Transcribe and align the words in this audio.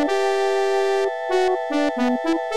Hallo 0.00 1.06
und 1.96 2.49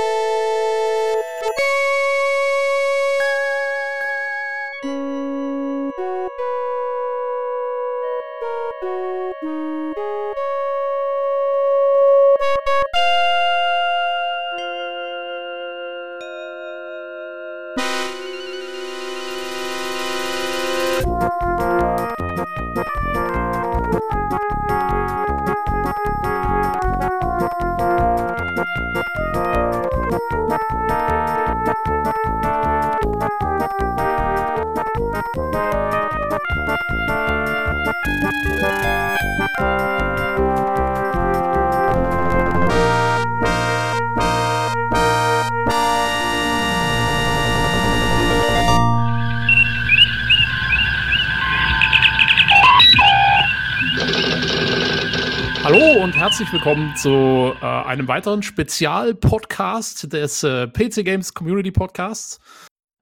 herzlich 56.43 56.61
willkommen 56.61 56.93
zu 56.97 57.53
äh, 57.61 57.65
einem 57.65 58.09
weiteren 58.09 58.43
Spezial-Podcast 58.43 60.11
des 60.11 60.43
äh, 60.43 60.67
PC 60.67 61.05
Games 61.05 61.33
Community 61.33 61.71
Podcasts. 61.71 62.41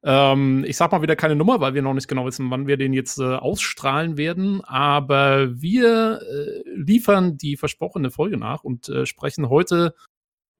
Ähm, 0.03 0.63
ich 0.67 0.77
sag 0.77 0.91
mal 0.91 1.01
wieder 1.01 1.15
keine 1.15 1.35
Nummer, 1.35 1.59
weil 1.59 1.73
wir 1.73 1.81
noch 1.81 1.95
nicht 1.95 2.07
genau 2.07 2.27
wissen, 2.27 2.51
wann 2.51 2.67
wir 2.67 2.77
den 2.77 2.93
jetzt 2.93 3.17
äh, 3.17 3.23
ausstrahlen 3.23 4.15
werden. 4.15 4.63
Aber 4.63 5.59
wir 5.59 6.21
äh, 6.21 6.69
liefern 6.69 7.35
die 7.35 7.57
versprochene 7.57 8.11
Folge 8.11 8.37
nach 8.37 8.63
und 8.63 8.89
äh, 8.89 9.07
sprechen 9.07 9.49
heute 9.49 9.95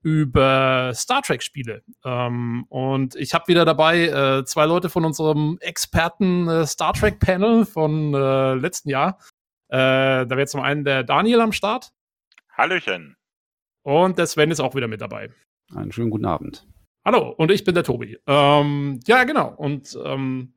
über 0.02 0.92
Star 0.96 1.22
Trek-Spiele. 1.22 1.84
Ähm, 2.04 2.66
und 2.70 3.14
ich 3.14 3.36
habe 3.36 3.48
wieder 3.48 3.64
dabei 3.64 4.08
äh, 4.08 4.44
zwei 4.46 4.66
Leute 4.66 4.90
von 4.90 5.06
unserem 5.06 5.60
Experten 5.62 6.66
Star 6.66 6.94
Trek-Panel 6.94 7.64
von 7.68 8.12
letzten 8.60 8.90
Jahr. 8.90 9.20
Äh, 9.68 10.26
da 10.26 10.30
wäre 10.32 10.48
zum 10.48 10.62
einen 10.62 10.84
der 10.84 11.04
Daniel 11.04 11.42
am 11.42 11.52
Start. 11.52 11.92
Hallöchen. 12.62 13.16
Und 13.82 14.20
der 14.20 14.28
Sven 14.28 14.52
ist 14.52 14.60
auch 14.60 14.76
wieder 14.76 14.88
mit 14.88 15.02
dabei. 15.02 15.32
Einen 15.74 15.92
schönen 15.92 16.12
guten 16.12 16.28
Abend. 16.28 16.68
Hallo, 17.04 17.30
und 17.30 17.50
ich 17.50 17.64
bin 17.64 17.74
der 17.74 17.84
Tobi. 17.84 18.20
Ähm, 18.28 19.00
ja, 19.08 19.24
genau. 19.24 19.52
Und 19.56 19.98
ähm, 20.06 20.54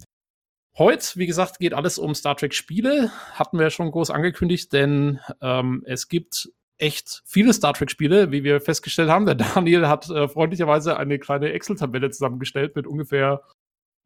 heute, 0.77 1.19
wie 1.19 1.24
gesagt, 1.24 1.61
geht 1.61 1.72
alles 1.72 1.96
um 1.96 2.14
Star 2.14 2.36
Trek 2.36 2.52
Spiele. 2.52 3.11
Hatten 3.33 3.56
wir 3.56 3.64
ja 3.64 3.70
schon 3.70 3.91
groß 3.91 4.11
angekündigt, 4.11 4.70
denn 4.74 5.19
ähm, 5.41 5.83
es 5.86 6.08
gibt 6.08 6.50
echt 6.77 7.22
viele 7.24 7.55
Star 7.55 7.72
Trek 7.72 7.91
Spiele, 7.91 8.30
wie 8.30 8.44
wir 8.44 8.61
festgestellt 8.61 9.08
haben. 9.08 9.24
Der 9.24 9.34
Daniel 9.55 9.89
hat 9.89 10.11
äh, 10.11 10.28
freundlicherweise 10.28 10.98
eine 10.98 11.18
kleine 11.18 11.55
Excel-Tabelle 11.55 12.11
zusammengestellt 12.11 12.77
mit 12.77 12.86
ungefähr 12.86 13.41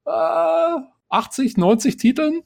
äh, 0.07 0.77
80, 1.09 1.57
90 1.57 1.97
Titeln 1.97 2.45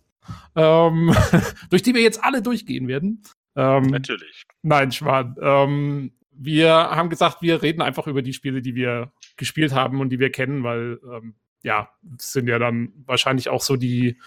ähm, 0.56 1.14
durch 1.70 1.82
die 1.82 1.94
wir 1.94 2.02
jetzt 2.02 2.22
alle 2.22 2.42
durchgehen 2.42 2.88
werden. 2.88 3.22
Ähm, 3.56 3.84
Natürlich. 3.84 4.42
Nein, 4.62 4.92
Schwan. 4.92 5.36
Ähm, 5.40 6.12
wir 6.32 6.72
haben 6.72 7.10
gesagt, 7.10 7.42
wir 7.42 7.62
reden 7.62 7.82
einfach 7.82 8.06
über 8.06 8.22
die 8.22 8.32
Spiele, 8.32 8.62
die 8.62 8.74
wir 8.74 9.12
gespielt 9.36 9.72
haben 9.72 10.00
und 10.00 10.10
die 10.10 10.18
wir 10.18 10.30
kennen, 10.30 10.64
weil 10.64 10.98
ähm, 11.04 11.34
ja, 11.62 11.90
sind 12.18 12.48
ja 12.48 12.58
dann 12.58 12.92
wahrscheinlich 13.06 13.48
auch 13.48 13.62
so 13.62 13.76
die, 13.76 14.18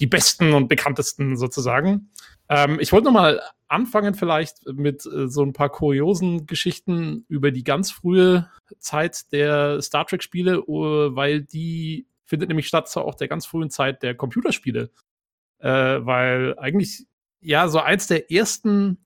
die 0.00 0.06
besten 0.06 0.52
und 0.52 0.68
bekanntesten 0.68 1.36
sozusagen. 1.36 2.10
Ähm, 2.48 2.78
ich 2.80 2.92
wollte 2.92 3.06
nochmal 3.06 3.40
anfangen 3.68 4.14
vielleicht 4.14 4.66
mit 4.66 5.06
äh, 5.06 5.28
so 5.28 5.42
ein 5.42 5.54
paar 5.54 5.70
kuriosen 5.70 6.46
Geschichten 6.46 7.24
über 7.28 7.50
die 7.50 7.64
ganz 7.64 7.90
frühe 7.90 8.50
Zeit 8.78 9.32
der 9.32 9.80
Star 9.80 10.06
Trek-Spiele, 10.06 10.58
weil 10.58 11.42
die 11.42 12.06
findet 12.24 12.48
nämlich 12.48 12.68
statt 12.68 12.88
zu 12.88 13.00
auch 13.00 13.14
der 13.14 13.28
ganz 13.28 13.46
frühen 13.46 13.70
Zeit 13.70 14.02
der 14.02 14.14
Computerspiele 14.14 14.90
äh, 15.62 16.04
weil 16.04 16.58
eigentlich 16.58 17.06
ja 17.42 17.68
so 17.68 17.80
eins 17.80 18.06
der 18.06 18.30
ersten 18.30 19.04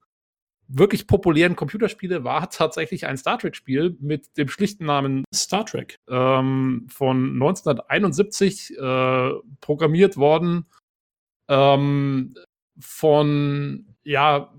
wirklich 0.69 1.06
populären 1.06 1.56
Computerspiele 1.56 2.24
war 2.24 2.50
tatsächlich 2.50 3.06
ein 3.06 3.16
Star 3.16 3.38
Trek-Spiel 3.38 3.97
mit 4.00 4.36
dem 4.36 4.48
schlichten 4.48 4.86
Namen 4.86 5.24
Star 5.34 5.64
Trek 5.64 5.97
ähm, 6.08 6.86
von 6.91 7.34
1971 7.34 8.76
äh, 8.76 9.30
programmiert 9.60 10.16
worden 10.16 10.66
ähm, 11.48 12.34
von 12.78 13.94
ja 14.02 14.53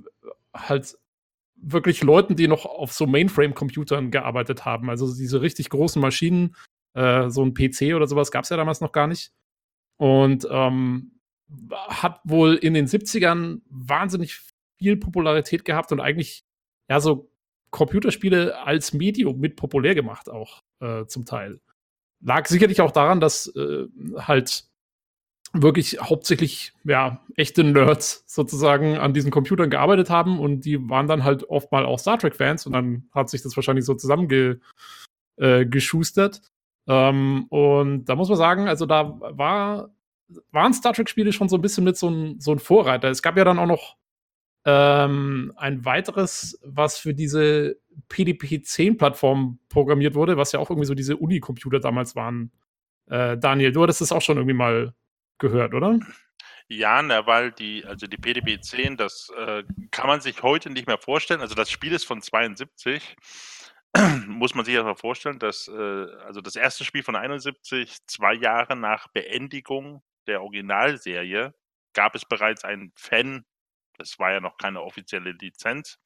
halt 0.53 0.97
wirklich 1.55 2.03
Leuten, 2.03 2.35
die 2.35 2.47
noch 2.47 2.65
auf 2.65 2.94
so 2.94 3.07
Mainframe-Computern 3.07 4.11
gearbeitet 4.11 4.65
haben. 4.65 4.89
Also 4.89 5.13
diese 5.13 5.41
richtig 5.41 5.69
großen 5.69 6.01
Maschinen, 6.01 6.55
äh, 6.94 7.29
so 7.29 7.44
ein 7.44 7.53
PC 7.53 7.95
oder 7.95 8.07
sowas 8.07 8.31
gab 8.31 8.44
es 8.44 8.49
ja 8.49 8.57
damals 8.57 8.79
noch 8.79 8.91
gar 8.91 9.07
nicht. 9.07 9.31
Und 9.97 10.47
ähm, 10.49 11.16
hat 11.72 12.19
wohl 12.24 12.56
in 12.56 12.74
den 12.74 12.88
70ern 12.88 13.62
wahnsinnig 13.69 14.40
viel 14.78 14.97
Popularität 14.97 15.66
gehabt 15.66 15.91
und 15.91 16.00
eigentlich 16.00 16.44
ja 16.90 17.00
so 17.00 17.30
Computerspiele 17.72 18.59
als 18.59 18.94
Medium 18.94 19.40
mit 19.40 19.56
populär 19.56 19.96
gemacht 19.96 20.30
auch 20.30 20.62
äh, 20.80 21.06
zum 21.06 21.25
Teil. 21.25 21.59
Lag 22.22 22.46
sicherlich 22.47 22.81
auch 22.81 22.91
daran, 22.91 23.19
dass 23.19 23.47
äh, 23.56 23.86
halt 24.18 24.66
wirklich 25.53 26.00
hauptsächlich 26.02 26.74
ja 26.84 27.24
echte 27.36 27.63
Nerds 27.63 28.24
sozusagen 28.28 28.97
an 28.97 29.13
diesen 29.13 29.31
Computern 29.31 29.69
gearbeitet 29.69 30.09
haben 30.09 30.40
und 30.40 30.66
die 30.66 30.90
waren 30.90 31.07
dann 31.07 31.24
halt 31.24 31.50
oft 31.50 31.72
mal 31.72 31.86
auch 31.86 32.00
Star 32.00 32.18
Trek 32.18 32.36
Fans 32.36 32.66
und 32.66 32.74
dann 32.74 33.07
hat 33.12 33.30
sich 33.30 33.44
das 33.44 33.56
wahrscheinlich 33.56 33.86
so 33.86 33.96
zusammengeschustert. 33.96 36.41
Äh, 36.88 37.09
ähm, 37.09 37.46
und 37.50 38.06
da 38.06 38.16
muss 38.16 38.30
man 38.30 38.38
sagen, 38.38 38.68
also 38.68 38.86
da 38.86 39.19
war 39.19 39.90
waren 40.51 40.73
Star 40.73 40.93
Trek-Spiele 40.93 41.33
schon 41.33 41.49
so 41.49 41.57
ein 41.57 41.61
bisschen 41.61 41.83
mit 41.83 41.97
so 41.97 42.09
ein, 42.09 42.39
so 42.39 42.51
ein 42.51 42.59
Vorreiter. 42.59 43.09
Es 43.09 43.21
gab 43.21 43.38
ja 43.38 43.43
dann 43.43 43.59
auch 43.59 43.67
noch 43.67 43.97
ähm, 44.65 45.53
ein 45.55 45.85
weiteres, 45.85 46.59
was 46.63 46.97
für 46.97 47.13
diese 47.13 47.77
PDP-10-Plattform 48.09 49.59
programmiert 49.69 50.15
wurde, 50.15 50.38
was 50.38 50.51
ja 50.51 50.59
auch 50.59 50.69
irgendwie 50.69 50.88
so 50.88 50.95
diese 50.95 51.17
Unicomputer 51.17 51.79
damals 51.79 52.15
waren. 52.15 52.51
Äh, 53.07 53.38
Daniel, 53.38 53.71
du 53.71 53.83
hattest 53.83 54.01
das 54.01 54.11
auch 54.11 54.21
schon 54.21 54.38
irgendwie 54.38 54.55
mal 54.55 54.93
gehört, 55.38 55.73
oder? 55.73 55.99
Ja, 56.67 57.01
na, 57.01 57.25
weil 57.25 57.51
die, 57.53 57.85
also 57.85 58.07
die 58.07 58.17
PDP-10, 58.17 58.97
das 58.97 59.31
äh, 59.38 59.63
kann 59.91 60.07
man 60.07 60.19
sich 60.19 60.44
heute 60.44 60.69
nicht 60.69 60.88
mehr 60.88 60.97
vorstellen. 60.97 61.39
Also 61.39 61.55
das 61.55 61.71
Spiel 61.71 61.94
ist 61.94 62.03
von 62.03 62.21
72 62.21 63.15
muss 64.27 64.53
man 64.53 64.65
sich 64.65 64.73
erstmal 64.73 64.95
vorstellen, 64.95 65.39
dass 65.39 65.67
äh, 65.67 66.05
also 66.25 66.41
das 66.41 66.55
erste 66.55 66.83
Spiel 66.83 67.03
von 67.03 67.15
71, 67.15 68.05
zwei 68.05 68.33
Jahre 68.33 68.75
nach 68.75 69.07
Beendigung 69.09 70.01
der 70.27 70.41
Originalserie 70.41 71.53
gab 71.93 72.15
es 72.15 72.25
bereits 72.25 72.63
ein 72.63 72.91
Fan, 72.95 73.45
das 73.97 74.19
war 74.19 74.31
ja 74.31 74.39
noch 74.39 74.57
keine 74.57 74.81
offizielle 74.81 75.31
Lizenz, 75.31 75.99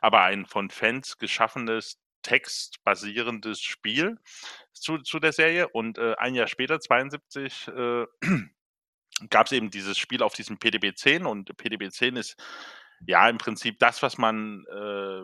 aber 0.00 0.22
ein 0.22 0.46
von 0.46 0.70
Fans 0.70 1.18
geschaffenes 1.18 1.98
textbasierendes 2.22 3.60
Spiel 3.60 4.18
zu, 4.72 4.98
zu 4.98 5.20
der 5.20 5.32
Serie. 5.32 5.68
Und 5.68 5.98
äh, 5.98 6.14
ein 6.16 6.34
Jahr 6.34 6.48
später, 6.48 6.80
72, 6.80 7.68
äh, 7.68 8.06
gab 9.30 9.46
es 9.46 9.52
eben 9.52 9.70
dieses 9.70 9.96
Spiel 9.96 10.22
auf 10.22 10.34
diesem 10.34 10.58
PDB-10 10.58 11.24
und 11.24 11.56
PDB-10 11.56 12.18
ist 12.18 12.36
ja 13.06 13.28
im 13.28 13.38
Prinzip 13.38 13.78
das, 13.78 14.02
was 14.02 14.18
man 14.18 14.64
äh, 14.70 15.22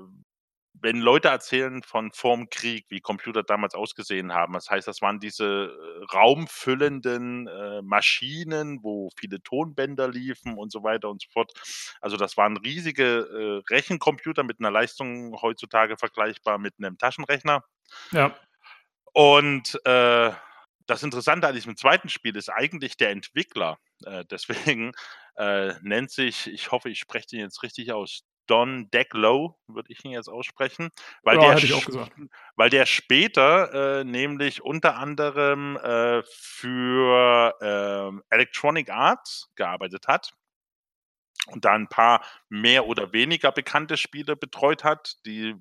wenn 0.75 1.01
Leute 1.01 1.29
erzählen 1.29 1.83
von 1.83 2.13
vorm 2.13 2.49
Krieg, 2.49 2.87
wie 2.89 3.01
Computer 3.01 3.43
damals 3.43 3.75
ausgesehen 3.75 4.33
haben, 4.33 4.55
das 4.55 4.71
heißt, 4.71 4.89
das 4.89 5.03
waren 5.03 5.21
diese 5.21 5.45
äh, 5.45 6.05
raumfüllenden 6.13 7.47
äh, 7.47 7.83
Maschinen, 7.83 8.83
wo 8.83 9.11
viele 9.17 9.43
Tonbänder 9.43 10.09
liefen 10.09 10.57
und 10.57 10.73
so 10.73 10.83
weiter 10.83 11.11
und 11.11 11.23
so 11.23 11.29
fort. 11.31 11.53
Also 12.01 12.17
das 12.17 12.37
waren 12.37 12.57
riesige 12.57 13.63
äh, 13.69 13.73
Rechencomputer 13.73 14.45
mit 14.45 14.61
einer 14.61 14.71
Leistung 14.71 15.37
heutzutage 15.41 15.97
vergleichbar 15.97 16.59
mit 16.59 16.75
einem 16.79 16.97
Taschenrechner. 16.99 17.65
Ja. 18.11 18.35
Und 19.13 19.79
äh, 19.85 20.33
das 20.87 21.03
Interessante 21.03 21.47
an 21.47 21.55
diesem 21.55 21.77
zweiten 21.77 22.09
Spiel 22.09 22.37
ist 22.37 22.49
eigentlich 22.49 22.97
der 22.97 23.11
Entwickler. 23.11 23.79
Äh, 24.05 24.25
deswegen 24.31 24.93
äh, 25.37 25.75
nennt 25.83 26.11
sich, 26.11 26.47
ich 26.47 26.71
hoffe, 26.71 26.89
ich 26.91 26.99
spreche 26.99 27.29
den 27.29 27.41
jetzt 27.41 27.63
richtig 27.63 27.93
aus, 27.93 28.25
Don 28.47 28.91
Decklow, 28.91 29.59
würde 29.67 29.93
ich 29.93 30.05
ihn 30.05 30.13
jetzt 30.13 30.29
aussprechen, 30.29 30.91
weil, 31.23 31.37
ja, 31.41 31.55
der, 31.55 32.09
weil 32.57 32.71
der 32.71 32.87
später 32.87 34.01
äh, 34.01 34.05
nämlich 34.05 34.63
unter 34.63 34.97
anderem 34.97 35.77
äh, 35.77 36.23
für 36.25 37.55
äh, 37.61 38.35
Electronic 38.35 38.91
Arts 38.91 39.51
gearbeitet 39.55 40.09
hat 40.09 40.33
und 41.47 41.65
da 41.65 41.73
ein 41.73 41.89
paar 41.89 42.25
mehr 42.49 42.87
oder 42.87 43.13
weniger 43.13 43.53
bekannte 43.53 43.97
Spiele 43.97 44.37
betreut 44.37 44.85
hat, 44.85 45.17
die 45.27 45.55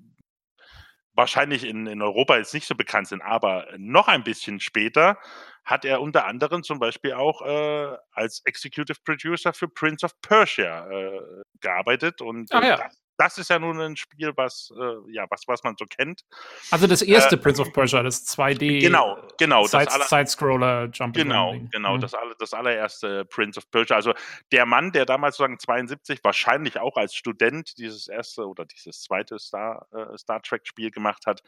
wahrscheinlich 1.14 1.64
in, 1.64 1.86
in 1.86 2.02
Europa 2.02 2.36
jetzt 2.36 2.54
nicht 2.54 2.66
so 2.66 2.74
bekannt 2.74 3.08
sind, 3.08 3.22
aber 3.22 3.66
noch 3.76 4.08
ein 4.08 4.24
bisschen 4.24 4.60
später 4.60 5.18
hat 5.64 5.84
er 5.84 6.00
unter 6.00 6.26
anderem 6.26 6.62
zum 6.62 6.78
Beispiel 6.78 7.12
auch 7.12 7.42
äh, 7.42 7.96
als 8.12 8.42
Executive 8.44 8.98
Producer 9.04 9.52
für 9.52 9.68
Prince 9.68 10.04
of 10.04 10.20
Persia 10.20 10.90
äh, 10.90 11.20
gearbeitet 11.60 12.20
und 12.20 12.52
ah, 12.52 12.60
äh, 12.60 12.68
ja. 12.68 12.76
das, 12.76 13.01
das 13.16 13.38
ist 13.38 13.50
ja 13.50 13.58
nun 13.58 13.80
ein 13.80 13.96
Spiel, 13.96 14.32
was, 14.36 14.72
äh, 14.76 15.12
ja, 15.12 15.26
was, 15.30 15.46
was 15.46 15.62
man 15.62 15.76
so 15.78 15.84
kennt. 15.84 16.24
Also 16.70 16.86
das 16.86 17.02
erste 17.02 17.36
äh, 17.36 17.38
Prince 17.38 17.60
of 17.62 17.72
Persia, 17.72 18.02
das 18.02 18.26
2D. 18.26 18.80
Genau, 18.80 19.18
genau. 19.38 19.64
Side, 19.66 19.88
Side-Scroller 20.08 20.88
Jump 20.92 21.14
Genau, 21.14 21.54
genau, 21.70 21.96
mhm. 21.96 22.00
das, 22.00 22.14
alle, 22.14 22.34
das 22.38 22.54
allererste 22.54 23.24
Prince 23.26 23.58
of 23.58 23.70
Persia. 23.70 23.96
Also 23.96 24.14
der 24.50 24.66
Mann, 24.66 24.92
der 24.92 25.06
damals 25.06 25.36
sozusagen 25.36 25.58
72 25.58 26.20
wahrscheinlich 26.24 26.78
auch 26.78 26.96
als 26.96 27.14
Student 27.14 27.76
dieses 27.78 28.08
erste 28.08 28.46
oder 28.46 28.64
dieses 28.64 29.02
zweite 29.02 29.38
Star, 29.38 29.86
äh, 29.92 30.16
Star 30.18 30.42
Trek-Spiel 30.42 30.90
gemacht 30.90 31.26
hat, 31.26 31.42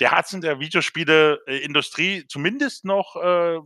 der 0.00 0.12
hat 0.12 0.26
es 0.26 0.32
in 0.32 0.40
der 0.40 0.60
Videospiele-Industrie 0.60 2.26
zumindest 2.28 2.84
noch 2.84 3.16
äh, 3.16 3.58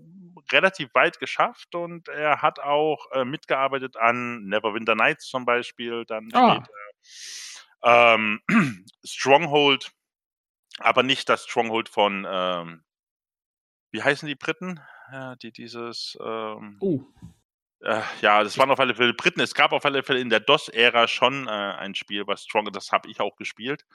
relativ 0.52 0.94
weit 0.94 1.18
geschafft 1.18 1.74
und 1.74 2.08
er 2.08 2.42
hat 2.42 2.60
auch 2.60 3.10
äh, 3.12 3.24
mitgearbeitet 3.24 3.96
an 3.96 4.44
Neverwinter 4.44 4.94
Nights 4.94 5.26
zum 5.26 5.44
Beispiel, 5.44 6.04
dann 6.06 6.28
ah. 6.32 6.56
später 6.56 6.70
ähm, 7.82 8.40
Stronghold, 9.04 9.92
aber 10.78 11.02
nicht 11.02 11.28
das 11.28 11.44
Stronghold 11.44 11.88
von, 11.88 12.26
ähm, 12.28 12.84
wie 13.92 14.02
heißen 14.02 14.26
die 14.28 14.34
Briten? 14.34 14.80
Ja, 15.12 15.36
die 15.36 15.52
dieses. 15.52 16.16
Ähm, 16.22 16.78
uh. 16.80 17.04
Äh, 17.82 18.02
ja, 18.20 18.42
das 18.42 18.58
waren 18.58 18.70
auf 18.70 18.78
alle 18.78 18.94
Fälle 18.94 19.14
Briten. 19.14 19.40
Es 19.40 19.54
gab 19.54 19.72
auf 19.72 19.84
alle 19.84 20.02
Fälle 20.02 20.20
in 20.20 20.28
der 20.28 20.40
DOS-Ära 20.40 21.08
schon 21.08 21.48
äh, 21.48 21.50
ein 21.50 21.94
Spiel, 21.94 22.26
was 22.26 22.44
Stronghold, 22.44 22.76
das 22.76 22.92
habe 22.92 23.08
ich 23.08 23.20
auch 23.20 23.36
gespielt. 23.36 23.86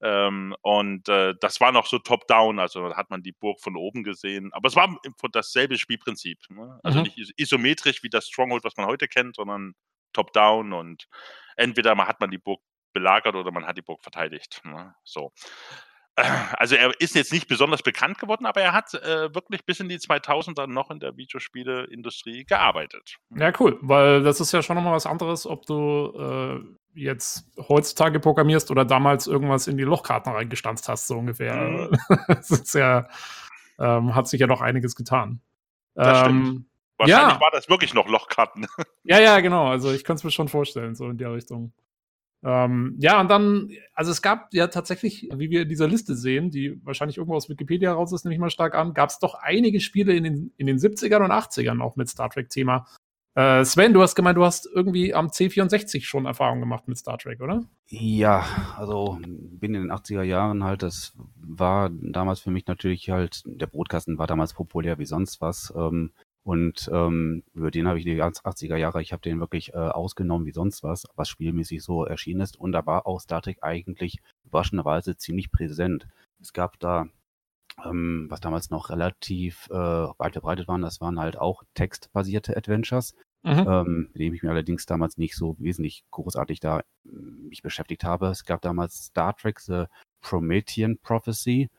Ähm, 0.00 0.54
und 0.62 1.08
äh, 1.08 1.34
das 1.40 1.60
war 1.60 1.72
noch 1.72 1.86
so 1.86 1.98
top-down, 1.98 2.58
also 2.58 2.94
hat 2.96 3.10
man 3.10 3.22
die 3.22 3.32
Burg 3.32 3.60
von 3.60 3.76
oben 3.76 4.04
gesehen. 4.04 4.52
Aber 4.52 4.68
es 4.68 4.76
war 4.76 4.98
dasselbe 5.32 5.78
Spielprinzip. 5.78 6.38
Ne? 6.48 6.80
Also 6.82 6.98
mhm. 6.98 7.04
nicht 7.04 7.34
isometrisch 7.38 8.02
wie 8.02 8.10
das 8.10 8.26
Stronghold, 8.26 8.64
was 8.64 8.76
man 8.76 8.86
heute 8.86 9.06
kennt, 9.06 9.36
sondern 9.36 9.74
top-down 10.16 10.72
und 10.72 11.08
entweder 11.56 11.94
man 11.94 12.08
hat 12.08 12.20
man 12.20 12.30
die 12.30 12.38
Burg 12.38 12.60
belagert 12.92 13.34
oder 13.34 13.52
man 13.52 13.66
hat 13.66 13.76
die 13.76 13.82
Burg 13.82 14.02
verteidigt. 14.02 14.62
Ne? 14.64 14.94
So. 15.04 15.32
Also 16.56 16.76
er 16.76 16.98
ist 16.98 17.14
jetzt 17.14 17.30
nicht 17.30 17.46
besonders 17.46 17.82
bekannt 17.82 18.18
geworden, 18.18 18.46
aber 18.46 18.62
er 18.62 18.72
hat 18.72 18.94
äh, 18.94 19.34
wirklich 19.34 19.66
bis 19.66 19.80
in 19.80 19.90
die 19.90 19.98
2000er 19.98 20.66
noch 20.66 20.90
in 20.90 20.98
der 20.98 21.14
Videospieleindustrie 21.18 22.46
gearbeitet. 22.46 23.18
Ja, 23.36 23.52
cool, 23.60 23.78
weil 23.82 24.22
das 24.22 24.40
ist 24.40 24.50
ja 24.50 24.62
schon 24.62 24.76
nochmal 24.76 24.94
was 24.94 25.04
anderes, 25.04 25.46
ob 25.46 25.66
du 25.66 26.14
äh, 26.18 26.98
jetzt 26.98 27.50
heutzutage 27.68 28.18
programmierst 28.18 28.70
oder 28.70 28.86
damals 28.86 29.26
irgendwas 29.26 29.66
in 29.66 29.76
die 29.76 29.84
Lochkarten 29.84 30.32
reingestanzt 30.32 30.88
hast, 30.88 31.06
so 31.06 31.18
ungefähr. 31.18 31.54
Mhm. 31.54 31.98
das 32.28 32.50
ist 32.50 32.74
ja, 32.74 33.08
ähm, 33.78 34.14
hat 34.14 34.26
sich 34.26 34.40
ja 34.40 34.46
noch 34.46 34.62
einiges 34.62 34.96
getan. 34.96 35.42
Das 35.94 36.26
ähm, 36.26 36.44
stimmt. 36.46 36.66
Wahrscheinlich 36.98 37.34
ja. 37.34 37.40
war 37.40 37.50
das 37.50 37.68
wirklich 37.68 37.94
noch 37.94 38.08
Lochkarten. 38.08 38.66
Ja, 39.08 39.20
ja, 39.20 39.38
genau. 39.38 39.68
Also 39.68 39.92
ich 39.92 40.02
kann 40.02 40.16
es 40.16 40.24
mir 40.24 40.32
schon 40.32 40.48
vorstellen, 40.48 40.96
so 40.96 41.08
in 41.08 41.16
der 41.16 41.32
Richtung. 41.32 41.72
Ähm, 42.42 42.96
ja, 42.98 43.20
und 43.20 43.30
dann, 43.30 43.70
also 43.94 44.10
es 44.10 44.20
gab 44.20 44.52
ja 44.52 44.66
tatsächlich, 44.66 45.28
wie 45.32 45.50
wir 45.50 45.62
in 45.62 45.68
dieser 45.68 45.86
Liste 45.86 46.16
sehen, 46.16 46.50
die 46.50 46.80
wahrscheinlich 46.84 47.18
irgendwo 47.18 47.36
aus 47.36 47.48
Wikipedia 47.48 47.92
raus 47.92 48.12
ist, 48.12 48.24
nehme 48.24 48.34
ich 48.34 48.40
mal 48.40 48.50
stark 48.50 48.74
an, 48.74 48.94
gab 48.94 49.10
es 49.10 49.20
doch 49.20 49.34
einige 49.34 49.78
Spiele 49.78 50.14
in 50.14 50.24
den, 50.24 50.52
in 50.56 50.66
den 50.66 50.78
70ern 50.78 51.24
und 51.24 51.30
80ern 51.30 51.80
auch 51.80 51.94
mit 51.94 52.08
Star 52.08 52.30
Trek-Thema. 52.30 52.86
Äh, 53.36 53.66
Sven, 53.66 53.92
du 53.92 54.00
hast 54.00 54.14
gemeint, 54.14 54.38
du 54.38 54.46
hast 54.46 54.66
irgendwie 54.66 55.12
am 55.12 55.26
C64 55.26 56.04
schon 56.04 56.24
Erfahrung 56.24 56.58
gemacht 56.58 56.88
mit 56.88 56.96
Star 56.96 57.18
Trek, 57.18 57.42
oder? 57.42 57.64
Ja, 57.88 58.46
also 58.78 59.18
bin 59.20 59.74
in 59.74 59.82
den 59.82 59.92
80er 59.92 60.22
Jahren 60.22 60.64
halt, 60.64 60.82
das 60.82 61.14
war 61.36 61.90
damals 61.90 62.40
für 62.40 62.50
mich 62.50 62.66
natürlich 62.66 63.10
halt, 63.10 63.42
der 63.44 63.66
Brotkasten 63.66 64.16
war 64.16 64.26
damals 64.26 64.54
populär 64.54 64.98
wie 64.98 65.04
sonst 65.04 65.42
was. 65.42 65.70
Ähm, 65.76 66.12
und 66.46 66.88
ähm, 66.92 67.42
über 67.54 67.72
den 67.72 67.88
habe 67.88 67.98
ich 67.98 68.04
die 68.04 68.22
80er 68.22 68.76
Jahre, 68.76 69.02
ich 69.02 69.12
habe 69.12 69.20
den 69.20 69.40
wirklich 69.40 69.74
äh, 69.74 69.78
ausgenommen 69.78 70.46
wie 70.46 70.52
sonst 70.52 70.84
was, 70.84 71.08
was 71.16 71.28
spielmäßig 71.28 71.82
so 71.82 72.04
erschienen 72.04 72.40
ist. 72.40 72.56
Und 72.56 72.70
da 72.70 72.86
war 72.86 73.04
auch 73.04 73.20
Star 73.20 73.42
Trek 73.42 73.58
eigentlich 73.62 74.20
überraschenderweise 74.44 75.16
ziemlich 75.16 75.50
präsent. 75.50 76.06
Es 76.40 76.52
gab 76.52 76.78
da, 76.78 77.08
ähm, 77.84 78.26
was 78.30 78.38
damals 78.38 78.70
noch 78.70 78.90
relativ 78.90 79.66
äh, 79.70 79.74
weit 79.74 80.34
verbreitet 80.34 80.68
waren, 80.68 80.82
das 80.82 81.00
waren 81.00 81.18
halt 81.18 81.36
auch 81.36 81.64
textbasierte 81.74 82.56
Adventures, 82.56 83.16
mhm. 83.42 83.66
ähm, 83.68 84.08
mit 84.12 84.20
denen 84.20 84.36
ich 84.36 84.44
mir 84.44 84.50
allerdings 84.50 84.86
damals 84.86 85.18
nicht 85.18 85.34
so 85.34 85.56
wesentlich 85.58 86.04
großartig 86.12 86.60
da 86.60 86.78
äh, 86.78 86.84
mich 87.48 87.62
beschäftigt 87.62 88.04
habe. 88.04 88.28
Es 88.28 88.44
gab 88.44 88.62
damals 88.62 89.06
Star 89.06 89.36
Trek 89.36 89.58
The 89.58 89.86
Promethean 90.20 90.96
Prophecy. 90.98 91.70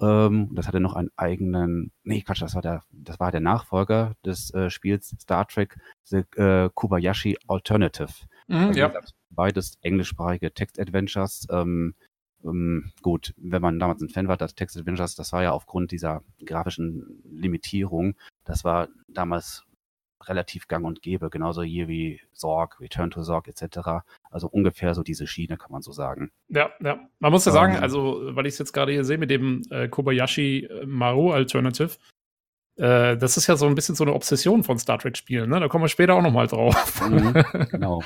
Ähm, 0.00 0.50
das 0.54 0.66
hatte 0.66 0.80
noch 0.80 0.94
einen 0.94 1.10
eigenen, 1.16 1.92
nee, 2.02 2.22
Quatsch, 2.22 2.42
das 2.42 2.54
war 2.54 2.62
der, 2.62 2.82
das 2.90 3.20
war 3.20 3.30
der 3.30 3.40
Nachfolger 3.40 4.14
des 4.24 4.52
äh, 4.54 4.70
Spiels 4.70 5.14
Star 5.20 5.46
Trek 5.46 5.76
The 6.04 6.24
äh, 6.36 6.70
Kubayashi 6.74 7.38
Alternative. 7.48 8.12
Mhm, 8.48 8.56
also, 8.56 8.80
ja. 8.80 8.92
Beides 9.30 9.78
englischsprachige 9.80 10.52
Text-Adventures. 10.52 11.46
Ähm, 11.50 11.94
ähm, 12.44 12.92
gut, 13.02 13.34
wenn 13.36 13.62
man 13.62 13.78
damals 13.78 14.02
ein 14.02 14.08
Fan 14.08 14.28
war, 14.28 14.36
das 14.36 14.54
Text-Adventures, 14.54 15.14
das 15.14 15.32
war 15.32 15.42
ja 15.42 15.52
aufgrund 15.52 15.92
dieser 15.92 16.22
grafischen 16.44 17.22
Limitierung, 17.24 18.14
das 18.44 18.64
war 18.64 18.88
damals 19.08 19.64
relativ 20.28 20.68
gang 20.68 20.84
und 20.84 21.02
gäbe, 21.02 21.30
genauso 21.30 21.62
hier 21.62 21.88
wie 21.88 22.20
Sorg, 22.32 22.80
Return 22.80 23.10
to 23.10 23.22
Sorg 23.22 23.48
etc. 23.48 24.04
Also 24.30 24.48
ungefähr 24.48 24.94
so 24.94 25.02
diese 25.02 25.26
Schiene, 25.26 25.56
kann 25.56 25.72
man 25.72 25.82
so 25.82 25.92
sagen. 25.92 26.30
Ja, 26.48 26.70
ja. 26.80 26.98
Man 27.18 27.32
muss 27.32 27.44
ja 27.44 27.52
sagen, 27.52 27.76
ähm, 27.76 27.82
also, 27.82 28.20
weil 28.34 28.46
ich 28.46 28.54
es 28.54 28.58
jetzt 28.58 28.72
gerade 28.72 28.92
hier 28.92 29.04
sehe 29.04 29.18
mit 29.18 29.30
dem 29.30 29.62
äh, 29.70 29.88
Kobayashi 29.88 30.64
äh, 30.64 30.86
Maru 30.86 31.32
Alternative, 31.32 31.96
äh, 32.76 33.16
das 33.16 33.36
ist 33.36 33.46
ja 33.46 33.56
so 33.56 33.66
ein 33.66 33.74
bisschen 33.74 33.94
so 33.94 34.04
eine 34.04 34.14
Obsession 34.14 34.62
von 34.62 34.78
Star 34.78 34.98
Trek-Spielen, 34.98 35.50
ne? 35.50 35.60
Da 35.60 35.68
kommen 35.68 35.84
wir 35.84 35.88
später 35.88 36.14
auch 36.14 36.22
nochmal 36.22 36.46
drauf. 36.46 37.00
Mhm, 37.08 37.32
genau. 37.70 38.02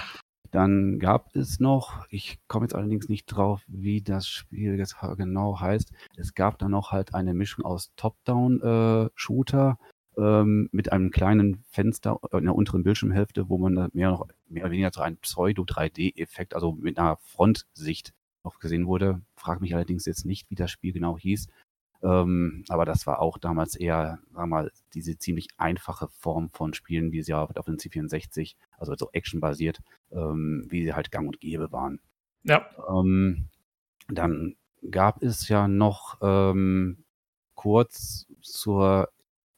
Dann 0.50 0.98
gab 0.98 1.34
es 1.34 1.60
noch, 1.60 2.06
ich 2.08 2.38
komme 2.48 2.64
jetzt 2.64 2.74
allerdings 2.74 3.08
nicht 3.08 3.26
drauf, 3.26 3.62
wie 3.66 4.00
das 4.00 4.28
Spiel 4.28 4.78
jetzt 4.78 4.96
genau 5.16 5.60
heißt. 5.60 5.92
Es 6.16 6.34
gab 6.34 6.58
da 6.58 6.68
noch 6.68 6.92
halt 6.92 7.14
eine 7.14 7.34
Mischung 7.34 7.64
aus 7.64 7.92
Top-Down-Shooter 7.96 9.78
äh, 9.78 9.86
ähm, 10.16 10.68
mit 10.72 10.92
einem 10.92 11.10
kleinen 11.10 11.62
Fenster 11.70 12.18
in 12.32 12.44
der 12.44 12.54
unteren 12.54 12.82
Bildschirmhälfte, 12.82 13.48
wo 13.48 13.58
man 13.58 13.90
mehr, 13.92 14.10
noch, 14.10 14.26
mehr 14.48 14.64
oder 14.64 14.72
weniger 14.72 14.90
so 14.92 15.00
einen 15.00 15.18
Pseudo-3D-Effekt, 15.18 16.54
also 16.54 16.73
mit 16.73 16.99
einer 16.99 17.16
Frontsicht 17.18 18.12
noch 18.44 18.58
gesehen 18.58 18.87
wurde. 18.87 19.20
Frag 19.35 19.61
mich 19.61 19.75
allerdings 19.75 20.06
jetzt 20.06 20.25
nicht, 20.25 20.50
wie 20.50 20.54
das 20.54 20.70
Spiel 20.70 20.92
genau 20.92 21.18
hieß. 21.18 21.49
Ähm, 22.02 22.64
aber 22.68 22.85
das 22.85 23.06
war 23.06 23.20
auch 23.20 23.38
damals 23.38 23.75
eher, 23.75 24.18
sagen 24.32 24.35
wir 24.35 24.46
mal, 24.46 24.73
diese 24.94 25.18
ziemlich 25.18 25.49
einfache 25.56 26.08
Form 26.08 26.50
von 26.50 26.75
Spielen, 26.75 27.12
wie 27.12 27.23
sie 27.23 27.35
auf, 27.35 27.54
auf 27.56 27.66
den 27.66 27.78
C64, 27.78 28.54
also 28.78 28.94
so 28.96 29.11
actionbasiert, 29.12 29.80
ähm, 30.12 30.66
wie 30.68 30.85
sie 30.85 30.94
halt 30.94 31.11
gang 31.11 31.26
und 31.26 31.40
gäbe 31.40 31.73
waren. 31.73 32.00
Ja. 32.44 32.66
Ähm, 32.88 33.49
dann 34.08 34.56
gab 34.90 35.23
es 35.23 35.49
ja 35.49 35.66
noch 35.68 36.18
ähm, 36.23 37.04
kurz 37.54 38.26
zur 38.40 39.08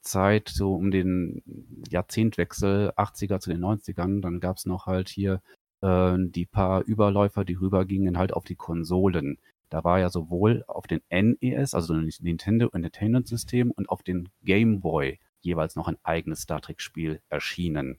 Zeit, 0.09 0.49
so 0.49 0.75
um 0.75 0.91
den 0.91 1.43
Jahrzehntwechsel 1.91 2.91
80er 2.97 3.41
zu 3.41 3.51
den 3.51 3.61
90ern, 3.61 4.21
dann 4.21 4.41
gab 4.41 4.57
es 4.57 4.67
noch 4.67 4.87
halt 4.87 5.09
hier 5.09 5.43
äh, 5.83 6.17
die 6.19 6.47
paar 6.47 6.83
Überläufer, 6.85 7.45
die 7.45 7.55
rübergingen 7.55 8.19
halt 8.19 8.33
auf 8.33 8.45
die 8.45 8.57
Konsolen. 8.57 9.39
Da 9.71 9.85
war 9.85 10.01
ja 10.01 10.09
sowohl 10.09 10.65
auf 10.67 10.87
den 10.87 11.03
NES, 11.11 11.75
also 11.75 11.95
Nintendo 11.95 12.71
Entertainment 12.73 13.29
System 13.29 13.71
und 13.71 13.89
auf 13.89 14.03
den 14.03 14.31
Game 14.43 14.81
Boy 14.81 15.19
jeweils 15.41 15.77
noch 15.77 15.89
ein 15.89 15.99
eigenes 16.03 16.41
Star 16.43 16.61
Trek 16.61 16.81
Spiel 16.81 17.21
erschienen. 17.29 17.99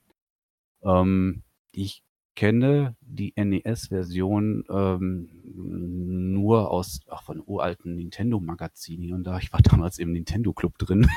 Ähm, 0.83 1.43
ich 1.71 2.03
kenne 2.39 2.96
die 3.01 3.34
NES-Version 3.36 4.63
ähm, 4.69 5.27
nur 5.43 6.72
aus 6.72 7.01
ach, 7.10 7.22
von 7.24 7.43
uralten 7.46 7.98
Nintendo-Magazinen 7.98 9.12
und 9.12 9.25
da 9.25 9.39
ich 9.39 9.51
war 9.51 9.60
damals 9.62 10.00
im 10.00 10.13
Nintendo-Club 10.13 10.77
drin. 10.77 11.10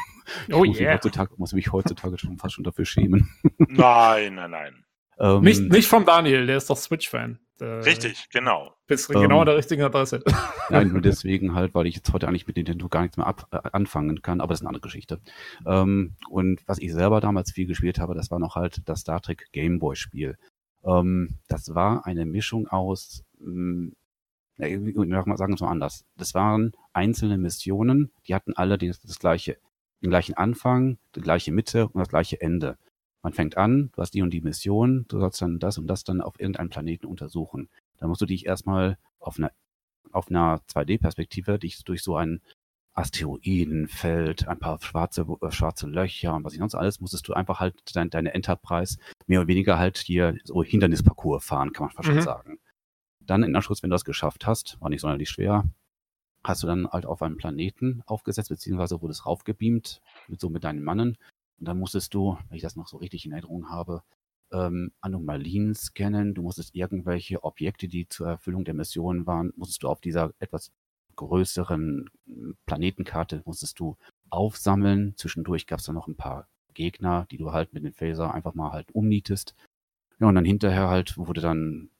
Oh 0.52 0.64
muss, 0.64 0.80
yeah. 0.80 0.88
mich 0.88 0.94
heutzutage, 0.96 1.34
muss 1.36 1.52
mich 1.52 1.70
heutzutage 1.70 2.18
schon 2.18 2.38
fast 2.38 2.54
schon 2.54 2.64
dafür 2.64 2.84
schämen. 2.84 3.30
Nein, 3.58 4.34
nein, 4.34 4.50
nein. 4.50 4.84
Ähm, 5.18 5.42
nicht, 5.42 5.60
nicht 5.60 5.86
vom 5.86 6.04
Daniel, 6.04 6.46
der 6.46 6.56
ist 6.56 6.68
doch 6.70 6.76
Switch-Fan. 6.76 7.38
Richtig, 7.60 8.28
genau. 8.30 8.74
Bist 8.88 9.08
ähm, 9.10 9.20
genau 9.20 9.40
an 9.40 9.46
der 9.46 9.56
richtigen 9.56 9.82
Adresse. 9.82 10.24
Nein, 10.70 10.88
nur 10.88 11.00
deswegen 11.00 11.54
halt, 11.54 11.74
weil 11.74 11.86
ich 11.86 11.94
jetzt 11.94 12.12
heute 12.12 12.26
eigentlich 12.26 12.46
mit 12.48 12.56
Nintendo 12.56 12.88
gar 12.88 13.02
nichts 13.02 13.16
mehr 13.16 13.26
ab, 13.26 13.46
äh, 13.52 13.60
anfangen 13.72 14.20
kann, 14.20 14.40
aber 14.40 14.48
das 14.48 14.58
ist 14.58 14.62
eine 14.62 14.70
andere 14.70 14.82
Geschichte. 14.82 15.20
Ähm, 15.64 16.16
und 16.28 16.66
was 16.66 16.78
ich 16.78 16.92
selber 16.92 17.20
damals 17.20 17.52
viel 17.52 17.66
gespielt 17.66 18.00
habe, 18.00 18.14
das 18.14 18.32
war 18.32 18.40
noch 18.40 18.56
halt 18.56 18.82
das 18.86 19.00
Star 19.00 19.20
Trek 19.20 19.46
Gameboy 19.52 19.94
Spiel. 19.94 20.36
Ähm, 20.84 21.38
das 21.48 21.74
war 21.74 22.06
eine 22.06 22.24
Mischung 22.26 22.68
aus, 22.68 23.24
ähm, 23.40 23.94
sagen 24.56 24.94
wir 24.94 25.54
es 25.54 25.60
mal 25.60 25.68
anders. 25.68 26.04
Das 26.16 26.34
waren 26.34 26.72
einzelne 26.92 27.38
Missionen, 27.38 28.12
die 28.26 28.34
hatten 28.34 28.52
alle 28.54 28.78
das, 28.78 29.00
das 29.00 29.18
gleiche, 29.18 29.58
den 30.02 30.10
gleichen 30.10 30.34
Anfang, 30.34 30.98
die 31.14 31.20
gleiche 31.20 31.52
Mitte 31.52 31.88
und 31.88 31.98
das 31.98 32.08
gleiche 32.08 32.40
Ende. 32.40 32.76
Man 33.22 33.32
fängt 33.32 33.56
an, 33.56 33.90
du 33.94 34.02
hast 34.02 34.14
die 34.14 34.22
und 34.22 34.30
die 34.30 34.40
Mission, 34.40 35.06
du 35.08 35.20
sollst 35.20 35.40
dann 35.40 35.58
das 35.58 35.78
und 35.78 35.86
das 35.86 36.04
dann 36.04 36.20
auf 36.20 36.38
irgendeinem 36.40 36.70
Planeten 36.70 37.06
untersuchen. 37.06 37.68
Dann 37.98 38.08
musst 38.08 38.20
du 38.20 38.26
dich 38.26 38.46
erstmal 38.46 38.98
auf 39.20 39.38
einer 39.38 39.52
auf 40.12 40.28
einer 40.28 40.60
2D-Perspektive 40.68 41.58
dich 41.58 41.82
durch 41.84 42.02
so 42.02 42.16
ein 42.16 42.42
Asteroidenfeld, 42.94 44.48
ein 44.48 44.58
paar 44.58 44.80
schwarze, 44.80 45.26
äh, 45.40 45.50
schwarze 45.50 45.86
Löcher 45.86 46.34
und 46.34 46.44
was 46.44 46.52
ich 46.52 46.58
sonst 46.58 46.74
alles, 46.74 47.00
musstest 47.00 47.26
du 47.26 47.32
einfach 47.32 47.60
halt 47.60 47.80
dein, 47.94 48.10
deine 48.10 48.34
Enterprise 48.34 48.98
mehr 49.26 49.40
oder 49.40 49.48
weniger 49.48 49.78
halt 49.78 49.98
hier 49.98 50.36
so 50.44 50.62
Hindernisparcours 50.62 51.44
fahren, 51.44 51.72
kann 51.72 51.86
man 51.86 51.94
fast 51.94 52.10
mhm. 52.10 52.20
sagen. 52.20 52.58
Dann 53.20 53.42
in 53.42 53.56
Anschluss, 53.56 53.82
wenn 53.82 53.90
du 53.90 53.94
das 53.94 54.04
geschafft 54.04 54.46
hast, 54.46 54.80
war 54.80 54.90
nicht 54.90 55.00
sonderlich 55.00 55.30
schwer, 55.30 55.64
hast 56.44 56.62
du 56.62 56.66
dann 56.66 56.88
halt 56.88 57.06
auf 57.06 57.22
einem 57.22 57.36
Planeten 57.36 58.02
aufgesetzt, 58.06 58.48
beziehungsweise 58.48 59.00
wurde 59.00 59.12
es 59.12 59.26
raufgebeamt, 59.26 60.00
mit 60.28 60.40
so 60.40 60.50
mit 60.50 60.64
deinen 60.64 60.82
Mannen. 60.82 61.16
Und 61.58 61.68
dann 61.68 61.78
musstest 61.78 62.12
du, 62.14 62.36
wenn 62.48 62.56
ich 62.56 62.62
das 62.62 62.76
noch 62.76 62.88
so 62.88 62.96
richtig 62.96 63.24
in 63.24 63.32
Erinnerung 63.32 63.70
habe, 63.70 64.02
ähm, 64.52 64.92
Anomalien 65.00 65.74
scannen. 65.74 66.34
Du 66.34 66.42
musstest 66.42 66.74
irgendwelche 66.74 67.42
Objekte, 67.44 67.88
die 67.88 68.08
zur 68.08 68.28
Erfüllung 68.28 68.64
der 68.64 68.74
Mission 68.74 69.26
waren, 69.26 69.52
musstest 69.56 69.82
du 69.82 69.88
auf 69.88 70.00
dieser 70.00 70.32
etwas 70.40 70.72
größeren 71.16 72.10
hm, 72.26 72.56
Planetenkarte, 72.66 73.42
musstest 73.44 73.78
du 73.80 73.96
aufsammeln. 74.30 75.14
Zwischendurch 75.16 75.66
gab 75.66 75.80
es 75.80 75.86
dann 75.86 75.94
noch 75.94 76.08
ein 76.08 76.16
paar 76.16 76.48
Gegner, 76.74 77.26
die 77.30 77.38
du 77.38 77.52
halt 77.52 77.72
mit 77.72 77.84
dem 77.84 77.92
Phaser 77.92 78.32
einfach 78.34 78.54
mal 78.54 78.72
halt 78.72 78.90
umnietest. 78.92 79.54
Ja, 80.18 80.28
und 80.28 80.34
dann 80.34 80.44
hinterher 80.44 80.88
halt 80.88 81.16
wurde 81.18 81.40
dann 81.40 81.90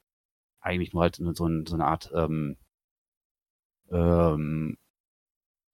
eigentlich 0.60 0.92
nur 0.92 1.02
halt 1.02 1.16
so, 1.16 1.46
ein, 1.46 1.66
so 1.66 1.74
eine 1.74 1.86
Art 1.86 2.10
ähm, 2.14 2.56
ähm, 3.90 4.76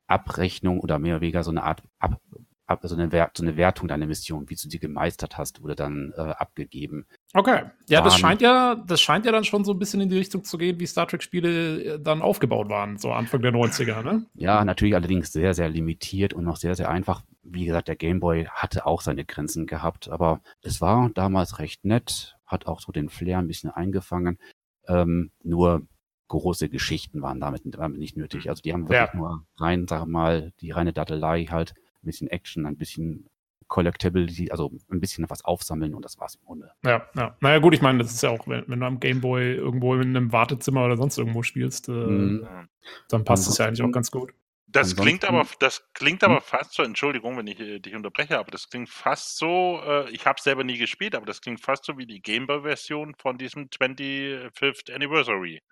Abrechnung 0.06 0.80
oder 0.80 0.98
mehr 0.98 1.16
oder 1.16 1.20
weniger 1.20 1.44
so 1.44 1.50
eine 1.50 1.62
Art 1.62 1.82
Ab, 1.98 2.20
Ab, 2.66 2.80
so, 2.82 2.94
eine 2.94 3.12
Wert, 3.12 3.36
so 3.36 3.44
eine 3.44 3.56
Wertung 3.56 3.88
deiner 3.88 4.06
Mission, 4.06 4.48
wie 4.50 4.54
du 4.54 4.68
sie 4.68 4.78
gemeistert 4.78 5.38
hast, 5.38 5.62
wurde 5.62 5.74
dann 5.74 6.12
äh, 6.16 6.20
abgegeben. 6.20 7.06
Okay. 7.34 7.64
Ja, 7.88 8.00
das 8.00 8.18
scheint 8.18 8.40
ja, 8.40 8.74
das 8.74 9.00
scheint 9.00 9.26
ja 9.26 9.32
dann 9.32 9.44
schon 9.44 9.64
so 9.64 9.72
ein 9.72 9.78
bisschen 9.78 10.00
in 10.00 10.08
die 10.08 10.16
Richtung 10.16 10.44
zu 10.44 10.56
gehen, 10.56 10.80
wie 10.80 10.86
Star 10.86 11.06
Trek-Spiele 11.06 11.82
äh, 11.82 12.00
dann 12.00 12.22
aufgebaut 12.22 12.70
waren, 12.70 12.96
so 12.96 13.12
Anfang 13.12 13.42
der 13.42 13.52
90er, 13.52 14.02
ne? 14.02 14.24
Ja, 14.34 14.64
natürlich 14.64 14.94
allerdings 14.94 15.32
sehr, 15.32 15.52
sehr 15.52 15.68
limitiert 15.68 16.32
und 16.32 16.44
noch 16.44 16.56
sehr, 16.56 16.74
sehr 16.74 16.88
einfach. 16.88 17.22
Wie 17.42 17.66
gesagt, 17.66 17.88
der 17.88 17.96
Game 17.96 18.20
Boy 18.20 18.46
hatte 18.50 18.86
auch 18.86 19.02
seine 19.02 19.26
Grenzen 19.26 19.66
gehabt, 19.66 20.08
aber 20.08 20.40
es 20.62 20.80
war 20.80 21.10
damals 21.10 21.58
recht 21.58 21.84
nett, 21.84 22.36
hat 22.46 22.66
auch 22.66 22.80
so 22.80 22.92
den 22.92 23.10
Flair 23.10 23.38
ein 23.38 23.48
bisschen 23.48 23.70
eingefangen. 23.70 24.38
Ähm, 24.86 25.30
nur 25.42 25.86
große 26.28 26.68
Geschichten 26.70 27.20
waren 27.20 27.40
damit, 27.40 27.62
damit 27.64 27.98
nicht 27.98 28.16
nötig. 28.16 28.48
Also 28.48 28.62
die 28.62 28.72
haben 28.72 28.88
wirklich 28.88 29.12
ja. 29.12 29.16
nur 29.16 29.44
rein, 29.58 29.86
sag 29.86 30.06
mal, 30.06 30.52
die 30.60 30.70
reine 30.70 30.92
Dattelei 30.92 31.46
halt, 31.46 31.74
ein 32.02 32.06
bisschen 32.06 32.28
Action, 32.28 32.64
ein 32.64 32.76
bisschen 32.76 33.28
Collectability, 33.68 34.50
also 34.50 34.72
ein 34.90 35.00
bisschen 35.00 35.28
was 35.30 35.44
aufsammeln 35.44 35.94
und 35.94 36.04
das 36.04 36.18
war's 36.18 36.34
im 36.36 36.44
Grunde. 36.44 36.72
Ja, 36.84 37.06
ja. 37.14 37.36
Naja, 37.40 37.58
gut, 37.58 37.74
ich 37.74 37.82
meine, 37.82 37.98
das 37.98 38.12
ist 38.12 38.22
ja 38.22 38.30
auch, 38.30 38.48
wenn, 38.48 38.64
wenn 38.66 38.80
du 38.80 38.86
am 38.86 38.98
Gameboy 38.98 39.54
irgendwo 39.54 39.94
in 39.94 40.16
einem 40.16 40.32
Wartezimmer 40.32 40.84
oder 40.84 40.96
sonst 40.96 41.18
irgendwo 41.18 41.42
spielst, 41.42 41.88
äh, 41.88 41.92
mhm. 41.92 42.68
dann 43.08 43.24
passt 43.24 43.48
es 43.48 43.58
ja 43.58 43.66
eigentlich 43.66 43.82
auch 43.82 43.92
ganz 43.92 44.10
gut. 44.10 44.32
Das 44.70 44.94
klingt 44.94 45.24
aber, 45.24 45.46
das 45.60 45.82
klingt 45.94 46.22
aber 46.22 46.36
hm? 46.36 46.42
fast 46.42 46.74
so, 46.74 46.82
Entschuldigung, 46.82 47.38
wenn 47.38 47.46
ich 47.46 47.58
äh, 47.58 47.78
dich 47.78 47.94
unterbreche, 47.94 48.38
aber 48.38 48.50
das 48.50 48.68
klingt 48.68 48.90
fast 48.90 49.38
so, 49.38 49.80
äh, 49.82 50.10
ich 50.10 50.26
habe 50.26 50.40
selber 50.40 50.62
nie 50.62 50.76
gespielt, 50.76 51.14
aber 51.14 51.24
das 51.24 51.40
klingt 51.40 51.62
fast 51.62 51.86
so 51.86 51.96
wie 51.96 52.04
die 52.04 52.20
Gameboy-Version 52.20 53.14
von 53.18 53.38
diesem 53.38 53.68
25th 53.68 54.92
Anniversary. 54.92 55.62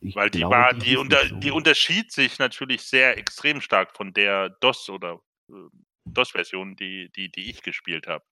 Ich 0.00 0.14
Weil 0.14 0.30
die 0.30 0.38
glaube, 0.38 0.54
war, 0.54 0.72
die, 0.72 0.96
unter, 0.96 1.26
so. 1.26 1.36
die 1.36 1.50
unterschied 1.50 2.12
sich 2.12 2.38
natürlich 2.38 2.82
sehr 2.82 3.18
extrem 3.18 3.60
stark 3.60 3.96
von 3.96 4.12
der 4.12 4.50
DOS 4.60 4.88
oder 4.88 5.20
äh, 5.48 5.52
DOS-Version, 6.12 6.76
die, 6.76 7.10
die, 7.14 7.30
die 7.30 7.50
ich 7.50 7.62
gespielt 7.62 8.06
habe. 8.06 8.24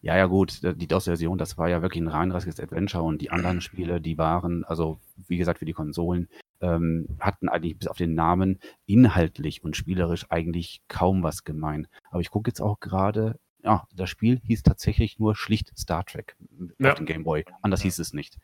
Ja, 0.00 0.16
ja, 0.16 0.26
gut, 0.26 0.62
die 0.62 0.88
DOS-Version, 0.88 1.38
das 1.38 1.56
war 1.58 1.68
ja 1.68 1.80
wirklich 1.80 2.02
ein 2.02 2.08
reinrassiges 2.08 2.58
Adventure 2.58 3.04
und 3.04 3.22
die 3.22 3.30
anderen 3.30 3.60
Spiele, 3.60 4.00
die 4.00 4.18
waren, 4.18 4.64
also 4.64 5.00
wie 5.28 5.36
gesagt, 5.36 5.60
für 5.60 5.64
die 5.64 5.72
Konsolen, 5.72 6.28
ähm, 6.60 7.06
hatten 7.20 7.48
eigentlich 7.48 7.78
bis 7.78 7.88
auf 7.88 7.96
den 7.96 8.14
Namen 8.14 8.58
inhaltlich 8.86 9.62
und 9.62 9.76
spielerisch 9.76 10.26
eigentlich 10.30 10.82
kaum 10.88 11.22
was 11.22 11.44
gemein. 11.44 11.86
Aber 12.10 12.20
ich 12.20 12.30
gucke 12.30 12.50
jetzt 12.50 12.60
auch 12.60 12.80
gerade, 12.80 13.38
ja, 13.62 13.86
das 13.94 14.10
Spiel 14.10 14.40
hieß 14.44 14.64
tatsächlich 14.64 15.20
nur 15.20 15.36
schlicht 15.36 15.72
Star 15.78 16.04
Trek 16.04 16.36
ja. 16.78 16.90
auf 16.90 16.98
dem 16.98 17.06
Game 17.06 17.22
Boy. 17.22 17.44
Anders 17.62 17.80
ja. 17.80 17.84
hieß 17.84 18.00
es 18.00 18.12
nicht. 18.12 18.38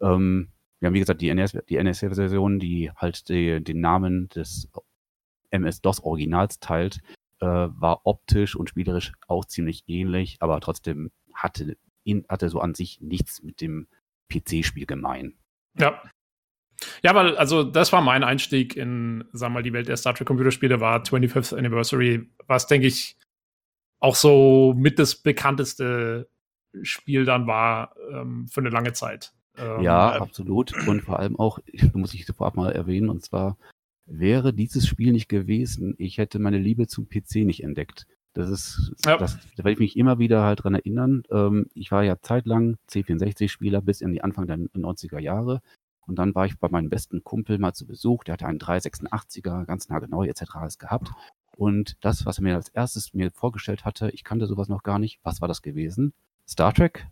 Ähm, 0.00 0.50
wir 0.80 0.88
haben, 0.88 0.94
wie 0.94 1.00
gesagt, 1.00 1.20
die 1.20 1.28
NS, 1.28 1.56
die 1.68 1.76
NS-Version, 1.76 2.58
die 2.58 2.90
halt 2.96 3.28
die, 3.28 3.62
den 3.62 3.80
Namen 3.80 4.28
des 4.30 4.68
MS-DOS-Originals 5.50 6.58
teilt, 6.58 7.00
äh, 7.40 7.46
war 7.46 8.02
optisch 8.04 8.56
und 8.56 8.68
spielerisch 8.68 9.12
auch 9.26 9.44
ziemlich 9.44 9.84
ähnlich, 9.86 10.36
aber 10.40 10.60
trotzdem 10.60 11.10
hatte, 11.34 11.76
in, 12.04 12.24
hatte 12.28 12.48
so 12.48 12.60
an 12.60 12.74
sich 12.74 13.00
nichts 13.00 13.42
mit 13.42 13.60
dem 13.60 13.88
PC-Spiel 14.32 14.86
gemein. 14.86 15.34
Ja. 15.78 16.02
Ja, 17.02 17.14
weil, 17.14 17.36
also, 17.36 17.62
das 17.62 17.92
war 17.92 18.00
mein 18.00 18.24
Einstieg 18.24 18.74
in, 18.74 19.24
sagen 19.32 19.52
wir 19.52 19.58
mal, 19.58 19.62
die 19.62 19.74
Welt 19.74 19.88
der 19.88 19.98
Star 19.98 20.14
Trek 20.14 20.26
Computerspiele, 20.26 20.80
war 20.80 21.02
25th 21.02 21.56
Anniversary, 21.56 22.30
was, 22.46 22.66
denke 22.66 22.86
ich, 22.86 23.18
auch 23.98 24.14
so 24.14 24.74
mit 24.76 24.98
das 24.98 25.14
bekannteste 25.14 26.30
Spiel 26.82 27.24
dann 27.24 27.46
war 27.46 27.94
ähm, 28.10 28.48
für 28.48 28.60
eine 28.60 28.70
lange 28.70 28.92
Zeit. 28.92 29.34
Ähm, 29.58 29.82
ja, 29.82 30.12
absolut. 30.12 30.72
Und 30.86 31.02
vor 31.02 31.18
allem 31.18 31.38
auch, 31.38 31.58
muss 31.92 32.14
ich 32.14 32.24
vorab 32.26 32.56
mal 32.56 32.72
erwähnen, 32.72 33.10
und 33.10 33.22
zwar 33.22 33.58
wäre 34.10 34.52
dieses 34.52 34.86
Spiel 34.86 35.12
nicht 35.12 35.28
gewesen, 35.28 35.94
ich 35.98 36.18
hätte 36.18 36.38
meine 36.38 36.58
Liebe 36.58 36.86
zum 36.86 37.08
PC 37.08 37.36
nicht 37.46 37.62
entdeckt. 37.62 38.06
Das 38.32 38.48
ist, 38.48 38.92
ja. 39.04 39.16
das, 39.16 39.38
da 39.56 39.64
werde 39.64 39.72
ich 39.72 39.78
mich 39.78 39.96
immer 39.96 40.18
wieder 40.18 40.42
halt 40.42 40.62
dran 40.62 40.74
erinnern. 40.74 41.22
Ähm, 41.30 41.66
ich 41.74 41.90
war 41.90 42.04
ja 42.04 42.20
zeitlang 42.20 42.76
C64-Spieler 42.88 43.80
bis 43.80 44.00
in 44.00 44.12
die 44.12 44.22
Anfang 44.22 44.46
der 44.46 44.58
90er 44.58 45.18
Jahre. 45.18 45.62
Und 46.06 46.16
dann 46.16 46.34
war 46.34 46.46
ich 46.46 46.58
bei 46.58 46.68
meinem 46.68 46.90
besten 46.90 47.24
Kumpel 47.24 47.58
mal 47.58 47.72
zu 47.72 47.86
Besuch. 47.86 48.24
Der 48.24 48.34
hatte 48.34 48.46
einen 48.46 48.58
386er, 48.58 49.64
ganz 49.64 49.88
nagelneu 49.88 50.26
etc. 50.26 50.42
alles 50.54 50.78
gehabt. 50.78 51.10
Und 51.56 51.96
das, 52.00 52.24
was 52.24 52.38
er 52.38 52.44
mir 52.44 52.54
als 52.54 52.68
erstes 52.68 53.14
mir 53.14 53.30
vorgestellt 53.30 53.84
hatte, 53.84 54.10
ich 54.10 54.24
kannte 54.24 54.46
sowas 54.46 54.68
noch 54.68 54.82
gar 54.82 54.98
nicht. 54.98 55.20
Was 55.22 55.40
war 55.40 55.48
das 55.48 55.62
gewesen? 55.62 56.12
Star 56.48 56.72
Trek 56.72 57.06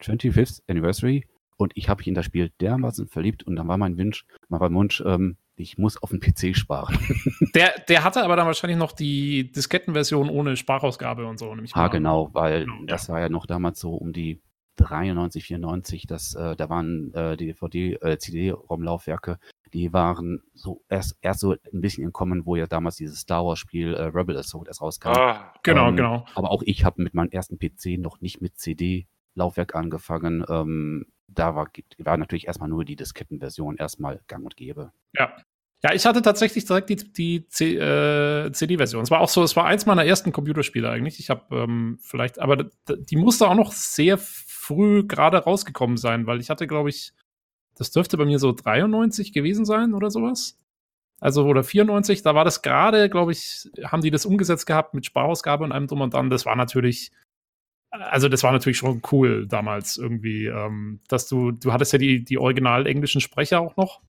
25th 0.00 0.62
Anniversary 0.68 1.26
und 1.56 1.72
ich 1.74 1.88
habe 1.88 2.00
mich 2.00 2.08
in 2.08 2.14
das 2.14 2.26
Spiel 2.26 2.52
dermaßen 2.60 3.08
verliebt 3.08 3.44
und 3.44 3.56
dann 3.56 3.68
war 3.68 3.78
mein 3.78 3.98
Wunsch, 3.98 4.26
mein 4.48 4.74
Wunsch, 4.74 5.02
ähm, 5.06 5.36
ich 5.56 5.78
muss 5.78 6.02
auf 6.02 6.10
dem 6.10 6.20
PC 6.20 6.54
sparen. 6.56 6.98
Der, 7.54 7.74
der 7.88 8.04
hatte 8.04 8.22
aber 8.22 8.36
dann 8.36 8.46
wahrscheinlich 8.46 8.78
noch 8.78 8.92
die 8.92 9.50
Diskettenversion 9.50 10.28
ohne 10.28 10.56
Sprachausgabe 10.56 11.26
und 11.26 11.38
so. 11.38 11.54
Nämlich 11.54 11.74
ah, 11.74 11.88
genau, 11.88 12.28
weil 12.34 12.66
genau, 12.66 12.84
das 12.84 13.06
ja. 13.06 13.14
war 13.14 13.20
ja 13.20 13.28
noch 13.30 13.46
damals 13.46 13.80
so 13.80 13.94
um 13.94 14.12
die 14.12 14.42
93, 14.76 15.44
94, 15.44 16.06
das, 16.06 16.34
äh, 16.34 16.54
da 16.54 16.68
waren 16.68 17.12
äh, 17.14 17.36
die 17.36 17.46
DVD, 17.46 17.94
äh, 17.94 18.18
CD-ROM-Laufwerke, 18.18 19.38
die 19.72 19.92
waren 19.92 20.42
so 20.54 20.82
erst, 20.88 21.16
erst 21.22 21.40
so 21.40 21.52
ein 21.52 21.80
bisschen 21.80 22.04
entkommen, 22.04 22.46
wo 22.46 22.56
ja 22.56 22.66
damals 22.66 22.96
dieses 22.96 23.20
Star 23.20 23.44
Wars-Spiel 23.44 23.94
äh, 23.94 24.02
Rebel 24.04 24.36
Assault 24.36 24.68
erst 24.68 24.82
rauskam. 24.82 25.08
Ah, 25.08 25.54
genau, 25.62 25.88
ähm, 25.88 25.96
genau. 25.96 26.26
Aber 26.34 26.50
auch 26.50 26.62
ich 26.62 26.84
habe 26.84 27.02
mit 27.02 27.14
meinem 27.14 27.30
ersten 27.30 27.58
PC 27.58 27.98
noch 27.98 28.20
nicht 28.20 28.40
mit 28.40 28.58
CD-Laufwerk 28.58 29.74
angefangen. 29.74 30.44
Ähm, 30.48 31.06
da 31.28 31.54
war, 31.54 31.68
war 31.98 32.16
natürlich 32.16 32.46
erstmal 32.46 32.68
nur 32.68 32.84
die 32.84 32.96
Diskettenversion 32.96 33.76
erstmal 33.76 34.20
gang 34.26 34.44
und 34.44 34.56
gäbe. 34.56 34.92
Ja. 35.14 35.36
Ja, 35.82 35.92
ich 35.92 36.06
hatte 36.06 36.22
tatsächlich 36.22 36.64
direkt 36.64 36.88
die, 36.88 37.46
die 37.46 37.76
äh, 37.76 38.50
CD-Version. 38.50 39.02
Es 39.02 39.10
war 39.10 39.20
auch 39.20 39.28
so, 39.28 39.42
es 39.42 39.56
war 39.56 39.66
eins 39.66 39.84
meiner 39.84 40.04
ersten 40.06 40.32
Computerspiele 40.32 40.88
eigentlich. 40.90 41.20
Ich 41.20 41.28
habe 41.28 41.54
ähm, 41.54 41.98
vielleicht, 42.00 42.38
aber 42.38 42.70
die 42.88 43.16
musste 43.16 43.46
auch 43.46 43.54
noch 43.54 43.72
sehr 43.72 44.16
früh 44.18 45.06
gerade 45.06 45.36
rausgekommen 45.36 45.98
sein, 45.98 46.26
weil 46.26 46.40
ich 46.40 46.48
hatte, 46.48 46.66
glaube 46.66 46.88
ich, 46.88 47.12
das 47.76 47.90
dürfte 47.90 48.16
bei 48.16 48.24
mir 48.24 48.38
so 48.38 48.52
93 48.52 49.32
gewesen 49.32 49.66
sein 49.66 49.92
oder 49.92 50.10
sowas. 50.10 50.58
Also, 51.20 51.44
oder 51.44 51.62
94, 51.62 52.22
da 52.22 52.34
war 52.34 52.44
das 52.44 52.62
gerade, 52.62 53.08
glaube 53.08 53.32
ich, 53.32 53.70
haben 53.84 54.02
die 54.02 54.10
das 54.10 54.26
umgesetzt 54.26 54.66
gehabt 54.66 54.94
mit 54.94 55.06
Sparausgabe 55.06 55.64
und 55.64 55.72
einem 55.72 55.86
drum 55.86 56.00
und 56.00 56.14
dann. 56.14 56.30
Das 56.30 56.46
war 56.46 56.56
natürlich 56.56 57.10
also 58.00 58.28
das 58.28 58.42
war 58.42 58.52
natürlich 58.52 58.78
schon 58.78 59.02
cool 59.12 59.46
damals 59.46 59.96
irgendwie, 59.96 60.46
ähm, 60.46 61.00
dass 61.08 61.28
du, 61.28 61.52
du 61.52 61.72
hattest 61.72 61.92
ja 61.92 61.98
die, 61.98 62.24
die 62.24 62.38
original 62.38 62.86
englischen 62.86 63.20
Sprecher 63.20 63.60
auch 63.60 63.76
noch. 63.76 64.00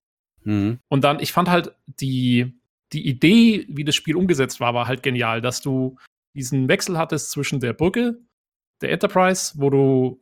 Mhm. 0.44 0.78
Und 0.88 1.04
dann, 1.04 1.20
ich 1.20 1.32
fand 1.32 1.48
halt 1.48 1.74
die, 1.86 2.58
die 2.92 3.06
Idee, 3.06 3.66
wie 3.68 3.84
das 3.84 3.94
Spiel 3.94 4.16
umgesetzt 4.16 4.60
war, 4.60 4.74
war 4.74 4.86
halt 4.86 5.02
genial, 5.02 5.40
dass 5.40 5.60
du 5.60 5.96
diesen 6.34 6.68
Wechsel 6.68 6.98
hattest 6.98 7.30
zwischen 7.30 7.60
der 7.60 7.72
Brücke, 7.72 8.18
der 8.80 8.90
Enterprise, 8.92 9.54
wo 9.56 9.70
du 9.70 10.20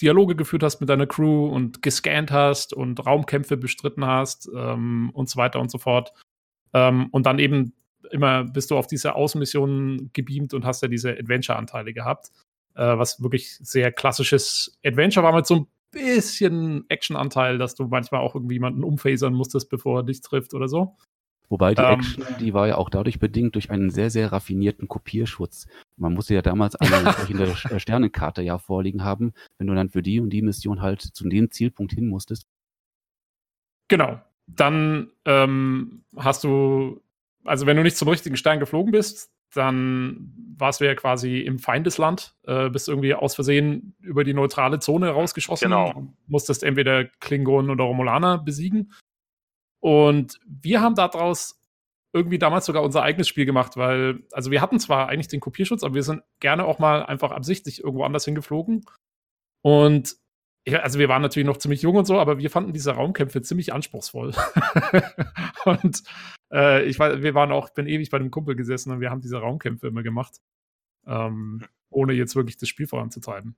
Dialoge 0.00 0.36
geführt 0.36 0.62
hast 0.62 0.80
mit 0.80 0.88
deiner 0.88 1.06
Crew 1.06 1.46
und 1.46 1.82
gescannt 1.82 2.30
hast 2.30 2.72
und 2.72 3.04
Raumkämpfe 3.04 3.56
bestritten 3.56 4.04
hast 4.04 4.48
ähm, 4.54 5.10
und 5.12 5.28
so 5.28 5.36
weiter 5.36 5.60
und 5.60 5.70
so 5.70 5.78
fort. 5.78 6.12
Ähm, 6.72 7.08
und 7.10 7.26
dann 7.26 7.38
eben 7.38 7.72
immer 8.10 8.44
bist 8.44 8.70
du 8.70 8.76
auf 8.76 8.86
diese 8.86 9.14
Außenmissionen 9.14 10.10
gebeamt 10.12 10.54
und 10.54 10.64
hast 10.64 10.82
ja 10.82 10.88
diese 10.88 11.10
Adventure-Anteile 11.10 11.92
gehabt 11.92 12.30
äh, 12.78 12.96
was 12.96 13.20
wirklich 13.22 13.58
sehr 13.58 13.92
klassisches 13.92 14.78
Adventure 14.84 15.24
war 15.24 15.34
mit 15.34 15.46
so 15.46 15.56
ein 15.56 15.66
bisschen 15.90 16.84
Action-Anteil, 16.88 17.58
dass 17.58 17.74
du 17.74 17.88
manchmal 17.88 18.20
auch 18.20 18.34
irgendwie 18.34 18.54
jemanden 18.54 18.84
umphasern 18.84 19.34
musstest, 19.34 19.68
bevor 19.68 20.00
er 20.00 20.02
dich 20.04 20.20
trifft 20.20 20.54
oder 20.54 20.68
so. 20.68 20.96
Wobei 21.48 21.74
die 21.74 21.82
ähm, 21.82 22.00
Action, 22.00 22.24
die 22.40 22.52
war 22.52 22.68
ja 22.68 22.76
auch 22.76 22.90
dadurch 22.90 23.18
bedingt 23.18 23.54
durch 23.54 23.70
einen 23.70 23.90
sehr, 23.90 24.10
sehr 24.10 24.30
raffinierten 24.32 24.86
Kopierschutz. 24.86 25.66
Man 25.96 26.12
musste 26.12 26.34
ja 26.34 26.42
damals 26.42 26.76
eine 26.76 26.94
entsprechende 27.08 27.54
äh, 27.70 27.80
Sternenkarte 27.80 28.42
ja 28.42 28.58
vorliegen 28.58 29.02
haben, 29.02 29.32
wenn 29.58 29.66
du 29.66 29.74
dann 29.74 29.88
für 29.88 30.02
die 30.02 30.20
und 30.20 30.30
die 30.30 30.42
Mission 30.42 30.82
halt 30.82 31.00
zu 31.00 31.28
dem 31.28 31.50
Zielpunkt 31.50 31.92
hin 31.92 32.08
musstest. 32.08 32.46
Genau. 33.88 34.20
dann 34.46 35.10
ähm, 35.24 36.04
hast 36.14 36.44
du, 36.44 37.00
also 37.44 37.64
wenn 37.64 37.78
du 37.78 37.82
nicht 37.82 37.96
zum 37.96 38.08
richtigen 38.08 38.36
Stern 38.36 38.60
geflogen 38.60 38.92
bist, 38.92 39.30
dann 39.54 40.32
warst 40.56 40.80
du 40.80 40.84
ja 40.84 40.94
quasi 40.94 41.38
im 41.38 41.58
Feindesland, 41.58 42.34
äh, 42.44 42.68
bist 42.68 42.88
irgendwie 42.88 43.14
aus 43.14 43.34
Versehen 43.34 43.94
über 44.00 44.24
die 44.24 44.34
neutrale 44.34 44.78
Zone 44.78 45.10
rausgeschossen. 45.10 45.70
Genau. 45.70 46.08
Musstest 46.26 46.62
entweder 46.62 47.04
Klingonen 47.04 47.70
oder 47.70 47.84
Romulaner 47.84 48.38
besiegen. 48.38 48.92
Und 49.80 50.40
wir 50.46 50.80
haben 50.80 50.94
daraus 50.94 51.60
irgendwie 52.12 52.38
damals 52.38 52.66
sogar 52.66 52.82
unser 52.82 53.02
eigenes 53.02 53.28
Spiel 53.28 53.46
gemacht, 53.46 53.76
weil, 53.76 54.24
also 54.32 54.50
wir 54.50 54.60
hatten 54.60 54.80
zwar 54.80 55.08
eigentlich 55.08 55.28
den 55.28 55.40
Kopierschutz, 55.40 55.82
aber 55.82 55.94
wir 55.94 56.02
sind 56.02 56.22
gerne 56.40 56.64
auch 56.64 56.78
mal 56.78 57.04
einfach 57.04 57.30
absichtlich 57.30 57.84
irgendwo 57.84 58.04
anders 58.04 58.24
hingeflogen. 58.24 58.84
Und 59.62 60.16
also 60.76 60.98
wir 60.98 61.08
waren 61.08 61.22
natürlich 61.22 61.46
noch 61.46 61.56
ziemlich 61.58 61.82
jung 61.82 61.96
und 61.96 62.06
so, 62.06 62.18
aber 62.18 62.38
wir 62.38 62.50
fanden 62.50 62.72
diese 62.72 62.92
Raumkämpfe 62.92 63.42
ziemlich 63.42 63.72
anspruchsvoll. 63.72 64.32
und 65.64 66.02
äh, 66.52 66.84
ich 66.84 66.98
war, 66.98 67.22
wir 67.22 67.34
waren 67.34 67.52
auch, 67.52 67.70
bin 67.70 67.86
ewig 67.86 68.10
bei 68.10 68.18
dem 68.18 68.30
Kumpel 68.30 68.56
gesessen 68.56 68.92
und 68.92 69.00
wir 69.00 69.10
haben 69.10 69.20
diese 69.20 69.38
Raumkämpfe 69.38 69.88
immer 69.88 70.02
gemacht. 70.02 70.40
Ähm, 71.06 71.64
ohne 71.90 72.12
jetzt 72.12 72.36
wirklich 72.36 72.56
das 72.56 72.68
Spiel 72.68 72.86
voranzutreiben. 72.86 73.56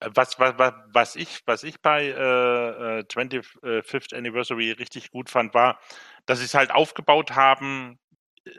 Was, 0.00 0.38
was, 0.38 0.54
was, 0.92 1.16
ich, 1.16 1.42
was 1.46 1.62
ich 1.62 1.80
bei 1.80 2.08
äh, 2.08 3.02
25th 3.04 4.12
äh, 4.12 4.16
Anniversary 4.16 4.72
richtig 4.72 5.10
gut 5.10 5.30
fand, 5.30 5.54
war, 5.54 5.78
dass 6.26 6.40
sie 6.40 6.44
es 6.44 6.54
halt 6.54 6.70
aufgebaut 6.70 7.34
haben. 7.34 7.98
Äh, 8.44 8.50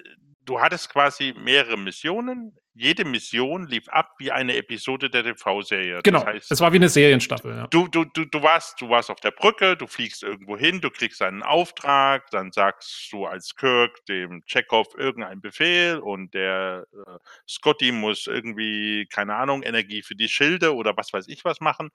du 0.46 0.60
hattest 0.60 0.90
quasi 0.90 1.36
mehrere 1.38 1.78
Missionen 1.78 2.58
jede 2.78 3.06
Mission 3.06 3.68
lief 3.68 3.90
ab 3.90 4.14
wie 4.20 4.32
eine 4.32 4.56
Episode 4.56 5.10
der 5.10 5.24
TV-Serie. 5.24 6.02
Genau, 6.04 6.20
das 6.20 6.28
heißt, 6.28 6.52
es 6.52 6.60
war 6.62 6.72
wie 6.72 6.78
eine 6.78 6.90
Serienstaffel. 6.90 7.56
Ja. 7.56 7.68
Du, 7.68 7.88
du, 7.88 8.06
du, 8.06 8.26
du, 8.26 8.44
warst, 8.44 8.80
du 8.80 8.90
warst 8.90 9.10
auf 9.10 9.20
der 9.20 9.32
Brücke, 9.32 9.76
du 9.76 9.88
fliegst 9.88 10.24
irgendwo 10.24 10.58
hin, 10.58 10.80
du 10.80 10.90
kriegst 10.92 11.22
einen 11.22 11.42
Auftrag, 11.44 12.30
dann 12.30 12.52
sagst 12.52 13.12
du 13.12 13.26
als 13.26 13.56
Kirk 13.56 14.06
dem 14.06 14.44
Chekhov 14.46 14.88
irgendeinen 14.96 15.42
Befehl 15.42 15.98
und 15.98 16.34
der 16.34 16.86
äh, 16.94 17.18
Scotty 17.48 17.92
muss 17.92 18.28
irgendwie, 18.28 19.08
keine 19.12 19.36
Ahnung, 19.36 19.64
Energie 19.64 20.04
für 20.04 20.16
die 20.16 20.30
Schilde 20.30 20.76
oder 20.76 20.96
was 20.96 21.12
weiß 21.12 21.28
ich 21.28 21.44
was 21.44 21.60
machen. 21.60 21.90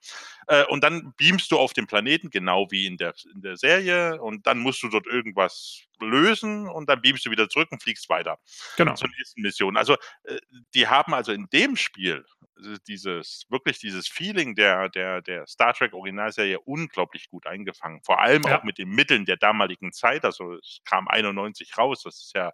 Äh, 0.47 0.65
und 0.65 0.83
dann 0.83 1.13
beamst 1.17 1.51
du 1.51 1.59
auf 1.59 1.73
den 1.73 1.87
Planeten, 1.87 2.29
genau 2.29 2.67
wie 2.71 2.85
in 2.87 2.97
der, 2.97 3.13
in 3.33 3.41
der 3.41 3.55
Serie, 3.55 4.21
und 4.21 4.45
dann 4.47 4.59
musst 4.59 4.83
du 4.83 4.89
dort 4.89 5.07
irgendwas 5.07 5.87
lösen 6.03 6.67
und 6.67 6.89
dann 6.89 7.01
beamst 7.01 7.25
du 7.25 7.31
wieder 7.31 7.49
zurück 7.49 7.69
und 7.71 7.81
fliegst 7.81 8.09
weiter. 8.09 8.37
Genau. 8.77 8.93
Zur 8.95 9.09
nächsten 9.09 9.41
Mission. 9.41 9.77
Also 9.77 9.93
äh, 10.23 10.37
die 10.73 10.87
haben 10.87 11.13
also 11.13 11.31
in 11.31 11.47
dem 11.51 11.75
Spiel 11.75 12.25
äh, 12.63 12.77
dieses, 12.87 13.45
wirklich 13.49 13.79
dieses 13.79 14.07
Feeling 14.07 14.55
der, 14.55 14.89
der, 14.89 15.21
der 15.21 15.45
Star 15.47 15.73
Trek 15.73 15.93
Originalserie 15.93 16.59
unglaublich 16.59 17.29
gut 17.29 17.45
eingefangen. 17.47 18.01
Vor 18.03 18.19
allem 18.19 18.43
ja. 18.43 18.59
auch 18.59 18.63
mit 18.63 18.77
den 18.77 18.89
Mitteln 18.89 19.25
der 19.25 19.37
damaligen 19.37 19.91
Zeit. 19.91 20.25
Also 20.25 20.53
es 20.55 20.81
kam 20.85 21.07
91 21.07 21.77
raus, 21.77 22.03
das 22.03 22.15
ist 22.17 22.35
ja, 22.35 22.53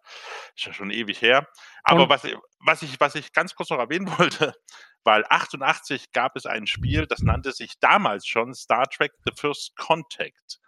ist 0.56 0.66
ja 0.66 0.74
schon 0.74 0.92
ewig 0.92 1.22
her. 1.22 1.48
Aber 1.84 2.10
was, 2.10 2.24
was, 2.60 2.82
ich, 2.82 3.00
was 3.00 3.16
ich 3.16 3.34
ganz 3.34 3.56
kurz 3.56 3.70
noch 3.70 3.80
erwähnen 3.80 4.08
wollte, 4.18 4.54
weil 5.04 5.24
88 5.30 6.12
gab 6.12 6.36
es 6.36 6.46
ein 6.46 6.68
Spiel, 6.68 7.08
das 7.08 7.22
nannte 7.22 7.52
sich 7.52 7.80
damals 7.80 8.28
schon 8.28 8.54
Star 8.54 8.88
Trek 8.88 9.14
The 9.26 9.32
First 9.36 9.76
Contact. 9.78 10.60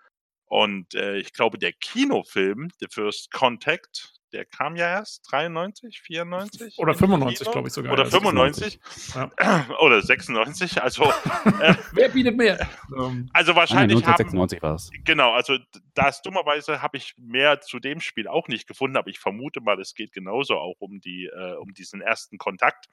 Und 0.45 0.95
äh, 0.95 1.15
ich 1.17 1.31
glaube, 1.31 1.57
der 1.57 1.71
Kinofilm 1.71 2.69
The 2.79 2.87
First 2.91 3.31
Contact, 3.31 4.13
der 4.31 4.45
kam 4.45 4.75
ja 4.75 4.87
erst 4.87 5.29
93, 5.31 6.01
94? 6.01 6.77
Oder 6.77 6.93
95, 6.93 7.51
glaube 7.51 7.67
ich 7.67 7.73
sogar. 7.73 7.93
Oder 7.93 8.05
95 8.05 8.79
ja. 9.15 9.31
oder 9.81 10.01
96. 10.01 10.81
Also 10.81 11.05
äh, 11.05 11.75
wer 11.93 12.09
bietet 12.09 12.37
mehr? 12.37 12.69
Ähm, 12.97 13.29
also 13.33 13.55
wahrscheinlich 13.55 14.05
ah, 14.05 14.11
1996 14.11 14.61
war 14.61 14.75
es. 14.75 14.91
Genau, 15.03 15.33
also 15.33 15.57
das 15.93 16.21
dummerweise 16.21 16.81
habe 16.81 16.97
ich 16.97 17.15
mehr 17.17 17.61
zu 17.61 17.79
dem 17.79 17.99
Spiel 17.99 18.27
auch 18.27 18.47
nicht 18.47 18.67
gefunden, 18.67 18.97
aber 18.97 19.09
ich 19.09 19.19
vermute 19.19 19.61
mal, 19.61 19.79
es 19.79 19.93
geht 19.95 20.13
genauso 20.13 20.57
auch 20.57 20.79
um 20.79 20.99
die 21.01 21.25
äh, 21.25 21.55
um 21.55 21.73
diesen 21.73 22.01
ersten 22.01 22.37
Kontakt. 22.37 22.87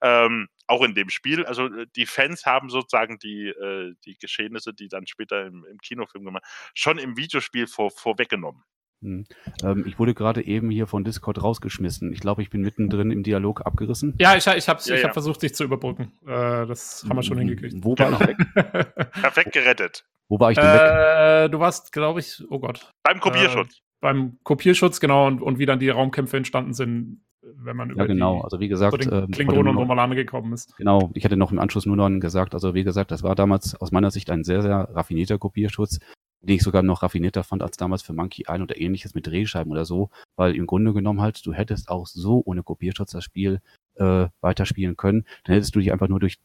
Ähm, 0.00 0.48
auch 0.66 0.82
in 0.82 0.94
dem 0.94 1.10
Spiel. 1.10 1.44
Also 1.44 1.66
äh, 1.66 1.86
die 1.96 2.06
Fans 2.06 2.46
haben 2.46 2.70
sozusagen 2.70 3.18
die, 3.18 3.48
äh, 3.48 3.94
die 4.04 4.16
Geschehnisse, 4.18 4.72
die 4.74 4.88
dann 4.88 5.06
später 5.06 5.46
im, 5.46 5.64
im 5.64 5.78
Kinofilm 5.78 6.24
gemacht, 6.24 6.44
schon 6.74 6.98
im 6.98 7.16
Videospiel 7.16 7.66
vor, 7.66 7.90
vorweggenommen. 7.90 8.62
Hm. 9.02 9.24
Ähm, 9.62 9.84
ich 9.86 9.98
wurde 9.98 10.14
gerade 10.14 10.44
eben 10.44 10.70
hier 10.70 10.86
von 10.86 11.04
Discord 11.04 11.42
rausgeschmissen. 11.42 12.12
Ich 12.12 12.20
glaube, 12.20 12.42
ich 12.42 12.50
bin 12.50 12.62
mittendrin 12.62 13.10
im 13.10 13.22
Dialog 13.22 13.66
abgerissen. 13.66 14.14
Ja, 14.18 14.36
ich, 14.36 14.46
ich 14.46 14.68
habe 14.68 14.80
ja, 14.84 14.96
ja. 14.96 15.04
hab 15.04 15.12
versucht, 15.12 15.42
dich 15.42 15.54
zu 15.54 15.64
überbrücken. 15.64 16.12
Äh, 16.22 16.66
das 16.66 17.04
haben 17.08 17.16
wir 17.16 17.22
schon 17.22 17.38
hingekriegt. 17.38 17.74
Wo 17.80 17.96
war 17.98 18.12
ich 18.12 18.20
weg? 18.20 18.36
Perfekt 19.12 19.52
gerettet. 19.52 20.04
Wo 20.28 20.38
war 20.38 20.52
ich 20.52 20.56
denn 20.58 20.64
äh, 20.64 21.44
weg? 21.44 21.52
Du 21.52 21.58
warst, 21.58 21.92
glaube 21.92 22.20
ich, 22.20 22.42
oh 22.48 22.58
Gott. 22.58 22.90
Beim 23.02 23.20
Kopierschutz. 23.20 23.74
Äh, 23.74 23.82
beim 24.00 24.38
Kopierschutz, 24.42 25.00
genau, 25.00 25.26
und, 25.26 25.40
und 25.40 25.58
wie 25.58 25.66
dann 25.66 25.78
die 25.78 25.88
Raumkämpfe 25.88 26.36
entstanden 26.36 26.74
sind, 26.74 27.22
wenn 27.42 27.76
man 27.76 27.90
über 27.90 28.02
ja, 28.02 28.06
genau. 28.06 28.38
Die, 28.38 28.44
also 28.44 28.60
wie 28.60 28.68
gesagt, 28.68 29.06
äh, 29.06 29.26
Klingonen 29.30 29.68
und 29.68 29.76
Romulane 29.76 30.14
gekommen 30.14 30.52
ist. 30.52 30.76
Genau, 30.76 31.10
ich 31.14 31.24
hatte 31.24 31.36
noch 31.36 31.52
im 31.52 31.58
Anschluss 31.58 31.86
nur 31.86 31.96
noch 31.96 32.08
gesagt, 32.20 32.54
also 32.54 32.74
wie 32.74 32.84
gesagt, 32.84 33.10
das 33.10 33.22
war 33.22 33.34
damals 33.34 33.74
aus 33.74 33.92
meiner 33.92 34.10
Sicht 34.10 34.30
ein 34.30 34.44
sehr, 34.44 34.62
sehr 34.62 34.88
raffinierter 34.92 35.38
Kopierschutz, 35.38 35.98
den 36.42 36.56
ich 36.56 36.62
sogar 36.62 36.82
noch 36.82 37.02
raffinierter 37.02 37.44
fand 37.44 37.62
als 37.62 37.76
damals 37.76 38.02
für 38.02 38.12
Monkey 38.12 38.42
Island 38.42 38.62
oder 38.62 38.80
ähnliches 38.80 39.14
mit 39.14 39.26
Drehscheiben 39.26 39.70
oder 39.72 39.84
so, 39.84 40.10
weil 40.36 40.54
im 40.56 40.66
Grunde 40.66 40.92
genommen 40.92 41.20
halt, 41.20 41.44
du 41.46 41.52
hättest 41.52 41.88
auch 41.88 42.06
so 42.06 42.42
ohne 42.44 42.62
Kopierschutz 42.62 43.12
das 43.12 43.24
Spiel 43.24 43.60
äh, 43.94 44.26
weiterspielen 44.40 44.96
können. 44.96 45.24
Dann 45.44 45.54
hättest 45.54 45.74
du 45.74 45.78
dich 45.78 45.92
einfach 45.92 46.08
nur 46.08 46.20
durch 46.20 46.38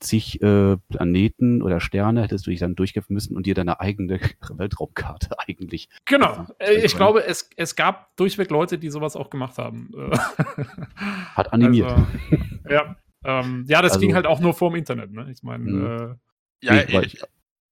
zig 0.00 0.42
äh, 0.42 0.76
Planeten 0.88 1.62
oder 1.62 1.80
Sterne 1.80 2.22
hättest 2.22 2.46
du 2.46 2.50
dich 2.50 2.58
dann 2.58 2.74
durchkämpfen 2.74 3.14
müssen 3.14 3.36
und 3.36 3.46
dir 3.46 3.54
deine 3.54 3.80
eigene 3.80 4.18
Weltraumkarte 4.50 5.38
eigentlich. 5.46 5.88
Genau. 6.04 6.46
Äh, 6.58 6.84
ich 6.84 6.96
glaube, 6.96 7.24
es, 7.24 7.48
es 7.56 7.76
gab 7.76 8.16
durchweg 8.16 8.50
Leute, 8.50 8.78
die 8.78 8.90
sowas 8.90 9.16
auch 9.16 9.30
gemacht 9.30 9.58
haben. 9.58 9.90
Hat 11.34 11.52
animiert. 11.52 11.92
Also, 11.92 12.06
ja. 12.68 12.96
Ähm, 13.24 13.64
ja, 13.68 13.82
das 13.82 13.92
also, 13.92 14.00
ging 14.00 14.14
halt 14.14 14.26
auch 14.26 14.40
nur 14.40 14.52
vorm 14.52 14.74
Internet, 14.74 15.12
ne? 15.12 15.30
Ich 15.30 15.44
meine, 15.44 15.64
mhm. 15.64 15.86
äh, 15.86 16.66
ja, 16.66 16.82
ich, 16.82 17.14
ich, 17.14 17.22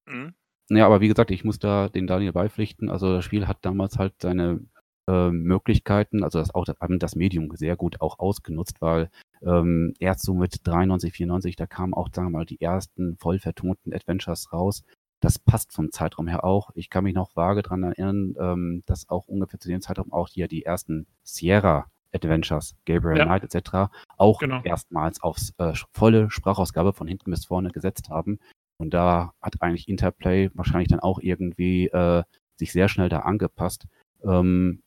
hm? 0.08 0.34
Ja, 0.70 0.86
aber 0.86 1.00
wie 1.00 1.08
gesagt, 1.08 1.30
ich 1.32 1.44
muss 1.44 1.58
da 1.58 1.88
den 1.88 2.06
Daniel 2.06 2.32
beipflichten. 2.32 2.88
Also 2.88 3.12
das 3.12 3.24
Spiel 3.24 3.48
hat 3.48 3.58
damals 3.62 3.98
halt 3.98 4.14
seine 4.22 4.60
äh, 5.08 5.30
Möglichkeiten, 5.30 6.22
also 6.22 6.38
das 6.38 6.54
auch 6.54 6.64
das 6.64 7.16
Medium 7.16 7.50
sehr 7.56 7.76
gut 7.76 8.00
auch 8.00 8.20
ausgenutzt, 8.20 8.80
weil 8.80 9.10
ähm, 9.42 9.94
erst 9.98 10.22
so 10.22 10.34
mit 10.34 10.60
93, 10.64 11.12
94, 11.12 11.56
da 11.56 11.66
kamen 11.66 11.92
auch, 11.92 12.08
sagen 12.12 12.28
wir 12.28 12.38
mal, 12.38 12.46
die 12.46 12.60
ersten 12.60 13.16
voll 13.16 13.40
vertonten 13.40 13.92
Adventures 13.92 14.52
raus. 14.52 14.84
Das 15.20 15.38
passt 15.38 15.72
vom 15.72 15.90
Zeitraum 15.90 16.28
her 16.28 16.44
auch. 16.44 16.70
Ich 16.74 16.88
kann 16.88 17.04
mich 17.04 17.14
noch 17.14 17.34
vage 17.34 17.62
daran 17.62 17.82
erinnern, 17.82 18.34
ähm, 18.38 18.82
dass 18.86 19.08
auch 19.08 19.26
ungefähr 19.26 19.58
zu 19.58 19.68
dem 19.68 19.80
Zeitraum 19.80 20.12
auch 20.12 20.28
hier 20.28 20.46
die 20.46 20.64
ersten 20.64 21.06
Sierra 21.24 21.86
Adventures, 22.12 22.76
Gabriel 22.86 23.18
ja. 23.18 23.24
Knight 23.24 23.42
etc. 23.44 23.90
auch 24.16 24.40
genau. 24.40 24.60
erstmals 24.64 25.22
aufs 25.22 25.52
äh, 25.58 25.72
volle 25.92 26.30
Sprachausgabe 26.30 26.92
von 26.92 27.06
hinten 27.06 27.30
bis 27.30 27.46
vorne 27.46 27.70
gesetzt 27.70 28.08
haben. 28.08 28.38
Und 28.80 28.94
da 28.94 29.34
hat 29.42 29.60
eigentlich 29.60 29.88
Interplay 29.88 30.50
wahrscheinlich 30.54 30.88
dann 30.88 31.00
auch 31.00 31.20
irgendwie 31.20 31.88
äh, 31.88 32.22
sich 32.56 32.72
sehr 32.72 32.88
schnell 32.88 33.10
da 33.10 33.20
angepasst. 33.20 33.86
Ähm, 34.24 34.82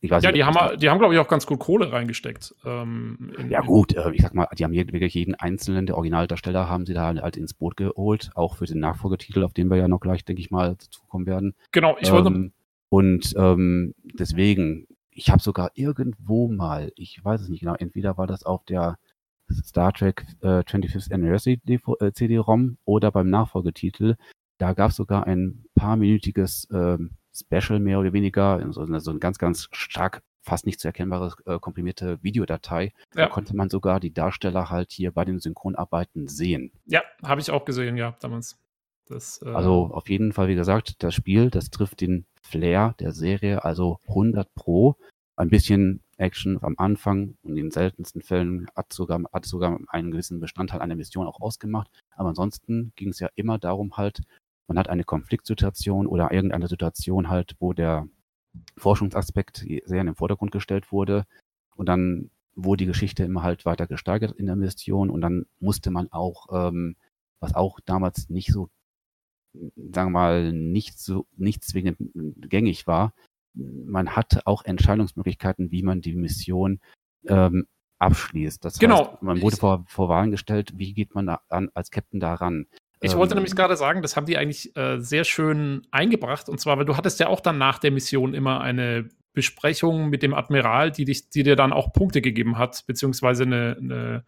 ich 0.00 0.10
weiß 0.10 0.22
ja, 0.22 0.30
nicht, 0.30 0.38
die 0.38 0.44
haben, 0.44 0.78
die 0.78 0.88
haben, 0.88 0.98
glaube 0.98 1.12
ich, 1.12 1.20
auch 1.20 1.28
ganz 1.28 1.44
gut 1.44 1.58
Kohle 1.58 1.92
reingesteckt. 1.92 2.54
Ähm, 2.64 3.32
ja, 3.50 3.60
gut, 3.60 3.94
äh, 3.94 4.10
ich 4.12 4.22
sag 4.22 4.32
mal, 4.32 4.48
die 4.58 4.64
haben 4.64 4.72
wirklich 4.72 5.12
jeden 5.12 5.34
einzelnen 5.34 5.84
der 5.84 5.96
Originaldarsteller 5.96 6.70
haben 6.70 6.86
sie 6.86 6.94
da 6.94 7.14
halt 7.14 7.36
ins 7.36 7.52
Boot 7.52 7.76
geholt, 7.76 8.30
auch 8.34 8.56
für 8.56 8.64
den 8.64 8.80
Nachfolgetitel, 8.80 9.44
auf 9.44 9.52
den 9.52 9.68
wir 9.68 9.76
ja 9.76 9.88
noch 9.88 10.00
gleich, 10.00 10.24
denke 10.24 10.40
ich 10.40 10.50
mal, 10.50 10.78
zukommen 10.78 11.26
werden. 11.26 11.54
Genau, 11.70 11.98
ich 12.00 12.10
wollte. 12.10 12.28
Ähm, 12.30 12.52
und 12.88 13.34
ähm, 13.36 13.94
deswegen, 14.14 14.86
ich 15.10 15.28
habe 15.28 15.42
sogar 15.42 15.70
irgendwo 15.74 16.48
mal, 16.48 16.92
ich 16.96 17.22
weiß 17.22 17.42
es 17.42 17.50
nicht 17.50 17.60
genau, 17.60 17.74
entweder 17.74 18.16
war 18.16 18.26
das 18.26 18.42
auf 18.44 18.64
der 18.64 18.96
Star 19.52 19.92
Trek 19.92 20.26
äh, 20.42 20.60
25th 20.60 21.12
Anniversary 21.12 21.60
äh, 22.00 22.12
CD-ROM 22.12 22.78
oder 22.84 23.10
beim 23.10 23.30
Nachfolgetitel. 23.30 24.16
Da 24.58 24.72
gab 24.72 24.90
es 24.90 24.96
sogar 24.96 25.26
ein 25.26 25.64
paar 25.74 25.96
minütiges 25.96 26.68
äh, 26.70 26.98
Special 27.34 27.80
mehr 27.80 27.98
oder 27.98 28.12
weniger, 28.12 28.64
so, 28.70 28.98
so 28.98 29.10
ein 29.10 29.18
ganz, 29.18 29.38
ganz 29.38 29.68
stark 29.72 30.22
fast 30.44 30.66
nicht 30.66 30.78
zu 30.78 30.88
erkennbare 30.88 31.34
äh, 31.46 31.58
komprimierte 31.58 32.22
Videodatei. 32.22 32.92
Ja. 33.14 33.24
Da 33.24 33.26
konnte 33.28 33.56
man 33.56 33.70
sogar 33.70 33.98
die 33.98 34.12
Darsteller 34.12 34.70
halt 34.70 34.92
hier 34.92 35.10
bei 35.10 35.24
den 35.24 35.40
Synchronarbeiten 35.40 36.28
sehen. 36.28 36.70
Ja, 36.86 37.02
habe 37.24 37.40
ich 37.40 37.50
auch 37.50 37.64
gesehen, 37.64 37.96
ja, 37.96 38.16
damals. 38.20 38.58
Das, 39.06 39.42
äh 39.42 39.48
also 39.48 39.90
auf 39.92 40.08
jeden 40.08 40.32
Fall, 40.32 40.48
wie 40.48 40.54
gesagt, 40.54 41.02
das 41.02 41.14
Spiel, 41.14 41.50
das 41.50 41.70
trifft 41.70 42.00
den 42.00 42.26
Flair 42.42 42.94
der 43.00 43.12
Serie, 43.12 43.64
also 43.64 43.98
100 44.08 44.54
Pro. 44.54 44.96
Ein 45.36 45.48
bisschen 45.48 46.03
Action 46.18 46.58
am 46.62 46.74
Anfang 46.78 47.36
und 47.42 47.50
in 47.50 47.56
den 47.56 47.70
seltensten 47.70 48.22
Fällen 48.22 48.66
hat 48.74 48.92
sogar, 48.92 49.22
hat 49.32 49.46
sogar 49.46 49.78
einen 49.88 50.10
gewissen 50.10 50.40
Bestandteil 50.40 50.80
einer 50.80 50.96
Mission 50.96 51.26
auch 51.26 51.40
ausgemacht. 51.40 51.88
Aber 52.16 52.30
ansonsten 52.30 52.92
ging 52.96 53.10
es 53.10 53.20
ja 53.20 53.28
immer 53.34 53.58
darum 53.58 53.96
halt, 53.96 54.20
man 54.66 54.78
hat 54.78 54.88
eine 54.88 55.04
Konfliktsituation 55.04 56.06
oder 56.06 56.32
irgendeine 56.32 56.68
Situation 56.68 57.28
halt, 57.28 57.54
wo 57.58 57.72
der 57.72 58.08
Forschungsaspekt 58.76 59.66
sehr 59.84 60.00
in 60.00 60.06
den 60.06 60.14
Vordergrund 60.14 60.52
gestellt 60.52 60.92
wurde 60.92 61.24
und 61.76 61.88
dann 61.88 62.30
wurde 62.54 62.84
die 62.84 62.86
Geschichte 62.86 63.24
immer 63.24 63.42
halt 63.42 63.66
weiter 63.66 63.86
gesteigert 63.86 64.32
in 64.32 64.46
der 64.46 64.56
Mission 64.56 65.10
und 65.10 65.20
dann 65.20 65.46
musste 65.58 65.90
man 65.90 66.10
auch, 66.12 66.68
ähm, 66.68 66.96
was 67.40 67.54
auch 67.54 67.80
damals 67.84 68.30
nicht 68.30 68.52
so 68.52 68.70
sagen 69.92 70.10
wir 70.12 70.18
mal, 70.18 70.52
nicht 70.52 70.98
so, 70.98 71.26
nicht 71.36 71.64
zwingend 71.64 71.98
gängig 72.48 72.86
war. 72.86 73.14
Man 73.54 74.16
hatte 74.16 74.46
auch 74.46 74.64
Entscheidungsmöglichkeiten, 74.64 75.70
wie 75.70 75.82
man 75.82 76.00
die 76.00 76.14
Mission 76.14 76.80
ähm, 77.26 77.66
abschließt. 77.98 78.64
Das 78.64 78.78
genau. 78.78 79.12
heißt, 79.12 79.22
man 79.22 79.40
wurde 79.40 79.56
vor, 79.56 79.84
vor 79.86 80.08
Wahlen 80.08 80.30
gestellt, 80.30 80.72
wie 80.76 80.92
geht 80.92 81.14
man 81.14 81.26
da 81.26 81.40
an, 81.48 81.70
als 81.74 81.90
Captain 81.90 82.20
da 82.20 82.34
ran? 82.34 82.66
Ich 83.00 83.16
wollte 83.16 83.34
ähm, 83.34 83.38
nämlich 83.38 83.54
gerade 83.54 83.76
sagen, 83.76 84.02
das 84.02 84.16
haben 84.16 84.26
die 84.26 84.36
eigentlich 84.36 84.76
äh, 84.76 84.98
sehr 84.98 85.24
schön 85.24 85.86
eingebracht. 85.90 86.48
Und 86.48 86.60
zwar, 86.60 86.78
weil 86.78 86.84
du 86.84 86.96
hattest 86.96 87.20
ja 87.20 87.28
auch 87.28 87.40
dann 87.40 87.58
nach 87.58 87.78
der 87.78 87.90
Mission 87.90 88.34
immer 88.34 88.60
eine 88.60 89.08
Besprechung 89.32 90.08
mit 90.08 90.22
dem 90.22 90.32
Admiral, 90.32 90.90
die, 90.90 91.04
dich, 91.04 91.28
die 91.28 91.42
dir 91.42 91.56
dann 91.56 91.72
auch 91.72 91.92
Punkte 91.92 92.22
gegeben 92.22 92.56
hat, 92.56 92.84
beziehungsweise 92.86 93.44
eine, 93.44 93.76
eine 93.78 94.24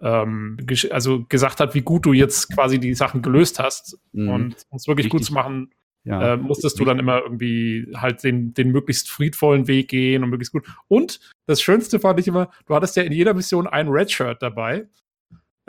ähm, 0.00 0.56
also 0.90 1.24
gesagt 1.26 1.60
hat, 1.60 1.74
wie 1.74 1.82
gut 1.82 2.06
du 2.06 2.12
jetzt 2.12 2.52
quasi 2.54 2.80
die 2.80 2.94
Sachen 2.94 3.22
gelöst 3.22 3.58
hast. 3.58 3.98
Mhm. 4.12 4.28
Und 4.28 4.66
um 4.70 4.76
es 4.76 4.86
wirklich 4.86 5.06
Richtig. 5.06 5.18
gut 5.18 5.24
zu 5.24 5.34
machen, 5.34 5.70
ja. 6.10 6.34
äh, 6.34 6.36
musstest 6.36 6.78
du 6.80 6.84
dann 6.84 6.98
immer 6.98 7.22
irgendwie 7.22 7.90
halt 7.94 8.22
den, 8.22 8.54
den 8.54 8.70
möglichst 8.72 9.10
friedvollen 9.10 9.68
Weg 9.68 9.88
gehen 9.88 10.22
und 10.22 10.30
möglichst 10.30 10.52
gut. 10.52 10.66
Und 10.88 11.20
das 11.46 11.62
Schönste 11.62 12.00
fand 12.00 12.20
ich 12.20 12.28
immer, 12.28 12.50
du 12.66 12.74
hattest 12.74 12.96
ja 12.96 13.02
in 13.02 13.12
jeder 13.12 13.34
Mission 13.34 13.66
ein 13.66 13.88
Redshirt 13.88 14.42
dabei. 14.42 14.86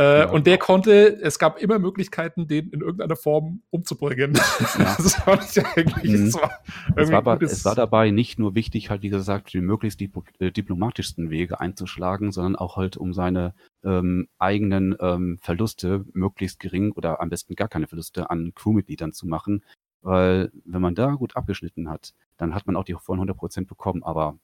Äh, 0.01 0.21
ja. 0.21 0.29
Und 0.29 0.47
der 0.47 0.57
konnte, 0.57 1.19
es 1.21 1.37
gab 1.37 1.61
immer 1.61 1.77
Möglichkeiten, 1.77 2.47
den 2.47 2.69
in 2.69 2.81
irgendeiner 2.81 3.15
Form 3.15 3.61
umzubringen. 3.69 4.33
Ja. 4.79 4.95
das 4.97 5.15
fand 5.15 5.43
ich 5.43 5.65
eigentlich. 5.65 6.11
Mhm. 6.11 6.27
Es, 6.27 6.33
war 6.33 6.51
es, 6.95 7.11
war 7.11 7.17
aber, 7.17 7.41
es 7.41 7.65
war 7.65 7.75
dabei 7.75 8.09
nicht 8.09 8.39
nur 8.39 8.55
wichtig, 8.55 8.89
halt 8.89 9.01
wie 9.01 9.09
gesagt, 9.09 9.53
die 9.53 9.59
möglichst 9.59 9.99
die, 9.99 10.11
äh, 10.39 10.51
diplomatischsten 10.51 11.29
Wege 11.29 11.59
einzuschlagen, 11.59 12.31
sondern 12.31 12.55
auch 12.55 12.77
halt 12.77 12.95
um 12.95 13.13
seine 13.13 13.53
ähm, 13.83 14.27
eigenen 14.39 14.95
ähm, 14.99 15.39
Verluste 15.41 16.05
möglichst 16.13 16.59
gering 16.59 16.93
oder 16.93 17.19
am 17.21 17.29
besten 17.29 17.55
gar 17.55 17.67
keine 17.67 17.87
Verluste 17.87 18.29
an 18.29 18.53
Crewmitgliedern 18.55 19.13
zu 19.13 19.27
machen. 19.27 19.63
Weil 20.01 20.51
wenn 20.65 20.81
man 20.81 20.95
da 20.95 21.11
gut 21.11 21.35
abgeschnitten 21.35 21.89
hat, 21.89 22.13
dann 22.37 22.55
hat 22.55 22.65
man 22.67 22.75
auch 22.75 22.83
die 22.83 22.93
vollen 22.93 23.21
100% 23.21 23.67
bekommen. 23.67 24.03
Aber 24.03 24.37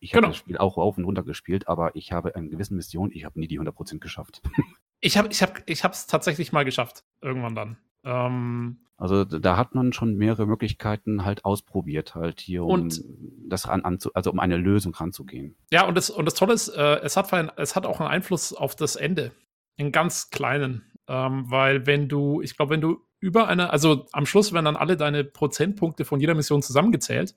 ich 0.00 0.12
habe 0.12 0.22
genau. 0.22 0.28
das 0.28 0.38
Spiel 0.38 0.58
auch 0.58 0.76
rauf 0.76 0.96
und 0.96 1.04
runter 1.04 1.22
gespielt, 1.22 1.68
aber 1.68 1.94
ich 1.96 2.12
habe 2.12 2.34
eine 2.34 2.48
gewisse 2.48 2.74
Mission, 2.74 3.10
ich 3.12 3.24
habe 3.24 3.38
nie 3.38 3.48
die 3.48 3.60
100% 3.60 3.98
geschafft. 3.98 4.42
Ich 5.00 5.16
habe 5.16 5.28
ich 5.30 5.42
hab, 5.42 5.62
ich 5.66 5.84
es 5.84 6.06
tatsächlich 6.08 6.50
mal 6.50 6.64
geschafft, 6.64 7.04
irgendwann 7.22 7.54
dann. 7.54 7.76
Ähm, 8.02 8.78
also 8.96 9.24
da 9.24 9.56
hat 9.56 9.76
man 9.76 9.92
schon 9.92 10.16
mehrere 10.16 10.44
Möglichkeiten 10.44 11.24
halt 11.24 11.44
ausprobiert, 11.44 12.16
halt 12.16 12.40
hier, 12.40 12.64
um 12.64 12.70
und, 12.70 13.04
das 13.46 13.68
ran, 13.68 13.82
anzu, 13.82 14.12
also 14.14 14.32
um 14.32 14.40
eine 14.40 14.56
Lösung 14.56 14.92
ranzugehen. 14.92 15.54
Ja, 15.70 15.86
und 15.86 15.94
das, 15.94 16.10
und 16.10 16.24
das 16.24 16.34
Tolle 16.34 16.54
ist, 16.54 16.68
äh, 16.70 16.96
es, 17.02 17.16
hat 17.16 17.32
es 17.58 17.76
hat 17.76 17.86
auch 17.86 18.00
einen 18.00 18.10
Einfluss 18.10 18.52
auf 18.52 18.74
das 18.74 18.96
Ende. 18.96 19.30
In 19.76 19.92
ganz 19.92 20.30
kleinen. 20.30 20.82
Ähm, 21.06 21.48
weil 21.48 21.86
wenn 21.86 22.08
du, 22.08 22.42
ich 22.42 22.56
glaube, 22.56 22.72
wenn 22.72 22.80
du 22.80 23.00
über 23.20 23.48
eine, 23.48 23.70
also 23.70 24.06
am 24.12 24.26
Schluss 24.26 24.52
werden 24.52 24.64
dann 24.64 24.76
alle 24.76 24.96
deine 24.96 25.24
Prozentpunkte 25.24 26.04
von 26.04 26.20
jeder 26.20 26.34
Mission 26.34 26.62
zusammengezählt. 26.62 27.34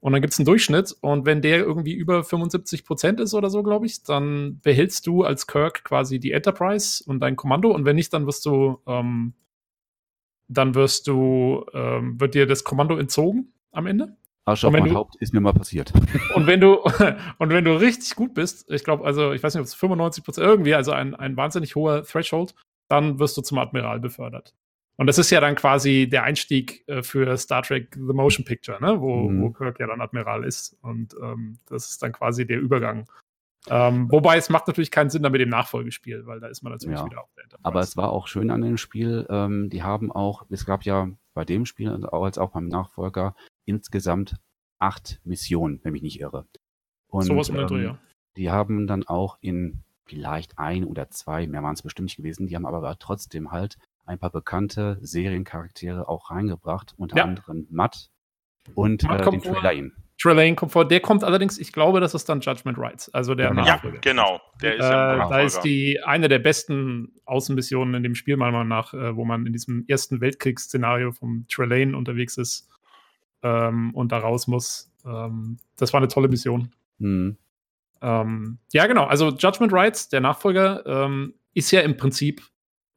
Und 0.00 0.12
dann 0.12 0.20
gibt 0.20 0.34
es 0.34 0.38
einen 0.38 0.46
Durchschnitt. 0.46 0.94
Und 1.00 1.24
wenn 1.24 1.40
der 1.40 1.58
irgendwie 1.58 1.94
über 1.94 2.24
75 2.24 2.84
Prozent 2.84 3.20
ist 3.20 3.32
oder 3.32 3.48
so, 3.48 3.62
glaube 3.62 3.86
ich, 3.86 4.02
dann 4.02 4.60
behältst 4.60 5.06
du 5.06 5.22
als 5.22 5.46
Kirk 5.46 5.82
quasi 5.84 6.18
die 6.18 6.32
Enterprise 6.32 7.02
und 7.06 7.20
dein 7.20 7.36
Kommando. 7.36 7.70
Und 7.70 7.86
wenn 7.86 7.96
nicht, 7.96 8.12
dann 8.12 8.26
wirst 8.26 8.44
du, 8.44 8.82
ähm, 8.86 9.32
dann 10.48 10.74
wirst 10.74 11.06
du, 11.06 11.64
ähm, 11.72 12.20
wird 12.20 12.34
dir 12.34 12.46
das 12.46 12.64
Kommando 12.64 12.98
entzogen 12.98 13.54
am 13.72 13.86
Ende. 13.86 14.16
Arsch 14.44 14.64
auf 14.64 14.72
mein 14.72 14.84
du, 14.84 14.94
Haupt 14.94 15.16
ist 15.16 15.32
mir 15.32 15.40
mal 15.40 15.54
passiert. 15.54 15.90
Und 16.34 16.46
wenn 16.46 16.60
du, 16.60 16.80
und 17.38 17.48
wenn 17.48 17.64
du 17.64 17.74
richtig 17.74 18.14
gut 18.14 18.34
bist, 18.34 18.70
ich 18.70 18.84
glaube, 18.84 19.06
also, 19.06 19.32
ich 19.32 19.42
weiß 19.42 19.54
nicht, 19.54 19.60
ob 19.60 19.66
es 19.66 19.74
95 19.74 20.22
Prozent 20.22 20.46
irgendwie, 20.46 20.74
also 20.74 20.92
ein, 20.92 21.14
ein 21.14 21.36
wahnsinnig 21.38 21.76
hoher 21.76 22.02
Threshold, 22.04 22.54
dann 22.88 23.18
wirst 23.18 23.38
du 23.38 23.40
zum 23.40 23.56
Admiral 23.56 24.00
befördert. 24.00 24.54
Und 24.96 25.06
das 25.08 25.18
ist 25.18 25.30
ja 25.30 25.40
dann 25.40 25.56
quasi 25.56 26.08
der 26.08 26.22
Einstieg 26.22 26.84
äh, 26.88 27.02
für 27.02 27.36
Star 27.36 27.62
Trek 27.62 27.94
The 27.94 28.12
Motion 28.12 28.44
Picture, 28.44 28.80
ne? 28.80 29.00
wo, 29.00 29.28
mhm. 29.28 29.42
wo 29.42 29.50
Kirk 29.50 29.80
ja 29.80 29.86
dann 29.86 30.00
Admiral 30.00 30.44
ist. 30.44 30.76
Und 30.82 31.14
ähm, 31.20 31.58
das 31.66 31.90
ist 31.90 32.02
dann 32.02 32.12
quasi 32.12 32.46
der 32.46 32.60
Übergang. 32.60 33.08
Ähm, 33.68 34.10
wobei 34.10 34.36
es 34.36 34.50
macht 34.50 34.66
natürlich 34.66 34.90
keinen 34.90 35.10
Sinn 35.10 35.22
dann 35.22 35.32
mit 35.32 35.40
dem 35.40 35.48
Nachfolgespiel, 35.48 36.26
weil 36.26 36.38
da 36.38 36.48
ist 36.48 36.62
man 36.62 36.72
natürlich 36.72 36.98
ja. 36.98 37.06
wieder 37.06 37.22
auf 37.22 37.32
der 37.34 37.44
Enterprise. 37.44 37.66
Aber 37.66 37.80
es 37.80 37.96
war 37.96 38.12
auch 38.12 38.28
schön 38.28 38.50
an 38.50 38.60
dem 38.60 38.76
Spiel, 38.76 39.26
ähm, 39.30 39.70
die 39.70 39.82
haben 39.82 40.12
auch, 40.12 40.44
es 40.50 40.66
gab 40.66 40.84
ja 40.84 41.08
bei 41.32 41.44
dem 41.44 41.64
Spiel 41.64 41.90
als 42.04 42.38
auch 42.38 42.50
beim 42.50 42.68
Nachfolger 42.68 43.34
insgesamt 43.64 44.36
acht 44.78 45.20
Missionen, 45.24 45.80
wenn 45.82 45.92
mich 45.92 46.02
nicht 46.02 46.20
irre. 46.20 46.46
Und 47.08 47.22
so 47.22 47.36
was 47.36 47.48
ähm, 47.48 47.66
Dreh, 47.66 47.84
ja. 47.84 47.98
die 48.36 48.50
haben 48.50 48.86
dann 48.86 49.06
auch 49.06 49.38
in 49.40 49.82
vielleicht 50.04 50.58
ein 50.58 50.84
oder 50.84 51.08
zwei, 51.08 51.46
mehr 51.46 51.62
waren 51.62 51.74
es 51.74 51.82
bestimmt 51.82 52.06
nicht 52.06 52.16
gewesen, 52.16 52.46
die 52.46 52.56
haben 52.56 52.66
aber 52.66 52.98
trotzdem 52.98 53.50
halt 53.50 53.78
ein 54.06 54.18
paar 54.18 54.30
bekannte 54.30 54.98
Seriencharaktere 55.00 56.08
auch 56.08 56.30
reingebracht, 56.30 56.94
unter 56.96 57.16
ja. 57.16 57.24
anderem 57.24 57.66
Matt 57.70 58.10
und 58.74 59.02
Matt 59.04 59.26
äh, 59.26 59.30
den 59.30 59.42
Trelane. 59.42 59.92
Trelane 60.20 60.54
kommt 60.54 60.72
vor. 60.72 60.86
Der 60.86 61.00
kommt 61.00 61.24
allerdings, 61.24 61.58
ich 61.58 61.72
glaube, 61.72 62.00
das 62.00 62.14
ist 62.14 62.28
dann 62.28 62.40
Judgment 62.40 62.78
Rights, 62.78 63.12
also 63.12 63.34
der 63.34 63.50
genau. 63.50 63.66
Ja, 63.66 63.80
genau. 64.00 64.40
Der 64.62 64.76
ist 64.76 64.84
äh, 64.84 64.88
da 64.88 65.40
ist 65.40 65.60
die 65.62 66.00
eine 66.02 66.28
der 66.28 66.38
besten 66.38 67.12
Außenmissionen 67.24 67.94
in 67.94 68.02
dem 68.02 68.14
Spiel 68.14 68.36
meiner 68.36 68.52
Meinung 68.52 68.68
nach, 68.68 68.94
äh, 68.94 69.16
wo 69.16 69.24
man 69.24 69.46
in 69.46 69.52
diesem 69.52 69.84
ersten 69.88 70.20
Weltkriegsszenario 70.20 71.12
vom 71.12 71.46
Trelane 71.48 71.96
unterwegs 71.96 72.36
ist 72.36 72.68
ähm, 73.42 73.92
und 73.94 74.12
da 74.12 74.18
raus 74.18 74.46
muss. 74.46 74.92
Ähm, 75.04 75.58
das 75.76 75.92
war 75.92 75.98
eine 75.98 76.08
tolle 76.08 76.28
Mission. 76.28 76.70
Mhm. 76.98 77.36
Ähm, 78.00 78.58
ja, 78.72 78.86
genau. 78.86 79.04
Also 79.04 79.30
Judgment 79.30 79.72
Rights, 79.72 80.08
der 80.08 80.20
Nachfolger, 80.20 80.84
ähm, 80.86 81.34
ist 81.54 81.70
ja 81.70 81.80
im 81.80 81.96
Prinzip 81.96 82.42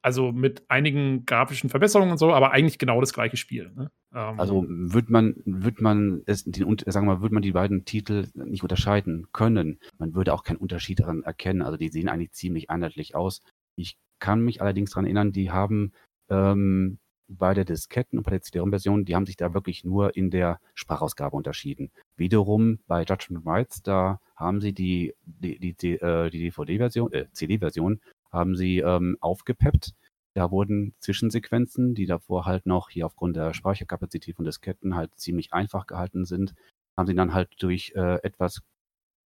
also 0.01 0.31
mit 0.31 0.63
einigen 0.69 1.25
grafischen 1.25 1.69
Verbesserungen 1.69 2.11
und 2.11 2.17
so, 2.17 2.33
aber 2.33 2.51
eigentlich 2.51 2.77
genau 2.77 2.99
das 3.01 3.13
gleiche 3.13 3.37
Spiel. 3.37 3.71
Ne? 3.75 3.91
Ähm, 4.13 4.39
also 4.39 4.65
wird 4.67 5.09
man, 5.09 5.35
wird 5.45 5.81
man 5.81 6.21
es, 6.25 6.43
den, 6.43 6.77
sagen 6.85 7.07
wir 7.07 7.15
mal, 7.15 7.21
würde 7.21 7.33
man 7.33 7.43
die 7.43 7.51
beiden 7.51 7.85
Titel 7.85 8.27
nicht 8.33 8.63
unterscheiden 8.63 9.27
können. 9.33 9.79
Man 9.97 10.15
würde 10.15 10.33
auch 10.33 10.43
keinen 10.43 10.57
Unterschied 10.57 10.99
daran 10.99 11.23
erkennen. 11.23 11.61
Also 11.61 11.77
die 11.77 11.89
sehen 11.89 12.09
eigentlich 12.09 12.31
ziemlich 12.31 12.69
einheitlich 12.69 13.15
aus. 13.15 13.41
Ich 13.75 13.97
kann 14.19 14.41
mich 14.41 14.61
allerdings 14.61 14.91
daran 14.91 15.05
erinnern, 15.05 15.31
die 15.31 15.51
haben 15.51 15.91
ähm, 16.29 16.99
bei 17.27 17.53
der 17.53 17.65
Disketten 17.65 18.17
und 18.17 18.23
bei 18.23 18.31
der 18.31 18.41
CD-ROM-Version, 18.41 19.05
die 19.05 19.15
haben 19.15 19.25
sich 19.25 19.35
da 19.35 19.53
wirklich 19.53 19.83
nur 19.83 20.15
in 20.15 20.31
der 20.31 20.59
Sprachausgabe 20.75 21.35
unterschieden. 21.35 21.91
Wiederum 22.15 22.79
bei 22.87 23.03
Judgment 23.03 23.45
Rights, 23.45 23.81
da 23.81 24.19
haben 24.35 24.61
sie 24.61 24.73
die, 24.73 25.13
die, 25.25 25.59
die, 25.59 25.73
die, 25.73 25.93
äh, 25.95 26.29
die 26.29 26.39
DVD-Version, 26.39 27.11
äh, 27.11 27.25
CD-Version 27.31 27.99
haben 28.31 28.55
sie 28.55 28.79
ähm, 28.79 29.17
aufgepeppt. 29.19 29.93
Da 30.33 30.51
wurden 30.51 30.93
Zwischensequenzen, 30.99 31.95
die 31.95 32.05
davor 32.05 32.45
halt 32.45 32.65
noch 32.65 32.89
hier 32.89 33.05
aufgrund 33.05 33.35
der 33.35 33.53
Speicherkapazität 33.53 34.35
von 34.35 34.45
Disketten 34.45 34.95
halt 34.95 35.11
ziemlich 35.15 35.53
einfach 35.53 35.87
gehalten 35.87 36.25
sind, 36.25 36.53
haben 36.95 37.07
sie 37.07 37.15
dann 37.15 37.33
halt 37.33 37.49
durch 37.59 37.93
äh, 37.95 38.21
etwas 38.23 38.61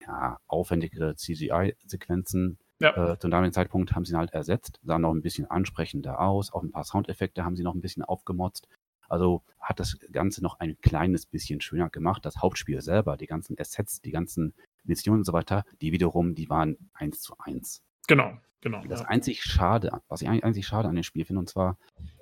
ja, 0.00 0.38
aufwendigere 0.46 1.14
CGI-Sequenzen 1.14 2.58
ja. 2.80 3.12
äh, 3.12 3.18
zu 3.18 3.28
damaligen 3.28 3.52
Zeitpunkt 3.52 3.94
haben 3.94 4.04
sie 4.04 4.12
ihn 4.12 4.18
halt 4.18 4.32
ersetzt, 4.32 4.80
sahen 4.82 5.02
noch 5.02 5.12
ein 5.12 5.22
bisschen 5.22 5.50
ansprechender 5.50 6.20
aus, 6.20 6.52
auch 6.52 6.62
ein 6.62 6.72
paar 6.72 6.84
Soundeffekte 6.84 7.44
haben 7.44 7.56
sie 7.56 7.62
noch 7.62 7.74
ein 7.74 7.80
bisschen 7.80 8.02
aufgemotzt. 8.02 8.68
Also 9.08 9.42
hat 9.60 9.78
das 9.78 9.98
Ganze 10.10 10.42
noch 10.42 10.58
ein 10.58 10.78
kleines 10.80 11.26
bisschen 11.26 11.60
schöner 11.60 11.90
gemacht. 11.90 12.24
Das 12.24 12.38
Hauptspiel 12.38 12.80
selber, 12.80 13.18
die 13.18 13.26
ganzen 13.26 13.58
Assets, 13.58 14.00
die 14.00 14.10
ganzen 14.10 14.54
Missionen 14.84 15.20
und 15.20 15.24
so 15.24 15.34
weiter, 15.34 15.64
die 15.82 15.92
wiederum, 15.92 16.34
die 16.34 16.48
waren 16.48 16.90
eins 16.94 17.20
zu 17.20 17.34
eins. 17.38 17.82
Genau. 18.08 18.32
Genau. 18.62 18.82
Das 18.86 19.00
ja. 19.00 19.06
einzig 19.06 19.42
Schade, 19.42 19.90
was 20.08 20.22
ich 20.22 20.28
einzig 20.28 20.66
schade 20.66 20.88
an 20.88 20.94
dem 20.94 21.02
Spiel 21.02 21.24
finde, 21.24 21.40
und 21.40 21.48
zwar, 21.48 21.76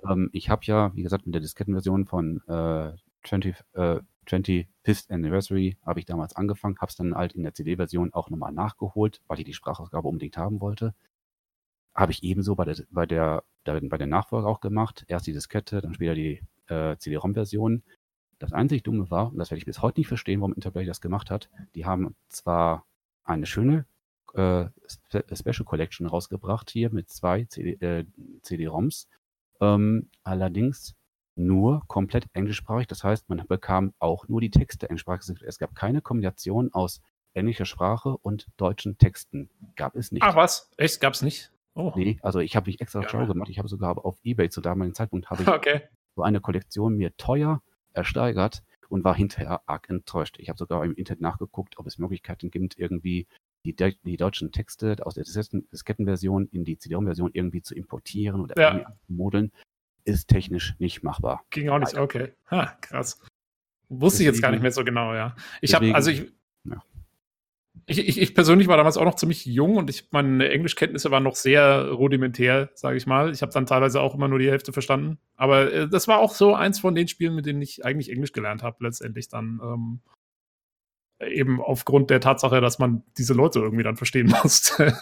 ähm, 0.09 0.31
ich 0.33 0.49
habe 0.49 0.63
ja, 0.65 0.91
wie 0.97 1.03
gesagt, 1.03 1.27
mit 1.27 1.35
der 1.35 1.43
Diskettenversion 1.43 2.07
von 2.07 2.41
äh, 2.49 2.93
20, 3.23 3.55
äh, 3.75 4.01
25th 4.27 5.11
Anniversary 5.11 5.77
habe 5.85 6.01
ich 6.01 6.07
damals 6.07 6.35
angefangen, 6.37 6.79
habe 6.79 6.89
es 6.89 6.97
dann 6.97 7.15
halt 7.15 7.33
in 7.33 7.43
der 7.43 7.53
CD-Version 7.53 8.13
auch 8.15 8.31
nochmal 8.31 8.53
nachgeholt, 8.53 9.21
weil 9.27 9.39
ich 9.39 9.45
die 9.45 9.55
Sprachausgabe 9.55 10.09
unbedingt 10.09 10.37
haben 10.37 10.61
wollte. 10.61 10.95
Habe 11.95 12.13
ich 12.13 12.23
ebenso 12.23 12.55
bei 12.55 12.65
der, 12.65 12.77
bei 12.91 13.07
der, 13.07 13.43
bei 13.65 13.99
der 13.99 14.07
Nachfolge 14.07 14.49
auch 14.49 14.61
gemacht. 14.61 15.05
Erst 15.09 15.27
die 15.27 15.33
Diskette, 15.33 15.81
dann 15.81 15.95
später 15.95 16.15
die 16.15 16.41
äh, 16.69 16.97
CD-ROM-Version. 16.97 17.83
Das 18.39 18.53
einzig 18.53 18.83
Dumme 18.85 19.11
war, 19.11 19.33
und 19.33 19.39
das 19.39 19.51
werde 19.51 19.59
ich 19.59 19.67
bis 19.67 19.83
heute 19.83 20.01
nicht 20.01 20.09
verstehen, 20.09 20.41
warum 20.41 20.55
Interplay 20.55 20.87
das 20.87 21.01
gemacht 21.03 21.31
hat, 21.31 21.51
die 21.75 21.85
haben 21.85 22.15
zwar 22.29 22.87
eine 23.25 23.47
schöne 23.47 23.85
äh, 24.35 24.67
Special 25.35 25.65
Collection 25.65 26.07
rausgebracht 26.07 26.71
hier 26.71 26.91
mit 26.91 27.11
zwei 27.11 27.45
CD, 27.45 27.73
äh, 27.85 28.05
CD-ROMs. 28.43 29.09
Ähm, 29.61 30.09
allerdings 30.23 30.95
nur 31.37 31.83
komplett 31.87 32.27
englischsprachig. 32.33 32.87
Das 32.87 33.05
heißt, 33.05 33.29
man 33.29 33.45
bekam 33.47 33.93
auch 33.99 34.29
nur 34.29 34.41
die 34.41 34.51
Texte 34.51 34.89
englischsprachig. 34.89 35.43
Es 35.43 35.59
gab 35.59 35.75
keine 35.75 36.01
Kombination 36.01 36.73
aus 36.73 37.01
englischer 37.35 37.65
Sprache 37.65 38.17
und 38.19 38.47
deutschen 38.57 38.99
Texten. 38.99 39.51
Gab 39.77 39.95
es 39.97 40.13
nicht. 40.13 40.23
Ach 40.23 40.37
was? 40.37 40.71
Echt? 40.77 41.01
Gab 41.01 41.15
es 41.15 41.23
nicht? 41.23 41.53
Oh. 41.75 41.93
Nee, 41.95 42.19
also 42.23 42.41
ich 42.41 42.57
habe 42.57 42.69
mich 42.69 42.81
extra 42.81 43.03
ja. 43.03 43.09
schlau 43.09 43.27
gemacht. 43.27 43.49
Ich 43.49 43.59
habe 43.59 43.69
sogar 43.69 44.05
auf 44.05 44.19
Ebay 44.23 44.51
zu 44.51 44.61
damaligen 44.61 44.95
Zeitpunkt 44.95 45.31
habe 45.31 45.43
ich 45.43 45.49
okay. 45.49 45.83
so 46.17 46.23
eine 46.23 46.41
Kollektion 46.41 46.97
mir 46.97 47.17
teuer 47.17 47.63
ersteigert 47.93 48.63
und 48.89 49.05
war 49.05 49.15
hinterher 49.15 49.63
arg 49.67 49.89
enttäuscht. 49.89 50.37
Ich 50.39 50.49
habe 50.49 50.59
sogar 50.59 50.85
im 50.85 50.95
Internet 50.95 51.21
nachgeguckt, 51.21 51.79
ob 51.79 51.87
es 51.87 51.99
Möglichkeiten 51.99 52.51
gibt, 52.51 52.77
irgendwie 52.77 53.27
die, 53.65 53.75
die 53.75 54.17
deutschen 54.17 54.53
Texte 54.53 54.97
aus 55.05 55.15
der 55.15 55.25
Diskettenversion 55.25 56.49
in 56.49 56.65
die 56.65 56.79
CD-ROM-Version 56.79 57.31
irgendwie 57.33 57.63
zu 57.63 57.75
importieren 57.75 58.41
oder 58.41 58.61
ja. 58.61 58.97
modeln. 59.09 59.53
ist 60.05 60.29
technisch 60.29 60.75
nicht 60.79 61.03
machbar. 61.03 61.45
Ging 61.51 61.69
auch 61.69 61.79
nicht, 61.79 61.97
okay. 61.97 62.33
Ha, 62.51 62.77
krass. 62.81 63.21
Wusste 63.89 64.19
deswegen, 64.19 64.31
ich 64.31 64.35
jetzt 64.37 64.43
gar 64.43 64.51
nicht 64.53 64.63
mehr 64.63 64.73
so 64.73 64.85
genau, 64.85 65.15
ja. 65.15 65.37
Ich 65.61 65.75
habe, 65.75 65.95
also 65.95 66.11
ich, 66.11 66.33
ja. 66.65 66.83
ich, 67.87 67.99
ich, 67.99 68.21
ich, 68.21 68.35
persönlich 68.35 68.69
war 68.69 68.77
damals 68.77 68.97
auch 68.97 69.05
noch 69.05 69.17
ziemlich 69.17 69.45
jung 69.45 69.77
und 69.77 69.91
ich, 69.91 70.11
meine 70.11 70.49
Englischkenntnisse 70.49 71.11
waren 71.11 71.25
noch 71.25 71.37
sehr 71.37 71.91
rudimentär, 71.91 72.71
sage 72.75 72.97
ich 72.97 73.07
mal. 73.07 73.31
Ich 73.31 73.43
habe 73.43 73.53
dann 73.53 73.67
teilweise 73.67 74.01
auch 74.01 74.15
immer 74.15 74.29
nur 74.29 74.39
die 74.39 74.51
Hälfte 74.51 74.73
verstanden. 74.73 75.19
Aber 75.37 75.73
äh, 75.73 75.89
das 75.89 76.09
war 76.09 76.19
auch 76.19 76.33
so 76.33 76.55
eins 76.55 76.81
von 76.81 76.95
den 76.95 77.09
Spielen, 77.09 77.35
mit 77.35 77.47
denen 77.47 77.61
ich 77.61 77.85
eigentlich 77.85 78.11
Englisch 78.11 78.33
gelernt 78.33 78.63
habe, 78.63 78.85
letztendlich 78.85 79.29
dann. 79.29 79.61
Ähm, 79.63 80.01
eben 81.27 81.61
aufgrund 81.61 82.11
der 82.11 82.21
Tatsache, 82.21 82.61
dass 82.61 82.79
man 82.79 83.03
diese 83.19 83.35
Leute 83.35 83.61
irgendwie 83.61 83.85
dann 83.85 83.97
verstehen 83.97 84.29
musste. 84.43 84.97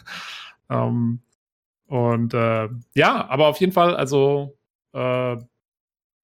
ähm, 0.71 1.21
und 1.87 2.35
äh, 2.35 2.69
ja, 2.95 3.29
aber 3.29 3.47
auf 3.47 3.59
jeden 3.61 3.73
Fall, 3.73 3.97
also 3.97 4.59
äh, 4.93 5.37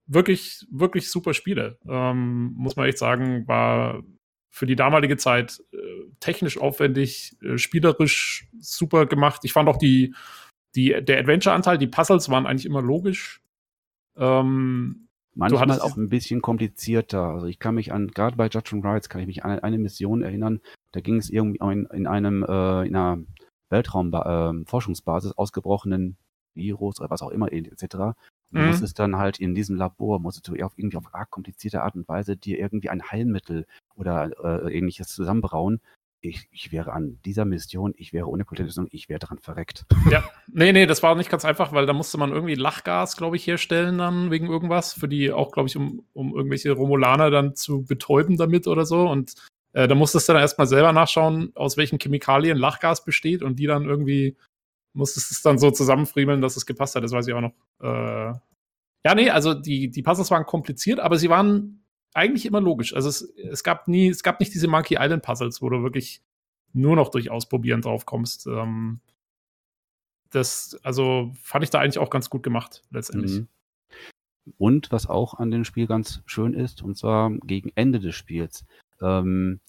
wirklich, 0.07 0.67
wirklich 0.71 1.11
super 1.11 1.35
Spiele. 1.35 1.79
Ähm, 1.89 2.53
muss 2.57 2.77
man 2.77 2.87
echt 2.87 2.99
sagen, 2.99 3.49
war 3.49 4.03
für 4.51 4.67
die 4.67 4.77
damalige 4.77 5.17
Zeit 5.17 5.63
äh, 5.73 5.77
technisch 6.21 6.59
aufwendig, 6.59 7.37
äh, 7.43 7.59
spielerisch 7.59 8.47
super 8.61 9.07
gemacht. 9.07 9.41
Ich 9.45 9.53
fand 9.53 9.69
auch 9.69 9.79
die, 9.79 10.15
die, 10.75 11.03
der 11.03 11.19
Adventure-Anteil, 11.21 11.79
die 11.79 11.87
Puzzles 11.87 12.29
waren 12.29 12.47
eigentlich 12.47 12.67
immer 12.67 12.83
logisch. 12.83 13.41
Ähm, 14.17 15.04
Manchmal 15.35 15.81
auch 15.81 15.97
ein 15.97 16.09
bisschen 16.09 16.43
komplizierter. 16.43 17.23
Also 17.23 17.47
ich 17.47 17.59
kann 17.59 17.75
mich 17.75 17.93
an, 17.93 18.09
gerade 18.09 18.37
bei 18.37 18.47
Judgment 18.47 18.85
Rights 18.85 19.09
kann 19.09 19.21
ich 19.21 19.27
mich 19.27 19.45
an 19.45 19.59
eine 19.59 19.79
Mission 19.79 20.23
erinnern, 20.23 20.61
da 20.93 21.01
ging 21.01 21.17
es 21.17 21.29
irgendwie 21.29 21.59
in, 21.61 21.87
in 21.87 22.07
einem, 22.07 22.45
äh, 22.45 22.87
in 22.87 22.95
einer 22.95 23.19
Weltraumforschungsbasis 23.71 25.33
äh, 25.33 25.35
ausgebrochenen 25.37 26.17
Virus 26.55 27.01
oder 27.01 27.11
was 27.11 27.23
auch 27.23 27.31
immer 27.31 27.53
etc. 27.53 28.15
Du 28.53 28.61
mhm. 28.61 28.67
musstest 28.67 28.99
dann 28.99 29.17
halt 29.17 29.41
in 29.41 29.55
diesem 29.55 29.77
Labor, 29.77 30.21
musstest 30.21 30.49
du 30.49 30.65
auf 30.65 30.75
irgendwie 30.77 30.97
auf 30.97 31.13
arg 31.13 31.31
komplizierte 31.31 31.83
Art 31.83 31.97
und 31.97 32.09
Weise 32.09 32.37
dir 32.37 32.59
irgendwie 32.59 32.91
ein 32.91 33.03
Heilmittel 33.03 33.67
oder 33.97 34.31
äh, 34.45 34.77
ähnliches 34.77 35.09
zusammenbrauen. 35.09 35.81
Ich, 36.25 36.49
ich 36.51 36.73
wäre 36.73 36.93
an 36.93 37.19
dieser 37.25 37.45
Mission, 37.45 37.93
ich 37.97 38.13
wäre 38.13 38.27
ohne 38.27 38.45
Kulturlösung, 38.45 38.89
ich 38.91 39.09
wäre 39.09 39.19
daran 39.19 39.39
verreckt. 39.39 39.85
Ja, 40.11 40.25
nee, 40.53 40.73
nee, 40.73 40.87
das 40.87 41.03
war 41.03 41.15
nicht 41.15 41.31
ganz 41.31 41.45
einfach, 41.45 41.73
weil 41.73 41.87
da 41.87 41.93
musste 41.93 42.19
man 42.19 42.33
irgendwie 42.33 42.55
Lachgas, 42.55 43.17
glaube 43.17 43.37
ich, 43.37 43.47
herstellen 43.47 43.99
dann 43.99 44.31
wegen 44.31 44.47
irgendwas, 44.47 44.93
für 44.95 45.09
die 45.09 45.33
auch, 45.33 45.53
glaube 45.53 45.69
ich, 45.69 45.77
um, 45.77 46.05
um 46.13 46.35
irgendwelche 46.35 46.73
Romulaner 46.73 47.31
dann 47.31 47.55
zu 47.55 47.85
betäuben 47.85 48.37
damit 48.37 48.67
oder 48.67 48.87
so. 48.87 49.09
Und 49.09 49.35
äh, 49.75 49.87
da 49.87 49.95
musstest 49.95 50.29
du 50.29 50.33
dann 50.33 50.43
erstmal 50.43 50.67
selber 50.67 50.93
nachschauen, 50.93 51.53
aus 51.55 51.77
welchen 51.77 51.99
Chemikalien 51.99 52.57
Lachgas 52.57 53.05
besteht 53.05 53.43
und 53.43 53.59
die 53.59 53.67
dann 53.67 53.85
irgendwie 53.85 54.37
musstest 54.95 55.31
es 55.33 55.43
dann 55.43 55.59
so 55.59 55.71
zusammenfriemeln, 55.71 56.41
dass 56.41 56.57
es 56.57 56.67
gepasst 56.67 56.95
hat. 56.95 57.05
Das 57.05 57.13
weiß 57.13 57.27
ich 57.27 57.35
auch 57.35 57.41
noch. 57.41 57.55
Äh, 57.83 58.33
ja, 59.07 59.15
nee, 59.15 59.29
also 59.29 59.53
die, 59.53 59.91
die 59.91 60.03
Puzzles 60.03 60.31
waren 60.31 60.47
kompliziert, 60.47 61.01
aber 61.01 61.19
sie 61.19 61.29
waren 61.29 61.84
eigentlich 62.15 62.47
immer 62.47 62.61
logisch. 62.61 62.95
Also 62.95 63.09
es, 63.09 63.23
es 63.37 63.65
gab 63.65 63.89
nie, 63.89 64.09
es 64.09 64.23
gab 64.23 64.41
nicht 64.41 64.55
diese 64.55 64.69
Monkey 64.69 64.97
Island 64.99 65.23
Puzzles, 65.23 65.61
wo 65.61 65.69
du 65.69 65.83
wirklich 65.83 66.23
nur 66.73 66.97
noch 66.97 67.11
durch 67.11 67.31
Ausprobieren 67.31 67.83
drauf 67.83 68.07
kommst. 68.07 68.47
Ähm, 68.47 69.01
das, 70.31 70.79
also 70.83 71.33
fand 71.41 71.65
ich 71.65 71.71
da 71.71 71.81
eigentlich 71.81 71.99
auch 71.99 72.11
ganz 72.11 72.31
gut 72.31 72.43
gemacht, 72.43 72.83
letztendlich. 72.91 73.41
Mhm. 73.41 73.49
Und 74.59 74.93
was 74.93 75.09
auch 75.09 75.35
an 75.35 75.51
dem 75.51 75.65
Spiel 75.65 75.87
ganz 75.87 76.23
schön 76.27 76.55
ist, 76.55 76.83
und 76.83 76.97
zwar 76.97 77.31
gegen 77.45 77.71
Ende 77.75 78.01
des 78.01 78.15
Spiels, 78.15 78.65
ähm, 79.01 79.61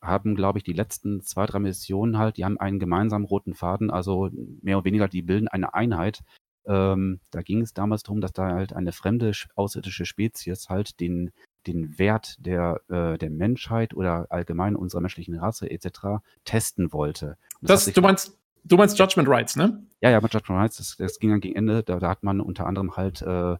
haben, 0.00 0.34
glaube 0.34 0.58
ich, 0.58 0.64
die 0.64 0.72
letzten 0.72 1.22
zwei, 1.22 1.46
drei 1.46 1.60
Missionen 1.60 2.18
halt, 2.18 2.36
die 2.36 2.44
haben 2.44 2.58
einen 2.58 2.80
gemeinsamen 2.80 3.24
roten 3.24 3.54
Faden, 3.54 3.90
also 3.90 4.30
mehr 4.32 4.78
oder 4.78 4.84
weniger, 4.84 5.08
die 5.08 5.22
bilden 5.22 5.48
eine 5.48 5.74
Einheit. 5.74 6.22
Ähm, 6.64 7.20
da 7.30 7.42
ging 7.42 7.60
es 7.60 7.74
damals 7.74 8.02
darum, 8.02 8.20
dass 8.20 8.32
da 8.32 8.48
halt 8.50 8.72
eine 8.72 8.92
fremde 8.92 9.32
außerirdische 9.54 10.06
Spezies 10.06 10.68
halt 10.68 10.98
den, 10.98 11.30
den 11.66 11.98
Wert 11.98 12.36
der, 12.38 12.80
äh, 12.88 13.18
der 13.18 13.30
Menschheit 13.30 13.94
oder 13.94 14.26
allgemein 14.30 14.76
unserer 14.76 15.00
menschlichen 15.00 15.38
Rasse 15.38 15.70
etc. 15.70 16.22
testen 16.44 16.92
wollte. 16.92 17.36
Das, 17.60 17.84
das 17.84 17.94
du 17.94 18.00
meinst, 18.00 18.38
du 18.64 18.76
meinst 18.76 18.98
Judgment 18.98 19.28
Rights, 19.28 19.56
ne? 19.56 19.84
Ja, 20.00 20.10
ja, 20.10 20.20
mit 20.20 20.32
Judgment 20.32 20.60
Rights, 20.60 20.76
das, 20.76 20.96
das 20.96 21.18
ging 21.18 21.30
dann 21.30 21.40
gegen 21.40 21.56
Ende, 21.56 21.82
da, 21.82 21.98
da 21.98 22.08
hat 22.08 22.22
man 22.22 22.40
unter 22.40 22.66
anderem 22.66 22.96
halt 22.96 23.22
äh, 23.22 23.56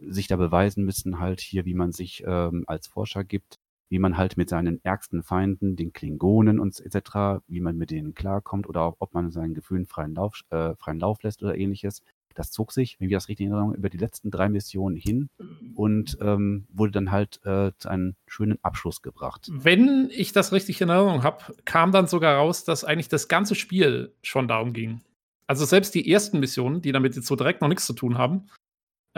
sich 0.00 0.28
da 0.28 0.36
beweisen 0.36 0.84
müssen, 0.84 1.18
halt 1.18 1.40
hier, 1.40 1.64
wie 1.64 1.74
man 1.74 1.92
sich 1.92 2.22
ähm, 2.26 2.64
als 2.66 2.86
Forscher 2.86 3.24
gibt, 3.24 3.58
wie 3.88 3.98
man 3.98 4.16
halt 4.16 4.36
mit 4.36 4.48
seinen 4.48 4.82
ärgsten 4.84 5.22
Feinden, 5.22 5.76
den 5.76 5.92
Klingonen 5.92 6.60
und 6.60 6.78
etc., 6.80 7.42
wie 7.46 7.60
man 7.60 7.76
mit 7.76 7.90
denen 7.90 8.14
klarkommt 8.14 8.68
oder 8.68 8.94
ob 8.98 9.14
man 9.14 9.30
seinen 9.30 9.54
Gefühlen 9.54 9.86
freien 9.86 10.14
Lauf, 10.14 10.42
äh, 10.50 10.74
freien 10.76 11.00
Lauf 11.00 11.22
lässt 11.22 11.42
oder 11.42 11.56
ähnliches. 11.56 12.02
Das 12.38 12.52
zog 12.52 12.70
sich, 12.70 13.00
wenn 13.00 13.08
wir 13.08 13.16
das 13.16 13.28
richtig 13.28 13.46
in 13.46 13.52
Erinnerung, 13.52 13.74
über 13.74 13.90
die 13.90 13.98
letzten 13.98 14.30
drei 14.30 14.48
Missionen 14.48 14.94
hin 14.94 15.28
und 15.74 16.16
ähm, 16.20 16.68
wurde 16.72 16.92
dann 16.92 17.10
halt 17.10 17.40
äh, 17.44 17.72
zu 17.78 17.88
einem 17.88 18.14
schönen 18.28 18.58
Abschluss 18.62 19.02
gebracht. 19.02 19.50
Wenn 19.52 20.08
ich 20.12 20.32
das 20.32 20.52
richtig 20.52 20.80
in 20.80 20.88
Erinnerung 20.88 21.24
habe, 21.24 21.42
kam 21.64 21.90
dann 21.90 22.06
sogar 22.06 22.36
raus, 22.36 22.62
dass 22.62 22.84
eigentlich 22.84 23.08
das 23.08 23.26
ganze 23.26 23.56
Spiel 23.56 24.12
schon 24.22 24.46
darum 24.46 24.72
ging. 24.72 25.00
Also 25.48 25.64
selbst 25.64 25.96
die 25.96 26.08
ersten 26.08 26.38
Missionen, 26.38 26.80
die 26.80 26.92
damit 26.92 27.16
jetzt 27.16 27.26
so 27.26 27.34
direkt 27.34 27.60
noch 27.60 27.68
nichts 27.68 27.86
zu 27.86 27.92
tun 27.92 28.18
haben, 28.18 28.46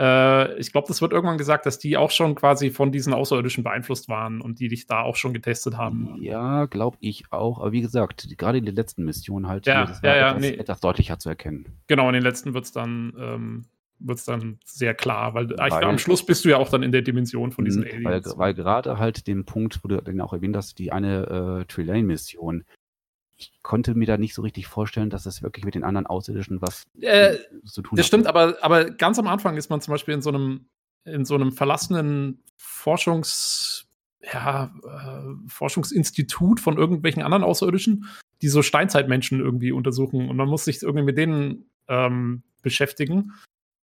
äh, 0.01 0.57
ich 0.57 0.71
glaube, 0.71 0.87
das 0.87 1.01
wird 1.01 1.13
irgendwann 1.13 1.37
gesagt, 1.37 1.67
dass 1.67 1.77
die 1.77 1.95
auch 1.95 2.09
schon 2.09 2.33
quasi 2.33 2.71
von 2.71 2.91
diesen 2.91 3.13
Außerirdischen 3.13 3.63
beeinflusst 3.63 4.09
waren 4.09 4.41
und 4.41 4.59
die 4.59 4.67
dich 4.67 4.87
da 4.87 5.01
auch 5.01 5.15
schon 5.15 5.31
getestet 5.31 5.77
haben. 5.77 6.17
Ja, 6.19 6.65
glaube 6.65 6.97
ich 7.01 7.25
auch. 7.29 7.59
Aber 7.59 7.71
wie 7.71 7.81
gesagt, 7.81 8.27
gerade 8.37 8.57
in 8.57 8.65
den 8.65 8.73
letzten 8.73 9.05
Missionen 9.05 9.47
halt, 9.47 9.67
ja, 9.67 9.85
das 9.85 10.01
ja, 10.01 10.15
ja, 10.15 10.29
etwas, 10.29 10.41
nee. 10.41 10.57
etwas, 10.57 10.79
deutlicher 10.79 11.19
zu 11.19 11.29
erkennen. 11.29 11.67
Genau, 11.85 12.07
in 12.07 12.13
den 12.13 12.23
letzten 12.23 12.55
wird 12.55 12.65
es 12.65 12.71
dann, 12.71 13.13
ähm, 13.19 13.65
dann 13.99 14.57
sehr 14.65 14.95
klar, 14.95 15.35
weil, 15.35 15.51
weil 15.51 15.83
am 15.83 15.99
Schluss 15.99 16.25
bist 16.25 16.45
du 16.45 16.49
ja 16.49 16.57
auch 16.57 16.69
dann 16.69 16.81
in 16.81 16.91
der 16.91 17.03
Dimension 17.03 17.51
von 17.51 17.65
diesen 17.65 17.83
Aliens. 17.83 18.03
Weil, 18.03 18.37
weil 18.37 18.53
gerade 18.55 18.97
halt 18.97 19.27
den 19.27 19.45
Punkt, 19.45 19.83
wo 19.83 19.87
du 19.87 20.01
den 20.01 20.19
auch 20.19 20.33
erwähnt 20.33 20.57
hast, 20.57 20.79
die 20.79 20.91
eine 20.91 21.61
äh, 21.61 21.65
Trelane-Mission, 21.65 22.63
ich 23.41 23.63
konnte 23.63 23.95
mir 23.95 24.05
da 24.05 24.17
nicht 24.17 24.33
so 24.33 24.41
richtig 24.41 24.67
vorstellen, 24.67 25.09
dass 25.09 25.25
es 25.25 25.41
wirklich 25.41 25.65
mit 25.65 25.75
den 25.75 25.83
anderen 25.83 26.07
Außerirdischen 26.07 26.61
was 26.61 26.83
äh, 26.99 27.37
zu 27.65 27.81
tun 27.81 27.93
hat. 27.93 27.99
Das 27.99 28.07
stimmt, 28.07 28.27
aber, 28.27 28.57
aber 28.61 28.85
ganz 28.85 29.17
am 29.19 29.27
Anfang 29.27 29.57
ist 29.57 29.69
man 29.69 29.81
zum 29.81 29.93
Beispiel 29.93 30.13
in 30.13 30.21
so 30.21 30.29
einem, 30.29 30.65
in 31.05 31.25
so 31.25 31.35
einem 31.35 31.51
verlassenen 31.51 32.43
Forschungs, 32.57 33.87
ja, 34.21 34.71
äh, 34.83 35.49
Forschungsinstitut 35.49 36.59
von 36.59 36.77
irgendwelchen 36.77 37.23
anderen 37.23 37.43
Außerirdischen, 37.43 38.05
die 38.41 38.49
so 38.49 38.61
Steinzeitmenschen 38.61 39.39
irgendwie 39.39 39.71
untersuchen 39.71 40.29
und 40.29 40.35
man 40.35 40.47
muss 40.47 40.65
sich 40.65 40.81
irgendwie 40.81 41.05
mit 41.05 41.17
denen 41.17 41.65
ähm, 41.87 42.43
beschäftigen. 42.61 43.33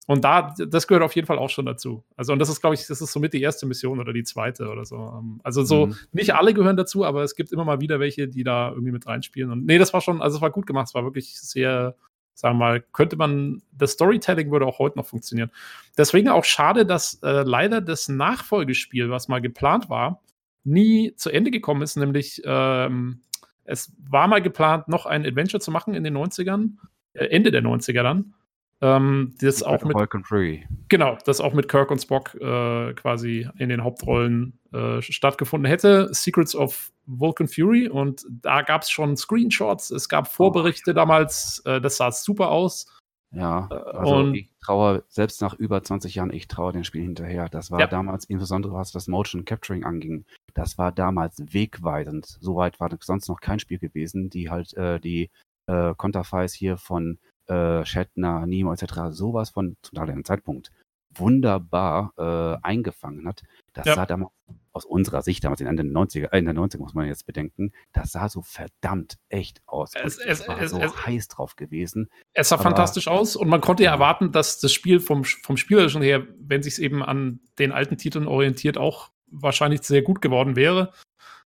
Und 0.06 0.26
da, 0.26 0.54
das 0.68 0.88
gehört 0.88 1.04
auf 1.04 1.16
jeden 1.16 1.28
Fall 1.28 1.40
auch 1.40 1.50
schon 1.50 1.66
dazu. 1.66 2.04
Also, 2.18 2.34
und 2.34 2.40
das 2.40 2.50
ist, 2.50 2.60
glaube 2.60 2.76
ich, 2.76 2.86
das 2.88 3.02
ist 3.02 3.14
somit 3.14 3.34
die 3.34 3.42
erste 3.42 3.66
Mission 3.66 4.00
oder 4.00 4.12
die 4.12 4.24
zweite 4.24 4.70
oder 4.70 4.84
so. 4.84 4.98
Ähm, 4.98 5.40
also, 5.44 5.64
so, 5.64 5.88
mhm. 5.88 5.96
nicht 6.12 6.36
alle 6.36 6.54
gehören 6.54 6.76
dazu, 6.76 7.06
aber 7.06 7.24
es 7.24 7.36
gibt 7.36 7.52
immer 7.52 7.64
mal 7.64 7.80
wieder 7.80 8.00
welche, 8.00 8.28
die 8.28 8.44
da 8.44 8.70
irgendwie 8.70 8.92
mit 8.92 9.08
reinspielen. 9.08 9.52
Und 9.52 9.66
nee, 9.66 9.78
das 9.78 9.94
war 9.94 10.02
schon, 10.02 10.22
also 10.22 10.38
es 10.38 10.42
war 10.42 10.52
gut 10.52 10.66
gemacht, 10.66 10.88
es 10.90 10.94
war 10.94 11.04
wirklich 11.04 11.40
sehr, 11.40 11.96
sagen 12.34 12.58
wir 12.58 12.66
mal, 12.66 12.82
könnte 12.92 13.16
man, 13.16 13.62
das 13.72 13.92
Storytelling 13.92 14.52
würde 14.52 14.66
auch 14.66 14.80
heute 14.80 14.98
noch 14.98 15.06
funktionieren. 15.06 15.52
Deswegen 15.98 16.28
auch 16.28 16.44
schade, 16.44 16.86
dass 16.86 17.22
äh, 17.24 17.44
leider 17.44 17.80
das 17.80 18.10
Nachfolgespiel, 18.10 19.10
was 19.10 19.30
mal 19.30 19.40
geplant 19.40 19.90
war, 19.90 20.22
nie 20.66 21.14
zu 21.16 21.30
Ende 21.30 21.52
gekommen 21.52 21.82
ist, 21.82 21.96
nämlich 21.96 22.42
ähm, 22.46 23.22
es 23.66 23.94
war 23.98 24.28
mal 24.28 24.42
geplant, 24.42 24.88
noch 24.88 25.06
ein 25.06 25.26
Adventure 25.26 25.62
zu 25.62 25.72
machen 25.72 25.94
in 25.94 26.04
den 26.04 26.18
90ern, 26.18 26.78
äh, 27.14 27.26
Ende 27.26 27.52
der 27.52 27.62
90er 27.62 28.04
dann. 28.04 28.34
Ähm, 28.84 29.34
das 29.40 29.64
auch 29.64 29.82
mit 29.86 29.96
genau, 30.90 31.18
das 31.26 31.40
auch 31.40 31.54
mit 31.54 31.70
Kirk 31.70 31.90
und 31.90 32.00
Spock 32.02 32.36
äh, 32.36 32.94
quasi 32.94 33.48
in 33.58 33.70
den 33.70 33.82
Hauptrollen 33.82 34.60
äh, 34.74 35.02
stattgefunden 35.02 35.70
hätte. 35.70 36.14
Secrets 36.14 36.54
of 36.54 36.92
Vulcan 37.06 37.48
Fury 37.48 37.88
und 37.88 38.26
da 38.30 38.62
gab 38.62 38.82
es 38.82 38.90
schon 38.90 39.16
Screenshots, 39.16 39.90
es 39.90 40.10
gab 40.10 40.28
Vorberichte 40.28 40.92
oh. 40.92 40.96
damals, 40.96 41.62
äh, 41.64 41.80
das 41.80 41.96
sah 41.96 42.12
super 42.12 42.50
aus. 42.50 42.88
Ja, 43.32 43.70
äh, 43.72 43.76
also 43.98 44.16
und, 44.16 44.36
ich 44.36 44.50
traue, 44.62 45.06
selbst 45.08 45.42
nach 45.42 45.54
über 45.54 45.82
20 45.82 46.16
Jahren, 46.16 46.34
ich 46.34 46.50
traue 46.50 46.74
dem 46.74 46.84
Spiel 46.84 47.04
hinterher. 47.04 47.48
Das 47.48 47.72
war 47.72 47.80
ja. 47.80 47.88
damals, 47.88 48.26
insbesondere 48.26 48.74
was 48.74 48.92
das 48.92 49.08
Motion 49.08 49.46
Capturing 49.46 49.86
anging, 49.86 50.26
das 50.54 50.78
war 50.78 50.92
damals 50.92 51.42
wegweisend. 51.54 52.26
Soweit 52.42 52.82
war 52.82 52.90
sonst 53.00 53.30
noch 53.30 53.40
kein 53.40 53.60
Spiel 53.60 53.80
gewesen, 53.80 54.30
die 54.30 54.50
halt 54.50 54.74
äh, 54.74 55.00
die 55.00 55.30
äh, 55.68 55.94
Konterfeis 55.96 56.54
hier 56.54 56.76
von 56.76 57.18
äh, 57.48 57.86
Shatner, 57.86 58.46
Nemo 58.46 58.74
etc. 58.74 59.10
sowas 59.12 59.50
von 59.50 59.76
zum 59.82 59.96
damaligen 59.96 60.26
Zeitpunkt 60.26 60.72
wunderbar 61.16 62.14
äh, 62.18 62.66
eingefangen 62.66 63.28
hat. 63.28 63.44
Das 63.74 63.86
ja. 63.86 63.96
sah 63.96 64.06
damals 64.06 64.32
aus 64.72 64.86
unserer 64.86 65.22
Sicht, 65.22 65.44
damals 65.44 65.62
in 65.62 65.78
den 65.78 65.96
90er, 65.96 66.32
äh, 66.32 66.40
in 66.40 66.46
der 66.46 66.56
90er 66.56 66.80
muss 66.80 66.96
man 66.96 67.08
jetzt 67.08 67.28
bedenken, 67.28 67.72
das 67.92 68.12
sah 68.12 68.28
so 68.28 68.42
verdammt 68.42 69.18
echt 69.30 69.62
aus. 69.68 69.92
Es, 69.94 70.18
es 70.18 70.48
war 70.48 70.60
es, 70.60 70.72
so 70.72 70.82
heiß 70.82 71.28
drauf 71.28 71.56
gewesen. 71.56 72.10
Es 72.34 72.50
sah 72.50 72.56
Aber, 72.56 72.64
fantastisch 72.64 73.08
aus 73.08 73.36
und 73.36 73.48
man 73.48 73.62
konnte 73.62 73.84
ja 73.84 73.92
erwarten, 73.92 74.32
dass 74.32 74.60
das 74.60 74.74
Spiel 74.74 75.00
vom, 75.00 75.24
vom 75.24 75.58
Spielerischen 75.58 76.02
her, 76.02 76.26
wenn 76.40 76.64
sich 76.64 76.74
es 76.74 76.80
eben 76.80 77.04
an 77.04 77.40
den 77.60 77.72
alten 77.72 77.98
Titeln 77.98 78.28
orientiert, 78.28 78.78
auch 78.78 79.12
wahrscheinlich 79.28 79.84
sehr 79.84 80.02
gut 80.02 80.22
geworden 80.22 80.56
wäre. 80.56 80.92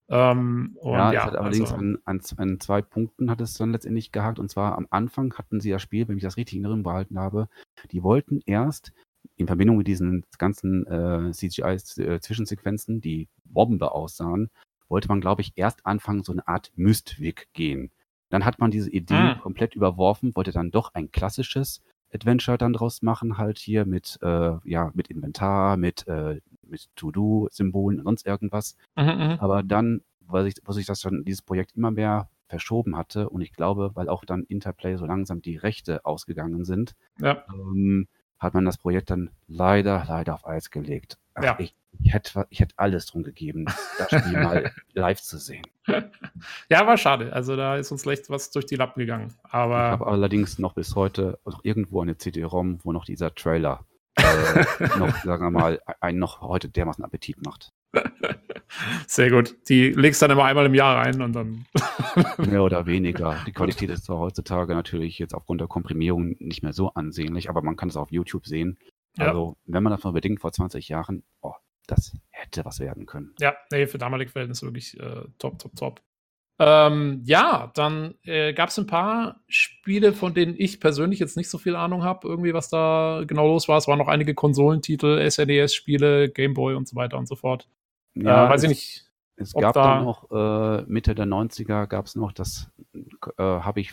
Ähm, 0.09 0.77
ja, 0.85 1.13
ja, 1.13 1.21
es 1.21 1.27
hat 1.27 1.37
allerdings 1.37 1.73
also, 1.73 1.77
an, 1.83 1.99
an, 2.05 2.21
an, 2.37 2.61
zwei 2.61 2.81
Punkten 2.83 3.31
hat 3.31 3.41
es 3.41 3.55
dann 3.55 3.73
letztendlich 3.73 4.13
gehakt. 4.13 4.39
Und 4.39 4.51
zwar 4.51 4.77
am 4.79 4.87
Anfang 4.91 5.35
hatten 5.35 5.61
sie 5.61 5.71
das 5.71 5.83
Spiel, 5.83 6.07
wenn 6.09 6.17
ich 6.17 6.23
das 6.23 6.37
richtig 6.37 6.57
in 6.57 6.65
Erinnerung 6.65 6.85
behalten 6.85 7.19
habe, 7.19 7.49
die 7.91 8.03
wollten 8.03 8.41
erst 8.47 8.93
in 9.37 9.47
Verbindung 9.49 9.77
mit 9.79 9.87
diesen 9.89 10.25
ganzen 10.39 10.87
äh, 10.87 11.33
CGI-Zwischensequenzen, 11.33 13.01
die 13.01 13.29
Bombe 13.45 13.93
aussahen, 13.93 14.51
wollte 14.89 15.09
man, 15.09 15.21
glaube 15.21 15.43
ich, 15.43 15.53
erst 15.57 15.85
anfangen, 15.85 16.23
so 16.23 16.33
eine 16.33 16.47
Art 16.47 16.73
Mystweg 16.77 17.49
gehen. 17.53 17.91
Dann 18.31 18.45
hat 18.45 18.59
man 18.61 18.71
diese 18.71 18.91
Idee 18.91 19.15
Ah. 19.15 19.35
komplett 19.35 19.75
überworfen, 19.75 20.35
wollte 20.37 20.53
dann 20.53 20.71
doch 20.71 20.95
ein 20.95 21.11
klassisches 21.11 21.83
Adventure 22.13 22.57
dann 22.59 22.73
draus 22.73 23.03
machen, 23.03 23.37
halt 23.39 23.59
hier 23.59 23.85
mit, 23.85 24.19
äh, 24.23 24.53
ja, 24.65 24.91
mit 24.95 25.09
Inventar, 25.09 25.77
mit, 25.77 26.07
äh, 26.07 26.41
mit 26.69 26.89
To-Do-Symbolen 26.97 27.99
und 27.99 28.05
sonst 28.05 28.27
irgendwas. 28.27 28.77
Mhm, 28.97 29.05
mhm. 29.05 29.37
Aber 29.41 29.63
dann, 29.63 30.03
weil 30.21 30.45
sich, 30.45 30.55
wo 30.65 30.73
sich 30.73 30.87
das 30.87 31.01
dann, 31.01 31.25
dieses 31.25 31.43
Projekt 31.43 31.77
immer 31.77 31.91
mehr 31.91 32.29
verschoben 32.49 32.97
hatte 32.97 33.29
und 33.29 33.41
ich 33.41 33.53
glaube, 33.53 33.91
weil 33.95 34.09
auch 34.09 34.25
dann 34.25 34.45
Interplay 34.45 34.97
so 34.97 35.05
langsam 35.07 35.43
die 35.43 35.57
Rechte 35.57 36.05
ausgegangen 36.05 36.65
sind, 36.65 36.95
Ja. 37.21 37.45
ähm, 37.53 38.07
hat 38.39 38.55
man 38.55 38.65
das 38.65 38.79
Projekt 38.79 39.11
dann 39.11 39.31
leider, 39.49 40.05
leider 40.07 40.35
auf 40.35 40.47
Eis 40.47 40.71
gelegt. 40.71 41.19
Ach, 41.35 41.43
Ja. 41.43 41.57
ich, 41.59 41.75
ich, 42.03 42.13
hätte, 42.13 42.47
ich 42.51 42.61
hätte 42.61 42.75
alles 42.77 43.07
drum 43.07 43.23
gegeben, 43.25 43.65
das 43.99 44.09
Spiel 44.11 44.33
mal 44.41 44.71
live 44.95 45.21
zu 45.23 45.39
sehen. 45.39 45.65
ja, 46.69 46.87
war 46.87 46.97
schade. 46.99 47.33
Also 47.33 47.57
da 47.57 47.77
ist 47.77 47.91
uns 47.91 48.05
leicht 48.05 48.29
was 48.31 48.51
durch 48.51 48.67
die 48.67 48.77
Lappen 48.77 49.01
gegangen. 49.01 49.33
Ich 49.47 49.53
habe 49.53 49.75
Aber 49.77 50.07
allerdings 50.09 50.59
noch 50.59 50.75
bis 50.75 50.95
heute 50.95 51.39
noch 51.45 51.65
irgendwo 51.65 52.03
eine 52.03 52.17
CD-ROM, 52.19 52.81
wo 52.85 52.93
noch 52.93 53.05
dieser 53.07 53.35
Trailer 53.35 53.85
äh, 54.17 54.99
noch, 54.99 55.17
sagen 55.23 55.45
wir 55.45 55.51
mal, 55.51 55.81
einen 56.01 56.19
noch 56.19 56.41
heute 56.41 56.69
dermaßen 56.69 57.05
Appetit 57.05 57.45
macht. 57.45 57.73
sehr 59.07 59.31
gut. 59.31 59.57
Die 59.69 59.91
legst 59.91 60.23
dann 60.23 60.31
immer 60.31 60.45
einmal 60.45 60.67
im 60.67 60.75
Jahr 60.75 60.97
rein 60.97 61.21
und 61.23 61.33
dann. 61.33 61.67
Mehr 62.39 62.63
oder 62.63 62.87
weniger. 62.87 63.39
Die 63.47 63.53
Qualität 63.55 63.91
ist 63.91 64.05
zwar 64.05 64.19
heutzutage 64.19 64.75
natürlich 64.75 65.19
jetzt 65.19 65.35
aufgrund 65.35 65.61
der 65.61 65.69
Komprimierung 65.69 66.37
nicht 66.39 66.63
mehr 66.63 66.73
so 66.73 66.91
ansehnlich, 66.91 67.49
aber 67.49 67.63
man 67.63 67.77
kann 67.77 67.89
es 67.89 67.97
auf 67.97 68.11
YouTube 68.11 68.47
sehen. 68.47 68.79
Ja. 69.17 69.29
Also, 69.29 69.57
wenn 69.65 69.83
man 69.83 69.93
das 69.93 70.05
mal 70.05 70.13
bedingt 70.13 70.41
vor 70.41 70.53
20 70.53 70.89
Jahren, 70.89 71.23
oh, 71.41 71.55
das 71.87 72.17
hätte 72.31 72.65
was 72.65 72.81
werden 72.81 73.07
können. 73.07 73.35
Ja, 73.41 73.57
nee, 73.71 73.87
für 73.87 73.99
damalige 73.99 74.31
Verhältnisse 74.31 74.67
wirklich 74.67 74.99
äh, 75.01 75.25
top, 75.39 75.59
top, 75.59 75.75
top. 75.77 76.03
Ähm, 76.59 77.21
ja, 77.25 77.71
dann 77.75 78.15
äh, 78.23 78.55
gab 78.55 78.71
es 78.71 78.79
ein 78.79 78.87
paar 78.87 79.41
Spiele, 79.47 80.15
von 80.15 80.33
denen 80.33 80.55
ich 80.57 80.81
persönlich 80.81 81.19
jetzt 81.19 81.37
nicht 81.37 81.51
so 81.51 81.59
viel 81.59 81.77
Ahnung 81.77 82.03
habe, 82.03 82.27
irgendwie, 82.27 82.55
was 82.55 82.71
da 82.71 83.25
genau 83.27 83.47
los 83.47 83.69
war. 83.69 83.77
Es 83.77 83.89
waren 83.89 83.99
noch 83.99 84.09
einige 84.09 84.35
Konsolentitel, 84.35 85.19
SNES-Spiele, 85.31 86.31
Gameboy 86.31 86.75
und 86.75 86.89
so 86.89 86.97
weiter 86.97 87.19
und 87.19 87.29
so 87.29 87.37
fort. 87.37 87.69
äh, 88.47 88.49
weiß 88.49 88.63
ich 88.63 88.69
nicht. 88.71 89.03
Es 89.37 89.53
gab 89.53 89.75
da- 89.75 89.83
dann 89.97 90.05
noch 90.05 90.31
äh, 90.31 90.83
Mitte 90.87 91.15
der 91.15 91.27
90er 91.27 91.87
gab 91.87 92.07
es 92.07 92.17
noch, 92.17 92.33
das 92.33 92.71
äh, 92.95 93.43
habe 93.43 93.81
ich 93.81 93.93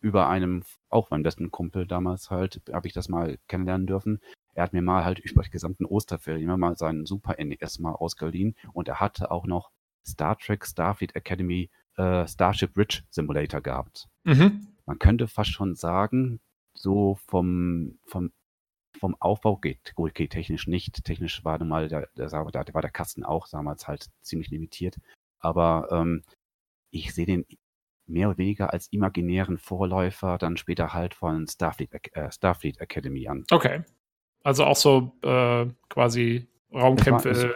über 0.00 0.28
einem, 0.28 0.64
auch 0.90 1.08
meinem 1.10 1.22
besten 1.22 1.50
Kumpel 1.50 1.86
damals 1.86 2.30
halt, 2.30 2.60
habe 2.70 2.86
ich 2.86 2.92
das 2.92 3.08
mal 3.08 3.38
kennenlernen 3.48 3.86
dürfen. 3.86 4.20
Er 4.54 4.64
hat 4.64 4.74
mir 4.74 4.82
mal 4.82 5.04
halt 5.06 5.18
über 5.20 5.42
die 5.42 5.50
gesamten 5.50 5.86
Osterferien 5.86 6.44
immer 6.44 6.58
mal 6.58 6.76
seinen 6.76 7.06
Super 7.06 7.36
NES 7.38 7.78
mal 7.78 7.92
ausgeliehen 7.92 8.54
und 8.74 8.88
er 8.88 9.00
hatte 9.00 9.30
auch 9.30 9.46
noch 9.46 9.70
Star 10.06 10.36
Trek 10.38 10.66
Starfleet 10.66 11.16
Academy 11.16 11.70
äh, 11.96 12.26
Starship 12.26 12.76
Ridge 12.76 13.02
Simulator 13.10 13.60
gehabt. 13.60 14.08
Mhm. 14.24 14.68
Man 14.86 14.98
könnte 14.98 15.28
fast 15.28 15.50
schon 15.50 15.74
sagen, 15.74 16.40
so 16.74 17.18
vom, 17.26 17.98
vom, 18.04 18.32
vom 18.98 19.16
Aufbau 19.18 19.56
geht, 19.56 19.94
gut, 19.94 20.14
geht 20.14 20.30
technisch 20.30 20.66
nicht. 20.66 21.04
Technisch 21.04 21.44
war 21.44 21.58
nun 21.58 21.68
mal 21.68 21.88
der, 21.88 22.08
der, 22.16 22.28
da 22.28 22.44
war 22.44 22.82
der 22.82 22.90
Kasten 22.90 23.24
auch 23.24 23.48
damals 23.48 23.88
halt 23.88 24.08
ziemlich 24.22 24.50
limitiert. 24.50 24.96
Aber 25.38 25.88
ähm, 25.90 26.22
ich 26.90 27.14
sehe 27.14 27.26
den 27.26 27.46
mehr 28.06 28.28
oder 28.28 28.38
weniger 28.38 28.72
als 28.72 28.88
imaginären 28.92 29.58
Vorläufer 29.58 30.38
dann 30.38 30.56
später 30.56 30.92
halt 30.92 31.14
von 31.14 31.46
Starfleet, 31.48 32.16
äh, 32.16 32.30
Starfleet 32.30 32.80
Academy 32.80 33.26
an. 33.28 33.44
Okay. 33.50 33.82
Also 34.42 34.64
auch 34.64 34.76
so 34.76 35.12
äh, 35.22 35.66
quasi 35.88 36.46
Raumkämpfe. 36.72 37.30
Es 37.30 37.46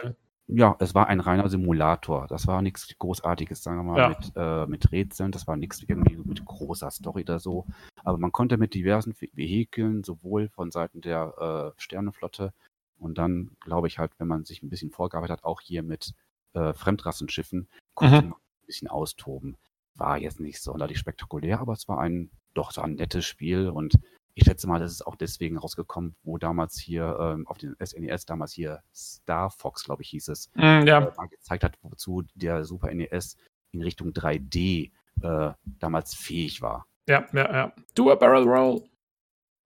Ja, 0.53 0.75
es 0.79 0.93
war 0.93 1.07
ein 1.07 1.21
reiner 1.21 1.47
Simulator. 1.47 2.27
Das 2.27 2.45
war 2.45 2.61
nichts 2.61 2.93
Großartiges, 2.99 3.63
sagen 3.63 3.77
wir 3.77 3.83
mal, 3.83 3.99
Ja. 3.99 4.09
mit, 4.09 4.31
äh, 4.35 4.65
mit 4.67 4.91
Rätseln. 4.91 5.31
Das 5.31 5.47
war 5.47 5.55
nichts 5.55 5.81
irgendwie 5.87 6.17
mit 6.17 6.43
großer 6.43 6.91
Story 6.91 7.21
oder 7.21 7.39
so. 7.39 7.65
Aber 8.03 8.17
man 8.17 8.33
konnte 8.33 8.57
mit 8.57 8.73
diversen 8.73 9.13
Ve- 9.13 9.29
Vehikeln, 9.33 10.03
sowohl 10.03 10.49
von 10.49 10.69
Seiten 10.69 10.99
der 10.99 11.73
äh, 11.77 11.81
Sternenflotte 11.81 12.53
und 12.99 13.17
dann, 13.17 13.51
glaube 13.61 13.87
ich 13.87 13.97
halt, 13.97 14.11
wenn 14.17 14.27
man 14.27 14.43
sich 14.43 14.61
ein 14.61 14.69
bisschen 14.69 14.91
vorgearbeitet 14.91 15.37
hat, 15.37 15.43
auch 15.45 15.61
hier 15.61 15.83
mit 15.83 16.13
äh, 16.53 16.73
Fremdrassenschiffen, 16.73 17.69
konnte 17.93 18.21
Mhm. 18.21 18.29
man 18.31 18.37
ein 18.39 18.65
bisschen 18.65 18.89
austoben. 18.89 19.55
War 19.95 20.17
jetzt 20.17 20.41
nicht 20.41 20.61
sonderlich 20.61 20.99
spektakulär, 20.99 21.61
aber 21.61 21.73
es 21.73 21.87
war 21.87 21.99
ein, 21.99 22.29
doch 22.53 22.71
so 22.71 22.81
ein 22.81 22.95
nettes 22.95 23.25
Spiel 23.25 23.69
und 23.69 23.97
ich 24.33 24.45
schätze 24.45 24.67
mal, 24.67 24.79
das 24.79 24.91
ist 24.91 25.05
auch 25.05 25.15
deswegen 25.15 25.57
rausgekommen, 25.57 26.15
wo 26.23 26.37
damals 26.37 26.77
hier 26.79 27.17
ähm, 27.19 27.47
auf 27.47 27.57
den 27.57 27.75
SNES 27.83 28.25
damals 28.25 28.53
hier 28.53 28.81
Star 28.93 29.49
Fox, 29.49 29.83
glaube 29.83 30.01
ich, 30.03 30.09
hieß 30.09 30.27
es, 30.29 30.49
Mm, 30.55 30.85
ja, 30.87 31.07
äh, 31.07 31.27
gezeigt 31.29 31.63
hat, 31.63 31.77
wozu 31.81 32.23
der 32.35 32.63
Super 32.63 32.93
NES 32.93 33.37
in 33.71 33.81
Richtung 33.81 34.09
3D 34.09 34.91
äh, 35.21 35.51
damals 35.79 36.13
fähig 36.15 36.61
war. 36.61 36.85
ja, 37.07 37.25
ja, 37.33 37.53
ja. 37.53 37.73
Do 37.95 38.11
a 38.11 38.15
barrel 38.15 38.43
roll. 38.43 38.83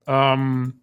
Ähm, 0.08 0.82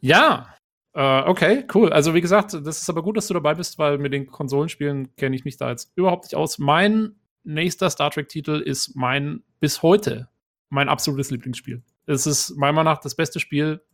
ja, 0.00 0.54
äh, 0.94 1.22
okay, 1.22 1.64
cool. 1.74 1.92
Also 1.92 2.14
wie 2.14 2.20
gesagt, 2.20 2.54
das 2.54 2.80
ist 2.82 2.90
aber 2.90 3.02
gut, 3.02 3.16
dass 3.16 3.26
du 3.28 3.34
dabei 3.34 3.54
bist, 3.54 3.78
weil 3.78 3.98
mit 3.98 4.12
den 4.12 4.26
Konsolenspielen 4.26 5.14
kenne 5.16 5.36
ich 5.36 5.44
mich 5.44 5.56
da 5.56 5.70
jetzt 5.70 5.92
überhaupt 5.96 6.24
nicht 6.24 6.34
aus. 6.34 6.58
Mein 6.58 7.16
nächster 7.44 7.90
Star 7.90 8.10
Trek-Titel 8.10 8.60
ist 8.64 8.96
mein 8.96 9.42
bis 9.60 9.82
heute 9.82 10.28
mein 10.68 10.88
absolutes 10.88 11.30
Lieblingsspiel. 11.30 11.82
Es 12.06 12.26
ist 12.26 12.56
meiner 12.56 12.72
Meinung 12.72 12.92
nach 12.92 13.00
das 13.00 13.14
beste 13.14 13.40
Spiel, 13.40 13.84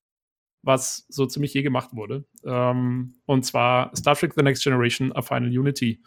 was 0.62 1.06
so 1.08 1.26
ziemlich 1.26 1.54
je 1.54 1.62
gemacht 1.62 1.90
wurde. 1.94 2.24
Ähm, 2.44 3.14
und 3.26 3.44
zwar 3.44 3.94
Star 3.96 4.14
Trek 4.14 4.34
The 4.34 4.42
Next 4.42 4.62
Generation, 4.62 5.12
A 5.16 5.22
Final 5.22 5.48
Unity. 5.50 6.00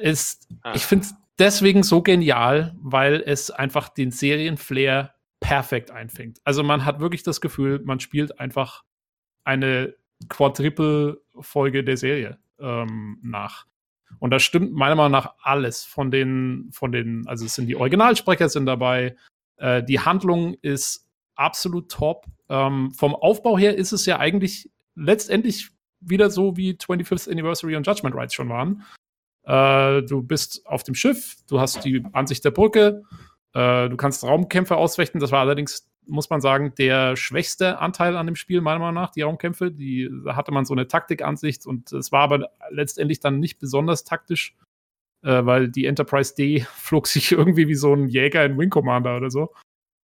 Ist, 0.00 0.48
Ah. 0.62 0.74
ich 0.74 0.82
finde 0.82 1.06
es 1.06 1.14
deswegen 1.38 1.82
so 1.82 2.02
genial, 2.02 2.74
weil 2.80 3.22
es 3.26 3.50
einfach 3.50 3.88
den 3.88 4.10
Serienflair 4.10 5.14
perfekt 5.40 5.90
einfängt. 5.90 6.40
Also 6.44 6.62
man 6.62 6.84
hat 6.84 7.00
wirklich 7.00 7.22
das 7.22 7.40
Gefühl, 7.40 7.80
man 7.84 8.00
spielt 8.00 8.40
einfach 8.40 8.84
eine 9.44 9.94
Quadruple-Folge 10.28 11.84
der 11.84 11.96
Serie 11.96 12.38
ähm, 12.58 13.18
nach. 13.22 13.66
Und 14.18 14.30
da 14.30 14.38
stimmt 14.38 14.72
meiner 14.72 14.94
Meinung 14.96 15.12
nach 15.12 15.34
alles 15.42 15.84
von 15.84 16.10
den, 16.10 16.70
von 16.72 16.92
den, 16.92 17.26
also 17.28 17.44
es 17.44 17.54
sind 17.54 17.66
die 17.66 17.76
Originalsprecher 17.76 18.48
sind 18.48 18.66
dabei, 18.66 19.16
äh, 19.58 19.82
die 19.82 20.00
Handlung 20.00 20.54
ist 20.62 21.06
absolut 21.34 21.90
top. 21.90 22.26
Ähm, 22.48 22.90
vom 22.92 23.14
Aufbau 23.14 23.58
her 23.58 23.76
ist 23.76 23.92
es 23.92 24.06
ja 24.06 24.18
eigentlich 24.18 24.70
letztendlich 24.94 25.70
wieder 26.00 26.30
so, 26.30 26.56
wie 26.56 26.72
25th 26.72 27.30
Anniversary 27.30 27.76
und 27.76 27.86
Judgment 27.86 28.14
Rights 28.14 28.34
schon 28.34 28.48
waren. 28.48 28.84
Äh, 29.44 30.02
du 30.02 30.22
bist 30.22 30.66
auf 30.66 30.82
dem 30.82 30.94
Schiff, 30.94 31.36
du 31.48 31.60
hast 31.60 31.84
die 31.84 32.04
Ansicht 32.12 32.44
der 32.44 32.50
Brücke, 32.50 33.02
äh, 33.54 33.88
du 33.88 33.96
kannst 33.96 34.24
Raumkämpfe 34.24 34.76
ausfechten. 34.76 35.20
Das 35.20 35.32
war 35.32 35.40
allerdings, 35.40 35.90
muss 36.06 36.30
man 36.30 36.40
sagen, 36.40 36.74
der 36.76 37.16
schwächste 37.16 37.78
Anteil 37.78 38.16
an 38.16 38.26
dem 38.26 38.36
Spiel, 38.36 38.60
meiner 38.60 38.78
Meinung 38.78 38.94
nach, 38.94 39.10
die 39.10 39.22
Raumkämpfe. 39.22 39.70
Die, 39.70 40.10
da 40.24 40.36
hatte 40.36 40.52
man 40.52 40.64
so 40.64 40.74
eine 40.74 40.88
Taktikansicht 40.88 41.66
und 41.66 41.92
es 41.92 42.12
war 42.12 42.22
aber 42.22 42.50
letztendlich 42.70 43.20
dann 43.20 43.40
nicht 43.40 43.58
besonders 43.58 44.04
taktisch, 44.04 44.56
äh, 45.22 45.44
weil 45.44 45.68
die 45.68 45.86
Enterprise 45.86 46.34
D 46.34 46.60
flog 46.74 47.06
sich 47.06 47.32
irgendwie 47.32 47.68
wie 47.68 47.74
so 47.74 47.92
ein 47.92 48.08
Jäger 48.08 48.44
in 48.44 48.58
Wing 48.58 48.70
Commander 48.70 49.16
oder 49.16 49.30
so. 49.30 49.52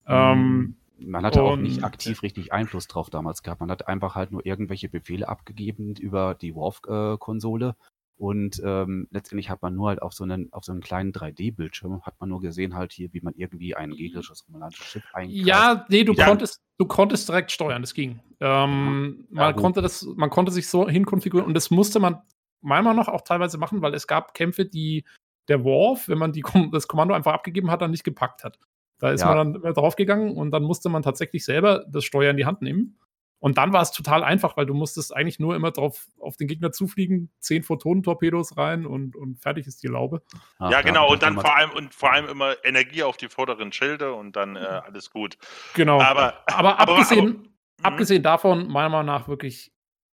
Ähm, 0.08 0.76
Man 0.99 1.26
hatte 1.26 1.41
auch 1.43 1.56
nicht 1.56 1.84
aktiv 1.84 2.23
richtig 2.23 2.52
Einfluss 2.54 2.88
drauf 2.88 3.10
damals 3.10 3.41
gehabt. 3.43 3.62
Man 3.62 3.71
hat 3.71 3.88
einfach 3.88 4.15
halt 4.15 4.32
nur 4.32 4.45
irgendwelche 4.45 4.89
Befehle 4.89 5.28
abgegeben 5.30 5.95
über 5.95 6.36
die 6.36 6.56
Worf-Konsole. 6.56 7.76
Und 8.15 8.62
ähm, 8.63 9.08
letztendlich 9.12 9.49
hat 9.49 9.62
man 9.63 9.76
nur 9.76 9.89
halt 9.89 10.02
auf 10.02 10.13
so 10.13 10.23
einen, 10.23 10.54
auf 10.54 10.63
so 10.63 10.71
einen 10.71 10.82
kleinen 10.82 11.12
3D-Bildschirm, 11.13 12.04
hat 12.04 12.19
man 12.19 12.30
nur 12.30 12.41
gesehen 12.41 12.76
halt 12.76 12.93
hier, 12.93 13.12
wie 13.12 13.21
man 13.21 13.34
irgendwie 13.36 13.75
ein 13.75 13.92
gegnerisches 13.92 14.46
romulantisches 14.48 14.85
Schiff 14.85 15.04
einkreist. 15.13 15.46
Ja, 15.48 15.85
nee, 15.90 16.04
du 16.04 16.13
konntest, 16.13 16.62
du 16.77 16.85
konntest 16.85 17.27
direkt 17.27 17.52
steuern, 17.52 17.81
das 17.81 17.94
ging. 17.94 18.19
Ähm, 18.40 19.25
Ja, 19.31 19.35
man 19.44 19.54
gut. 19.54 19.62
konnte 19.63 19.81
das, 19.81 20.08
man 20.15 20.29
konnte 20.29 20.52
sich 20.52 20.69
so 20.69 20.87
hinkonfigurieren 20.87 21.48
und 21.48 21.54
das 21.56 21.71
musste 21.71 22.00
man 22.00 22.21
meiner 22.63 22.83
Meinung 22.83 23.05
nach 23.05 23.07
auch 23.13 23.21
teilweise 23.21 23.57
machen, 23.57 23.81
weil 23.81 23.93
es 23.93 24.07
gab 24.07 24.33
Kämpfe, 24.33 24.65
die 24.65 25.03
der 25.49 25.63
Worf, 25.63 26.07
wenn 26.07 26.17
man 26.17 26.31
die, 26.31 26.43
das 26.71 26.87
Kommando 26.87 27.13
einfach 27.13 27.33
abgegeben 27.33 27.69
hat, 27.69 27.81
dann 27.81 27.91
nicht 27.91 28.03
gepackt 28.03 28.43
hat. 28.43 28.57
Da 28.99 29.11
ist 29.11 29.21
Ja. 29.21 29.33
man 29.35 29.53
dann 29.61 29.73
draufgegangen 29.73 30.35
und 30.35 30.51
dann 30.51 30.63
musste 30.63 30.89
man 30.89 31.03
tatsächlich 31.03 31.43
selber 31.45 31.83
das 31.89 32.05
Steuer 32.05 32.31
in 32.31 32.37
die 32.37 32.45
Hand 32.45 32.61
nehmen. 32.61 32.97
Und 33.39 33.57
dann 33.57 33.73
war 33.73 33.81
es 33.81 33.91
total 33.91 34.23
einfach, 34.23 34.55
weil 34.55 34.65
du 34.65 34.73
musstest 34.73 35.13
eigentlich 35.13 35.37
nur 35.37 35.53
immer 35.57 35.71
drauf 35.71 36.07
auf 36.17 36.37
den 36.37 36.47
Gegner 36.47 36.71
zufliegen, 36.71 37.29
zehn 37.39 37.61
Photonentorpedos 37.61 38.55
rein 38.55 38.85
und, 38.85 39.17
und 39.17 39.37
fertig 39.37 39.67
ist 39.67 39.83
die 39.83 39.87
Laube. 39.89 40.21
Ach, 40.59 40.71
ja, 40.71 40.79
genau. 40.81 41.11
Und 41.11 41.23
dann 41.23 41.33
vor 41.33 41.53
allem 41.53 41.71
und 41.71 41.93
vor 41.93 42.13
allem 42.13 42.27
immer 42.29 42.55
Energie 42.63 43.03
auf 43.03 43.17
die 43.17 43.27
vorderen 43.27 43.73
Schilde 43.73 44.13
und 44.13 44.37
dann 44.37 44.55
äh, 44.55 44.59
alles 44.59 45.09
gut. 45.09 45.37
Genau. 45.73 45.99
Aber, 45.99 46.35
Aber 46.45 46.79
aber- 46.79 46.79
abgesehen, 46.79 47.27
aber- 47.27 47.37
Mhm. 47.39 47.85
abgesehen 47.85 48.23
davon, 48.23 48.67
meiner 48.69 48.87
Meinung 48.87 49.07
nach 49.07 49.27
wirklich, 49.27 49.73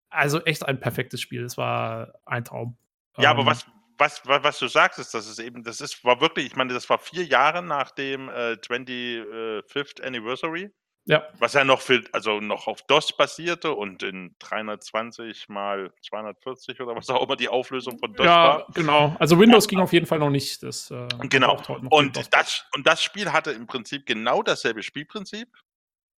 also 0.10 0.41
echt 0.41 0.66
ein 0.66 0.80
perfektes 0.80 1.22
Spiel. 1.22 1.43
Es 1.43 1.57
war 1.57 2.14
ein 2.26 2.45
Traum. 2.45 2.78
Ja, 3.18 3.32
aber 3.32 3.41
Ähm, 3.41 3.47
was, 3.47 3.66
was, 3.97 4.22
was, 4.26 4.43
was 4.43 4.60
du 4.60 4.68
sagst, 4.68 4.99
ist, 4.99 5.14
dass 5.14 5.28
es 5.28 5.39
eben, 5.39 5.64
das 5.64 5.82
ist, 5.82 6.03
war 6.03 6.22
wirklich, 6.22 6.47
ich 6.47 6.55
meine, 6.55 6.74
das 6.74 6.89
war 6.89 6.99
vier 6.99 7.26
Jahre 7.26 7.62
nach 7.62 7.91
dem 7.91 8.30
äh, 8.30 8.53
25th 8.53 10.01
Anniversary. 10.01 10.72
Ja. 11.05 11.28
Was 11.39 11.53
ja 11.53 11.64
noch 11.64 11.82
für, 11.82 12.03
also 12.12 12.39
noch 12.39 12.68
auf 12.68 12.84
DOS 12.84 13.18
basierte 13.18 13.74
und 13.74 14.03
in 14.03 14.36
320 14.39 15.49
mal 15.49 15.91
240 16.07 16.80
oder 16.82 16.95
was 16.95 17.10
auch 17.10 17.24
immer 17.24 17.36
die 17.36 17.49
Auflösung 17.49 17.97
von 17.97 18.14
DOS 18.14 18.26
ja, 18.26 18.36
war. 18.36 18.68
genau. 18.76 19.16
Also 19.18 19.39
Windows 19.39 19.68
ging 19.68 19.80
auf 19.80 19.91
jeden 19.91 20.05
Fall 20.05 20.20
noch 20.20 20.30
nicht. 20.30 20.62
Das, 20.62 20.91
äh, 20.91 21.07
Genau. 21.30 21.60
Und 21.89 22.32
das, 22.32 22.66
und 22.76 22.86
das 22.86 23.01
Spiel 23.01 23.32
hatte 23.32 23.51
im 23.51 23.66
Prinzip 23.66 24.05
genau 24.05 24.43
dasselbe 24.43 24.84
Spielprinzip. 24.84 25.49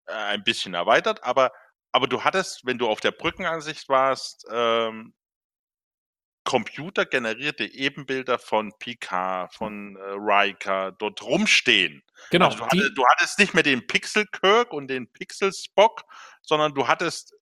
Äh, 0.07 0.13
ein 0.13 0.43
bisschen 0.43 0.73
erweitert, 0.73 1.23
aber, 1.23 1.51
aber 1.91 2.07
du 2.07 2.23
hattest, 2.23 2.65
wenn 2.65 2.77
du 2.77 2.87
auf 2.87 2.99
der 2.99 3.11
Brückenansicht 3.11 3.89
warst, 3.89 4.45
ähm, 4.51 5.13
computergenerierte 6.43 7.65
Ebenbilder 7.65 8.39
von 8.39 8.73
Picard, 8.79 9.53
von 9.53 9.95
äh, 9.95 10.01
Riker 10.17 10.91
dort 10.91 11.21
rumstehen. 11.21 12.03
genau. 12.31 12.47
Also 12.47 12.57
du, 12.57 12.65
hattest, 12.65 12.97
du 12.97 13.05
hattest 13.07 13.39
nicht 13.39 13.53
mehr 13.53 13.63
den 13.63 13.85
Pixel 13.85 14.25
Kirk 14.25 14.73
und 14.73 14.87
den 14.87 15.11
Pixel 15.11 15.51
Spock, 15.53 16.03
sondern 16.41 16.73
du 16.73 16.87
hattest 16.87 17.35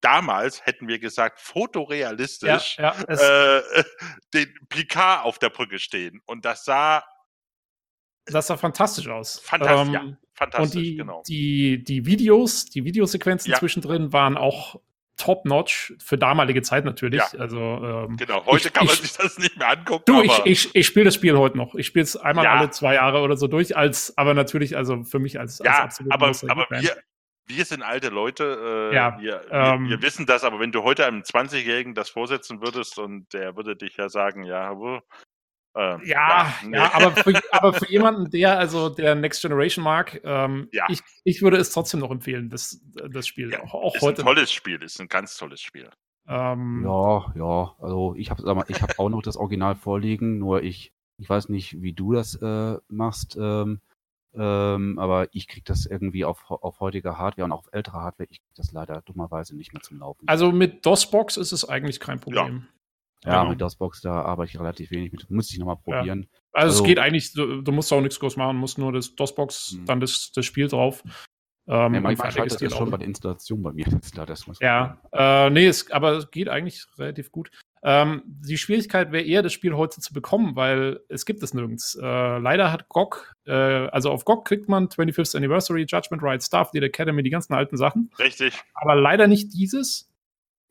damals, 0.00 0.64
hätten 0.64 0.88
wir 0.88 0.98
gesagt, 0.98 1.38
ja, 1.38 1.44
fotorealistisch 1.44 2.78
ja, 2.78 2.96
es, 3.08 3.20
äh, 3.20 3.84
den 4.34 4.54
Picard 4.70 5.24
auf 5.24 5.38
der 5.38 5.50
Brücke 5.50 5.78
stehen. 5.78 6.22
Und 6.24 6.44
das 6.44 6.64
sah 6.64 7.04
das 8.34 8.46
sah 8.48 8.56
fantastisch 8.56 9.08
aus. 9.08 9.38
fantastisch, 9.40 9.86
Ähm, 9.88 9.92
ja, 10.10 10.16
fantastisch, 10.34 10.76
und 10.76 10.82
die, 10.84 10.96
genau. 10.96 11.22
die, 11.28 11.84
die 11.84 12.06
Videos, 12.06 12.66
die 12.66 12.84
Videosequenzen 12.84 13.50
Ja. 13.52 13.58
zwischendrin 13.58 14.12
waren 14.12 14.36
auch 14.36 14.80
top-notch 15.16 15.92
für 16.02 16.16
damalige 16.16 16.62
Zeit 16.62 16.84
natürlich. 16.86 17.20
Ja. 17.32 17.38
Also 17.40 17.58
ähm, 17.58 18.16
Genau, 18.16 18.44
heute 18.46 18.68
ich- 18.68 18.72
kann 18.74 18.86
man 18.86 18.94
ich- 18.94 19.02
sich 19.02 19.12
das 19.16 19.38
nicht 19.38 19.58
mehr 19.58 19.68
angucken. 19.68 20.04
Du, 20.06 20.22
ich, 20.22 20.38
ich, 20.46 20.74
ich 20.74 20.86
spiele 20.86 21.04
das 21.06 21.14
Spiel 21.14 21.36
heute 21.36 21.58
noch. 21.58 21.74
Ich 21.74 21.86
spiele 21.86 22.04
es 22.04 22.16
einmal 22.16 22.44
Ja. 22.46 22.54
alle 22.54 22.70
zwei 22.70 22.94
Jahre 22.94 23.20
oder 23.20 23.36
so 23.36 23.46
durch, 23.46 23.76
als, 23.76 24.16
aber 24.16 24.32
natürlich, 24.34 24.76
also 24.76 25.04
für 25.04 25.18
mich 25.18 25.38
als, 25.38 25.60
als 25.60 25.66
ja, 25.68 25.84
absolut 25.84 26.12
aber, 26.12 26.32
aber 26.48 26.66
wir, 26.70 26.96
wir 27.46 27.64
sind 27.66 27.82
alte 27.82 28.08
Leute, 28.08 28.90
äh, 28.92 28.94
Ja, 28.94 29.18
wir, 29.20 29.42
ähm, 29.50 29.84
wir, 29.84 29.90
wir 29.98 30.02
wissen 30.02 30.24
das, 30.24 30.42
aber 30.42 30.58
wenn 30.58 30.72
du 30.72 30.84
heute 30.84 31.04
einem 31.04 31.20
20-Jährigen 31.22 31.94
das 31.94 32.08
vorsetzen 32.08 32.62
würdest 32.62 32.98
und 32.98 33.30
der 33.34 33.56
würde 33.56 33.76
dich 33.76 33.96
ja 33.98 34.08
sagen, 34.08 34.44
ja, 34.44 34.72
ähm, 35.76 36.00
Ja, 36.04 36.04
ja, 36.04 36.54
nee. 36.66 36.76
aber, 36.78 37.12
für, 37.12 37.40
aber 37.52 37.72
für 37.74 37.88
jemanden, 37.90 38.30
der 38.30 38.58
also 38.58 38.88
der 38.88 39.14
Next 39.14 39.42
Generation 39.42 39.84
mag, 39.84 40.20
ähm, 40.24 40.68
Ja. 40.72 40.86
ich, 40.88 41.00
ich 41.24 41.42
würde 41.42 41.56
es 41.58 41.70
trotzdem 41.72 42.00
noch 42.00 42.10
empfehlen, 42.10 42.48
das, 42.50 42.80
das 43.10 43.26
Spiel. 43.26 43.50
Ja, 43.52 43.62
auch 43.62 43.74
auch 43.74 43.94
ist 43.94 44.02
ein 44.02 44.08
heute. 44.08 44.22
tolles 44.22 44.52
Spiel, 44.52 44.82
ist 44.82 45.00
ein 45.00 45.08
ganz 45.08 45.36
tolles 45.36 45.60
Spiel. 45.60 45.90
Ähm, 46.28 46.82
Ja, 46.84 47.32
ja, 47.36 47.74
also 47.78 48.14
ich 48.16 48.30
habe 48.30 48.64
ich 48.68 48.82
hab 48.82 48.98
auch 48.98 49.08
noch 49.08 49.22
das 49.22 49.36
Original 49.36 49.74
vorliegen, 49.74 50.38
nur 50.38 50.62
ich, 50.62 50.92
ich 51.18 51.28
weiß 51.28 51.48
nicht, 51.48 51.80
wie 51.82 51.92
du 51.92 52.12
das 52.12 52.34
äh, 52.36 52.76
machst, 52.88 53.36
ähm, 53.40 53.80
ähm, 54.32 54.98
aber 55.00 55.26
ich 55.32 55.48
krieg 55.48 55.64
das 55.64 55.86
irgendwie 55.86 56.24
auf, 56.24 56.48
auf 56.50 56.78
heutiger 56.78 57.18
Hardware 57.18 57.44
und 57.46 57.52
auch 57.52 57.60
auf 57.60 57.68
älterer 57.72 58.00
Hardware, 58.02 58.28
ich 58.30 58.40
krieg 58.40 58.54
das 58.54 58.70
leider 58.70 59.02
dummerweise 59.02 59.56
nicht 59.56 59.72
mehr 59.72 59.82
zum 59.82 59.98
Laufen. 59.98 60.28
Also 60.28 60.52
mit 60.52 60.86
DOS-Box 60.86 61.36
ist 61.36 61.50
es 61.52 61.68
eigentlich 61.68 61.98
kein 61.98 62.20
Problem. 62.20 62.68
Ja, 63.24 63.38
genau. 63.40 63.50
mit 63.50 63.60
DOSBox, 63.60 64.00
da 64.00 64.22
arbeite 64.22 64.52
ich 64.52 64.58
relativ 64.60 64.90
wenig 64.90 65.12
mit, 65.12 65.30
muss 65.30 65.50
ich 65.52 65.58
nochmal 65.58 65.76
probieren. 65.76 66.26
Also, 66.52 66.68
Also- 66.68 66.82
es 66.82 66.88
geht 66.88 66.98
eigentlich, 66.98 67.32
du, 67.32 67.62
du 67.62 67.72
musst 67.72 67.92
auch 67.92 68.00
nichts 68.00 68.18
groß 68.18 68.36
machen, 68.36 68.56
musst 68.56 68.78
nur 68.78 68.92
das 68.92 69.14
DOS-Box, 69.14 69.72
Hm. 69.78 69.84
dann 69.86 70.00
das, 70.00 70.32
das 70.34 70.44
Spiel 70.46 70.68
drauf. 70.68 71.02
Ähm, 71.68 71.94
Ja, 71.94 72.00
manchmal 72.00 72.32
scheitert 72.32 72.60
das 72.62 72.76
schon 72.76 72.90
bei 72.90 72.96
der 72.96 73.06
Installation 73.06 73.62
bei 73.62 73.72
mir. 73.72 73.84
Leider 74.14 74.26
das 74.26 74.46
muss 74.46 74.58
Ja, 74.60 74.98
äh, 75.12 75.50
nee, 75.50 75.66
es, 75.66 75.90
aber 75.90 76.12
es 76.16 76.30
geht 76.30 76.48
eigentlich 76.48 76.84
relativ 76.98 77.30
gut. 77.30 77.50
Ähm, 77.82 78.22
die 78.26 78.58
Schwierigkeit 78.58 79.10
wäre 79.12 79.24
eher, 79.24 79.42
das 79.42 79.52
Spiel 79.54 79.74
heute 79.74 80.00
zu 80.00 80.12
bekommen, 80.12 80.56
weil 80.56 81.00
es 81.08 81.24
gibt 81.24 81.42
es 81.42 81.54
nirgends. 81.54 81.94
Äh, 81.94 82.38
leider 82.38 82.72
hat 82.72 82.88
GOG, 82.88 83.34
äh, 83.46 83.52
also 83.52 84.10
auf 84.10 84.24
GOG 84.24 84.44
kriegt 84.46 84.68
man 84.68 84.88
25th 84.88 85.34
Anniversary, 85.36 85.86
Judgment 85.88 86.22
Right, 86.22 86.42
Starfleet 86.42 86.82
Academy, 86.82 87.22
die 87.22 87.30
ganzen 87.30 87.54
alten 87.54 87.76
Sachen, 87.76 88.10
Richtig. 88.18 88.60
aber 88.74 88.96
leider 88.96 89.28
nicht 89.28 89.52
dieses. 89.54 90.10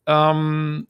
Ähm, 0.05 0.87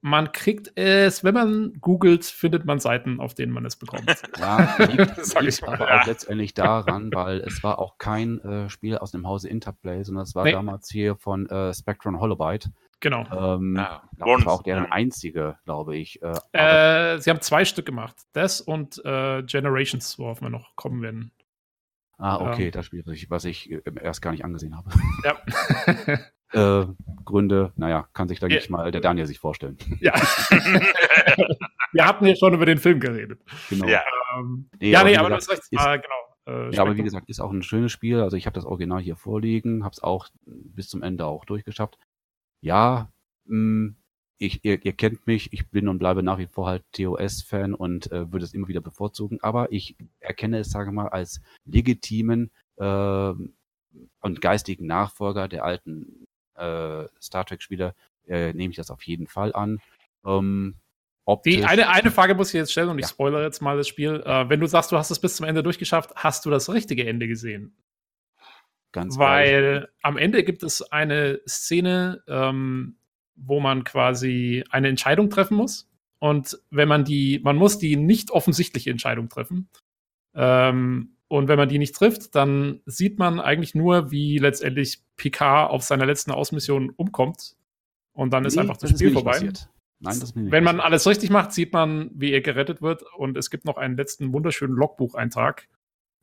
man 0.00 0.30
kriegt 0.32 0.70
es, 0.78 1.24
wenn 1.24 1.34
man 1.34 1.72
googelt, 1.80 2.24
findet 2.24 2.64
man 2.64 2.78
Seiten, 2.78 3.18
auf 3.20 3.34
denen 3.34 3.52
man 3.52 3.64
es 3.64 3.76
bekommt. 3.76 4.06
Ja, 4.38 4.76
liegt, 4.78 5.16
Sag 5.26 5.42
liegt 5.42 5.62
aber 5.66 6.00
auch 6.00 6.06
letztendlich 6.06 6.54
daran, 6.54 7.10
weil 7.12 7.38
es 7.40 7.62
war 7.64 7.78
auch 7.80 7.98
kein 7.98 8.40
äh, 8.42 8.70
Spiel 8.70 8.96
aus 8.98 9.10
dem 9.10 9.26
Hause 9.26 9.48
Interplay, 9.48 10.02
sondern 10.04 10.22
es 10.24 10.34
war 10.34 10.44
Nee. 10.44 10.52
damals 10.52 10.88
hier 10.88 11.16
von 11.16 11.48
äh, 11.50 11.74
Spectrum 11.74 12.20
Holobyte. 12.20 12.70
genau. 13.00 13.24
Ähm, 13.56 13.74
Ja, 13.76 14.02
glaub, 14.16 14.36
das 14.38 14.46
war 14.46 14.52
auch 14.54 14.62
deren 14.62 14.84
ja. 14.84 14.92
einzige, 14.92 15.58
glaube 15.64 15.96
ich. 15.96 16.22
Äh, 16.22 16.32
Äh, 16.52 17.18
sie 17.18 17.30
haben 17.30 17.40
zwei 17.40 17.64
Stück 17.64 17.86
gemacht. 17.86 18.16
Das 18.32 18.60
und 18.60 19.04
äh, 19.04 19.42
Generations, 19.42 20.18
worauf 20.18 20.40
wir 20.40 20.50
noch 20.50 20.76
kommen 20.76 21.02
werden. 21.02 21.32
ah, 22.18 22.36
okay, 22.36 22.66
ähm, 22.66 22.72
das 22.72 22.86
Spiel, 22.86 23.02
was 23.04 23.14
ich, 23.14 23.30
was 23.30 23.44
ich 23.44 23.70
äh, 23.70 23.82
erst 24.00 24.22
gar 24.22 24.30
nicht 24.30 24.44
angesehen 24.44 24.76
habe. 24.76 24.90
Ja. 25.24 25.36
äh, 26.52 26.86
Gründe, 27.24 27.72
naja, 27.76 28.08
kann 28.12 28.28
sich, 28.28 28.40
denke 28.40 28.54
Ja. 28.56 28.60
ich 28.60 28.70
mal, 28.70 28.90
der 28.90 29.00
Daniel 29.00 29.26
sich 29.26 29.38
vorstellen. 29.38 29.76
ja. 30.00 30.12
wir 31.92 32.06
hatten 32.06 32.26
ja 32.26 32.36
schon 32.36 32.54
über 32.54 32.66
den 32.66 32.78
Film 32.78 33.00
geredet. 33.00 33.40
Genau. 33.68 33.86
Ja. 33.86 34.02
Ähm, 34.36 34.68
Nee, 34.80 34.90
ja, 34.90 35.00
aber 35.00 35.08
nee, 35.08 35.14
wie 35.14 35.18
aber 35.18 35.28
du 35.30 35.34
gesagt, 35.36 35.52
hast 35.62 35.72
recht. 35.72 35.72
ist- 35.72 35.86
ah, 35.86 35.96
genau. 35.96 36.14
Äh, 36.70 36.74
Ja, 36.74 36.82
aber 36.82 36.96
wie 36.96 37.02
gesagt, 37.02 37.28
ist 37.28 37.40
auch 37.40 37.50
ein 37.52 37.62
schönes 37.62 37.92
Spiel. 37.92 38.20
Also 38.20 38.36
ich 38.36 38.46
habe 38.46 38.54
das 38.54 38.64
Original 38.64 39.00
hier 39.00 39.16
vorliegen, 39.16 39.84
habe 39.84 39.92
es 39.92 40.02
auch 40.02 40.28
bis 40.46 40.88
zum 40.88 41.02
Ende 41.02 41.26
auch 41.26 41.44
durchgeschafft. 41.44 41.98
Ja, 42.60 43.10
mh, 43.46 43.94
ich, 44.38 44.64
ihr, 44.64 44.84
ihr 44.84 44.92
kennt 44.92 45.26
mich, 45.26 45.52
ich 45.52 45.68
bin 45.68 45.88
und 45.88 45.98
bleibe 45.98 46.22
nach 46.22 46.38
wie 46.38 46.46
vor 46.46 46.68
halt 46.68 46.84
TOS-Fan 46.92 47.74
und 47.74 48.10
äh, 48.12 48.30
würde 48.32 48.44
es 48.44 48.54
immer 48.54 48.68
wieder 48.68 48.80
bevorzugen. 48.80 49.38
Aber 49.42 49.72
ich 49.72 49.96
erkenne 50.20 50.58
es, 50.60 50.70
sage 50.70 50.90
ich 50.90 50.94
mal, 50.94 51.08
als 51.08 51.40
legitimen 51.64 52.50
äh, 52.76 53.32
und 54.20 54.40
geistigen 54.40 54.86
Nachfolger 54.86 55.48
der 55.48 55.64
alten 55.64 56.27
äh, 56.58 57.06
Star 57.20 57.44
Trek-Spieler, 57.44 57.94
äh, 58.26 58.52
nehme 58.52 58.70
ich 58.70 58.76
das 58.76 58.90
auf 58.90 59.02
jeden 59.04 59.26
Fall 59.26 59.54
an. 59.54 59.80
Ähm, 60.24 60.76
Die 61.44 61.64
eine, 61.64 61.88
eine 61.90 62.10
Frage 62.10 62.34
muss 62.34 62.48
ich 62.48 62.54
jetzt 62.54 62.72
stellen 62.72 62.88
und 62.88 62.98
ich 62.98 63.04
Ja. 63.04 63.08
spoilere 63.10 63.42
jetzt 63.42 63.60
mal 63.60 63.76
das 63.76 63.86
Spiel. 63.86 64.22
Äh, 64.24 64.48
wenn 64.48 64.60
du 64.60 64.66
sagst, 64.66 64.92
du 64.92 64.96
hast 64.96 65.10
es 65.10 65.18
bis 65.18 65.36
zum 65.36 65.46
Ende 65.46 65.62
durchgeschafft, 65.62 66.14
hast 66.16 66.46
du 66.46 66.50
das 66.50 66.72
richtige 66.72 67.06
Ende 67.06 67.28
gesehen? 67.28 67.76
ganz. 68.92 69.18
Weil 69.18 69.88
am 70.02 70.16
Ende 70.16 70.44
gibt 70.44 70.62
es 70.62 70.82
eine 70.82 71.40
Szene, 71.46 72.22
ähm, 72.26 72.96
wo 73.36 73.60
man 73.60 73.84
quasi 73.84 74.64
eine 74.70 74.88
Entscheidung 74.88 75.30
treffen 75.30 75.56
muss. 75.56 75.88
Und 76.18 76.58
wenn 76.70 76.88
man 76.88 77.04
die, 77.04 77.40
man 77.44 77.56
muss 77.56 77.78
die 77.78 77.96
nicht 77.96 78.30
offensichtliche 78.30 78.90
Entscheidung 78.90 79.28
treffen. 79.28 79.68
Ähm, 80.34 81.16
und 81.28 81.48
wenn 81.48 81.58
man 81.58 81.68
die 81.68 81.78
nicht 81.78 81.94
trifft, 81.94 82.34
dann 82.34 82.80
sieht 82.86 83.18
man 83.18 83.38
eigentlich 83.38 83.74
nur, 83.74 84.10
wie 84.10 84.38
letztendlich 84.38 85.02
Picard 85.16 85.70
auf 85.70 85.82
seiner 85.82 86.06
letzten 86.06 86.30
Ausmission 86.32 86.90
umkommt. 86.90 87.54
Und 88.12 88.32
dann 88.32 88.44
ist 88.44 88.56
Nee, 88.56 88.62
einfach 88.62 88.78
das, 88.78 88.90
ist 88.92 88.98
Spiel 88.98 89.12
vorbei. 89.12 89.38
Nein, 89.40 89.52
das 90.00 90.16
ist 90.22 90.36
mir 90.36 90.42
nicht 90.42 90.52
Wenn 90.52 90.64
man 90.64 90.80
alles 90.80 91.06
richtig 91.06 91.30
macht, 91.30 91.52
sieht 91.52 91.72
man, 91.72 92.10
wie 92.14 92.32
er 92.32 92.40
gerettet 92.40 92.80
wird. 92.82 93.02
Und 93.16 93.36
es 93.36 93.50
gibt 93.50 93.64
noch 93.64 93.76
einen 93.76 93.96
letzten 93.96 94.32
wunderschönen 94.32 94.74
Logbucheintrag. 94.74 95.68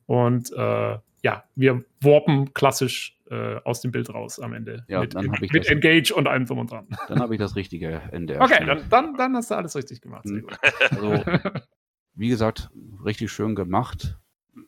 Und 0.06 0.52
äh, 0.52 0.98
ja, 1.22 1.44
wir 1.54 1.84
warpen 2.00 2.52
klassisch 2.52 3.18
äh, 3.30 3.56
aus 3.64 3.80
dem 3.80 3.92
Bild 3.92 4.12
raus 4.12 4.38
am 4.40 4.52
Ende. 4.54 4.84
Ja, 4.88 5.00
mit 5.00 5.14
dann 5.14 5.32
ich 5.40 5.52
mit 5.52 5.64
das- 5.64 5.70
Engage 5.70 6.12
und 6.14 6.26
allem 6.26 6.46
drum 6.46 6.58
und 6.58 6.70
dran. 6.70 6.86
Dann 7.08 7.20
habe 7.20 7.34
ich 7.34 7.38
das 7.38 7.54
richtige 7.56 8.00
Ende 8.12 8.38
Okay, 8.40 8.64
dann, 8.64 8.88
dann, 8.88 9.14
dann 9.16 9.36
hast 9.36 9.50
du 9.50 9.54
alles 9.54 9.74
richtig 9.76 10.00
gemacht. 10.00 10.24
Mhm. 10.26 10.46
Also, 10.90 11.24
wie 12.14 12.28
gesagt, 12.28 12.70
richtig 13.04 13.30
schön 13.30 13.54
gemacht. 13.54 14.18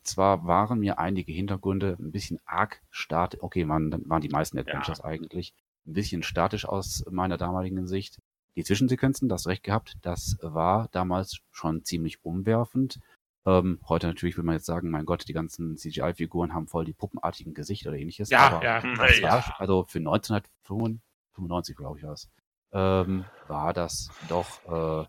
Zwar 0.08 0.46
waren 0.46 0.78
mir 0.80 0.98
einige 0.98 1.32
Hintergründe 1.32 1.96
ein 1.98 2.12
bisschen 2.12 2.38
arg 2.46 2.80
statisch, 2.90 3.42
okay, 3.42 3.68
waren, 3.68 3.92
waren 4.08 4.22
die 4.22 4.30
meisten 4.30 4.58
Adventures 4.58 5.00
eigentlich, 5.02 5.52
ein 5.86 5.92
bisschen 5.92 6.22
statisch 6.22 6.64
aus 6.64 7.04
meiner 7.10 7.36
damaligen 7.36 7.86
Sicht. 7.86 8.18
Die 8.56 8.64
Zwischensequenzen, 8.64 9.28
das 9.28 9.46
recht 9.46 9.62
gehabt, 9.62 9.96
das 10.02 10.38
war 10.40 10.88
damals 10.92 11.40
schon 11.50 11.84
ziemlich 11.84 12.24
umwerfend. 12.24 13.00
Ähm, 13.46 13.80
heute 13.88 14.06
natürlich 14.06 14.36
will 14.36 14.44
man 14.44 14.54
jetzt 14.54 14.66
sagen, 14.66 14.90
mein 14.90 15.04
Gott, 15.04 15.28
die 15.28 15.32
ganzen 15.32 15.76
CGI-Figuren 15.76 16.54
haben 16.54 16.66
voll 16.66 16.84
die 16.84 16.92
puppenartigen 16.92 17.54
Gesichter 17.54 17.90
oder 17.90 17.98
ähnliches. 17.98 18.30
ja, 18.30 18.50
aber 18.50 18.64
ja. 18.64 18.80
das 18.80 19.20
Ja. 19.20 19.28
war, 19.32 19.60
also 19.60 19.84
für 19.84 19.98
1995, 19.98 21.76
glaube 21.76 21.98
ich, 21.98 22.04
war 22.04 22.12
es, 22.12 22.28
ähm, 22.72 23.24
war 23.46 23.72
das 23.74 24.10
doch, 24.28 25.04
äh, 25.04 25.06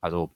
also 0.00 0.30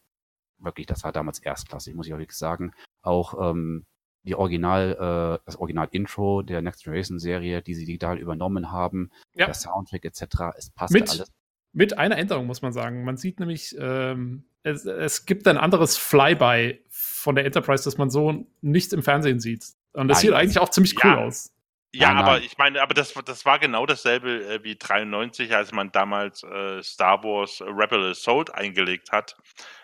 wirklich, 0.59 0.87
das 0.87 1.05
war 1.05 1.13
damals 1.13 1.39
erstklassig, 1.39 1.95
muss 1.95 2.07
ich 2.07 2.15
auch 2.15 2.19
wirklich 2.19 2.37
sagen. 2.37 2.73
Auch 3.05 3.51
ähm, 3.51 3.85
die 4.23 4.35
Original, 4.35 5.39
äh, 5.39 5.45
das 5.47 5.57
Original-Intro 5.57 6.43
der 6.43 6.63
Next 6.63 6.83
Generation 6.85 7.19
Serie, 7.19 7.63
die 7.63 7.75
sie 7.75 7.85
digital 7.85 8.19
übernommen 8.19 8.73
haben, 8.73 9.11
Ja. 9.35 9.47
der 9.47 9.55
Soundtrack 9.55 10.05
etc., 10.05 10.53
es 10.57 10.71
passte 10.71 10.99
Mit- 10.99 11.11
alles. 11.11 11.33
Mit 11.77 11.99
einer 11.99 12.17
Änderung 12.17 12.47
muss 12.47 12.63
man 12.63 12.73
sagen. 12.73 13.05
Man 13.05 13.17
sieht 13.17 13.41
nämlich, 13.41 13.75
ähm, 13.79 14.45
es, 14.63 14.85
es 14.87 15.27
gibt 15.27 15.47
ein 15.49 15.59
anderes 15.59 15.97
Flyby 15.97 16.81
von 16.89 17.35
der 17.35 17.45
Enterprise, 17.45 17.83
das 17.85 17.99
man 17.99 18.11
so 18.11 18.47
nicht 18.61 18.93
im 18.93 19.03
Fernsehen 19.03 19.41
sieht. 19.41 19.65
Und 19.93 20.07
das 20.09 20.19
Nein, 20.19 20.21
sieht 20.23 20.31
das- 20.31 20.39
eigentlich 20.41 20.59
auch 20.59 20.69
ziemlich 20.71 20.95
cool 21.05 21.11
Ja. 21.11 21.17
aus. 21.25 21.51
Ja, 21.93 22.09
Nein, 22.09 22.17
aber 22.25 22.33
nein. 22.35 22.43
ich 22.45 22.59
meine, 22.59 22.81
aber 22.83 22.95
das, 22.95 23.13
das 23.25 23.45
war 23.45 23.59
genau 23.61 23.87
dasselbe 23.87 24.45
äh, 24.55 24.65
wie 24.65 24.75
93, 24.77 25.55
als 25.55 25.71
man 25.73 25.93
damals 25.93 26.43
äh, 26.45 26.83
Star 26.83 27.23
Wars 27.23 27.61
Rebel 27.61 28.11
Assault 28.11 28.53
eingelegt 28.55 29.13
hat. 29.13 29.37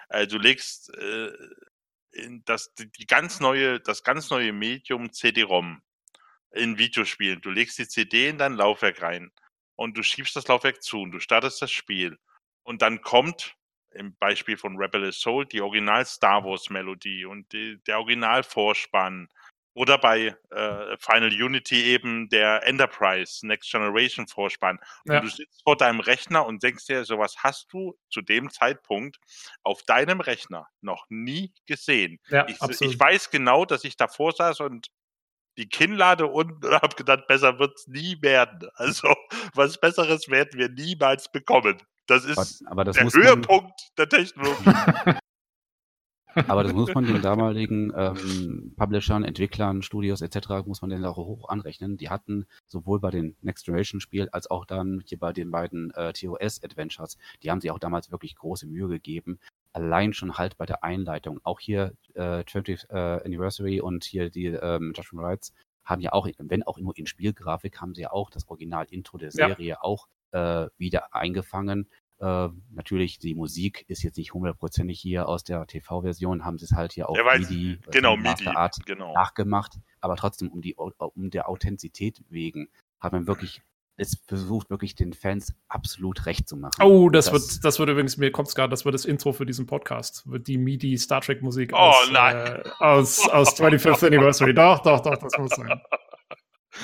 Äh, 0.08 0.26
du 0.26 0.38
legst 0.38 0.92
äh, 0.96 1.28
das, 2.44 2.74
die, 2.74 3.06
ganz 3.06 3.40
neue, 3.40 3.80
das 3.80 4.02
ganz 4.02 4.30
neue 4.30 4.52
Medium 4.52 5.12
CD-ROM 5.12 5.82
in 6.52 6.78
Videospielen. 6.78 7.40
Du 7.40 7.50
legst 7.50 7.78
die 7.78 7.88
CD 7.88 8.28
in 8.28 8.38
dein 8.38 8.54
Laufwerk 8.54 9.02
rein 9.02 9.30
und 9.76 9.96
du 9.96 10.02
schiebst 10.02 10.34
das 10.36 10.48
Laufwerk 10.48 10.82
zu 10.82 11.00
und 11.00 11.12
du 11.12 11.20
startest 11.20 11.62
das 11.62 11.70
Spiel. 11.70 12.18
Und 12.62 12.82
dann 12.82 13.00
kommt 13.00 13.56
im 13.92 14.14
Beispiel 14.16 14.56
von 14.56 14.76
Rebel 14.76 15.12
Soul 15.12 15.46
die 15.46 15.60
Original 15.60 16.04
Star 16.06 16.44
Wars 16.44 16.70
Melodie 16.70 17.24
und 17.24 17.52
die, 17.52 17.80
der 17.86 17.98
Original 17.98 18.42
Vorspann 18.42 19.28
oder 19.80 19.96
bei 19.96 20.36
äh, 20.50 20.96
Final 20.98 21.32
Unity 21.32 21.84
eben 21.84 22.28
der 22.28 22.66
Enterprise 22.66 23.46
Next 23.46 23.70
Generation 23.70 24.26
Vorspann. 24.26 24.78
Und 25.06 25.14
ja. 25.14 25.20
du 25.20 25.28
sitzt 25.28 25.62
vor 25.62 25.74
deinem 25.74 26.00
Rechner 26.00 26.44
und 26.44 26.62
denkst 26.62 26.84
dir, 26.84 27.06
sowas 27.06 27.36
hast 27.38 27.72
du 27.72 27.98
zu 28.10 28.20
dem 28.20 28.50
Zeitpunkt 28.50 29.16
auf 29.62 29.82
deinem 29.84 30.20
Rechner 30.20 30.68
noch 30.82 31.06
nie 31.08 31.54
gesehen. 31.64 32.20
Ja, 32.28 32.46
ich, 32.46 32.60
ich, 32.60 33.00
weiß 33.00 33.30
genau, 33.30 33.64
dass 33.64 33.84
ich 33.84 33.96
davor 33.96 34.32
saß 34.32 34.60
und 34.60 34.88
die 35.56 35.70
Kinnlade 35.70 36.26
und 36.26 36.62
habe 36.62 36.94
gedacht, 36.94 37.26
besser 37.26 37.58
wird 37.58 37.78
es 37.78 37.86
nie 37.86 38.20
werden. 38.20 38.68
Also 38.74 39.14
was 39.54 39.80
Besseres 39.80 40.28
werden 40.28 40.58
wir 40.58 40.68
niemals 40.68 41.32
bekommen. 41.32 41.78
Das 42.06 42.26
ist 42.26 42.62
aber, 42.66 42.72
aber 42.72 42.84
das 42.84 42.96
der 42.96 43.10
Höhepunkt 43.10 43.80
der 43.96 44.10
Technologie. 44.10 44.74
Aber 46.34 46.62
das 46.62 46.72
muss 46.72 46.94
man 46.94 47.06
den 47.06 47.22
damaligen 47.22 47.92
ähm, 47.96 48.74
Publishern, 48.76 49.24
Entwicklern, 49.24 49.82
Studios 49.82 50.20
etc. 50.22 50.66
muss 50.66 50.82
man 50.82 50.90
denen 50.90 51.04
auch 51.04 51.16
hoch 51.16 51.48
anrechnen. 51.48 51.96
Die 51.96 52.08
hatten 52.08 52.46
sowohl 52.66 53.00
bei 53.00 53.10
den 53.10 53.36
Next 53.42 53.64
Generation 53.64 54.00
Spielen 54.00 54.28
als 54.30 54.50
auch 54.50 54.64
dann 54.64 55.02
hier 55.06 55.18
bei 55.18 55.32
den 55.32 55.50
beiden 55.50 55.90
äh, 55.92 56.12
TOS 56.12 56.62
Adventures, 56.62 57.18
die 57.42 57.50
haben 57.50 57.60
sich 57.60 57.70
auch 57.70 57.78
damals 57.78 58.10
wirklich 58.10 58.36
große 58.36 58.66
Mühe 58.66 58.88
gegeben. 58.88 59.38
Allein 59.72 60.12
schon 60.12 60.38
halt 60.38 60.56
bei 60.58 60.66
der 60.66 60.82
Einleitung. 60.82 61.40
Auch 61.44 61.60
hier 61.60 61.92
äh, 62.14 62.40
20th 62.40 62.90
äh, 62.90 63.24
Anniversary 63.24 63.80
und 63.80 64.04
hier 64.04 64.30
die 64.30 64.46
ähm, 64.46 64.92
Judgment 64.96 65.24
Rights 65.24 65.52
haben 65.84 66.00
ja 66.00 66.12
auch, 66.12 66.28
wenn 66.38 66.62
auch 66.62 66.78
nur 66.78 66.96
in 66.96 67.06
Spielgrafik, 67.06 67.80
haben 67.80 67.94
sie 67.94 68.02
ja 68.02 68.12
auch 68.12 68.30
das 68.30 68.48
Original-Intro 68.48 69.18
der 69.18 69.30
Serie 69.30 69.68
ja. 69.68 69.82
auch 69.82 70.08
äh, 70.32 70.68
wieder 70.78 71.14
eingefangen. 71.14 71.88
Äh, 72.20 72.48
natürlich, 72.70 73.18
die 73.18 73.34
Musik 73.34 73.84
ist 73.88 74.02
jetzt 74.02 74.18
nicht 74.18 74.34
hundertprozentig 74.34 75.00
hier 75.00 75.26
aus 75.26 75.42
der 75.42 75.66
TV-Version, 75.66 76.44
haben 76.44 76.58
sie 76.58 76.66
es 76.66 76.72
halt 76.72 76.92
hier 76.92 77.08
auch 77.08 77.16
MIDI, 77.16 77.72
äh, 77.72 77.90
genau, 77.90 78.16
MIDI 78.16 78.46
Art 78.46 78.76
genau. 78.84 79.14
nachgemacht, 79.14 79.78
aber 80.02 80.16
trotzdem 80.16 80.50
um 80.50 80.60
die 80.60 80.74
um 80.74 81.30
der 81.30 81.48
Authentizität 81.48 82.22
wegen 82.28 82.68
hat 83.00 83.12
man 83.12 83.26
wirklich 83.26 83.62
es 83.96 84.18
versucht 84.26 84.70
wirklich 84.70 84.94
den 84.94 85.12
Fans 85.12 85.54
absolut 85.68 86.24
recht 86.24 86.48
zu 86.48 86.56
machen. 86.56 86.82
Oh, 86.82 87.10
das, 87.10 87.26
das 87.26 87.32
wird, 87.32 87.64
das 87.64 87.78
wird 87.78 87.90
übrigens, 87.90 88.16
mir 88.16 88.32
kommt 88.32 88.48
es 88.48 88.54
gerade, 88.54 88.70
das 88.70 88.84
wird 88.84 88.94
das 88.94 89.04
Intro 89.04 89.32
für 89.32 89.44
diesen 89.44 89.66
Podcast. 89.66 90.22
Wird 90.30 90.46
die 90.46 90.56
MIDI 90.56 90.96
Star 90.96 91.20
Trek 91.20 91.42
Musik 91.42 91.72
oh, 91.74 91.76
aus, 91.76 92.10
äh, 92.10 92.62
aus, 92.78 93.28
aus 93.28 93.56
25th 93.60 94.06
Anniversary. 94.06 94.54
Doch, 94.54 94.82
doch, 94.82 95.00
doch, 95.00 95.16
das 95.16 95.38
muss 95.38 95.50
sein. 95.50 95.80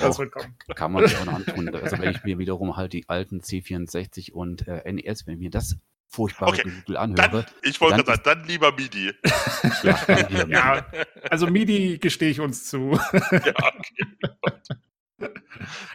Das 0.01 0.19
wird 0.19 0.31
kommen. 0.31 0.55
Kann 0.75 0.91
man 0.91 1.07
sich 1.07 1.17
auch 1.17 1.25
noch 1.25 1.35
antun. 1.35 1.73
Also 1.73 1.99
wenn 1.99 2.11
ich 2.11 2.23
mir 2.23 2.39
wiederum 2.39 2.75
halt 2.75 2.93
die 2.93 3.07
alten 3.07 3.39
C64 3.39 4.31
und 4.31 4.67
äh, 4.67 4.91
NES, 4.91 5.27
wenn 5.27 5.39
mir 5.39 5.49
das 5.49 5.77
furchtbare 6.07 6.51
okay. 6.51 6.63
Google 6.63 6.97
anhöre. 6.97 7.29
Dann, 7.31 7.45
ich 7.63 7.79
wollte 7.81 8.03
gerade 8.03 8.21
sagen, 8.23 8.39
dann 8.39 8.47
lieber 8.47 8.71
MIDI. 8.71 9.11
ja, 9.83 9.99
dann 10.07 10.27
lieber 10.29 10.45
MIDI. 10.45 10.51
ja, 10.53 10.85
also 11.29 11.47
MIDI 11.47 11.97
gestehe 11.99 12.29
ich 12.29 12.39
uns 12.39 12.65
zu. 12.65 12.99
ja, 13.11 13.53
okay. 13.57 14.07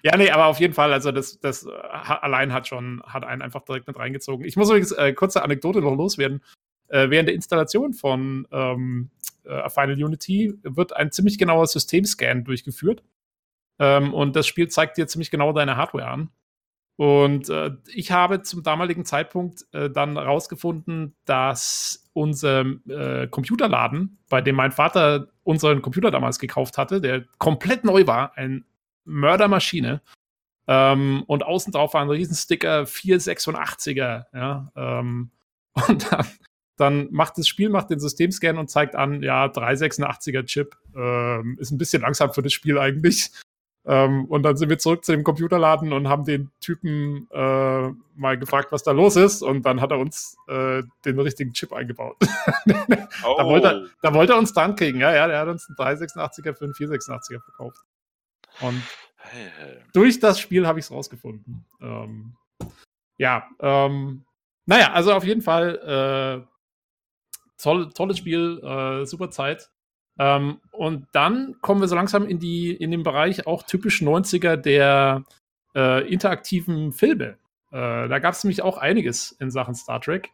ja, 0.02 0.16
nee, 0.16 0.30
aber 0.30 0.46
auf 0.46 0.60
jeden 0.60 0.74
Fall, 0.74 0.92
also 0.92 1.12
das, 1.12 1.40
das 1.40 1.66
allein 1.66 2.52
hat 2.52 2.68
schon, 2.68 3.02
hat 3.06 3.24
einen 3.24 3.42
einfach 3.42 3.62
direkt 3.62 3.86
mit 3.86 3.98
reingezogen. 3.98 4.44
Ich 4.44 4.56
muss 4.56 4.68
übrigens 4.68 4.92
äh, 4.92 5.12
kurze 5.12 5.42
Anekdote 5.42 5.80
noch 5.80 5.96
loswerden. 5.96 6.42
Äh, 6.88 7.08
während 7.10 7.28
der 7.28 7.34
Installation 7.34 7.94
von 7.94 8.46
ähm, 8.52 9.10
äh, 9.44 9.68
Final 9.70 10.02
Unity 10.02 10.54
wird 10.62 10.94
ein 10.94 11.10
ziemlich 11.10 11.38
genauer 11.38 11.66
Systemscan 11.66 12.44
durchgeführt. 12.44 13.02
Ähm, 13.78 14.14
und 14.14 14.36
das 14.36 14.46
Spiel 14.46 14.68
zeigt 14.68 14.96
dir 14.98 15.06
ziemlich 15.06 15.30
genau 15.30 15.52
deine 15.52 15.76
Hardware 15.76 16.08
an. 16.08 16.30
Und 16.96 17.48
äh, 17.48 17.72
ich 17.94 18.12
habe 18.12 18.42
zum 18.42 18.62
damaligen 18.62 19.04
Zeitpunkt 19.04 19.64
äh, 19.72 19.90
dann 19.90 20.16
herausgefunden, 20.16 21.16
dass 21.24 22.10
unser 22.12 22.64
äh, 22.88 23.26
Computerladen, 23.28 24.18
bei 24.28 24.40
dem 24.40 24.56
mein 24.56 24.72
Vater 24.72 25.28
unseren 25.42 25.82
Computer 25.82 26.10
damals 26.10 26.38
gekauft 26.38 26.78
hatte, 26.78 27.00
der 27.00 27.24
komplett 27.38 27.84
neu 27.84 28.06
war, 28.06 28.36
ein 28.36 28.64
Mördermaschine, 29.04 30.02
ähm, 30.68 31.24
und 31.26 31.44
außen 31.44 31.72
drauf 31.72 31.94
war 31.94 32.02
ein 32.02 32.10
Riesensticker 32.10 32.82
486er, 32.82 34.26
ja, 34.32 34.72
ähm, 34.76 35.30
und 35.88 36.12
dann, 36.12 36.26
dann, 36.76 37.08
macht 37.10 37.38
das 37.38 37.48
Spiel, 37.48 37.68
macht 37.68 37.90
den 37.90 38.00
Systemscan 38.00 38.58
und 38.58 38.70
zeigt 38.70 38.94
an, 38.94 39.22
ja, 39.22 39.46
386er 39.46 40.44
Chip, 40.44 40.76
ähm, 40.94 41.56
ist 41.58 41.70
ein 41.72 41.78
bisschen 41.78 42.02
langsam 42.02 42.32
für 42.32 42.42
das 42.42 42.52
Spiel 42.52 42.78
eigentlich. 42.78 43.30
Ähm, 43.84 44.26
und 44.26 44.44
dann 44.44 44.56
sind 44.56 44.68
wir 44.68 44.78
zurück 44.78 45.04
zu 45.04 45.12
dem 45.12 45.24
Computerladen 45.24 45.92
und 45.92 46.08
haben 46.08 46.24
den 46.24 46.50
Typen 46.60 47.28
äh, 47.32 47.90
mal 48.14 48.38
gefragt, 48.38 48.70
was 48.70 48.84
da 48.84 48.92
los 48.92 49.16
ist. 49.16 49.42
Und 49.42 49.62
dann 49.62 49.80
hat 49.80 49.90
er 49.90 49.98
uns 49.98 50.36
äh, 50.48 50.82
den 51.04 51.18
richtigen 51.18 51.52
Chip 51.52 51.72
eingebaut. 51.72 52.16
oh. 52.20 53.34
da, 53.36 53.44
wollte 53.44 53.66
er, 53.66 53.86
da 54.02 54.14
wollte 54.14 54.32
er 54.34 54.38
uns 54.38 54.52
dann 54.52 54.76
kriegen. 54.76 55.00
Ja, 55.00 55.12
ja, 55.14 55.26
der 55.26 55.40
hat 55.40 55.48
uns 55.48 55.68
einen 55.68 55.96
386er 55.96 56.54
für 56.54 56.64
einen 56.64 56.74
486er 56.74 57.42
verkauft. 57.42 57.80
Und 58.60 58.82
durch 59.92 60.20
das 60.20 60.40
Spiel 60.40 60.66
habe 60.66 60.78
ich 60.78 60.86
es 60.86 60.90
rausgefunden. 60.90 61.64
Ähm, 61.80 62.36
ja, 63.18 63.48
ähm, 63.60 64.24
naja, 64.66 64.92
also 64.92 65.12
auf 65.12 65.24
jeden 65.24 65.42
Fall 65.42 66.44
äh, 66.46 66.46
toll, 67.60 67.90
tolles 67.92 68.18
Spiel, 68.18 68.60
äh, 68.62 69.06
super 69.06 69.30
Zeit. 69.30 69.70
Ähm, 70.18 70.60
und 70.72 71.06
dann 71.12 71.56
kommen 71.60 71.80
wir 71.80 71.88
so 71.88 71.94
langsam 71.94 72.26
in, 72.26 72.38
die, 72.38 72.72
in 72.72 72.90
den 72.90 73.02
Bereich 73.02 73.46
auch 73.46 73.62
typisch 73.62 74.02
90er 74.02 74.56
der 74.56 75.24
äh, 75.74 76.06
interaktiven 76.12 76.92
Filme. 76.92 77.38
Äh, 77.70 78.08
da 78.08 78.18
gab 78.18 78.34
es 78.34 78.44
nämlich 78.44 78.62
auch 78.62 78.78
einiges 78.78 79.32
in 79.32 79.50
Sachen 79.50 79.74
Star 79.74 80.00
Trek. 80.00 80.30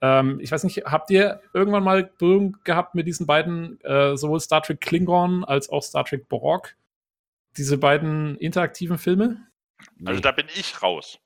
Ähm, 0.00 0.40
ich 0.40 0.50
weiß 0.50 0.64
nicht, 0.64 0.84
habt 0.84 1.10
ihr 1.10 1.40
irgendwann 1.54 1.84
mal 1.84 2.10
Berührung 2.18 2.56
gehabt 2.64 2.94
mit 2.94 3.06
diesen 3.06 3.26
beiden, 3.26 3.80
äh, 3.82 4.16
sowohl 4.16 4.40
Star 4.40 4.62
Trek 4.62 4.80
Klingon 4.80 5.44
als 5.44 5.70
auch 5.70 5.82
Star 5.82 6.04
Trek 6.04 6.28
Borg? 6.28 6.76
Diese 7.56 7.78
beiden 7.78 8.36
interaktiven 8.38 8.98
Filme? 8.98 9.46
Also 10.04 10.20
da 10.20 10.32
bin 10.32 10.46
ich 10.54 10.82
raus. 10.82 11.18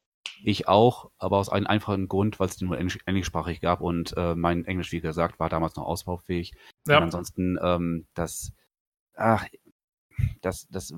Ich 0.45 0.69
auch, 0.69 1.11
aber 1.19 1.39
aus 1.39 1.49
einem 1.49 1.67
einfachen 1.67 2.09
Grund, 2.09 2.39
weil 2.39 2.49
es 2.49 2.57
die 2.57 2.67
nur 2.67 2.77
englisch, 2.77 2.99
englischsprachig 3.07 3.61
gab 3.61 3.81
und 3.81 4.15
äh, 4.17 4.35
mein 4.35 4.67
Englisch, 4.67 4.93
wie 4.93 5.01
gesagt, 5.01 5.41
war 5.41 5.49
damals 5.49 5.77
noch 5.77 5.87
ausbaufähig. 5.87 6.53
Ja. 6.87 6.99
Und 6.99 7.05
ansonsten, 7.05 7.59
ähm, 7.62 8.07
das, 8.14 8.53
ach, 9.14 9.47
das, 10.41 10.66
das, 10.68 10.95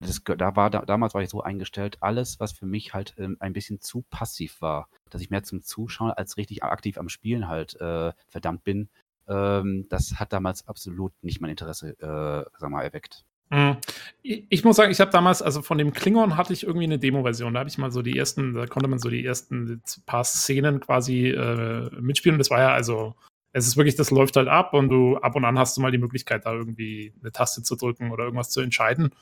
das, 0.00 0.22
da 0.24 0.56
war, 0.56 0.70
da, 0.70 0.84
damals 0.84 1.14
war 1.14 1.22
ich 1.22 1.30
so 1.30 1.42
eingestellt, 1.42 1.98
alles, 2.00 2.40
was 2.40 2.52
für 2.52 2.66
mich 2.66 2.94
halt 2.94 3.14
ähm, 3.18 3.36
ein 3.40 3.52
bisschen 3.52 3.80
zu 3.80 4.04
passiv 4.10 4.60
war, 4.60 4.88
dass 5.10 5.22
ich 5.22 5.30
mehr 5.30 5.42
zum 5.42 5.62
Zuschauen 5.62 6.10
als 6.10 6.36
richtig 6.36 6.62
aktiv 6.62 6.98
am 6.98 7.08
Spielen 7.08 7.48
halt 7.48 7.80
äh, 7.80 8.12
verdammt 8.28 8.64
bin, 8.64 8.88
ähm, 9.28 9.86
das 9.88 10.14
hat 10.18 10.32
damals 10.32 10.66
absolut 10.68 11.12
nicht 11.22 11.40
mein 11.40 11.50
Interesse, 11.50 11.90
äh, 12.00 12.44
sag 12.58 12.70
mal, 12.70 12.82
erweckt. 12.82 13.24
Mhm. 13.50 13.76
Ich 14.22 14.64
muss 14.64 14.76
sagen, 14.76 14.90
ich 14.90 15.00
habe 15.00 15.10
damals, 15.10 15.40
also 15.40 15.62
von 15.62 15.78
dem 15.78 15.92
Klingon 15.92 16.36
hatte 16.36 16.52
ich 16.52 16.64
irgendwie 16.64 16.84
eine 16.84 16.98
Demo-Version. 16.98 17.54
Da 17.54 17.60
habe 17.60 17.70
ich 17.70 17.78
mal 17.78 17.92
so 17.92 18.02
die 18.02 18.18
ersten, 18.18 18.54
da 18.54 18.66
konnte 18.66 18.88
man 18.88 18.98
so 18.98 19.08
die 19.08 19.24
ersten 19.24 19.82
paar 20.04 20.24
Szenen 20.24 20.80
quasi 20.80 21.28
äh, 21.28 21.90
mitspielen. 22.00 22.38
Das 22.38 22.50
war 22.50 22.60
ja 22.60 22.72
also, 22.72 23.14
es 23.56 23.66
ist 23.66 23.78
wirklich, 23.78 23.96
das 23.96 24.10
läuft 24.10 24.36
halt 24.36 24.48
ab 24.48 24.74
und 24.74 24.90
du 24.90 25.16
ab 25.16 25.34
und 25.34 25.46
an 25.46 25.58
hast 25.58 25.76
du 25.76 25.80
mal 25.80 25.90
die 25.90 25.96
Möglichkeit, 25.96 26.44
da 26.44 26.52
irgendwie 26.52 27.14
eine 27.20 27.32
Taste 27.32 27.62
zu 27.62 27.74
drücken 27.74 28.10
oder 28.10 28.24
irgendwas 28.24 28.50
zu 28.50 28.60
entscheiden. 28.60 29.14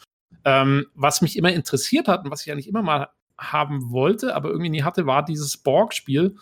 Ähm, 0.45 0.87
was 0.95 1.23
mich 1.23 1.39
immer 1.39 1.53
interessiert 1.53 2.09
hat 2.09 2.25
und 2.25 2.33
was 2.33 2.45
ich 2.45 2.51
eigentlich 2.51 2.67
immer 2.67 2.83
mal 2.83 3.11
haben 3.39 3.93
wollte, 3.93 4.35
aber 4.35 4.49
irgendwie 4.49 4.71
nie 4.71 4.83
hatte, 4.83 5.07
war 5.07 5.25
dieses 5.25 5.57
Borg-Spiel, 5.57 6.35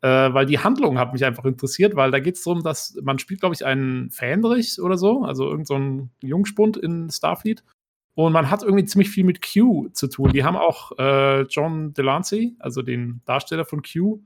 äh, 0.00 0.08
weil 0.08 0.46
die 0.46 0.58
Handlung 0.58 0.98
hat 0.98 1.12
mich 1.12 1.24
einfach 1.24 1.44
interessiert, 1.44 1.94
weil 1.94 2.10
da 2.10 2.18
geht 2.18 2.34
es 2.34 2.42
darum, 2.42 2.64
dass 2.64 2.98
man 3.00 3.20
spielt, 3.20 3.40
glaube 3.40 3.54
ich, 3.54 3.64
einen 3.64 4.10
Fähnrich 4.10 4.80
oder 4.80 4.98
so, 4.98 5.22
also 5.22 5.44
irgendein 5.44 6.10
so 6.20 6.26
Jungspund 6.26 6.76
in 6.76 7.10
Starfleet. 7.10 7.62
Und 8.16 8.32
man 8.32 8.50
hat 8.50 8.64
irgendwie 8.64 8.86
ziemlich 8.86 9.10
viel 9.10 9.24
mit 9.24 9.40
Q 9.40 9.90
zu 9.92 10.08
tun. 10.08 10.32
Die 10.32 10.42
haben 10.42 10.56
auch 10.56 10.98
äh, 10.98 11.42
John 11.42 11.92
Delancey, 11.94 12.56
also 12.58 12.82
den 12.82 13.20
Darsteller 13.24 13.66
von 13.66 13.82
Q, 13.82 14.24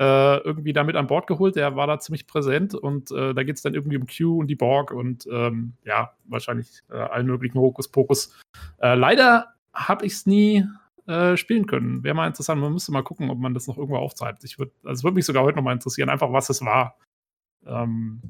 äh, 0.00 0.38
irgendwie 0.38 0.72
da 0.72 0.82
mit 0.82 0.96
an 0.96 1.06
Bord 1.06 1.26
geholt. 1.26 1.56
Der 1.56 1.76
war 1.76 1.86
da 1.86 1.98
ziemlich 1.98 2.26
präsent 2.26 2.74
und 2.74 3.10
äh, 3.10 3.34
da 3.34 3.42
geht 3.42 3.56
es 3.56 3.62
dann 3.62 3.74
irgendwie 3.74 3.98
um 3.98 4.06
Q 4.06 4.38
und 4.40 4.46
die 4.46 4.56
Borg 4.56 4.92
und 4.92 5.28
ähm, 5.30 5.74
ja, 5.84 6.14
wahrscheinlich 6.24 6.80
äh, 6.90 6.94
allen 6.94 7.26
möglichen 7.26 7.58
Hokuspokus. 7.58 8.40
Äh, 8.78 8.94
leider 8.94 9.48
habe 9.74 10.06
ich 10.06 10.14
es 10.14 10.26
nie 10.26 10.66
äh, 11.06 11.36
spielen 11.36 11.66
können. 11.66 12.02
Wäre 12.02 12.14
mal 12.14 12.26
interessant. 12.26 12.62
Man 12.62 12.72
müsste 12.72 12.92
mal 12.92 13.02
gucken, 13.02 13.28
ob 13.28 13.38
man 13.38 13.52
das 13.52 13.66
noch 13.66 13.76
irgendwo 13.76 13.98
aufzeigt. 13.98 14.42
Ich 14.44 14.58
würde, 14.58 14.72
also 14.84 15.04
würde 15.04 15.16
mich 15.16 15.26
sogar 15.26 15.44
heute 15.44 15.56
noch 15.56 15.64
mal 15.64 15.74
interessieren, 15.74 16.08
einfach 16.08 16.32
was 16.32 16.48
es 16.48 16.64
war. 16.64 16.96
Ähm, 17.66 18.22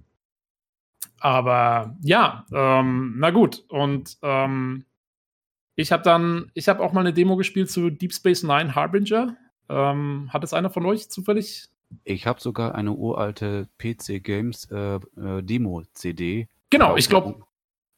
aber 1.21 1.97
ja, 2.03 2.47
ähm, 2.53 3.15
na 3.17 3.31
gut. 3.31 3.65
Und 3.69 4.19
ähm, 4.23 4.87
ich 5.77 5.93
habe 5.93 6.03
dann, 6.03 6.51
ich 6.55 6.69
habe 6.69 6.83
auch 6.83 6.93
mal 6.93 7.03
eine 7.03 7.13
Demo 7.13 7.37
gespielt 7.37 7.71
zu 7.71 7.91
Deep 7.91 8.13
Space 8.13 8.43
Nine 8.43 8.75
Harbinger. 8.75 9.37
Ähm, 9.71 10.31
hat 10.33 10.43
es 10.45 10.53
einer 10.53 10.69
von 10.71 10.85
euch 10.87 11.09
zufällig? 11.09 11.69
Ich 12.05 12.27
habe 12.27 12.41
sogar 12.41 12.75
eine 12.75 12.93
uralte 12.93 13.69
PC 13.79 14.21
Games 14.23 14.65
äh, 14.71 14.97
äh, 14.97 15.43
Demo 15.43 15.83
CD. 15.93 16.49
Genau, 16.71 16.97
ich 16.97 17.09
glaube, 17.09 17.45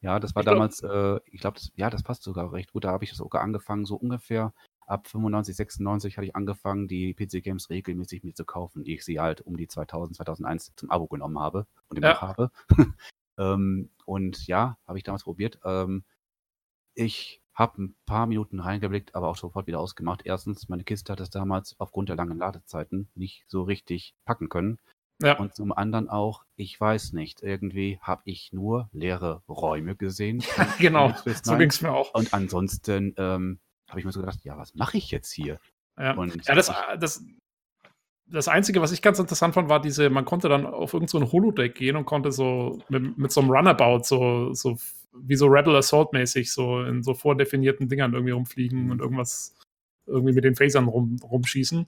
Ja, 0.01 0.19
das 0.19 0.35
war 0.35 0.41
Ich 0.41 0.45
glaub- 0.45 0.55
damals, 0.55 0.83
äh, 0.83 1.19
ich 1.31 1.41
glaube, 1.41 1.59
ja, 1.75 1.89
das 1.89 2.03
passt 2.03 2.23
sogar 2.23 2.51
recht 2.53 2.73
gut. 2.73 2.83
Da 2.83 2.91
habe 2.91 3.03
ich 3.03 3.13
sogar 3.13 3.41
angefangen, 3.41 3.85
so 3.85 3.95
ungefähr 3.95 4.53
ab 4.85 5.07
95, 5.07 5.55
96 5.55 6.17
hatte 6.17 6.25
ich 6.27 6.35
angefangen, 6.35 6.87
die 6.87 7.13
PC-Games 7.13 7.69
regelmäßig 7.69 8.23
mir 8.23 8.33
zu 8.33 8.43
kaufen, 8.45 8.83
die 8.83 8.95
ich 8.95 9.05
sie 9.05 9.19
halt 9.19 9.41
um 9.41 9.55
die 9.57 9.67
2000, 9.67 10.17
2001 10.17 10.73
zum 10.75 10.91
Abo 10.91 11.07
genommen 11.07 11.39
habe 11.39 11.65
und 11.87 11.97
immer 11.97 12.07
Ja. 12.09 12.13
noch 12.15 12.21
habe. 12.21 12.51
ähm, 13.37 13.89
und 14.05 14.45
ja, 14.47 14.77
habe 14.87 14.97
ich 14.97 15.03
damals 15.03 15.23
probiert. 15.23 15.59
Ähm, 15.63 16.03
ich 16.95 17.41
habe 17.53 17.83
ein 17.83 17.95
paar 18.05 18.25
Minuten 18.25 18.59
reingeblickt, 18.59 19.15
aber 19.15 19.27
auch 19.27 19.37
sofort 19.37 19.67
wieder 19.67 19.79
ausgemacht. 19.79 20.21
Erstens, 20.25 20.69
meine 20.69 20.83
Kiste 20.83 21.11
hat 21.11 21.19
es 21.19 21.29
damals 21.29 21.75
aufgrund 21.79 22.09
der 22.09 22.15
langen 22.15 22.37
Ladezeiten 22.37 23.09
nicht 23.15 23.45
so 23.47 23.63
richtig 23.63 24.15
packen 24.25 24.49
können. 24.49 24.79
Ja. 25.21 25.37
Und 25.37 25.55
zum 25.55 25.71
anderen 25.71 26.09
auch, 26.09 26.43
ich 26.55 26.79
weiß 26.79 27.13
nicht, 27.13 27.43
irgendwie 27.43 27.99
habe 28.01 28.23
ich 28.25 28.51
nur 28.51 28.89
leere 28.91 29.43
Räume 29.47 29.95
gesehen. 29.95 30.43
genau. 30.79 31.13
So 31.43 31.57
ging 31.57 31.69
es 31.69 31.81
mir 31.81 31.91
auch. 31.91 32.13
Und 32.13 32.33
ansonsten 32.33 33.13
ähm, 33.17 33.59
habe 33.87 33.99
ich 33.99 34.05
mir 34.05 34.11
so 34.11 34.21
gedacht, 34.21 34.39
ja, 34.43 34.57
was 34.57 34.73
mache 34.73 34.97
ich 34.97 35.11
jetzt 35.11 35.31
hier? 35.31 35.59
Ja, 35.97 36.13
Und 36.13 36.45
ja 36.47 36.55
das, 36.55 36.69
ich, 36.69 36.75
das, 36.99 37.23
das 38.25 38.47
Einzige, 38.47 38.81
was 38.81 38.91
ich 38.91 39.01
ganz 39.03 39.19
interessant 39.19 39.53
fand, 39.53 39.69
war 39.69 39.79
diese, 39.79 40.09
man 40.09 40.25
konnte 40.25 40.49
dann 40.49 40.65
auf 40.65 40.93
irgendein 40.93 41.21
so 41.21 41.31
Holodeck 41.31 41.75
gehen 41.75 41.95
und 41.95 42.05
konnte 42.05 42.31
so 42.31 42.79
mit, 42.89 43.17
mit 43.17 43.31
so 43.31 43.41
einem 43.41 43.51
Runabout, 43.51 44.03
so, 44.03 44.53
so 44.53 44.77
wie 45.15 45.35
so 45.35 45.47
Rebel 45.47 45.75
Assault-mäßig, 45.75 46.51
so 46.51 46.81
in 46.81 47.03
so 47.03 47.13
vordefinierten 47.13 47.87
Dingern 47.87 48.13
irgendwie 48.13 48.33
rumfliegen 48.33 48.91
und 48.91 48.99
irgendwas 48.99 49.55
irgendwie 50.05 50.33
mit 50.33 50.43
den 50.43 50.55
Phasern 50.55 50.87
rum, 50.87 51.17
rumschießen. 51.23 51.87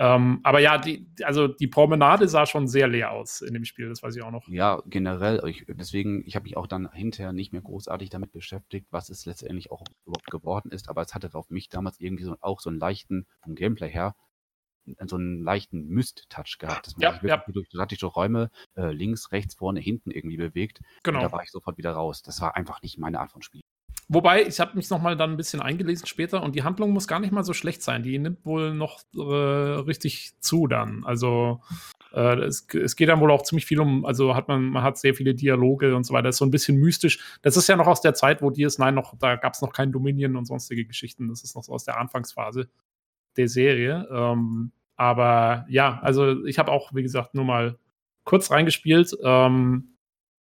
Ähm, 0.00 0.40
aber 0.44 0.60
ja, 0.60 0.78
die, 0.78 1.06
also 1.24 1.46
die 1.46 1.66
Promenade 1.66 2.26
sah 2.26 2.46
schon 2.46 2.66
sehr 2.66 2.88
leer 2.88 3.10
aus 3.10 3.42
in 3.42 3.52
dem 3.52 3.66
Spiel, 3.66 3.90
das 3.90 4.02
weiß 4.02 4.16
ich 4.16 4.22
auch 4.22 4.30
noch. 4.30 4.48
ja, 4.48 4.82
generell, 4.86 5.42
ich, 5.46 5.66
deswegen, 5.68 6.26
ich 6.26 6.36
habe 6.36 6.44
mich 6.44 6.56
auch 6.56 6.66
dann 6.66 6.90
hinterher 6.90 7.34
nicht 7.34 7.52
mehr 7.52 7.60
großartig 7.60 8.08
damit 8.08 8.32
beschäftigt, 8.32 8.86
was 8.90 9.10
es 9.10 9.26
letztendlich 9.26 9.70
auch 9.70 9.84
überhaupt 10.06 10.30
geworden 10.30 10.70
ist, 10.72 10.88
aber 10.88 11.02
es 11.02 11.14
hatte 11.14 11.28
auf 11.34 11.50
mich 11.50 11.68
damals 11.68 12.00
irgendwie 12.00 12.24
so, 12.24 12.34
auch 12.40 12.60
so 12.60 12.70
einen 12.70 12.78
leichten, 12.78 13.26
vom 13.42 13.54
Gameplay 13.54 13.90
her, 13.90 14.14
so 15.06 15.16
einen 15.16 15.42
leichten 15.42 15.86
Myst-Touch 15.88 16.58
gehabt, 16.58 16.86
dass 16.86 16.96
man 16.96 17.02
Ja, 17.02 17.12
sich 17.12 17.22
wirklich 17.22 17.54
durch, 17.54 17.68
durch, 17.68 17.98
durch 17.98 18.16
Räume 18.16 18.50
äh, 18.76 18.92
links, 18.92 19.32
rechts, 19.32 19.54
vorne, 19.54 19.80
hinten 19.80 20.10
irgendwie 20.10 20.36
bewegt. 20.36 20.80
Und 20.80 20.86
Genau. 21.04 21.20
da 21.20 21.32
war 21.32 21.42
ich 21.42 21.50
sofort 21.50 21.78
wieder 21.78 21.92
raus. 21.92 22.22
Das 22.22 22.40
war 22.40 22.56
einfach 22.56 22.82
nicht 22.82 22.98
meine 22.98 23.20
Art 23.20 23.32
von 23.32 23.42
Spiel. 23.42 23.60
Wobei, 24.12 24.44
ich 24.44 24.58
habe 24.58 24.74
mich 24.74 24.90
noch 24.90 25.00
mal 25.00 25.16
dann 25.16 25.30
ein 25.30 25.36
bisschen 25.36 25.62
eingelesen 25.62 26.06
später 26.06 26.42
und 26.42 26.56
die 26.56 26.64
Handlung 26.64 26.90
muss 26.90 27.06
gar 27.06 27.20
nicht 27.20 27.30
mal 27.30 27.44
so 27.44 27.52
schlecht 27.52 27.80
sein. 27.80 28.02
Die 28.02 28.18
nimmt 28.18 28.44
wohl 28.44 28.74
noch 28.74 29.02
äh, 29.14 29.20
richtig 29.20 30.32
zu 30.40 30.66
dann. 30.66 31.04
Also 31.04 31.62
äh, 32.12 32.40
es, 32.40 32.66
es 32.74 32.96
geht 32.96 33.08
dann 33.08 33.20
wohl 33.20 33.30
auch 33.30 33.42
ziemlich 33.42 33.66
viel 33.66 33.78
um, 33.78 34.04
also 34.04 34.34
hat 34.34 34.48
man, 34.48 34.64
man 34.64 34.82
hat 34.82 34.98
sehr 34.98 35.14
viele 35.14 35.36
Dialoge 35.36 35.94
und 35.94 36.02
so 36.02 36.12
weiter. 36.12 36.24
Das 36.24 36.34
ist 36.34 36.38
so 36.40 36.44
ein 36.44 36.50
bisschen 36.50 36.78
mystisch. 36.78 37.38
Das 37.42 37.56
ist 37.56 37.68
ja 37.68 37.76
noch 37.76 37.86
aus 37.86 38.00
der 38.00 38.14
Zeit, 38.14 38.42
wo 38.42 38.48
DS9 38.48 38.90
noch, 38.90 39.16
da 39.16 39.36
gab 39.36 39.54
es 39.54 39.62
noch 39.62 39.72
kein 39.72 39.92
Dominion 39.92 40.34
und 40.34 40.44
sonstige 40.46 40.84
Geschichten. 40.84 41.28
Das 41.28 41.44
ist 41.44 41.54
noch 41.54 41.62
so 41.62 41.72
aus 41.72 41.84
der 41.84 41.96
Anfangsphase 42.00 42.68
der 43.36 43.48
Serie. 43.48 44.08
Ähm, 44.10 44.72
aber 44.96 45.64
ja, 45.68 45.98
also 46.02 46.44
ich 46.44 46.58
habe 46.58 46.70
auch, 46.70 46.94
wie 46.94 47.02
gesagt, 47.02 47.34
nur 47.34 47.44
mal 47.44 47.78
kurz 48.24 48.50
reingespielt. 48.50 49.16
Ähm, 49.22 49.96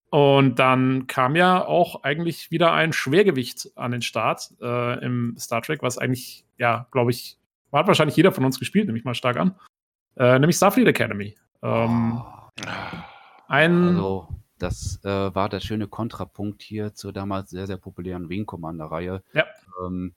und 0.09 0.57
dann 0.57 1.05
kam 1.07 1.35
ja 1.35 1.63
auch 1.65 2.03
eigentlich 2.03 2.49
wieder 2.51 2.73
ein 2.73 2.93
Schwergewicht 2.93 3.69
an 3.75 3.91
den 3.91 4.01
Start 4.01 4.49
äh, 4.59 5.03
im 5.05 5.35
Star 5.37 5.61
Trek, 5.61 5.83
was 5.83 5.97
eigentlich, 5.97 6.45
ja, 6.57 6.87
glaube 6.91 7.11
ich, 7.11 7.37
hat 7.71 7.87
wahrscheinlich 7.87 8.15
jeder 8.15 8.31
von 8.31 8.43
uns 8.43 8.57
gespielt, 8.57 8.87
nehme 8.87 8.97
ich 8.97 9.05
mal 9.05 9.13
stark 9.13 9.37
an. 9.37 9.55
Äh, 10.17 10.39
nämlich 10.39 10.55
Starfleet 10.57 10.87
Academy. 10.87 11.35
Ähm, 11.61 12.21
Oh. 12.21 12.39
ein. 13.47 13.87
Also, 13.89 14.27
das 14.57 14.99
äh, 15.03 15.07
war 15.07 15.47
der 15.47 15.59
schöne 15.61 15.87
Kontrapunkt 15.87 16.61
hier 16.61 16.93
zur 16.93 17.13
damals 17.13 17.51
sehr, 17.51 17.67
sehr 17.67 17.77
populären 17.77 18.27
Wing 18.29 18.45
Commander-Reihe. 18.45 19.23
Ja. 19.33 19.45
Ähm, 19.85 20.13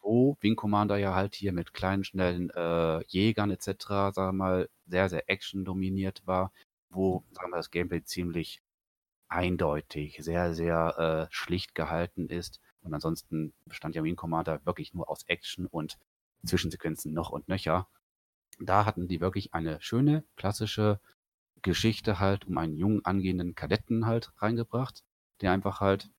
wo 0.00 0.36
Wing 0.40 0.56
Commander 0.56 0.96
ja 0.96 1.14
halt 1.14 1.34
hier 1.34 1.52
mit 1.52 1.72
kleinen, 1.72 2.04
schnellen 2.04 2.50
äh, 2.50 3.04
Jägern 3.06 3.50
etc., 3.50 3.86
sagen 3.88 4.14
wir 4.14 4.32
mal, 4.32 4.68
sehr, 4.86 5.08
sehr 5.08 5.28
Action 5.28 5.64
dominiert 5.64 6.22
war, 6.26 6.52
wo, 6.90 7.24
sagen 7.32 7.50
wir, 7.50 7.56
das 7.56 7.70
Gameplay 7.70 8.02
ziemlich 8.02 8.62
eindeutig, 9.28 10.18
sehr, 10.20 10.54
sehr 10.54 11.28
äh, 11.30 11.32
schlicht 11.34 11.74
gehalten 11.74 12.28
ist. 12.28 12.60
Und 12.82 12.94
ansonsten 12.94 13.52
bestand 13.66 13.94
ja 13.94 14.02
Wing 14.02 14.16
Commander 14.16 14.64
wirklich 14.64 14.92
nur 14.94 15.08
aus 15.08 15.22
Action 15.24 15.66
und 15.66 15.98
Zwischensequenzen 16.44 17.12
noch 17.12 17.30
und 17.30 17.48
nöcher. 17.48 17.88
Da 18.58 18.84
hatten 18.84 19.08
die 19.08 19.20
wirklich 19.20 19.54
eine 19.54 19.80
schöne, 19.80 20.24
klassische 20.36 21.00
Geschichte 21.62 22.18
halt 22.18 22.46
um 22.46 22.58
einen 22.58 22.76
jungen 22.76 23.04
angehenden 23.04 23.54
Kadetten 23.54 24.06
halt 24.06 24.32
reingebracht, 24.38 25.04
der 25.40 25.52
einfach 25.52 25.80
halt 25.80 26.10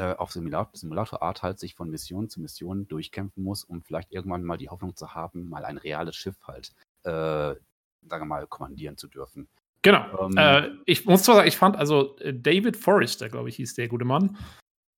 auf 0.00 0.32
Simulator, 0.32 0.70
Simulator-Art 0.74 1.42
halt 1.42 1.58
sich 1.58 1.74
von 1.74 1.90
Mission 1.90 2.28
zu 2.28 2.40
Mission 2.40 2.88
durchkämpfen 2.88 3.42
muss, 3.42 3.64
um 3.64 3.82
vielleicht 3.82 4.12
irgendwann 4.12 4.44
mal 4.44 4.56
die 4.56 4.68
Hoffnung 4.68 4.96
zu 4.96 5.14
haben, 5.14 5.48
mal 5.48 5.64
ein 5.64 5.78
reales 5.78 6.16
Schiff 6.16 6.36
halt, 6.46 6.72
äh, 7.04 7.10
sagen 7.10 7.60
wir 8.08 8.24
mal, 8.24 8.46
kommandieren 8.46 8.96
zu 8.96 9.08
dürfen. 9.08 9.48
Genau. 9.82 10.28
Ähm, 10.28 10.36
äh, 10.36 10.70
ich 10.86 11.04
muss 11.04 11.22
zwar 11.22 11.36
sagen, 11.36 11.48
ich 11.48 11.56
fand, 11.56 11.76
also 11.76 12.16
äh, 12.18 12.32
David 12.32 12.76
Forrester, 12.76 13.28
glaube 13.28 13.50
ich, 13.50 13.56
hieß 13.56 13.74
der 13.74 13.88
gute 13.88 14.04
Mann. 14.04 14.36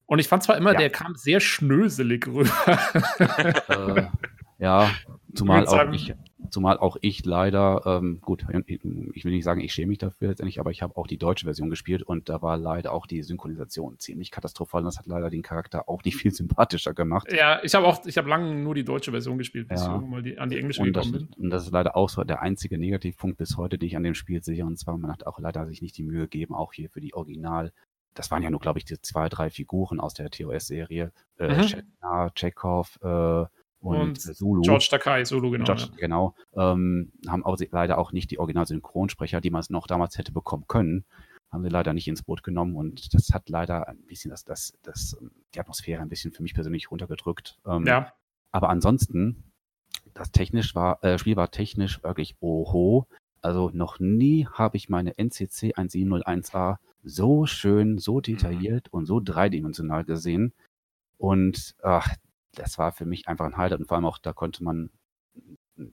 Und 0.05 0.19
ich 0.19 0.27
fand 0.27 0.43
zwar 0.43 0.57
immer, 0.57 0.73
Ja. 0.73 0.79
der 0.79 0.89
kam 0.91 1.15
sehr 1.15 1.39
schnöselig 1.39 2.27
rüber. 2.27 2.51
äh, 3.69 4.07
ja, 4.59 4.91
zumal 5.33 5.65
auch 5.67 5.91
ich, 5.91 6.13
zumal 6.51 6.77
auch 6.77 6.97
ich 7.01 7.25
leider, 7.25 7.81
ähm, 7.85 8.19
gut, 8.21 8.45
ich 8.65 9.25
will 9.25 9.31
nicht 9.31 9.43
sagen, 9.43 9.61
ich 9.61 9.73
schäme 9.73 9.87
mich 9.89 9.97
dafür 9.97 10.29
letztendlich, 10.29 10.59
aber 10.59 10.71
ich 10.71 10.81
habe 10.81 10.95
auch 10.97 11.07
die 11.07 11.17
deutsche 11.17 11.45
Version 11.45 11.69
gespielt 11.69 12.03
und 12.03 12.29
da 12.29 12.41
war 12.41 12.57
leider 12.57 12.91
auch 12.93 13.07
die 13.07 13.21
Synchronisation 13.23 13.99
ziemlich 13.99 14.31
katastrophal 14.31 14.81
und 14.81 14.85
das 14.85 14.97
hat 14.97 15.05
leider 15.07 15.29
den 15.29 15.41
Charakter 15.41 15.87
auch 15.89 16.03
nicht 16.03 16.17
viel 16.17 16.31
sympathischer 16.31 16.93
gemacht. 16.93 17.31
ja, 17.31 17.59
ich 17.63 17.73
habe 17.75 17.85
auch, 17.87 18.05
ich 18.05 18.17
habe 18.17 18.29
lange 18.29 18.53
nur 18.55 18.75
die 18.75 18.83
deutsche 18.83 19.11
Version 19.11 19.37
gespielt, 19.37 19.67
bis 19.67 19.81
Ja. 19.81 19.99
ich 20.01 20.07
mal 20.07 20.21
die, 20.21 20.37
an 20.37 20.49
die 20.49 20.57
englische 20.59 20.81
Und 20.81 20.93
das, 20.93 21.05
gekommen 21.11 21.29
bin. 21.35 21.43
und 21.45 21.49
das 21.49 21.63
ist 21.65 21.71
leider 21.71 21.95
auch 21.95 22.09
so 22.09 22.23
der 22.23 22.41
einzige 22.41 22.77
Negativpunkt 22.77 23.37
bis 23.37 23.57
heute, 23.57 23.77
den 23.77 23.87
ich 23.87 23.95
an 23.97 24.03
dem 24.03 24.15
Spiel 24.15 24.43
sehe. 24.43 24.65
Und 24.65 24.77
zwar, 24.77 24.97
man 24.97 25.11
hat 25.11 25.25
auch 25.27 25.39
leider 25.39 25.65
sich 25.67 25.81
nicht 25.81 25.97
die 25.97 26.03
Mühe 26.03 26.21
gegeben, 26.23 26.53
auch 26.55 26.73
hier 26.73 26.89
für 26.89 27.01
die 27.01 27.13
Original. 27.13 27.71
Das 28.13 28.31
waren 28.31 28.41
ja 28.43 28.49
nur, 28.49 28.61
glaube 28.61 28.79
ich, 28.79 28.85
die 28.85 28.99
zwei, 29.01 29.27
drei 29.27 29.49
Figuren 29.49 29.99
aus 29.99 30.13
der 30.13 30.29
TOS-Serie. 30.29 31.11
Äh, 31.37 31.57
Mhm. 31.57 31.63
Shatner, 31.63 32.31
Chekhov 32.33 32.97
äh, 33.03 33.45
und, 33.85 33.99
Und 33.99 34.21
Zulu. 34.21 34.61
George 34.61 34.87
Takai, 34.89 35.23
Solo, 35.25 35.51
genau. 35.51 35.65
George, 35.65 35.89
genau. 35.97 36.35
Ähm, 36.55 37.11
haben 37.27 37.45
auch 37.45 37.57
leider 37.71 37.97
auch 37.97 38.11
nicht 38.11 38.31
die 38.31 38.39
Original-Synchronsprecher, 38.39 39.41
die 39.41 39.49
man 39.49 39.61
es 39.61 39.69
noch 39.69 39.87
damals 39.87 40.17
hätte 40.17 40.31
bekommen 40.31 40.65
können. 40.67 41.05
Haben 41.51 41.63
sie 41.63 41.69
leider 41.69 41.93
nicht 41.93 42.07
ins 42.07 42.23
Boot 42.23 42.43
genommen 42.43 42.75
und 42.75 43.13
das 43.13 43.29
hat 43.33 43.49
leider 43.49 43.87
ein 43.87 44.01
bisschen 44.05 44.31
das, 44.31 44.43
das, 44.43 44.73
das, 44.81 45.17
die 45.53 45.59
Atmosphäre 45.59 46.01
ein 46.01 46.09
bisschen 46.09 46.33
für 46.33 46.43
mich 46.43 46.53
persönlich 46.53 46.91
runtergedrückt. 46.91 47.59
Ähm, 47.65 47.85
Ja, 47.85 48.13
aber 48.51 48.69
ansonsten, 48.69 49.43
das 50.13 50.31
technisch 50.31 50.75
war, 50.75 51.03
äh, 51.03 51.17
Spiel 51.17 51.35
war 51.35 51.51
technisch 51.51 52.01
wirklich 52.03 52.35
oho. 52.39 53.05
Also 53.41 53.69
noch 53.73 53.99
nie 53.99 54.47
habe 54.47 54.77
ich 54.77 54.89
meine 54.89 55.17
NCC 55.17 55.73
1701A 55.75 56.77
so 57.03 57.45
schön, 57.45 57.99
so 57.99 58.19
detailliert 58.21 58.91
und 58.91 59.05
so 59.05 59.19
dreidimensional 59.23 60.03
gesehen. 60.03 60.53
Und 61.17 61.75
ach, 61.83 62.09
das 62.55 62.77
war 62.77 62.91
für 62.91 63.05
mich 63.05 63.27
einfach 63.27 63.45
ein 63.45 63.57
Highlight. 63.57 63.79
Und 63.79 63.87
vor 63.87 63.97
allem 63.97 64.05
auch, 64.05 64.17
da 64.17 64.33
konnte 64.33 64.63
man 64.63 64.89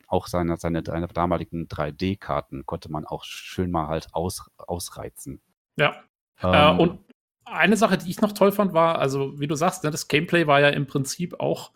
auch 0.06 0.26
seine, 0.28 0.56
seine, 0.56 0.82
seine 0.84 1.08
damaligen 1.08 1.66
3D-Karten 1.68 2.66
konnte 2.66 2.90
man 2.90 3.04
auch 3.04 3.24
schön 3.24 3.70
mal 3.70 3.88
halt 3.88 4.08
aus, 4.12 4.50
ausreizen. 4.56 5.40
ja. 5.76 5.96
Ähm, 6.42 6.78
Äh, 6.78 6.82
und 6.82 6.98
eine 7.44 7.76
Sache, 7.76 7.98
die 7.98 8.10
ich 8.10 8.20
noch 8.20 8.32
toll 8.32 8.52
fand, 8.52 8.72
war, 8.72 8.98
also 8.98 9.38
wie 9.40 9.46
du 9.46 9.54
sagst, 9.54 9.84
ne, 9.84 9.90
das 9.90 10.08
Gameplay 10.08 10.46
war 10.46 10.60
ja 10.60 10.68
im 10.68 10.86
Prinzip 10.86 11.40
auch 11.40 11.72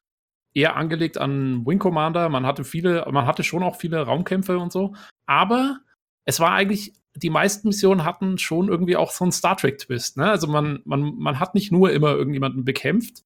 eher 0.54 0.76
angelegt 0.76 1.18
an 1.18 1.66
Wing 1.66 1.78
Commander. 1.78 2.28
Man 2.28 2.46
hatte 2.46 2.64
viele, 2.64 3.06
man 3.10 3.26
hatte 3.26 3.42
schon 3.42 3.62
auch 3.62 3.76
viele 3.76 4.02
Raumkämpfe 4.02 4.58
und 4.58 4.72
so, 4.72 4.94
aber 5.26 5.80
es 6.24 6.40
war 6.40 6.52
eigentlich, 6.52 6.94
die 7.14 7.30
meisten 7.30 7.68
Missionen 7.68 8.04
hatten 8.04 8.38
schon 8.38 8.68
irgendwie 8.68 8.96
auch 8.96 9.10
so 9.10 9.24
einen 9.24 9.32
Star 9.32 9.56
Trek-Twist. 9.56 10.16
Ne? 10.16 10.30
Also 10.30 10.46
man, 10.46 10.80
man, 10.84 11.16
man 11.16 11.40
hat 11.40 11.54
nicht 11.54 11.72
nur 11.72 11.92
immer 11.92 12.12
irgendjemanden 12.12 12.64
bekämpft, 12.64 13.24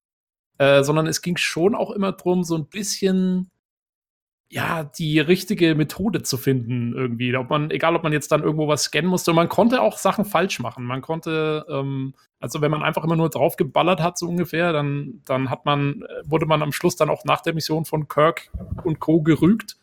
äh, 0.61 0.85
sondern 0.85 1.07
es 1.07 1.23
ging 1.23 1.39
schon 1.39 1.75
auch 1.75 1.91
immer 1.91 2.13
drum, 2.13 2.45
so 2.45 2.55
ein 2.55 2.67
bisschen 2.67 3.51
ja, 4.51 4.85
die 4.85 5.19
richtige 5.19 5.75
Methode 5.75 6.23
zu 6.23 6.37
finden 6.37 6.93
irgendwie. 6.93 7.35
Ob 7.35 7.49
man, 7.49 7.71
egal 7.71 7.97
ob 7.97 8.03
man 8.03 8.13
jetzt 8.13 8.31
dann 8.31 8.43
irgendwo 8.43 8.69
was 8.69 8.83
scannen 8.83 9.09
musste, 9.09 9.33
man 9.33 9.49
konnte 9.49 9.81
auch 9.81 9.97
Sachen 9.97 10.27
falsch 10.27 10.59
machen. 10.59 10.85
Man 10.85 11.01
konnte, 11.01 11.65
ähm, 11.71 12.15
also 12.41 12.61
wenn 12.61 12.71
man 12.71 12.83
einfach 12.83 13.05
immer 13.05 13.17
nur 13.17 13.31
drauf 13.31 13.57
geballert 13.57 14.03
hat, 14.03 14.19
so 14.19 14.29
ungefähr, 14.29 14.75
dann, 14.75 15.23
dann 15.25 15.49
hat 15.49 15.65
man, 15.65 16.03
äh, 16.03 16.29
wurde 16.29 16.45
man 16.45 16.63
am 16.63 16.73
Schluss 16.73 16.97
dann 16.97 17.09
auch 17.09 17.25
nach 17.25 17.41
der 17.41 17.55
Mission 17.55 17.87
von 17.87 18.07
Kirk 18.09 18.51
und 18.85 18.99
Co. 18.99 19.23
gerügt. 19.23 19.79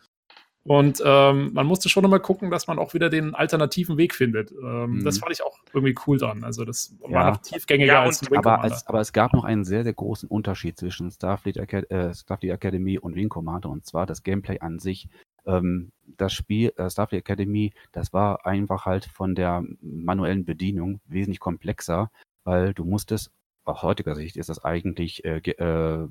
Und 0.68 1.02
ähm, 1.04 1.52
man 1.54 1.66
musste 1.66 1.88
schon 1.88 2.04
immer 2.04 2.18
gucken, 2.18 2.50
dass 2.50 2.66
man 2.66 2.78
auch 2.78 2.92
wieder 2.94 3.08
den 3.08 3.34
alternativen 3.34 3.96
Weg 3.96 4.14
findet. 4.14 4.52
Ähm, 4.52 4.98
Mhm. 4.98 5.04
Das 5.04 5.18
fand 5.18 5.32
ich 5.32 5.42
auch 5.42 5.58
irgendwie 5.72 5.94
cool 6.06 6.18
dran. 6.18 6.44
Also 6.44 6.64
das 6.64 6.94
war 7.00 7.10
Ja. 7.10 7.30
noch 7.30 7.36
tiefgängiger 7.38 7.94
Ja, 7.94 8.02
als 8.02 8.22
Wing 8.30 8.38
aber, 8.38 8.56
Commander. 8.56 8.74
es, 8.76 8.86
aber 8.86 9.00
es 9.00 9.12
gab 9.12 9.32
noch 9.32 9.44
einen 9.44 9.64
sehr, 9.64 9.82
sehr 9.84 9.94
großen 9.94 10.28
Unterschied 10.28 10.78
zwischen 10.78 11.10
Starfleet, 11.10 11.58
Acad 11.58 11.90
äh, 11.90 12.14
Starfleet 12.14 12.52
Academy 12.52 12.98
und 12.98 13.14
Wing 13.14 13.28
Commander 13.28 13.70
und 13.70 13.86
zwar 13.86 14.06
das 14.06 14.22
Gameplay 14.22 14.60
an 14.60 14.78
sich. 14.78 15.08
Ähm, 15.46 15.90
das 16.16 16.32
Spiel 16.32 16.72
äh, 16.76 16.90
Starfleet 16.90 17.20
Academy, 17.20 17.72
das 17.92 18.12
war 18.12 18.44
einfach 18.46 18.84
halt 18.86 19.06
von 19.06 19.34
der 19.34 19.64
manuellen 19.80 20.44
Bedienung 20.44 21.00
wesentlich 21.06 21.40
komplexer, 21.40 22.10
weil 22.44 22.74
du 22.74 22.84
musstest 22.84 23.30
aus 23.64 23.82
heutiger 23.82 24.14
Sicht 24.14 24.36
ist 24.36 24.48
das 24.48 24.64
eigentlich 24.64 25.24
äh, 25.24 25.38
äh, 25.38 26.08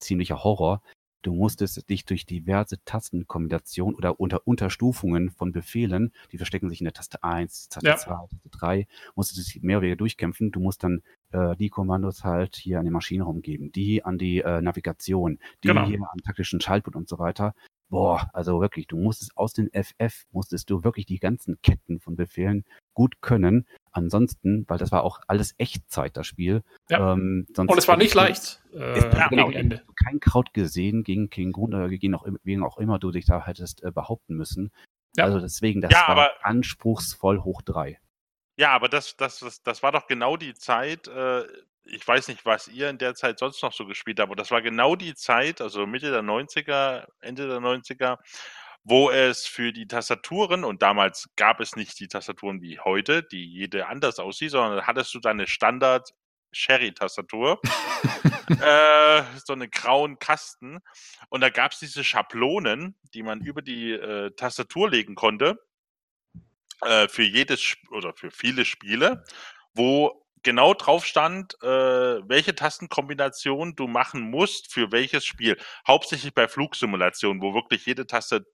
ziemlicher 0.00 0.44
Horror. 0.44 0.82
Du 1.22 1.34
musstest 1.34 1.88
dich 1.90 2.04
durch 2.04 2.26
diverse 2.26 2.82
Tastenkombinationen 2.84 3.96
oder 3.96 4.20
unter 4.20 4.46
Unterstufungen 4.46 5.30
von 5.30 5.52
Befehlen, 5.52 6.12
die 6.32 6.36
verstecken 6.36 6.68
sich 6.68 6.80
in 6.80 6.84
der 6.84 6.92
Taste 6.92 7.22
1, 7.24 7.68
Taste 7.68 7.88
ja. 7.88 7.96
2, 7.96 8.14
Taste 8.30 8.48
3, 8.50 8.86
musstest 9.16 9.38
du 9.38 9.52
dich 9.52 9.62
mehr 9.62 9.78
oder 9.78 9.82
weniger 9.82 9.96
durchkämpfen. 9.96 10.52
Du 10.52 10.60
musst 10.60 10.84
dann 10.84 11.02
äh, 11.32 11.56
die 11.56 11.70
Kommandos 11.70 12.24
halt 12.24 12.56
hier 12.56 12.78
an 12.78 12.84
den 12.84 12.92
Maschinenraum 12.92 13.42
geben, 13.42 13.72
die 13.72 14.04
an 14.04 14.18
die 14.18 14.38
äh, 14.38 14.60
Navigation, 14.60 15.38
die 15.64 15.68
genau. 15.68 15.86
hier 15.86 16.00
an 16.00 16.18
taktischen 16.24 16.60
Schaltpult 16.60 16.96
und 16.96 17.08
so 17.08 17.18
weiter. 17.18 17.54
Boah, 17.90 18.28
also 18.34 18.60
wirklich, 18.60 18.86
du 18.86 18.98
musstest 18.98 19.36
aus 19.36 19.54
den 19.54 19.70
FF, 19.72 20.26
musstest 20.30 20.68
du 20.68 20.84
wirklich 20.84 21.06
die 21.06 21.18
ganzen 21.18 21.60
Ketten 21.62 22.00
von 22.00 22.16
Befehlen 22.16 22.64
gut 22.92 23.22
können. 23.22 23.66
Ansonsten, 23.92 24.66
weil 24.68 24.76
das 24.76 24.92
war 24.92 25.04
auch 25.04 25.20
alles 25.26 25.54
Echtzeit, 25.56 26.16
das 26.16 26.26
Spiel. 26.26 26.62
Ja. 26.90 27.14
Ähm, 27.14 27.46
sonst 27.54 27.70
und 27.70 27.78
es 27.78 27.88
war 27.88 27.96
nicht 27.96 28.14
leicht. 28.14 28.62
Äh, 28.74 29.00
ja, 29.00 29.28
genau, 29.28 29.50
Ende. 29.50 29.82
kein 30.04 30.20
Kraut 30.20 30.52
gesehen, 30.52 31.02
gegen, 31.02 31.30
gegen 31.30 31.52
Grund, 31.52 31.72
äh, 31.72 31.88
gegen 31.96 32.14
auch, 32.14 32.26
wegen 32.42 32.62
auch 32.62 32.76
immer 32.76 32.98
du 32.98 33.10
dich 33.10 33.24
da 33.24 33.46
hättest 33.46 33.82
äh, 33.82 33.90
behaupten 33.90 34.34
müssen. 34.36 34.70
Ja. 35.16 35.24
Also 35.24 35.40
deswegen, 35.40 35.80
das 35.80 35.90
ja, 35.92 36.00
war 36.00 36.08
aber, 36.10 36.30
anspruchsvoll 36.42 37.42
hoch 37.42 37.62
drei. 37.62 37.98
Ja, 38.58 38.72
aber 38.72 38.88
das, 38.88 39.16
das, 39.16 39.38
das, 39.38 39.62
das 39.62 39.82
war 39.82 39.92
doch 39.92 40.06
genau 40.08 40.36
die 40.36 40.52
Zeit, 40.52 41.08
äh, 41.08 41.44
ich 41.88 42.06
weiß 42.06 42.28
nicht, 42.28 42.44
was 42.44 42.68
ihr 42.68 42.90
in 42.90 42.98
der 42.98 43.14
Zeit 43.14 43.38
sonst 43.38 43.62
noch 43.62 43.72
so 43.72 43.86
gespielt 43.86 44.20
habt, 44.20 44.28
aber 44.28 44.36
das 44.36 44.50
war 44.50 44.62
genau 44.62 44.96
die 44.96 45.14
Zeit, 45.14 45.60
also 45.60 45.86
Mitte 45.86 46.10
der 46.10 46.22
90er, 46.22 47.06
Ende 47.20 47.48
der 47.48 47.58
90er, 47.58 48.18
wo 48.84 49.10
es 49.10 49.46
für 49.46 49.72
die 49.72 49.86
Tastaturen, 49.86 50.64
und 50.64 50.82
damals 50.82 51.28
gab 51.36 51.60
es 51.60 51.76
nicht 51.76 51.98
die 52.00 52.08
Tastaturen 52.08 52.62
wie 52.62 52.78
heute, 52.78 53.22
die 53.22 53.44
jede 53.44 53.86
anders 53.86 54.18
aussieht, 54.18 54.52
sondern 54.52 54.86
hattest 54.86 55.12
du 55.14 55.20
deine 55.20 55.46
Standard 55.46 56.10
Sherry-Tastatur, 56.52 57.60
äh, 58.62 59.22
so 59.44 59.52
einen 59.52 59.70
grauen 59.70 60.18
Kasten. 60.18 60.78
Und 61.28 61.42
da 61.42 61.50
gab 61.50 61.72
es 61.72 61.80
diese 61.80 62.04
Schablonen, 62.04 62.96
die 63.12 63.22
man 63.22 63.40
über 63.42 63.60
die 63.60 63.92
äh, 63.92 64.30
Tastatur 64.36 64.90
legen 64.90 65.14
konnte, 65.14 65.58
äh, 66.82 67.08
für 67.08 67.24
jedes 67.24 67.76
oder 67.90 68.14
für 68.14 68.30
viele 68.30 68.64
Spiele, 68.64 69.24
wo 69.74 70.24
genau 70.48 70.72
drauf 70.72 71.04
stand, 71.04 71.62
äh, 71.62 71.66
welche 71.66 72.54
Tastenkombination 72.54 73.76
du 73.76 73.86
machen 73.86 74.22
musst 74.22 74.72
für 74.72 74.90
welches 74.92 75.26
Spiel. 75.26 75.58
Hauptsächlich 75.86 76.32
bei 76.32 76.48
Flugsimulationen, 76.48 77.42
wo 77.42 77.52
wirklich 77.52 77.84
jede 77.84 78.06
Taste 78.06 78.46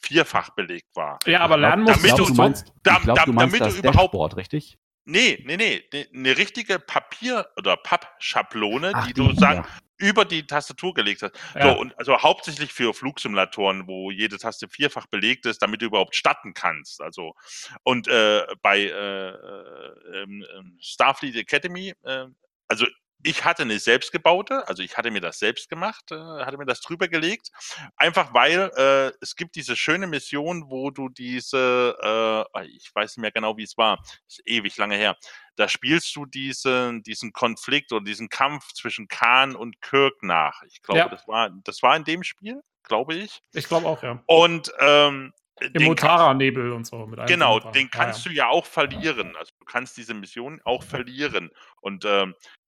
vierfach 0.00 0.50
belegt 0.50 0.94
war. 0.94 1.18
Ja, 1.26 1.40
aber 1.40 1.56
lernen 1.56 1.82
musst 1.82 2.04
damit 2.04 2.18
du, 2.18 2.26
du 2.26 2.34
meinst, 2.34 2.72
da, 2.84 2.98
glaub, 3.02 3.16
da, 3.16 3.24
du 3.24 3.32
meinst 3.32 3.54
damit 3.54 3.60
das 3.60 3.74
du 3.74 3.80
überhaupt 3.80 4.14
Dashboard, 4.14 4.36
richtig? 4.36 4.78
Nee, 5.04 5.42
nee, 5.44 5.56
nee, 5.56 5.84
ne, 5.92 6.06
eine 6.14 6.36
richtige 6.36 6.78
Papier- 6.78 7.48
oder 7.56 7.76
Pappschablone, 7.76 8.92
Ach, 8.94 9.06
die 9.06 9.14
du 9.14 9.34
sagen, 9.34 9.64
ja 9.64 9.82
über 10.02 10.24
die 10.24 10.44
Tastatur 10.46 10.94
gelegt 10.94 11.22
hast. 11.22 11.34
Ja. 11.54 11.72
So, 11.72 11.80
und 11.80 11.96
also 11.96 12.18
hauptsächlich 12.18 12.72
für 12.72 12.92
Flugsimulatoren, 12.92 13.86
wo 13.86 14.10
jede 14.10 14.36
Taste 14.36 14.68
vierfach 14.68 15.06
belegt 15.06 15.46
ist, 15.46 15.62
damit 15.62 15.80
du 15.80 15.86
überhaupt 15.86 16.16
starten 16.16 16.54
kannst. 16.54 17.00
Also 17.00 17.34
und 17.84 18.08
äh, 18.08 18.44
bei 18.62 18.80
äh, 18.80 19.28
äh, 19.28 20.22
ähm, 20.22 20.44
ähm, 20.56 20.76
Starfleet 20.80 21.36
Academy, 21.36 21.94
äh, 22.02 22.26
also 22.66 22.86
ich 23.24 23.44
hatte 23.44 23.62
eine 23.62 23.78
selbstgebaute, 23.78 24.66
also 24.68 24.82
ich 24.82 24.96
hatte 24.96 25.10
mir 25.10 25.20
das 25.20 25.38
selbst 25.38 25.68
gemacht, 25.68 26.10
äh, 26.10 26.16
hatte 26.16 26.58
mir 26.58 26.66
das 26.66 26.80
drüber 26.80 27.08
gelegt, 27.08 27.50
einfach 27.96 28.34
weil 28.34 28.70
äh, 28.76 29.12
es 29.20 29.36
gibt 29.36 29.54
diese 29.56 29.76
schöne 29.76 30.06
Mission, 30.06 30.64
wo 30.68 30.90
du 30.90 31.08
diese, 31.08 32.46
äh, 32.54 32.66
ich 32.66 32.90
weiß 32.94 33.16
nicht 33.16 33.22
mehr 33.22 33.32
genau, 33.32 33.56
wie 33.56 33.64
es 33.64 33.76
war, 33.76 34.02
ist 34.26 34.42
ewig 34.44 34.76
lange 34.76 34.96
her, 34.96 35.16
da 35.56 35.68
spielst 35.68 36.14
du 36.16 36.26
diesen, 36.26 37.02
diesen 37.02 37.32
Konflikt 37.32 37.92
oder 37.92 38.04
diesen 38.04 38.28
Kampf 38.28 38.72
zwischen 38.72 39.08
Khan 39.08 39.54
und 39.54 39.80
Kirk 39.80 40.22
nach. 40.22 40.62
Ich 40.64 40.82
glaube, 40.82 41.00
ja. 41.00 41.08
das 41.08 41.26
war, 41.28 41.50
das 41.64 41.82
war 41.82 41.96
in 41.96 42.04
dem 42.04 42.22
Spiel, 42.22 42.62
glaube 42.82 43.14
ich. 43.14 43.40
Ich 43.52 43.68
glaube 43.68 43.86
auch, 43.86 44.02
ja. 44.02 44.22
Und 44.26 44.72
ähm, 44.80 45.32
im 45.60 45.84
Mutara-Nebel 45.84 46.72
und 46.72 46.86
so. 46.86 47.06
Mit 47.06 47.24
genau, 47.26 47.60
den 47.60 47.90
kannst 47.90 48.24
ja, 48.24 48.30
ja. 48.30 48.32
du 48.32 48.38
ja 48.38 48.48
auch 48.48 48.66
verlieren. 48.66 49.36
Also 49.36 49.52
du 49.58 49.64
kannst 49.64 49.96
diese 49.96 50.14
Mission 50.14 50.60
auch 50.64 50.82
verlieren. 50.82 51.50
Und 51.80 52.04
ähm, 52.04 52.34
äh, 52.34 52.61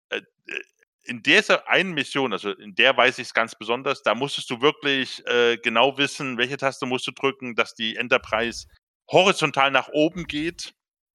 in 1.05 1.23
dieser 1.23 1.69
einen 1.69 1.93
Mission, 1.93 2.33
also 2.33 2.51
in 2.51 2.75
der 2.75 2.97
weiß 2.97 3.19
ich 3.19 3.29
es 3.29 3.35
ganz 3.35 3.55
besonders, 3.55 4.03
da 4.03 4.15
musstest 4.15 4.49
du 4.51 4.61
wirklich 4.61 5.25
äh, 5.27 5.59
genau 5.59 5.99
wissen, 5.99 6.39
welche 6.39 6.57
Taste 6.57 6.87
musst 6.87 7.07
du 7.07 7.13
drücken, 7.13 7.55
dass 7.55 7.75
die 7.75 7.97
Enterprise 7.97 8.67
horizontal 9.11 9.71
nach 9.71 9.89
oben 9.89 10.25
geht 10.27 10.75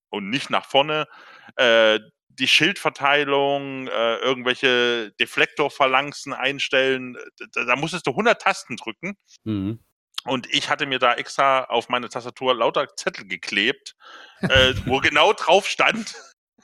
und 0.10 0.30
nicht 0.30 0.50
nach 0.50 0.66
vorne. 0.66 1.08
Äh, 1.56 2.00
die 2.28 2.47
Schildverteilung, 2.47 3.88
äh, 3.88 4.16
irgendwelche 4.18 5.12
Deflektorphalanxen 5.20 6.34
einstellen, 6.34 7.18
da, 7.54 7.66
da, 7.66 7.76
musstest 7.76 8.08
du 8.08 8.12
100 8.12 8.41
Tasten 8.41 8.78
drücken. 8.78 9.18
Mhm. 9.43 9.80
Und 10.26 10.54
ich 10.54 10.70
hatte 10.70 10.86
mir 10.86 11.00
da 11.00 11.16
extra 11.16 11.66
auf 11.66 11.89
meine 11.89 12.10
Tastatur 12.10 12.54
lauter 12.54 12.88
Zettel 12.95 13.28
geklebt, 13.28 13.95
äh, 14.41 14.74
wo 14.86 15.00
genau 15.00 15.34
drauf 15.34 15.68
stand, 15.68 16.16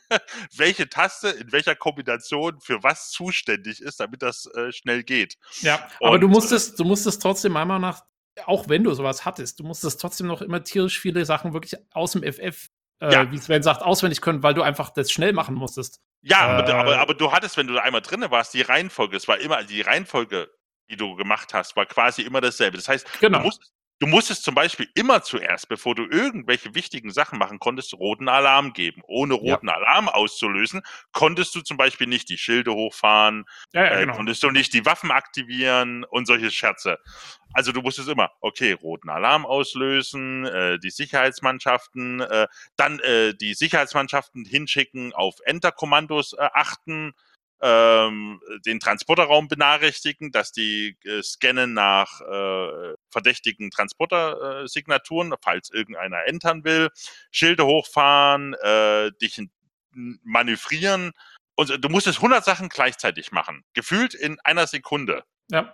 welche 0.55 0.89
Taste 0.89 1.29
in 1.29 1.51
welcher 1.51 1.75
Kombination 1.75 2.59
für 2.59 2.83
was 2.83 3.11
zuständig 3.11 3.81
ist, 3.81 3.99
damit 3.99 4.21
das 4.21 4.45
äh, 4.47 4.71
schnell 4.71 5.03
geht. 5.03 5.37
Ja, 5.61 5.87
und, 5.99 6.07
aber 6.07 6.19
du 6.19 6.27
musstest, 6.27 6.79
du 6.79 6.83
musstest 6.83 7.21
trotzdem 7.21 7.53
Meinung 7.53 7.81
nach, 7.81 8.03
auch 8.45 8.67
wenn 8.67 8.83
du 8.83 8.93
sowas 8.93 9.25
hattest, 9.25 9.59
du 9.59 9.63
musstest 9.63 9.99
trotzdem 10.01 10.27
noch 10.27 10.41
immer 10.41 10.63
tierisch 10.63 10.99
viele 10.99 11.25
Sachen 11.25 11.53
wirklich 11.53 11.75
aus 11.93 12.11
dem 12.11 12.23
FF, 12.23 12.69
äh, 12.99 13.11
ja. 13.11 13.31
wie 13.31 13.37
Sven 13.37 13.63
sagt, 13.63 13.81
auswendig 13.81 14.21
können, 14.21 14.43
weil 14.43 14.53
du 14.53 14.61
einfach 14.61 14.89
das 14.89 15.11
schnell 15.11 15.33
machen 15.33 15.55
musstest. 15.55 16.01
Ja, 16.21 16.59
äh, 16.59 16.71
aber, 16.71 16.97
aber, 16.97 17.13
du 17.13 17.31
hattest, 17.31 17.55
wenn 17.57 17.67
du 17.67 17.73
da 17.73 17.81
einmal 17.81 18.01
drin 18.01 18.25
warst, 18.29 18.53
die 18.53 18.61
Reihenfolge, 18.61 19.15
es 19.15 19.27
war 19.27 19.39
immer 19.39 19.63
die 19.63 19.81
Reihenfolge 19.81 20.49
die 20.89 20.97
du 20.97 21.15
gemacht 21.15 21.53
hast, 21.53 21.75
war 21.75 21.85
quasi 21.85 22.21
immer 22.21 22.41
dasselbe. 22.41 22.77
Das 22.77 22.87
heißt, 22.87 23.19
genau. 23.19 23.39
du, 23.39 23.45
musst, 23.45 23.73
Du 23.99 24.07
musstest 24.07 24.43
zum 24.43 24.55
Beispiel 24.55 24.89
immer 24.93 25.23
zuerst, 25.23 25.69
bevor 25.69 25.95
du 25.95 26.03
irgendwelche 26.03 26.75
wichtigen 26.75 27.11
Sachen 27.11 27.39
machen 27.39 27.59
konntest, 27.59 27.93
roten 27.93 28.27
Alarm 28.27 28.73
geben. 28.73 29.01
Ohne 29.07 29.35
roten 29.35 29.69
ja. 29.69 29.75
Alarm 29.75 30.09
auszulösen, 30.09 30.81
konntest 31.13 31.55
du 31.55 31.61
zum 31.61 31.77
Beispiel 31.77 32.07
nicht 32.07 32.27
die 32.27 32.37
Schilde 32.37 32.73
hochfahren, 32.73 33.45
ja, 33.73 33.85
ja, 33.85 33.91
äh, 33.91 33.99
genau. 34.01 34.17
konntest 34.17 34.43
du 34.43 34.51
nicht 34.51 34.73
die 34.73 34.85
Waffen 34.85 35.11
aktivieren 35.11 36.03
und 36.03 36.25
solche 36.25 36.51
Scherze. 36.51 36.99
Also 37.53 37.71
du 37.71 37.81
musstest 37.81 38.09
immer, 38.09 38.31
okay, 38.41 38.73
roten 38.73 39.09
Alarm 39.09 39.45
auslösen, 39.45 40.45
äh, 40.45 40.77
die 40.77 40.89
Sicherheitsmannschaften, 40.89 42.19
äh, 42.19 42.47
dann 42.75 42.99
äh, 42.99 43.33
die 43.33 43.53
Sicherheitsmannschaften 43.53 44.43
hinschicken, 44.43 45.13
auf 45.13 45.35
Enter-Kommandos 45.45 46.33
äh, 46.33 46.49
achten, 46.53 47.13
ähm, 47.65 48.39
den 48.63 48.79
Transporterraum 48.79 49.47
benachrichtigen, 49.47 50.31
dass 50.31 50.51
die 50.51 50.97
äh, 51.03 51.23
scannen 51.23 51.73
nach 51.73 52.21
äh, 52.21 52.93
verdächtigen 53.09 53.71
Transportersignaturen, 53.71 55.31
äh, 55.31 55.37
falls 55.41 55.71
irgendeiner 55.71 56.27
entern 56.27 56.63
will, 56.63 56.91
Schilde 57.31 57.65
hochfahren, 57.65 58.53
äh, 58.61 59.11
dich 59.19 59.41
manövrieren. 59.91 61.13
Und 61.55 61.83
du 61.83 61.89
musstest 61.89 62.19
100 62.19 62.45
Sachen 62.45 62.69
gleichzeitig 62.69 63.31
machen, 63.31 63.63
gefühlt 63.73 64.13
in 64.13 64.39
einer 64.41 64.67
Sekunde. 64.67 65.23
Ja. 65.49 65.73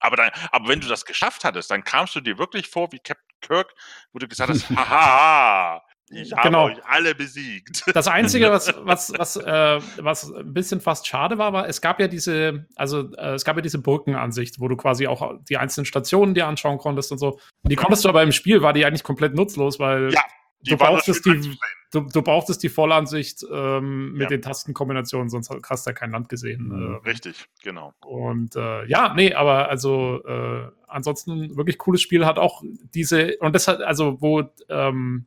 Aber, 0.00 0.16
dann, 0.16 0.30
aber 0.50 0.68
wenn 0.68 0.80
du 0.80 0.88
das 0.88 1.04
geschafft 1.04 1.44
hattest, 1.44 1.70
dann 1.70 1.84
kamst 1.84 2.16
du 2.16 2.20
dir 2.20 2.38
wirklich 2.38 2.68
vor 2.68 2.90
wie 2.90 2.98
Captain 2.98 3.36
Kirk, 3.40 3.72
wo 4.12 4.18
du 4.18 4.26
gesagt 4.26 4.50
hast, 4.50 4.68
haha, 4.70 5.80
ich 6.10 6.32
habe 6.32 6.48
genau. 6.48 6.64
euch 6.66 6.78
alle 6.84 7.14
besiegt. 7.14 7.84
Das 7.94 8.08
Einzige, 8.08 8.50
was, 8.50 8.74
was, 8.82 9.12
was, 9.16 9.36
äh, 9.36 9.80
was 9.98 10.32
ein 10.32 10.52
bisschen 10.52 10.80
fast 10.80 11.06
schade 11.06 11.38
war, 11.38 11.52
war, 11.52 11.68
es 11.68 11.80
gab 11.80 12.00
ja 12.00 12.08
diese, 12.08 12.66
also 12.76 13.12
äh, 13.14 13.34
es 13.34 13.44
gab 13.44 13.56
ja 13.56 13.62
diese 13.62 13.80
Brückenansicht, 13.80 14.60
wo 14.60 14.68
du 14.68 14.76
quasi 14.76 15.06
auch 15.06 15.34
die 15.48 15.56
einzelnen 15.56 15.86
Stationen 15.86 16.34
dir 16.34 16.46
anschauen 16.46 16.78
konntest 16.78 17.12
und 17.12 17.18
so. 17.18 17.40
Und 17.62 17.72
die 17.72 17.76
konntest 17.76 18.04
du 18.04 18.08
aber 18.08 18.22
im 18.22 18.32
Spiel, 18.32 18.62
war 18.62 18.72
die 18.72 18.84
eigentlich 18.84 19.04
komplett 19.04 19.34
nutzlos, 19.34 19.78
weil 19.78 20.12
ja, 20.12 20.22
du 20.62 20.76
brauchtest 20.76 21.24
die, 21.26 21.56
du, 21.90 22.00
du 22.00 22.22
brauchtest 22.22 22.62
die 22.62 22.68
Vollansicht 22.68 23.44
ähm, 23.50 24.12
mit 24.12 24.22
ja. 24.22 24.28
den 24.28 24.42
Tastenkombinationen, 24.42 25.28
sonst 25.28 25.50
hast 25.50 25.86
du 25.86 25.90
ja 25.90 25.94
kein 25.94 26.10
Land 26.10 26.28
gesehen. 26.28 26.68
Mhm. 26.68 26.94
Äh, 26.94 27.08
Richtig, 27.08 27.46
genau. 27.62 27.94
Und 28.04 28.56
äh, 28.56 28.86
ja, 28.86 29.14
nee, 29.14 29.34
aber 29.34 29.68
also 29.68 30.22
äh, 30.24 30.68
ansonsten 30.86 31.56
wirklich 31.56 31.78
cooles 31.78 32.00
Spiel, 32.00 32.26
hat 32.26 32.38
auch 32.38 32.62
diese, 32.94 33.36
und 33.38 33.54
das 33.54 33.68
hat, 33.68 33.82
also 33.82 34.20
wo 34.20 34.42
ähm, 34.68 35.26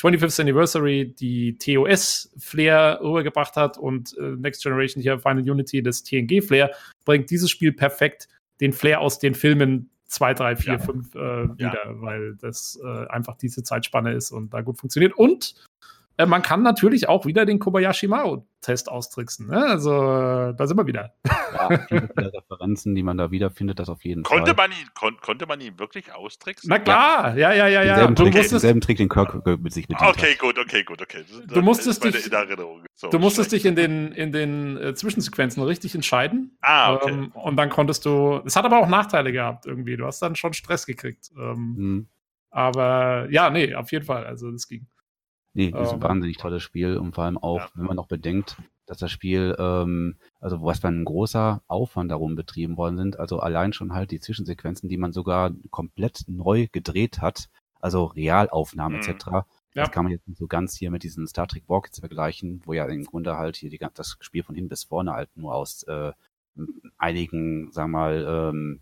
25th 0.00 0.40
Anniversary 0.40 1.14
die 1.18 1.58
TOS-Flair 1.58 3.00
rübergebracht 3.02 3.56
hat 3.56 3.78
und 3.78 4.16
äh, 4.18 4.36
Next 4.36 4.62
Generation 4.62 5.02
hier 5.02 5.18
Final 5.18 5.48
Unity 5.48 5.82
das 5.82 6.02
TNG-Flair, 6.02 6.72
bringt 7.04 7.30
dieses 7.30 7.50
Spiel 7.50 7.72
perfekt 7.72 8.28
den 8.60 8.72
Flair 8.72 9.00
aus 9.00 9.18
den 9.18 9.34
Filmen 9.34 9.90
2, 10.06 10.34
3, 10.34 10.56
4, 10.56 10.78
5 10.78 11.14
wieder, 11.14 11.80
weil 12.00 12.36
das 12.36 12.78
äh, 12.84 13.06
einfach 13.08 13.36
diese 13.36 13.62
Zeitspanne 13.62 14.12
ist 14.12 14.30
und 14.30 14.52
da 14.52 14.60
gut 14.60 14.78
funktioniert. 14.78 15.14
Und 15.16 15.54
äh, 16.18 16.26
man 16.26 16.42
kann 16.42 16.62
natürlich 16.62 17.08
auch 17.08 17.26
wieder 17.26 17.44
den 17.46 17.58
Kobayashi 17.58 18.06
Maru-Test 18.08 18.88
austricksen. 18.90 19.48
Ne? 19.48 19.56
Also 19.64 19.90
äh, 19.92 20.54
da 20.54 20.66
sind 20.66 20.76
wir 20.76 20.86
wieder. 20.86 21.14
viele, 21.88 22.08
viele 22.14 22.32
Referenzen, 22.32 22.94
die 22.94 23.02
man 23.02 23.16
da 23.18 23.30
wiederfindet, 23.30 23.78
das 23.78 23.88
auf 23.88 24.04
jeden 24.04 24.22
Konnte 24.22 24.54
Fall. 24.54 24.68
man 24.68 24.78
ihn, 24.78 24.88
kon, 24.94 25.16
konnte 25.20 25.46
man 25.46 25.60
ihn 25.60 25.78
wirklich 25.78 26.12
austricksen? 26.14 26.68
Na 26.68 26.78
klar, 26.78 27.36
ja, 27.36 27.52
ja, 27.52 27.66
ja, 27.66 27.82
ja. 27.82 27.94
denselben, 27.94 28.14
Du 28.14 28.22
Trick, 28.24 28.34
musstest, 28.34 28.52
denselben 28.52 28.80
Trick, 28.80 28.96
den 28.98 29.08
Kirk 29.08 29.42
äh, 29.46 29.56
mit 29.56 29.72
sich 29.72 29.86
bedient 29.88 30.08
Okay, 30.08 30.32
hat. 30.32 30.38
gut, 30.38 30.58
okay, 30.58 30.84
gut, 30.84 31.00
okay. 31.02 31.24
Das- 31.28 31.46
Du 31.54 31.62
musstest 31.62 32.04
dich- 32.04 32.26
in 32.26 32.32
Erinnerung. 32.32 32.84
So, 32.94 33.08
du 33.08 33.18
musstest 33.18 33.50
schlecht. 33.50 33.64
dich 33.64 33.68
in 33.70 33.76
den, 33.76 34.12
in 34.12 34.32
den 34.32 34.76
äh, 34.76 34.94
Zwischensequenzen 34.94 35.62
richtig 35.62 35.94
entscheiden. 35.94 36.56
Ah, 36.60 36.94
okay. 36.94 37.10
Ähm, 37.10 37.32
und 37.32 37.56
dann 37.56 37.68
konntest 37.70 38.04
du. 38.04 38.40
Es 38.44 38.54
hat 38.54 38.64
aber 38.64 38.78
auch 38.78 38.88
Nachteile 38.88 39.32
gehabt 39.32 39.66
irgendwie. 39.66 39.96
Du 39.96 40.06
hast 40.06 40.20
dann 40.22 40.36
schon 40.36 40.52
Stress 40.52 40.86
gekriegt. 40.86 41.30
Ähm, 41.36 41.74
Hm. 41.76 42.08
aber 42.50 43.26
ja, 43.30 43.50
nee, 43.50 43.74
auf 43.74 43.90
jeden 43.92 44.04
Fall. 44.04 44.24
Also 44.26 44.50
das 44.50 44.68
ging. 44.68 44.86
Nee, 45.54 45.70
das 45.70 45.88
ist 45.88 45.92
Ähm, 45.94 45.98
ein 45.98 46.02
wahnsinnig 46.08 46.36
tolles 46.38 46.62
Spiel 46.62 46.96
und 46.96 47.14
vor 47.14 47.24
allem 47.24 47.38
auch, 47.38 47.58
Ja. 47.60 47.68
wenn 47.74 47.86
man 47.86 47.96
noch 47.96 48.08
bedenkt, 48.08 48.56
dass 48.86 48.98
das 48.98 49.10
Spiel, 49.10 49.54
ähm, 49.58 50.16
also 50.40 50.62
was 50.62 50.80
für 50.80 50.88
ein 50.88 51.04
großer 51.04 51.62
Aufwand 51.68 52.10
darum 52.10 52.34
betrieben 52.34 52.76
worden 52.76 52.96
sind, 52.96 53.18
also 53.18 53.38
allein 53.40 53.72
schon 53.72 53.92
halt 53.92 54.10
die 54.10 54.20
Zwischensequenzen, 54.20 54.88
die 54.88 54.96
man 54.96 55.12
sogar 55.12 55.50
komplett 55.70 56.24
neu 56.26 56.66
gedreht 56.72 57.20
hat, 57.20 57.48
also 57.80 58.04
Realaufnahmen 58.06 58.98
Mhm. 59.00 59.02
etc. 59.08 59.26
Ja. 59.74 59.84
Das 59.84 59.90
kann 59.90 60.04
man 60.04 60.12
jetzt 60.12 60.26
nicht 60.28 60.38
so 60.38 60.46
ganz 60.46 60.74
hier 60.76 60.90
mit 60.90 61.02
diesen 61.02 61.26
Star 61.26 61.46
Trek 61.46 61.64
Walkits 61.68 62.00
vergleichen, 62.00 62.60
wo 62.66 62.72
ja 62.72 62.84
im 62.86 63.04
Grunde 63.04 63.36
halt 63.36 63.56
hier 63.56 63.70
die, 63.70 63.78
das 63.94 64.16
Spiel 64.20 64.42
von 64.42 64.54
hinten 64.54 64.68
bis 64.68 64.84
vorne 64.84 65.12
halt 65.12 65.30
nur 65.36 65.54
aus 65.54 65.82
äh, 65.84 66.12
einigen, 66.98 67.70
sagen 67.72 67.90
wir 67.92 67.98
mal, 67.98 68.50
ähm, 68.50 68.80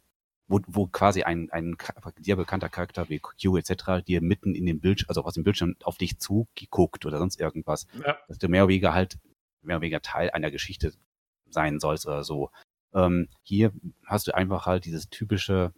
wo, 0.51 0.61
wo 0.67 0.87
quasi 0.87 1.23
ein, 1.23 1.49
ein 1.51 1.77
dir 2.19 2.37
bekannter 2.37 2.69
Charakter 2.69 3.09
wie 3.09 3.21
Q 3.21 3.57
etc. 3.57 4.05
dir 4.07 4.21
mitten 4.21 4.55
in 4.55 4.67
dem 4.67 4.81
Bildschirm, 4.81 5.09
also 5.09 5.23
aus 5.25 5.35
dem 5.35 5.45
Bildschirm 5.45 5.77
auf 5.85 5.97
dich 5.97 6.19
zugeguckt 6.19 7.07
oder 7.07 7.19
sonst 7.19 7.41
irgendwas, 7.41 7.87
Ja. 8.05 8.19
dass 8.29 8.39
du 8.39 8.49
mehr 8.49 8.65
oder 8.65 8.71
weniger 8.71 8.93
halt 8.93 9.19
mehr 9.63 9.77
oder 9.77 9.83
weniger 9.83 10.03
Teil 10.03 10.31
einer 10.31 10.51
Geschichte 10.51 10.93
sein 11.49 11.79
sollst 11.81 12.07
oder 12.07 12.25
so. 12.25 12.51
Ähm, 12.95 13.29
hier 13.43 13.73
hast 14.07 14.27
du 14.27 14.35
einfach 14.35 14.67
halt 14.67 14.85
dieses 14.85 15.09
typische 15.09 15.73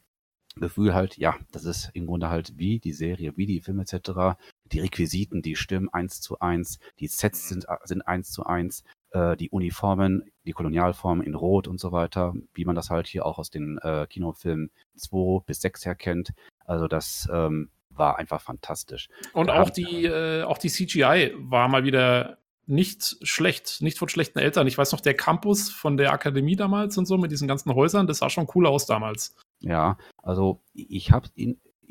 Gefühl 0.57 0.95
halt, 0.95 1.17
ja, 1.17 1.37
das 1.51 1.65
ist 1.65 1.91
im 1.95 2.07
Grunde 2.07 2.29
halt 2.29 2.59
wie 2.59 2.79
die 2.79 2.93
Serie, 2.93 3.37
wie 3.37 3.47
die 3.47 3.61
Filme 3.61 3.83
etc. 3.83 4.39
Die 4.67 4.81
Requisiten, 4.81 5.43
die 5.43 5.57
stimmen 5.57 5.89
eins 5.91 6.21
zu 6.21 6.41
eins, 6.41 6.79
die 6.99 7.09
Sets 7.09 7.49
sind, 7.49 7.67
sind 7.85 8.03
eins 8.07 8.31
zu 8.31 8.45
eins, 8.45 8.85
äh, 9.13 9.37
die 9.37 9.51
Uniformen, 9.51 10.31
die 10.45 10.53
Kolonialformen 10.53 11.25
in 11.25 11.35
Rot 11.35 11.69
und 11.69 11.79
so 11.81 11.93
weiter, 11.93 12.35
wie 12.55 12.65
man 12.65 12.75
das 12.75 12.91
halt 12.91 13.07
hier 13.07 13.27
auch 13.27 13.39
aus 13.39 13.51
den 13.51 13.79
äh, 13.79 14.07
Kinofilmen 14.09 14.71
2 14.97 15.45
bis 15.47 15.61
6 15.61 15.85
her 15.87 15.95
kennt. 15.95 16.33
Also 16.65 16.89
das 16.89 17.29
ähm, 17.33 17.71
war 17.91 18.19
einfach 18.19 18.41
fantastisch. 18.41 19.09
Und 19.33 19.49
Da 19.49 19.61
auch 19.61 19.71
die, 19.71 20.07
äh, 20.07 20.43
auch 20.43 20.59
die 20.59 20.71
CGI 20.71 21.33
war 21.37 21.69
mal 21.69 21.85
wieder 21.85 22.39
nicht 22.67 23.17
schlecht, 23.23 23.83
nicht 23.83 23.99
von 23.99 24.09
schlechten 24.09 24.39
Eltern. 24.39 24.67
Ich 24.67 24.79
weiß 24.79 24.93
noch, 24.93 25.01
der 25.01 25.15
Campus 25.15 25.69
von 25.69 25.97
der 25.97 26.13
Akademie 26.13 26.57
damals 26.57 26.97
und 26.97 27.07
so 27.07 27.19
mit 27.19 27.33
diesen 27.33 27.49
ganzen 27.49 27.75
Häusern, 27.75 28.07
das 28.07 28.19
sah 28.19 28.31
schon 28.31 28.49
cool 28.55 28.67
aus 28.67 28.87
damals. 28.87 29.35
Ja, 29.59 29.99
also 30.23 30.61
ich 30.73 31.11
habe 31.11 31.29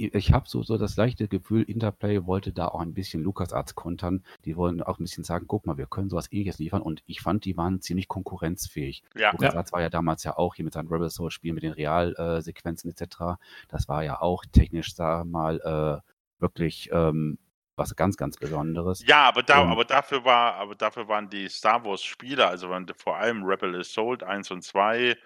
ich 0.07 0.31
habe 0.31 0.47
so, 0.47 0.63
so 0.63 0.77
das 0.77 0.95
leichte 0.97 1.27
Gefühl, 1.27 1.63
Interplay 1.63 2.25
wollte 2.25 2.51
da 2.51 2.67
auch 2.67 2.81
ein 2.81 2.93
bisschen 2.93 3.23
LucasArts 3.23 3.75
kontern. 3.75 4.23
Die 4.45 4.55
wollen 4.55 4.81
auch 4.81 4.99
ein 4.99 5.03
bisschen 5.03 5.23
sagen, 5.23 5.45
guck 5.47 5.65
mal, 5.65 5.77
wir 5.77 5.85
können 5.85 6.09
sowas 6.09 6.31
ähnliches 6.31 6.59
liefern. 6.59 6.81
Und 6.81 7.03
ich 7.05 7.21
fand, 7.21 7.45
die 7.45 7.57
waren 7.57 7.81
ziemlich 7.81 8.07
konkurrenzfähig. 8.07 9.03
Ja. 9.15 9.31
LucasArts 9.31 9.71
war 9.71 9.81
ja 9.81 9.89
damals 9.89 10.23
ja 10.23 10.37
auch 10.37 10.55
hier 10.55 10.65
mit 10.65 10.73
seinem 10.73 10.87
Rebel 10.87 11.09
Soul 11.09 11.31
Spiel, 11.31 11.53
mit 11.53 11.63
den 11.63 11.73
Realsequenzen 11.73 12.91
etc. 12.91 13.39
Das 13.67 13.87
war 13.87 14.03
ja 14.03 14.21
auch 14.21 14.43
technisch, 14.51 14.95
sag 14.95 15.25
mal, 15.25 15.59
äh, 15.59 16.41
wirklich 16.41 16.89
ähm, 16.91 17.37
was 17.75 17.95
ganz, 17.95 18.17
ganz 18.17 18.37
Besonderes. 18.37 19.03
Ja, 19.05 19.23
aber, 19.27 19.43
da, 19.43 19.63
aber 19.63 19.85
dafür 19.85 20.23
war, 20.23 20.55
aber 20.55 20.75
dafür 20.75 21.07
waren 21.07 21.29
die 21.29 21.47
Star 21.49 21.83
Wars 21.83 22.03
Spiele, 22.03 22.47
also 22.47 22.69
vor 22.97 23.17
allem 23.17 23.43
Rebel 23.43 23.79
Assault 23.79 24.23
1 24.23 24.51
und 24.51 24.63
2. 24.63 25.17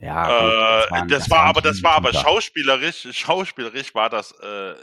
Ja, 0.00 0.84
äh, 0.84 1.00
gut, 1.02 1.10
das, 1.10 1.28
waren- 1.28 1.30
war 1.30 1.38
waren 1.38 1.48
aber, 1.50 1.60
das 1.62 1.82
war 1.82 1.92
aber 1.92 2.12
schauspielerisch, 2.12 3.06
schauspielerisch 3.12 3.94
war 3.94 4.08
das, 4.10 4.32
äh, 4.42 4.46
äh, 4.70 4.76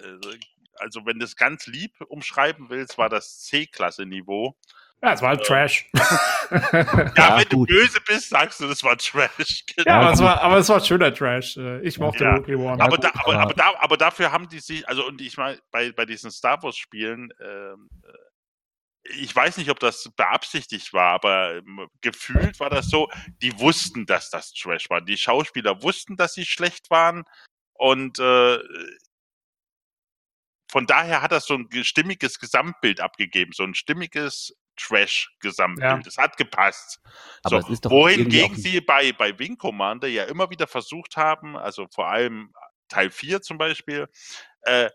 also 0.75 1.05
wenn 1.05 1.17
du 1.19 1.25
es 1.25 1.35
ganz 1.35 1.65
lieb 1.67 1.91
umschreiben 2.07 2.69
willst, 2.69 2.97
war 2.97 3.09
das 3.09 3.39
C-Klasse-Niveau. 3.45 4.55
Ja, 5.01 5.13
es 5.13 5.21
war 5.21 5.29
halt 5.29 5.43
Trash. 5.43 5.85
Ja, 6.49 7.11
Ja, 7.15 7.37
wenn 7.37 7.49
du 7.49 7.57
gut. 7.57 7.67
böse 7.69 7.99
bist, 8.07 8.29
sagst 8.29 8.59
du, 8.61 8.67
das 8.67 8.83
war 8.83 8.97
Trash. 8.97 9.63
Genau. 9.75 9.89
ja, 9.91 9.99
aber 10.01 10.11
es, 10.13 10.21
war, 10.21 10.41
aber 10.41 10.57
es 10.57 10.69
war 10.69 10.79
schöner 10.83 11.13
Trash. 11.13 11.57
Äh, 11.57 11.81
Ich 11.81 11.99
mochte 11.99 12.23
Ja. 12.23 12.35
Rookie 12.35 12.55
One. 12.55 12.81
aber, 12.81 12.97
da, 12.97 13.11
aber, 13.13 13.37
aber- 13.39 13.53
da, 13.53 13.73
aber 13.79 13.97
dafür 13.97 14.31
haben 14.31 14.47
die 14.49 14.59
sich, 14.59 14.87
also 14.87 15.05
und 15.05 15.21
ich 15.21 15.37
meine, 15.37 15.59
bei, 15.71 15.91
bei 15.91 16.05
diesen 16.05 16.31
Star 16.31 16.61
Wars-Spielen, 16.63 17.31
ähm, 17.39 17.89
äh, 18.03 18.07
ich 19.09 19.35
weiß 19.35 19.57
nicht, 19.57 19.69
ob 19.69 19.79
das 19.79 20.09
beabsichtigt 20.15 20.93
war, 20.93 21.13
aber 21.13 21.55
ähm, 21.55 21.87
gefühlt 22.01 22.59
war 22.59 22.69
das 22.69 22.87
so, 22.87 23.09
die 23.41 23.57
wussten, 23.59 24.05
dass 24.05 24.29
das 24.29 24.51
Trash 24.53 24.89
war. 24.89 25.01
Die 25.01 25.17
Schauspieler 25.17 25.81
wussten, 25.81 26.17
dass 26.17 26.33
sie 26.33 26.45
schlecht 26.45 26.89
waren 26.89 27.23
und 27.73 28.19
äh, 28.19 28.59
von 30.69 30.85
daher 30.85 31.21
hat 31.21 31.31
das 31.31 31.45
so 31.45 31.53
ein 31.55 31.69
ge- 31.69 31.83
stimmiges 31.83 32.39
Gesamtbild 32.39 32.99
abgegeben, 32.99 33.53
so 33.53 33.63
ein 33.63 33.73
stimmiges 33.73 34.53
Trash-Gesamtbild. 34.75 36.03
Ja. 36.03 36.07
Es 36.07 36.17
hat 36.17 36.37
gepasst. 36.37 36.99
Aber 37.43 37.61
so, 37.61 37.73
es 37.73 37.83
wohingegen 37.85 38.55
sie 38.55 38.81
bei, 38.81 39.11
bei 39.13 39.37
Wing 39.39 39.57
Commander 39.57 40.07
ja 40.07 40.25
immer 40.25 40.49
wieder 40.49 40.67
versucht 40.67 41.15
haben, 41.15 41.55
also 41.55 41.87
vor 41.93 42.07
allem 42.09 42.53
Teil 42.89 43.09
4 43.09 43.41
zum 43.41 43.57
Beispiel, 43.57 44.07
äh, 44.61 44.89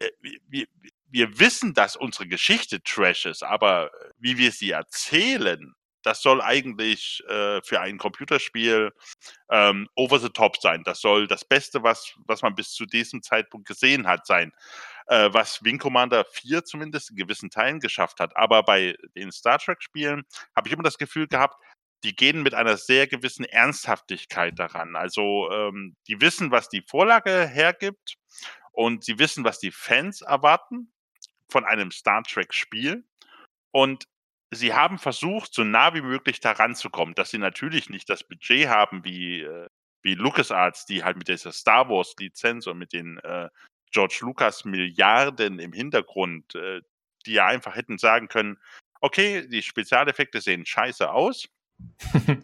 äh, 0.00 0.10
wir, 0.48 0.66
wir 1.14 1.38
wissen, 1.38 1.74
dass 1.74 1.94
unsere 1.94 2.26
Geschichte 2.26 2.82
Trash 2.82 3.26
ist, 3.26 3.44
aber 3.44 3.92
wie 4.18 4.36
wir 4.36 4.50
sie 4.50 4.72
erzählen, 4.72 5.72
das 6.02 6.20
soll 6.20 6.42
eigentlich 6.42 7.22
äh, 7.28 7.62
für 7.62 7.80
ein 7.80 7.98
Computerspiel 7.98 8.92
ähm, 9.48 9.88
over 9.94 10.18
the 10.18 10.28
top 10.28 10.56
sein. 10.56 10.82
Das 10.82 11.00
soll 11.00 11.28
das 11.28 11.44
Beste, 11.44 11.84
was, 11.84 12.12
was 12.26 12.42
man 12.42 12.56
bis 12.56 12.72
zu 12.72 12.84
diesem 12.84 13.22
Zeitpunkt 13.22 13.68
gesehen 13.68 14.08
hat, 14.08 14.26
sein. 14.26 14.50
Äh, 15.06 15.32
was 15.32 15.62
Wing 15.62 15.78
Commander 15.78 16.24
4 16.24 16.64
zumindest 16.64 17.10
in 17.10 17.16
gewissen 17.16 17.48
Teilen 17.48 17.78
geschafft 17.78 18.18
hat. 18.18 18.36
Aber 18.36 18.64
bei 18.64 18.96
den 19.14 19.30
Star 19.30 19.60
Trek-Spielen 19.60 20.24
habe 20.56 20.68
ich 20.68 20.74
immer 20.74 20.82
das 20.82 20.98
Gefühl 20.98 21.28
gehabt, 21.28 21.54
die 22.02 22.16
gehen 22.16 22.42
mit 22.42 22.54
einer 22.54 22.76
sehr 22.76 23.06
gewissen 23.06 23.44
Ernsthaftigkeit 23.44 24.58
daran. 24.58 24.96
Also 24.96 25.48
ähm, 25.52 25.94
die 26.08 26.20
wissen, 26.20 26.50
was 26.50 26.68
die 26.68 26.82
Vorlage 26.82 27.46
hergibt 27.46 28.16
und 28.72 29.04
sie 29.04 29.20
wissen, 29.20 29.44
was 29.44 29.60
die 29.60 29.70
Fans 29.70 30.20
erwarten 30.20 30.90
von 31.50 31.64
einem 31.64 31.90
Star 31.90 32.22
Trek-Spiel. 32.22 33.04
Und 33.70 34.04
sie 34.50 34.74
haben 34.74 34.98
versucht, 34.98 35.54
so 35.54 35.64
nah 35.64 35.94
wie 35.94 36.02
möglich 36.02 36.40
daran 36.40 36.74
zu 36.74 36.90
kommen, 36.90 37.14
dass 37.14 37.30
sie 37.30 37.38
natürlich 37.38 37.90
nicht 37.90 38.08
das 38.08 38.24
Budget 38.24 38.68
haben 38.68 39.04
wie, 39.04 39.42
äh, 39.42 39.66
wie 40.02 40.14
LucasArts, 40.14 40.86
die 40.86 41.02
halt 41.04 41.16
mit 41.16 41.28
dieser 41.28 41.52
Star 41.52 41.88
Wars-Lizenz 41.88 42.66
und 42.66 42.78
mit 42.78 42.92
den 42.92 43.18
äh, 43.18 43.48
George 43.90 44.18
Lucas 44.22 44.64
Milliarden 44.64 45.58
im 45.58 45.72
Hintergrund, 45.72 46.54
äh, 46.54 46.80
die 47.26 47.32
ja 47.34 47.46
einfach 47.46 47.74
hätten 47.74 47.98
sagen 47.98 48.28
können, 48.28 48.58
okay, 49.00 49.46
die 49.48 49.62
Spezialeffekte 49.62 50.40
sehen 50.40 50.66
scheiße 50.66 51.10
aus. 51.10 51.48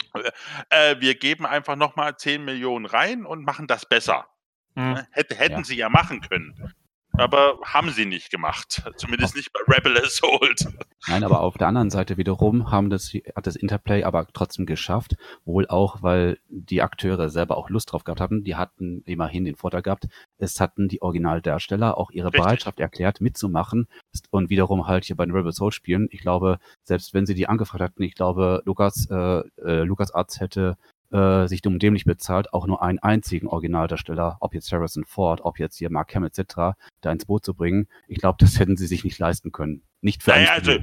äh, 0.70 0.96
wir 1.00 1.14
geben 1.14 1.46
einfach 1.46 1.76
nochmal 1.76 2.16
10 2.16 2.44
Millionen 2.44 2.86
rein 2.86 3.24
und 3.24 3.44
machen 3.44 3.66
das 3.66 3.86
besser. 3.86 4.28
Mhm. 4.74 4.92
Ne? 4.92 5.08
Hätte, 5.12 5.34
hätten 5.36 5.58
Ja. 5.58 5.64
sie 5.64 5.76
ja 5.76 5.88
machen 5.88 6.20
können. 6.20 6.74
Aber 7.20 7.58
haben 7.64 7.90
sie 7.90 8.06
nicht 8.06 8.30
gemacht. 8.30 8.82
Zumindest 8.96 9.36
nicht 9.36 9.52
bei 9.52 9.60
Rebel 9.74 9.98
Assault. 9.98 10.66
Nein, 11.06 11.22
aber 11.22 11.40
auf 11.40 11.58
der 11.58 11.68
anderen 11.68 11.90
Seite 11.90 12.16
wiederum 12.16 12.70
haben 12.70 12.88
das, 12.88 13.12
hat 13.36 13.46
das 13.46 13.56
Interplay 13.56 14.04
aber 14.04 14.26
trotzdem 14.32 14.64
geschafft, 14.64 15.16
wohl 15.44 15.66
auch, 15.68 16.02
weil 16.02 16.38
die 16.48 16.80
Akteure 16.80 17.28
selber 17.28 17.58
auch 17.58 17.68
Lust 17.68 17.92
drauf 17.92 18.04
gehabt 18.04 18.20
haben. 18.20 18.42
Die 18.44 18.56
hatten 18.56 19.02
immerhin 19.04 19.44
den 19.44 19.56
Vorteil 19.56 19.82
gehabt, 19.82 20.08
es 20.38 20.60
hatten 20.60 20.88
die 20.88 21.02
Originaldarsteller 21.02 21.98
auch 21.98 22.10
ihre 22.10 22.28
Richtig. 22.28 22.42
Bereitschaft 22.42 22.80
erklärt, 22.80 23.20
mitzumachen 23.20 23.86
und 24.30 24.48
wiederum 24.48 24.86
halt 24.86 25.04
hier 25.04 25.16
bei 25.16 25.26
den 25.26 25.34
Rebel 25.34 25.52
Soul 25.52 25.72
spielen. 25.72 26.08
Ich 26.10 26.20
glaube, 26.20 26.58
selbst 26.84 27.12
wenn 27.12 27.26
sie 27.26 27.34
die 27.34 27.48
angefragt 27.48 27.82
hatten, 27.82 28.02
ich 28.02 28.14
glaube, 28.14 28.62
Lukas, 28.64 29.08
äh, 29.10 29.42
äh, 29.62 29.82
Lukas 29.82 30.10
Arzt 30.12 30.40
hätte 30.40 30.76
äh, 31.12 31.46
sich 31.46 31.62
dumm 31.62 31.74
und 31.74 31.82
dämlich 31.82 32.04
bezahlt, 32.04 32.52
auch 32.52 32.66
nur 32.66 32.82
einen 32.82 32.98
einzigen 32.98 33.48
Originaldarsteller, 33.48 34.38
ob 34.40 34.54
jetzt 34.54 34.70
Harrison 34.72 35.04
Ford, 35.04 35.40
ob 35.42 35.58
jetzt 35.58 35.78
hier 35.78 35.90
Mark 35.90 36.14
Hamill 36.14 36.30
etc., 36.34 36.76
da 37.00 37.12
ins 37.12 37.26
Boot 37.26 37.44
zu 37.44 37.54
bringen. 37.54 37.88
Ich 38.06 38.18
glaube, 38.18 38.36
das 38.40 38.58
hätten 38.58 38.76
sie 38.76 38.86
sich 38.86 39.04
nicht 39.04 39.18
leisten 39.18 39.52
können. 39.52 39.82
Nicht 40.00 40.22
für 40.22 40.30
Naja, 40.30 40.52
also, 40.52 40.78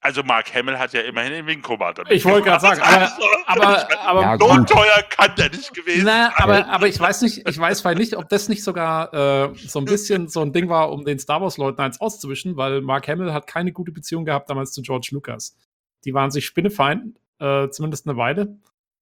also 0.00 0.22
Mark 0.22 0.54
Hamill 0.54 0.78
hat 0.78 0.92
ja 0.92 1.00
immerhin 1.00 1.32
den 1.32 1.46
Wing 1.46 1.62
Commander. 1.62 2.04
Ich 2.10 2.24
wollte 2.24 2.44
gerade 2.44 2.60
sagen, 2.60 2.80
aber, 2.80 3.12
aber, 3.46 4.00
aber, 4.00 4.20
Ja, 4.22 4.38
so 4.38 4.64
teuer 4.64 5.02
kann 5.10 5.34
der 5.36 5.50
nicht 5.50 5.74
gewesen 5.74 6.04
Na, 6.04 6.30
sein. 6.30 6.32
aber, 6.36 6.68
aber 6.68 6.88
ich 6.88 6.98
weiß 6.98 7.22
nicht, 7.22 7.48
ich 7.48 7.58
weiß 7.58 7.80
vielleicht 7.80 7.98
nicht, 7.98 8.16
ob 8.16 8.28
das 8.28 8.48
nicht 8.48 8.62
sogar 8.62 9.12
äh, 9.12 9.54
so 9.56 9.78
ein 9.78 9.84
bisschen 9.84 10.28
so 10.28 10.42
ein 10.42 10.52
Ding 10.52 10.68
war, 10.68 10.92
um 10.92 11.04
den 11.04 11.18
Star 11.18 11.40
Wars-Leuten 11.40 11.80
eins 11.80 12.00
auszuwischen, 12.00 12.56
weil 12.56 12.82
Mark 12.82 13.08
Hamill 13.08 13.32
hat 13.32 13.46
keine 13.46 13.72
gute 13.72 13.92
Beziehung 13.92 14.24
gehabt 14.24 14.48
damals 14.48 14.72
zu 14.72 14.82
George 14.82 15.08
Lucas. 15.12 15.56
Die 16.04 16.14
waren 16.14 16.30
sich 16.30 16.46
Spinnefeind, 16.46 17.18
äh, 17.40 17.68
zumindest 17.70 18.08
eine 18.08 18.16
Weile. 18.16 18.58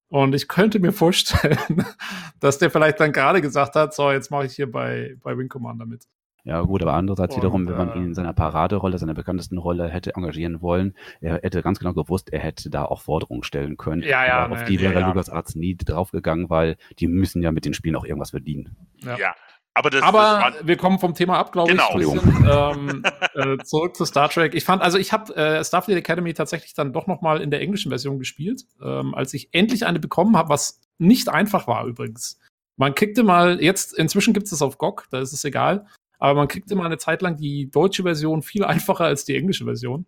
Und 0.08 0.34
ich 0.34 0.48
könnte 0.48 0.78
mir 0.78 0.92
vorstellen, 0.92 1.58
dass 2.40 2.58
der 2.58 2.70
vielleicht 2.70 3.00
dann 3.00 3.12
gerade 3.12 3.40
gesagt 3.40 3.74
hat, 3.74 3.94
so, 3.94 4.10
jetzt 4.10 4.30
mache 4.30 4.46
ich 4.46 4.54
hier 4.54 4.70
bei, 4.70 5.16
bei 5.22 5.36
Wing 5.36 5.48
Commander 5.48 5.86
mit. 5.86 6.06
Ja, 6.44 6.60
gut, 6.60 6.82
aber 6.82 6.92
andererseits 6.92 7.34
Und, 7.34 7.42
wiederum, 7.42 7.66
wenn 7.66 7.76
man 7.76 7.92
äh, 7.92 7.96
ihn 7.96 8.04
in 8.04 8.14
seiner 8.14 8.34
Paraderolle, 8.34 8.98
seiner 8.98 9.14
bekanntesten 9.14 9.56
Rolle 9.56 9.88
hätte 9.88 10.14
engagieren 10.14 10.60
wollen, 10.60 10.94
er 11.22 11.40
hätte 11.42 11.62
ganz 11.62 11.78
genau 11.78 11.94
gewusst, 11.94 12.30
er 12.34 12.40
hätte 12.40 12.68
da 12.68 12.84
auch 12.84 13.00
Forderungen 13.00 13.42
stellen 13.44 13.78
können. 13.78 14.02
Ja, 14.02 14.26
ja, 14.26 14.38
Aber 14.40 14.56
auf 14.56 14.60
ne, 14.60 14.66
die 14.66 14.80
wäre 14.80 15.00
ja. 15.00 15.08
LucasArts 15.08 15.54
nie 15.54 15.74
draufgegangen, 15.74 16.50
weil 16.50 16.76
die 16.98 17.08
müssen 17.08 17.42
ja 17.42 17.50
mit 17.50 17.64
den 17.64 17.72
Spielen 17.72 17.96
auch 17.96 18.04
irgendwas 18.04 18.30
verdienen. 18.30 18.76
Ja. 18.98 19.16
Ja. 19.16 19.34
Aber 19.76 19.90
das, 19.90 20.02
Aber 20.02 20.52
das 20.52 20.66
wir 20.66 20.76
kommen 20.76 21.00
vom 21.00 21.14
Thema 21.14 21.36
ab, 21.38 21.50
glaube 21.50 21.72
Genau. 21.72 21.98
ich. 21.98 22.06
ähm, 22.48 23.02
äh, 23.34 23.58
zurück 23.64 23.96
zu 23.96 24.04
Star 24.04 24.28
Trek. 24.28 24.54
Ich 24.54 24.64
fand, 24.64 24.82
also 24.82 24.98
ich 24.98 25.12
habe 25.12 25.34
äh, 25.34 25.64
Starfleet 25.64 25.98
Academy 25.98 26.32
tatsächlich 26.32 26.74
dann 26.74 26.92
doch 26.92 27.08
noch 27.08 27.22
mal 27.22 27.40
in 27.40 27.50
der 27.50 27.60
englischen 27.60 27.90
Version 27.90 28.18
gespielt, 28.20 28.62
ähm, 28.80 29.14
als 29.14 29.34
ich 29.34 29.48
endlich 29.52 29.84
eine 29.84 29.98
bekommen 29.98 30.36
habe, 30.36 30.48
was 30.48 30.80
nicht 30.98 31.28
einfach 31.28 31.66
war 31.66 31.86
übrigens. 31.86 32.38
Man 32.76 32.94
kriegte 32.94 33.24
mal, 33.24 33.60
jetzt, 33.62 33.98
inzwischen 33.98 34.32
gibt 34.32 34.44
es 34.44 34.50
das 34.50 34.62
auf 34.62 34.78
GOG, 34.78 35.06
da 35.10 35.18
ist 35.20 35.32
es 35.32 35.44
egal, 35.44 35.86
aber 36.18 36.34
man 36.34 36.48
kriegte 36.48 36.76
mal 36.76 36.86
eine 36.86 36.98
Zeit 36.98 37.20
lang 37.22 37.36
die 37.36 37.68
deutsche 37.70 38.04
Version 38.04 38.42
viel 38.42 38.64
einfacher 38.64 39.04
als 39.04 39.24
die 39.24 39.36
englische 39.36 39.64
Version. 39.64 40.06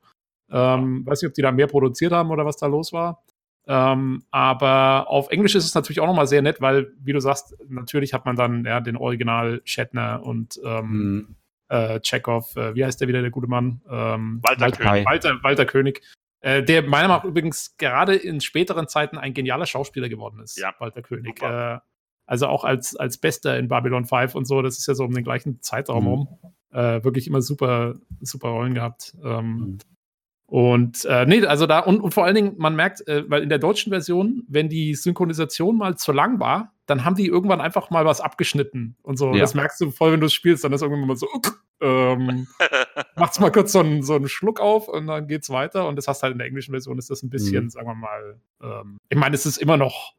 Ähm, 0.48 1.04
weiß 1.04 1.22
nicht, 1.22 1.28
ob 1.28 1.34
die 1.34 1.42
da 1.42 1.50
mehr 1.50 1.66
produziert 1.66 2.12
haben 2.12 2.30
oder 2.30 2.46
was 2.46 2.56
da 2.56 2.66
los 2.66 2.92
war. 2.92 3.24
Ähm, 3.68 4.22
aber 4.30 5.08
auf 5.08 5.28
Englisch 5.30 5.54
ist 5.56 5.64
es 5.64 5.74
natürlich 5.74 6.00
auch 6.00 6.06
nochmal 6.06 6.26
sehr 6.28 6.42
nett, 6.42 6.60
weil, 6.60 6.92
wie 7.00 7.12
du 7.12 7.20
sagst, 7.20 7.56
natürlich 7.68 8.14
hat 8.14 8.24
man 8.24 8.36
dann 8.36 8.64
ja, 8.64 8.80
den 8.80 8.96
Original 8.96 9.60
Shatner 9.64 10.22
und 10.22 10.60
ähm, 10.64 11.26
Hm, 11.28 11.36
äh, 11.68 12.00
Chekhov, 12.00 12.54
äh, 12.56 12.74
wie 12.76 12.84
heißt 12.84 13.00
der 13.00 13.08
wieder, 13.08 13.22
der 13.22 13.30
gute 13.32 13.48
Mann? 13.48 13.80
Ähm, 13.90 14.40
Walter 14.42 14.70
König. 14.70 15.04
Walter, 15.06 15.42
Walter 15.42 15.66
König. 15.66 16.02
Äh, 16.40 16.62
der 16.62 16.82
meiner 16.82 17.08
Meinung 17.08 17.16
nach 17.16 17.24
übrigens 17.24 17.76
gerade 17.76 18.14
in 18.14 18.40
späteren 18.40 18.86
Zeiten 18.86 19.18
ein 19.18 19.34
genialer 19.34 19.66
Schauspieler 19.66 20.08
geworden 20.08 20.38
ist, 20.40 20.58
Ja, 20.58 20.72
Walter 20.78 21.02
König. 21.02 21.42
Äh, 21.42 21.78
also 22.26 22.46
auch 22.46 22.62
als, 22.64 22.94
als 22.94 23.18
Bester 23.18 23.58
in 23.58 23.66
Babylon 23.68 24.04
5 24.04 24.34
und 24.36 24.44
so, 24.46 24.62
das 24.62 24.78
ist 24.78 24.86
ja 24.86 24.94
so 24.94 25.04
um 25.04 25.12
den 25.14 25.24
gleichen 25.24 25.60
Zeitraum 25.60 26.04
Mhm. 26.04 26.08
rum. 26.08 26.38
Äh, 26.72 27.02
wirklich 27.04 27.26
immer 27.26 27.40
super, 27.42 27.96
super 28.20 28.48
Rollen 28.50 28.74
gehabt. 28.74 29.16
Ähm, 29.24 29.56
Mhm. 29.56 29.78
Und 30.46 31.04
äh, 31.06 31.26
nee, 31.26 31.44
also 31.44 31.66
da, 31.66 31.80
und, 31.80 32.00
und 32.00 32.14
vor 32.14 32.24
allen 32.24 32.36
Dingen, 32.36 32.54
man 32.56 32.76
merkt, 32.76 33.06
äh, 33.08 33.28
weil 33.28 33.42
in 33.42 33.48
der 33.48 33.58
deutschen 33.58 33.90
Version, 33.90 34.44
wenn 34.48 34.68
die 34.68 34.94
Synchronisation 34.94 35.76
mal 35.76 35.96
zu 35.96 36.12
lang 36.12 36.38
war, 36.38 36.72
dann 36.86 37.04
haben 37.04 37.16
die 37.16 37.26
irgendwann 37.26 37.60
einfach 37.60 37.90
mal 37.90 38.04
was 38.04 38.20
abgeschnitten 38.20 38.96
und 39.02 39.16
so. 39.16 39.32
Ja. 39.32 39.40
Das 39.40 39.54
merkst 39.54 39.80
du 39.80 39.90
voll, 39.90 40.12
wenn 40.12 40.20
du 40.20 40.26
es 40.26 40.32
spielst, 40.32 40.62
dann 40.62 40.72
ist 40.72 40.82
irgendwann 40.82 41.08
mal 41.08 41.16
so, 41.16 41.26
ähm, 41.80 42.46
macht's 43.16 43.40
mal 43.40 43.50
kurz 43.50 43.72
so 43.72 43.80
einen, 43.80 44.04
so 44.04 44.14
einen 44.14 44.28
Schluck 44.28 44.60
auf 44.60 44.86
und 44.86 45.08
dann 45.08 45.26
geht's 45.26 45.50
weiter. 45.50 45.88
Und 45.88 45.96
das 45.96 46.06
hast 46.06 46.22
halt 46.22 46.32
in 46.32 46.38
der 46.38 46.46
englischen 46.46 46.70
Version 46.70 46.96
ist 46.96 47.10
das 47.10 47.24
ein 47.24 47.30
bisschen, 47.30 47.64
Mhm. 47.64 47.70
sagen 47.70 47.88
wir 47.88 47.94
mal, 47.96 48.40
ähm, 48.62 48.98
ich 49.08 49.18
meine, 49.18 49.34
es 49.34 49.46
ist 49.46 49.56
immer 49.56 49.76
noch, 49.76 50.14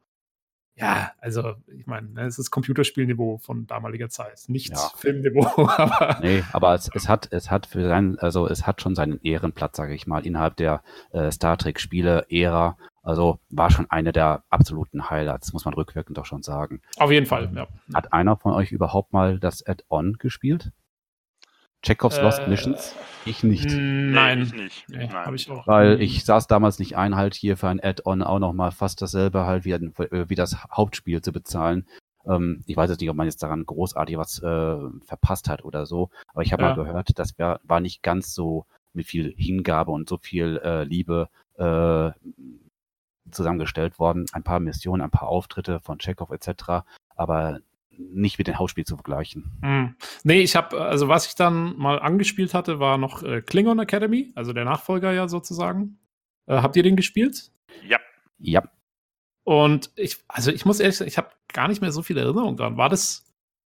ja, 0.78 1.12
also 1.20 1.54
ich 1.66 1.86
meine, 1.86 2.08
ne, 2.08 2.22
es 2.22 2.38
ist 2.38 2.50
Computerspielniveau 2.50 3.38
von 3.38 3.66
damaliger 3.66 4.08
Zeit, 4.08 4.44
nicht 4.48 4.70
Ja. 4.70 4.90
Filmniveau, 4.96 5.46
aber 5.68 6.18
Nee, 6.22 6.42
aber 6.52 6.74
es, 6.74 6.90
es 6.94 7.08
hat, 7.08 7.28
es 7.32 7.50
hat 7.50 7.66
für 7.66 7.86
seinen, 7.86 8.18
also 8.18 8.46
es 8.48 8.66
hat 8.66 8.80
schon 8.80 8.94
seinen 8.94 9.20
Ehrenplatz, 9.22 9.76
sage 9.76 9.94
ich 9.94 10.06
mal, 10.06 10.24
innerhalb 10.24 10.56
der 10.56 10.82
äh, 11.12 11.30
Star 11.30 11.56
Trek 11.56 11.80
Spiele 11.80 12.26
Ära. 12.30 12.76
Also 13.02 13.38
war 13.48 13.70
schon 13.70 13.90
eine 13.90 14.12
der 14.12 14.42
absoluten 14.50 15.08
Highlights, 15.08 15.52
muss 15.54 15.64
man 15.64 15.72
rückwirkend 15.72 16.18
doch 16.18 16.26
schon 16.26 16.42
sagen. 16.42 16.82
auf 16.98 17.10
jeden 17.10 17.26
Fall, 17.26 17.50
ja. 17.54 17.66
Hat 17.94 18.12
einer 18.12 18.36
von 18.36 18.52
euch 18.52 18.70
überhaupt 18.70 19.12
mal 19.12 19.38
das 19.38 19.66
Add-on 19.66 20.14
gespielt? 20.18 20.72
Chekhovs 21.82 22.20
Lost 22.20 22.40
Äh, 22.40 22.48
Missions? 22.48 22.94
Ich 23.24 23.42
nicht. 23.44 23.66
Nein, 23.70 24.38
Nee, 24.38 24.44
ich 24.44 24.54
nicht. 24.54 24.88
nee, 24.88 24.96
Nein. 25.06 25.12
habe 25.12 25.36
ich 25.36 25.50
auch. 25.50 25.66
Weil 25.66 26.00
ich 26.00 26.24
saß 26.24 26.46
damals 26.46 26.78
nicht 26.78 26.96
ein, 26.96 27.14
halt 27.16 27.34
hier 27.34 27.56
für 27.56 27.68
ein 27.68 27.80
Add-on 27.82 28.22
auch 28.22 28.38
nochmal 28.38 28.72
fast 28.72 29.02
dasselbe 29.02 29.44
halt 29.44 29.64
wie, 29.64 29.74
ein- 29.74 29.92
wie 29.96 30.34
das 30.34 30.56
Hauptspiel 30.70 31.20
zu 31.22 31.32
bezahlen. 31.32 31.86
Ähm, 32.26 32.62
ich 32.66 32.76
weiß 32.76 32.90
jetzt 32.90 33.00
nicht, 33.00 33.10
ob 33.10 33.16
man 33.16 33.26
jetzt 33.26 33.42
daran 33.42 33.64
großartig 33.64 34.16
was 34.16 34.42
äh, 34.42 34.76
verpasst 35.04 35.48
hat 35.48 35.64
oder 35.64 35.86
so, 35.86 36.10
aber 36.32 36.42
ich 36.42 36.52
habe 36.52 36.62
Ja. 36.62 36.70
mal 36.70 36.74
gehört, 36.74 37.18
das 37.18 37.38
wär, 37.38 37.60
war 37.64 37.80
nicht 37.80 38.02
ganz 38.02 38.34
so 38.34 38.66
mit 38.92 39.06
viel 39.06 39.32
Hingabe 39.36 39.90
und 39.92 40.08
so 40.08 40.18
viel 40.18 40.58
äh, 40.64 40.84
Liebe 40.84 41.28
äh, 41.56 42.10
zusammengestellt 43.30 43.98
worden. 43.98 44.26
Ein 44.32 44.42
paar 44.42 44.60
Missionen, 44.60 45.02
ein 45.02 45.10
paar 45.10 45.28
Auftritte 45.28 45.80
von 45.80 45.98
Chekhov 45.98 46.30
etc., 46.30 46.84
aber 47.14 47.60
nicht 47.98 48.38
mit 48.38 48.46
dem 48.46 48.58
Hauptspiel 48.58 48.84
zu 48.84 48.96
vergleichen. 48.96 49.58
Hm. 49.62 49.96
Nee, 50.22 50.40
ich 50.40 50.56
habe, 50.56 50.80
also 50.80 51.08
was 51.08 51.26
ich 51.26 51.34
dann 51.34 51.76
mal 51.76 51.98
angespielt 51.98 52.54
hatte, 52.54 52.78
war 52.78 52.96
noch 52.98 53.22
äh, 53.22 53.42
Klingon 53.42 53.78
Academy, 53.78 54.32
also 54.34 54.52
der 54.52 54.64
Nachfolger 54.64 55.12
ja 55.12 55.28
sozusagen. 55.28 55.98
Äh, 56.46 56.62
habt 56.62 56.76
ihr 56.76 56.82
den 56.82 56.96
gespielt? 56.96 57.50
Ja, 57.86 57.98
Ja, 58.38 58.62
Und 59.44 59.90
ich, 59.96 60.18
also 60.28 60.50
ich 60.50 60.64
muss 60.64 60.80
ehrlich 60.80 60.96
sagen, 60.96 61.08
ich 61.08 61.18
habe 61.18 61.30
gar 61.52 61.68
nicht 61.68 61.80
mehr 61.80 61.92
so 61.92 62.02
viel 62.02 62.16
Erinnerung 62.16 62.56
dran. 62.56 62.76
War 62.76 62.88
das 62.88 63.24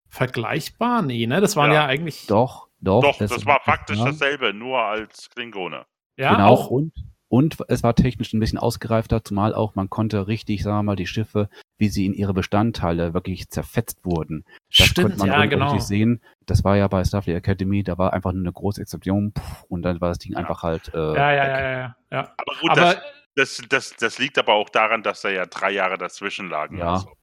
vergleichbar? 0.10 1.02
Nee, 1.02 1.28
ne? 1.28 1.42
Das 1.42 1.56
waren 1.56 1.72
ja, 1.72 1.82
Ja. 1.82 1.86
eigentlich. 1.88 2.28
doch, 2.28 2.68
doch. 2.80 3.02
doch, 3.02 3.18
das, 3.18 3.46
war 3.46 3.62
faktisch 3.64 3.98
ja. 3.98 4.06
dasselbe, 4.06 4.54
nur 4.54 4.80
als 4.80 5.30
Klingone. 5.30 5.86
Ja, 6.18 6.34
genau, 6.34 6.48
auch. 6.48 6.70
und, 6.70 6.94
und 7.32 7.58
es 7.70 7.82
war 7.82 7.96
technisch 7.96 8.34
ein 8.34 8.42
bisschen 8.42 8.60
ausgereifter, 8.60 9.24
zumal 9.24 9.56
auch 9.56 9.74
man 9.74 9.90
konnte 9.90 10.28
richtig, 10.28 10.64
sagen 10.64 10.80
wir 10.80 10.84
mal, 10.84 10.96
die 10.98 11.08
Schiffe, 11.08 11.48
wie 11.78 11.88
sie 11.88 12.06
in 12.06 12.14
ihre 12.14 12.34
Bestandteile 12.34 13.14
wirklich 13.14 13.50
zerfetzt 13.50 14.04
wurden. 14.04 14.44
Das 14.78 14.88
Stimmt, 14.88 15.12
konnte 15.12 15.20
man 15.20 15.28
ja, 15.30 15.36
richtig 15.38 15.52
genau. 15.52 15.80
sehen. 15.80 16.22
Das 16.46 16.66
war 16.66 16.76
ja 16.76 16.90
bei 16.90 17.06
Starfleet 17.06 17.38
Academy, 17.38 17.84
da 17.84 17.98
war 17.98 18.12
einfach 18.12 18.34
nur 18.34 18.42
eine 18.42 18.52
große 18.52 18.82
Explosion 18.82 19.32
pff, 19.32 19.64
und 19.70 19.84
dann 19.84 20.02
war 20.02 20.10
das 20.10 20.20
Ding 20.20 20.34
Ja. 20.34 20.40
einfach 20.40 20.62
halt. 20.62 20.94
Äh, 20.94 20.98
Ja, 20.98 21.14
ja, 21.14 21.34
ja, 21.34 21.48
ja, 21.48 21.72
ja, 21.72 21.96
ja. 22.12 22.34
Aber 22.36 22.60
gut, 22.60 22.70
Aber, 22.72 22.82
das, 22.82 22.98
das, 23.36 23.62
das, 23.70 23.96
das 23.98 24.20
liegt 24.20 24.38
aber 24.38 24.54
auch 24.54 24.68
daran, 24.68 25.02
dass 25.02 25.22
da 25.22 25.30
ja 25.30 25.46
drei 25.46 25.72
Jahre 25.72 25.98
dazwischen 25.98 26.50
lagen. 26.50 26.80
Ja. 26.80 26.96
Also. 26.96 27.14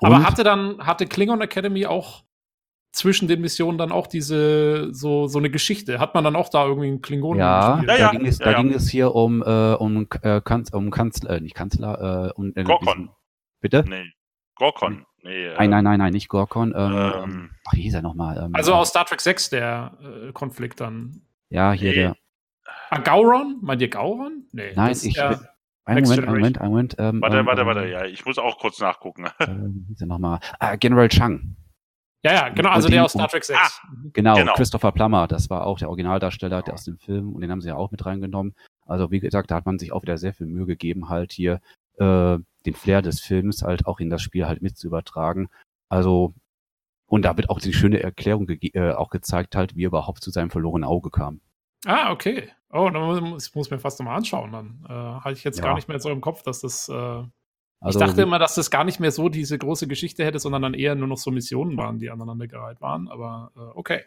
aber 0.00 0.24
hatte 0.24 0.42
dann, 0.42 0.84
hatte 0.84 1.06
Klingon 1.06 1.40
Academy 1.40 1.86
auch 1.86 2.24
zwischen 2.92 3.26
den 3.28 3.40
Missionen 3.40 3.78
dann 3.78 3.90
auch 3.90 4.06
diese, 4.06 4.92
so, 4.94 5.26
so 5.26 5.38
eine 5.38 5.50
Geschichte? 5.50 5.98
Hat 5.98 6.14
man 6.14 6.24
dann 6.24 6.36
auch 6.36 6.48
da 6.50 6.66
irgendwie 6.66 6.88
einen 6.88 7.02
Klingonen 7.02 7.40
Ja, 7.40 7.76
gespielt? 7.76 7.88
Ja, 7.90 7.96
da, 7.96 8.00
ja, 8.02 8.10
ging, 8.18 8.26
es, 8.26 8.38
ja, 8.38 8.44
da 8.44 8.50
ja. 8.52 8.62
ging 8.62 8.72
es 8.72 8.88
hier 8.88 9.14
um, 9.14 9.42
äh, 9.42 9.74
um, 9.74 10.06
äh, 10.22 10.40
Kanz, 10.42 10.70
um 10.70 10.90
Kanzler, 10.90 11.30
äh, 11.30 11.40
nicht 11.40 11.54
Kanzler, 11.54 12.28
äh, 12.28 12.32
um 12.40 12.52
äh, 12.54 12.62
Gorkon. 12.64 12.86
diesen- 12.86 13.10
Bitte? 13.60 13.84
Nee, 13.88 14.04
Gorkon. 14.56 15.06
Nee, 15.22 15.46
äh, 15.46 15.54
Nein, 15.56 15.70
nein, 15.70 15.84
nein, 15.84 15.98
nein, 16.00 16.12
nicht 16.12 16.28
Gorkon. 16.28 16.74
Ähm, 16.76 16.92
Ähm, 16.92 17.50
ach, 17.66 17.72
wie 17.74 17.82
hieß 17.82 17.94
er 17.94 18.02
nochmal? 18.02 18.42
Ähm, 18.44 18.50
Also 18.54 18.74
aus 18.74 18.88
Star 18.90 19.04
Trek 19.06 19.20
6 19.20 19.50
der 19.50 19.96
äh, 20.28 20.32
Konflikt 20.32 20.80
dann. 20.80 21.22
Ja, 21.48 21.72
hier 21.72 21.90
Nee. 21.90 21.96
der. 21.96 22.16
Ah, 22.90 22.98
Gauron? 22.98 23.58
Meint 23.62 23.80
ihr 23.82 23.88
Gauron? 23.88 24.46
Nee. 24.52 24.72
Nein, 24.74 24.92
ist 24.92 25.04
ich. 25.04 25.14
ja- 25.16 25.40
Einen 25.84 26.02
Moment, 26.04 26.22
einen 26.24 26.34
Moment, 26.36 26.60
einen 26.60 26.70
Moment. 26.70 26.96
Ähm, 26.98 27.22
Warte, 27.22 27.38
ähm, 27.38 27.46
warte, 27.46 27.60
ähm, 27.62 27.66
warte, 27.66 27.86
ja, 27.88 28.04
ich 28.04 28.24
muss 28.26 28.38
auch 28.38 28.58
kurz 28.58 28.80
nachgucken. 28.80 29.26
Äh, 29.38 29.46
er 30.00 30.06
nochmal? 30.06 30.40
Ah, 30.58 30.76
General 30.76 31.08
Chang. 31.08 31.56
Ja, 32.24 32.32
ja, 32.32 32.48
genau, 32.50 32.68
Und 32.70 32.74
also 32.76 32.88
die- 32.88 32.94
der 32.94 33.04
aus 33.04 33.12
Star 33.12 33.28
Trek 33.28 33.44
6. 33.44 33.80
Genau, 34.12 34.34
Genau. 34.36 34.52
Christopher 34.54 34.92
Plummer, 34.92 35.26
das 35.26 35.50
war 35.50 35.66
auch 35.66 35.78
der 35.78 35.88
Originaldarsteller 35.88 36.62
der 36.62 36.74
aus 36.74 36.84
dem 36.84 36.96
Film 36.98 37.32
und 37.32 37.40
den 37.40 37.50
haben 37.50 37.60
sie 37.60 37.68
ja 37.68 37.74
auch 37.76 37.90
mit 37.90 38.04
reingenommen. 38.06 38.54
Also 38.86 39.10
wie 39.10 39.20
gesagt, 39.20 39.50
da 39.50 39.56
hat 39.56 39.66
man 39.66 39.78
sich 39.78 39.92
auch 39.92 40.02
wieder 40.02 40.18
sehr 40.18 40.32
viel 40.32 40.46
Mühe 40.46 40.66
gegeben, 40.66 41.08
halt 41.08 41.32
hier 41.32 41.60
äh, 41.98 42.38
den 42.64 42.74
Flair 42.74 43.02
des 43.02 43.20
Films 43.20 43.62
halt 43.62 43.86
auch 43.86 43.98
in 44.00 44.08
das 44.08 44.22
Spiel 44.22 44.46
halt 44.46 44.62
mit 44.62 44.76
zu 44.78 44.86
übertragen. 44.86 45.48
Also 45.88 46.32
und 47.06 47.24
da 47.24 47.36
wird 47.36 47.50
auch 47.50 47.60
die 47.60 47.72
schöne 47.74 48.02
Erklärung 48.02 48.48
äh, 48.48 48.92
auch 48.92 49.10
gezeigt 49.10 49.56
halt, 49.56 49.76
wie 49.76 49.84
er 49.84 49.88
überhaupt 49.88 50.22
zu 50.22 50.30
seinem 50.30 50.50
verlorenen 50.50 50.84
Auge 50.88 51.10
kam. 51.10 51.40
Ah, 51.84 52.12
okay. 52.12 52.48
Oh, 52.70 52.88
dann 52.88 53.02
muss 53.02 53.48
ich 53.48 53.54
muss 53.54 53.70
mir 53.70 53.78
fast 53.80 53.98
nochmal 53.98 54.16
anschauen. 54.16 54.52
Dann 54.52 54.86
äh, 54.88 55.20
hatte 55.20 55.32
ich 55.34 55.44
jetzt 55.44 55.58
Ja. 55.58 55.64
gar 55.64 55.74
nicht 55.74 55.88
mehr 55.88 55.98
so 56.00 56.08
im 56.10 56.20
Kopf, 56.20 56.42
dass 56.42 56.60
das. 56.60 56.88
Äh, 56.88 57.22
Also, 57.82 57.98
ich 57.98 58.06
dachte 58.06 58.22
immer, 58.22 58.38
dass 58.38 58.54
das 58.54 58.70
gar 58.70 58.84
nicht 58.84 59.00
mehr 59.00 59.10
so 59.10 59.28
diese 59.28 59.58
große 59.58 59.88
Geschichte 59.88 60.24
hätte, 60.24 60.38
sondern 60.38 60.62
dann 60.62 60.74
eher 60.74 60.94
nur 60.94 61.08
noch 61.08 61.18
so 61.18 61.32
Missionen 61.32 61.76
waren, 61.76 61.98
die 61.98 62.10
aneinandergereiht 62.10 62.80
waren. 62.80 63.08
Aber 63.08 63.50
äh, 63.56 63.60
okay. 63.74 64.02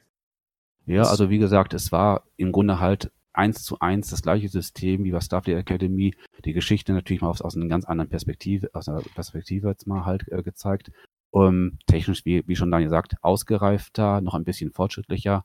Ja, 0.85 1.03
also 1.03 1.29
wie 1.29 1.39
gesagt, 1.39 1.73
es 1.73 1.91
war 1.91 2.23
im 2.37 2.51
Grunde 2.51 2.79
halt 2.79 3.11
eins 3.33 3.63
zu 3.63 3.79
eins 3.79 4.09
das 4.09 4.21
gleiche 4.21 4.47
System 4.47 5.03
wie 5.03 5.11
bei 5.11 5.19
Starfleet 5.19 5.57
Academy. 5.57 6.15
Die 6.45 6.53
Geschichte 6.53 6.93
natürlich 6.93 7.21
mal 7.21 7.29
aus, 7.29 7.41
aus 7.41 7.57
einer 7.57 7.67
ganz 7.67 7.85
anderen 7.85 8.09
Perspektive, 8.09 8.69
aus 8.73 8.87
einer 8.87 9.01
Perspektive 9.01 9.67
jetzt 9.67 9.87
mal 9.87 10.05
halt 10.05 10.25
äh, 10.31 10.41
gezeigt. 10.41 10.91
Ähm, 11.33 11.79
technisch, 11.85 12.23
wie, 12.23 12.47
wie 12.47 12.55
schon 12.55 12.71
Daniel 12.71 12.89
sagt, 12.89 13.17
ausgereifter, 13.21 14.21
noch 14.21 14.35
ein 14.35 14.45
bisschen 14.45 14.71
fortschrittlicher. 14.71 15.43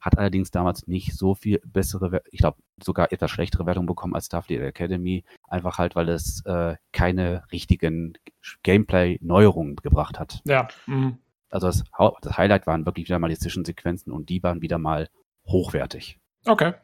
Hat 0.00 0.18
allerdings 0.18 0.50
damals 0.50 0.86
nicht 0.86 1.14
so 1.14 1.34
viel 1.34 1.60
bessere, 1.64 2.22
ich 2.30 2.38
glaube 2.40 2.58
sogar 2.82 3.12
etwas 3.12 3.30
schlechtere 3.30 3.66
Wertung 3.66 3.86
bekommen 3.86 4.14
als 4.14 4.26
Starfleet 4.26 4.60
Academy. 4.60 5.24
Einfach 5.48 5.78
halt, 5.78 5.94
weil 5.96 6.08
es 6.08 6.44
äh, 6.46 6.76
keine 6.92 7.44
richtigen 7.52 8.14
Gameplay-Neuerungen 8.62 9.76
gebracht 9.76 10.18
hat. 10.18 10.40
Ja. 10.44 10.68
mhm. 10.86 11.18
Also 11.50 11.66
das, 11.66 11.82
das 12.22 12.38
Highlight 12.38 12.66
waren 12.68 12.86
wirklich 12.86 13.08
wieder 13.08 13.18
mal 13.18 13.28
die 13.28 13.38
Zwischensequenzen 13.38 14.12
und 14.12 14.28
die 14.28 14.42
waren 14.42 14.62
wieder 14.62 14.78
mal 14.78 15.08
hochwertig. 15.46 16.18
Okay. 16.46 16.74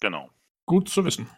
Genau. 0.00 0.30
Gut 0.66 0.88
zu 0.88 1.04
wissen. 1.04 1.28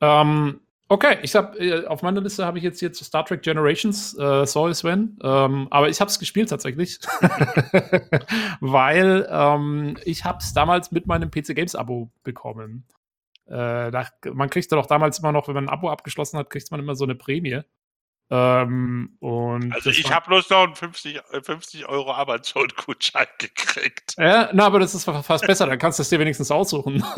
Ähm, 0.00 0.60
okay, 0.88 1.18
ich 1.22 1.34
habe 1.34 1.58
äh, 1.58 1.86
auf 1.86 2.02
meiner 2.02 2.20
Liste 2.20 2.44
habe 2.44 2.58
ich 2.58 2.64
jetzt 2.64 2.80
hier 2.80 2.92
zu 2.92 3.04
Star 3.04 3.24
Trek 3.24 3.42
Generations, 3.42 4.16
äh, 4.18 4.46
sorry 4.46 4.74
Sven, 4.74 5.18
ähm, 5.22 5.68
aber 5.70 5.88
ich 5.88 6.00
habe 6.00 6.10
es 6.10 6.18
gespielt 6.18 6.50
tatsächlich, 6.50 6.98
weil 8.60 9.26
ähm, 9.30 9.96
ich 10.04 10.24
habe 10.24 10.38
es 10.38 10.52
damals 10.52 10.92
mit 10.92 11.06
meinem 11.06 11.30
PC 11.30 11.54
Games 11.54 11.74
Abo 11.74 12.10
bekommen. 12.22 12.84
Äh, 13.46 13.90
da, 13.90 14.06
man 14.32 14.50
kriegt 14.50 14.72
doch 14.72 14.86
damals 14.86 15.18
immer 15.18 15.32
noch, 15.32 15.48
wenn 15.48 15.54
man 15.54 15.68
ein 15.68 15.72
Abo 15.72 15.90
abgeschlossen 15.90 16.38
hat, 16.38 16.50
kriegt 16.50 16.70
man 16.70 16.80
immer 16.80 16.94
so 16.94 17.04
eine 17.04 17.14
Prämie. 17.14 17.60
Ähm, 18.30 19.16
und 19.20 19.72
Also 19.72 19.90
ich 19.90 20.10
habe 20.12 20.26
bloß 20.28 20.48
noch 20.50 20.64
einen 20.64 20.74
50, 20.74 21.16
äh, 21.32 21.42
50 21.42 21.86
Euro 21.88 22.12
Amazon-Gutschein 22.12 23.26
gekriegt. 23.38 24.14
Ja, 24.18 24.48
na, 24.52 24.64
aber 24.66 24.80
das 24.80 24.94
ist 24.94 25.04
fa- 25.04 25.22
fast 25.22 25.46
besser, 25.46 25.66
dann 25.66 25.78
kannst 25.78 25.98
du 25.98 26.02
es 26.02 26.08
dir 26.08 26.18
wenigstens 26.18 26.50
aussuchen. 26.50 27.04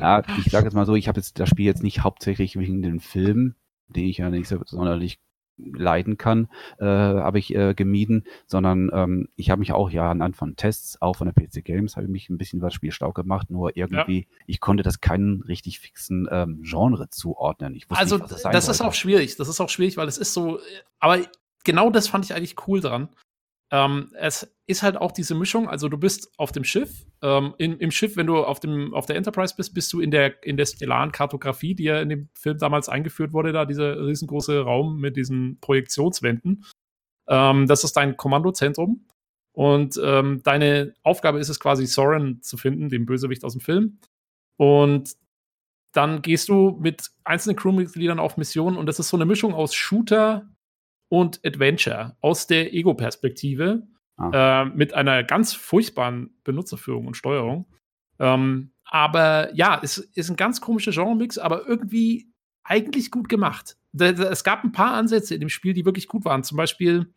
Ja, 0.00 0.22
ich 0.38 0.50
sage 0.50 0.66
jetzt 0.66 0.74
mal 0.74 0.84
so, 0.86 0.94
ich 0.96 1.08
habe 1.08 1.18
jetzt 1.20 1.38
das 1.38 1.48
Spiel 1.48 1.64
jetzt 1.66 1.82
nicht 1.82 2.02
hauptsächlich 2.02 2.58
wegen 2.58 2.82
dem 2.82 3.00
Film, 3.00 3.54
den 3.88 4.06
ich 4.06 4.18
ja 4.18 4.28
nicht 4.28 4.48
so 4.48 4.60
sonderlich 4.66 5.18
leiden 5.56 6.18
kann, 6.18 6.48
äh, 6.78 6.84
habe 6.84 7.38
ich 7.38 7.54
äh, 7.54 7.74
gemieden, 7.74 8.24
sondern 8.46 8.90
ähm, 8.92 9.28
ich 9.36 9.50
habe 9.50 9.60
mich 9.60 9.72
auch 9.72 9.90
ja 9.90 10.10
anhand 10.10 10.36
von 10.36 10.56
Tests, 10.56 11.00
auch 11.00 11.16
von 11.16 11.30
der 11.30 11.34
PC 11.34 11.64
Games, 11.64 11.96
habe 11.96 12.06
ich 12.06 12.12
mich 12.12 12.28
ein 12.28 12.38
bisschen 12.38 12.58
über 12.58 12.68
das 12.68 12.74
Spiel 12.74 12.92
schlau 12.92 13.12
gemacht, 13.12 13.50
nur 13.50 13.76
irgendwie, 13.76 14.26
ich 14.46 14.60
konnte 14.60 14.82
das 14.82 15.00
keinen 15.00 15.42
richtig 15.42 15.80
fixen 15.80 16.28
ähm, 16.30 16.62
Genre 16.62 17.08
zuordnen. 17.10 17.74
Ich 17.74 17.88
wusste 17.88 18.00
also, 18.00 18.18
nicht, 18.18 18.30
das 18.30 18.42
das 18.42 18.68
ist 18.68 18.80
auch 18.80 18.94
schwierig. 18.94 19.36
Das 19.36 19.48
ist 19.48 19.60
auch 19.60 19.68
schwierig, 19.68 19.96
weil 19.96 20.08
es 20.08 20.18
ist 20.18 20.32
so, 20.32 20.58
aber 20.98 21.20
genau 21.64 21.90
das 21.90 22.08
fand 22.08 22.24
ich 22.24 22.34
eigentlich 22.34 22.56
cool 22.66 22.80
dran. 22.80 23.08
Ähm, 23.74 24.12
es 24.14 24.54
ist 24.68 24.84
halt 24.84 24.96
auch 24.96 25.10
diese 25.10 25.34
Mischung, 25.34 25.68
also 25.68 25.88
du 25.88 25.98
bist 25.98 26.30
auf 26.38 26.52
dem 26.52 26.62
Schiff, 26.62 27.06
ähm, 27.22 27.54
in, 27.58 27.76
im 27.78 27.90
Schiff, 27.90 28.16
wenn 28.16 28.28
du 28.28 28.44
auf, 28.44 28.60
dem, 28.60 28.94
auf 28.94 29.06
der 29.06 29.16
Enterprise 29.16 29.54
bist, 29.56 29.74
bist 29.74 29.92
du 29.92 30.00
in 30.00 30.12
der, 30.12 30.44
in 30.44 30.56
der 30.56 30.66
stellaren 30.66 31.10
Kartografie, 31.10 31.74
die 31.74 31.82
ja 31.82 32.00
in 32.00 32.08
dem 32.08 32.28
Film 32.34 32.56
damals 32.58 32.88
eingeführt 32.88 33.32
wurde, 33.32 33.50
da 33.50 33.64
dieser 33.64 34.06
riesengroße 34.06 34.60
Raum 34.60 35.00
mit 35.00 35.16
diesen 35.16 35.58
Projektionswänden. 35.60 36.64
Ähm, 37.26 37.66
das 37.66 37.82
ist 37.82 37.96
dein 37.96 38.16
Kommandozentrum. 38.16 39.08
Und 39.52 40.00
ähm, 40.02 40.40
deine 40.44 40.94
Aufgabe 41.02 41.40
ist 41.40 41.48
es 41.48 41.58
quasi, 41.58 41.86
Soren 41.86 42.42
zu 42.42 42.56
finden, 42.56 42.90
den 42.90 43.06
Bösewicht 43.06 43.44
aus 43.44 43.54
dem 43.54 43.60
Film. 43.60 43.98
Und 44.56 45.16
dann 45.92 46.22
gehst 46.22 46.48
du 46.48 46.78
mit 46.80 47.10
einzelnen 47.24 47.56
Crewmitgliedern 47.56 48.20
auf 48.20 48.36
Missionen 48.36 48.76
und 48.76 48.86
das 48.86 49.00
ist 49.00 49.08
so 49.08 49.16
eine 49.16 49.26
Mischung 49.26 49.52
aus 49.52 49.74
Shooter 49.74 50.48
und 51.20 51.40
Adventure 51.44 52.16
aus 52.20 52.46
der 52.46 52.72
Ego-Perspektive 52.74 53.86
äh, 54.32 54.64
mit 54.66 54.94
einer 54.94 55.24
ganz 55.24 55.54
furchtbaren 55.54 56.30
Benutzerführung 56.44 57.06
und 57.08 57.16
Steuerung. 57.16 57.66
Ähm, 58.20 58.70
aber 58.84 59.52
ja, 59.54 59.80
es 59.82 59.98
ist 59.98 60.30
ein 60.30 60.36
ganz 60.36 60.60
komischer 60.60 60.92
Genre-Mix, 60.92 61.36
aber 61.38 61.66
irgendwie 61.66 62.30
eigentlich 62.62 63.10
gut 63.10 63.28
gemacht. 63.28 63.76
Da- 63.92 64.12
da- 64.12 64.30
Es 64.30 64.44
gab 64.44 64.62
ein 64.64 64.72
paar 64.72 64.94
Ansätze 64.94 65.34
in 65.34 65.40
dem 65.40 65.48
Spiel, 65.48 65.72
die 65.74 65.84
wirklich 65.84 66.06
gut 66.08 66.24
waren. 66.24 66.44
Zum 66.44 66.56
Beispiel, 66.56 67.12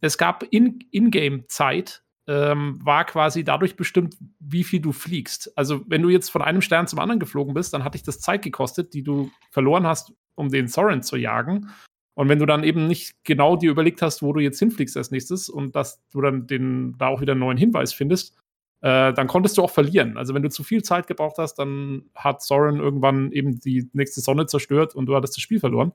es 0.00 0.16
gab 0.16 0.44
in- 0.50 0.78
In-Game-Zeit, 0.92 2.02
ähm, 2.28 2.78
war 2.84 3.04
quasi 3.04 3.42
dadurch 3.42 3.74
bestimmt, 3.76 4.16
wie 4.38 4.62
viel 4.64 4.80
du 4.80 4.92
fliegst. 4.92 5.50
Also, 5.58 5.82
wenn 5.88 6.02
du 6.02 6.08
jetzt 6.10 6.30
von 6.30 6.42
einem 6.42 6.60
Stern 6.60 6.86
zum 6.86 6.98
anderen 7.00 7.18
geflogen 7.20 7.54
bist, 7.54 7.72
dann 7.74 7.82
hat 7.84 7.94
dich 7.94 8.02
das 8.02 8.20
Zeit 8.20 8.42
gekostet, 8.42 8.92
die 8.94 9.02
du 9.02 9.30
verloren 9.50 9.86
hast, 9.86 10.12
um 10.36 10.50
den 10.50 10.68
Soren 10.68 11.02
zu 11.02 11.16
jagen. 11.16 11.70
Und 12.18 12.28
wenn 12.28 12.40
du 12.40 12.46
dann 12.46 12.64
eben 12.64 12.88
nicht 12.88 13.14
genau 13.22 13.54
dir 13.54 13.70
überlegt 13.70 14.02
hast, 14.02 14.22
wo 14.22 14.32
du 14.32 14.40
jetzt 14.40 14.58
hinfliegst 14.58 14.96
als 14.96 15.12
nächstes 15.12 15.48
und 15.48 15.76
dass 15.76 16.02
du 16.10 16.20
dann 16.20 16.48
den, 16.48 16.96
da 16.98 17.06
auch 17.06 17.20
wieder 17.20 17.30
einen 17.30 17.40
neuen 17.40 17.56
Hinweis 17.56 17.92
findest, 17.92 18.34
äh, 18.80 19.12
dann 19.12 19.28
konntest 19.28 19.56
du 19.56 19.62
auch 19.62 19.70
verlieren. 19.70 20.16
Also 20.16 20.34
wenn 20.34 20.42
du 20.42 20.50
zu 20.50 20.64
viel 20.64 20.82
Zeit 20.82 21.06
gebraucht 21.06 21.36
hast, 21.38 21.60
dann 21.60 22.10
hat 22.16 22.42
Soren 22.42 22.80
irgendwann 22.80 23.30
eben 23.30 23.60
die 23.60 23.88
nächste 23.92 24.20
Sonne 24.20 24.46
zerstört 24.46 24.96
und 24.96 25.06
du 25.06 25.14
hattest 25.14 25.36
das 25.36 25.42
Spiel 25.42 25.60
verloren. 25.60 25.92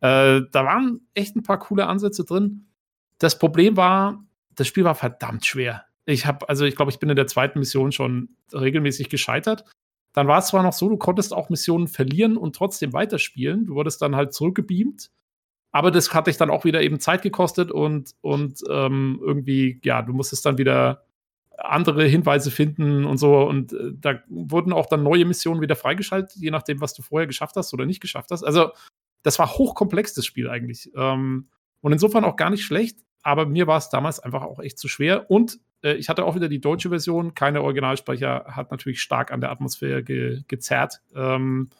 Äh, 0.00 0.40
da 0.50 0.64
waren 0.64 1.02
echt 1.14 1.36
ein 1.36 1.44
paar 1.44 1.60
coole 1.60 1.86
Ansätze 1.86 2.24
drin. 2.24 2.66
Das 3.18 3.38
Problem 3.38 3.76
war, 3.76 4.24
das 4.56 4.66
Spiel 4.66 4.82
war 4.82 4.96
verdammt 4.96 5.46
schwer. 5.46 5.84
Ich 6.04 6.26
habe, 6.26 6.48
also 6.48 6.64
ich 6.64 6.74
glaube, 6.74 6.90
ich 6.90 6.98
bin 6.98 7.10
in 7.10 7.16
der 7.16 7.28
zweiten 7.28 7.60
Mission 7.60 7.92
schon 7.92 8.30
regelmäßig 8.52 9.08
gescheitert. 9.08 9.70
Dann 10.14 10.26
war 10.26 10.38
es 10.40 10.48
zwar 10.48 10.64
noch 10.64 10.72
so, 10.72 10.88
du 10.88 10.96
konntest 10.96 11.32
auch 11.32 11.48
Missionen 11.48 11.86
verlieren 11.86 12.36
und 12.36 12.56
trotzdem 12.56 12.92
weiterspielen. 12.92 13.66
Du 13.66 13.76
wurdest 13.76 14.02
dann 14.02 14.16
halt 14.16 14.34
zurückgebeamt. 14.34 15.12
Aber 15.72 15.90
das 15.90 16.12
hat 16.12 16.26
dich 16.26 16.36
dann 16.36 16.50
auch 16.50 16.64
wieder 16.64 16.82
eben 16.82 17.00
Zeit 17.00 17.22
gekostet 17.22 17.70
und, 17.70 18.14
und 18.20 18.62
ähm, 18.68 19.20
irgendwie, 19.22 19.80
ja, 19.84 20.02
du 20.02 20.12
musstest 20.12 20.44
dann 20.44 20.58
wieder 20.58 21.04
andere 21.56 22.04
Hinweise 22.06 22.50
finden 22.50 23.04
und 23.04 23.18
so. 23.18 23.42
Und 23.42 23.72
äh, 23.72 23.92
da 23.92 24.20
wurden 24.28 24.72
auch 24.72 24.86
dann 24.86 25.02
neue 25.02 25.24
Missionen 25.24 25.60
wieder 25.60 25.76
freigeschaltet, 25.76 26.36
je 26.36 26.50
nachdem, 26.50 26.80
was 26.80 26.94
du 26.94 27.02
vorher 27.02 27.26
geschafft 27.26 27.56
hast 27.56 27.72
oder 27.72 27.86
nicht 27.86 28.00
geschafft 28.00 28.30
hast. 28.30 28.42
Also, 28.42 28.70
das 29.22 29.38
war 29.38 29.52
hochkomplex, 29.52 30.14
das 30.14 30.24
Spiel 30.24 30.48
eigentlich. 30.48 30.90
Ähm, 30.96 31.48
und 31.82 31.92
insofern 31.92 32.24
auch 32.24 32.36
gar 32.36 32.50
nicht 32.50 32.64
schlecht, 32.64 32.98
aber 33.22 33.46
mir 33.46 33.66
war 33.66 33.78
es 33.78 33.90
damals 33.90 34.18
einfach 34.18 34.42
auch 34.42 34.60
echt 34.60 34.78
zu 34.78 34.88
schwer. 34.88 35.30
Und 35.30 35.58
äh, 35.82 35.94
ich 35.94 36.08
hatte 36.08 36.24
auch 36.24 36.34
wieder 36.34 36.48
die 36.48 36.60
deutsche 36.60 36.88
Version, 36.88 37.34
keine 37.34 37.62
Originalsprecher, 37.62 38.46
hat 38.48 38.70
natürlich 38.70 39.00
stark 39.00 39.30
an 39.30 39.40
der 39.40 39.50
Atmosphäre 39.50 40.02
ge 40.02 40.42
gezerrt. 40.48 41.02
Ähm, 41.14 41.70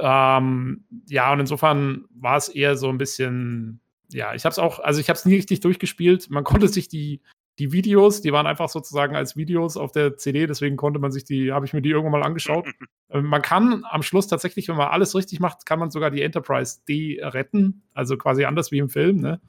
ähm, 0.00 0.84
ja, 1.08 1.32
und 1.32 1.40
insofern 1.40 2.04
war 2.14 2.36
es 2.36 2.48
eher 2.48 2.76
so 2.76 2.88
ein 2.88 2.98
bisschen, 2.98 3.80
ja, 4.12 4.34
ich 4.34 4.44
habe 4.44 4.52
es 4.52 4.58
auch, 4.58 4.80
also 4.80 5.00
ich 5.00 5.08
habe 5.08 5.16
es 5.16 5.24
nie 5.24 5.36
richtig 5.36 5.60
durchgespielt. 5.60 6.30
Man 6.30 6.44
konnte 6.44 6.68
sich 6.68 6.88
die, 6.88 7.20
die 7.58 7.72
Videos, 7.72 8.20
die 8.20 8.32
waren 8.32 8.46
einfach 8.46 8.68
sozusagen 8.68 9.14
als 9.14 9.36
Videos 9.36 9.76
auf 9.76 9.92
der 9.92 10.16
CD, 10.16 10.46
deswegen 10.46 10.76
konnte 10.76 10.98
man 10.98 11.12
sich 11.12 11.24
die, 11.24 11.52
habe 11.52 11.66
ich 11.66 11.72
mir 11.72 11.82
die 11.82 11.90
irgendwann 11.90 12.20
mal 12.20 12.26
angeschaut. 12.26 12.66
Äh, 13.10 13.20
man 13.20 13.42
kann 13.42 13.84
am 13.90 14.02
Schluss 14.02 14.28
tatsächlich, 14.28 14.66
wenn 14.68 14.76
man 14.76 14.88
alles 14.88 15.14
richtig 15.14 15.38
macht, 15.38 15.66
kann 15.66 15.78
man 15.78 15.90
sogar 15.90 16.10
die 16.10 16.22
Enterprise 16.22 16.80
D 16.88 17.20
retten, 17.22 17.82
also 17.92 18.16
quasi 18.16 18.46
anders 18.46 18.72
wie 18.72 18.78
im 18.78 18.88
Film, 18.88 19.20
ne? 19.20 19.42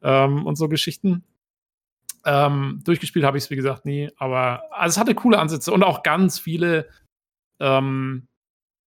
Ähm, 0.00 0.46
und 0.46 0.54
so 0.54 0.68
Geschichten. 0.68 1.24
Ähm, 2.24 2.82
durchgespielt 2.84 3.24
habe 3.24 3.36
ich 3.36 3.44
es, 3.44 3.50
wie 3.50 3.56
gesagt, 3.56 3.84
nie, 3.84 4.12
aber 4.16 4.62
also 4.70 4.94
es 4.94 4.98
hatte 5.00 5.16
coole 5.16 5.40
Ansätze 5.40 5.72
und 5.72 5.82
auch 5.82 6.04
ganz 6.04 6.38
viele, 6.38 6.88
ähm, 7.58 8.28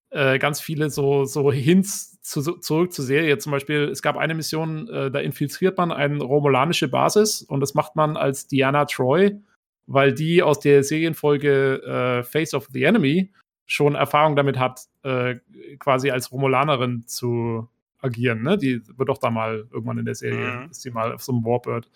äh, 0.09 0.39
ganz 0.39 0.61
viele 0.61 0.89
so, 0.89 1.25
so 1.25 1.51
Hints 1.51 2.21
zu, 2.21 2.41
zurück 2.41 2.93
zur 2.93 3.05
Serie. 3.05 3.37
Zum 3.37 3.51
Beispiel, 3.51 3.83
es 3.89 4.01
gab 4.01 4.17
eine 4.17 4.35
Mission, 4.35 4.87
äh, 4.89 5.11
da 5.11 5.19
infiltriert 5.19 5.77
man 5.77 5.91
eine 5.91 6.23
romulanische 6.23 6.87
Basis 6.87 7.41
und 7.41 7.59
das 7.59 7.73
macht 7.73 7.95
man 7.95 8.17
als 8.17 8.47
Diana 8.47 8.85
Troy, 8.85 9.37
weil 9.85 10.13
die 10.13 10.43
aus 10.43 10.59
der 10.59 10.83
Serienfolge 10.83 11.81
äh, 11.83 12.23
Face 12.23 12.53
of 12.53 12.67
the 12.71 12.83
Enemy 12.83 13.31
schon 13.65 13.95
Erfahrung 13.95 14.35
damit 14.35 14.57
hat, 14.57 14.81
äh, 15.03 15.35
quasi 15.79 16.09
als 16.11 16.31
Romulanerin 16.31 17.05
zu 17.07 17.67
agieren. 17.99 18.43
Ne? 18.43 18.57
Die 18.57 18.81
wird 18.97 19.09
doch 19.09 19.17
da 19.17 19.29
mal 19.29 19.67
irgendwann 19.71 19.97
in 19.97 20.05
der 20.05 20.15
Serie, 20.15 20.61
Mhm. 20.65 20.71
ist 20.71 20.81
sie 20.83 20.91
mal 20.91 21.13
auf 21.13 21.23
so 21.23 21.33
einem 21.33 21.43
Warbird. 21.43 21.89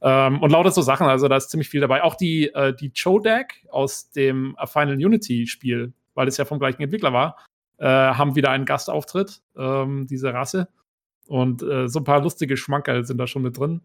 Ähm, 0.00 0.40
und 0.40 0.50
lauter 0.50 0.70
so 0.70 0.80
Sachen, 0.82 1.06
also 1.06 1.28
da 1.28 1.36
ist 1.36 1.50
ziemlich 1.50 1.68
viel 1.68 1.80
dabei. 1.80 2.02
Auch 2.02 2.14
die, 2.14 2.48
äh, 2.54 2.74
die 2.74 2.92
Chodak 2.92 3.54
aus 3.70 4.10
dem 4.10 4.56
äh, 4.58 4.66
Final 4.66 4.94
Unity-Spiel, 4.94 5.92
weil 6.14 6.28
es 6.28 6.36
ja 6.36 6.44
vom 6.44 6.58
gleichen 6.58 6.82
Entwickler 6.82 7.12
war, 7.12 7.36
äh, 7.80 7.86
haben 7.86 8.36
wieder 8.36 8.50
einen 8.50 8.66
Gastauftritt, 8.66 9.42
ähm, 9.56 10.06
diese 10.06 10.32
Rasse. 10.32 10.68
Und 11.26 11.62
äh, 11.62 11.88
so 11.88 12.00
ein 12.00 12.04
paar 12.04 12.20
lustige 12.22 12.56
Schmankerl 12.56 13.04
sind 13.04 13.18
da 13.18 13.26
schon 13.26 13.42
mit 13.42 13.58
drin. 13.58 13.80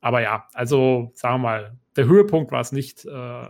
Aber 0.00 0.20
ja, 0.20 0.48
also 0.52 1.12
sagen 1.14 1.36
wir 1.36 1.38
mal, 1.38 1.78
der 1.96 2.06
Höhepunkt 2.06 2.52
war 2.52 2.60
es 2.60 2.72
nicht, 2.72 3.04
äh, 3.06 3.46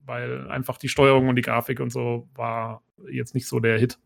weil 0.00 0.48
einfach 0.50 0.78
die 0.78 0.88
Steuerung 0.88 1.28
und 1.28 1.36
die 1.36 1.42
Grafik 1.42 1.80
und 1.80 1.90
so 1.90 2.28
war 2.34 2.82
jetzt 3.10 3.34
nicht 3.34 3.46
so 3.46 3.60
der 3.60 3.78
Hit. 3.78 3.98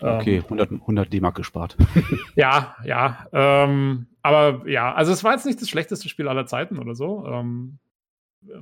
Okay, 0.00 0.36
Ähm, 0.36 0.44
100, 0.44 0.72
100 0.72 1.12
D-Mark 1.12 1.36
gespart. 1.36 1.76
ja, 2.34 2.76
ja. 2.84 3.26
Ähm, 3.32 4.06
aber 4.22 4.68
ja, 4.68 4.92
also 4.94 5.12
es 5.12 5.22
war 5.22 5.32
jetzt 5.32 5.46
nicht 5.46 5.60
das 5.60 5.68
schlechteste 5.68 6.08
Spiel 6.08 6.28
aller 6.28 6.46
Zeiten 6.46 6.78
oder 6.78 6.94
so. 6.94 7.26
Ähm, 7.26 7.78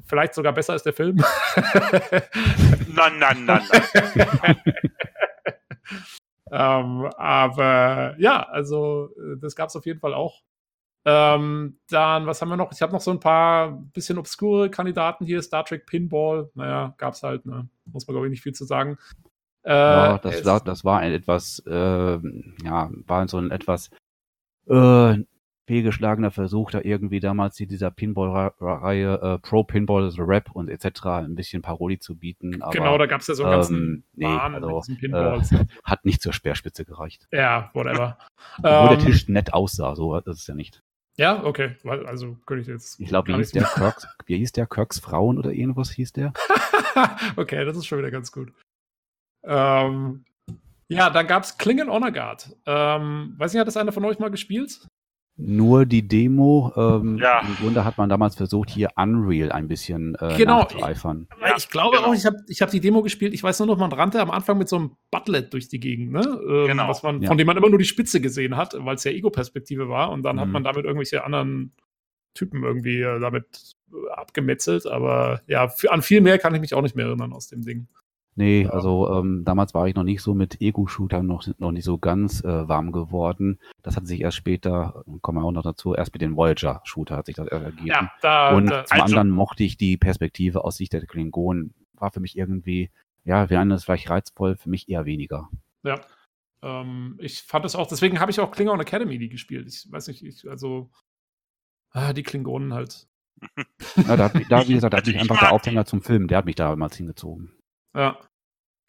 vielleicht 0.04 0.34
sogar 0.34 0.52
besser 0.52 0.72
als 0.72 0.82
der 0.82 0.92
Film. 0.92 1.16
Nein, 2.88 3.18
nein, 3.18 3.44
nein, 3.44 3.62
nein. 4.14 4.56
ähm, 6.50 7.10
aber 7.16 8.14
ja, 8.18 8.42
also 8.42 9.10
äh, 9.16 9.36
das 9.40 9.56
gab 9.56 9.68
es 9.68 9.76
auf 9.76 9.86
jeden 9.86 10.00
Fall 10.00 10.14
auch. 10.14 10.42
Ähm, 11.04 11.78
dann, 11.88 12.26
was 12.26 12.42
haben 12.42 12.48
wir 12.48 12.56
noch? 12.56 12.72
Ich 12.72 12.82
habe 12.82 12.92
noch 12.92 13.00
so 13.00 13.12
ein 13.12 13.20
paar 13.20 13.70
bisschen 13.92 14.18
obskure 14.18 14.70
Kandidaten 14.70 15.24
hier. 15.24 15.40
Star 15.40 15.64
Trek 15.64 15.86
Pinball. 15.86 16.50
Naja, 16.54 16.94
gab 16.98 17.14
es 17.14 17.22
halt. 17.22 17.46
Ne? 17.46 17.68
Muss 17.84 18.06
man, 18.08 18.14
glaube 18.14 18.26
ich, 18.26 18.30
nicht 18.30 18.42
viel 18.42 18.54
zu 18.54 18.64
sagen. 18.64 18.98
Äh, 19.62 19.72
ja, 19.72 20.18
das, 20.18 20.42
das 20.42 20.84
war 20.84 20.98
ein 20.98 21.12
etwas, 21.12 21.62
äh, 21.66 22.18
ja, 22.64 22.90
war 23.06 23.28
so 23.28 23.38
ein 23.38 23.50
etwas 23.52 23.90
äh, 24.68 25.18
fehlgeschlagener 25.66 26.30
Versuch, 26.30 26.70
da 26.70 26.80
irgendwie 26.82 27.20
damals 27.20 27.58
in 27.60 27.68
dieser 27.68 27.90
Pinball-Reihe 27.90 29.20
äh, 29.20 29.38
Pro 29.38 29.64
Pinball 29.64 30.10
The 30.10 30.22
Rap 30.22 30.50
und 30.52 30.68
etc. 30.68 31.06
ein 31.06 31.34
bisschen 31.34 31.62
Parodie 31.62 31.98
zu 31.98 32.16
bieten, 32.16 32.62
aber 32.62 32.72
genau, 32.72 32.98
da 32.98 33.06
gab 33.06 33.20
es 33.20 33.26
ja 33.26 33.34
so 33.34 33.44
einen 33.44 33.52
ganzen 33.52 33.76
ähm, 33.76 34.04
nee, 34.14 34.26
also, 34.26 34.80
diesen 34.80 34.98
Pinballs. 34.98 35.50
hat 35.84 36.04
nicht 36.04 36.22
zur 36.22 36.32
Speerspitze 36.32 36.84
gereicht. 36.84 37.26
ja, 37.32 37.70
whatever. 37.74 38.18
Obwohl 38.58 38.96
der 38.96 38.98
Ähm, 38.98 39.04
Tisch 39.04 39.28
nett 39.28 39.52
aussah, 39.52 39.96
so 39.96 40.16
ist 40.16 40.26
es 40.26 40.46
ja 40.46 40.54
nicht. 40.54 40.82
Ja, 41.18 41.44
okay. 41.44 41.76
Also 41.84 42.36
könnte 42.44 42.62
ich 42.62 42.68
jetzt. 42.68 43.00
Ich 43.00 43.08
glaube, 43.08 43.28
wie 43.28 43.36
hieß 43.36 43.52
der 43.52 43.64
Kirks, 43.64 44.06
wie 44.26 44.36
hieß 44.36 44.52
der 44.52 44.66
Kirks 44.66 44.98
Frauen 44.98 45.38
oder 45.38 45.50
irgendwas 45.50 45.90
hieß 45.90 46.12
der? 46.12 46.32
okay, 47.36 47.64
das 47.64 47.76
ist 47.76 47.86
schon 47.86 47.98
wieder 47.98 48.10
ganz 48.10 48.32
gut. 48.32 48.52
Ähm, 49.42 50.24
ja, 50.88 51.08
dann 51.10 51.26
gab 51.26 51.42
es 51.42 51.56
Klingon 51.56 51.90
Honor 51.90 52.12
Guard. 52.12 52.54
Ähm, 52.66 53.34
weiß 53.38 53.52
nicht, 53.52 53.60
hat 53.60 53.66
das 53.66 53.76
einer 53.76 53.92
von 53.92 54.04
euch 54.04 54.18
mal 54.18 54.30
gespielt? 54.30 54.86
Nur 55.38 55.84
die 55.84 56.08
Demo, 56.08 56.72
ähm, 56.76 57.18
Ja. 57.18 57.40
im 57.40 57.54
Grunde 57.56 57.84
hat 57.84 57.98
man 57.98 58.08
damals 58.08 58.36
versucht, 58.36 58.70
hier 58.70 58.88
Unreal 58.96 59.52
ein 59.52 59.68
bisschen 59.68 60.14
äh, 60.14 60.34
Genau. 60.38 60.60
nachzueifern. 60.60 61.28
Ja, 61.42 61.54
ich 61.58 61.68
glaube 61.68 61.96
genau. 61.98 62.08
auch, 62.08 62.14
ich 62.14 62.24
habe 62.24 62.36
ich 62.48 62.62
hab 62.62 62.70
die 62.70 62.80
Demo 62.80 63.02
gespielt, 63.02 63.34
ich 63.34 63.42
weiß 63.42 63.58
nur 63.58 63.66
noch, 63.68 63.76
man 63.76 63.92
rannte 63.92 64.20
am 64.20 64.30
Anfang 64.30 64.56
mit 64.56 64.68
so 64.68 64.76
einem 64.76 64.96
Butlet 65.10 65.52
durch 65.52 65.68
die 65.68 65.78
Gegend, 65.78 66.12
ne? 66.12 66.20
Ähm, 66.48 66.66
Genau. 66.68 66.88
was 66.88 67.02
man, 67.02 67.20
Ja. 67.20 67.28
Von 67.28 67.36
dem 67.36 67.46
man 67.46 67.56
immer 67.58 67.68
nur 67.68 67.78
die 67.78 67.84
Spitze 67.84 68.20
gesehen 68.22 68.56
hat, 68.56 68.74
weil 68.78 68.94
es 68.94 69.04
ja 69.04 69.10
Ego-Perspektive 69.12 69.90
war 69.90 70.10
und 70.10 70.22
dann 70.22 70.40
hat 70.40 70.46
Mhm. 70.46 70.52
man 70.52 70.64
damit 70.64 70.84
irgendwelche 70.86 71.22
anderen 71.22 71.72
Typen 72.32 72.62
irgendwie 72.64 73.00
äh, 73.02 73.20
damit 73.20 73.74
äh, 73.92 74.10
abgemetzelt, 74.12 74.86
aber 74.86 75.42
ja, 75.48 75.68
für, 75.68 75.92
an 75.92 76.00
viel 76.02 76.22
mehr 76.22 76.38
kann 76.38 76.54
ich 76.54 76.60
mich 76.62 76.72
auch 76.74 76.82
nicht 76.82 76.96
mehr 76.96 77.06
erinnern 77.06 77.32
aus 77.34 77.48
dem 77.48 77.60
Ding. 77.62 77.88
Nee, 78.38 78.64
Ja. 78.64 78.70
also 78.70 79.10
ähm, 79.14 79.44
damals 79.46 79.72
war 79.72 79.88
ich 79.88 79.94
noch 79.94 80.02
nicht 80.02 80.20
so 80.22 80.34
mit 80.34 80.60
Ego-Shootern 80.60 81.26
noch, 81.26 81.46
noch 81.58 81.72
nicht 81.72 81.84
so 81.84 81.96
ganz 81.98 82.44
äh, 82.44 82.68
warm 82.68 82.92
geworden. 82.92 83.58
Das 83.82 83.96
hat 83.96 84.06
sich 84.06 84.20
erst 84.20 84.36
später, 84.36 85.02
kommen 85.22 85.38
wir 85.38 85.44
auch 85.44 85.52
noch 85.52 85.62
dazu, 85.62 85.94
erst 85.94 86.12
mit 86.12 86.20
den 86.20 86.36
Voyager-Shooter 86.36 87.16
hat 87.16 87.26
sich 87.26 87.36
das 87.36 87.48
ergeben. 87.48 87.86
Ja, 87.86 88.12
da, 88.20 88.54
Und 88.54 88.66
da 88.66 88.84
zum 88.84 89.00
Also- 89.00 89.04
anderen 89.16 89.30
mochte 89.30 89.64
ich 89.64 89.76
die 89.78 89.96
Perspektive 89.96 90.64
aus 90.64 90.76
Sicht 90.76 90.92
der 90.92 91.04
Klingonen. 91.06 91.72
War 91.94 92.10
für 92.10 92.20
mich 92.20 92.36
irgendwie, 92.36 92.90
ja, 93.24 93.48
wir 93.48 93.58
haben 93.58 93.70
das 93.70 93.84
vielleicht 93.84 94.10
reizvoll, 94.10 94.56
für 94.56 94.68
mich 94.68 94.88
eher 94.90 95.06
weniger. 95.06 95.48
Ja. 95.82 95.98
Ähm, 96.62 97.16
ich 97.20 97.42
fand 97.42 97.64
es 97.64 97.74
auch, 97.74 97.86
deswegen 97.86 98.20
habe 98.20 98.30
ich 98.30 98.38
auch 98.40 98.50
Klingon 98.50 98.80
Academy 98.80 99.18
die 99.18 99.30
gespielt. 99.30 99.66
Ich 99.66 99.90
weiß 99.90 100.08
nicht, 100.08 100.22
ich, 100.22 100.46
also 100.48 100.90
ah, 101.92 102.12
die 102.12 102.22
Klingonen 102.22 102.74
halt. 102.74 103.06
Ja, 104.06 104.16
da, 104.16 104.24
hat 104.24 104.34
mich- 104.34 104.48
da, 104.48 104.66
wie 104.68 104.74
gesagt, 104.74 104.92
da 104.92 104.98
hat 104.98 105.06
mich 105.06 105.14
ich 105.16 105.20
einfach 105.22 105.38
der. 105.38 105.52
Aufhänger 105.52 105.86
zum 105.86 106.02
Film, 106.02 106.28
der 106.28 106.38
hat 106.38 106.44
mich 106.44 106.54
damals 106.56 106.96
hingezogen. 106.96 107.52
Ja. 107.96 108.18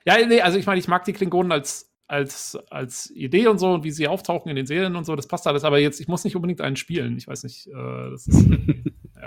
Ja, 0.05 0.25
nee, 0.25 0.41
also 0.41 0.57
ich 0.57 0.65
meine, 0.65 0.79
ich 0.79 0.87
mag 0.87 1.03
die 1.05 1.13
Klingonen 1.13 1.51
als, 1.51 1.93
als, 2.07 2.57
als 2.69 3.09
Idee 3.11 3.47
und 3.47 3.57
so 3.57 3.73
und 3.73 3.83
wie 3.83 3.91
sie 3.91 4.07
auftauchen 4.07 4.49
in 4.49 4.55
den 4.55 4.65
Serien 4.65 4.95
und 4.95 5.05
so, 5.05 5.15
das 5.15 5.27
passt 5.27 5.47
alles, 5.47 5.63
aber 5.63 5.79
jetzt, 5.79 5.99
ich 5.99 6.07
muss 6.07 6.23
nicht 6.23 6.35
unbedingt 6.35 6.61
einen 6.61 6.75
spielen. 6.75 7.17
Ich 7.17 7.27
weiß 7.27 7.43
nicht, 7.43 7.67
äh, 7.67 8.09
das 8.11 8.27
ist. 8.27 8.47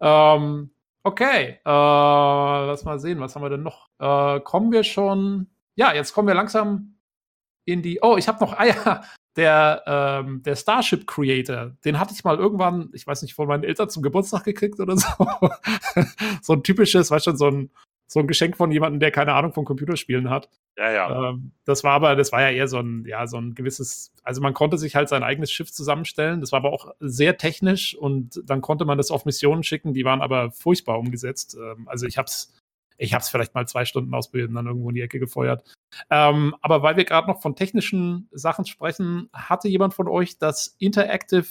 ja. 0.00 0.36
Ähm, 0.36 0.70
okay, 1.02 1.58
äh, 1.64 1.66
lass 1.66 2.84
mal 2.84 2.98
sehen, 2.98 3.20
was 3.20 3.34
haben 3.34 3.42
wir 3.42 3.50
denn 3.50 3.62
noch? 3.62 3.90
Äh, 3.98 4.40
kommen 4.40 4.72
wir 4.72 4.84
schon. 4.84 5.48
Ja, 5.74 5.92
jetzt 5.92 6.12
kommen 6.12 6.28
wir 6.28 6.34
langsam 6.34 6.98
in 7.64 7.82
die. 7.82 7.98
Oh, 8.02 8.16
ich 8.16 8.28
habe 8.28 8.42
noch. 8.44 8.54
Ah 8.54 8.64
ja, 8.66 9.02
der, 9.36 9.82
ähm, 9.86 10.42
der 10.42 10.56
Starship 10.56 11.06
Creator, 11.06 11.72
den 11.84 11.98
hatte 11.98 12.12
ich 12.14 12.24
mal 12.24 12.38
irgendwann, 12.38 12.90
ich 12.92 13.06
weiß 13.06 13.22
nicht, 13.22 13.34
von 13.34 13.48
meinen 13.48 13.64
Eltern 13.64 13.88
zum 13.88 14.02
Geburtstag 14.02 14.44
gekriegt 14.44 14.78
oder 14.80 14.96
so. 14.96 15.08
so 16.42 16.52
ein 16.54 16.62
typisches, 16.62 17.10
weißt 17.10 17.28
du, 17.28 17.36
so 17.36 17.48
ein, 17.48 17.70
so 18.12 18.20
ein 18.20 18.26
Geschenk 18.26 18.58
von 18.58 18.70
jemandem, 18.70 19.00
der 19.00 19.10
keine 19.10 19.32
Ahnung 19.32 19.54
von 19.54 19.64
Computerspielen 19.64 20.28
hat. 20.28 20.50
Ja, 20.76 20.92
ja. 20.92 21.30
Ähm, 21.30 21.52
das 21.64 21.82
war 21.82 21.92
aber, 21.92 22.14
das 22.14 22.30
war 22.30 22.42
ja 22.42 22.50
eher 22.50 22.68
so 22.68 22.78
ein, 22.78 23.06
ja, 23.06 23.26
so 23.26 23.38
ein 23.38 23.54
gewisses, 23.54 24.12
also 24.22 24.42
man 24.42 24.52
konnte 24.52 24.76
sich 24.76 24.94
halt 24.94 25.08
sein 25.08 25.22
eigenes 25.22 25.50
Schiff 25.50 25.72
zusammenstellen. 25.72 26.40
Das 26.40 26.52
war 26.52 26.58
aber 26.58 26.74
auch 26.74 26.92
sehr 27.00 27.38
technisch 27.38 27.96
und 27.96 28.42
dann 28.44 28.60
konnte 28.60 28.84
man 28.84 28.98
das 28.98 29.10
auf 29.10 29.24
Missionen 29.24 29.62
schicken, 29.62 29.94
die 29.94 30.04
waren 30.04 30.20
aber 30.20 30.50
furchtbar 30.50 30.98
umgesetzt. 30.98 31.56
Ähm, 31.58 31.88
also 31.88 32.06
ich 32.06 32.18
hab's, 32.18 32.54
ich 32.98 33.14
hab's 33.14 33.30
vielleicht 33.30 33.54
mal 33.54 33.66
zwei 33.66 33.86
Stunden 33.86 34.12
ausprobiert 34.12 34.50
und 34.50 34.56
dann 34.56 34.66
irgendwo 34.66 34.90
in 34.90 34.94
die 34.94 35.00
Ecke 35.00 35.18
gefeuert. 35.18 35.64
Ähm, 36.10 36.54
aber 36.60 36.82
weil 36.82 36.98
wir 36.98 37.06
gerade 37.06 37.28
noch 37.28 37.40
von 37.40 37.56
technischen 37.56 38.28
Sachen 38.30 38.66
sprechen, 38.66 39.30
hatte 39.32 39.68
jemand 39.68 39.94
von 39.94 40.06
euch 40.06 40.36
das 40.36 40.76
Interactive 40.78 41.46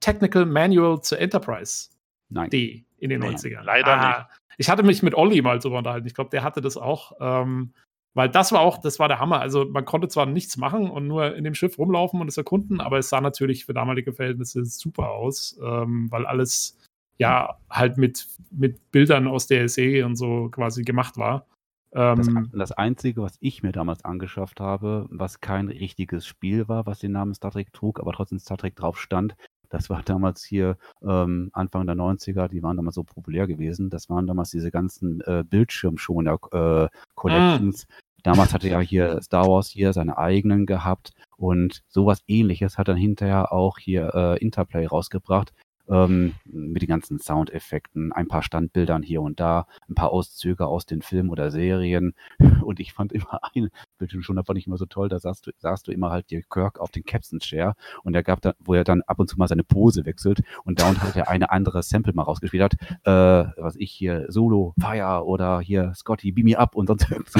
Technical 0.00 0.44
Manual 0.44 1.00
zur 1.02 1.20
Enterprise 1.20 1.90
Nein. 2.30 2.50
D 2.50 2.84
in 3.04 3.10
den 3.10 3.20
Nee, 3.20 3.28
90ern. 3.28 3.62
leider 3.62 3.96
nicht. 4.08 4.26
Ich 4.58 4.68
hatte 4.70 4.82
mich 4.82 5.02
mit 5.02 5.14
Olli 5.14 5.42
mal 5.42 5.58
drüber 5.58 5.78
unterhalten. 5.78 6.06
Ich 6.06 6.14
glaube, 6.14 6.30
der 6.30 6.42
hatte 6.42 6.60
das 6.60 6.76
auch. 6.76 7.12
Ähm, 7.20 7.72
weil 8.14 8.28
das 8.28 8.52
war 8.52 8.60
auch, 8.60 8.78
das 8.78 8.98
war 9.00 9.08
der 9.08 9.18
Hammer. 9.18 9.40
Also 9.40 9.64
man 9.64 9.84
konnte 9.84 10.06
zwar 10.08 10.26
nichts 10.26 10.56
machen 10.56 10.88
und 10.88 11.06
nur 11.08 11.34
in 11.34 11.42
dem 11.44 11.54
Schiff 11.54 11.78
rumlaufen 11.78 12.20
und 12.20 12.28
es 12.28 12.36
erkunden, 12.36 12.80
aber 12.80 12.98
es 12.98 13.08
sah 13.08 13.20
natürlich 13.20 13.64
für 13.66 13.74
damalige 13.74 14.12
Verhältnisse 14.12 14.64
super 14.64 15.10
aus, 15.10 15.58
ähm, 15.62 16.06
weil 16.10 16.24
alles 16.24 16.78
ja 17.18 17.58
halt 17.68 17.98
mit, 17.98 18.26
mit 18.50 18.90
Bildern 18.92 19.26
aus 19.26 19.48
der 19.48 19.68
Serie 19.68 20.06
und 20.06 20.14
so 20.16 20.48
quasi 20.50 20.82
gemacht 20.84 21.16
war. 21.16 21.46
Das, 21.90 22.26
Ähm, 22.28 22.50
das 22.52 22.72
Einzige, 22.72 23.22
was 23.22 23.36
ich 23.40 23.62
mir 23.62 23.70
damals 23.72 24.04
angeschafft 24.04 24.60
habe, 24.60 25.06
was 25.10 25.40
kein 25.40 25.68
richtiges 25.68 26.26
Spiel 26.26 26.66
war, 26.68 26.86
was 26.86 26.98
den 27.00 27.12
Namen 27.12 27.34
Star 27.34 27.50
Trek 27.52 27.72
trug, 27.72 28.00
aber 28.00 28.12
trotzdem 28.12 28.38
Star 28.40 28.56
Trek 28.58 28.74
drauf 28.76 29.00
stand, 29.00 29.36
das 29.74 29.90
war 29.90 30.00
damals 30.04 30.44
hier 30.44 30.78
ähm, 31.02 31.50
Anfang 31.52 31.84
der 31.86 31.96
90er, 31.96 32.46
die 32.46 32.62
waren 32.62 32.76
damals 32.76 32.94
so 32.94 33.02
populär 33.02 33.48
gewesen. 33.48 33.90
Das 33.90 34.08
waren 34.08 34.28
damals 34.28 34.50
diese 34.50 34.70
ganzen 34.70 35.20
äh, 35.22 35.42
Bildschirmschoner-Collections. 35.44 37.88
Damals 38.22 38.54
hatte 38.54 38.68
ja 38.74 38.78
hier 38.78 39.20
Star 39.20 39.48
Wars 39.48 39.68
hier 39.68 39.92
seine 39.92 40.16
eigenen 40.16 40.64
gehabt 40.64 41.12
und 41.36 41.82
sowas 41.88 42.22
ähnliches 42.28 42.78
hat 42.78 42.86
dann 42.86 42.96
hinterher 42.96 43.52
auch 43.52 43.78
hier 43.78 44.14
äh, 44.14 44.38
Interplay 44.38 44.86
rausgebracht. 44.86 45.52
Ähm, 45.88 46.34
mit 46.44 46.82
den 46.82 46.88
ganzen 46.88 47.18
Soundeffekten, 47.18 48.12
ein 48.12 48.28
paar 48.28 48.42
Standbildern 48.42 49.02
hier 49.02 49.20
und 49.22 49.40
da, 49.40 49.66
ein 49.88 49.94
paar 49.94 50.10
Auszüge 50.10 50.66
aus 50.66 50.86
den 50.86 51.02
Filmen 51.02 51.30
oder 51.30 51.50
Serien. 51.50 52.14
Und 52.62 52.80
ich 52.80 52.92
fand 52.92 53.12
immer 53.12 53.40
einen 53.54 53.70
Bildschirm 53.98 54.22
schon, 54.22 54.36
da 54.36 54.42
fand 54.42 54.58
ich 54.58 54.66
immer 54.66 54.78
so 54.78 54.86
toll, 54.86 55.08
da 55.08 55.18
sahst 55.18 55.46
du, 55.46 55.50
sahst 55.58 55.86
du 55.86 55.92
immer 55.92 56.10
halt 56.10 56.30
dir 56.30 56.42
Kirk 56.42 56.78
auf 56.78 56.90
den 56.90 57.04
Captain 57.04 57.38
Chair 57.40 57.74
und 58.02 58.14
er 58.14 58.22
gab 58.22 58.40
dann, 58.40 58.54
wo 58.58 58.74
er 58.74 58.84
dann 58.84 59.02
ab 59.02 59.18
und 59.18 59.28
zu 59.28 59.36
mal 59.36 59.48
seine 59.48 59.64
Pose 59.64 60.04
wechselt 60.04 60.42
und 60.64 60.80
da 60.80 60.88
und 60.88 61.02
halt 61.02 61.16
er 61.16 61.28
eine 61.28 61.50
andere 61.50 61.82
Sample 61.82 62.12
mal 62.14 62.22
rausgespielt 62.22 62.62
hat, 62.62 62.74
äh, 63.04 63.50
was 63.60 63.76
ich 63.76 63.90
hier, 63.90 64.26
Solo, 64.28 64.74
Fire 64.80 65.24
oder 65.24 65.60
hier 65.60 65.92
Scotty, 65.94 66.32
Beam 66.32 66.46
Me 66.46 66.58
Up 66.58 66.74
und 66.74 66.86
sonst 66.86 67.12
ein 67.12 67.24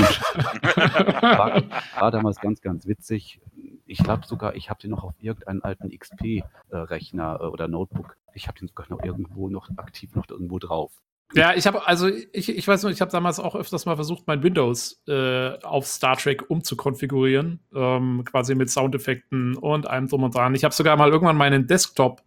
war, 1.22 1.62
war 1.98 2.10
damals 2.10 2.40
ganz, 2.40 2.60
ganz 2.60 2.86
witzig. 2.86 3.40
Ich 3.86 3.98
glaube 3.98 4.26
sogar, 4.26 4.54
ich 4.54 4.70
habe 4.70 4.80
den 4.80 4.90
noch 4.90 5.04
auf 5.04 5.14
irgendeinen 5.20 5.62
alten 5.62 5.90
XP-Rechner 5.90 7.38
äh, 7.40 7.44
oder 7.44 7.68
Notebook. 7.68 8.16
Ich 8.34 8.48
habe 8.48 8.58
den 8.58 8.68
sogar 8.68 8.86
noch 8.88 9.02
irgendwo 9.02 9.48
noch 9.48 9.68
aktiv 9.76 10.14
noch 10.14 10.28
irgendwo 10.28 10.58
drauf. 10.58 10.92
Ja, 11.32 11.54
ich 11.54 11.66
habe, 11.66 11.86
also 11.86 12.08
ich, 12.08 12.48
ich 12.48 12.68
weiß 12.68 12.82
nur, 12.82 12.92
ich 12.92 13.00
habe 13.00 13.10
damals 13.10 13.40
auch 13.40 13.56
öfters 13.56 13.86
mal 13.86 13.96
versucht, 13.96 14.26
mein 14.26 14.42
Windows 14.42 15.02
äh, 15.08 15.58
auf 15.62 15.86
Star 15.86 16.16
Trek 16.16 16.48
umzukonfigurieren, 16.48 17.60
ähm, 17.74 18.24
quasi 18.24 18.54
mit 18.54 18.70
Soundeffekten 18.70 19.56
und 19.56 19.86
allem 19.86 20.06
drum 20.06 20.22
und 20.22 20.34
dran. 20.34 20.54
Ich 20.54 20.64
habe 20.64 20.74
sogar 20.74 20.96
mal 20.96 21.10
irgendwann 21.10 21.36
meinen 21.36 21.66
Desktop 21.66 22.22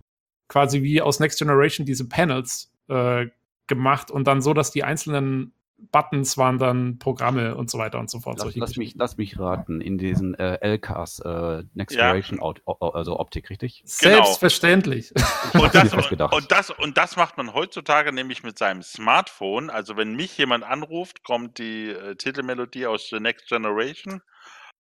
quasi 0.49 0.81
wie 0.81 1.01
aus 1.01 1.19
Next 1.19 1.39
Generation 1.39 1.85
diese 1.85 2.07
Panels 2.07 2.73
äh, 2.89 3.27
gemacht 3.67 4.11
und 4.11 4.27
dann 4.27 4.41
so, 4.41 4.53
dass 4.53 4.71
die 4.71 4.83
einzelnen 4.83 5.53
Buttons 5.91 6.37
waren 6.37 6.57
dann 6.57 6.97
Programme 6.97 7.55
und 7.55 7.69
so 7.69 7.77
weiter 7.77 7.99
und 7.99 8.09
so 8.09 8.19
fort. 8.19 8.39
Lass, 8.39 8.55
lass, 8.55 8.75
mich, 8.77 8.95
lass 8.95 9.17
mich 9.17 9.39
raten, 9.39 9.79
in 9.79 9.97
diesen 9.97 10.33
äh, 10.35 10.57
LKs, 10.61 11.19
äh, 11.19 11.63
Next 11.73 11.95
Ja. 11.95 12.03
Generation 12.03 12.39
o- 12.39 12.53
also 12.89 13.19
Optik, 13.19 13.49
richtig? 13.49 13.83
Genau. 14.01 14.15
Selbstverständlich. 14.23 15.13
Ich 15.53 15.61
Und 15.61 15.73
das, 15.75 15.93
und, 16.31 16.51
das, 16.51 16.69
und 16.71 16.97
das 16.97 17.15
macht 17.15 17.37
man 17.37 17.53
heutzutage 17.53 18.11
nämlich 18.11 18.43
mit 18.43 18.57
seinem 18.57 18.81
Smartphone. 18.81 19.69
Also 19.69 19.95
wenn 19.97 20.15
mich 20.15 20.37
jemand 20.37 20.63
anruft, 20.63 21.23
kommt 21.23 21.57
die 21.57 21.89
äh, 21.89 22.15
Titelmelodie 22.15 22.85
aus 22.87 23.07
The 23.09 23.19
Next 23.19 23.47
Generation. 23.47 24.21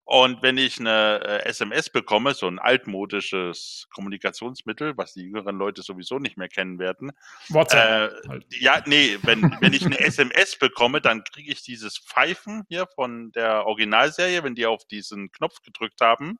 Und 0.08 0.40
wenn 0.40 0.56
ich 0.56 0.78
eine 0.78 1.20
äh, 1.20 1.48
SMS 1.48 1.90
bekomme, 1.90 2.32
so 2.32 2.46
ein 2.46 2.60
altmodisches 2.60 3.88
Kommunikationsmittel, 3.90 4.96
was 4.96 5.14
die 5.14 5.22
jüngeren 5.22 5.58
Leute 5.58 5.82
sowieso 5.82 6.20
nicht 6.20 6.36
mehr 6.36 6.48
kennen 6.48 6.78
werden, 6.78 7.10
WhatsApp. 7.48 8.12
äh, 8.12 8.28
halt. 8.28 8.46
ja, 8.50 8.84
nee, 8.86 9.18
wenn, 9.22 9.42
wenn 9.60 9.72
ich 9.72 9.84
eine 9.84 9.98
SMS 9.98 10.56
bekomme, 10.60 11.00
dann 11.00 11.24
kriege 11.24 11.50
ich 11.50 11.64
dieses 11.64 11.98
Pfeifen 11.98 12.62
hier 12.68 12.86
von 12.94 13.32
der 13.32 13.66
Originalserie, 13.66 14.44
wenn 14.44 14.54
die 14.54 14.66
auf 14.66 14.84
diesen 14.84 15.32
Knopf 15.32 15.60
gedrückt 15.62 16.00
haben. 16.00 16.38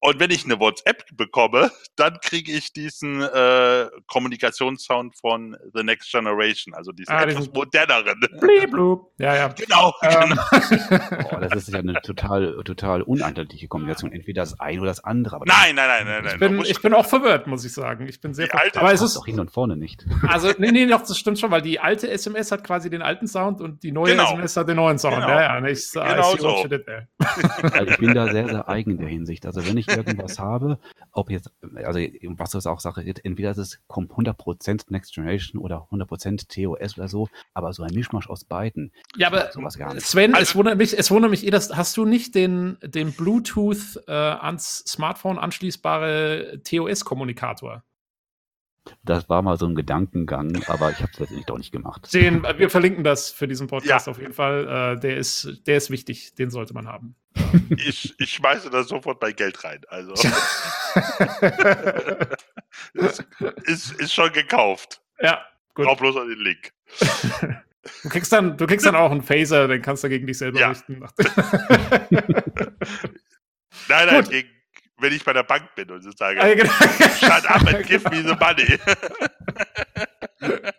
Und 0.00 0.18
wenn 0.20 0.30
ich 0.30 0.44
eine 0.44 0.58
WhatsApp 0.60 1.04
bekomme, 1.16 1.70
dann 1.96 2.18
kriege 2.20 2.52
ich 2.52 2.72
diesen 2.72 3.22
äh, 3.22 3.86
Kommunikationssound 4.06 5.16
von 5.16 5.56
The 5.74 5.82
Next 5.82 6.10
Generation, 6.10 6.74
also 6.74 6.92
diesen 6.92 7.12
Ah, 7.12 7.22
etwas 7.22 7.36
diesen- 7.44 7.52
moderneren. 7.54 8.20
Blieblub. 8.40 9.10
Ja, 9.18 9.34
ja. 9.36 9.48
Genau, 9.48 9.92
Ähm, 10.02 10.30
genau. 10.30 10.42
Boah, 11.30 11.40
das 11.40 11.54
ist 11.54 11.68
ja 11.72 11.78
eine 11.80 11.94
total, 12.02 12.62
total 12.64 13.02
uneindeutige 13.02 13.68
Kombination. 13.68 14.12
Entweder 14.12 14.42
das 14.42 14.58
eine 14.60 14.80
oder 14.80 14.90
das 14.90 15.04
andere. 15.04 15.36
Aber 15.36 15.44
Nein, 15.46 15.74
nein, 15.74 15.88
nein, 15.88 16.06
nein, 16.06 16.24
nein. 16.24 16.32
ich, 16.34 16.38
bin, 16.40 16.60
ich 16.64 16.82
bin 16.82 16.94
auch 16.94 17.06
verwirrt, 17.06 17.46
muss 17.46 17.64
ich 17.64 17.72
sagen. 17.72 18.06
Ich 18.08 18.20
bin 18.20 18.34
sehr 18.34 18.46
verwirrt. 18.48 18.76
Aber 18.76 18.92
es 18.92 19.02
ist, 19.02 19.16
doch 19.16 19.26
hin 19.26 19.40
und 19.40 19.50
vorne 19.50 19.76
nicht. 19.76 20.04
Also, 20.28 20.50
nee, 20.58 20.70
nee, 20.72 20.86
doch, 20.86 21.00
das 21.00 21.18
stimmt 21.18 21.38
schon, 21.38 21.50
weil 21.50 21.62
die 21.62 21.78
alte 21.80 22.10
SMS 22.10 22.50
hat 22.52 22.64
quasi 22.64 22.90
den 22.90 23.02
alten 23.02 23.26
Sound 23.26 23.60
und 23.60 23.82
die 23.82 23.92
neue 23.92 24.12
Genau. 24.12 24.24
SMS 24.32 24.56
hat 24.56 24.68
den 24.68 24.76
neuen 24.76 24.98
Sound. 24.98 25.16
Genau. 25.16 25.28
Ja, 25.28 25.58
ja, 25.58 25.66
ich, 25.66 25.86
I 25.94 26.00
Genau 26.00 26.22
see 26.22 26.42
what 26.42 26.56
so. 26.58 26.62
you 26.62 26.68
did 26.68 26.86
there. 26.86 27.08
Also 27.72 27.90
ich 27.90 27.98
bin 27.98 28.14
da 28.14 28.30
sehr, 28.30 28.48
sehr 28.48 28.68
eigen 28.68 28.92
in 28.92 28.98
der 28.98 29.08
Hinsicht. 29.08 29.46
Also 29.46 29.66
wenn 29.66 29.76
ich 29.76 29.88
irgendwas 29.88 30.38
habe, 30.38 30.78
ob 31.12 31.30
jetzt, 31.30 31.50
also 31.74 31.98
was 32.36 32.50
das 32.50 32.66
auch 32.66 32.80
Sache 32.80 33.02
ist, 33.02 33.24
entweder 33.24 33.50
ist 33.50 33.58
es 33.58 33.80
kommt 33.86 34.12
100% 34.12 34.84
Next 34.88 35.14
Generation 35.14 35.60
oder 35.60 35.88
100% 35.90 36.48
TOS 36.48 36.98
oder 36.98 37.08
so, 37.08 37.28
aber 37.54 37.72
so 37.72 37.82
ein 37.82 37.94
Mischmasch 37.94 38.28
aus 38.28 38.44
beiden. 38.44 38.92
Ja, 39.16 39.28
aber 39.28 39.50
sowas 39.52 39.76
gar 39.78 39.94
nicht. 39.94 40.06
Sven, 40.06 40.32
es 40.32 40.36
Also- 40.38 40.54
wundert 40.56 40.78
mich, 40.78 40.96
es 40.98 41.10
wundert 41.10 41.30
mich 41.30 41.46
eh, 41.46 41.50
dass, 41.50 41.74
hast 41.74 41.96
du 41.96 42.04
nicht 42.04 42.34
den, 42.34 42.76
den 42.82 43.12
Bluetooth 43.12 44.00
äh, 44.06 44.12
ans 44.12 44.84
Smartphone 44.86 45.38
anschließbare 45.38 46.60
TOS-Kommunikator? 46.64 47.82
Das 49.02 49.28
war 49.28 49.42
mal 49.42 49.56
so 49.56 49.66
ein 49.66 49.74
Gedankengang, 49.74 50.62
aber 50.66 50.90
ich 50.90 50.98
habe 50.98 51.10
es 51.12 51.18
letztendlich 51.18 51.46
doch 51.46 51.58
nicht 51.58 51.72
gemacht. 51.72 52.12
Den, 52.12 52.42
wir 52.42 52.68
verlinken 52.70 53.04
das 53.04 53.30
für 53.30 53.48
diesen 53.48 53.66
Podcast 53.66 54.06
ja. 54.06 54.10
auf 54.10 54.18
jeden 54.18 54.34
Fall. 54.34 54.96
Äh, 54.96 55.00
der, 55.00 55.16
ist, 55.16 55.62
der 55.66 55.78
ist 55.78 55.90
wichtig, 55.90 56.34
den 56.34 56.50
sollte 56.50 56.74
man 56.74 56.86
haben. 56.86 57.16
Ich, 57.76 58.14
ich 58.18 58.30
schmeiße 58.32 58.70
da 58.70 58.82
sofort 58.82 59.20
mein 59.20 59.34
Geld 59.34 59.64
rein. 59.64 59.80
Also. 59.88 60.12
ist, 62.94 63.24
ist, 63.64 63.92
ist 64.00 64.12
schon 64.12 64.32
gekauft. 64.32 65.02
Ja, 65.20 65.44
gut. 65.74 65.86
Brauch 65.86 65.98
bloß 65.98 66.16
an 66.16 66.28
den 66.28 66.40
Link. 66.40 66.72
Du 68.02 68.08
kriegst 68.08 68.32
dann, 68.32 68.56
du 68.56 68.66
kriegst 68.66 68.86
dann 68.86 68.96
auch 68.96 69.10
einen 69.10 69.22
Phaser, 69.22 69.68
den 69.68 69.82
kannst 69.82 70.04
du 70.04 70.08
gegen 70.08 70.26
dich 70.26 70.38
selber 70.38 70.58
ja. 70.60 70.68
richten. 70.68 71.00
nein, 73.88 74.06
nein, 74.06 74.24
gegen, 74.24 74.48
wenn 74.98 75.12
ich 75.12 75.24
bei 75.24 75.32
der 75.32 75.42
Bank 75.42 75.74
bin 75.74 75.90
und 75.90 76.02
so 76.02 76.10
sage, 76.12 76.40
ah, 76.40 76.54
genau. 76.54 76.70
shut 76.70 77.46
up 77.46 77.66
and 77.66 77.86
give 77.86 78.08
me 78.10 78.22
the 78.22 78.34
money. 78.34 78.78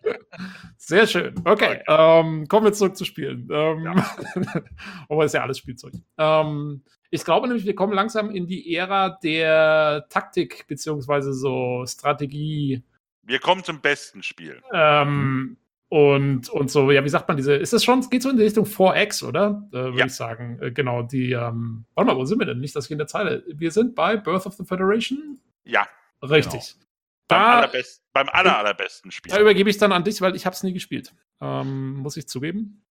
Sehr 0.78 1.08
schön. 1.08 1.34
Okay, 1.46 1.82
ähm, 1.88 2.48
kommen 2.48 2.66
wir 2.66 2.74
zurück 2.74 2.96
zu 2.96 3.06
Spielen. 3.06 3.50
Ähm, 3.52 3.84
ja. 3.86 4.16
Aber 5.10 5.26
ist 5.26 5.34
ja 5.34 5.42
alles 5.42 5.58
Spielzeug. 5.58 5.94
Ähm, 6.18 6.84
ich 7.10 7.24
glaube 7.24 7.48
nämlich, 7.48 7.66
wir 7.66 7.76
kommen 7.76 7.94
langsam 7.94 8.30
in 8.30 8.46
die 8.46 8.76
Ära 8.76 9.18
der 9.24 10.06
Taktik 10.10 10.68
beziehungsweise 10.68 11.34
so 11.34 11.86
Strategie. 11.88 12.84
Wir 13.24 13.40
kommen 13.40 13.64
zum 13.64 13.82
besten 13.82 14.22
Spiel. 14.22 14.62
Ähm, 14.72 15.58
und, 15.90 16.50
und 16.50 16.72
so, 16.72 16.90
ja, 16.92 17.04
wie 17.04 17.10
sagt 17.10 17.28
man 17.28 17.38
diese, 17.38 17.54
ist 17.56 17.72
das 17.72 17.84
schon, 17.84 18.02
geht 18.10 18.24
so 18.24 18.30
in 18.30 18.38
die 18.38 18.44
Richtung 18.44 18.66
4X, 18.66 19.24
oder? 19.24 19.68
Äh, 19.72 19.78
Würde 19.78 20.00
ja. 20.00 20.06
ich 20.08 20.16
sagen. 20.16 20.60
Äh, 20.60 20.72
genau, 20.72 21.04
die, 21.04 21.32
ähm, 21.32 21.86
warte 21.94 22.12
mal, 22.12 22.18
wo 22.18 22.26
sind 22.26 22.40
wir 22.40 22.48
denn? 22.48 22.60
Nicht, 22.60 22.76
dass 22.76 22.86
ich 22.86 22.92
in 22.92 22.98
der 22.98 23.08
Zeile. 23.08 23.44
Wir 23.48 23.72
sind 23.72 23.94
bei 23.94 24.18
Birth 24.18 24.48
of 24.48 24.56
the 24.56 24.66
Federation? 24.66 25.40
Ja. 25.64 25.88
Richtig. 26.24 26.74
Genau. 26.74 26.86
Beim, 27.28 27.40
da, 27.40 27.58
allerbest, 27.58 28.04
beim 28.14 28.30
aller, 28.30 28.58
allerbesten 28.58 29.12
Spiel. 29.12 29.32
Da 29.32 29.40
übergebe 29.40 29.70
ich 29.70 29.78
dann 29.78 29.92
an 29.92 30.04
dich, 30.04 30.22
weil 30.22 30.36
ich 30.36 30.46
habe 30.46 30.56
es 30.56 30.64
nie 30.64 30.74
gespielt. 30.74 31.14
Ähm, 31.42 31.98
muss 31.98 32.18
ich 32.18 32.28
zugeben. 32.28 32.84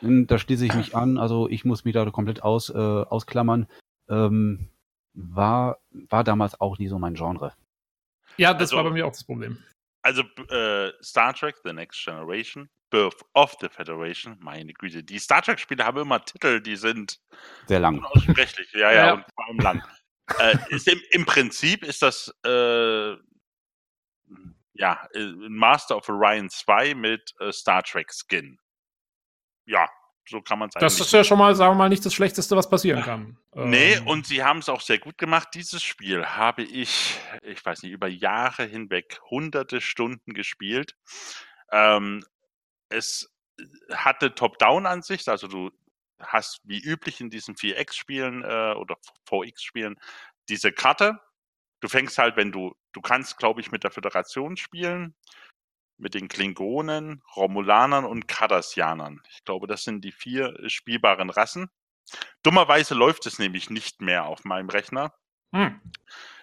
Da 0.00 0.38
schließe 0.38 0.64
ich 0.64 0.74
mich 0.74 0.96
an, 0.96 1.18
also 1.18 1.48
ich 1.48 1.64
muss 1.64 1.84
mich 1.84 1.92
da 1.92 2.08
komplett 2.10 2.42
aus, 2.42 2.70
äh, 2.70 2.74
ausklammern. 2.74 3.66
Ähm, 4.08 4.70
war, 5.12 5.78
war 5.90 6.24
damals 6.24 6.60
auch 6.60 6.78
nie 6.78 6.88
so 6.88 6.98
mein 6.98 7.14
Genre. 7.14 7.52
Ja, 8.38 8.54
das 8.54 8.62
also, 8.62 8.76
war 8.76 8.84
bei 8.84 8.90
mir 8.90 9.06
auch 9.06 9.12
das 9.12 9.24
Problem 9.24 9.58
also 10.02 10.22
äh, 10.50 10.92
Star 11.02 11.34
Trek 11.34 11.56
The 11.64 11.72
Next 11.72 12.04
Generation, 12.04 12.68
Birth 12.90 13.22
of 13.34 13.56
the 13.60 13.68
Federation, 13.68 14.36
meine 14.40 14.72
Güte, 14.72 15.04
die 15.04 15.18
Star 15.18 15.42
Trek-Spiele 15.42 15.84
haben 15.84 16.00
immer 16.00 16.24
Titel, 16.24 16.60
die 16.60 16.76
sind 16.76 17.20
sehr 17.66 17.80
lang. 17.80 17.98
Unaussprechlich, 17.98 18.72
ja, 18.72 18.80
ja, 18.92 19.06
ja, 19.06 19.12
und 19.14 19.24
vor 19.34 19.46
allem 19.46 19.58
lang. 19.58 19.82
äh, 20.38 20.56
ist 20.70 20.88
im, 20.88 21.00
Im 21.10 21.26
Prinzip 21.26 21.84
ist 21.84 22.02
das 22.02 22.34
äh, 22.44 23.16
ja, 24.74 25.06
äh, 25.12 25.32
Master 25.48 25.96
of 25.96 26.08
Orion 26.08 26.48
2 26.48 26.94
mit 26.94 27.34
äh, 27.40 27.52
Star 27.52 27.82
Trek 27.82 28.10
Skin. 28.12 28.58
Ja, 29.66 29.88
so 30.30 30.40
kann 30.40 30.58
man 30.60 30.68
es 30.68 30.74
Das 30.74 30.98
ist 30.98 31.12
ja 31.12 31.24
schon 31.24 31.38
mal, 31.38 31.54
sagen 31.56 31.72
wir 31.72 31.78
mal, 31.78 31.88
nicht 31.88 32.06
das 32.06 32.14
Schlechteste, 32.14 32.56
was 32.56 32.70
passieren 32.70 33.02
kann. 33.02 33.36
Nee, 33.54 33.94
ähm. 33.94 34.06
und 34.06 34.26
sie 34.26 34.44
haben 34.44 34.60
es 34.60 34.68
auch 34.68 34.80
sehr 34.80 34.98
gut 34.98 35.18
gemacht. 35.18 35.48
Dieses 35.54 35.82
Spiel 35.82 36.24
habe 36.24 36.62
ich, 36.62 37.18
ich 37.42 37.64
weiß 37.64 37.82
nicht, 37.82 37.92
über 37.92 38.06
Jahre 38.06 38.64
hinweg 38.64 39.20
hunderte 39.28 39.80
Stunden 39.80 40.32
gespielt. 40.32 40.96
Ähm, 41.72 42.24
es 42.88 43.30
hatte 43.92 44.34
Top-Down-Ansicht, 44.34 45.28
also 45.28 45.48
du 45.48 45.70
hast 46.20 46.60
wie 46.64 46.80
üblich 46.80 47.20
in 47.20 47.30
diesen 47.30 47.56
4X-Spielen 47.56 48.44
äh, 48.44 48.74
oder 48.74 48.96
4X-Spielen 49.28 49.98
diese 50.48 50.70
Karte. 50.72 51.18
Du 51.80 51.88
fängst 51.88 52.18
halt, 52.18 52.36
wenn 52.36 52.52
du, 52.52 52.74
du 52.92 53.00
kannst, 53.00 53.36
glaube 53.38 53.60
ich, 53.60 53.72
mit 53.72 53.84
der 53.84 53.90
Föderation 53.90 54.56
spielen 54.56 55.14
mit 56.00 56.14
den 56.14 56.28
Klingonen, 56.28 57.22
Romulanern 57.36 58.04
und 58.04 58.26
Cardassianern. 58.26 59.20
Ich 59.30 59.44
glaube, 59.44 59.66
das 59.66 59.84
sind 59.84 60.04
die 60.04 60.12
vier 60.12 60.58
äh, 60.58 60.70
spielbaren 60.70 61.30
Rassen. 61.30 61.70
Dummerweise 62.42 62.94
läuft 62.94 63.26
es 63.26 63.38
nämlich 63.38 63.70
nicht 63.70 64.00
mehr 64.00 64.26
auf 64.26 64.44
meinem 64.44 64.68
Rechner. 64.68 65.12
Hm. 65.54 65.80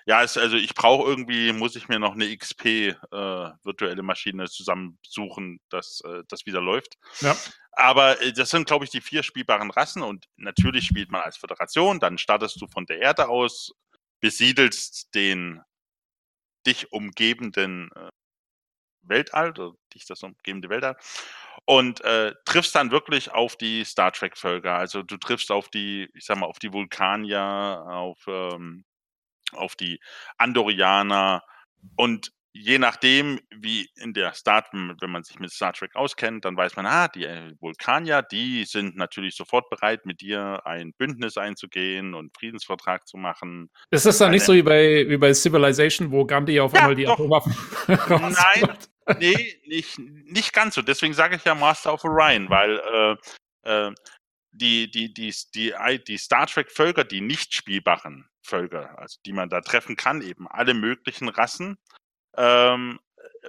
Ja, 0.05 0.23
es, 0.23 0.37
also 0.37 0.55
ich 0.55 0.73
brauche 0.73 1.07
irgendwie, 1.07 1.51
muss 1.51 1.75
ich 1.75 1.89
mir 1.89 1.99
noch 1.99 2.13
eine 2.13 2.35
XP 2.35 2.65
äh, 2.65 2.93
virtuelle 3.11 4.03
Maschine 4.03 4.45
zusammensuchen, 4.47 5.59
dass 5.69 6.01
äh, 6.05 6.23
das 6.29 6.45
wieder 6.45 6.61
läuft. 6.61 6.97
Ja. 7.19 7.35
Aber 7.73 8.21
äh, 8.21 8.31
das 8.31 8.49
sind, 8.49 8.67
glaube 8.67 8.85
ich, 8.85 8.91
die 8.91 9.01
vier 9.01 9.21
spielbaren 9.23 9.69
Rassen 9.69 10.03
und 10.03 10.27
natürlich 10.37 10.85
spielt 10.85 11.11
man 11.11 11.21
als 11.21 11.35
Föderation, 11.35 11.99
dann 11.99 12.17
startest 12.17 12.61
du 12.61 12.67
von 12.67 12.85
der 12.85 13.01
Erde 13.01 13.27
aus, 13.27 13.73
besiedelst 14.21 15.13
den 15.13 15.61
dich 16.65 16.91
umgebenden 16.91 17.89
äh, 17.95 18.09
Weltall, 19.09 19.51
oder 19.51 19.73
dich 19.93 20.05
das 20.05 20.23
umgebende 20.23 20.69
Weltall, 20.69 20.97
und 21.65 22.01
äh, 22.01 22.33
triffst 22.45 22.75
dann 22.75 22.91
wirklich 22.91 23.31
auf 23.31 23.55
die 23.55 23.83
Star 23.83 24.11
Trek-Völker. 24.11 24.75
Also 24.75 25.03
du 25.03 25.17
triffst 25.17 25.51
auf 25.51 25.69
die, 25.69 26.09
ich 26.13 26.25
sag 26.25 26.37
mal, 26.37 26.45
auf 26.45 26.59
die 26.59 26.71
Vulkanier, 26.71 27.85
auf, 27.87 28.19
ähm, 28.27 28.85
auf 29.51 29.75
die 29.75 29.99
Andorianer 30.37 31.43
und 31.95 32.31
je 32.59 32.79
nachdem, 32.79 33.39
wie 33.49 33.89
in 33.95 34.13
der 34.13 34.33
Start, 34.33 34.67
wenn 34.71 35.09
man 35.09 35.23
sich 35.23 35.39
mit 35.39 35.51
Star 35.51 35.73
Trek 35.73 35.95
auskennt, 35.95 36.45
dann 36.45 36.57
weiß 36.57 36.75
man, 36.75 36.85
ah, 36.85 37.07
die 37.07 37.25
äh, 37.25 37.53
Vulkanier, 37.59 38.21
die 38.23 38.65
sind 38.65 38.95
natürlich 38.95 39.35
sofort 39.35 39.69
bereit, 39.69 40.05
mit 40.05 40.21
dir 40.21 40.61
ein 40.65 40.93
Bündnis 40.93 41.37
einzugehen 41.37 42.13
und 42.13 42.35
Friedensvertrag 42.37 43.07
zu 43.07 43.17
machen. 43.17 43.69
Ist 43.91 44.05
das 44.05 44.17
dann 44.17 44.31
nicht 44.31 44.43
so 44.43 44.53
wie 44.53 44.63
bei, 44.63 45.05
wie 45.07 45.17
bei 45.17 45.33
Civilization, 45.33 46.11
wo 46.11 46.25
Gandhi 46.25 46.59
auf 46.59 46.73
ja, 46.73 46.79
einmal 46.79 46.95
die 46.95 47.05
doch. 47.05 47.13
Atomwaffen 47.13 47.55
Nein, 47.87 48.77
nee, 49.19 49.61
nicht, 49.65 49.99
nicht 49.99 50.53
ganz 50.53 50.75
so. 50.75 50.81
Deswegen 50.81 51.13
sage 51.13 51.35
ich 51.35 51.43
ja 51.43 51.55
Master 51.55 51.93
of 51.93 52.03
Orion, 52.03 52.49
weil 52.49 53.17
äh, 53.63 53.87
äh, 53.87 53.93
die, 54.51 54.89
die, 54.89 55.13
die, 55.13 55.33
die, 55.53 55.73
die 56.07 56.17
Star 56.17 56.47
Trek-Völker, 56.47 57.03
die 57.03 57.21
nicht 57.21 57.53
spielbaren 57.53 58.27
Völker, 58.41 58.97
also 58.97 59.19
die 59.25 59.33
man 59.33 59.49
da 59.49 59.61
treffen 59.61 59.95
kann, 59.95 60.21
eben 60.21 60.47
alle 60.47 60.73
möglichen 60.73 61.29
Rassen, 61.29 61.77
ähm, 62.35 62.99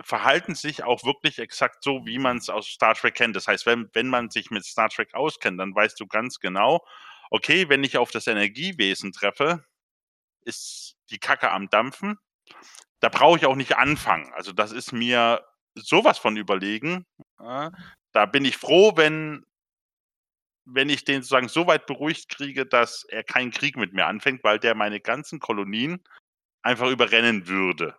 verhalten 0.03 0.55
sich 0.55 0.85
auch 0.85 1.05
wirklich 1.05 1.39
exakt 1.39 1.83
so, 1.83 2.07
wie 2.07 2.19
man 2.19 2.39
es 2.39 2.49
aus 2.49 2.67
Star 2.67 2.95
Trek 2.95 3.15
kennt. 3.15 3.37
Das 3.37 3.49
heißt, 3.49 3.67
wenn, 3.67 3.89
wenn 3.93 4.09
man 4.09 4.31
sich 4.31 4.51
mit 4.51 4.65
Star 4.65 4.89
Trek 4.89 5.15
auskennt, 5.15 5.59
dann 5.59 5.75
weißt 5.75 5.99
du 6.01 6.07
ganz 6.07 6.39
genau, 6.39 6.85
okay, 7.31 7.69
wenn 7.69 7.85
ich 7.85 7.99
auf 7.99 8.11
das 8.11 8.27
Energiewesen 8.27 9.13
treffe, 9.13 9.65
ist 10.43 10.97
die 11.11 11.19
Kacke 11.19 11.51
am 11.51 11.69
Dampfen. 11.69 12.19
Da 13.01 13.09
brauche 13.09 13.39
ich 13.39 13.47
auch 13.47 13.57
nicht 13.57 13.77
anfangen. 13.77 14.33
Also 14.35 14.53
das 14.53 14.73
ist 14.73 14.93
mir 14.93 15.45
sowas 15.75 16.19
von 16.19 16.37
überlegen. 16.37 17.07
Da 18.13 18.27
bin 18.27 18.45
ich 18.45 18.57
froh, 18.57 18.97
wenn, 18.97 19.45
wenn 20.65 20.89
ich 20.89 21.05
den 21.05 21.23
sozusagen 21.23 21.49
so 21.49 21.67
weit 21.67 21.87
beruhigt 21.87 22.29
kriege, 22.29 22.67
dass 22.67 23.05
er 23.05 23.25
keinen 23.25 23.51
Krieg 23.51 23.77
mit 23.77 23.93
mir 23.93 24.07
anfängt, 24.07 24.43
weil 24.45 24.59
der 24.59 24.75
meine 24.75 25.01
ganzen 25.01 25.39
Kolonien 25.41 26.03
einfach 26.63 26.89
überrennen 26.89 27.47
würde. 27.47 27.97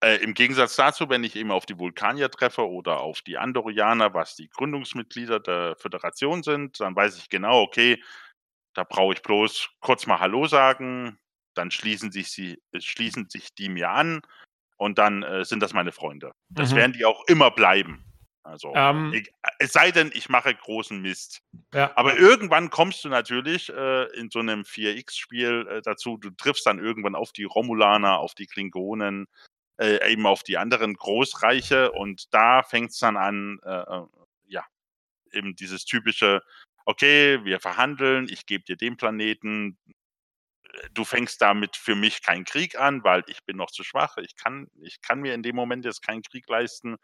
Äh, 0.00 0.16
Im 0.22 0.34
Gegensatz 0.34 0.76
dazu, 0.76 1.08
wenn 1.08 1.24
ich 1.24 1.34
eben 1.34 1.50
auf 1.50 1.66
die 1.66 1.78
Vulkanier 1.78 2.30
treffe 2.30 2.68
oder 2.68 3.00
auf 3.00 3.22
die 3.22 3.36
Andorianer, 3.36 4.14
was 4.14 4.36
die 4.36 4.48
Gründungsmitglieder 4.48 5.40
der 5.40 5.76
Föderation 5.76 6.42
sind, 6.42 6.78
dann 6.80 6.94
weiß 6.94 7.18
ich 7.18 7.28
genau, 7.28 7.62
okay, 7.62 8.02
da 8.74 8.84
brauche 8.84 9.14
ich 9.14 9.22
bloß 9.22 9.70
kurz 9.80 10.06
mal 10.06 10.20
Hallo 10.20 10.46
sagen, 10.46 11.18
dann 11.54 11.72
schließen 11.72 12.12
sich, 12.12 12.30
sie, 12.30 12.62
schließen 12.78 13.28
sich 13.28 13.54
die 13.54 13.68
mir 13.68 13.90
an 13.90 14.20
und 14.76 14.98
dann 14.98 15.24
äh, 15.24 15.44
sind 15.44 15.60
das 15.60 15.72
meine 15.72 15.90
Freunde. 15.90 16.32
Das 16.48 16.70
mhm. 16.70 16.76
werden 16.76 16.92
die 16.92 17.04
auch 17.04 17.24
immer 17.26 17.50
bleiben. 17.50 18.04
Also, 18.44 18.72
ähm, 18.74 19.12
ich, 19.12 19.30
es 19.58 19.72
sei 19.72 19.90
denn, 19.90 20.10
ich 20.14 20.30
mache 20.30 20.54
großen 20.54 21.02
Mist. 21.02 21.42
Ja. 21.74 21.92
Aber 21.96 22.16
irgendwann 22.16 22.70
kommst 22.70 23.04
du 23.04 23.10
natürlich 23.10 23.68
äh, 23.68 24.04
in 24.16 24.30
so 24.30 24.38
einem 24.38 24.62
4X-Spiel 24.62 25.66
äh, 25.68 25.82
dazu, 25.82 26.16
du 26.16 26.30
triffst 26.30 26.64
dann 26.64 26.78
irgendwann 26.78 27.14
auf 27.14 27.32
die 27.32 27.44
Romulaner, 27.44 28.18
auf 28.18 28.34
die 28.34 28.46
Klingonen, 28.46 29.26
äh, 29.78 30.12
eben 30.12 30.26
auf 30.26 30.42
die 30.42 30.58
anderen 30.58 30.94
Großreiche 30.94 31.92
und 31.92 32.32
da 32.34 32.62
fängt 32.62 32.90
es 32.90 32.98
dann 32.98 33.16
an, 33.16 33.58
äh, 33.64 33.80
äh, 33.80 34.06
ja, 34.46 34.64
eben 35.32 35.56
dieses 35.56 35.84
typische, 35.84 36.42
okay, 36.84 37.44
wir 37.44 37.60
verhandeln, 37.60 38.28
ich 38.30 38.46
gebe 38.46 38.64
dir 38.64 38.76
den 38.76 38.96
Planeten, 38.96 39.78
du 40.94 41.04
fängst 41.04 41.40
damit 41.40 41.76
für 41.76 41.94
mich 41.94 42.22
keinen 42.22 42.44
Krieg 42.44 42.78
an, 42.78 43.02
weil 43.04 43.24
ich 43.26 43.44
bin 43.44 43.56
noch 43.56 43.70
zu 43.70 43.84
schwach, 43.84 44.16
ich 44.18 44.36
kann, 44.36 44.68
ich 44.80 45.00
kann 45.00 45.20
mir 45.20 45.34
in 45.34 45.42
dem 45.42 45.56
Moment 45.56 45.84
jetzt 45.84 46.02
keinen 46.02 46.22
Krieg 46.22 46.48
leisten. 46.48 46.96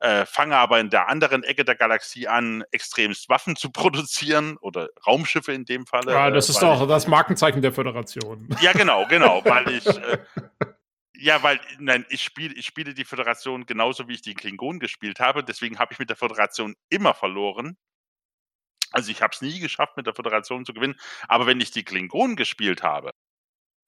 Äh, 0.00 0.26
fange 0.26 0.56
aber 0.56 0.78
in 0.78 0.90
der 0.90 1.08
anderen 1.08 1.42
Ecke 1.42 1.64
der 1.64 1.74
Galaxie 1.74 2.28
an, 2.28 2.62
extremst 2.70 3.28
Waffen 3.28 3.56
zu 3.56 3.70
produzieren 3.72 4.56
oder 4.58 4.88
Raumschiffe 5.06 5.52
in 5.52 5.64
dem 5.64 5.86
Falle. 5.86 6.12
Ja, 6.12 6.30
das 6.30 6.48
äh, 6.48 6.52
ist 6.52 6.62
doch 6.62 6.86
das 6.86 7.06
Markenzeichen 7.08 7.62
der 7.62 7.72
Föderation. 7.72 8.48
Ja, 8.60 8.72
genau, 8.72 9.06
genau, 9.06 9.44
weil 9.44 9.68
ich 9.70 9.86
äh, 9.86 10.18
Ja, 11.20 11.42
weil, 11.42 11.60
nein, 11.80 12.06
ich 12.10 12.22
spiele, 12.22 12.54
ich 12.54 12.64
spiele 12.66 12.94
die 12.94 13.04
Föderation 13.04 13.66
genauso, 13.66 14.06
wie 14.06 14.14
ich 14.14 14.22
die 14.22 14.34
Klingonen 14.34 14.78
gespielt 14.78 15.18
habe. 15.18 15.42
Deswegen 15.42 15.78
habe 15.80 15.92
ich 15.92 15.98
mit 15.98 16.08
der 16.10 16.16
Föderation 16.16 16.76
immer 16.90 17.12
verloren. 17.12 17.76
Also 18.92 19.10
ich 19.10 19.20
habe 19.22 19.32
es 19.34 19.42
nie 19.42 19.58
geschafft, 19.60 19.96
mit 19.96 20.06
der 20.06 20.14
Föderation 20.14 20.64
zu 20.64 20.72
gewinnen. 20.72 20.96
Aber 21.28 21.46
wenn 21.46 21.60
ich 21.60 21.70
die 21.70 21.84
Klingonen 21.84 22.36
gespielt 22.36 22.82
habe, 22.82 23.10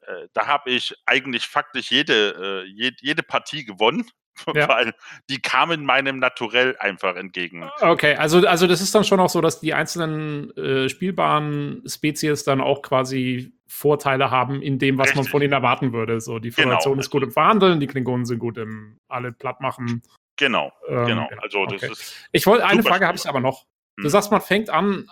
äh, 0.02 0.28
da 0.35 0.47
habe 0.48 0.70
ich 0.70 0.94
eigentlich 1.07 1.47
faktisch 1.47 1.90
jede, 1.93 2.65
äh, 2.66 2.70
jede, 2.70 2.97
jede 3.01 3.23
Partie 3.24 3.65
gewonnen. 3.65 4.11
Ja. 4.54 4.68
Weil 4.68 4.94
die 5.28 5.40
kamen 5.40 5.84
meinem 5.84 6.18
Naturell 6.18 6.76
einfach 6.78 7.16
entgegen. 7.16 7.68
Okay, 7.80 8.14
also, 8.16 8.46
also 8.46 8.66
das 8.66 8.80
ist 8.80 8.94
dann 8.94 9.04
schon 9.04 9.20
auch 9.20 9.28
so, 9.28 9.40
dass 9.40 9.60
die 9.60 9.74
einzelnen 9.74 10.54
äh, 10.56 10.88
spielbaren 10.88 11.82
Spezies 11.86 12.44
dann 12.44 12.60
auch 12.60 12.82
quasi 12.82 13.52
Vorteile 13.66 14.30
haben 14.30 14.60
in 14.60 14.78
dem, 14.78 14.98
was 14.98 15.08
Richtig. 15.08 15.22
man 15.22 15.30
von 15.30 15.42
ihnen 15.42 15.52
erwarten 15.52 15.92
würde. 15.92 16.20
So, 16.20 16.38
die 16.38 16.50
Föderation 16.50 16.94
genau. 16.94 17.00
ist 17.00 17.10
gut 17.10 17.22
im 17.22 17.30
Verhandeln, 17.30 17.80
die 17.80 17.86
Klingonen 17.86 18.26
sind 18.26 18.40
gut 18.40 18.58
im 18.58 18.98
alle 19.08 19.32
platt 19.32 19.60
machen. 19.60 20.02
Genau, 20.36 20.72
ähm, 20.88 21.06
genau. 21.06 21.28
Also 21.42 21.66
das 21.66 21.82
okay. 21.82 21.92
ist. 21.92 22.28
Ich 22.32 22.46
wollte 22.46 22.66
eine 22.66 22.82
Frage 22.82 23.06
habe 23.06 23.16
ich 23.16 23.28
aber 23.28 23.40
noch. 23.40 23.66
Du 23.96 24.04
hm. 24.04 24.10
sagst, 24.10 24.32
man 24.32 24.40
fängt 24.40 24.70
an 24.70 25.08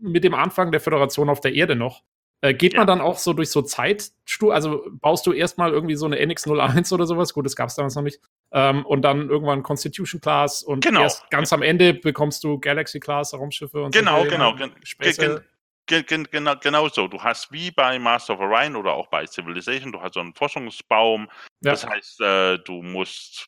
mit 0.00 0.24
dem 0.24 0.34
Anfang 0.34 0.72
der 0.72 0.80
Föderation 0.80 1.28
auf 1.28 1.40
der 1.40 1.54
Erde 1.54 1.76
noch. 1.76 2.02
Äh, 2.40 2.54
geht 2.54 2.74
ja. 2.74 2.80
man 2.80 2.86
dann 2.86 3.00
auch 3.00 3.16
so 3.16 3.32
durch 3.32 3.50
so 3.50 3.62
Zeitstu, 3.62 4.50
also 4.50 4.84
baust 4.90 5.26
du 5.26 5.32
erstmal 5.32 5.72
irgendwie 5.72 5.96
so 5.96 6.06
eine 6.06 6.16
NX01 6.16 6.92
oder 6.92 7.06
sowas? 7.06 7.32
Gut, 7.32 7.46
das 7.46 7.56
gab 7.56 7.68
es 7.68 7.74
damals 7.74 7.94
noch 7.94 8.02
nicht. 8.02 8.20
Ähm, 8.52 8.86
und 8.86 9.02
dann 9.02 9.28
irgendwann 9.28 9.62
Constitution 9.62 10.20
Class 10.20 10.62
und 10.62 10.84
genau. 10.84 11.02
erst 11.02 11.28
ganz 11.30 11.52
am 11.52 11.62
Ende 11.62 11.94
bekommst 11.94 12.44
du 12.44 12.58
Galaxy 12.58 13.00
Class, 13.00 13.34
Raumschiffe 13.34 13.82
und 13.82 13.94
genau, 13.94 14.22
so. 14.22 14.30
Genau, 14.30 14.54
genau. 14.54 15.40
Gen 15.86 16.26
genau, 16.30 16.54
genau 16.56 16.88
so. 16.88 17.08
Du 17.08 17.22
hast 17.22 17.52
wie 17.52 17.70
bei 17.70 17.98
Master 17.98 18.34
of 18.34 18.40
Orion 18.40 18.76
oder 18.76 18.94
auch 18.94 19.08
bei 19.08 19.26
Civilization, 19.26 19.92
du 19.92 20.00
hast 20.00 20.14
so 20.14 20.20
einen 20.20 20.34
Forschungsbaum. 20.34 21.28
Ja. 21.60 21.72
Das 21.72 21.86
heißt, 21.86 22.20
äh, 22.22 22.58
du 22.58 22.82
musst 22.82 23.46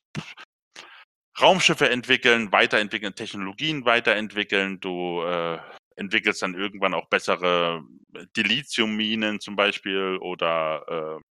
Raumschiffe 1.41 1.89
entwickeln, 1.89 2.53
weiterentwickeln, 2.53 3.15
Technologien 3.15 3.85
weiterentwickeln. 3.85 4.81
Du 4.81 5.23
äh, 5.23 5.59
entwickelst 5.97 6.43
dann 6.43 6.55
irgendwann 6.55 6.95
auch 6.95 7.09
bessere 7.09 7.83
Dilithium-Minen 8.37 9.41
zum 9.41 9.57
Beispiel 9.57 10.19
oder 10.21 11.19
äh, 11.19 11.23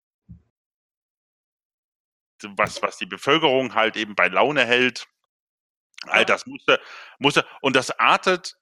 was, 2.57 2.83
was 2.83 2.99
die 2.99 3.07
Bevölkerung 3.07 3.75
halt 3.75 3.97
eben 3.97 4.15
bei 4.15 4.29
Laune 4.29 4.65
hält. 4.65 5.07
All 6.07 6.25
das 6.25 6.47
musste, 6.47 6.81
musste, 7.19 7.47
und 7.63 7.77
das 7.77 7.99
artet 7.99 8.57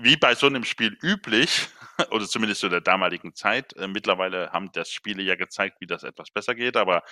wie 0.00 0.16
bei 0.16 0.34
so 0.34 0.46
einem 0.46 0.64
Spiel 0.64 0.96
üblich, 1.02 1.68
oder 2.10 2.26
zumindest 2.26 2.60
zu 2.60 2.68
der 2.68 2.80
damaligen 2.80 3.34
Zeit. 3.34 3.74
Äh, 3.74 3.88
mittlerweile 3.88 4.52
haben 4.52 4.70
das 4.72 4.90
Spiele 4.90 5.22
ja 5.22 5.34
gezeigt, 5.34 5.80
wie 5.80 5.86
das 5.86 6.04
etwas 6.04 6.30
besser 6.30 6.54
geht, 6.54 6.76
aber 6.76 7.02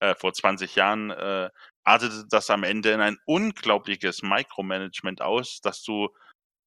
äh, 0.00 0.14
vor 0.14 0.32
20 0.32 0.76
Jahren 0.76 1.10
äh, 1.10 1.50
artete 1.84 2.24
das 2.28 2.50
am 2.50 2.62
Ende 2.62 2.90
in 2.90 3.00
ein 3.00 3.18
unglaubliches 3.26 4.22
Micromanagement 4.22 5.22
aus, 5.22 5.60
dass 5.60 5.82
du 5.82 6.10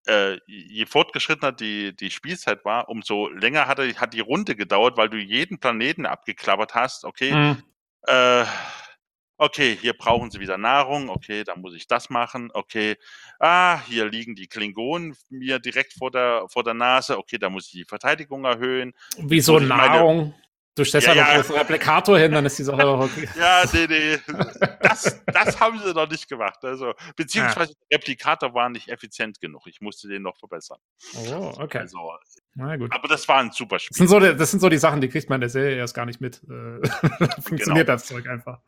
äh, 0.07 0.39
je 0.47 0.85
fortgeschrittener 0.85 1.51
die, 1.51 1.95
die 1.95 2.09
Spielzeit 2.09 2.65
war, 2.65 2.89
umso 2.89 3.29
länger 3.29 3.67
hat, 3.67 3.79
hat 3.79 4.13
die 4.13 4.21
Runde 4.21 4.55
gedauert, 4.55 4.97
weil 4.97 5.09
du 5.09 5.17
jeden 5.17 5.59
Planeten 5.59 6.05
abgeklappert 6.05 6.73
hast. 6.73 7.05
Okay, 7.05 7.33
mhm. 7.33 7.63
Äh, 8.03 8.45
okay, 9.37 9.77
hier 9.79 9.93
brauchen 9.93 10.29
sie 10.29 10.39
wieder 10.39 10.57
Nahrung, 10.57 11.09
okay, 11.09 11.43
dann 11.43 11.61
muss 11.61 11.73
ich 11.73 11.87
das 11.87 12.09
machen, 12.09 12.51
okay, 12.53 12.97
ah, 13.39 13.81
hier 13.87 14.05
liegen 14.05 14.35
die 14.35 14.47
Klingonen 14.47 15.15
mir 15.29 15.59
direkt 15.59 15.93
vor 15.93 16.11
der, 16.11 16.45
vor 16.49 16.63
der 16.63 16.73
Nase, 16.73 17.17
okay, 17.17 17.37
da 17.37 17.49
muss 17.49 17.67
ich 17.67 17.71
die 17.71 17.85
Verteidigung 17.85 18.43
erhöhen. 18.45 18.93
Wieso 19.17 19.59
Nahrung? 19.59 20.35
Du 20.79 20.85
stellst 20.85 21.07
ja, 21.07 21.13
ja 21.13 21.37
noch 21.37 21.49
ja. 21.49 21.57
Replikator 21.57 22.17
hin, 22.17 22.31
dann 22.31 22.45
ist 22.45 22.57
die 22.57 22.63
Sache 22.63 22.87
auch 22.87 23.01
okay. 23.01 23.27
Ja, 23.37 23.65
nee, 23.73 23.85
nee. 23.85 24.17
Das, 24.81 25.21
das 25.25 25.59
haben 25.59 25.77
sie 25.77 25.93
noch 25.93 26.09
nicht 26.09 26.29
gemacht. 26.29 26.63
Also, 26.63 26.93
beziehungsweise 27.17 27.73
ja. 27.73 27.77
der 27.91 27.97
Replikator 27.97 28.53
war 28.53 28.69
nicht 28.69 28.87
effizient 28.87 29.41
genug. 29.41 29.67
Ich 29.67 29.81
musste 29.81 30.07
den 30.07 30.21
noch 30.21 30.37
verbessern. 30.37 30.77
Oh, 31.15 31.51
okay. 31.57 31.79
Also, 31.79 31.97
Na 32.55 32.77
gut. 32.77 32.93
Aber 32.93 33.09
das 33.09 33.27
war 33.27 33.39
ein 33.39 33.51
super 33.51 33.77
Spiel. 33.77 33.89
Das 33.89 33.97
sind, 33.97 34.07
so 34.07 34.21
die, 34.21 34.37
das 34.37 34.51
sind 34.51 34.61
so 34.61 34.69
die 34.69 34.77
Sachen, 34.77 35.01
die 35.01 35.09
kriegt 35.09 35.27
man 35.27 35.35
in 35.35 35.41
der 35.41 35.49
Serie 35.49 35.75
erst 35.75 35.93
gar 35.93 36.05
nicht 36.05 36.21
mit. 36.21 36.41
Äh, 36.43 36.47
funktioniert 37.41 37.65
genau. 37.65 37.83
das 37.83 38.05
Zeug 38.05 38.25
einfach. 38.29 38.61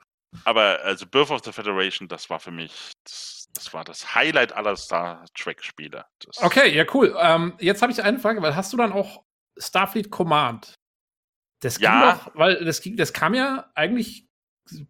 Aber 0.44 0.82
also 0.84 1.06
Birth 1.06 1.32
of 1.32 1.46
the 1.46 1.54
Federation, 1.54 2.10
das 2.10 2.30
war 2.30 2.42
für 2.42 2.52
mich, 2.52 2.92
das, 3.06 3.48
das 3.54 3.74
war 3.74 3.86
das 3.86 4.14
Highlight 4.16 4.52
aller 4.52 4.76
Star 4.76 5.24
Trek-Spiele. 5.34 6.04
Okay, 6.42 6.76
ja, 6.76 6.84
cool. 6.94 7.16
Ähm, 7.18 7.54
jetzt 7.60 7.82
habe 7.82 7.94
ich 7.94 8.04
eine 8.04 8.20
Frage, 8.20 8.42
weil 8.42 8.54
hast 8.54 8.74
du 8.74 8.78
dann 8.78 8.92
auch 8.92 9.24
Starfleet 9.58 10.12
Command 10.12 10.74
das 11.62 11.78
ging 11.78 11.86
ja. 11.86 12.14
doch, 12.14 12.36
weil 12.36 12.64
das, 12.66 12.82
ging, 12.82 12.98
das 12.98 13.14
kam 13.14 13.34
ja 13.34 13.72
eigentlich 13.76 14.28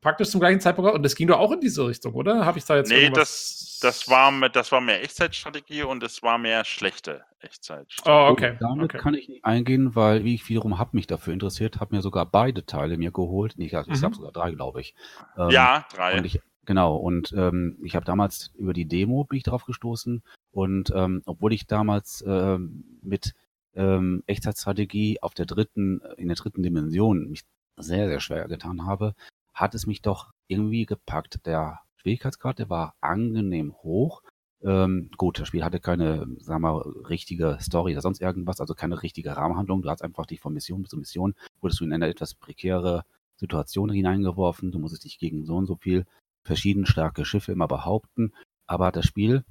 praktisch 0.01 0.29
zum 0.29 0.39
gleichen 0.39 0.59
Zeitpunkt 0.59 0.93
und 0.93 1.03
das 1.03 1.15
ging 1.15 1.27
doch 1.27 1.39
auch 1.39 1.51
in 1.51 1.59
diese 1.59 1.87
Richtung, 1.87 2.13
oder? 2.13 2.45
Habe 2.45 2.59
ich 2.59 2.65
da 2.65 2.75
jetzt 2.75 2.89
Nee, 2.89 3.09
das, 3.09 3.79
das, 3.81 4.09
war, 4.09 4.31
das 4.49 4.71
war 4.71 4.81
mehr 4.81 5.01
Echtzeitstrategie 5.03 5.83
und 5.83 6.03
es 6.03 6.21
war 6.23 6.37
mehr 6.37 6.65
schlechte 6.65 7.23
Echtzeitstrategie. 7.39 8.09
Oh, 8.09 8.31
okay. 8.31 8.51
Und 8.51 8.61
damit 8.61 8.85
okay. 8.85 8.97
kann 8.97 9.13
ich 9.13 9.27
nicht 9.27 9.45
eingehen, 9.45 9.95
weil 9.95 10.25
ich 10.25 10.47
wiederum 10.49 10.77
habe 10.77 10.91
mich 10.93 11.07
dafür 11.07 11.33
interessiert, 11.33 11.79
habe 11.79 11.95
mir 11.95 12.01
sogar 12.01 12.25
beide 12.25 12.65
Teile 12.65 12.97
mir 12.97 13.11
geholt. 13.11 13.53
Nee, 13.57 13.65
ich, 13.65 13.73
mhm. 13.73 13.93
ich 13.93 14.03
habe 14.03 14.15
sogar 14.15 14.31
drei, 14.31 14.51
glaube 14.51 14.81
ich. 14.81 14.95
Ähm, 15.37 15.49
ja, 15.49 15.85
drei. 15.93 16.17
Und 16.17 16.25
ich, 16.25 16.41
genau, 16.65 16.95
und 16.95 17.33
ähm, 17.33 17.77
ich 17.83 17.95
habe 17.95 18.05
damals 18.05 18.51
über 18.55 18.73
die 18.73 18.87
Demo 18.87 19.23
bin 19.23 19.37
ich 19.37 19.43
drauf 19.43 19.65
gestoßen 19.65 20.23
und 20.51 20.91
ähm, 20.95 21.21
obwohl 21.25 21.53
ich 21.53 21.67
damals 21.67 22.23
ähm, 22.27 22.99
mit 23.01 23.33
ähm, 23.75 24.23
Echtzeitstrategie 24.27 25.21
auf 25.21 25.33
der 25.33 25.45
dritten, 25.45 26.01
in 26.17 26.27
der 26.27 26.37
dritten 26.37 26.63
Dimension 26.63 27.29
mich 27.29 27.43
sehr, 27.77 28.07
sehr 28.07 28.19
schwer 28.19 28.47
getan 28.47 28.85
habe, 28.85 29.15
hat 29.53 29.75
es 29.75 29.87
mich 29.87 30.01
doch 30.01 30.31
irgendwie 30.47 30.85
gepackt. 30.85 31.45
Der 31.45 31.79
Schwierigkeitsgrad, 31.97 32.59
der 32.59 32.69
war 32.69 32.95
angenehm 33.01 33.73
hoch. 33.83 34.21
Ähm, 34.63 35.09
gut, 35.17 35.39
das 35.39 35.47
Spiel 35.47 35.63
hatte 35.63 35.79
keine, 35.79 36.27
sagen 36.39 36.61
wir 36.61 36.73
mal, 36.73 36.81
richtige 37.09 37.57
Story 37.59 37.93
oder 37.93 38.01
sonst 38.01 38.21
irgendwas, 38.21 38.59
also 38.59 38.73
keine 38.75 39.01
richtige 39.01 39.35
Rahmenhandlung. 39.35 39.81
Du 39.81 39.89
hast 39.89 40.03
einfach 40.03 40.25
dich 40.25 40.39
von 40.39 40.53
Mission 40.53 40.85
zu 40.85 40.97
Mission, 40.97 41.33
wurdest 41.61 41.79
du 41.79 41.85
in 41.85 41.93
eine 41.93 42.07
etwas 42.07 42.35
prekäre 42.35 43.03
Situation 43.37 43.89
hineingeworfen. 43.89 44.71
Du 44.71 44.79
musstest 44.79 45.05
dich 45.05 45.17
gegen 45.17 45.45
so 45.45 45.55
und 45.55 45.65
so 45.65 45.75
viel 45.75 46.05
verschieden 46.43 46.85
starke 46.85 47.25
Schiffe 47.25 47.51
immer 47.51 47.67
behaupten. 47.67 48.33
Aber 48.67 48.91
das 48.91 49.05
Spiel 49.05 49.43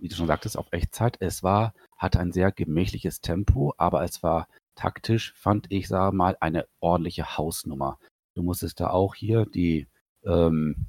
wie 0.00 0.08
du 0.08 0.16
schon 0.16 0.26
sagtest, 0.26 0.58
auf 0.58 0.72
Echtzeit. 0.72 1.16
Es 1.20 1.42
war, 1.42 1.74
hatte 1.96 2.20
ein 2.20 2.32
sehr 2.32 2.52
gemächliches 2.52 3.20
Tempo, 3.20 3.74
aber 3.76 4.04
es 4.04 4.22
war 4.22 4.48
taktisch, 4.74 5.34
fand 5.36 5.66
ich, 5.70 5.88
sage 5.88 6.16
mal, 6.16 6.36
eine 6.40 6.66
ordentliche 6.80 7.36
Hausnummer. 7.36 7.98
Du 8.34 8.42
musstest 8.42 8.80
da 8.80 8.90
auch 8.90 9.14
hier 9.14 9.46
die, 9.46 9.88
ähm, 10.24 10.86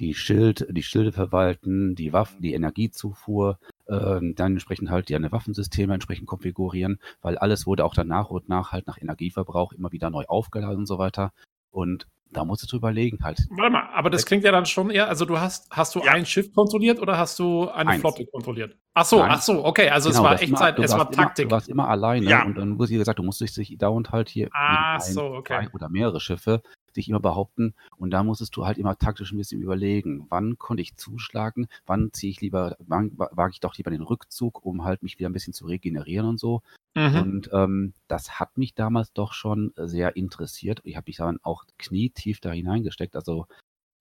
die 0.00 0.14
Schild, 0.14 0.66
die 0.70 0.82
Schilde 0.82 1.12
verwalten, 1.12 1.94
die 1.94 2.12
Waffen, 2.12 2.42
die 2.42 2.54
Energiezufuhr, 2.54 3.58
ähm, 3.88 4.34
dann 4.34 4.52
entsprechend 4.52 4.90
halt 4.90 5.10
deine 5.10 5.32
Waffensysteme 5.32 5.94
entsprechend 5.94 6.26
konfigurieren, 6.26 6.98
weil 7.20 7.38
alles 7.38 7.66
wurde 7.66 7.84
auch 7.84 7.94
dann 7.94 8.08
nach 8.08 8.30
und 8.30 8.48
nach 8.48 8.72
halt 8.72 8.86
nach 8.86 8.98
Energieverbrauch 9.00 9.72
immer 9.72 9.92
wieder 9.92 10.10
neu 10.10 10.24
aufgeladen 10.26 10.78
und 10.78 10.86
so 10.86 10.98
weiter. 10.98 11.32
Und 11.70 12.06
da 12.32 12.44
musst 12.44 12.70
du 12.70 12.76
überlegen 12.76 13.18
halt. 13.22 13.38
Warte 13.50 13.72
mal, 13.72 13.88
aber 13.94 14.10
das 14.10 14.26
klingt 14.26 14.44
ja 14.44 14.52
dann 14.52 14.66
schon 14.66 14.90
eher, 14.90 15.08
also 15.08 15.24
du 15.24 15.38
hast, 15.38 15.70
hast 15.70 15.94
du 15.94 16.00
ja. 16.00 16.12
ein 16.12 16.26
Schiff 16.26 16.52
kontrolliert 16.52 17.00
oder 17.00 17.18
hast 17.18 17.38
du 17.38 17.68
eine 17.68 17.90
Eins. 17.90 18.00
Flotte 18.00 18.26
kontrolliert? 18.26 18.76
Ach 18.94 19.04
so, 19.04 19.18
Nein. 19.18 19.30
ach 19.32 19.42
so, 19.42 19.64
okay, 19.64 19.88
also 19.88 20.10
genau, 20.10 20.20
es 20.20 20.24
war 20.24 20.42
Echtzeit, 20.42 20.78
es 20.78 20.92
war 20.92 21.10
Taktik. 21.10 21.44
Immer, 21.44 21.48
du 21.48 21.54
warst 21.54 21.68
immer 21.68 21.88
alleine 21.88 22.26
ja. 22.26 22.44
und 22.44 22.56
dann 22.56 22.70
muss 22.70 22.90
ich 22.90 22.98
gesagt, 22.98 23.18
du 23.18 23.22
musstest 23.22 23.56
dich 23.56 23.76
dauernd 23.78 24.10
halt 24.10 24.28
hier 24.28 24.48
ah, 24.52 24.94
ein, 24.94 25.00
so, 25.00 25.22
okay. 25.22 25.68
oder 25.72 25.88
mehrere 25.88 26.20
Schiffe 26.20 26.62
dich 26.92 27.08
immer 27.08 27.20
behaupten 27.20 27.74
und 27.96 28.10
da 28.10 28.22
musstest 28.22 28.56
du 28.56 28.66
halt 28.66 28.78
immer 28.78 28.98
taktisch 28.98 29.32
ein 29.32 29.38
bisschen 29.38 29.60
überlegen, 29.60 30.26
wann 30.28 30.58
konnte 30.58 30.82
ich 30.82 30.96
zuschlagen, 30.96 31.68
wann 31.86 32.12
ziehe 32.12 32.30
ich 32.30 32.40
lieber, 32.40 32.76
wann 32.78 33.12
wage 33.16 33.52
ich 33.52 33.60
doch 33.60 33.76
lieber 33.76 33.90
den 33.90 34.02
Rückzug, 34.02 34.64
um 34.64 34.84
halt 34.84 35.02
mich 35.02 35.18
wieder 35.18 35.28
ein 35.28 35.34
bisschen 35.34 35.54
zu 35.54 35.66
regenerieren 35.66 36.26
und 36.26 36.38
so 36.40 36.62
Mhm. 36.94 37.16
Und 37.16 37.50
ähm, 37.52 37.94
das 38.06 38.38
hat 38.38 38.58
mich 38.58 38.74
damals 38.74 39.12
doch 39.12 39.32
schon 39.32 39.72
sehr 39.76 40.16
interessiert. 40.16 40.80
Ich 40.84 40.96
habe 40.96 41.06
mich 41.08 41.16
dann 41.16 41.38
auch 41.42 41.64
knietief 41.78 42.40
da 42.40 42.52
hineingesteckt. 42.52 43.16
Also 43.16 43.46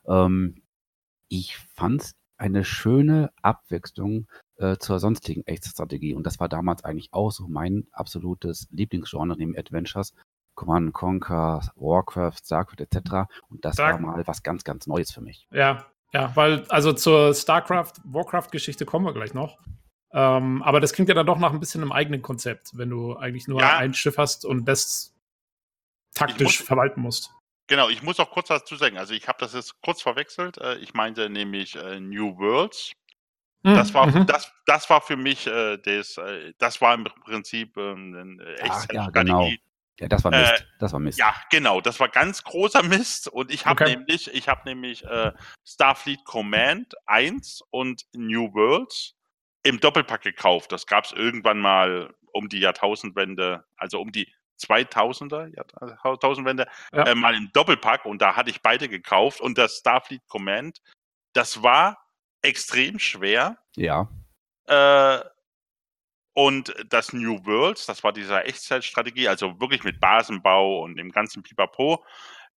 ähm, 0.05 0.61
ich 1.29 1.57
fand 1.57 2.01
es 2.01 2.15
eine 2.37 2.65
schöne 2.65 3.31
Abwechslung 3.41 4.27
äh, 4.57 4.77
zur 4.77 4.99
sonstigen 4.99 5.45
Echtstrategie. 5.45 6.15
Und 6.15 6.25
das 6.25 6.39
war 6.39 6.49
damals 6.49 6.83
eigentlich 6.83 7.13
auch 7.13 7.31
so 7.31 7.47
mein 7.47 7.87
absolutes 7.91 8.67
Lieblingsgenre 8.71 9.37
neben 9.37 9.57
Adventures. 9.57 10.13
Command 10.61 10.93
Conquer, 10.93 11.59
Warcraft, 11.75 12.37
StarCraft 12.45 12.81
etc. 12.81 13.31
Und 13.49 13.65
das 13.65 13.77
Dark. 13.77 13.93
war 13.93 13.99
mal 13.99 14.27
was 14.27 14.43
ganz, 14.43 14.63
ganz 14.63 14.85
Neues 14.85 15.11
für 15.11 15.21
mich. 15.21 15.47
Ja, 15.51 15.87
ja, 16.13 16.35
weil 16.35 16.65
also 16.69 16.93
zur 16.93 17.33
StarCraft, 17.33 17.93
Warcraft-Geschichte 18.03 18.85
kommen 18.85 19.03
wir 19.03 19.13
gleich 19.13 19.33
noch. 19.33 19.57
Ähm, 20.13 20.61
aber 20.61 20.79
das 20.79 20.93
klingt 20.93 21.09
ja 21.09 21.15
dann 21.15 21.25
doch 21.25 21.39
nach 21.39 21.51
ein 21.51 21.59
bisschen 21.59 21.81
einem 21.81 21.91
eigenen 21.91 22.21
Konzept, 22.21 22.77
wenn 22.77 22.91
du 22.91 23.15
eigentlich 23.15 23.47
nur 23.47 23.59
ja. 23.59 23.77
ein 23.77 23.95
Schiff 23.95 24.19
hast 24.19 24.45
und 24.45 24.65
das 24.65 25.15
taktisch 26.13 26.59
muss, 26.59 26.67
verwalten 26.67 27.01
musst. 27.01 27.33
Genau, 27.65 27.89
ich 27.89 28.03
muss 28.03 28.19
auch 28.19 28.29
kurz 28.29 28.49
dazu 28.49 28.75
sagen. 28.75 28.99
Also 28.99 29.15
ich 29.15 29.27
habe 29.27 29.39
das 29.39 29.53
jetzt 29.53 29.81
kurz 29.81 30.03
verwechselt. 30.03 30.59
Äh, 30.59 30.75
ich 30.75 30.93
meinte 30.93 31.27
nämlich 31.27 31.75
äh, 31.75 31.99
New 31.99 32.37
Worlds. 32.37 32.91
Hm, 33.63 33.73
das 33.73 33.95
war, 33.95 34.05
mhm. 34.05 34.27
das, 34.27 34.51
das 34.67 34.87
war 34.91 35.01
für 35.01 35.17
mich 35.17 35.47
äh, 35.47 35.77
das, 35.77 36.17
äh, 36.17 36.53
das 36.59 36.81
war 36.81 36.93
im 36.93 37.05
Prinzip 37.05 37.77
ähm, 37.77 38.39
äh, 38.39 38.53
echt 38.57 38.93
ja, 38.93 39.09
genau. 39.09 39.49
Ja, 40.01 40.07
das 40.07 40.23
war 40.23 40.31
Mist. 40.31 40.51
Äh, 40.51 40.63
das 40.79 40.93
war 40.93 40.99
Mist. 40.99 41.19
Ja, 41.19 41.35
genau, 41.51 41.79
das 41.79 41.99
war 41.99 42.09
ganz 42.09 42.43
großer 42.43 42.81
Mist. 42.81 43.27
Und 43.27 43.51
ich 43.51 43.67
habe 43.67 43.83
okay. 43.83 43.95
nämlich, 43.95 44.33
ich 44.33 44.47
habe 44.47 44.61
nämlich 44.65 45.05
äh, 45.05 45.31
Starfleet 45.63 46.25
Command 46.25 46.95
1 47.05 47.61
und 47.69 48.05
New 48.13 48.51
Worlds 48.53 49.13
im 49.61 49.79
Doppelpack 49.79 50.21
gekauft. 50.23 50.71
Das 50.71 50.87
gab 50.87 51.05
es 51.05 51.11
irgendwann 51.11 51.59
mal 51.59 52.13
um 52.33 52.49
die 52.49 52.59
Jahrtausendwende, 52.59 53.63
also 53.77 54.01
um 54.01 54.11
die 54.11 54.27
2000er, 54.59 55.53
Jahrtausendwende, 56.03 56.67
Ja. 56.93 57.03
äh, 57.03 57.15
mal 57.15 57.35
im 57.35 57.51
Doppelpack 57.53 58.05
und 58.05 58.23
da 58.23 58.35
hatte 58.35 58.49
ich 58.49 58.61
beide 58.63 58.89
gekauft 58.89 59.39
und 59.39 59.57
das 59.57 59.77
Starfleet 59.77 60.27
Command, 60.27 60.81
das 61.33 61.61
war 61.61 61.97
extrem 62.41 62.97
schwer. 62.97 63.57
Ja. 63.75 64.09
Äh, 64.65 65.19
und 66.33 66.73
das 66.87 67.13
New 67.13 67.45
Worlds, 67.45 67.85
das 67.85 68.03
war 68.03 68.13
dieser 68.13 68.45
Echtzeitstrategie, 68.45 69.27
also 69.27 69.59
wirklich 69.59 69.83
mit 69.83 69.99
Basenbau 69.99 70.81
und 70.83 70.95
dem 70.97 71.11
ganzen 71.11 71.43
Pipapo, 71.43 72.03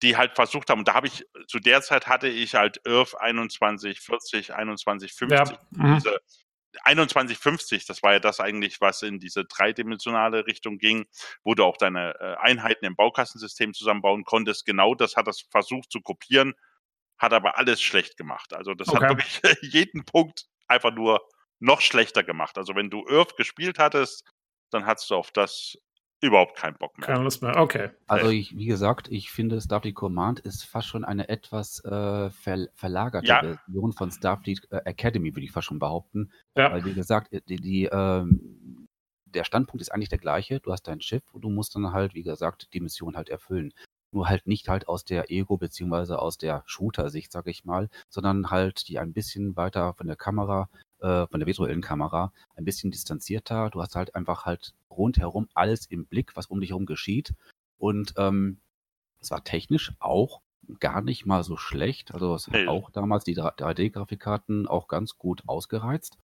die 0.02 0.16
halt 0.16 0.34
versucht 0.34 0.70
haben, 0.70 0.80
und 0.80 0.88
da 0.88 0.94
habe 0.94 1.06
ich, 1.06 1.24
zu 1.48 1.58
der 1.60 1.82
Zeit 1.82 2.06
hatte 2.08 2.28
ich 2.28 2.54
halt 2.54 2.78
IRF 2.86 3.10
2140, 3.12 4.46
2150, 4.48 5.56
Ja. 5.56 5.58
Mhm. 5.70 6.02
diese 6.02 6.18
2150, 6.84 7.86
das 7.86 8.02
war 8.02 8.14
ja 8.14 8.20
das 8.20 8.40
eigentlich, 8.40 8.80
was 8.80 9.02
in 9.02 9.20
diese 9.20 9.44
dreidimensionale 9.44 10.46
Richtung 10.46 10.78
ging, 10.78 11.06
wo 11.44 11.54
du 11.54 11.64
auch 11.64 11.76
deine 11.76 12.14
äh, 12.20 12.36
Einheiten 12.40 12.84
im 12.84 12.96
Baukastensystem 12.96 13.74
zusammenbauen 13.74 14.24
konntest. 14.24 14.66
Genau 14.66 14.94
das 14.94 15.16
hat 15.16 15.26
das 15.28 15.42
versucht 15.50 15.92
zu 15.92 16.00
kopieren, 16.00 16.54
hat 17.18 17.32
aber 17.32 17.58
alles 17.58 17.80
schlecht 17.82 18.16
gemacht. 18.16 18.54
Also 18.54 18.74
das 18.74 18.88
Okay. 18.88 18.94
hat 18.94 19.08
wirklich 19.08 19.40
jeden 19.62 20.04
Punkt 20.04 20.46
einfach 20.68 20.92
nur 20.92 21.20
noch 21.60 21.80
schlechter 21.80 22.22
gemacht. 22.22 22.58
Also 22.58 22.74
wenn 22.74 22.90
du 22.90 23.06
Earth 23.08 23.36
gespielt 23.36 23.78
hattest, 23.78 24.24
dann 24.70 24.86
hattest 24.86 25.10
du 25.10 25.14
auf 25.14 25.30
das 25.30 25.78
überhaupt 26.20 26.56
keinen 26.56 26.76
Bock 26.76 26.96
mehr. 26.98 27.06
Keine 27.06 27.22
Lust 27.22 27.42
mehr. 27.42 27.56
Okay. 27.56 27.90
Also 28.06 28.30
ich, 28.30 28.56
wie 28.56 28.66
gesagt, 28.66 29.08
ich 29.10 29.30
finde 29.30 29.60
Starfleet 29.60 29.94
Command 29.94 30.40
ist 30.40 30.64
fast 30.64 30.88
schon 30.88 31.04
eine 31.04 31.28
etwas 31.28 31.84
äh, 31.84 32.30
ver 32.30 32.68
verlagerte 32.74 33.26
Ja. 33.26 33.40
Version 33.66 33.92
von 33.92 34.10
Starfleet 34.10 34.66
äh, 34.70 34.80
Academy, 34.84 35.34
würde 35.34 35.44
ich 35.44 35.52
fast 35.52 35.66
schon 35.66 35.78
behaupten. 35.78 36.32
Ja. 36.56 36.72
Weil 36.72 36.84
wie 36.84 36.94
gesagt, 36.94 37.32
äh, 37.32 37.42
die, 37.46 37.56
die, 37.56 37.84
ähm, 37.84 38.88
der 39.26 39.44
Standpunkt 39.44 39.82
ist 39.82 39.90
eigentlich 39.90 40.08
der 40.08 40.18
gleiche. 40.18 40.60
Du 40.60 40.72
hast 40.72 40.82
dein 40.88 41.00
Schiff 41.00 41.22
und 41.32 41.42
du 41.42 41.50
musst 41.50 41.74
dann 41.74 41.92
halt, 41.92 42.14
wie 42.14 42.22
gesagt, 42.22 42.68
die 42.72 42.80
Mission 42.80 43.16
halt 43.16 43.28
erfüllen. 43.28 43.74
Nur 44.14 44.28
halt 44.28 44.46
nicht 44.46 44.68
halt 44.68 44.86
aus 44.86 45.04
der 45.04 45.30
Ego- 45.32 45.56
beziehungsweise 45.56 46.20
aus 46.20 46.38
der 46.38 46.62
Shooter-Sicht, 46.66 47.32
sag 47.32 47.48
ich 47.48 47.64
mal, 47.64 47.90
sondern 48.08 48.50
halt 48.50 48.88
die 48.88 49.00
ein 49.00 49.12
bisschen 49.12 49.56
weiter 49.56 49.92
von 49.94 50.06
der 50.06 50.14
Kamera, 50.14 50.68
äh, 51.00 51.26
von 51.26 51.40
der 51.40 51.46
virtuellen 51.48 51.80
Kamera, 51.82 52.32
ein 52.54 52.64
bisschen 52.64 52.92
distanzierter. 52.92 53.70
Du 53.70 53.82
hast 53.82 53.96
halt 53.96 54.14
einfach 54.14 54.44
halt 54.46 54.72
rundherum 54.88 55.48
alles 55.52 55.86
im 55.86 56.06
Blick, 56.06 56.36
was 56.36 56.46
um 56.46 56.60
dich 56.60 56.70
herum 56.70 56.86
geschieht. 56.86 57.34
Und 57.76 58.14
ähm, 58.16 58.60
es 59.20 59.32
war 59.32 59.42
technisch 59.42 59.92
auch 59.98 60.40
gar 60.78 61.02
nicht 61.02 61.26
mal 61.26 61.42
so 61.42 61.56
schlecht. 61.56 62.14
Also 62.14 62.36
es 62.36 62.46
hat 62.46 62.54
auch 62.68 62.90
damals 62.90 63.24
die 63.24 63.36
3D-Grafikkarten 63.36 64.68
auch 64.68 64.86
ganz 64.86 65.18
gut 65.18 65.42
ausgereizt. 65.46 66.18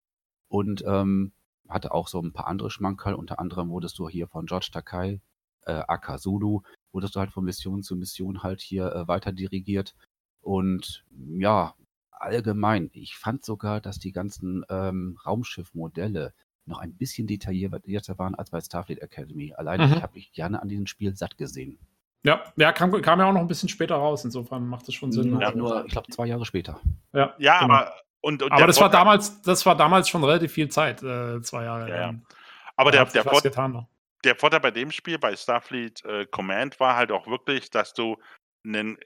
Und 0.48 0.84
ähm, 0.86 1.32
hatte 1.68 1.92
auch 1.92 2.08
so 2.08 2.20
ein 2.20 2.32
paar 2.32 2.46
andere 2.46 2.70
Schmankerl. 2.70 3.14
Unter 3.14 3.38
anderem 3.40 3.70
wurdest 3.70 3.98
du 3.98 4.08
hier 4.08 4.28
von 4.28 4.46
George 4.46 4.70
Takai, 4.72 5.20
äh, 5.66 5.72
Akazulu, 5.72 6.62
wurdest 6.92 7.14
du 7.16 7.20
halt 7.20 7.32
von 7.32 7.44
Mission 7.44 7.82
zu 7.82 7.96
Mission 7.96 8.42
halt 8.42 8.60
hier 8.60 8.92
äh, 8.94 9.08
weiter 9.08 9.32
dirigiert. 9.32 9.94
Und 10.40 11.04
ja, 11.38 11.74
allgemein, 12.10 12.90
ich 12.92 13.16
fand 13.16 13.44
sogar, 13.44 13.80
dass 13.80 13.98
die 13.98 14.12
ganzen 14.12 14.64
ähm, 14.68 15.18
Raumschiffmodelle 15.26 16.32
noch 16.66 16.78
ein 16.78 16.94
bisschen 16.94 17.26
detaillierter 17.26 18.18
waren 18.18 18.34
als 18.34 18.50
bei 18.50 18.60
Starfleet 18.60 19.00
Academy. 19.02 19.54
Allein 19.54 19.80
Mhm. 19.80 19.96
ich 19.96 20.02
habe 20.02 20.14
mich 20.14 20.32
gerne 20.32 20.60
an 20.62 20.68
diesem 20.68 20.86
Spiel 20.86 21.16
satt 21.16 21.36
gesehen. 21.38 21.78
Ja, 22.22 22.42
ja 22.56 22.72
kam, 22.72 22.92
kam 23.00 23.18
ja 23.18 23.26
auch 23.26 23.32
noch 23.32 23.40
ein 23.40 23.48
bisschen 23.48 23.68
später 23.70 23.96
raus. 23.96 24.24
Insofern 24.24 24.66
macht 24.68 24.86
es 24.88 24.94
schon 24.94 25.10
Sinn. 25.10 25.40
Ja, 25.40 25.48
Also, 25.48 25.58
nur, 25.58 25.84
ich 25.86 25.92
glaube, 25.92 26.10
zwei 26.12 26.26
Jahre 26.26 26.44
später. 26.44 26.78
ja, 27.14 27.34
Ja, 27.38 27.60
genau. 27.60 27.74
aber 27.74 27.92
und, 28.22 28.42
und 28.42 28.52
Aber 28.52 28.66
das 28.66 28.78
war 28.78 28.90
damals, 28.90 29.40
das 29.40 29.64
war 29.64 29.74
damals 29.76 30.06
schon 30.10 30.22
relativ 30.22 30.52
viel 30.52 30.68
Zeit, 30.68 31.02
äh, 31.02 31.40
zwei 31.40 31.64
Jahre. 31.64 31.88
Ja, 31.88 31.96
ja. 32.12 32.14
Aber 32.76 32.90
der, 32.90 33.06
der, 33.06 33.24
was 33.24 33.32
Vor 33.32 33.40
getan 33.40 33.72
noch. 33.72 33.86
Der 34.24 34.36
Vorteil 34.36 34.60
bei 34.60 34.70
dem 34.70 34.90
Spiel, 34.92 35.18
bei 35.18 35.34
Starfleet 35.36 36.04
äh, 36.04 36.26
Command, 36.26 36.78
war 36.80 36.96
halt 36.96 37.12
auch 37.12 37.26
wirklich, 37.26 37.70
dass 37.70 37.94
du 37.94 38.16
einen, 38.64 38.98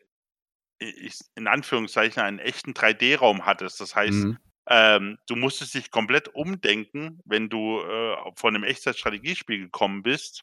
ich, 0.79 1.19
in 1.37 1.47
Anführungszeichen, 1.47 2.23
einen 2.23 2.39
echten 2.39 2.73
3D-Raum 2.73 3.47
hattest. 3.47 3.81
Das 3.81 3.95
heißt, 3.95 4.13
Mhm. 4.13 4.39
ähm, 4.69 5.19
du 5.27 5.37
musstest 5.37 5.75
dich 5.75 5.91
komplett 5.91 6.29
umdenken, 6.29 7.21
wenn 7.25 7.49
du 7.49 7.81
äh, 7.81 8.17
von 8.37 8.55
einem 8.55 8.65
Echtzeitstrategiespiel 8.65 9.59
gekommen 9.61 10.03
bist, 10.03 10.43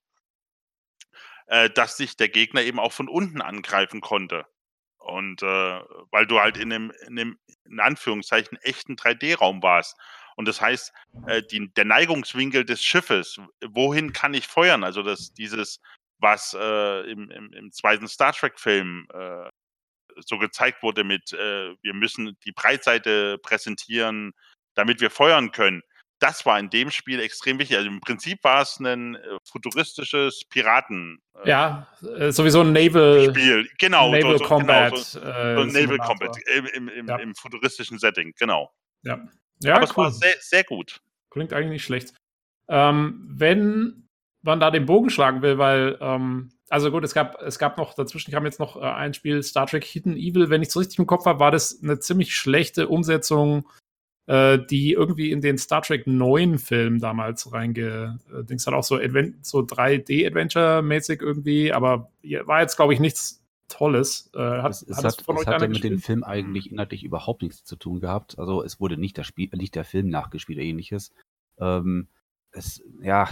äh, 1.48 1.70
dass 1.70 1.98
dich 1.98 2.18
der 2.18 2.30
Gegner 2.30 2.62
eben 2.62 2.80
auch 2.80 2.94
von 2.94 3.10
unten 3.10 3.42
angreifen 3.42 4.02
konnte. 4.02 4.46
Und 4.98 5.42
äh, 5.42 5.46
weil 6.12 6.28
du 6.28 6.40
halt 6.40 6.58
in 6.58 6.72
einem, 6.72 6.92
in 7.08 7.20
einem, 7.20 7.40
in 7.66 7.80
Anführungszeichen, 7.80 8.58
echten 8.60 8.96
3D-Raum 8.96 9.64
warst. 9.64 9.98
Und 10.36 10.48
das 10.48 10.62
heißt, 10.62 10.94
äh, 11.28 11.42
die, 11.44 11.72
der 11.74 11.86
Neigungswinkel 11.86 12.66
des 12.66 12.84
Schiffes, 12.84 13.40
wohin 13.68 14.14
kann 14.14 14.34
ich 14.34 14.48
feuern? 14.48 14.84
Also 14.84 15.04
das, 15.04 15.34
dieses, 15.34 15.80
was 16.20 16.56
äh, 16.58 17.12
im, 17.12 17.30
im, 17.32 17.54
im 17.54 17.72
zweiten 17.72 18.08
Star 18.08 18.34
Trek-Film 18.34 19.08
äh, 19.14 19.50
so 20.26 20.38
gezeigt 20.38 20.84
wurde 20.84 21.04
mit, 21.04 21.34
äh, 21.34 21.76
wir 21.82 21.94
müssen 21.94 22.38
die 22.46 22.52
Breitseite 22.52 23.38
präsentieren, 23.40 24.34
damit 24.76 25.02
wir 25.02 25.10
feuern 25.10 25.52
können. 25.52 25.82
Das 26.20 26.46
war 26.46 26.60
in 26.60 26.70
dem 26.70 26.92
Spiel 26.92 27.20
extrem 27.20 27.58
wichtig. 27.58 27.78
Also 27.78 27.90
im 27.90 28.00
Prinzip 28.00 28.44
war 28.44 28.62
es 28.62 28.80
ein 28.80 29.16
äh, 29.16 29.38
futuristisches 29.50 30.44
Piraten 30.50 31.20
äh, 31.44 31.50
Ja, 31.50 31.88
sowieso 32.30 32.62
ein 32.62 32.74
Naval, 32.74 33.30
Spiel. 33.32 33.68
Genau, 33.80 34.12
Naval 34.12 34.34
so, 34.34 34.38
so, 34.38 34.44
Combat. 34.46 34.92
Genau, 34.92 35.02
so, 35.02 35.20
so 35.20 35.80
Naval. 35.80 35.98
Combat 35.98 36.38
im, 36.56 36.66
im, 36.68 36.88
im, 36.90 37.08
Ja. 37.08 37.16
im 37.18 37.34
futuristischen 37.34 37.98
Setting, 37.98 38.34
genau. 38.38 38.72
Ja, 39.02 39.20
Aber 39.66 39.84
es 39.84 39.92
cool. 39.92 40.06
war 40.06 40.12
sehr, 40.12 40.36
sehr 40.40 40.64
gut. 40.64 41.02
Klingt 41.30 41.54
eigentlich 41.54 41.72
nicht 41.72 41.84
schlecht. 41.84 42.14
Ähm, 42.68 43.26
wenn 43.28 44.08
man 44.42 44.60
da 44.60 44.72
den 44.72 44.86
Bogen 44.86 45.10
schlagen 45.10 45.42
will, 45.42 45.58
weil, 45.58 45.98
ähm, 46.02 46.52
also 46.70 46.90
gut, 46.90 47.04
es 47.04 47.14
gab, 47.14 47.42
es 47.42 47.60
gab 47.60 47.78
noch, 47.78 47.94
dazwischen 47.94 48.32
kam 48.32 48.46
jetzt 48.46 48.60
noch 48.60 48.76
äh, 48.76 48.86
ein 48.86 49.14
Spiel, 49.14 49.44
Star 49.44 49.68
Trek 49.68 49.84
Hidden 49.84 50.18
Evil. 50.18 50.50
Wenn 50.50 50.62
ich 50.62 50.70
es 50.70 50.78
richtig 50.78 51.00
im 51.00 51.06
Kopf 51.06 51.26
habe, 51.26 51.40
war 51.40 51.52
das 51.52 51.82
eine 51.84 52.00
ziemlich 52.00 52.36
schlechte 52.36 52.88
Umsetzung, 52.88 53.68
äh, 54.28 54.58
die 54.70 54.94
irgendwie 54.94 55.32
in 55.32 55.42
den 55.42 55.58
Star 55.58 55.82
Trek 55.82 56.08
9 56.08 56.58
Film 56.58 57.00
damals 57.00 57.52
reinge, 57.52 58.20
äh, 58.32 58.56
hat 58.56 58.74
auch 58.74 58.84
so, 58.84 58.96
Advent 58.96 59.46
so 59.46 59.60
3D-Adventure-mäßig 59.60 61.22
irgendwie, 61.22 61.74
aber 61.74 62.12
ja, 62.22 62.46
war 62.48 62.62
jetzt, 62.62 62.78
glaube 62.78 62.94
ich, 62.94 63.00
nichts 63.00 63.41
Tolles. 63.72 64.30
Äh, 64.36 64.40
hat, 64.40 64.72
Es, 64.72 64.82
es, 64.84 64.98
hat 64.98 65.06
hat, 65.06 65.22
von 65.22 65.36
es 65.36 65.42
euch 65.42 65.48
hatte 65.48 65.66
einer 65.66 65.68
mit 65.74 65.84
dem? 65.84 66.00
Film 66.00 66.24
eigentlich 66.24 66.72
inhaltlich 66.72 67.04
überhaupt 67.04 67.42
nichts 67.42 67.64
zu 67.64 67.76
tun 67.76 68.00
gehabt. 68.00 68.38
Also 68.38 68.64
es 68.64 68.80
wurde 68.80 68.98
nicht, 68.98 69.18
das 69.18 69.26
Spiel, 69.28 69.50
nicht 69.54 69.76
der 69.76 69.86
Film 69.86 70.10
nachgespielt 70.10 70.58
oder 70.58 70.66
ähnliches. 70.66 71.12
Ähm, 71.60 72.08
es, 72.52 72.84
ja, 73.02 73.30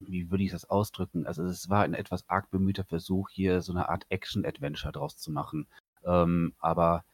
wie 0.00 0.30
würde 0.30 0.44
ich 0.44 0.50
das 0.50 0.68
ausdrücken? 0.68 1.26
Also 1.26 1.42
es 1.44 1.68
war 1.68 1.82
ein 1.82 1.94
etwas 1.94 2.28
arg 2.28 2.50
bemühter 2.50 2.84
Versuch, 2.84 3.28
hier 3.30 3.60
so 3.62 3.72
eine 3.72 3.88
Art 3.88 4.06
Action-Adventure 4.08 4.92
draus 4.92 5.16
zu 5.16 5.30
machen. 5.30 5.66
Ähm, 6.04 6.54
aber 6.58 7.04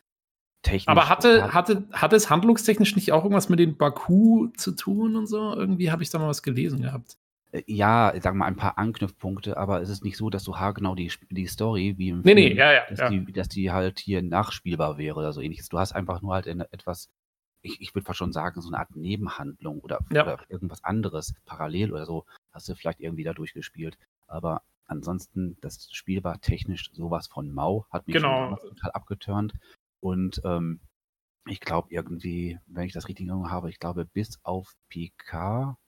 technisch. 0.62 0.88
Aber 0.88 1.08
hatte, 1.08 1.42
hat- 1.44 1.54
hatte, 1.54 1.88
hatte 1.92 2.16
es 2.16 2.30
handlungstechnisch 2.30 2.94
nicht 2.96 3.12
auch 3.12 3.24
irgendwas 3.24 3.48
mit 3.48 3.58
den 3.58 3.76
Baku 3.76 4.48
zu 4.56 4.72
tun 4.72 5.16
und 5.16 5.26
so? 5.26 5.54
Irgendwie 5.54 5.90
habe 5.90 6.02
ich 6.02 6.10
da 6.10 6.18
mal 6.18 6.28
was 6.28 6.42
gelesen 6.42 6.82
gehabt. 6.82 7.16
Äh, 7.54 7.62
Ja, 7.66 8.12
ich 8.14 8.22
sag 8.22 8.34
mal, 8.34 8.46
ein 8.46 8.56
paar 8.56 8.78
Anknüpfpunkte, 8.78 9.56
aber 9.56 9.80
es 9.80 9.88
ist 9.88 10.04
nicht 10.04 10.16
so, 10.16 10.28
dass 10.30 10.44
du 10.44 10.56
haargenau 10.56 10.94
die, 10.94 11.10
die 11.30 11.46
Story 11.46 11.94
wie 11.98 12.08
im 12.10 12.22
Nee, 12.22 12.34
nee, 12.34 12.46
Film, 12.48 12.58
ja, 12.58 12.72
ja, 12.72 12.86
dass, 12.88 12.98
ja. 12.98 13.08
Die, 13.10 13.32
dass 13.32 13.48
die 13.48 13.70
halt 13.70 13.98
hier 14.00 14.22
nachspielbar 14.22 14.98
wäre 14.98 15.16
oder 15.18 15.32
so 15.32 15.40
ähnliches. 15.40 15.68
Du 15.68 15.78
hast 15.78 15.92
einfach 15.92 16.20
nur 16.22 16.34
halt 16.34 16.46
etwas, 16.46 17.08
ich, 17.62 17.80
ich 17.80 17.94
würde 17.94 18.04
fast 18.06 18.18
schon 18.18 18.32
sagen, 18.32 18.60
so 18.60 18.68
eine 18.68 18.78
Art 18.78 18.94
Nebenhandlung 18.96 19.80
oder, 19.80 20.00
oder 20.24 20.44
irgendwas 20.48 20.82
anderes, 20.84 21.34
parallel 21.46 21.92
oder 21.92 22.06
so, 22.06 22.24
hast 22.52 22.68
du 22.68 22.74
vielleicht 22.74 23.00
irgendwie 23.00 23.24
da 23.24 23.32
durchgespielt. 23.32 23.96
Aber 24.26 24.62
ansonsten, 24.86 25.56
das 25.60 25.88
Spiel 25.92 26.24
war 26.24 26.40
technisch 26.40 26.90
sowas 26.92 27.26
von 27.28 27.52
mau, 27.52 27.86
hat 27.90 28.06
mich 28.06 28.14
Genau. 28.14 28.56
total 28.56 28.90
abgeturnt. 28.92 29.52
Und 30.00 30.42
ähm, 30.44 30.80
ich 31.46 31.60
glaube 31.60 31.88
irgendwie, 31.90 32.58
wenn 32.66 32.84
ich 32.86 32.92
das 32.92 33.06
richtig 33.08 33.24
in 33.24 33.30
Erinnerung 33.30 33.50
habe, 33.50 33.70
ich 33.70 33.78
glaube, 33.78 34.04
bis 34.04 34.38
auf 34.42 34.74
PK 34.88 35.78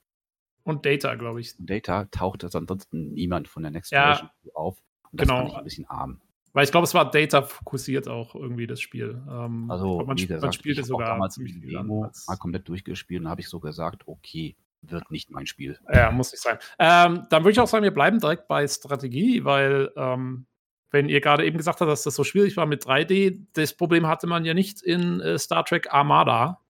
Und 0.67 0.85
Data, 0.85 1.15
glaube 1.15 1.41
ich. 1.41 1.55
Data 1.59 2.05
tauchte 2.11 2.51
ansonsten 2.53 3.13
niemand 3.15 3.49
von 3.49 3.63
der 3.63 3.71
Next 3.71 3.93
Ja, 3.93 4.15
Generation 4.17 4.31
auf. 4.55 4.79
Und 5.13 5.21
das 5.21 5.29
genau. 5.29 5.47
ich 5.47 5.55
ein 5.55 5.65
bisschen 5.65 5.87
arm. 5.89 6.21
Weil 6.53 6.65
ich 6.65 6.71
glaube, 6.73 6.85
es 6.85 6.95
war 6.95 7.11
Data 7.11 7.43
fokussiert 7.43 8.09
auch 8.09 8.35
irgendwie, 8.35 8.67
das 8.67 8.81
Spiel. 8.81 9.23
Ähm, 9.31 9.71
Also, 9.71 10.01
ich 10.01 10.07
man, 10.07 10.17
wie 10.19 10.23
sp- 10.25 10.33
man 10.33 10.37
gesagt, 10.41 10.55
spielte 10.57 10.81
ich 10.81 10.87
sogar 10.87 11.09
damals 11.09 11.35
ziemlich 11.35 11.55
die. 11.61 11.69
Demo 11.69 12.11
mal 12.27 12.37
komplett 12.37 12.69
durchgespielt 12.69 13.23
und 13.23 13.29
habe 13.29 13.41
ich 13.41 13.49
so 13.49 13.61
gesagt, 13.61 14.09
okay, 14.09 14.57
wird 14.83 15.11
nicht 15.11 15.31
mein 15.31 15.47
Spiel. 15.47 15.79
Ja, 15.93 16.11
muss 16.11 16.33
nicht 16.33 16.43
sein. 16.43 16.59
Ähm, 16.79 17.27
dann 17.31 17.43
würde 17.45 17.51
ich 17.53 17.61
auch 17.61 17.67
sagen, 17.69 17.85
wir 17.85 17.91
bleiben 17.95 18.19
direkt 18.21 18.49
bei 18.49 18.67
Strategie, 18.67 19.45
weil, 19.45 19.91
ähm, 19.97 20.47
wenn 20.91 21.09
ihr 21.09 21.21
gerade 21.21 21.45
eben 21.45 21.59
gesagt 21.59 21.81
habt, 21.81 21.91
dass 21.91 22.03
das 22.05 22.15
so 22.15 22.25
schwierig 22.25 22.57
war 22.57 22.67
mit 22.67 22.85
3D, 22.85 23.47
das 23.53 23.75
Problem 23.75 24.07
hatte 24.07 24.27
man 24.27 24.45
ja 24.45 24.55
nicht 24.55 24.83
in 24.83 25.21
äh, 25.21 25.39
Star 25.39 25.65
Trek 25.65 25.93
Armada, 25.93 26.61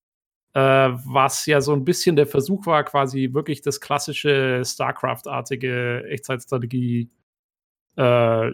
was 0.59 1.47
ja 1.47 1.61
so 1.61 1.73
ein 1.73 1.85
bisschen 1.85 2.17
der 2.17 2.27
Versuch 2.27 2.67
war, 2.67 2.85
quasi 2.85 3.31
wirklich 3.33 3.63
das 3.63 3.81
klassische 3.81 4.63
StarCraft-artige 4.65 6.05
Echtzeitstrategie. 6.09 7.11
Äh, 7.99 8.53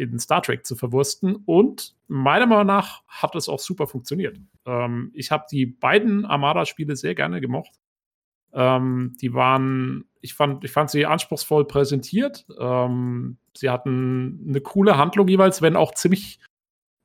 in 0.00 0.18
Star 0.20 0.40
Trek 0.42 0.64
zu 0.64 0.76
verwursten. 0.76 1.36
Und 1.46 1.96
meiner 2.06 2.46
Meinung 2.46 2.66
nach 2.66 3.02
hat 3.08 3.34
es 3.34 3.48
auch 3.48 3.58
super 3.58 3.88
funktioniert. 3.88 4.38
Ähm, 4.66 5.10
ich 5.14 5.32
habe 5.32 5.46
die 5.50 5.66
beiden 5.66 6.24
Armada-Spiele 6.24 6.94
sehr 6.94 7.16
gerne 7.16 7.40
gemocht. 7.40 7.72
Äh, 7.74 7.78
Ähm, 8.52 9.16
die 9.20 9.34
waren, 9.34 10.04
ich 10.20 10.34
fand, 10.34 10.64
ich 10.64 10.70
fand 10.70 10.90
sie 10.90 11.06
anspruchsvoll 11.06 11.66
präsentiert. 11.66 12.46
Ähm, 12.58 13.38
sie 13.54 13.70
hatten 13.70 14.44
eine 14.48 14.60
coole 14.60 14.96
Handlung 14.96 15.28
jeweils, 15.28 15.60
wenn 15.62 15.76
auch 15.76 15.94
ziemlich, 15.94 16.40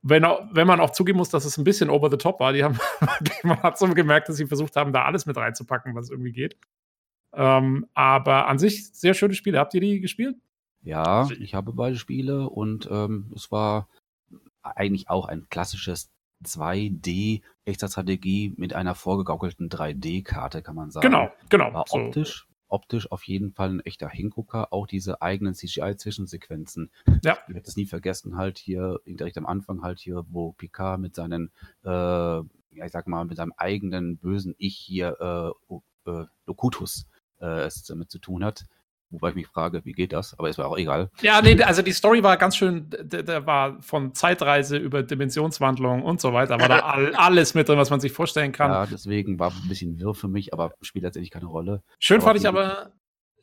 wenn, 0.06 0.24
auch, 0.24 0.42
wenn 0.52 0.66
man 0.66 0.80
auch 0.80 0.90
zugeben 0.90 1.16
muss, 1.16 1.30
dass 1.30 1.46
es 1.46 1.56
ein 1.56 1.64
bisschen 1.64 1.88
over 1.88 2.10
the 2.10 2.18
top 2.18 2.38
war. 2.38 2.52
Die 2.52 2.62
haben, 2.62 2.78
man 3.42 3.62
hat 3.62 3.78
so 3.78 3.88
gemerkt, 3.88 4.28
dass 4.28 4.36
sie 4.36 4.46
versucht 4.46 4.76
haben, 4.76 4.92
da 4.92 5.04
alles 5.04 5.24
mit 5.24 5.36
reinzupacken, 5.36 5.94
was 5.94 6.10
irgendwie 6.10 6.32
geht. 6.32 6.58
Ähm, 7.32 7.86
aber 7.94 8.46
an 8.46 8.58
sich 8.58 8.92
sehr 8.92 9.14
schöne 9.14 9.34
Spiele. 9.34 9.58
Habt 9.58 9.72
ihr 9.74 9.80
die 9.80 10.00
gespielt? 10.00 10.36
Ja, 10.82 11.28
ich 11.40 11.54
habe 11.54 11.72
beide 11.72 11.96
Spiele 11.96 12.50
und 12.50 12.86
ähm, 12.90 13.32
es 13.34 13.50
war 13.50 13.88
eigentlich 14.62 15.08
auch 15.08 15.26
ein 15.26 15.48
klassisches 15.48 16.10
2D-Echtzeitstrategie 16.44 18.52
mit 18.58 18.74
einer 18.74 18.94
vorgegaukelten 18.94 19.70
3D-Karte, 19.70 20.62
kann 20.62 20.74
man 20.74 20.90
sagen. 20.90 21.08
Genau, 21.08 21.30
genau. 21.48 21.72
War 21.72 21.84
so. 21.88 21.96
optisch, 21.96 22.46
optisch 22.74 23.10
auf 23.10 23.22
jeden 23.22 23.52
Fall 23.52 23.70
ein 23.70 23.80
echter 23.80 24.08
Hingucker. 24.08 24.72
Auch 24.72 24.88
diese 24.88 25.22
eigenen 25.22 25.54
CGI-Zwischensequenzen. 25.54 26.90
Ja. 27.22 27.38
Ich 27.46 27.54
werde 27.54 27.68
es 27.68 27.76
nie 27.76 27.86
vergessen, 27.86 28.36
halt 28.36 28.58
hier, 28.58 29.00
direkt 29.06 29.38
am 29.38 29.46
Anfang 29.46 29.82
halt 29.82 30.00
hier, 30.00 30.26
wo 30.28 30.52
Picard 30.52 31.00
mit 31.00 31.14
seinen, 31.14 31.52
äh, 31.84 31.88
ja, 31.88 32.84
ich 32.84 32.90
sag 32.90 33.06
mal, 33.06 33.24
mit 33.24 33.36
seinem 33.36 33.54
eigenen 33.56 34.16
bösen 34.16 34.56
Ich 34.58 34.76
hier, 34.76 35.54
äh, 35.70 36.10
äh, 36.10 36.26
Locutus, 36.46 37.06
äh, 37.40 37.62
es 37.62 37.84
damit 37.84 38.10
zu 38.10 38.18
tun 38.18 38.44
hat. 38.44 38.64
Wobei 39.14 39.30
ich 39.30 39.34
mich 39.34 39.46
frage, 39.46 39.84
wie 39.84 39.92
geht 39.92 40.12
das? 40.12 40.38
Aber 40.38 40.48
ist 40.48 40.58
mir 40.58 40.66
auch 40.66 40.76
egal. 40.76 41.10
Ja, 41.20 41.40
nee, 41.42 41.60
also 41.62 41.82
die 41.82 41.92
Story 41.92 42.22
war 42.22 42.36
ganz 42.36 42.56
schön, 42.56 42.90
da 42.90 43.46
war 43.46 43.80
von 43.82 44.14
Zeitreise 44.14 44.76
über 44.76 45.02
Dimensionswandlung 45.02 46.02
und 46.02 46.20
so 46.20 46.32
weiter, 46.32 46.60
war 46.60 46.68
da 46.68 46.78
all, 46.84 47.14
alles 47.14 47.54
mit 47.54 47.68
drin, 47.68 47.78
was 47.78 47.90
man 47.90 48.00
sich 48.00 48.12
vorstellen 48.12 48.52
kann. 48.52 48.70
Ja, 48.70 48.86
deswegen 48.86 49.38
war 49.38 49.50
ein 49.50 49.68
bisschen 49.68 49.98
wirr 49.98 50.14
für 50.14 50.28
mich, 50.28 50.52
aber 50.52 50.74
spielt 50.82 51.04
letztendlich 51.04 51.30
keine 51.30 51.46
Rolle. 51.46 51.82
Schön 51.98 52.18
Aber 52.18 52.26
fand 52.26 52.40
ich 52.40 52.48
aber, 52.48 52.92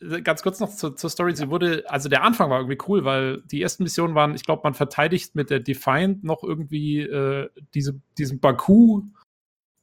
äh, 0.01 0.21
ganz 0.21 0.41
kurz 0.43 0.59
noch 0.59 0.69
zur, 0.69 0.95
zur 0.95 1.09
Story, 1.09 1.35
sie 1.35 1.49
wurde, 1.49 1.83
also 1.87 2.09
der 2.09 2.23
Anfang 2.23 2.49
war 2.49 2.59
irgendwie 2.59 2.77
cool, 2.87 3.05
weil 3.05 3.41
die 3.43 3.61
ersten 3.61 3.83
Missionen 3.83 4.15
waren, 4.15 4.35
ich 4.35 4.43
glaube, 4.43 4.61
man 4.63 4.73
verteidigt 4.73 5.35
mit 5.35 5.49
der 5.49 5.59
Defiant 5.59 6.23
noch 6.23 6.43
irgendwie 6.43 7.01
äh, 7.01 7.49
diese, 7.73 7.99
diesen 8.17 8.39
Baku 8.39 9.03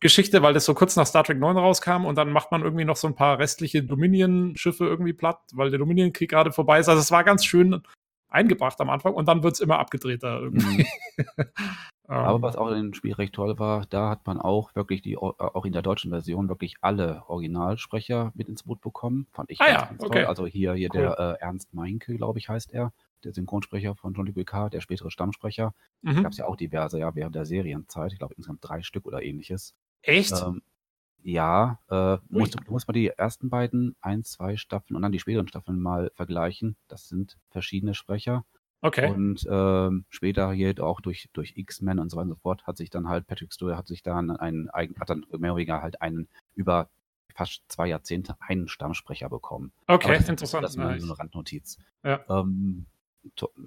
Geschichte, 0.00 0.42
weil 0.42 0.54
das 0.54 0.64
so 0.64 0.74
kurz 0.74 0.94
nach 0.96 1.06
Star 1.06 1.24
Trek 1.24 1.38
9 1.38 1.56
rauskam 1.56 2.04
und 2.04 2.16
dann 2.16 2.30
macht 2.30 2.52
man 2.52 2.62
irgendwie 2.62 2.84
noch 2.84 2.96
so 2.96 3.08
ein 3.08 3.14
paar 3.14 3.38
restliche 3.38 3.82
Dominion-Schiffe 3.82 4.84
irgendwie 4.84 5.12
platt, 5.12 5.40
weil 5.52 5.70
der 5.70 5.78
Dominion-Krieg 5.78 6.30
gerade 6.30 6.52
vorbei 6.52 6.78
ist. 6.78 6.88
Also 6.88 7.00
es 7.00 7.10
war 7.10 7.24
ganz 7.24 7.44
schön 7.44 7.82
eingebracht 8.28 8.80
am 8.80 8.90
Anfang 8.90 9.14
und 9.14 9.26
dann 9.26 9.42
wird 9.42 9.54
es 9.54 9.60
immer 9.60 9.78
abgedrehter 9.78 10.40
irgendwie. 10.40 10.86
Mhm. 11.16 11.24
Aber 12.08 12.36
Ähm, 12.36 12.42
was 12.42 12.56
auch 12.56 12.68
in 12.70 12.76
dem 12.76 12.94
Spiel 12.94 13.12
recht 13.12 13.34
toll 13.34 13.58
war, 13.58 13.84
da 13.90 14.08
hat 14.08 14.26
man 14.26 14.40
auch 14.40 14.74
wirklich 14.74 15.02
die, 15.02 15.18
auch 15.18 15.64
in 15.66 15.72
der 15.72 15.82
deutschen 15.82 16.10
Version 16.10 16.48
wirklich 16.48 16.76
alle 16.80 17.22
Originalsprecher 17.28 18.32
mit 18.34 18.48
ins 18.48 18.62
Boot 18.62 18.80
bekommen. 18.80 19.26
Fand 19.30 19.50
ich 19.50 19.60
Ah 19.60 19.66
ganz, 19.66 19.78
ja, 19.78 19.86
ganz 19.88 20.02
okay. 20.02 20.18
toll. 20.20 20.26
Also 20.26 20.46
hier, 20.46 20.72
hier 20.72 20.88
Cool. 20.94 21.00
der 21.00 21.18
äh, 21.18 21.42
Ernst 21.42 21.74
Meinke, 21.74 22.16
glaube 22.16 22.38
ich, 22.38 22.48
heißt 22.48 22.72
er, 22.72 22.94
der 23.24 23.34
Synchronsprecher 23.34 23.94
von 23.94 24.14
Jean-Luc 24.14 24.36
Picard, 24.36 24.72
der 24.72 24.80
spätere 24.80 25.10
Stammsprecher. 25.10 25.74
mhm. 26.00 26.22
Gab 26.22 26.32
es 26.32 26.38
ja 26.38 26.46
auch 26.46 26.56
diverse, 26.56 26.98
ja, 26.98 27.14
während 27.14 27.34
der 27.34 27.44
Serienzeit. 27.44 28.12
Ich 28.12 28.18
glaube 28.18 28.34
insgesamt 28.38 28.60
drei 28.62 28.82
Stück 28.82 29.04
oder 29.04 29.22
ähnliches. 29.22 29.74
Echt? 30.02 30.32
Ähm, 30.32 30.62
ja, 31.22 31.78
äh, 31.88 32.18
du 32.30 32.70
musst 32.70 32.88
mal 32.88 32.94
die 32.94 33.08
ersten 33.08 33.50
beiden, 33.50 33.96
ein, 34.00 34.24
zwei 34.24 34.56
Staffeln 34.56 34.96
und 34.96 35.02
dann 35.02 35.12
die 35.12 35.18
späteren 35.18 35.48
Staffeln 35.48 35.80
mal 35.80 36.10
vergleichen. 36.14 36.76
Das 36.88 37.08
sind 37.08 37.36
verschiedene 37.50 37.94
Sprecher. 37.94 38.44
okay. 38.80 39.10
Und 39.10 39.46
ähm, 39.50 40.04
später 40.08 40.52
hier 40.52 40.74
auch 40.82 41.00
durch, 41.00 41.28
durch 41.32 41.54
X-Men 41.56 41.98
und 41.98 42.10
so 42.10 42.16
weiter 42.16 42.28
und 42.28 42.34
so 42.36 42.40
fort 42.40 42.66
hat 42.66 42.76
sich 42.76 42.90
dann 42.90 43.08
halt 43.08 43.26
Patrick 43.26 43.52
Stewart 43.52 43.76
hat 43.76 43.88
sich 43.88 44.02
dann 44.02 44.30
einen 44.30 44.70
eigen, 44.70 44.98
hat 45.00 45.10
dann 45.10 45.26
mehr 45.30 45.52
oder 45.52 45.56
weniger 45.56 45.82
halt 45.82 46.00
einen 46.00 46.28
über 46.54 46.88
fast 47.34 47.62
zwei 47.68 47.88
Jahrzehnte 47.88 48.36
einen 48.40 48.68
Stammsprecher 48.68 49.28
bekommen. 49.28 49.72
Okay, 49.86 50.16
das, 50.16 50.28
interessant. 50.28 50.64
Das 50.64 50.72
ist 50.72 50.76
nur 50.76 50.86
Nice. 50.86 51.02
so 51.02 51.08
eine 51.08 51.18
Randnotiz. 51.18 51.78
Ja. 52.02 52.20
Ähm, 52.28 52.86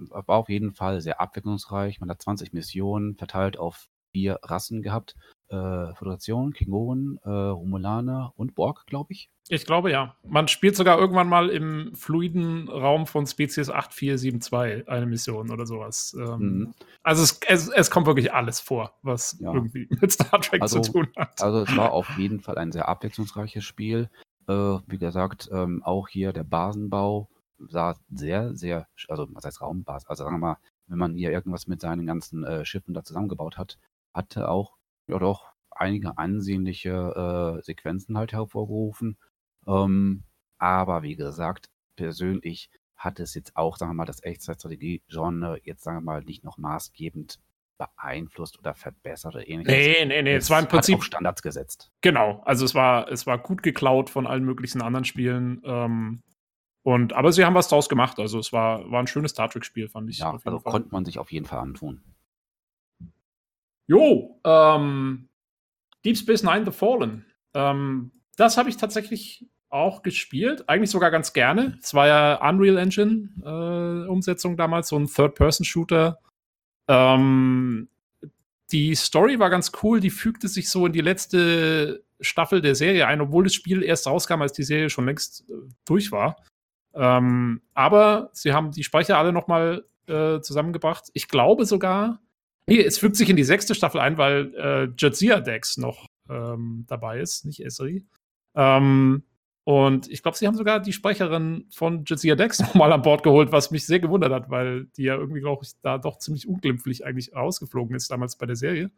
war 0.10 0.38
auf 0.38 0.50
jeden 0.50 0.74
Fall 0.74 1.02
sehr 1.02 1.22
abwechslungsreich. 1.22 2.00
Man 2.00 2.10
hat 2.10 2.22
20 2.22 2.54
Missionen 2.54 3.16
verteilt 3.16 3.58
auf 3.58 3.88
vier 4.12 4.40
Rassen 4.44 4.82
gehabt. 4.82 5.16
Äh, 5.52 5.94
Föderation, 5.96 6.54
Klingonen, 6.54 7.20
äh, 7.26 7.30
Romulaner 7.30 8.32
und 8.38 8.56
Borg, 8.56 8.86
glaube 8.88 9.12
ich. 9.12 9.30
Ich 9.50 9.66
glaube 9.66 9.92
ja. 9.92 10.16
Man 10.26 10.48
spielt 10.48 10.78
sogar 10.78 10.98
irgendwann 10.98 11.28
mal 11.28 11.50
im 11.50 11.94
fluiden 11.94 12.70
Raum 12.70 13.06
von 13.06 13.28
Spezies 13.28 13.70
8472 13.70 14.88
eine 14.88 15.06
Mission 15.06 15.52
oder 15.52 15.66
sowas. 15.66 16.16
Ähm, 16.18 16.38
Mhm. 16.40 16.74
Also 17.04 17.24
es, 17.24 17.40
es, 17.48 17.68
es 17.68 17.92
kommt 17.92 18.08
wirklich 18.08 18.34
alles 18.34 18.62
vor, 18.62 18.94
was 19.02 19.38
Ja. 19.42 19.54
irgendwie 19.54 19.88
mit 20.02 20.12
Star 20.14 20.40
Trek 20.40 20.62
Also- 20.62 20.80
zu 20.80 20.92
tun 20.94 21.08
hat. 21.18 21.42
Also 21.42 21.64
es 21.64 21.76
war 21.76 21.92
auf 21.92 22.10
jeden 22.18 22.40
Fall 22.40 22.58
ein 22.58 22.72
sehr 22.72 22.88
abwechslungsreiches 22.88 23.64
Spiel. 23.66 24.10
Äh, 24.48 24.54
wie 24.88 24.98
gesagt, 24.98 25.50
ähm, 25.52 25.84
auch 25.84 26.08
hier 26.08 26.32
der 26.34 26.44
Basenbau 26.46 27.28
sah 27.60 27.96
sehr, 28.10 28.56
sehr, 28.56 28.88
also 29.10 29.28
was 29.32 29.44
heißt 29.46 29.62
Raumbasis, 29.62 30.08
also 30.08 30.24
sagen 30.24 30.36
wir 30.36 30.40
mal, 30.40 30.58
wenn 30.88 30.98
man 30.98 31.14
hier 31.14 31.32
irgendwas 31.32 31.68
mit 31.68 31.80
seinen 31.82 32.06
ganzen 32.08 32.44
äh, 32.44 32.64
Schiffen 32.66 32.94
da 32.94 33.04
zusammengebaut 33.04 33.58
hat, 33.58 33.78
hatte 34.14 34.50
auch 34.50 34.78
ja 35.12 35.20
doch 35.20 35.52
einige 35.70 36.18
ansehnliche 36.18 37.58
äh, 37.60 37.64
Sequenzen 37.64 38.18
halt 38.18 38.34
hervorgerufen. 38.34 39.18
Ähm, 39.68 40.24
aber 40.58 41.04
wie 41.04 41.16
gesagt, 41.16 41.70
persönlich 41.96 42.70
hat 42.96 43.20
es 43.20 43.34
jetzt 43.34 43.56
auch, 43.56 43.78
sagen 43.78 43.92
wir 43.92 43.96
mal, 43.96 44.06
das 44.06 44.24
Echtzeitstrategie-Genre 44.24 45.60
jetzt, 45.64 45.84
sagen 45.84 45.98
wir 45.98 46.02
mal, 46.02 46.24
nicht 46.24 46.44
noch 46.44 46.58
maßgebend 46.58 47.40
beeinflusst 47.78 48.60
oder 48.60 48.76
verbessert 48.76 49.34
oder 49.34 49.48
ähnliches. 49.48 49.74
Nee, 49.74 50.06
nee, 50.06 50.22
nee. 50.22 50.36
Es 50.36 50.52
war 50.52 50.60
im 50.60 50.68
Prinzip 50.68 51.04
Standards 51.04 51.42
gesetzt. 51.42 51.92
Genau, 52.02 52.42
also 52.46 52.64
es 52.64 52.76
war, 52.76 53.12
es 53.12 53.26
war 53.26 53.40
gut 53.40 53.64
geklaut 53.64 54.12
von 54.12 54.28
allen 54.28 54.44
möglichen 54.44 54.84
anderen 54.84 55.06
Spielen. 55.06 55.62
Ähm, 55.66 56.22
und, 56.84 57.14
aber 57.14 57.32
sie 57.32 57.44
haben 57.44 57.56
was 57.56 57.70
draus 57.70 57.90
gemacht. 57.90 58.20
Also 58.20 58.38
es 58.38 58.54
war, 58.54 58.90
war 58.92 59.00
ein 59.00 59.08
schönes 59.08 59.32
Star 59.32 59.50
Trek-Spiel, 59.50 59.88
fand 59.88 60.10
ich. 60.12 60.20
Ja, 60.20 60.32
also 60.32 60.60
Fall. 60.60 60.72
konnte 60.72 60.90
man 60.92 61.06
sich 61.06 61.18
auf 61.18 61.32
jeden 61.32 61.46
Fall 61.46 61.60
antun. 61.60 62.04
Jo, 63.92 64.40
ähm, 64.46 65.28
Deep 66.06 66.18
Space 66.18 66.44
Nine 66.44 66.64
The 66.64 66.72
Fallen. 66.72 67.26
Ähm, 67.54 68.14
das 68.38 68.56
habe 68.56 68.70
ich 68.70 68.78
tatsächlich 68.78 69.46
auch 69.68 70.02
gespielt. 70.02 70.70
Eigentlich 70.70 70.92
sogar 70.92 71.12
ganz 71.12 71.34
gerne. 71.34 71.78
Es 71.82 71.94
war 71.94 72.08
ja 72.08 72.50
Unreal 72.50 72.78
Engine 72.78 73.28
äh, 73.44 74.10
Umsetzung 74.10 74.56
damals, 74.56 74.88
so 74.88 74.98
ein 74.98 75.08
Third-Person-Shooter. 75.08 76.20
Ähm, 76.88 77.90
die 78.72 78.96
Story 78.96 79.40
war 79.40 79.50
ganz 79.50 79.74
cool. 79.84 80.00
Die 80.00 80.10
fügte 80.10 80.48
sich 80.48 80.70
so 80.70 80.86
in 80.86 80.94
die 80.94 81.02
letzte 81.02 82.06
Staffel 82.22 82.62
der 82.62 82.76
Serie 82.76 83.08
ein, 83.08 83.20
obwohl 83.20 83.44
das 83.44 83.54
Spiel 83.54 83.84
erst 83.84 84.08
rauskam, 84.08 84.42
als 84.42 84.54
die 84.54 84.64
Serie 84.64 84.90
schon 84.90 85.06
längst 85.06 85.50
äh, 85.50 85.54
durch 85.84 86.14
war. 86.14 86.38
Ähm, 86.94 87.62
aber 87.74 88.30
sie 88.32 88.54
haben 88.54 88.72
die 88.72 88.86
Sprecher 88.86 89.18
alle 89.18 89.34
noch 89.34 89.50
mal 89.50 89.84
äh, 90.08 90.40
zusammengebracht. 90.40 91.10
Ich 91.14 91.28
glaube 91.28 91.66
sogar, 91.66 92.22
Nee, 92.72 92.86
es 92.86 92.98
fügt 92.98 93.18
sich 93.18 93.30
in 93.30 93.36
die 93.36 93.44
sechste 93.44 93.76
Staffel 93.76 94.00
ein, 94.00 94.18
weil 94.18 94.56
äh, 94.56 94.88
Jadzia 94.98 95.42
Dex 95.42 95.76
noch 95.76 96.08
ähm, 96.30 96.86
dabei 96.88 97.20
ist, 97.20 97.44
nicht 97.44 97.60
Esri. 97.60 98.06
Ähm, 98.56 99.24
und 99.66 100.10
ich 100.10 100.24
glaube, 100.24 100.38
sie 100.38 100.48
haben 100.48 100.56
sogar 100.56 100.80
die 100.80 100.94
Sprecherin 100.94 101.66
von 101.70 102.06
Jadzia 102.06 102.36
Dex 102.36 102.60
nochmal 102.62 102.94
an 102.94 103.02
Bord 103.02 103.24
geholt, 103.24 103.52
was 103.52 103.72
mich 103.72 103.86
sehr 103.86 104.00
gewundert 104.00 104.32
hat, 104.32 104.50
weil 104.50 104.86
die 104.96 105.04
ja 105.04 105.16
irgendwie, 105.16 105.42
glaube 105.42 105.66
ich, 105.66 105.74
da 105.82 105.98
doch 105.98 106.18
ziemlich 106.20 106.48
unglimpflich 106.48 107.06
eigentlich 107.06 107.36
rausgeflogen 107.36 107.94
ist 107.94 108.10
damals 108.10 108.38
bei 108.38 108.46
der 108.46 108.56
Serie. 108.56 108.90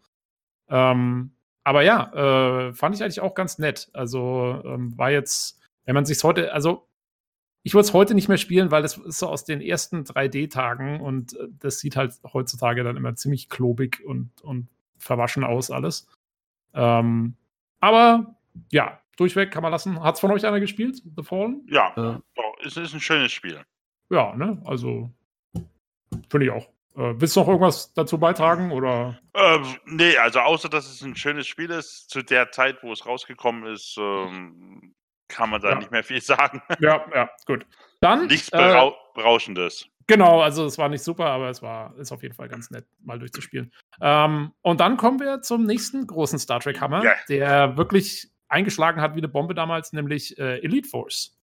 Ähm, 0.69 1.31
aber 1.63 1.81
ja, 1.81 2.67
äh, 2.67 2.73
fand 2.73 2.93
ich 2.93 3.01
eigentlich 3.01 3.21
auch 3.21 3.33
ganz 3.33 3.57
nett. 3.57 3.89
Also 3.93 4.61
ähm, 4.65 4.95
war 4.99 5.09
jetzt, 5.09 5.59
wenn 5.85 5.95
man 5.95 6.05
sich's 6.05 6.23
heute, 6.23 6.53
also 6.53 6.87
ich 7.63 7.73
würde 7.73 7.85
es 7.85 7.93
heute 7.93 8.13
nicht 8.13 8.27
mehr 8.27 8.37
spielen, 8.37 8.71
weil 8.71 8.81
das 8.81 8.97
ist 8.97 9.19
so 9.19 9.27
aus 9.27 9.45
den 9.45 9.61
ersten 9.61 10.03
3D-Tagen 10.03 10.99
und 10.99 11.33
äh, 11.37 11.47
das 11.59 11.79
sieht 11.79 11.95
halt 11.95 12.13
heutzutage 12.33 12.83
dann 12.83 12.97
immer 12.97 13.15
ziemlich 13.15 13.49
klobig 13.49 14.03
und, 14.05 14.29
und 14.41 14.67
verwaschen 14.97 15.43
aus 15.43 15.71
alles. 15.71 16.07
Ähm, 16.73 17.35
aber 17.79 18.35
ja, 18.71 18.99
durchweg 19.17 19.51
kann 19.51 19.63
man 19.63 19.71
lassen. 19.71 20.01
Hat 20.01 20.15
es 20.15 20.21
von 20.21 20.31
euch 20.31 20.45
einer 20.45 20.59
gespielt, 20.59 21.01
The 21.15 21.23
Fallen? 21.23 21.65
Ja, 21.69 21.89
Äh, 21.91 22.19
doch, 22.35 22.55
es 22.65 22.77
ist 22.77 22.93
ein 22.93 22.99
schönes 22.99 23.31
Spiel. 23.31 23.61
Ja, 24.09 24.35
ne? 24.35 24.61
Also 24.65 25.11
finde 26.29 26.45
ich 26.45 26.51
auch. 26.51 26.67
Äh, 26.95 27.19
willst 27.19 27.35
du 27.35 27.39
noch 27.39 27.47
irgendwas 27.47 27.93
dazu 27.93 28.19
beitragen 28.19 28.71
oder? 28.71 29.19
Ähm, 29.33 29.65
nee, 29.85 30.15
also 30.17 30.39
außer 30.39 30.69
dass 30.69 30.91
es 30.91 31.01
ein 31.01 31.15
schönes 31.15 31.47
Spiel 31.47 31.71
ist, 31.71 32.09
zu 32.09 32.21
der 32.21 32.51
Zeit, 32.51 32.83
wo 32.83 32.91
es 32.91 33.05
rausgekommen 33.05 33.65
ist, 33.73 33.97
ähm, 33.99 34.93
kann 35.33 35.49
man 35.49 35.61
da 35.61 35.71
Ja. 35.71 35.75
nicht 35.75 35.91
mehr 35.91 36.03
viel 36.03 36.21
sagen. 36.21 36.61
Ja, 36.79 37.05
ja, 37.13 37.29
gut. 37.45 37.65
Dann 38.01 38.27
Nichts 38.27 38.49
äh, 38.49 38.57
Berau 38.57 38.95
Berauschendes. 39.13 39.87
Genau, 40.07 40.41
also 40.41 40.65
es 40.65 40.77
war 40.77 40.89
nicht 40.89 41.03
super, 41.03 41.27
aber 41.27 41.49
es 41.49 41.61
war 41.61 41.95
ist 41.97 42.11
auf 42.11 42.23
jeden 42.23 42.35
Fall 42.35 42.49
ganz 42.49 42.69
nett, 42.71 42.85
mal 43.01 43.17
durchzuspielen. 43.19 43.71
Ähm, 44.01 44.51
und 44.61 44.79
dann 44.81 44.97
kommen 44.97 45.19
wir 45.19 45.41
zum 45.41 45.65
nächsten 45.65 46.05
großen 46.07 46.37
Star 46.39 46.59
Trek 46.59 46.81
Hammer, 46.81 47.03
Ja. 47.03 47.13
der 47.29 47.77
wirklich 47.77 48.29
eingeschlagen 48.49 48.99
hat 49.01 49.13
wie 49.15 49.19
eine 49.19 49.29
Bombe 49.29 49.53
damals, 49.55 49.93
nämlich 49.93 50.37
äh, 50.37 50.59
Elite 50.59 50.89
Force. 50.89 51.39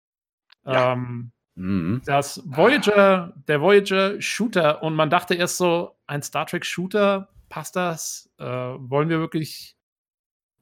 Ja. 0.66 0.94
Ähm, 0.94 1.32
Mhm. 1.56 2.02
das 2.06 2.42
Voyager, 2.46 3.34
der 3.50 3.60
Voyager 3.60 4.22
Shooter 4.22 4.82
und 4.82 4.94
man 4.96 5.10
dachte 5.10 5.36
erst 5.36 5.58
so, 5.58 5.98
ein 6.08 6.22
Star 6.22 6.46
Trek 6.46 6.66
Shooter, 6.66 7.28
passt 7.50 7.76
das? 7.76 8.30
Äh, 8.38 8.46
wollen 8.46 9.10
wir 9.10 9.20
wirklich 9.20 9.76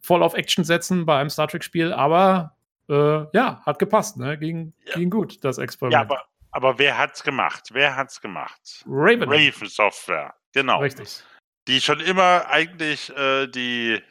voll 0.02 0.24
auf 0.24 0.34
Action 0.34 0.64
setzen 0.64 1.06
bei 1.06 1.20
einem 1.20 1.30
Star 1.30 1.48
Trek 1.48 1.64
Spiel? 1.64 1.94
Aber 1.94 2.57
äh, 2.90 3.26
ja, 3.34 3.62
hat 3.66 3.80
gepasst, 3.80 4.18
ne? 4.18 4.38
Ging, 4.38 4.74
ja. 4.86 4.94
ging 4.96 5.10
gut, 5.10 5.44
das 5.44 5.58
Experiment. 5.58 5.94
Ja, 5.94 6.02
aber, 6.02 6.26
aber 6.52 6.80
wer 6.80 6.98
hat's 6.98 7.24
gemacht? 7.24 7.70
Wer 7.72 7.96
hat's 7.96 8.22
gemacht? 8.22 8.84
Raven. 8.88 9.30
Raven 9.30 9.68
Software, 9.68 10.34
genau. 10.54 10.80
Richtig. 10.80 11.24
Die 11.68 11.82
schon 11.82 12.00
immer 12.00 12.48
eigentlich 12.48 13.16
äh, 13.18 13.48
die 13.48 14.02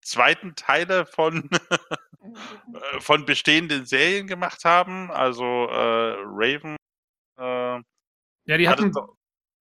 zweiten 0.00 0.54
Teile 0.54 1.04
von, 1.04 1.50
äh, 2.20 3.00
von 3.00 3.26
bestehenden 3.26 3.84
Serien 3.84 4.26
gemacht 4.26 4.64
haben. 4.64 5.10
Also 5.10 5.44
äh, 5.44 6.16
Raven. 6.24 6.76
Äh, 7.38 7.80
ja, 8.46 8.56
die 8.56 8.68
hatten. 8.68 8.92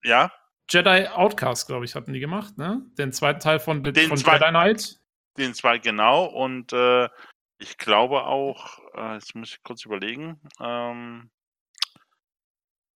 ja. 0.04 0.32
Jedi 0.70 1.08
Outcast, 1.10 1.68
glaube 1.68 1.86
ich, 1.86 1.94
hatten 1.94 2.14
die 2.14 2.20
gemacht, 2.20 2.58
ne? 2.58 2.82
Den 2.98 3.12
zweiten 3.12 3.40
Teil 3.40 3.60
von, 3.60 3.84
den 3.84 4.08
von 4.08 4.18
zwei, 4.18 4.34
Jedi 4.34 4.50
Knight. 4.50 5.00
Den 5.38 5.54
zwei, 5.54 5.78
genau. 5.78 6.26
Und 6.26 6.74
äh, 6.74 7.08
ich 7.58 7.78
glaube 7.78 8.26
auch, 8.26 8.80
äh, 8.96 9.14
jetzt 9.14 9.36
muss 9.36 9.52
ich 9.52 9.64
kurz 9.64 9.86
überlegen, 9.86 10.40
ähm, 10.60 11.30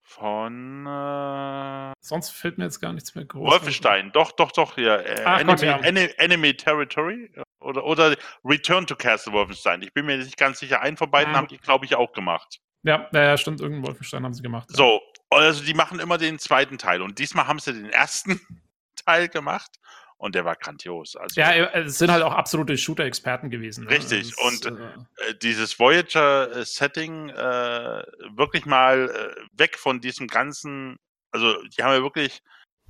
von. 0.01 0.87
Äh, 0.87 1.93
Sonst 2.01 2.31
fällt 2.31 2.57
mir 2.57 2.65
jetzt 2.65 2.79
gar 2.79 2.93
nichts 2.93 3.13
mehr 3.13 3.25
groß. 3.25 3.51
Wolfenstein, 3.51 4.11
doch, 4.11 4.31
doch, 4.31 4.51
doch, 4.51 4.77
ja. 4.77 4.97
Äh, 4.97 5.21
Ach, 5.23 5.39
Enemy, 5.39 5.51
Gott, 5.51 5.61
ja. 5.61 5.77
Enemy, 5.77 6.55
Territory 6.55 7.31
oder, 7.59 7.85
oder 7.85 8.15
Return 8.43 8.87
to 8.87 8.95
Castle 8.95 9.33
Wolfenstein. 9.33 9.81
Ich 9.83 9.93
bin 9.93 10.07
mir 10.07 10.17
nicht 10.17 10.37
ganz 10.37 10.59
sicher. 10.59 10.81
Einen 10.81 10.97
von 10.97 11.11
beiden 11.11 11.33
mhm. 11.33 11.37
haben 11.37 11.47
die, 11.47 11.57
glaube 11.57 11.85
ich, 11.85 11.95
auch 11.95 12.11
gemacht. 12.13 12.59
Ja, 12.83 13.07
ja, 13.13 13.37
stimmt. 13.37 13.61
Irgendeinen 13.61 13.87
Wolfenstein 13.87 14.23
haben 14.23 14.33
sie 14.33 14.41
gemacht. 14.41 14.69
So, 14.71 15.01
also 15.29 15.63
die 15.63 15.73
machen 15.73 15.99
immer 15.99 16.17
den 16.17 16.39
zweiten 16.39 16.77
Teil. 16.77 17.01
Und 17.01 17.19
diesmal 17.19 17.47
haben 17.47 17.59
sie 17.59 17.73
den 17.73 17.89
ersten 17.89 18.41
Teil 19.05 19.29
gemacht 19.29 19.79
und 20.19 20.35
der 20.35 20.43
war 20.43 20.55
grandios. 20.57 21.15
Also, 21.15 21.39
ja, 21.39 21.51
es 21.71 21.97
sind 21.97 22.11
halt 22.11 22.23
auch 22.23 22.33
absolute 22.33 22.77
Shooter-Experten 22.77 23.49
gewesen. 23.49 23.85
Ne? 23.85 23.91
Richtig. 23.91 24.37
und 24.39 24.65
äh, 24.65 24.69
äh, 24.69 25.35
dieses 25.41 25.79
Voyager-Setting 25.79 27.29
äh, 27.29 28.03
wirklich 28.35 28.65
mal 28.65 29.09
äh, 29.09 29.57
weg 29.57 29.77
von 29.77 30.01
diesem 30.01 30.27
ganzen, 30.27 30.97
also 31.31 31.55
die 31.63 31.81
haben 31.81 31.93
ja 31.93 32.03
wirklich 32.03 32.41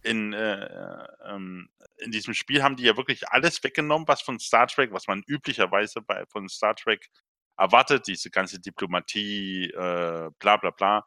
in, 0.02 0.34
äh, 0.34 1.06
ähm, 1.26 1.70
in 1.98 2.12
diesem 2.12 2.34
Spiel 2.34 2.64
haben 2.64 2.76
die 2.76 2.84
ja 2.84 2.98
wirklich 2.98 3.30
alles 3.30 3.64
weggenommen, 3.64 4.08
was 4.08 4.22
von 4.22 4.40
Star 4.40 4.66
Trek, 4.66 4.92
was 4.92 5.08
man 5.08 5.22
üblicherweise 5.28 6.02
bei 6.02 6.26
von 6.26 6.50
Star 6.50 6.76
Trek 6.76 7.10
erwartet, 7.58 8.08
diese 8.08 8.32
ganze 8.32 8.60
Diplomatie, 8.60 9.66
äh, 9.70 10.30
bla 10.40 10.58
bla 10.58 10.72
bla. 10.72 11.06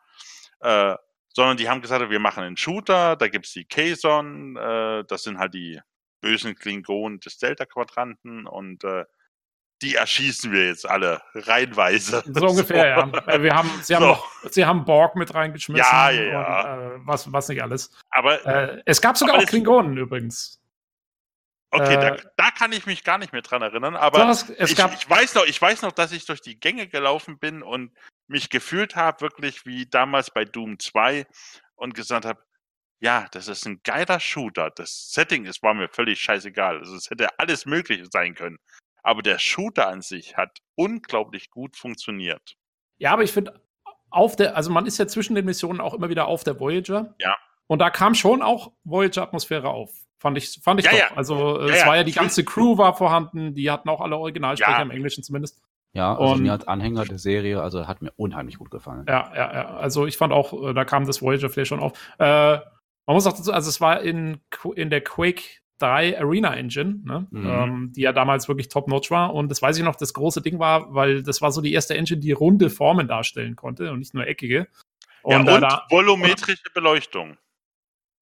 Äh, 0.60 0.96
sondern 1.34 1.56
die 1.56 1.68
haben 1.68 1.80
gesagt, 1.80 2.10
wir 2.10 2.20
machen 2.20 2.44
einen 2.44 2.56
Shooter, 2.56 3.16
da 3.16 3.26
gibt's 3.26 3.54
die 3.54 3.64
Kazon, 3.64 4.56
äh, 4.56 5.02
das 5.08 5.24
sind 5.24 5.38
halt 5.38 5.54
die 5.54 5.80
bösen 6.22 6.54
Klingonen 6.54 7.20
des 7.20 7.36
Delta-Quadranten 7.36 8.46
und 8.46 8.84
äh, 8.84 9.04
die 9.82 9.96
erschießen 9.96 10.52
wir 10.52 10.66
jetzt 10.66 10.88
alle 10.88 11.20
reihenweise. 11.34 12.22
So 12.24 12.46
ungefähr, 12.46 13.06
so. 13.12 13.16
ja. 13.16 13.34
Äh, 13.34 13.42
wir 13.42 13.54
haben, 13.54 13.68
sie, 13.82 13.94
haben 13.94 14.02
so. 14.02 14.08
noch, 14.08 14.28
sie 14.50 14.64
haben 14.64 14.84
Borg 14.84 15.16
mit 15.16 15.34
reingeschmissen. 15.34 15.84
Ja, 15.84 16.10
ja, 16.10 16.22
ja. 16.22 16.74
Und, 16.74 17.02
äh, 17.02 17.06
was, 17.06 17.30
was 17.30 17.48
nicht 17.48 17.62
alles. 17.62 17.90
Aber 18.10 18.46
äh, 18.46 18.82
es 18.86 19.02
gab 19.02 19.18
sogar 19.18 19.36
auch 19.36 19.46
Klingonen 19.46 19.98
übrigens. 19.98 20.60
Okay, 21.74 21.96
da, 21.96 22.08
äh, 22.14 22.22
da, 22.36 22.50
kann 22.50 22.70
ich 22.72 22.86
mich 22.86 23.02
gar 23.02 23.18
nicht 23.18 23.32
mehr 23.32 23.40
dran 23.40 23.62
erinnern, 23.62 23.96
aber 23.96 24.28
es, 24.28 24.48
es 24.50 24.72
ich, 24.72 24.78
ich, 24.78 25.10
weiß 25.10 25.34
noch, 25.34 25.46
ich 25.46 25.60
weiß 25.60 25.80
noch, 25.82 25.92
dass 25.92 26.12
ich 26.12 26.26
durch 26.26 26.42
die 26.42 26.60
Gänge 26.60 26.86
gelaufen 26.86 27.38
bin 27.38 27.62
und 27.62 27.92
mich 28.28 28.50
gefühlt 28.50 28.94
habe, 28.94 29.22
wirklich 29.22 29.64
wie 29.64 29.86
damals 29.86 30.30
bei 30.30 30.44
Doom 30.44 30.78
2 30.78 31.26
und 31.74 31.94
gesagt 31.94 32.26
habe, 32.26 32.42
ja, 33.02 33.26
das 33.32 33.48
ist 33.48 33.66
ein 33.66 33.80
geiler 33.82 34.20
Shooter. 34.20 34.70
Das 34.70 35.10
Setting 35.12 35.44
ist, 35.44 35.60
war 35.64 35.74
mir 35.74 35.88
völlig 35.88 36.20
scheißegal. 36.20 36.78
Also 36.78 36.94
es 36.94 37.10
hätte 37.10 37.36
alles 37.36 37.66
Mögliche 37.66 38.06
sein 38.06 38.36
können. 38.36 38.58
Aber 39.02 39.22
der 39.22 39.40
Shooter 39.40 39.88
an 39.88 40.02
sich 40.02 40.36
hat 40.36 40.60
unglaublich 40.76 41.50
gut 41.50 41.76
funktioniert. 41.76 42.54
Ja, 42.98 43.12
aber 43.12 43.24
ich 43.24 43.32
finde, 43.32 43.60
auf 44.10 44.36
der, 44.36 44.56
also 44.56 44.70
man 44.70 44.86
ist 44.86 44.98
ja 44.98 45.08
zwischen 45.08 45.34
den 45.34 45.44
Missionen 45.44 45.80
auch 45.80 45.94
immer 45.94 46.10
wieder 46.10 46.26
auf 46.26 46.44
der 46.44 46.60
Voyager. 46.60 47.16
Ja. 47.18 47.36
Und 47.66 47.80
da 47.80 47.90
kam 47.90 48.14
schon 48.14 48.40
auch 48.40 48.70
Voyager-Atmosphäre 48.84 49.68
auf. 49.68 49.90
Fand 50.18 50.38
ich, 50.38 50.60
fand 50.62 50.78
ich 50.78 50.86
ja, 50.86 50.92
doch. 50.92 50.98
Ja. 50.98 51.16
Also 51.16 51.60
ja, 51.60 51.74
es 51.74 51.84
war 51.84 51.96
ja 51.96 52.04
die 52.04 52.12
ganze 52.12 52.44
Crew 52.44 52.78
war 52.78 52.94
vorhanden, 52.94 53.56
die 53.56 53.68
hatten 53.68 53.88
auch 53.88 54.00
alle 54.00 54.16
Originalsprecher 54.16 54.82
im 54.82 54.92
Englischen 54.92 55.24
zumindest. 55.24 55.60
Ja, 55.92 56.16
also 56.16 56.34
und, 56.34 56.42
mir 56.42 56.52
als 56.52 56.68
Anhänger 56.68 57.04
der 57.04 57.18
Serie, 57.18 57.60
also 57.60 57.88
hat 57.88 58.00
mir 58.00 58.12
unheimlich 58.14 58.58
gut 58.58 58.70
gefallen. 58.70 59.06
Ja, 59.08 59.32
ja, 59.34 59.52
ja. 59.52 59.74
Also 59.74 60.06
ich 60.06 60.16
fand 60.16 60.32
auch, 60.32 60.68
äh, 60.68 60.72
da 60.72 60.84
kam 60.84 61.04
das 61.04 61.20
Voyager 61.20 61.50
vielleicht 61.50 61.68
schon 61.68 61.80
auf. 61.80 61.94
Äh, 62.18 62.60
man 63.12 63.16
muss 63.16 63.26
auch 63.26 63.36
dazu, 63.36 63.52
also 63.52 63.68
es 63.68 63.78
war 63.80 64.00
in, 64.00 64.40
in 64.74 64.88
der 64.88 65.02
Quake 65.02 65.42
3 65.80 66.18
Arena 66.18 66.54
Engine, 66.54 67.00
ne? 67.04 67.26
mhm. 67.30 67.46
ähm, 67.46 67.92
die 67.94 68.00
ja 68.00 68.12
damals 68.12 68.48
wirklich 68.48 68.68
top-notch 68.70 69.10
war. 69.10 69.34
Und 69.34 69.50
das 69.50 69.60
weiß 69.60 69.76
ich 69.76 69.84
noch, 69.84 69.96
das 69.96 70.14
große 70.14 70.40
Ding 70.40 70.58
war, 70.58 70.94
weil 70.94 71.22
das 71.22 71.42
war 71.42 71.52
so 71.52 71.60
die 71.60 71.74
erste 71.74 71.94
Engine, 71.94 72.20
die 72.20 72.32
runde 72.32 72.70
Formen 72.70 73.08
darstellen 73.08 73.54
konnte 73.54 73.92
und 73.92 73.98
nicht 73.98 74.14
nur 74.14 74.26
eckige. 74.26 74.66
Und, 75.22 75.46
ja, 75.46 75.54
und 75.54 75.60
da, 75.60 75.86
volumetrische 75.90 76.70
Beleuchtung. 76.72 77.36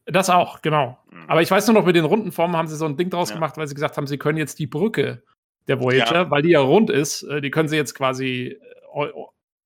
Das 0.06 0.28
auch, 0.28 0.60
genau. 0.60 0.98
Mhm. 1.10 1.24
Aber 1.28 1.40
ich 1.40 1.50
weiß 1.50 1.68
nur 1.68 1.74
noch, 1.74 1.86
mit 1.86 1.94
den 1.94 2.04
runden 2.04 2.32
Formen 2.32 2.56
haben 2.56 2.66
sie 2.66 2.76
so 2.76 2.86
ein 2.86 2.96
Ding 2.96 3.10
draus 3.10 3.28
ja. 3.28 3.36
gemacht, 3.36 3.56
weil 3.58 3.68
sie 3.68 3.74
gesagt 3.74 3.96
haben, 3.96 4.08
sie 4.08 4.18
können 4.18 4.38
jetzt 4.38 4.58
die 4.58 4.66
Brücke 4.66 5.22
der 5.68 5.80
Voyager, 5.80 6.14
ja. 6.14 6.30
weil 6.30 6.42
die 6.42 6.50
ja 6.50 6.60
rund 6.60 6.90
ist, 6.90 7.22
äh, 7.22 7.40
die 7.40 7.50
können 7.50 7.68
sie 7.68 7.76
jetzt 7.76 7.94
quasi 7.94 8.58
äh, 8.92 9.08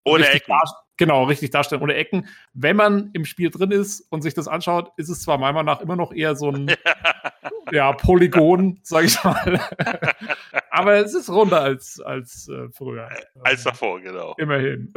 ohne 0.05 0.29
Ecken. 0.29 0.55
Genau, 0.97 1.25
richtig 1.25 1.51
darstellen, 1.51 1.83
ohne 1.83 1.95
Ecken. 1.95 2.29
Wenn 2.53 2.77
man 2.77 3.11
im 3.15 3.25
Spiel 3.25 3.51
drin 3.51 3.73
ist 3.73 4.01
und 4.13 4.23
sich 4.23 4.35
das 4.35 4.47
anschaut, 4.47 4.93
ist 4.97 5.09
es 5.09 5.23
zwar 5.23 5.39
meiner 5.39 5.55
Meinung 5.55 5.75
nach 5.75 5.81
immer 5.81 5.97
noch 5.97 6.13
eher 6.13 6.37
so 6.37 6.51
ein 6.51 6.71
ja, 7.73 7.93
Polygon, 7.93 8.79
sag 8.83 9.05
ich 9.05 9.23
mal. 9.25 9.61
Aber 10.71 10.97
es 10.97 11.15
ist 11.15 11.29
runder 11.29 11.61
als, 11.61 12.01
als 12.01 12.49
äh, 12.49 12.69
früher. 12.71 13.09
Als 13.43 13.65
davor, 13.65 14.01
genau. 14.01 14.35
Immerhin. 14.39 14.93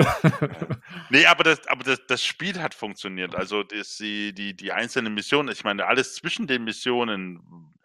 nee, 1.10 1.26
aber, 1.28 1.44
das, 1.44 1.68
aber 1.68 1.84
das, 1.84 2.02
das 2.08 2.24
Spiel 2.24 2.60
hat 2.60 2.74
funktioniert. 2.74 3.36
Also 3.36 3.62
das, 3.62 3.98
die, 3.98 4.34
die, 4.34 4.56
die 4.56 4.72
einzelnen 4.72 5.14
Missionen, 5.14 5.50
ich 5.50 5.64
meine, 5.64 5.86
alles 5.86 6.16
zwischen 6.16 6.48
den 6.48 6.64
Missionen, 6.64 7.76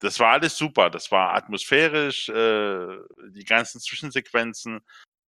das 0.00 0.20
war 0.20 0.32
alles 0.32 0.56
super. 0.58 0.90
Das 0.90 1.10
war 1.10 1.34
atmosphärisch, 1.34 2.28
äh, 2.28 2.88
die 3.30 3.44
ganzen 3.44 3.80
Zwischensequenzen. 3.80 4.80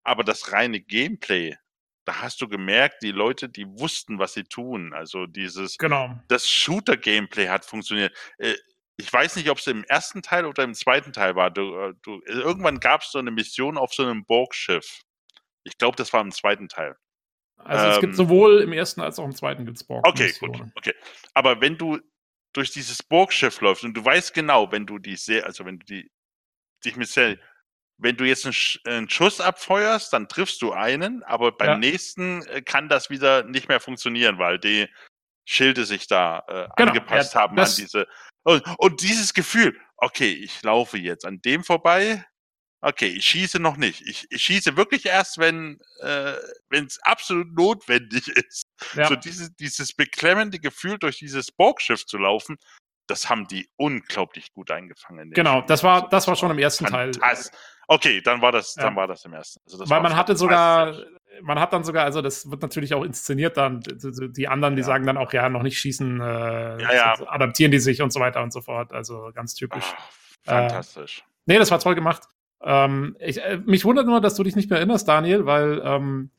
Aber 0.04 0.22
das 0.22 0.52
reine 0.52 0.80
Gameplay, 0.80 1.56
da 2.04 2.20
hast 2.20 2.40
du 2.40 2.48
gemerkt, 2.48 3.02
die 3.02 3.12
Leute, 3.12 3.48
die 3.48 3.66
wussten, 3.66 4.18
was 4.18 4.34
sie 4.34 4.44
tun. 4.44 4.92
Also 4.92 5.26
dieses, 5.26 5.78
genau. 5.78 6.18
das 6.28 6.48
Shooter-Gameplay 6.48 7.48
hat 7.48 7.64
funktioniert. 7.64 8.16
Äh, 8.38 8.54
ich 8.96 9.12
weiß 9.12 9.36
nicht, 9.36 9.50
ob 9.50 9.58
es 9.58 9.66
im 9.66 9.84
ersten 9.84 10.22
Teil 10.22 10.44
oder 10.46 10.64
im 10.64 10.74
zweiten 10.74 11.12
Teil 11.12 11.34
war. 11.36 11.50
Du, 11.50 11.76
äh, 11.76 11.94
du, 12.02 12.20
irgendwann 12.26 12.80
gab 12.80 13.02
es 13.02 13.12
so 13.12 13.18
eine 13.18 13.30
Mission 13.30 13.78
auf 13.78 13.94
so 13.94 14.02
einem 14.02 14.24
Borg-Schiff. 14.24 15.02
Ich 15.64 15.78
glaube, 15.78 15.96
das 15.96 16.12
war 16.12 16.20
im 16.20 16.32
zweiten 16.32 16.68
Teil. 16.68 16.96
Also 17.56 17.86
ähm, 17.86 17.92
es 17.92 18.00
gibt 18.00 18.12
ähm. 18.12 18.16
sowohl 18.16 18.60
im 18.60 18.72
ersten 18.72 19.00
als 19.00 19.18
auch 19.18 19.24
im 19.24 19.34
zweiten 19.34 19.64
gibt's 19.64 19.84
Borg. 19.84 20.06
Okay, 20.06 20.32
gut, 20.40 20.60
okay. 20.74 20.94
Aber 21.34 21.60
wenn 21.60 21.78
du 21.78 22.00
durch 22.52 22.70
dieses 22.70 23.02
Borg-Schiff 23.02 23.60
läufst 23.60 23.84
und 23.84 23.94
du 23.94 24.04
weißt 24.04 24.34
genau, 24.34 24.70
wenn 24.72 24.86
du 24.86 24.98
die 24.98 25.16
sehr, 25.16 25.46
also 25.46 25.64
wenn 25.64 25.78
du 25.78 25.86
die 25.86 26.10
dich 26.84 26.96
mit 26.96 27.08
sehr 27.08 27.38
wenn 28.02 28.16
du 28.16 28.24
jetzt 28.24 28.46
einen, 28.84 29.08
Schuss 29.08 29.40
abfeuerst, 29.40 30.12
dann 30.12 30.28
triffst 30.28 30.60
du 30.60 30.72
einen, 30.72 31.22
aber 31.22 31.52
beim 31.52 31.68
ja. 31.68 31.76
nächsten 31.78 32.42
äh, 32.46 32.60
kann 32.62 32.88
das 32.88 33.10
wieder 33.10 33.44
nicht 33.44 33.68
mehr 33.68 33.80
funktionieren, 33.80 34.38
weil 34.38 34.58
die 34.58 34.88
Schilde 35.44 35.84
sich 35.84 36.06
da 36.08 36.44
äh, 36.48 36.68
genau. 36.76 36.92
angepasst 36.92 37.34
ja, 37.34 37.40
haben 37.40 37.58
an 37.58 37.70
diese. 37.76 38.06
Und, 38.44 38.64
und, 38.78 39.02
dieses 39.02 39.34
Gefühl, 39.34 39.78
okay, 39.96 40.32
ich 40.32 40.62
laufe 40.62 40.98
jetzt 40.98 41.24
an 41.24 41.40
dem 41.42 41.62
vorbei. 41.62 42.24
Okay, 42.80 43.06
ich 43.06 43.24
schieße 43.24 43.60
noch 43.60 43.76
nicht. 43.76 44.02
Ich, 44.02 44.26
ich 44.30 44.42
schieße 44.42 44.76
wirklich 44.76 45.06
erst, 45.06 45.38
wenn 45.38 45.78
äh, 46.00 46.34
es 46.70 46.98
absolut 47.02 47.54
notwendig 47.54 48.26
ist. 48.36 48.64
Ja. 48.94 49.06
So 49.06 49.14
dieses, 49.14 49.54
dieses 49.54 49.92
beklemmende 49.92 50.58
Gefühl, 50.58 50.98
durch 50.98 51.18
dieses 51.18 51.52
Borgschiff 51.52 52.04
zu 52.04 52.18
laufen, 52.18 52.58
das 53.06 53.28
haben 53.28 53.46
die 53.46 53.68
unglaublich 53.76 54.52
gut 54.52 54.70
eingefangen. 54.70 55.30
Genau, 55.30 55.60
das 55.62 55.84
war, 55.84 56.08
das 56.08 56.26
war 56.26 56.34
schon 56.34 56.50
im 56.50 56.58
ersten 56.58 56.86
Teil. 56.86 57.12
Okay, 57.88 58.20
dann 58.22 58.40
war 58.40 58.52
das, 58.52 58.74
dann 58.74 58.96
war 58.96 59.06
das 59.06 59.24
im 59.24 59.32
ersten. 59.32 59.60
Also 59.70 59.88
Weil 59.88 60.00
man 60.00 60.16
hatte 60.16 60.36
sogar, 60.36 60.94
man 61.42 61.58
hat 61.58 61.72
dann 61.72 61.84
sogar, 61.84 62.04
also 62.04 62.22
das 62.22 62.50
wird 62.50 62.62
natürlich 62.62 62.94
auch 62.94 63.04
inszeniert 63.04 63.56
dann, 63.56 63.80
die 63.80 64.48
anderen, 64.48 64.76
die 64.76 64.82
ja. 64.82 64.86
sagen 64.86 65.06
dann 65.06 65.16
auch, 65.16 65.32
ja, 65.32 65.48
noch 65.48 65.62
nicht 65.62 65.78
schießen, 65.78 66.20
äh, 66.20 66.82
ja, 66.82 66.92
ja. 66.94 67.14
adaptieren 67.28 67.72
die 67.72 67.80
sich 67.80 68.02
und 68.02 68.12
so 68.12 68.20
weiter 68.20 68.42
und 68.42 68.52
so 68.52 68.60
fort. 68.60 68.92
Also 68.92 69.30
ganz 69.34 69.54
typisch. 69.54 69.84
Ach, 69.96 70.12
fantastisch. 70.44 71.18
Äh, 71.18 71.22
nee, 71.46 71.58
das 71.58 71.70
war 71.70 71.80
toll 71.80 71.94
gemacht. 71.94 72.22
Ähm, 72.62 73.16
ich, 73.18 73.42
äh, 73.42 73.58
mich 73.64 73.84
wundert 73.84 74.06
nur, 74.06 74.20
dass 74.20 74.34
du 74.36 74.42
dich 74.42 74.56
nicht 74.56 74.70
mehr 74.70 74.78
erinnerst, 74.78 75.08
Daniel, 75.08 75.46
weil 75.46 75.82
ähm, 75.84 76.30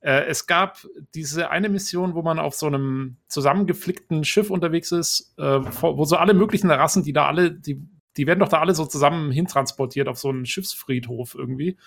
äh, 0.00 0.26
es 0.26 0.46
gab 0.46 0.86
diese 1.14 1.50
eine 1.50 1.68
Mission, 1.68 2.14
wo 2.14 2.22
man 2.22 2.38
auf 2.38 2.54
so 2.54 2.66
einem 2.66 3.16
zusammengeflickten 3.28 4.24
Schiff 4.24 4.50
unterwegs 4.50 4.92
ist, 4.92 5.34
äh, 5.38 5.42
wo 5.80 6.04
so 6.04 6.16
alle 6.16 6.34
möglichen 6.34 6.70
Rassen, 6.70 7.02
die 7.02 7.12
da 7.12 7.26
alle, 7.26 7.50
die, 7.50 7.82
die 8.18 8.26
werden 8.26 8.40
doch 8.40 8.48
da 8.48 8.60
alle 8.60 8.74
so 8.74 8.84
zusammen 8.84 9.30
hintransportiert 9.30 10.08
auf 10.08 10.18
so 10.18 10.28
einen 10.28 10.44
Schiffsfriedhof 10.44 11.34
irgendwie. 11.34 11.78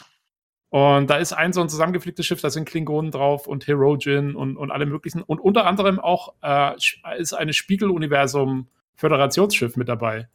Und 0.70 1.10
da 1.10 1.18
ist 1.18 1.34
ein 1.34 1.52
so 1.52 1.60
ein 1.62 1.68
zusammengeflicktes 1.68 2.26
Schiff, 2.26 2.40
da 2.40 2.50
sind 2.50 2.64
Klingonen 2.66 3.12
drauf 3.12 3.46
und 3.46 3.68
Herojin 3.68 4.38
und, 4.38 4.56
und 4.56 4.72
alle 4.72 4.86
möglichen. 4.86 5.22
Und 5.22 5.42
unter 5.42 5.68
anderem 5.68 6.00
auch 6.00 6.34
äh, 6.42 6.78
ist 7.18 7.34
eine 7.34 7.52
Spiegeluniversum-Föderationsschiff 7.52 9.76
mit 9.76 9.90
dabei. 9.90 10.30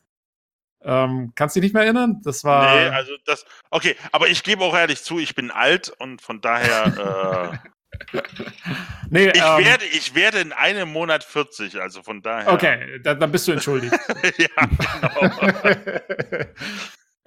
Ähm, 0.82 1.32
kannst 1.34 1.56
du 1.56 1.60
dich 1.60 1.68
nicht 1.68 1.74
mehr 1.74 1.84
erinnern? 1.84 2.20
Das 2.22 2.44
war. 2.44 2.76
Nee, 2.76 2.88
also 2.90 3.12
das. 3.24 3.46
Okay, 3.70 3.96
aber 4.12 4.28
ich 4.28 4.42
gebe 4.42 4.62
auch 4.62 4.76
ehrlich 4.76 5.02
zu, 5.02 5.18
ich 5.18 5.34
bin 5.34 5.50
alt 5.50 5.90
und 5.98 6.20
von 6.20 6.42
daher. 6.42 7.62
nee, 9.10 9.28
ich, 9.28 9.42
ähm, 9.42 9.64
werde, 9.64 9.84
ich 9.84 10.14
werde 10.14 10.38
in 10.38 10.52
einem 10.52 10.90
Monat 10.92 11.24
40, 11.24 11.80
also 11.80 12.02
von 12.02 12.22
daher. 12.22 12.52
Okay, 12.52 13.00
dann, 13.02 13.20
dann 13.20 13.32
bist 13.32 13.48
du 13.48 13.52
entschuldigt. 13.52 13.92
ja, 14.38 14.66
genau. 14.66 16.46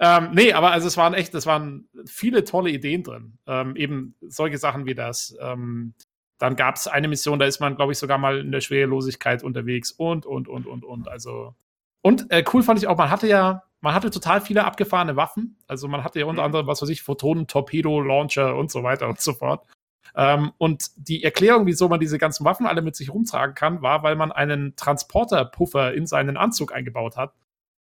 ähm, 0.00 0.30
nee, 0.32 0.52
aber 0.52 0.70
also 0.72 0.86
es 0.88 0.96
waren 0.96 1.14
echt, 1.14 1.34
es 1.34 1.46
waren 1.46 1.88
viele 2.06 2.44
tolle 2.44 2.70
Ideen 2.70 3.02
drin. 3.02 3.38
Ähm, 3.46 3.76
eben 3.76 4.14
solche 4.20 4.58
Sachen 4.58 4.86
wie 4.86 4.94
das. 4.94 5.36
Ähm, 5.40 5.94
dann 6.38 6.56
gab 6.56 6.76
es 6.76 6.86
eine 6.86 7.06
Mission, 7.06 7.38
da 7.38 7.44
ist 7.44 7.60
man, 7.60 7.76
glaube 7.76 7.92
ich, 7.92 7.98
sogar 7.98 8.16
mal 8.18 8.38
in 8.38 8.50
der 8.50 8.62
Schwerelosigkeit 8.62 9.42
unterwegs 9.42 9.92
und, 9.92 10.24
und, 10.24 10.48
und, 10.48 10.66
und, 10.66 10.84
und. 10.84 11.08
Also. 11.08 11.54
Und 12.02 12.30
äh, 12.30 12.42
cool 12.52 12.62
fand 12.62 12.78
ich 12.78 12.86
auch, 12.88 12.96
man 12.96 13.10
hatte 13.10 13.26
ja, 13.28 13.62
man 13.82 13.94
hatte 13.94 14.10
total 14.10 14.40
viele 14.40 14.64
abgefahrene 14.64 15.16
Waffen. 15.16 15.58
Also 15.66 15.86
man 15.86 16.02
hatte 16.02 16.18
ja 16.18 16.24
unter 16.24 16.40
Mhm. 16.42 16.46
anderem, 16.46 16.66
was 16.66 16.80
weiß 16.80 16.88
ich, 16.88 17.02
Photonen, 17.02 17.46
Torpedo, 17.46 18.00
Launcher 18.00 18.56
und 18.56 18.70
so 18.70 18.82
weiter 18.82 19.08
und 19.08 19.20
so 19.20 19.34
fort. 19.34 19.66
Ähm, 20.14 20.52
und 20.58 20.86
die 20.96 21.22
Erklärung, 21.22 21.66
wieso 21.66 21.88
man 21.88 22.00
diese 22.00 22.18
ganzen 22.18 22.44
Waffen 22.44 22.66
alle 22.66 22.82
mit 22.82 22.96
sich 22.96 23.12
rumtragen 23.12 23.54
kann, 23.54 23.82
war, 23.82 24.02
weil 24.02 24.16
man 24.16 24.32
einen 24.32 24.74
Transporterpuffer 24.76 25.94
in 25.94 26.06
seinen 26.06 26.36
Anzug 26.36 26.74
eingebaut 26.74 27.16
hat. 27.16 27.34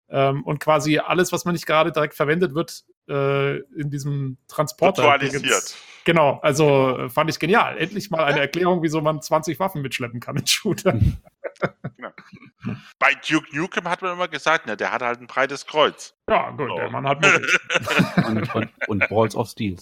Ähm, 0.10 0.44
und 0.44 0.60
quasi 0.60 0.98
alles, 1.00 1.32
was 1.32 1.46
man 1.46 1.54
nicht 1.54 1.66
gerade 1.66 1.92
direkt 1.92 2.16
verwendet, 2.16 2.56
wird 2.56 2.84
äh, 3.08 3.58
in 3.58 3.90
diesem 3.90 4.38
Transporter. 4.48 5.04
Virtualisiert. 5.04 5.76
Genau, 6.06 6.40
also 6.42 6.98
äh, 6.98 7.10
fand 7.10 7.30
ich 7.30 7.40
genial. 7.40 7.78
Endlich 7.78 8.10
mal 8.10 8.24
eine 8.24 8.40
Erklärung, 8.40 8.82
wieso 8.82 9.02
man 9.02 9.22
20 9.22 9.60
Waffen 9.60 9.82
mitschleppen 9.82 10.20
kann 10.20 10.38
in 10.38 10.48
Shootern. 10.48 11.18
Bei 13.00 13.14
Duke 13.28 13.48
Nukem 13.56 13.86
hat 13.90 14.02
man 14.02 14.14
immer 14.14 14.28
gesagt, 14.28 14.66
ne, 14.68 14.76
der 14.78 14.92
hat 14.92 15.02
halt 15.02 15.22
ein 15.22 15.28
breites 15.28 15.66
Kreuz. 15.66 16.14
Ja, 16.30 16.52
gut, 16.52 16.70
Oh. 16.72 16.76
der 16.76 16.90
Mann 16.92 17.08
hat. 17.08 17.26
Und, 18.28 18.54
und, 18.56 18.70
und 18.88 19.10
Balls 19.10 19.36
of 19.36 19.50
Steel. 19.50 19.78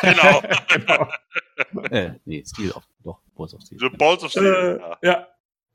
Genau. 0.00 0.42
genau. 0.68 1.08
Äh, 1.90 2.14
nee, 2.24 2.42
Steel 2.46 2.72
of, 2.72 2.84
doch, 3.02 3.20
Balls 3.34 3.54
of 3.54 3.60
Steel. 3.62 3.78
so 3.78 3.90
Balls 3.90 4.22
of 4.24 4.30
Steel. 4.30 4.80
Äh, 5.02 5.06
ja. 5.06 5.26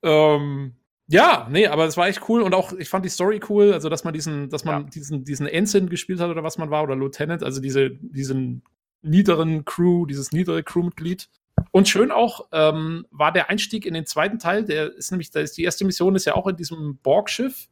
Ähm, 0.03 0.75
ja, 1.07 1.47
nee, 1.49 1.67
aber 1.67 1.85
es 1.85 1.97
war 1.97 2.07
echt 2.07 2.27
cool 2.29 2.41
und 2.41 2.53
auch, 2.53 2.71
ich 2.73 2.89
fand 2.89 3.03
die 3.05 3.09
Story 3.09 3.39
cool, 3.49 3.73
also 3.73 3.89
dass 3.89 4.03
man 4.03 4.13
diesen, 4.13 4.49
dass 4.49 4.63
man 4.63 4.83
Ja. 4.83 4.89
diesen, 4.89 5.23
diesen 5.25 5.47
Ensign 5.47 5.89
gespielt 5.89 6.19
hat 6.19 6.29
oder 6.29 6.43
was 6.43 6.57
man 6.57 6.69
war, 6.69 6.83
oder 6.83 6.95
Lieutenant, 6.95 7.43
also 7.43 7.61
diese, 7.61 7.89
diesen 7.91 8.63
niederen 9.01 9.65
Crew, 9.65 10.05
dieses 10.05 10.31
niedere 10.31 10.63
Crewmitglied. 10.63 11.29
Und 11.71 11.87
schön 11.87 12.11
auch 12.11 12.47
ähm, 12.51 13.05
war 13.11 13.31
der 13.31 13.49
Einstieg 13.49 13.85
in 13.85 13.93
den 13.93 14.05
zweiten 14.05 14.39
Teil, 14.39 14.65
der 14.65 14.93
ist 14.93 15.11
nämlich, 15.11 15.31
da 15.31 15.39
ist 15.39 15.57
die 15.57 15.63
erste 15.63 15.85
Mission 15.85 16.15
ist 16.15 16.25
ja 16.25 16.35
auch 16.35 16.47
in 16.47 16.55
diesem 16.55 16.97
Borg-Schiff, 16.97 17.67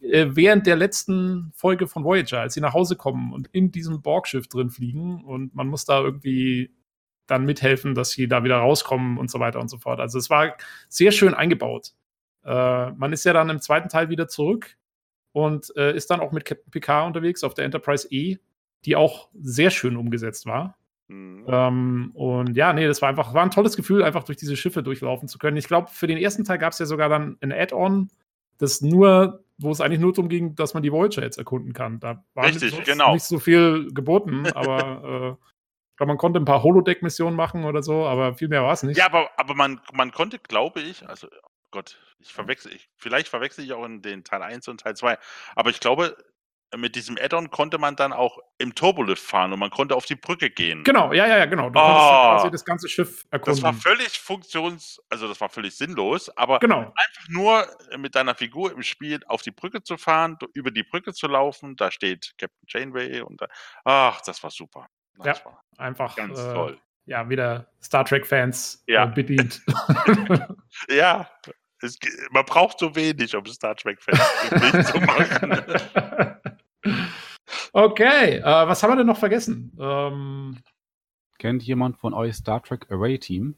äh, 0.00 0.26
während 0.30 0.66
der 0.66 0.76
letzten 0.76 1.52
Folge 1.54 1.86
von 1.86 2.04
Voyager, 2.04 2.40
als 2.40 2.54
sie 2.54 2.60
nach 2.60 2.74
Hause 2.74 2.96
kommen 2.96 3.32
und 3.32 3.48
in 3.52 3.72
diesem 3.72 4.02
Borg-Schiff 4.02 4.48
drin 4.48 4.70
fliegen 4.70 5.24
und 5.24 5.54
man 5.54 5.68
muss 5.68 5.84
da 5.84 6.00
irgendwie 6.00 6.74
dann 7.26 7.44
mithelfen, 7.44 7.94
dass 7.94 8.10
sie 8.10 8.28
da 8.28 8.44
wieder 8.44 8.58
rauskommen 8.58 9.18
und 9.18 9.30
so 9.30 9.40
weiter 9.40 9.60
und 9.60 9.68
so 9.68 9.78
fort. 9.78 10.00
Also 10.00 10.18
es 10.18 10.30
war 10.30 10.56
sehr 10.88 11.10
schön 11.10 11.34
eingebaut. 11.34 11.92
Äh, 12.44 12.92
man 12.92 13.12
ist 13.12 13.24
ja 13.24 13.32
dann 13.32 13.50
im 13.50 13.60
zweiten 13.60 13.88
Teil 13.88 14.08
wieder 14.08 14.28
zurück 14.28 14.76
und 15.32 15.74
äh, 15.76 15.94
ist 15.94 16.10
dann 16.10 16.20
auch 16.20 16.32
mit 16.32 16.44
Captain 16.44 16.70
Picard 16.70 17.06
unterwegs 17.06 17.42
auf 17.42 17.54
der 17.54 17.64
Enterprise 17.64 18.06
E, 18.10 18.38
die 18.84 18.96
auch 18.96 19.28
sehr 19.34 19.70
schön 19.70 19.96
umgesetzt 19.96 20.46
war. 20.46 20.78
Mhm. 21.08 21.44
Ähm, 21.48 22.10
und 22.14 22.56
ja, 22.56 22.72
nee, 22.72 22.86
das 22.86 23.00
war 23.02 23.08
einfach, 23.08 23.32
war 23.34 23.42
ein 23.42 23.50
tolles 23.50 23.76
Gefühl, 23.76 24.02
einfach 24.02 24.24
durch 24.24 24.38
diese 24.38 24.56
Schiffe 24.56 24.82
durchlaufen 24.82 25.28
zu 25.28 25.38
können. 25.38 25.56
Ich 25.56 25.68
glaube, 25.68 25.90
für 25.90 26.06
den 26.06 26.18
ersten 26.18 26.44
Teil 26.44 26.58
gab 26.58 26.72
es 26.72 26.78
ja 26.78 26.86
sogar 26.86 27.08
dann 27.08 27.36
ein 27.40 27.52
Add-on, 27.52 28.10
das 28.58 28.80
nur, 28.80 29.44
wo 29.58 29.70
es 29.70 29.80
eigentlich 29.80 30.00
nur 30.00 30.12
darum 30.12 30.28
ging, 30.28 30.54
dass 30.56 30.74
man 30.74 30.82
die 30.82 30.92
Voyager 30.92 31.22
jetzt 31.22 31.38
erkunden 31.38 31.72
kann. 31.72 32.00
Da 32.00 32.24
war 32.34 32.46
Richtig, 32.46 32.84
genau. 32.84 33.14
nicht 33.14 33.24
so 33.24 33.38
viel 33.38 33.92
geboten, 33.92 34.46
aber 34.54 35.38
äh, 35.38 35.46
ich 35.92 35.96
glaube, 35.96 36.08
man 36.08 36.18
konnte 36.18 36.40
ein 36.40 36.44
paar 36.44 36.62
Holodeck-Missionen 36.62 37.36
machen 37.36 37.64
oder 37.64 37.82
so, 37.82 38.04
aber 38.04 38.34
viel 38.34 38.48
mehr 38.48 38.62
war 38.62 38.72
es 38.72 38.82
nicht. 38.82 38.98
Ja, 38.98 39.06
aber, 39.06 39.30
aber 39.36 39.54
man, 39.54 39.80
man 39.92 40.12
konnte, 40.12 40.38
glaube 40.38 40.80
ich, 40.80 41.08
also 41.08 41.28
oh 41.28 41.48
Gott, 41.70 41.98
ich 42.18 42.32
verwechsel, 42.32 42.72
ich, 42.74 42.88
vielleicht 42.96 43.28
verwechsel 43.28 43.64
ich 43.64 43.72
auch 43.72 43.84
in 43.84 44.02
den 44.02 44.24
Teil 44.24 44.42
1 44.42 44.68
und 44.68 44.80
Teil 44.80 44.96
2, 44.96 45.16
aber 45.54 45.70
ich 45.70 45.80
glaube, 45.80 46.16
mit 46.76 46.96
diesem 46.96 47.16
Add-on 47.20 47.50
konnte 47.50 47.78
man 47.78 47.94
dann 47.96 48.12
auch 48.12 48.38
im 48.58 48.74
Turbolift 48.74 49.22
fahren 49.22 49.52
und 49.52 49.58
man 49.60 49.70
konnte 49.70 49.94
auf 49.94 50.04
die 50.04 50.16
Brücke 50.16 50.50
gehen. 50.50 50.82
Genau, 50.84 51.12
ja, 51.12 51.26
ja, 51.26 51.38
ja, 51.38 51.44
genau. 51.46 51.70
Du 51.70 51.78
Oh. 51.78 51.82
quasi 51.82 52.50
das 52.50 52.64
ganze 52.64 52.88
Schiff 52.88 53.24
erkunden. 53.30 53.54
Das 53.54 53.62
war 53.62 53.72
völlig 53.72 54.08
funktions-, 54.18 54.98
also 55.08 55.28
das 55.28 55.40
war 55.40 55.48
völlig 55.48 55.76
sinnlos, 55.76 56.28
aber 56.36 56.58
genau. 56.58 56.80
einfach 56.80 57.28
nur 57.28 57.66
mit 57.98 58.14
deiner 58.16 58.34
Figur 58.34 58.72
im 58.72 58.82
Spiel 58.82 59.20
auf 59.28 59.42
die 59.42 59.52
Brücke 59.52 59.82
zu 59.82 59.96
fahren, 59.96 60.36
über 60.54 60.70
die 60.70 60.82
Brücke 60.82 61.12
zu 61.14 61.28
laufen, 61.28 61.76
da 61.76 61.90
steht 61.90 62.34
Captain 62.36 62.66
Janeway 62.68 63.20
und 63.20 63.40
da, 63.40 63.46
ach, 63.84 64.20
das 64.22 64.42
war 64.42 64.50
super. 64.50 64.86
Das 65.18 65.44
war 65.44 65.62
Einfach 65.78 66.14
ganz 66.16 66.38
äh, 66.38 66.52
toll. 66.52 66.78
ja, 67.06 67.28
wieder 67.28 67.70
Star 67.82 68.04
Trek-Fans 68.04 68.82
Ja. 68.86 69.04
äh, 69.04 69.08
bedient. 69.08 69.62
Ja, 70.90 71.30
es, 71.80 71.98
man 72.30 72.44
braucht 72.44 72.78
so 72.80 72.94
wenig, 72.94 73.34
um 73.36 73.46
Star 73.46 73.74
Trek-Fans 73.76 74.90
zu 74.92 75.00
machen. 75.00 75.64
okay, 77.72 78.38
äh, 78.38 78.42
was 78.42 78.82
haben 78.82 78.92
wir 78.92 78.96
denn 78.96 79.06
noch 79.06 79.18
vergessen? 79.18 79.76
Ähm, 79.78 80.58
Kennt 81.38 81.62
jemand 81.62 81.98
von 81.98 82.14
euch 82.14 82.34
Star 82.34 82.62
Trek 82.62 82.90
Array 82.90 83.18
Team? 83.18 83.56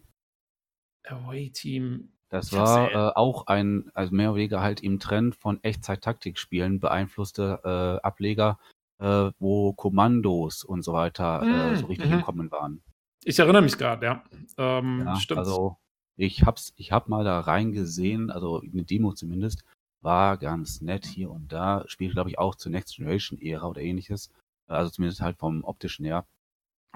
Away-Team. 1.10 2.12
Das 2.28 2.52
Ich 2.52 2.58
hab's 2.58 2.70
war 2.70 2.92
äh, 2.92 3.12
auch 3.14 3.46
ein, 3.46 3.90
also 3.94 4.14
mehr 4.14 4.30
oder 4.30 4.38
weniger 4.38 4.60
halt 4.60 4.82
im 4.82 4.98
Trend 4.98 5.34
von 5.34 5.62
Echtzeit-Taktikspielen 5.62 6.78
beeinflusste 6.78 7.60
äh, 7.64 8.06
Ableger, 8.06 8.58
äh, 8.98 9.30
wo 9.38 9.72
Kommandos 9.72 10.62
und 10.62 10.82
so 10.82 10.92
weiter 10.92 11.72
äh, 11.72 11.76
so 11.76 11.86
richtig 11.86 12.08
mhm. 12.08 12.14
im 12.14 12.22
Kommen 12.22 12.50
waren. 12.50 12.82
Ich 13.24 13.38
erinnere 13.38 13.62
mich 13.62 13.78
gerade, 13.78 14.04
ja. 14.04 14.24
Ähm, 14.58 15.04
Ja, 15.06 15.16
stimmt. 15.16 15.38
Also 15.38 15.78
ich 16.16 16.42
hab's, 16.42 16.74
ich 16.76 16.92
hab 16.92 17.08
mal 17.08 17.24
da 17.24 17.40
reingesehen, 17.40 18.30
also 18.30 18.60
eine 18.60 18.84
Demo 18.84 19.14
zumindest, 19.14 19.64
war 20.00 20.36
ganz 20.38 20.80
nett 20.80 21.06
hier 21.06 21.30
und 21.30 21.52
da, 21.52 21.84
spielt 21.86 22.12
glaube 22.12 22.30
ich 22.30 22.38
auch 22.38 22.54
zur 22.54 22.72
Next 22.72 22.96
Generation 22.96 23.40
Ära 23.40 23.66
oder 23.66 23.80
ähnliches, 23.80 24.30
also 24.66 24.90
zumindest 24.90 25.20
halt 25.20 25.38
vom 25.38 25.64
optischen 25.64 26.04
her. 26.04 26.26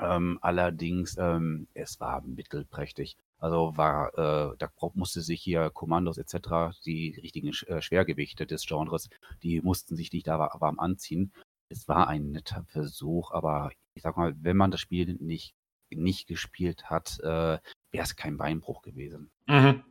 Ähm, 0.00 0.38
allerdings, 0.40 1.16
ähm, 1.18 1.68
es 1.74 2.00
war 2.00 2.22
mittelprächtig. 2.22 3.16
Also 3.38 3.76
war, 3.76 4.52
äh, 4.52 4.56
da 4.58 4.70
musste 4.94 5.20
sich 5.20 5.42
hier 5.42 5.70
Kommandos 5.70 6.16
etc., 6.18 6.72
die 6.86 7.18
richtigen 7.22 7.50
Sch- 7.50 7.66
äh, 7.68 7.82
Schwergewichte 7.82 8.46
des 8.46 8.64
Genres, 8.66 9.08
die 9.42 9.60
mussten 9.60 9.96
sich 9.96 10.12
nicht 10.12 10.26
da 10.26 10.38
wa- 10.38 10.56
warm 10.60 10.78
anziehen. 10.78 11.32
Es 11.68 11.88
war 11.88 12.08
ein 12.08 12.30
netter 12.30 12.64
Versuch, 12.68 13.32
aber 13.32 13.70
ich 13.94 14.02
sag 14.02 14.16
mal, 14.16 14.34
wenn 14.40 14.56
man 14.56 14.70
das 14.70 14.80
Spiel 14.80 15.14
nicht, 15.20 15.54
nicht 15.90 16.26
gespielt 16.26 16.84
hat, 16.88 17.18
äh, 17.20 17.58
wäre 17.90 18.04
es 18.04 18.16
kein 18.16 18.38
Beinbruch 18.38 18.82
gewesen. 18.82 19.30
Mhm. 19.46 19.82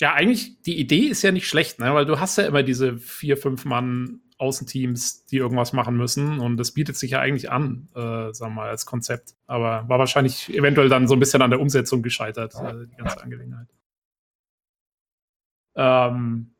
Ja, 0.00 0.12
eigentlich, 0.14 0.60
die 0.62 0.78
Idee 0.78 1.06
ist 1.06 1.22
ja 1.22 1.30
nicht 1.30 1.46
schlecht, 1.46 1.78
ne? 1.78 1.94
weil 1.94 2.06
du 2.06 2.18
hast 2.18 2.36
ja 2.36 2.46
immer 2.46 2.62
diese 2.62 2.98
vier, 2.98 3.36
fünf 3.36 3.64
Mann 3.64 4.20
Außenteams, 4.38 5.26
die 5.26 5.36
irgendwas 5.36 5.72
machen 5.72 5.96
müssen 5.96 6.40
und 6.40 6.56
das 6.56 6.72
bietet 6.72 6.96
sich 6.96 7.12
ja 7.12 7.20
eigentlich 7.20 7.52
an, 7.52 7.88
äh, 7.94 8.32
sagen 8.32 8.52
wir 8.52 8.62
mal, 8.62 8.68
als 8.68 8.84
Konzept. 8.84 9.34
Aber 9.46 9.88
war 9.88 10.00
wahrscheinlich 10.00 10.52
eventuell 10.52 10.88
dann 10.88 11.06
so 11.06 11.14
ein 11.14 11.20
bisschen 11.20 11.40
an 11.40 11.50
der 11.50 11.60
Umsetzung 11.60 12.02
gescheitert, 12.02 12.54
äh, 12.56 12.86
die 12.86 12.96
ganze 12.96 13.22
Angelegenheit. 13.22 13.68
Ähm, 15.76 16.54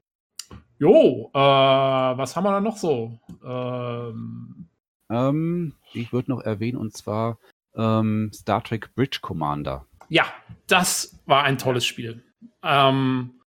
jo, 0.79 1.31
äh, 1.35 1.39
was 1.39 2.37
haben 2.37 2.45
wir 2.45 2.53
da 2.53 2.61
noch 2.61 2.77
so? 2.77 3.19
Ähm, 3.45 4.69
Ähm, 5.11 5.75
ich 5.93 6.13
würde 6.13 6.31
noch 6.31 6.41
erwähnen, 6.41 6.79
und 6.79 6.97
zwar 6.97 7.39
ähm, 7.75 8.31
Star 8.33 8.63
Trek 8.63 8.95
Bridge 8.95 9.19
Commander. 9.21 9.87
ja, 10.09 10.25
das 10.67 11.21
war 11.27 11.43
ein 11.45 11.59
tolles 11.59 11.85
Spiel. 11.85 12.23
Ähm, 12.65 13.41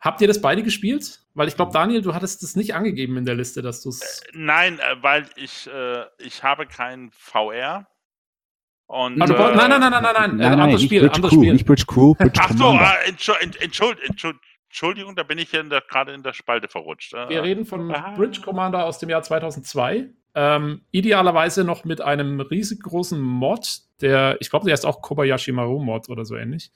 habt 0.00 0.20
ihr 0.20 0.28
das 0.28 0.40
beide 0.40 0.62
gespielt? 0.62 1.20
Weil 1.34 1.48
ich 1.48 1.54
glaube, 1.56 1.72
Daniel, 1.72 2.02
du 2.02 2.14
hattest 2.14 2.42
das 2.42 2.56
nicht 2.56 2.74
angegeben 2.74 3.16
in 3.16 3.24
der 3.24 3.34
Liste, 3.36 3.62
dass 3.62 3.82
du 3.82 3.90
es. 3.90 4.22
Nein, 4.32 4.78
äh, 4.80 4.96
weil 5.02 5.26
ich, 5.36 5.68
äh, 5.68 6.04
ich 6.18 6.42
habe 6.42 6.66
kein 6.66 7.10
VR. 7.12 7.86
Und, 8.86 9.20
Ah, 9.20 9.26
brauch- 9.26 9.50
äh, 9.50 9.54
nein, 9.56 9.70
nein, 9.70 9.80
nein, 9.80 9.92
nein, 9.92 10.02
nein, 10.02 10.14
nein, 10.36 10.40
äh, 10.40 10.44
anderes 10.46 10.80
nicht 10.80 10.84
Spiel, 10.88 11.00
Bridge 11.02 11.14
anderes 11.14 11.32
Crew, 11.34 11.40
Spiel. 11.42 11.52
nicht 11.52 11.66
Bridge 11.66 11.84
Crew, 11.86 12.14
Bridge 12.14 12.40
Ach 12.42 12.50
so, 12.56 12.72
äh, 12.72 13.10
Entschu- 13.10 13.38
Ent- 13.40 13.60
Entschuld, 13.60 14.00
Entschuld, 14.02 14.36
Entschuldigung, 14.70 15.14
da 15.14 15.22
bin 15.24 15.38
ich 15.38 15.52
ja 15.52 15.62
gerade 15.62 16.12
in 16.12 16.22
der 16.22 16.32
Spalte 16.32 16.68
verrutscht. 16.68 17.12
Äh, 17.14 17.28
Wir 17.28 17.42
reden 17.42 17.66
von 17.66 17.94
Ah. 17.94 18.14
Bridge 18.16 18.40
Commander 18.40 18.84
aus 18.86 18.98
dem 18.98 19.10
Jahr 19.10 19.22
2002. 19.22 20.08
Ähm, 20.34 20.82
idealerweise 20.90 21.64
noch 21.64 21.84
mit 21.84 22.00
einem 22.00 22.40
riesengroßen 22.40 23.20
Mod, 23.20 23.80
der, 24.00 24.36
ich 24.40 24.48
glaube, 24.50 24.64
der 24.66 24.74
ist 24.74 24.86
auch 24.86 25.02
Kobayashi 25.02 25.52
Maru 25.52 25.80
Mod 25.82 26.08
oder 26.08 26.24
so 26.24 26.36
ähnlich. 26.36 26.70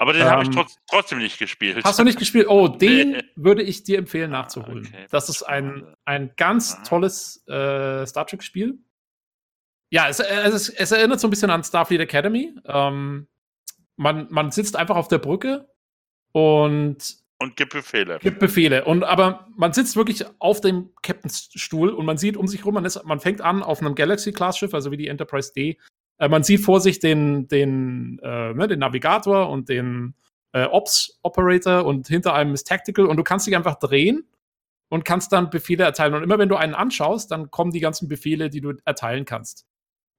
Aber 0.00 0.14
den 0.14 0.24
habe 0.24 0.42
ich 0.42 0.48
ähm, 0.48 0.54
trotz, 0.54 0.76
trotzdem 0.88 1.18
nicht 1.18 1.38
gespielt. 1.38 1.84
Hast 1.84 1.98
du 1.98 2.04
nicht 2.04 2.18
gespielt? 2.18 2.46
Oh, 2.48 2.68
den 2.68 3.10
Nee. 3.12 3.22
würde 3.36 3.62
ich 3.62 3.84
dir 3.84 3.98
empfehlen 3.98 4.30
nachzuholen. 4.30 4.86
okay. 4.86 5.06
Das 5.10 5.28
ist 5.28 5.42
ein, 5.42 5.94
ein 6.06 6.32
ganz 6.36 6.74
Aha. 6.74 6.82
tolles 6.84 7.44
äh, 7.46 8.06
Star 8.06 8.26
Trek-Spiel. 8.26 8.78
Ja, 9.90 10.08
es, 10.08 10.18
es, 10.20 10.68
es 10.70 10.92
erinnert 10.92 11.20
so 11.20 11.26
ein 11.26 11.30
bisschen 11.30 11.50
an 11.50 11.62
Starfleet 11.62 12.00
Academy. 12.00 12.54
Ähm, 12.64 13.28
man, 13.96 14.26
man 14.30 14.50
sitzt 14.50 14.74
einfach 14.76 14.96
auf 14.96 15.08
der 15.08 15.18
Brücke 15.18 15.68
und 16.32 17.16
Und 17.38 17.56
gibt 17.56 17.72
Befehle. 17.74 18.18
Gibt 18.20 18.38
Befehle. 18.38 18.84
Und 18.86 19.04
aber 19.04 19.48
man 19.56 19.72
sitzt 19.74 19.96
wirklich 19.96 20.24
auf 20.38 20.60
dem 20.62 20.90
Captainstuhl 21.02 21.90
und 21.90 22.06
man 22.06 22.16
sieht 22.16 22.36
um 22.38 22.46
sich 22.46 22.64
rum, 22.64 22.72
man, 22.74 22.84
ist, 22.86 23.04
man 23.04 23.20
fängt 23.20 23.40
an 23.42 23.62
auf 23.62 23.80
einem 23.82 23.94
Galaxy-Class-Schiff, 23.94 24.72
also 24.72 24.90
wie 24.92 24.96
die 24.96 25.08
Enterprise 25.08 25.52
D. 25.52 25.76
Äh, 26.20 26.28
man 26.28 26.44
sieht 26.44 26.60
vor 26.60 26.80
sich 26.80 27.00
den, 27.00 27.48
den, 27.48 28.20
äh, 28.22 28.54
ne, 28.54 28.68
den 28.68 28.78
Navigator 28.78 29.48
und 29.48 29.68
den 29.68 30.14
äh, 30.52 30.64
Ops-Operator 30.64 31.84
und 31.84 32.06
hinter 32.06 32.34
einem 32.34 32.54
ist 32.54 32.68
Tactical 32.68 33.06
und 33.06 33.16
du 33.16 33.24
kannst 33.24 33.46
dich 33.46 33.56
einfach 33.56 33.78
drehen 33.78 34.28
und 34.90 35.04
kannst 35.04 35.32
dann 35.32 35.50
Befehle 35.50 35.84
erteilen. 35.84 36.14
Und 36.14 36.22
immer 36.22 36.38
wenn 36.38 36.48
du 36.48 36.56
einen 36.56 36.74
anschaust, 36.74 37.30
dann 37.30 37.50
kommen 37.50 37.72
die 37.72 37.80
ganzen 37.80 38.08
Befehle, 38.08 38.50
die 38.50 38.60
du 38.60 38.74
erteilen 38.84 39.24
kannst. 39.24 39.66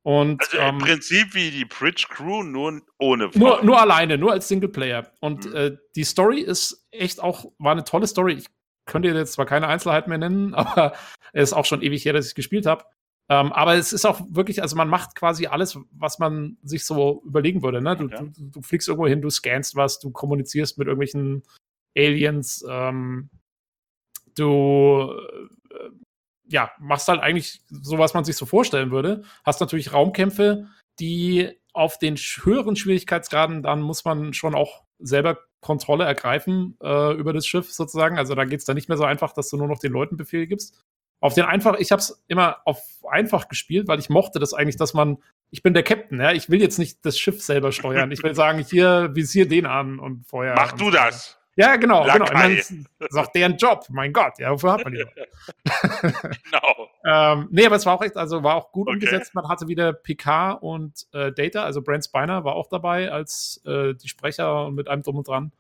Und, 0.04 0.42
also 0.42 0.58
im 0.58 0.64
ähm, 0.64 0.78
Prinzip 0.80 1.36
wie 1.36 1.52
die 1.52 1.66
Bridge 1.66 2.08
Crew, 2.10 2.42
nur 2.42 2.82
ohne. 2.98 3.30
Nur, 3.36 3.64
nur 3.64 3.80
alleine, 3.80 4.18
nur 4.18 4.32
als 4.32 4.48
Singleplayer. 4.48 5.12
Und 5.20 5.46
mhm. 5.46 5.56
äh, 5.56 5.78
die 5.96 6.04
Story 6.04 6.40
ist 6.40 6.88
echt 6.90 7.22
auch, 7.22 7.52
war 7.60 7.74
eine 7.74 7.84
tolle 7.84 8.08
Story. 8.08 8.34
Ich 8.34 8.48
könnte 8.86 9.10
jetzt 9.10 9.34
zwar 9.34 9.46
keine 9.46 9.68
Einzelheiten 9.68 10.10
mehr 10.10 10.18
nennen, 10.18 10.54
aber 10.56 10.94
es 11.34 11.50
ist 11.50 11.54
auch 11.54 11.66
schon 11.66 11.84
ewig 11.84 12.04
her, 12.04 12.14
dass 12.14 12.28
ich 12.28 12.36
gespielt 12.36 12.66
habe. 12.66 12.86
Ähm, 13.32 13.54
aber 13.54 13.76
es 13.76 13.94
ist 13.94 14.04
auch 14.04 14.20
wirklich, 14.30 14.62
also 14.62 14.76
man 14.76 14.90
macht 14.90 15.16
quasi 15.16 15.48
alles, 15.48 15.80
was 15.92 16.20
man 16.20 16.58
sich 16.64 16.84
so 16.84 17.24
überlegen 17.26 17.64
würde. 17.64 17.82
Ne? 17.82 17.96
Du, 17.96 18.08
ja. 18.08 18.18
du, 18.24 18.32
du 18.36 18.62
fliegst 18.62 18.90
irgendwo 18.90 19.08
hin, 19.08 19.22
du 19.22 19.30
scannst 19.30 19.78
was, 19.78 20.00
du 20.00 20.12
kommunizierst 20.12 20.78
mit 20.78 20.88
irgendwelchen 20.88 21.44
Aliens, 21.96 22.66
ähm, 22.70 23.30
du 24.36 25.14
äh, 25.70 25.90
ja, 26.50 26.72
machst 26.78 27.08
halt 27.08 27.22
eigentlich 27.22 27.62
so, 27.70 28.00
was 28.00 28.14
man 28.14 28.26
sich 28.26 28.36
so 28.36 28.46
vorstellen 28.46 28.92
würde. 28.92 29.24
Hast 29.46 29.62
natürlich 29.62 29.94
Raumkämpfe, 29.94 30.68
die 31.00 31.58
auf 31.72 32.00
den 32.00 32.18
höheren 32.18 32.76
Schwierigkeitsgraden, 32.76 33.64
dann 33.64 33.82
muss 33.82 34.04
man 34.04 34.34
schon 34.34 34.56
auch 34.56 34.84
selber 35.00 35.40
Kontrolle 35.62 36.04
ergreifen 36.04 36.76
äh, 36.84 37.14
über 37.14 37.32
das 37.32 37.48
Schiff 37.48 37.72
sozusagen. 37.72 38.18
Also 38.18 38.36
da 38.36 38.44
geht 38.44 38.60
es 38.60 38.66
dann 38.66 38.76
nicht 38.76 38.90
mehr 38.90 38.98
so 38.98 39.06
einfach, 39.06 39.32
dass 39.32 39.50
du 39.50 39.56
nur 39.56 39.70
noch 39.70 39.80
den 39.80 39.94
Leuten 39.94 40.18
Befehle 40.18 40.48
gibst. 40.48 40.84
Auf 41.22 41.36
den 41.36 41.46
einfach, 41.46 41.78
ich 41.78 41.92
habe 41.92 42.02
es 42.02 42.22
immer 42.28 42.58
auf 42.66 42.82
einfach 43.10 43.48
gespielt, 43.48 43.88
weil 43.88 44.00
ich 44.00 44.10
mochte 44.10 44.40
das 44.40 44.54
eigentlich, 44.54 44.76
dass 44.76 44.94
man, 44.96 45.20
ich 45.52 45.62
bin 45.62 45.74
der 45.74 45.84
Captain, 45.84 46.20
ja, 46.20 46.32
ich 46.32 46.50
will 46.50 46.60
jetzt 46.60 46.80
nicht 46.80 47.06
das 47.06 47.20
Schiff 47.20 47.42
selber 47.44 47.72
steuern. 47.72 48.12
Ich 48.12 48.24
will 48.24 48.34
sagen, 48.34 48.60
hier 48.60 49.12
visier 49.14 49.48
den 49.48 49.68
an 49.68 50.00
und 50.00 50.26
vorher. 50.26 50.56
Mach 50.56 50.74
und 50.74 50.82
du 50.82 50.90
das. 50.90 51.38
Ja, 51.56 51.76
genau, 51.76 52.06
genau. 52.06 52.26
Meine, 52.34 52.56
das 52.56 52.72
ist 52.72 53.18
auch 53.18 53.28
deren 53.28 53.58
Job. 53.58 53.86
Mein 53.90 54.14
Gott, 54.14 54.40
ja, 54.40 54.52
wofür 54.52 54.72
hat 54.72 54.84
man 54.84 54.94
die? 54.94 55.04
genau. 56.02 56.90
ähm, 57.06 57.50
nee, 57.52 57.66
aber 57.66 57.76
es 57.76 57.86
war 57.86 57.94
auch 57.94 58.02
echt, 58.02 58.18
also 58.18 58.42
war 58.42 58.56
auch 58.56 58.72
gut 58.72 58.88
okay. 58.88 58.96
umgesetzt. 58.96 59.36
Man 59.36 59.48
hatte 59.48 59.68
wieder 59.68 59.94
PK 59.94 60.54
und 60.54 61.08
äh, 61.14 61.32
Data, 61.32 61.64
also 61.64 61.84
Brent 61.84 62.06
Spiner 62.06 62.46
war 62.46 62.56
auch 62.56 62.68
dabei 62.68 63.12
als 63.12 63.62
äh, 63.66 63.94
die 63.94 64.08
Sprecher 64.08 64.66
und 64.66 64.76
mit 64.76 64.88
einem 64.88 65.04
drum 65.04 65.18
und 65.18 65.28
dran. 65.28 65.52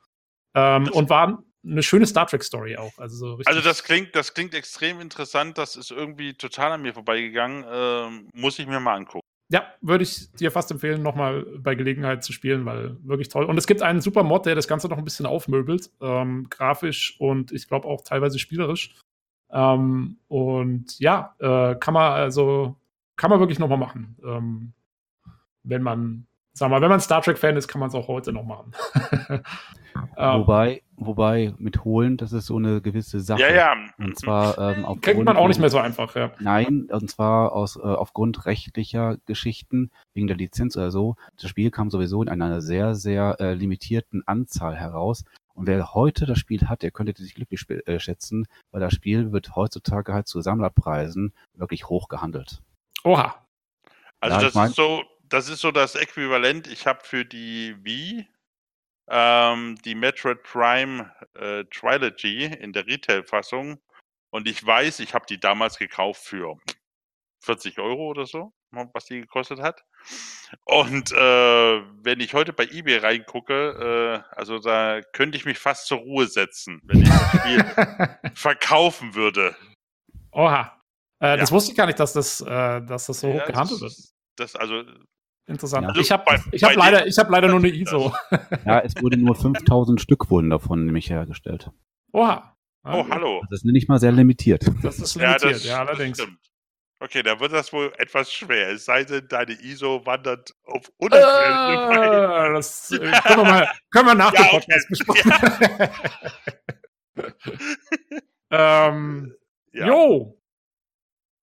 Ähm, 0.55 0.89
und 0.91 1.09
war 1.09 1.43
eine 1.63 1.83
schöne 1.83 2.05
Star 2.05 2.27
Trek 2.27 2.43
Story 2.43 2.75
auch. 2.77 2.97
Also, 2.97 3.37
so 3.37 3.43
also 3.45 3.61
das 3.61 3.83
klingt, 3.83 4.15
das 4.15 4.33
klingt 4.33 4.53
extrem 4.53 4.99
interessant. 4.99 5.57
Das 5.57 5.75
ist 5.75 5.91
irgendwie 5.91 6.33
total 6.33 6.73
an 6.73 6.81
mir 6.81 6.93
vorbeigegangen. 6.93 7.65
Ähm, 7.69 8.29
muss 8.33 8.59
ich 8.59 8.67
mir 8.67 8.79
mal 8.79 8.95
angucken. 8.95 9.25
Ja, 9.49 9.65
würde 9.81 10.03
ich 10.03 10.31
dir 10.31 10.49
fast 10.49 10.71
empfehlen, 10.71 11.03
nochmal 11.03 11.45
bei 11.57 11.75
Gelegenheit 11.75 12.23
zu 12.23 12.31
spielen, 12.31 12.65
weil 12.65 12.95
wirklich 13.03 13.27
toll. 13.27 13.43
Und 13.43 13.57
es 13.57 13.67
gibt 13.67 13.81
einen 13.81 13.99
super 13.99 14.23
Mod, 14.23 14.45
der 14.45 14.55
das 14.55 14.67
Ganze 14.67 14.87
noch 14.87 14.97
ein 14.97 15.03
bisschen 15.03 15.25
aufmöbelt, 15.25 15.91
ähm, 15.99 16.47
grafisch 16.49 17.19
und 17.19 17.51
ich 17.51 17.67
glaube 17.67 17.85
auch 17.87 18.01
teilweise 18.01 18.39
spielerisch. 18.39 18.95
Ähm, 19.51 20.19
und 20.29 20.97
ja, 20.99 21.35
äh, 21.39 21.75
kann 21.75 21.93
man 21.93 22.13
also 22.13 22.77
kann 23.17 23.29
man 23.29 23.39
wirklich 23.39 23.59
nochmal 23.59 23.77
machen, 23.77 24.17
ähm, 24.23 24.73
wenn 25.63 25.83
man 25.83 26.27
sag 26.53 26.69
mal, 26.69 26.81
wenn 26.81 26.89
man 26.89 26.99
Star 26.99 27.21
Trek-Fan 27.21 27.55
ist, 27.57 27.67
kann 27.67 27.79
man 27.79 27.89
es 27.89 27.95
auch 27.95 28.07
heute 28.07 28.33
noch 28.33 28.43
machen. 28.43 28.73
ähm, 30.17 30.39
wobei, 30.39 30.83
wobei 30.95 31.53
mit 31.57 31.83
Holen, 31.85 32.17
das 32.17 32.33
ist 32.33 32.47
so 32.47 32.57
eine 32.57 32.81
gewisse 32.81 33.19
Sache. 33.19 33.41
Ja, 33.41 33.53
ja. 33.53 33.75
Und 33.97 34.17
zwar 34.17 34.57
ähm, 34.57 34.85
aufgrund, 34.85 35.01
Kriegt 35.03 35.23
man 35.23 35.37
auch 35.37 35.47
nicht 35.47 35.59
mehr 35.59 35.69
so 35.69 35.77
einfach, 35.77 36.15
ja. 36.15 36.31
Nein, 36.39 36.87
und 36.91 37.09
zwar 37.09 37.53
aus 37.53 37.77
äh, 37.77 37.81
aufgrund 37.81 38.45
rechtlicher 38.45 39.17
Geschichten, 39.25 39.91
wegen 40.13 40.27
der 40.27 40.37
Lizenz 40.37 40.75
oder 40.75 40.91
so. 40.91 41.15
Das 41.39 41.49
Spiel 41.49 41.71
kam 41.71 41.89
sowieso 41.89 42.21
in 42.21 42.29
einer 42.29 42.61
sehr, 42.61 42.95
sehr 42.95 43.37
äh, 43.39 43.53
limitierten 43.53 44.23
Anzahl 44.25 44.75
heraus. 44.75 45.23
Und 45.53 45.67
wer 45.67 45.93
heute 45.93 46.25
das 46.25 46.39
Spiel 46.39 46.67
hat, 46.69 46.81
der 46.81 46.91
könnte 46.91 47.13
sich 47.21 47.35
glücklich 47.35 47.65
äh, 47.69 47.99
schätzen, 47.99 48.47
weil 48.71 48.81
das 48.81 48.93
Spiel 48.93 49.31
wird 49.31 49.55
heutzutage 49.55 50.13
halt 50.13 50.27
zu 50.27 50.41
Sammlerpreisen 50.41 51.33
wirklich 51.55 51.87
hoch 51.87 52.07
gehandelt. 52.07 52.61
Oha. 53.03 53.35
Also 54.19 54.37
ja, 54.37 54.43
das 54.43 54.53
mein, 54.53 54.69
ist 54.69 54.75
so, 54.75 55.01
das 55.31 55.49
ist 55.49 55.61
so 55.61 55.71
das 55.71 55.95
Äquivalent. 55.95 56.67
Ich 56.67 56.85
habe 56.85 56.99
für 57.03 57.25
die 57.25 57.75
Wii 57.83 58.27
ähm, 59.09 59.77
die 59.83 59.95
Metroid 59.95 60.43
Prime 60.43 61.11
äh, 61.35 61.63
Trilogy 61.65 62.45
in 62.45 62.73
der 62.73 62.85
Retail-Fassung 62.85 63.79
und 64.29 64.47
ich 64.47 64.65
weiß, 64.65 64.99
ich 64.99 65.13
habe 65.13 65.25
die 65.27 65.39
damals 65.39 65.77
gekauft 65.77 66.21
für 66.23 66.57
40 67.43 67.79
Euro 67.79 68.09
oder 68.09 68.25
so, 68.25 68.53
was 68.71 69.05
die 69.05 69.21
gekostet 69.21 69.61
hat. 69.61 69.83
Und 70.65 71.11
äh, 71.11 71.15
wenn 71.15 72.19
ich 72.19 72.33
heute 72.33 72.53
bei 72.53 72.65
eBay 72.65 72.97
reingucke, 72.97 74.23
äh, 74.33 74.35
also 74.35 74.59
da 74.59 75.01
könnte 75.13 75.37
ich 75.37 75.45
mich 75.45 75.57
fast 75.57 75.87
zur 75.87 75.99
Ruhe 75.99 76.27
setzen, 76.27 76.81
wenn 76.83 77.03
ich 77.03 77.09
das 77.09 77.39
Spiel 77.39 77.63
verkaufen 78.35 79.15
würde. 79.15 79.55
Oha. 80.31 80.77
Äh, 81.21 81.27
ja. 81.27 81.37
Das 81.37 81.51
wusste 81.51 81.71
ich 81.71 81.77
gar 81.77 81.85
nicht, 81.85 81.99
dass 81.99 82.13
das, 82.13 82.41
äh, 82.41 82.81
dass 82.81 83.05
das 83.05 83.19
so 83.19 83.27
ja, 83.27 83.41
hoch 83.41 83.45
gehandelt 83.45 83.81
wird. 83.81 83.93
Das, 84.35 84.55
also 84.55 84.83
Interessant. 85.51 85.87
Ja. 85.95 86.01
Ich 86.01 86.11
habe 86.11 86.23
ich 86.51 86.63
hab 86.63 86.75
leider, 86.75 86.99
hab 86.99 87.29
leider 87.29 87.47
nur 87.49 87.59
eine 87.59 87.69
ISO. 87.69 88.13
Ja, 88.65 88.79
es 88.79 88.93
wurde 89.01 89.17
nur 89.17 89.35
5000 89.35 89.99
Stück 89.99 90.29
wurden 90.29 90.49
davon 90.49 90.85
nämlich 90.85 91.09
hergestellt. 91.09 91.71
Oha. 92.13 92.55
Oh, 92.83 93.05
hallo. 93.09 93.43
Das 93.49 93.59
ist 93.59 93.65
nicht 93.65 93.89
mal 93.89 93.99
sehr 93.99 94.11
limitiert. 94.11 94.65
Das 94.81 94.99
ist 94.99 95.15
limitiert, 95.15 95.41
ja, 95.41 95.49
das, 95.51 95.65
ja 95.65 95.79
allerdings. 95.79 96.17
Das 96.17 96.27
okay, 96.99 97.21
da 97.23 97.39
wird 97.39 97.51
das 97.51 97.71
wohl 97.73 97.93
etwas 97.97 98.31
schwer. 98.31 98.69
Es 98.69 98.85
sei 98.85 99.03
denn, 99.03 99.27
deine 99.27 99.53
ISO 99.53 100.05
wandert 100.05 100.55
auf 100.63 100.87
äh, 100.99 101.09
Das 101.09 102.91
äh, 102.91 102.97
können, 102.97 103.37
wir 103.37 103.43
mal, 103.43 103.71
können 103.91 104.07
wir 104.07 104.15
nach 104.15 104.33
ja, 104.33 104.43
dem 104.43 104.49
Podcast 104.49 104.87
okay. 104.89 105.03
besprechen. 105.13 105.89
ähm, 108.51 109.35
ja. 109.73 109.87
Jo. 109.87 110.41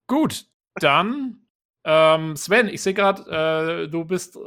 Gut, 0.07 0.45
dann 0.75 1.47
ähm, 1.91 2.35
Sven, 2.35 2.67
ich 2.67 2.83
sehe 2.83 2.93
gerade, 2.93 3.85
äh, 3.85 3.89
du 3.89 4.05
bist, 4.05 4.35
äh, 4.35 4.39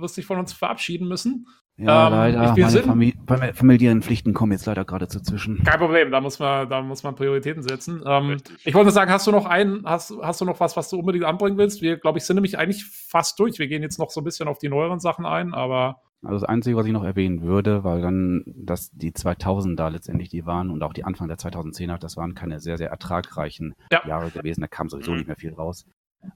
wirst 0.00 0.16
dich 0.16 0.26
von 0.26 0.38
uns 0.38 0.52
verabschieden 0.52 1.08
müssen. 1.08 1.48
Ja, 1.76 2.06
ähm, 2.06 2.12
leider. 2.12 2.56
Ich, 2.56 2.56
meine 2.56 2.82
Famili 2.82 3.52
familiären 3.52 4.00
Pflichten 4.00 4.32
kommen 4.32 4.52
jetzt 4.52 4.66
leider 4.66 4.84
gerade 4.84 5.08
dazwischen. 5.08 5.64
Kein 5.64 5.80
Problem, 5.80 6.12
da 6.12 6.20
muss 6.20 6.38
man, 6.38 6.68
da 6.68 6.82
muss 6.82 7.02
man 7.02 7.16
Prioritäten 7.16 7.64
setzen. 7.64 8.00
Ähm, 8.06 8.36
ich 8.64 8.74
wollte 8.74 8.92
sagen, 8.92 9.10
hast 9.10 9.26
du 9.26 9.32
noch 9.32 9.46
einen, 9.46 9.84
hast, 9.84 10.14
hast 10.22 10.40
du 10.40 10.44
noch 10.44 10.60
was, 10.60 10.76
was 10.76 10.88
du 10.88 11.00
unbedingt 11.00 11.24
anbringen 11.24 11.58
willst? 11.58 11.82
Wir, 11.82 11.96
glaube 11.96 12.18
ich, 12.18 12.24
sind 12.24 12.36
nämlich 12.36 12.58
eigentlich 12.58 12.84
fast 12.84 13.40
durch. 13.40 13.58
Wir 13.58 13.66
gehen 13.66 13.82
jetzt 13.82 13.98
noch 13.98 14.10
so 14.10 14.20
ein 14.20 14.24
bisschen 14.24 14.46
auf 14.46 14.58
die 14.58 14.68
neueren 14.68 15.00
Sachen 15.00 15.26
ein, 15.26 15.52
aber. 15.52 16.00
Also 16.22 16.38
das 16.38 16.48
Einzige, 16.48 16.76
was 16.76 16.86
ich 16.86 16.92
noch 16.92 17.04
erwähnen 17.04 17.42
würde, 17.42 17.82
weil 17.82 18.00
dann, 18.00 18.44
dass 18.46 18.92
die 18.92 19.12
2000 19.12 19.78
da 19.78 19.88
letztendlich 19.88 20.28
die 20.28 20.46
waren 20.46 20.70
und 20.70 20.82
auch 20.84 20.92
die 20.92 21.04
Anfang 21.04 21.26
der 21.26 21.38
2010er, 21.38 21.98
das 21.98 22.16
waren 22.16 22.34
keine 22.34 22.60
sehr, 22.60 22.78
sehr 22.78 22.88
ertragreichen 22.88 23.74
ja. 23.90 24.00
Jahre 24.06 24.30
gewesen. 24.30 24.60
Da 24.60 24.68
kam 24.68 24.88
sowieso 24.88 25.10
mhm. 25.10 25.16
nicht 25.18 25.26
mehr 25.26 25.36
viel 25.36 25.52
raus. 25.52 25.86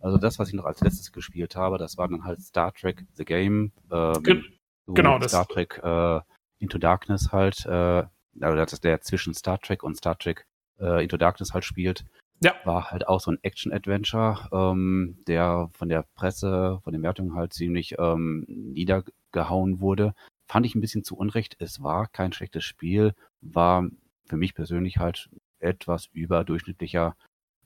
Also 0.00 0.18
das, 0.18 0.38
was 0.38 0.48
ich 0.48 0.54
noch 0.54 0.64
als 0.64 0.80
letztes 0.80 1.12
gespielt 1.12 1.56
habe, 1.56 1.78
das 1.78 1.98
war 1.98 2.08
dann 2.08 2.24
halt 2.24 2.40
Star 2.40 2.72
Trek 2.72 3.04
The 3.14 3.24
Game. 3.24 3.72
Ähm, 3.90 4.22
Ge 4.22 4.42
so 4.86 4.94
genau, 4.94 5.20
Star 5.20 5.44
das. 5.44 5.48
Trek 5.48 5.80
äh, 5.82 6.20
Into 6.58 6.78
Darkness 6.78 7.32
halt, 7.32 7.66
äh, 7.66 8.04
also 8.40 8.56
das 8.56 8.80
der 8.80 9.00
zwischen 9.00 9.34
Star 9.34 9.60
Trek 9.60 9.82
und 9.82 9.96
Star 9.96 10.18
Trek 10.18 10.46
äh, 10.80 11.02
Into 11.02 11.16
Darkness 11.16 11.52
halt 11.54 11.64
spielt. 11.64 12.04
Ja. 12.40 12.54
War 12.64 12.90
halt 12.90 13.08
auch 13.08 13.20
so 13.20 13.32
ein 13.32 13.38
Action-Adventure, 13.42 14.48
ähm, 14.52 15.18
der 15.26 15.68
von 15.72 15.88
der 15.88 16.04
Presse, 16.14 16.80
von 16.84 16.92
den 16.92 17.02
Wertungen 17.02 17.34
halt 17.34 17.52
ziemlich 17.52 17.96
ähm, 17.98 18.44
niedergehauen 18.46 19.80
wurde. 19.80 20.14
Fand 20.46 20.64
ich 20.64 20.74
ein 20.74 20.80
bisschen 20.80 21.02
zu 21.02 21.16
Unrecht. 21.16 21.56
Es 21.58 21.82
war 21.82 22.06
kein 22.06 22.32
schlechtes 22.32 22.64
Spiel, 22.64 23.14
war 23.40 23.88
für 24.26 24.36
mich 24.36 24.54
persönlich 24.54 24.98
halt 24.98 25.28
etwas 25.58 26.06
überdurchschnittlicher, 26.12 27.16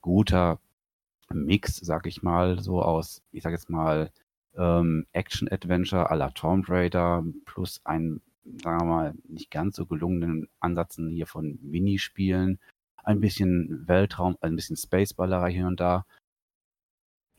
guter 0.01 0.59
Mix, 1.35 1.77
sag 1.77 2.07
ich 2.07 2.23
mal, 2.23 2.61
so 2.61 2.83
aus, 2.83 3.23
ich 3.33 3.43
sag 3.43 3.53
jetzt 3.53 3.71
mal, 3.71 4.11
ähm, 4.57 5.07
Action-Adventure 5.13 6.11
à 6.11 6.17
la 6.17 6.31
Tomb 6.31 6.69
Raider 6.69 7.25
plus 7.45 7.81
ein, 7.85 8.21
sagen 8.45 8.81
wir 8.81 8.87
mal, 8.87 9.15
nicht 9.29 9.51
ganz 9.51 9.77
so 9.77 9.87
gelungenen 9.87 10.49
Ansätzen 10.61 11.09
hier 11.09 11.27
von 11.27 11.59
Minispielen, 11.63 12.59
ein 13.05 13.21
bisschen 13.21 13.87
Weltraum, 13.89 14.37
ein 14.41 14.57
bisschen 14.57 14.77
Spaceballerei 14.77 15.53
hier 15.53 15.67
und 15.67 15.81
da. 15.81 16.07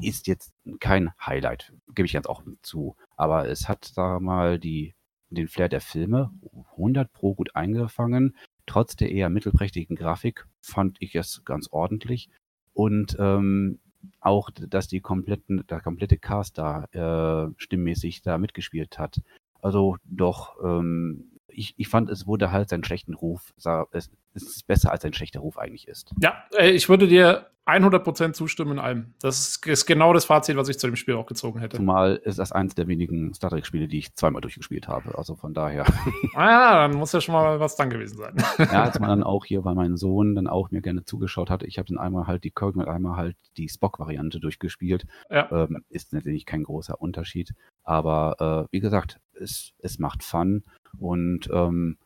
Ist 0.01 0.27
jetzt 0.27 0.53
kein 0.79 1.11
Highlight, 1.23 1.71
gebe 1.93 2.05
ich 2.05 2.13
jetzt 2.13 2.27
auch 2.27 2.43
zu. 2.61 2.95
Aber 3.15 3.47
es 3.47 3.69
hat, 3.69 3.85
sagen 3.85 4.15
wir 4.15 4.19
mal, 4.19 4.59
die, 4.59 4.95
den 5.29 5.47
Flair 5.47 5.69
der 5.69 5.81
Filme 5.81 6.31
100 6.71 7.11
pro 7.13 7.35
gut 7.35 7.55
eingefangen. 7.55 8.35
Trotz 8.65 8.95
der 8.95 9.11
eher 9.11 9.29
mittelprächtigen 9.29 9.95
Grafik 9.95 10.47
fand 10.61 10.97
ich 10.99 11.15
es 11.15 11.43
ganz 11.45 11.67
ordentlich. 11.69 12.29
Und 12.73 13.15
ähm, 13.19 13.79
auch, 14.19 14.49
dass 14.51 14.87
die 14.87 15.01
kompletten, 15.01 15.65
der 15.67 15.81
komplette 15.81 16.17
Cast 16.17 16.57
da 16.57 16.85
äh, 16.91 17.51
stimmmäßig 17.57 18.21
da 18.21 18.37
mitgespielt 18.37 18.99
hat. 18.99 19.21
Also 19.61 19.97
doch 20.05 20.57
ähm, 20.63 21.29
ich, 21.55 21.73
ich 21.77 21.87
fand, 21.87 22.09
es 22.09 22.27
wurde 22.27 22.51
halt 22.51 22.69
seinen 22.69 22.83
schlechten 22.83 23.13
Ruf, 23.13 23.53
es 23.91 24.09
ist 24.33 24.67
besser 24.67 24.91
als 24.91 25.03
sein 25.03 25.13
schlechter 25.13 25.39
Ruf 25.39 25.57
eigentlich 25.57 25.87
ist. 25.87 26.13
Ja, 26.19 26.43
äh, 26.57 26.71
ich 26.71 26.89
würde 26.89 27.07
dir 27.07 27.47
100% 27.65 28.33
zustimmen 28.33 28.73
in 28.73 28.79
allem. 28.79 29.13
Das 29.21 29.59
ist 29.65 29.85
genau 29.85 30.11
das 30.11 30.25
Fazit, 30.25 30.57
was 30.57 30.67
ich 30.67 30.77
zu 30.79 30.87
dem 30.87 30.97
Spiel 30.97 31.15
auch 31.15 31.25
gezogen 31.25 31.59
hätte. 31.59 31.77
Zumal 31.77 32.17
ist 32.17 32.39
das 32.39 32.51
eines 32.51 32.75
der 32.75 32.87
wenigen 32.87 33.33
Star 33.33 33.49
Trek-Spiele, 33.49 33.87
die 33.87 33.99
ich 33.99 34.15
zweimal 34.15 34.41
durchgespielt 34.41 34.89
habe. 34.89 35.17
Also 35.17 35.35
von 35.35 35.53
daher. 35.53 35.85
Ah 36.35 36.49
ja, 36.49 36.87
dann 36.87 36.97
muss 36.97 37.11
ja 37.11 37.21
schon 37.21 37.33
mal 37.33 37.59
was 37.59 37.75
dran 37.75 37.89
gewesen 37.89 38.17
sein. 38.17 38.35
Ja, 38.57 38.83
als 38.83 38.99
man 38.99 39.09
dann 39.09 39.23
auch 39.23 39.45
hier, 39.45 39.63
weil 39.63 39.75
mein 39.75 39.97
Sohn 39.97 40.35
dann 40.35 40.47
auch 40.47 40.71
mir 40.71 40.81
gerne 40.81 41.05
zugeschaut 41.05 41.49
hat, 41.49 41.63
ich 41.63 41.77
habe 41.77 41.87
dann 41.87 41.99
einmal 41.99 42.25
halt 42.25 42.43
die 42.43 42.49
Kirk 42.51 42.75
und 42.75 42.87
einmal 42.87 43.17
halt 43.17 43.35
die 43.57 43.69
Spock-Variante 43.69 44.39
durchgespielt. 44.39 45.05
Ja. 45.29 45.51
Ähm, 45.51 45.83
ist 45.89 46.11
natürlich 46.11 46.45
kein 46.45 46.63
großer 46.63 46.99
Unterschied. 46.99 47.53
Aber 47.83 48.67
äh, 48.67 48.73
wie 48.73 48.79
gesagt, 48.79 49.19
es, 49.39 49.73
es 49.79 49.99
macht 49.99 50.23
Fun 50.23 50.63
und 50.97 51.49
ähm, 51.53 51.97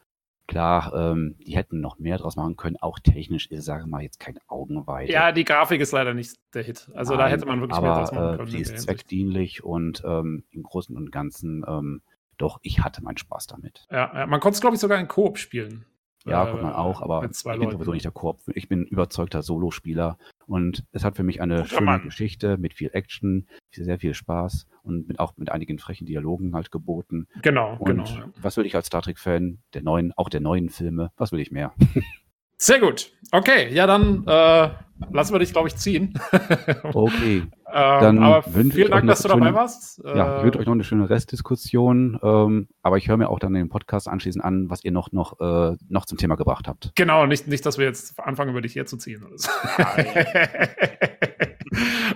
Klar, 0.48 0.94
ähm, 0.96 1.36
die 1.46 1.58
hätten 1.58 1.82
noch 1.82 2.00
mehr 2.00 2.18
draus 2.18 2.38
machen 2.38 2.56
können. 2.56 2.78
Auch 2.78 3.00
technisch 3.00 3.48
ist, 3.48 3.66
sage 3.66 3.86
mal, 3.86 4.02
jetzt 4.02 4.20
kein 4.20 4.40
Augenweide. 4.48 5.12
Ja, 5.12 5.34
die 5.34 5.44
Grafik 5.44 5.82
ist 5.82 5.92
leider 5.92 6.14
nicht 6.14 6.38
der 6.54 6.64
Hit. 6.64 6.90
Also 6.96 7.14
Nein, 7.14 7.20
da 7.20 7.28
hätte 7.28 7.46
man 7.46 7.60
wirklich 7.60 7.78
aber, 7.78 7.88
mehr 7.88 7.98
draus 7.98 8.12
machen 8.14 8.34
äh, 8.34 8.38
können. 8.38 8.52
Die 8.52 8.62
ist 8.62 8.80
zweckdienlich 8.80 9.64
und 9.66 10.04
ähm, 10.06 10.46
im 10.52 10.64
Großen 10.64 10.96
und 10.96 11.12
Ganzen, 11.12 11.66
ähm, 11.68 12.02
doch, 12.38 12.60
ich 12.62 12.80
hatte 12.80 13.04
meinen 13.04 13.18
Spaß 13.18 13.48
damit. 13.48 13.88
Ja, 13.92 14.12
ja 14.14 14.26
man 14.26 14.40
konnte 14.40 14.56
es, 14.56 14.62
glaube 14.62 14.76
ich, 14.76 14.80
sogar 14.80 15.00
in 15.00 15.10
Koop 15.10 15.38
spielen. 15.38 15.86
Ja, 16.28 16.48
äh, 16.48 16.62
man 16.62 16.74
auch, 16.74 17.02
aber 17.02 17.24
ich 17.24 17.44
bin 17.44 17.72
sowieso 17.72 17.94
nicht 17.94 18.06
der 18.06 18.12
Koop. 18.12 18.40
Ich 18.54 18.68
bin 18.68 18.86
überzeugter 18.86 19.42
Solospieler 19.42 20.18
und 20.46 20.84
es 20.92 21.04
hat 21.04 21.16
für 21.16 21.24
mich 21.24 21.42
eine 21.42 21.58
Guter 21.58 21.68
schöne 21.68 21.82
Mann. 21.82 22.04
Geschichte 22.04 22.58
mit 22.58 22.74
viel 22.74 22.90
Action, 22.94 23.48
sehr 23.72 24.00
viel 24.00 24.14
Spaß 24.14 24.68
und 24.84 25.08
mit, 25.08 25.20
auch 25.20 25.36
mit 25.38 25.52
einigen 25.52 25.80
frechen 25.80 26.06
Dialogen 26.06 26.54
halt 26.54 26.72
geboten. 26.72 27.28
Genau, 27.42 27.78
und 27.78 27.86
genau. 27.86 28.06
Was 28.42 28.58
will 28.58 28.66
ich 28.66 28.76
als 28.76 28.88
Star 28.88 29.02
Trek-Fan, 29.02 29.60
der 29.74 29.84
neuen, 29.84 30.14
auch 30.16 30.30
der 30.30 30.42
neuen 30.42 30.70
Filme, 30.70 31.12
was 31.18 31.32
will 31.32 31.40
ich 31.40 31.52
mehr? 31.52 31.74
Sehr 32.58 32.80
gut. 32.80 33.12
Okay, 33.32 33.72
ja, 33.74 33.86
dann 33.86 34.26
äh, 34.26 34.70
lassen 35.12 35.34
wir 35.34 35.40
dich, 35.40 35.52
glaube 35.52 35.68
ich, 35.68 35.76
ziehen. 35.76 36.14
okay. 36.84 37.38
ähm, 37.38 37.50
dann 37.66 38.24
aber 38.24 38.44
vielen 38.44 38.90
Dank, 38.90 39.08
dass 39.08 39.22
du 39.22 39.30
schöne, 39.30 39.46
dabei 39.46 39.56
warst. 39.56 40.02
Ja, 40.04 40.38
ich 40.38 40.44
wünsche 40.44 40.60
euch 40.60 40.66
noch 40.66 40.74
eine 40.74 40.84
schöne 40.84 41.10
Restdiskussion. 41.10 42.20
Ähm, 42.24 42.68
aber 42.82 42.98
ich 42.98 43.08
höre 43.08 43.18
mir 43.18 43.30
auch 43.30 43.40
dann 43.40 43.54
den 43.54 43.70
Podcast 43.70 44.08
anschließend 44.08 44.44
an, 44.44 44.70
was 44.70 44.84
ihr 44.84 44.92
noch, 44.92 45.12
noch, 45.12 45.40
äh, 45.40 45.78
noch 45.88 46.06
zum 46.06 46.18
Thema 46.18 46.36
gebracht 46.36 46.68
habt. 46.68 46.92
Genau, 46.96 47.26
nicht, 47.26 47.48
nicht, 47.48 47.66
dass 47.66 47.78
wir 47.78 47.86
jetzt 47.86 48.20
anfangen, 48.20 48.52
über 48.52 48.62
dich 48.62 48.76
herzuziehen. 48.76 49.24
Oder 49.24 49.38
so. 49.38 49.50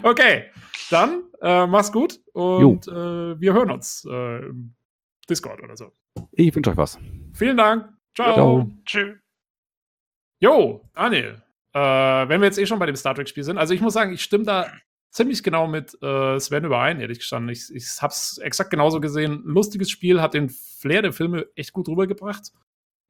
okay, 0.04 0.46
dann 0.90 1.24
äh, 1.42 1.68
mach's 1.68 1.92
gut 1.92 2.20
und 2.34 2.88
äh, 2.88 3.40
wir 3.40 3.54
hören 3.54 3.70
uns 3.70 4.08
äh, 4.10 4.46
im 4.46 4.74
Discord 5.30 5.62
oder 5.62 5.76
so. 5.78 5.92
Ich 6.32 6.56
wünsche 6.56 6.72
euch 6.72 6.78
was. 6.78 6.98
Vielen 7.34 7.58
Dank. 7.58 7.90
Ciao. 8.16 8.34
Ciao. 8.34 8.72
Tschüss. 8.86 9.22
Jo, 10.42 10.90
Daniel, 10.96 11.40
äh, 11.74 11.80
wenn 11.80 12.42
wir 12.42 12.48
jetzt 12.48 12.58
eh 12.58 12.66
schon 12.66 12.80
bei 12.80 12.88
dem 12.88 12.96
Star 12.96 13.14
Trek-Spiel 13.14 13.44
sind, 13.44 13.60
also 13.60 13.76
ich 13.76 13.82
muss 13.82 13.94
sagen, 13.94 14.12
ich 14.12 14.24
stimme 14.24 14.44
da 14.44 14.72
ziemlich 15.12 15.44
genau 15.44 15.68
mit 15.68 15.96
äh, 16.02 16.40
Sven 16.40 16.66
überein, 16.66 17.00
ehrlich 17.00 17.20
gestanden. 17.20 17.50
Ich, 17.50 17.74
ich 17.74 18.02
hab's 18.02 18.40
exakt 18.40 18.72
genauso 18.72 19.00
gesehen. 19.00 19.44
Lustiges 19.46 19.92
Spiel, 19.92 20.20
hat 20.20 20.34
den 20.34 20.50
Flair 20.50 21.04
der 21.04 21.14
Filme 21.14 21.46
echt 21.56 21.74
gut 21.74 21.88
rübergebracht. 21.88 22.52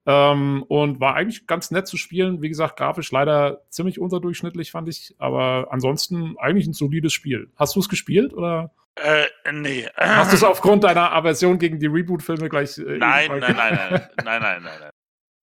Ähm, 0.05 0.65
und 0.67 0.99
war 0.99 1.15
eigentlich 1.15 1.47
ganz 1.47 1.71
nett 1.71 1.87
zu 1.87 1.95
spielen. 1.95 2.41
Wie 2.41 2.49
gesagt, 2.49 2.75
grafisch 2.75 3.11
leider 3.11 3.61
ziemlich 3.69 3.99
unterdurchschnittlich, 3.99 4.71
fand 4.71 4.89
ich. 4.89 5.15
Aber 5.17 5.67
ansonsten 5.71 6.35
eigentlich 6.37 6.67
ein 6.67 6.73
solides 6.73 7.13
Spiel. 7.13 7.49
Hast 7.55 7.77
du 7.77 7.79
es 7.79 7.87
gespielt 7.87 8.33
oder? 8.33 8.73
Äh, 8.95 9.27
nee. 9.53 9.87
Hast 9.95 10.33
du 10.33 10.35
es 10.35 10.43
aufgrund 10.43 10.83
deiner 10.83 11.13
Aversion 11.13 11.59
gegen 11.59 11.79
die 11.79 11.87
Reboot-Filme 11.87 12.49
gleich? 12.49 12.77
Äh, 12.77 12.97
nein, 12.97 13.29
nein, 13.39 13.39
nein, 13.39 13.55
nein, 13.55 13.77
nein, 13.77 14.01
nein, 14.25 14.41
nein, 14.41 14.63
nein, 14.63 14.79
nein. 14.81 14.91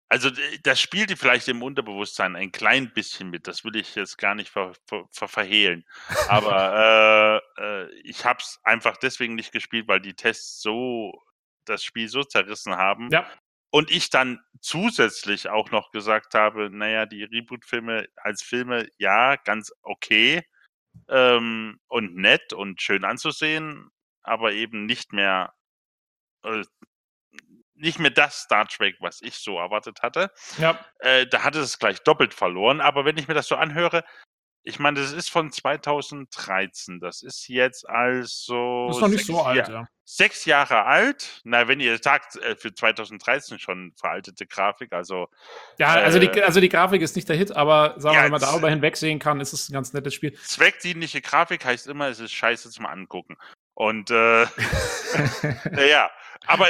Also 0.09 0.29
das 0.63 0.79
spielte 0.79 1.17
vielleicht 1.17 1.47
im 1.49 1.61
Unterbewusstsein 1.61 2.35
ein 2.35 2.51
klein 2.51 2.93
bisschen 2.93 3.29
mit, 3.29 3.47
das 3.47 3.65
will 3.65 3.75
ich 3.75 3.95
jetzt 3.95 4.17
gar 4.17 4.35
nicht 4.35 4.49
ver 4.49 4.73
ver 4.85 5.05
ver 5.11 5.27
verhehlen. 5.27 5.85
Aber 6.29 7.41
äh, 7.57 7.61
äh, 7.61 7.91
ich 8.03 8.23
habe 8.23 8.39
es 8.39 8.59
einfach 8.63 8.97
deswegen 8.97 9.35
nicht 9.35 9.51
gespielt, 9.51 9.88
weil 9.88 9.99
die 9.99 10.15
Tests 10.15 10.61
so 10.61 11.11
das 11.65 11.84
Spiel 11.84 12.07
so 12.07 12.23
zerrissen 12.23 12.77
haben. 12.77 13.09
Ja. 13.11 13.27
Und 13.69 13.91
ich 13.91 14.09
dann 14.09 14.39
zusätzlich 14.61 15.49
auch 15.49 15.71
noch 15.71 15.91
gesagt 15.91 16.34
habe, 16.34 16.69
naja, 16.69 17.05
die 17.05 17.25
Reboot-Filme 17.25 18.07
als 18.15 18.41
Filme, 18.41 18.88
ja, 18.97 19.35
ganz 19.35 19.73
okay 19.81 20.41
ähm, 21.09 21.79
und 21.88 22.15
nett 22.15 22.53
und 22.53 22.81
schön 22.81 23.03
anzusehen, 23.03 23.89
aber 24.23 24.53
eben 24.53 24.85
nicht 24.85 25.13
mehr 25.13 25.53
äh, 26.43 26.63
nicht 27.77 27.99
mehr 27.99 28.11
das 28.11 28.41
Star 28.41 28.67
Trek, 28.67 28.97
was 28.99 29.21
ich 29.21 29.35
so 29.35 29.57
erwartet 29.57 30.01
hatte. 30.01 30.31
Ja. 30.57 30.79
Äh, 30.99 31.27
da 31.27 31.43
hatte 31.43 31.59
es 31.59 31.79
gleich 31.79 31.99
doppelt 32.03 32.33
verloren. 32.33 32.81
Aber 32.81 33.05
wenn 33.05 33.17
ich 33.17 33.27
mir 33.27 33.33
das 33.33 33.47
so 33.47 33.55
anhöre, 33.55 34.03
ich 34.67 34.79
meine, 34.79 34.99
das 34.99 35.13
ist 35.13 35.29
von 35.29 35.49
2013. 35.49 36.99
Das 36.99 37.21
ist 37.21 37.47
jetzt 37.47 37.87
also. 37.87 38.87
Das 38.87 38.97
ist 38.97 39.01
noch 39.01 39.07
nicht 39.07 39.25
so 39.25 39.41
alt, 39.41 39.69
ja. 39.69 39.87
Sechs 40.03 40.43
Jahre 40.43 40.83
alt. 40.83 41.41
Na, 41.45 41.69
wenn 41.69 41.79
ihr 41.79 41.97
sagt, 41.97 42.35
äh, 42.35 42.55
für 42.57 42.73
2013 42.73 43.59
schon 43.59 43.93
veraltete 43.95 44.45
Grafik, 44.45 44.91
also. 44.91 45.27
Ja, 45.79 45.93
also, 45.93 46.19
die, 46.19 46.27
äh, 46.27 46.41
also 46.41 46.59
die 46.59 46.67
Grafik 46.67 47.01
ist 47.01 47.15
nicht 47.15 47.29
der 47.29 47.37
Hit, 47.37 47.55
aber 47.55 47.95
sagen 47.97 48.15
wir, 48.15 48.19
ja, 48.19 48.23
wenn 48.25 48.31
man 48.31 48.41
darüber 48.41 48.69
hinwegsehen 48.69 49.19
kann, 49.19 49.39
ist 49.39 49.53
es 49.53 49.69
ein 49.69 49.73
ganz 49.73 49.93
nettes 49.93 50.13
Spiel. 50.13 50.33
Zweckdienliche 50.33 51.21
Grafik 51.21 51.63
heißt 51.63 51.87
immer, 51.87 52.09
es 52.09 52.19
ist 52.19 52.33
scheiße 52.33 52.69
zum 52.69 52.85
Angucken. 52.85 53.37
Und 53.77 54.09
äh, 54.09 54.47
naja, 55.71 56.09
aber 56.47 56.65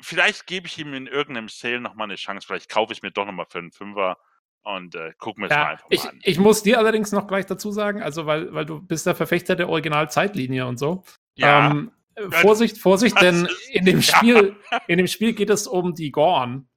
vielleicht 0.00 0.46
gebe 0.46 0.66
ich 0.66 0.78
ihm 0.78 0.94
in 0.94 1.06
irgendeinem 1.06 1.48
Sale 1.48 1.82
nochmal 1.82 2.06
eine 2.06 2.14
Chance. 2.14 2.46
Vielleicht 2.46 2.70
kaufe 2.70 2.94
ich 2.94 3.02
mir 3.02 3.10
doch 3.10 3.26
nochmal 3.26 3.44
für 3.46 3.58
einen 3.58 3.72
Fünfer 3.72 4.16
und 4.62 4.94
äh, 4.94 5.12
gucken 5.18 5.42
wir 5.42 5.50
es 5.50 5.54
ja, 5.54 5.64
mal 5.64 5.70
einfach 5.72 5.86
ich, 5.90 6.04
mal 6.04 6.10
an. 6.12 6.20
Ich 6.22 6.38
muss 6.38 6.62
dir 6.62 6.78
allerdings 6.78 7.12
noch 7.12 7.26
gleich 7.26 7.44
dazu 7.44 7.72
sagen, 7.72 8.02
also 8.02 8.24
weil, 8.24 8.54
weil 8.54 8.64
du 8.64 8.80
bist 8.80 9.04
der 9.04 9.14
Verfechter 9.14 9.54
der 9.54 9.68
Originalzeitlinie 9.68 10.66
und 10.66 10.78
so. 10.78 11.04
Ja. 11.34 11.72
Ähm, 11.72 11.92
Vorsicht, 12.30 12.78
Vorsicht, 12.78 13.20
denn 13.20 13.46
in 13.68 13.84
dem 13.84 14.00
Spiel, 14.00 14.56
in 14.86 14.96
dem 14.96 15.08
Spiel 15.08 15.34
geht 15.34 15.50
es 15.50 15.66
um 15.66 15.94
die 15.94 16.10
Gorn 16.10 16.70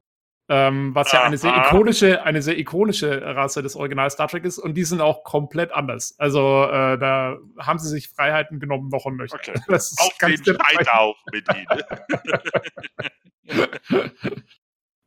ähm, 0.49 0.95
was 0.95 1.11
ja 1.11 1.23
eine 1.23 1.37
sehr 1.37 1.55
ikonische, 1.55 2.23
eine 2.23 2.41
sehr 2.41 2.57
ikonische 2.57 3.21
Rasse 3.21 3.61
des 3.61 3.75
Original 3.75 4.09
Star 4.09 4.27
Trek 4.27 4.45
ist 4.45 4.57
und 4.57 4.73
die 4.73 4.83
sind 4.83 4.99
auch 4.99 5.23
komplett 5.23 5.71
anders. 5.71 6.15
Also 6.17 6.63
äh, 6.63 6.97
da 6.97 7.37
haben 7.59 7.77
sie 7.77 7.87
sich 7.87 8.09
Freiheiten 8.09 8.59
genommen, 8.59 8.89
noch 8.89 9.05
und 9.05 9.17
nöcher. 9.17 9.35
Okay. 9.35 9.53
Das 9.67 9.91
ist 9.91 10.01
auf 10.01 10.17
den 10.17 10.43
Scheiterhaufen 10.43 11.23
mit 11.31 11.47
ihnen. 11.55 11.67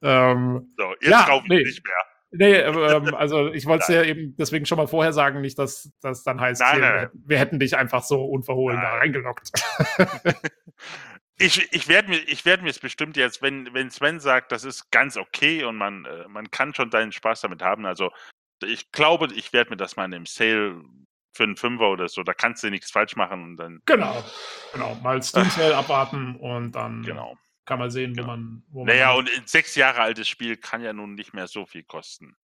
ähm, 0.02 0.72
so, 0.76 0.92
jetzt 1.00 1.10
ja, 1.10 1.24
kaufe 1.24 1.44
ich 1.44 1.50
nee. 1.50 1.64
nicht 1.64 1.84
mehr. 1.84 1.94
Nee, 2.34 2.54
ähm, 2.54 3.14
also 3.14 3.52
ich 3.52 3.66
wollte 3.66 3.82
es 3.82 3.88
ja 3.88 4.04
eben 4.04 4.34
deswegen 4.36 4.64
schon 4.64 4.78
mal 4.78 4.86
vorher 4.86 5.12
sagen, 5.12 5.42
nicht, 5.42 5.58
dass 5.58 5.92
das 6.00 6.22
dann 6.22 6.40
heißt, 6.40 6.62
nein, 6.62 6.80
wir, 6.80 6.90
nein. 6.90 7.08
wir, 7.12 7.38
hätten 7.38 7.58
dich 7.58 7.76
einfach 7.76 8.04
so 8.04 8.24
unverhohlen 8.24 8.78
nein. 8.78 8.90
da 8.90 8.98
reingelockt. 8.98 9.50
Ich, 11.42 11.72
ich 11.72 11.88
werde 11.88 12.08
mir, 12.08 12.18
ich 12.28 12.44
werde 12.44 12.62
mir 12.62 12.70
es 12.70 12.78
bestimmt 12.78 13.16
jetzt, 13.16 13.42
wenn, 13.42 13.72
wenn 13.74 13.90
Sven 13.90 14.20
sagt, 14.20 14.52
das 14.52 14.64
ist 14.64 14.90
ganz 14.90 15.16
okay 15.16 15.64
und 15.64 15.76
man, 15.76 16.04
äh, 16.04 16.28
man 16.28 16.50
kann 16.50 16.74
schon 16.74 16.90
deinen 16.90 17.12
Spaß 17.12 17.40
damit 17.40 17.62
haben. 17.62 17.84
Also 17.84 18.10
ich 18.64 18.92
glaube, 18.92 19.28
ich 19.34 19.52
werde 19.52 19.70
mir 19.70 19.76
das 19.76 19.96
mal 19.96 20.04
in 20.04 20.14
einem 20.14 20.26
Sale 20.26 20.82
für 21.34 21.44
einen 21.44 21.56
Fünfer 21.56 21.90
oder 21.90 22.08
so, 22.08 22.22
da 22.22 22.34
kannst 22.34 22.62
du 22.62 22.70
nichts 22.70 22.90
falsch 22.90 23.16
machen 23.16 23.42
und 23.42 23.56
dann. 23.56 23.80
Genau, 23.86 24.22
genau. 24.72 24.94
Mal 25.02 25.22
Steam 25.22 25.48
Sale 25.50 25.76
abwarten 25.76 26.36
und 26.36 26.72
dann 26.72 27.02
genau. 27.02 27.36
kann 27.64 27.78
man 27.78 27.90
sehen, 27.90 28.14
genau. 28.14 28.28
wo 28.28 28.30
man. 28.30 28.62
Wo 28.68 28.84
naja, 28.84 29.08
man 29.08 29.18
und 29.18 29.30
ein 29.30 29.46
sechs 29.46 29.74
Jahre 29.74 30.00
altes 30.00 30.28
Spiel 30.28 30.56
kann 30.56 30.82
ja 30.82 30.92
nun 30.92 31.14
nicht 31.14 31.32
mehr 31.32 31.48
so 31.48 31.66
viel 31.66 31.82
kosten. 31.82 32.36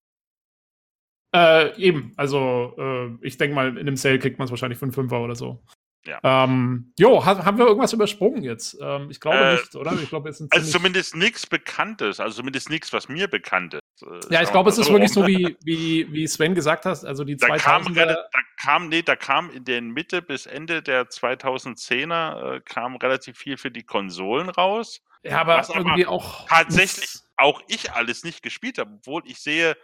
Äh, 1.35 1.77
eben, 1.79 2.13
also 2.17 2.75
äh, 2.79 3.27
ich 3.27 3.37
denke 3.37 3.55
mal, 3.55 3.69
in 3.77 3.81
einem 3.81 3.97
Sale 3.97 4.19
kriegt 4.19 4.39
man 4.39 4.47
es 4.47 4.51
wahrscheinlich 4.51 4.79
für 4.79 4.85
einen 4.85 4.93
Fünfer 4.93 5.21
oder 5.21 5.35
so. 5.35 5.63
Ja. 6.07 6.21
Ähm, 6.23 6.93
jo, 6.99 7.25
ha 7.25 7.45
haben 7.45 7.59
wir 7.59 7.67
irgendwas 7.67 7.93
übersprungen 7.93 8.43
jetzt? 8.43 8.77
Ähm, 8.81 9.09
ich 9.11 9.21
glaube 9.21 9.39
äh, 9.39 9.53
nicht, 9.55 9.75
oder? 9.75 9.93
Ich 9.95 10.09
glaube, 10.09 10.33
sind 10.33 10.53
also 10.53 10.71
zumindest 10.71 11.17
nichts 11.17 11.47
Bekanntes, 11.47 12.21
also 12.21 12.37
zumindest 12.37 12.71
nichts, 12.71 12.93
was 12.93 13.09
mir 13.09 13.29
bekannt 13.29 13.75
ist. 13.75 14.03
Äh, 14.03 14.35
ja, 14.35 14.43
ich 14.43 14.51
glaube, 14.51 14.71
es 14.71 14.79
ist 14.79 14.91
wirklich 14.91 15.13
so, 15.13 15.27
wie, 15.27 15.57
wie, 15.63 16.11
wie 16.13 16.27
Sven 16.27 16.55
gesagt 16.55 16.85
hat, 16.85 17.05
also 17.05 17.25
die 17.25 17.37
da 17.37 17.49
2000er. 17.49 17.59
Kam, 17.59 17.95
da 17.95 18.17
kam, 18.61 18.89
nee, 18.89 19.03
da 19.03 19.17
kam 19.17 19.51
in 19.51 19.65
der 19.65 19.83
Mitte 19.83 20.23
bis 20.23 20.47
Ende 20.47 20.83
der 20.83 21.09
2010er 21.09 22.57
äh, 22.57 22.61
kam 22.61 22.97
relativ 22.97 23.39
viel 23.39 23.57
für 23.57 23.71
die 23.71 23.85
Konsolen 23.85 24.49
raus. 24.49 25.03
Ja, 25.23 25.41
aber 25.41 25.67
irgendwie 25.75 26.07
aber 26.07 26.15
auch 26.15 26.47
tatsächlich 26.47 27.21
auch 27.37 27.61
ich 27.69 27.93
alles 27.93 28.25
nicht 28.25 28.43
gespielt 28.43 28.79
habe, 28.79 28.93
obwohl 28.95 29.23
ich 29.27 29.41
sehe, 29.41 29.77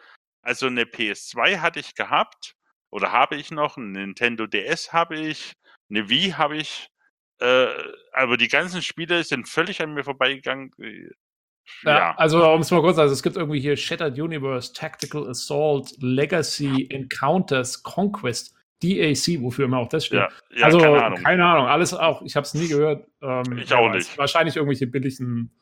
also 0.42 0.66
eine 0.66 0.84
PS2 0.84 1.58
hatte 1.58 1.80
ich 1.80 1.94
gehabt 1.94 2.54
oder 2.90 3.12
habe 3.12 3.36
ich 3.36 3.50
noch, 3.50 3.76
ein 3.76 3.92
Nintendo 3.92 4.46
DS 4.46 4.92
habe 4.92 5.16
ich, 5.16 5.54
eine 5.92 6.08
Wii 6.08 6.30
habe 6.32 6.56
ich, 6.56 6.88
äh, 7.40 7.66
aber 8.12 8.36
die 8.36 8.48
ganzen 8.48 8.82
Spiele 8.82 9.22
sind 9.24 9.48
völlig 9.48 9.82
an 9.82 9.94
mir 9.94 10.04
vorbeigegangen. 10.04 10.70
Äh, 10.78 11.10
ja, 11.84 11.98
ja. 11.98 12.14
also 12.16 12.44
um 12.52 12.60
es 12.60 12.70
mal 12.70 12.80
kurz, 12.80 12.98
also 12.98 13.12
es 13.12 13.22
gibt 13.22 13.36
irgendwie 13.36 13.60
hier 13.60 13.76
Shattered 13.76 14.18
Universe, 14.18 14.72
Tactical 14.72 15.28
Assault, 15.28 15.90
Legacy, 16.00 16.88
Encounters, 16.90 17.82
Conquest, 17.82 18.54
DAC, 18.82 19.40
wofür 19.40 19.66
immer 19.66 19.78
auch 19.78 19.88
das 19.88 20.06
steht. 20.06 20.18
Ja, 20.20 20.28
ja, 20.54 20.64
also 20.66 20.78
keine 20.78 21.04
Ahnung. 21.04 21.22
keine 21.22 21.44
Ahnung, 21.44 21.66
alles 21.66 21.94
auch, 21.94 22.22
ich 22.22 22.34
habe 22.34 22.44
es 22.44 22.54
nie 22.54 22.68
gehört. 22.68 23.06
Ähm, 23.22 23.58
ich 23.58 23.72
auch 23.72 23.90
nicht. 23.90 24.18
Wahrscheinlich 24.18 24.56
irgendwelche 24.56 24.86
billigen 24.86 25.52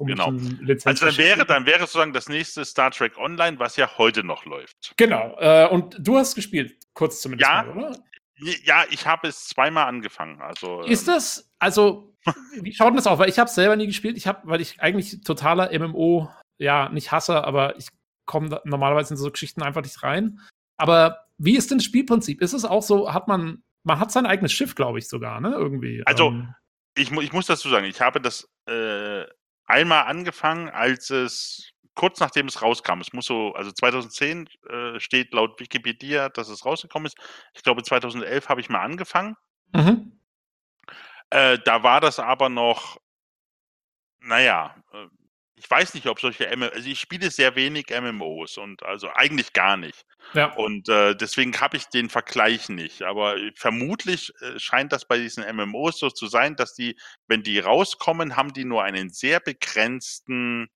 Genau. 0.00 0.30
Lizenz. 0.30 0.86
Also 0.86 1.06
dann 1.06 1.16
wäre, 1.18 1.46
dann 1.46 1.66
wäre 1.66 1.80
sozusagen 1.80 2.12
das 2.12 2.28
nächste 2.28 2.64
Star 2.64 2.90
Trek 2.90 3.16
Online, 3.16 3.58
was 3.60 3.76
ja 3.76 3.88
heute 3.98 4.24
noch 4.24 4.44
läuft. 4.44 4.94
Genau. 4.96 5.36
Äh, 5.38 5.68
und 5.68 5.96
du 6.00 6.16
hast 6.16 6.34
gespielt, 6.34 6.76
kurz 6.94 7.20
zumindest, 7.20 7.48
Ja. 7.48 7.62
mal, 7.62 7.76
oder? 7.76 7.98
Ja, 8.36 8.84
ich 8.90 9.06
habe 9.06 9.28
es 9.28 9.46
zweimal 9.46 9.86
angefangen. 9.86 10.40
Also 10.40 10.82
Ist 10.82 11.06
ähm, 11.08 11.14
das, 11.14 11.50
also, 11.58 12.16
wie 12.60 12.74
schaut 12.74 12.88
denn 12.88 12.96
das 12.96 13.06
aus? 13.06 13.18
Weil 13.18 13.28
ich 13.28 13.38
habe 13.38 13.50
selber 13.50 13.76
nie 13.76 13.86
gespielt. 13.86 14.16
Ich 14.16 14.26
habe, 14.26 14.40
weil 14.44 14.60
ich 14.60 14.80
eigentlich 14.80 15.20
totaler 15.22 15.76
MMO, 15.78 16.28
ja, 16.58 16.88
nicht 16.88 17.12
hasse, 17.12 17.44
aber 17.44 17.76
ich 17.76 17.88
komme 18.26 18.60
normalerweise 18.64 19.14
in 19.14 19.18
so 19.18 19.30
Geschichten 19.30 19.62
einfach 19.62 19.82
nicht 19.82 20.02
rein. 20.02 20.40
Aber 20.76 21.26
wie 21.38 21.56
ist 21.56 21.70
denn 21.70 21.78
das 21.78 21.84
Spielprinzip? 21.84 22.40
Ist 22.40 22.52
es 22.52 22.64
auch 22.64 22.82
so, 22.82 23.12
hat 23.12 23.28
man, 23.28 23.62
man 23.84 24.00
hat 24.00 24.10
sein 24.10 24.26
eigenes 24.26 24.52
Schiff, 24.52 24.74
glaube 24.74 24.98
ich 24.98 25.08
sogar, 25.08 25.40
ne? 25.40 25.52
Irgendwie. 25.52 26.02
Also, 26.06 26.28
Ähm, 26.28 26.54
ich, 26.96 27.10
mu 27.10 27.20
ich 27.20 27.32
muss 27.32 27.46
dazu 27.46 27.68
sagen, 27.68 27.86
ich 27.86 28.00
habe 28.00 28.20
das 28.20 28.48
äh, 28.66 29.24
einmal 29.66 30.04
angefangen, 30.04 30.68
als 30.68 31.10
es 31.10 31.73
kurz 31.94 32.20
nachdem 32.20 32.46
es 32.46 32.62
rauskam. 32.62 33.00
Es 33.00 33.12
muss 33.12 33.26
so, 33.26 33.54
also 33.54 33.70
2010 33.72 34.48
äh, 34.68 35.00
steht 35.00 35.32
laut 35.32 35.58
Wikipedia, 35.60 36.28
dass 36.28 36.48
es 36.48 36.64
rausgekommen 36.64 37.06
ist. 37.06 37.18
Ich 37.54 37.62
glaube 37.62 37.82
2011 37.82 38.48
habe 38.48 38.60
ich 38.60 38.68
mal 38.68 38.82
angefangen. 38.82 39.36
mhm. 39.72 40.20
Äh, 41.30 41.58
da 41.64 41.82
war 41.82 42.00
das 42.00 42.20
aber 42.20 42.48
noch, 42.48 43.00
naja, 44.20 44.76
äh, 44.92 45.06
ich 45.56 45.70
weiß 45.70 45.94
nicht, 45.94 46.06
ob 46.06 46.20
solche 46.20 46.54
MMOs, 46.54 46.72
also 46.72 46.88
ich 46.88 47.00
spiele 47.00 47.30
sehr 47.30 47.56
wenig 47.56 47.86
MMOs 47.88 48.58
und 48.58 48.82
also 48.82 49.08
eigentlich 49.14 49.52
gar 49.52 49.76
nicht. 49.76 50.04
Ja. 50.34 50.52
Und 50.54 50.88
äh, 50.88 51.16
deswegen 51.16 51.58
habe 51.60 51.76
ich 51.76 51.86
den 51.86 52.10
Vergleich 52.10 52.68
nicht. 52.68 53.02
Aber 53.02 53.36
vermutlich 53.54 54.32
äh, 54.40 54.58
scheint 54.58 54.92
das 54.92 55.06
bei 55.06 55.16
diesen 55.16 55.44
MMOs 55.56 55.98
so 55.98 56.10
zu 56.10 56.26
sein, 56.26 56.56
dass 56.56 56.74
die, 56.74 56.96
wenn 57.28 57.42
die 57.42 57.60
rauskommen, 57.60 58.36
haben 58.36 58.52
die 58.52 58.64
nur 58.64 58.82
einen 58.82 59.10
sehr 59.10 59.40
begrenzten 59.40 60.68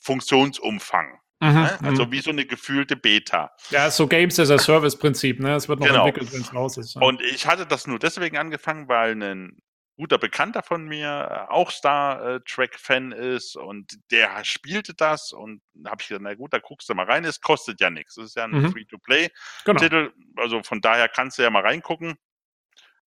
Funktionsumfang. 0.00 1.20
Mhm. 1.42 1.54
Ne? 1.54 1.78
Also 1.84 2.06
mhm. 2.06 2.12
wie 2.12 2.20
so 2.20 2.30
eine 2.30 2.44
gefühlte 2.44 2.96
Beta. 2.96 3.50
Ja, 3.70 3.90
so 3.90 4.06
Games 4.06 4.38
as 4.38 4.50
a 4.50 4.58
Service 4.58 4.98
Prinzip, 4.98 5.40
ne? 5.40 5.54
Es 5.54 5.68
wird 5.68 5.80
noch 5.80 5.86
Genau. 5.86 6.06
entwickelt, 6.06 6.32
wenn 6.34 6.42
es 6.42 6.54
raus 6.54 6.76
ist. 6.76 6.94
ja. 6.96 7.00
Und 7.02 7.20
ich 7.22 7.46
hatte 7.46 7.64
das 7.66 7.86
nur 7.86 7.98
deswegen 7.98 8.36
angefangen, 8.36 8.88
weil 8.88 9.12
ein 9.22 9.58
guter 9.96 10.18
Bekannter 10.18 10.62
von 10.62 10.84
mir 10.86 11.46
äh, 11.48 11.52
auch 11.52 11.70
Star 11.70 12.36
äh, 12.36 12.40
Trek 12.46 12.78
Fan 12.78 13.12
ist 13.12 13.56
und 13.56 13.98
der 14.10 14.42
spielte 14.44 14.94
das 14.94 15.32
und 15.32 15.60
da 15.74 15.90
habe 15.90 16.00
ich 16.02 16.08
gesagt, 16.08 16.22
na 16.24 16.34
gut, 16.34 16.52
da 16.54 16.58
guckst 16.58 16.88
du 16.88 16.94
mal 16.94 17.04
rein, 17.04 17.24
es 17.24 17.40
kostet 17.42 17.80
ja 17.82 17.90
nichts. 17.90 18.16
Es 18.16 18.28
ist 18.28 18.36
ja 18.36 18.44
ein 18.44 18.50
Mhm. 18.52 18.72
Free-to-Play-Titel, 18.72 20.10
genau. 20.14 20.42
also 20.42 20.62
von 20.62 20.80
daher 20.80 21.08
kannst 21.08 21.38
du 21.38 21.42
ja 21.42 21.50
mal 21.50 21.62
reingucken. 21.62 22.16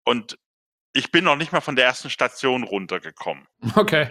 Und 0.04 0.38
ich 0.94 1.10
bin 1.12 1.24
noch 1.24 1.36
nicht 1.36 1.52
mal 1.52 1.60
von 1.60 1.76
der 1.76 1.84
ersten 1.84 2.08
Station 2.10 2.62
runtergekommen. 2.64 3.46
Okay. 3.74 4.10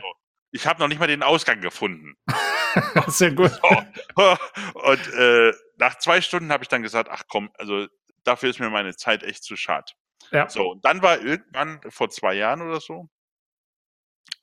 Ich 0.51 0.65
habe 0.67 0.79
noch 0.79 0.87
nicht 0.87 0.99
mal 0.99 1.07
den 1.07 1.23
Ausgang 1.23 1.61
gefunden. 1.61 2.15
Sehr 3.07 3.31
gut. 3.31 3.51
So. 3.51 3.69
Und 4.73 5.13
äh, 5.13 5.53
nach 5.77 5.97
zwei 5.99 6.21
Stunden 6.21 6.51
habe 6.51 6.63
ich 6.63 6.69
dann 6.69 6.81
gesagt, 6.83 7.09
ach 7.11 7.23
komm, 7.27 7.49
also 7.57 7.87
dafür 8.23 8.49
ist 8.49 8.59
mir 8.59 8.69
meine 8.69 8.95
Zeit 8.95 9.23
echt 9.23 9.43
zu 9.43 9.55
schade. 9.55 9.91
Ja. 10.31 10.49
So, 10.49 10.71
und 10.71 10.83
dann 10.83 11.01
war 11.01 11.21
irgendwann 11.21 11.79
vor 11.89 12.09
zwei 12.09 12.33
Jahren 12.33 12.61
oder 12.61 12.81
so, 12.81 13.07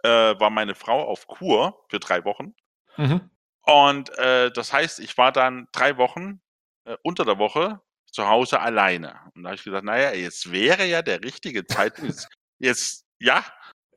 äh, 0.03 0.09
war 0.09 0.51
meine 0.51 0.75
Frau 0.75 1.03
auf 1.07 1.27
Kur 1.27 1.85
für 1.91 1.99
drei 2.01 2.25
Wochen. 2.25 2.55
Mhm. 2.97 3.31
Und 3.63 4.17
äh, 4.19 4.51
das 4.53 4.73
heißt, 4.73 5.01
ich 5.01 5.17
war 5.19 5.33
dann 5.33 5.69
drei 5.73 5.97
Wochen 5.97 6.41
äh, 6.85 6.97
unter 7.03 7.25
der 7.25 7.39
Woche 7.39 7.81
zu 8.11 8.29
Hause 8.29 8.61
alleine. 8.61 9.19
Und 9.35 9.43
da 9.43 9.49
habe 9.51 9.57
ich 9.57 9.65
gesagt, 9.65 9.85
naja, 9.85 10.13
jetzt 10.15 10.53
wäre 10.53 10.85
ja 10.85 11.03
der 11.03 11.23
richtige 11.23 11.67
Zeitpunkt. 11.67 12.11
Jetzt, 12.13 12.29
jetzt 12.59 13.07
ja, 13.19 13.45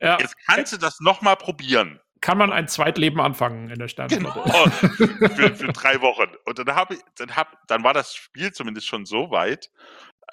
Ja. 0.01 0.17
jetzt 0.19 0.35
kannst 0.47 0.73
du 0.73 0.77
das 0.77 0.99
nochmal 0.99 1.35
probieren. 1.37 1.99
Kann 2.21 2.37
man 2.37 2.51
ein 2.51 2.67
Zweitleben 2.67 3.19
anfangen 3.19 3.69
in 3.69 3.79
der 3.79 3.87
Sternflotte? 3.87 4.41
Genau. 4.43 4.69
für, 5.35 5.55
für 5.55 5.67
drei 5.67 6.01
Wochen. 6.01 6.29
Und 6.45 6.59
dann 6.59 6.75
habe 6.75 6.95
ich, 6.95 7.01
dann 7.15 7.35
hab, 7.35 7.57
dann 7.67 7.83
war 7.83 7.93
das 7.93 8.15
Spiel 8.15 8.51
zumindest 8.51 8.87
schon 8.87 9.05
so 9.05 9.31
weit, 9.31 9.69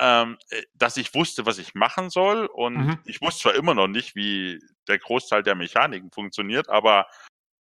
ähm, 0.00 0.38
äh, 0.50 0.62
dass 0.74 0.96
ich 0.96 1.14
wusste, 1.14 1.46
was 1.46 1.58
ich 1.58 1.74
machen 1.74 2.10
soll. 2.10 2.46
Und 2.46 2.76
Mhm. 2.76 2.98
ich 3.04 3.20
wusste 3.20 3.42
zwar 3.42 3.54
immer 3.54 3.74
noch 3.74 3.88
nicht, 3.88 4.16
wie 4.16 4.60
der 4.88 4.98
Großteil 4.98 5.42
der 5.42 5.54
Mechaniken 5.54 6.10
funktioniert, 6.10 6.68
aber 6.68 7.06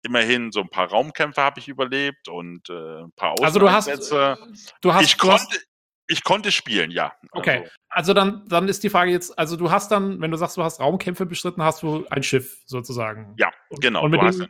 immerhin 0.02 0.52
so 0.52 0.60
ein 0.60 0.68
paar 0.68 0.88
Raumkämpfe 0.88 1.40
habe 1.40 1.60
ich 1.60 1.68
überlebt 1.68 2.28
und 2.28 2.68
äh, 2.68 3.02
ein 3.02 3.12
paar 3.16 3.34
Also 3.42 3.58
du 3.58 3.70
hast, 3.70 3.88
du 3.88 3.94
hast, 3.96 5.04
ich 5.04 5.16
du 5.16 5.32
hast 5.32 5.50
konnte, 5.50 5.64
ich 6.06 6.22
konnte 6.24 6.52
spielen, 6.52 6.90
ja. 6.90 7.14
Okay. 7.32 7.58
Also, 7.60 7.70
Also 7.88 8.14
dann, 8.14 8.46
dann 8.48 8.68
ist 8.68 8.82
die 8.84 8.90
Frage 8.90 9.10
jetzt, 9.10 9.38
also 9.38 9.56
du 9.56 9.70
hast 9.70 9.90
dann, 9.90 10.20
wenn 10.20 10.30
du 10.30 10.36
sagst, 10.36 10.56
du 10.56 10.62
hast 10.62 10.80
Raumkämpfe 10.80 11.24
bestritten, 11.26 11.62
hast 11.62 11.82
du 11.82 12.06
ein 12.10 12.22
Schiff 12.22 12.62
sozusagen. 12.66 13.34
Ja, 13.38 13.52
Und- 13.70 13.80
genau. 13.80 14.04
Und 14.04 14.10
mit 14.10 14.20
du 14.20 14.24
dem 14.24 14.28
hast, 14.28 14.38
du 14.40 14.46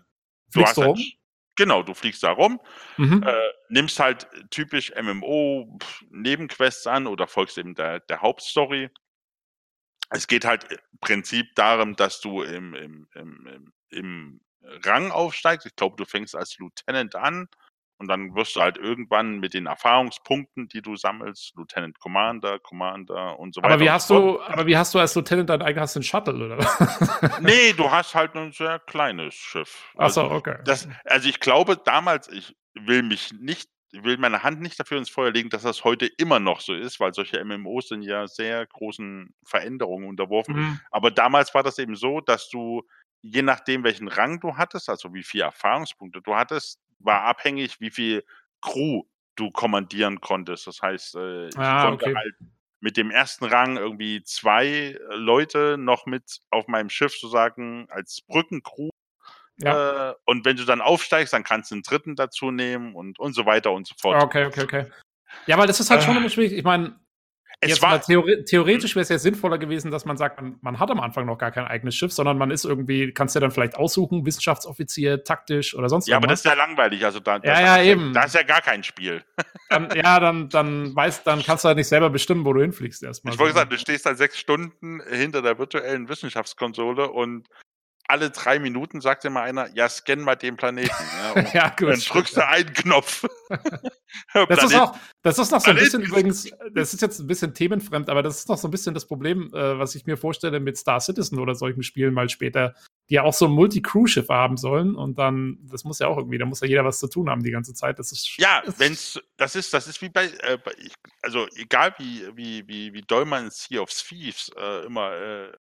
fliegst 0.51 0.69
hast 0.71 0.77
du 0.79 0.83
ein, 0.83 0.89
rum. 0.89 1.03
genau, 1.57 1.83
du 1.83 1.95
fliegst 1.95 2.23
da 2.23 2.31
rum. 2.33 2.61
Mhm. 2.97 3.23
äh, 3.23 3.49
nimmst 3.69 4.01
halt 4.01 4.27
typisch 4.51 4.93
MMO 5.01 5.79
Nebenquests 6.11 6.87
an 6.87 7.07
oder 7.07 7.27
folgst 7.29 7.57
eben 7.59 7.75
der, 7.75 8.01
der 8.01 8.21
Hauptstory. 8.23 8.91
Es 10.11 10.27
geht 10.27 10.45
halt 10.45 10.65
im 10.71 10.79
Prinzip 11.01 11.55
darum, 11.55 11.97
dass 11.97 12.21
du 12.21 12.43
im, 12.43 12.75
im, 12.75 13.09
im, 13.15 13.47
im, 13.47 13.73
im 13.91 14.41
Rang 14.85 15.11
aufsteigst. 15.11 15.67
Ich 15.67 15.77
glaube, 15.77 15.97
du 15.97 16.05
fängst 16.05 16.35
als 16.37 16.57
Lieutenant 16.59 17.15
an 17.15 17.49
und 18.05 18.09
dann 18.09 18.35
wirst 18.35 18.55
du 18.57 18.61
halt 18.61 18.77
irgendwann 18.77 19.39
mit 19.41 19.55
den 19.55 19.65
Erfahrungspunkten, 19.65 20.69
die 20.69 20.83
du 20.83 20.95
sammelst, 20.95 21.55
Lieutenant 21.57 21.99
Commander, 21.99 22.59
Commander 22.59 23.39
und 23.39 23.55
so 23.55 23.63
weiter. 23.63 23.73
aber 23.73 23.83
wie 23.83 23.91
hast 23.91 24.09
so 24.09 24.35
du, 24.37 24.43
aber 24.43 24.67
wie 24.67 24.77
hast 24.77 24.95
du 24.95 24.99
als 24.99 25.15
Lieutenant 25.15 25.49
dein 25.49 25.63
eigenes 25.63 26.07
Shuttle, 26.07 26.35
oder? 26.35 26.59
was? 26.59 27.41
Nee, 27.41 27.73
du 27.73 27.91
hast 27.91 28.15
halt 28.15 28.35
ein 28.37 28.53
sehr 28.53 28.79
kleines 28.81 29.35
Schiff. 29.35 29.91
Achso, 29.97 30.23
Also, 30.23 30.35
okay. 30.35 30.59
Das, 30.65 30.87
also 31.05 31.29
ich 31.29 31.41
glaube 31.41 31.79
damals, 31.79 32.29
ich 32.29 32.55
will 32.75 33.03
mich 33.03 33.33
nicht, 33.41 33.71
will 33.93 34.19
meine 34.19 34.43
Hand 34.43 34.61
nicht 34.61 34.79
dafür 34.79 34.99
ins 34.99 35.09
Feuer 35.09 35.31
legen, 35.31 35.49
dass 35.49 35.63
das 35.63 35.83
heute 35.85 36.07
immer 36.19 36.41
noch 36.41 36.61
so 36.61 36.75
ist, 36.75 37.01
weil 37.01 37.15
solche 37.15 37.43
MMOs 37.43 37.89
sind 37.89 38.03
ja 38.03 38.27
sehr 38.27 38.67
großen 38.67 39.35
Veränderungen 39.47 40.09
unterworfen. 40.09 40.57
Mhm. 40.57 40.81
Aber 40.91 41.11
damals 41.11 41.55
war 41.55 41.63
das 41.63 41.79
eben 41.79 41.97
so, 41.97 42.21
dass 42.21 42.51
du, 42.51 42.83
je 43.23 43.41
nachdem, 43.41 43.85
welchen 43.85 44.09
Rang 44.09 44.41
du 44.41 44.57
hattest, 44.59 44.91
also 44.91 45.15
wie 45.15 45.23
viele 45.23 45.45
Erfahrungspunkte 45.45 46.21
du 46.21 46.35
hattest, 46.35 46.81
war 46.99 47.23
abhängig, 47.23 47.81
wie 47.81 47.91
viel 47.91 48.25
Crew 48.61 49.03
du 49.37 49.51
kommandieren 49.51 50.21
konntest. 50.21 50.67
Das 50.67 50.81
heißt, 50.81 51.17
äh, 51.17 51.49
ich 51.49 51.57
Ah, 51.57 51.83
konnte 51.83 52.07
okay. 52.07 52.15
halt 52.15 52.35
mit 52.81 52.97
dem 52.97 53.11
ersten 53.11 53.45
Rang 53.47 53.77
irgendwie 53.77 54.23
zwei 54.23 54.67
äh, 54.67 54.99
Leute 55.15 55.77
noch 55.79 56.07
mit 56.07 56.41
auf 56.51 56.69
meinem 56.69 56.91
Schiff 56.91 57.13
sozusagen 57.15 57.87
als 57.91 58.21
Brückencrew 58.29 58.91
Ja. 59.59 60.11
äh, 60.11 60.15
und 60.25 60.45
wenn 60.45 60.57
du 60.57 60.65
dann 60.65 60.81
aufsteigst, 60.81 61.33
dann 61.33 61.45
kannst 61.45 61.71
du 61.71 61.77
einen 61.77 61.83
dritten 61.83 62.17
dazu 62.17 62.51
nehmen 62.51 62.95
und, 62.95 63.19
und 63.19 63.33
so 63.35 63.47
weiter 63.47 63.73
und 63.73 63.87
so 63.87 63.95
fort. 64.01 64.23
Okay, 64.23 64.47
okay, 64.47 64.63
okay. 64.63 64.87
Ja, 65.47 65.59
weil 65.59 65.67
das 65.67 65.81
ist 65.81 65.91
halt 65.91 66.03
schon 66.03 66.15
Äh, 66.15 66.19
immer 66.19 66.29
schwierig. 66.29 66.53
Ich 66.53 66.65
meine, 66.65 66.99
Es 67.61 67.71
jetzt 67.71 67.83
war, 67.83 68.01
theore 68.01 68.45
theoretisch 68.45 68.95
wäre 68.95 69.03
es 69.03 69.09
ja 69.09 69.19
sinnvoller 69.19 69.59
gewesen, 69.59 69.91
dass 69.91 70.05
man 70.05 70.17
sagt, 70.17 70.41
man, 70.41 70.59
man 70.61 70.79
hat 70.79 70.91
am 70.91 71.01
Anfang 71.01 71.27
noch 71.27 71.39
gar 71.39 71.51
kein 71.51 71.65
eigenes 71.65 71.95
Schiff, 71.95 72.13
sondern 72.13 72.37
man 72.39 72.51
ist 72.51 72.65
irgendwie, 72.65 73.13
kannst 73.13 73.35
du 73.35 73.39
ja 73.39 73.41
dann 73.43 73.51
vielleicht 73.51 73.77
aussuchen, 73.77 74.27
Wissenschaftsoffizier, 74.27 75.25
taktisch 75.25 75.75
oder 75.75 75.89
sonst 75.89 76.09
ja, 76.09 76.17
aber 76.17 76.27
das 76.27 76.41
ist 76.41 76.45
ja 76.45 76.55
langweilig. 76.55 77.05
Also 77.05 77.21
da, 77.21 77.39
Ja, 77.39 77.61
ja, 77.61 77.83
eben. 77.83 78.13
Da 78.13 78.25
ist 78.25 78.35
ja 78.35 78.43
gar 78.43 78.61
kein 78.61 78.83
Spiel. 78.83 79.23
dann, 79.71 79.89
ja, 79.95 80.21
dann, 80.21 80.49
dann 80.49 80.95
weißt, 80.95 81.27
dann 81.27 81.43
kannst 81.43 81.65
du 81.65 81.69
halt 81.69 81.79
nicht 81.79 81.89
selber 81.89 82.11
bestimmen, 82.11 82.45
wo 82.45 82.53
du 82.53 82.61
hinfliegst 82.61 83.03
erstmal. 83.03 83.35
Ich 83.35 83.41
wollte 83.41 83.55
sagen, 83.55 83.71
du 83.71 83.79
stehst 83.79 84.07
da 84.07 84.15
sechs 84.15 84.39
Stunden 84.39 85.01
hinter 85.11 85.43
der 85.43 85.59
virtuellen 85.59 86.09
Wissenschaftskonsole 86.09 87.11
und 87.11 87.49
alle 88.07 88.31
drei 88.31 88.59
Minuten 88.59 89.01
sagt 89.01 89.25
mal 89.25 89.43
einer, 89.43 89.69
ja, 89.75 89.89
scan 89.89 90.21
mal 90.21 90.35
den 90.35 90.57
Planeten. 90.57 90.91
Ja, 91.35 91.43
ja, 91.55 91.69
gut. 91.71 91.89
dann 91.89 92.01
drückst 92.01 92.37
du 92.37 92.47
einen 92.47 92.73
Knopf. 92.73 93.25
Das 94.49 94.65
ist, 94.65 94.75
auch, 94.75 94.97
das 95.23 95.39
ist 95.39 95.51
noch 95.51 95.61
so 95.61 95.71
ein 95.71 95.77
bisschen 95.77 96.03
übrigens, 96.03 96.49
das 96.73 96.95
ist 96.95 97.03
jetzt 97.03 97.19
ein 97.19 97.27
bisschen 97.27 97.53
themenfremd, 97.55 98.09
aber 98.09 98.23
das 98.23 98.39
ist 98.39 98.49
noch 98.49 98.59
so 98.59 98.69
ein 98.69 98.71
bisschen 98.71 98.95
das 98.95 99.07
Problem, 99.07 99.51
äh, 99.53 99.79
was 99.79 99.95
ich 99.95 100.07
mir 100.07 100.17
vorstelle 100.17 100.61
mit 100.61 100.79
Star 100.79 101.01
Citizen 101.01 101.39
oder 101.39 101.55
solchen 101.55 101.83
Spielen 101.83 102.15
mal 102.15 102.29
später, 102.29 102.75
die 103.11 103.15
ja 103.15 103.23
auch 103.23 103.33
so 103.33 103.49
Multi-Crew-Schiffe 103.49 104.33
haben 104.33 104.57
sollen 104.57 104.95
und 104.95 105.19
dann, 105.19 105.59
das 105.63 105.85
muss 105.85 105.99
ja 105.99 106.07
auch 106.07 106.17
irgendwie, 106.17 106.39
da 106.39 106.47
muss 106.47 106.61
ja 106.61 106.69
jeder 106.69 106.85
was 106.85 106.99
zu 106.99 107.09
tun 107.09 107.29
haben 107.29 107.43
die 107.43 107.51
ganze 107.51 107.75
Zeit. 107.75 107.99
Das 107.99 108.13
ist 108.13 108.39
Ja, 108.39 108.63
wenn's, 108.79 109.21
das 109.37 109.57
ist, 109.57 109.75
das 109.75 109.89
ist 109.89 110.01
wie 110.01 110.11
bei, 110.11 110.27
äh, 110.27 110.59
also 111.23 111.47
egal 111.57 111.95
wie, 111.99 112.29
wie, 112.35 112.69
wie, 112.69 112.93
wie 112.93 113.03
doll 113.03 113.25
man 113.25 113.51
Sea 113.51 113.81
of 113.81 113.91
Thieves 113.91 114.51
äh, 114.57 114.87
immer 114.87 115.13
äh, 115.13 115.53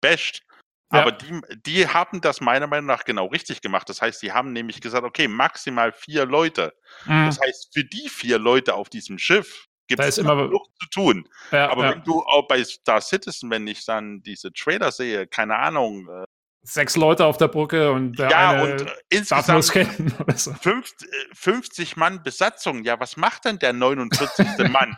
basht, 0.00 0.42
Ja. 0.92 1.00
aber 1.00 1.12
die, 1.12 1.40
die 1.66 1.88
haben 1.88 2.20
das 2.20 2.40
meiner 2.40 2.66
Meinung 2.66 2.86
nach 2.86 3.04
genau 3.04 3.26
richtig 3.26 3.60
gemacht. 3.62 3.88
Das 3.88 4.00
heißt, 4.02 4.22
die 4.22 4.32
haben 4.32 4.52
nämlich 4.52 4.80
gesagt, 4.80 5.04
okay, 5.04 5.26
maximal 5.28 5.92
vier 5.92 6.26
Leute. 6.26 6.72
Mhm. 7.06 7.26
Das 7.26 7.40
heißt, 7.40 7.70
für 7.74 7.84
die 7.84 8.08
vier 8.08 8.38
Leute 8.38 8.74
auf 8.74 8.88
diesem 8.90 9.18
Schiff 9.18 9.66
gibt 9.88 10.00
Da 10.00 10.06
es 10.06 10.18
immer- 10.18 10.36
genug 10.36 10.66
zu 10.80 10.88
tun. 10.90 11.28
ja, 11.50 11.68
Aber 11.70 11.84
ja. 11.84 11.90
wenn 11.92 12.04
du 12.04 12.22
auch 12.22 12.46
bei 12.48 12.62
Star 12.64 13.00
Citizen, 13.00 13.50
wenn 13.50 13.66
ich 13.66 13.84
dann 13.84 14.22
diese 14.22 14.52
Trailer 14.52 14.92
sehe, 14.92 15.26
keine 15.26 15.56
Ahnung, 15.58 16.08
äh, 16.08 16.24
Sechs 16.66 16.96
Leute 16.96 17.26
auf 17.26 17.36
der 17.36 17.48
Brücke 17.48 17.92
und 17.92 18.18
der 18.18 18.30
ja, 18.30 18.50
eine 18.52 18.62
und 18.72 18.80
äh, 18.88 18.94
insgesamt 19.10 19.64
so. 20.36 20.52
50, 20.54 21.08
äh, 21.08 21.34
50 21.34 21.96
Mann 21.98 22.22
Besatzung. 22.22 22.84
Ja, 22.84 22.98
was 22.98 23.18
macht 23.18 23.44
denn 23.44 23.58
der 23.58 23.74
49. 23.74 24.46
Mann? 24.70 24.96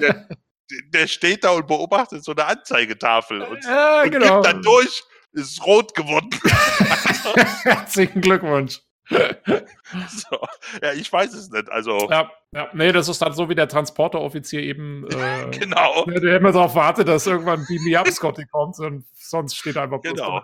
Der, 0.00 0.26
der 0.94 1.06
steht 1.06 1.44
da 1.44 1.50
und 1.50 1.66
beobachtet 1.66 2.24
so 2.24 2.32
eine 2.32 2.46
Anzeigetafel 2.46 3.42
und, 3.42 3.62
Ja, 3.64 4.02
und 4.04 4.12
genau. 4.12 4.36
gibt 4.40 4.46
dann 4.46 4.62
durch, 4.62 5.02
ist 5.34 5.64
rot 5.66 5.94
geworden. 5.94 6.30
Herzlichen 7.64 8.20
Glückwunsch. 8.20 8.80
so. 10.08 10.38
Ja, 10.82 10.92
ich 10.92 11.12
weiß 11.12 11.34
es 11.34 11.50
nicht. 11.50 11.70
Also. 11.70 12.08
Ja, 12.10 12.30
ja, 12.52 12.68
nee, 12.72 12.92
das 12.92 13.08
ist 13.08 13.20
dann 13.20 13.32
so 13.32 13.48
wie 13.48 13.54
der 13.54 13.68
Transporteroffizier 13.68 14.60
eben. 14.60 15.06
Äh, 15.14 15.50
genau. 15.58 16.04
Der 16.06 16.36
immer 16.38 16.52
darauf 16.52 16.74
wartet, 16.74 17.08
dass 17.08 17.26
irgendwann 17.26 17.64
Beam 17.66 17.82
Me 17.84 17.98
Up 17.98 18.08
Scotty 18.08 18.44
kommt 18.50 18.78
und 18.78 19.04
sonst 19.14 19.56
steht 19.56 19.76
einfach 19.76 20.00
bloß 20.00 20.14
Genau. 20.14 20.42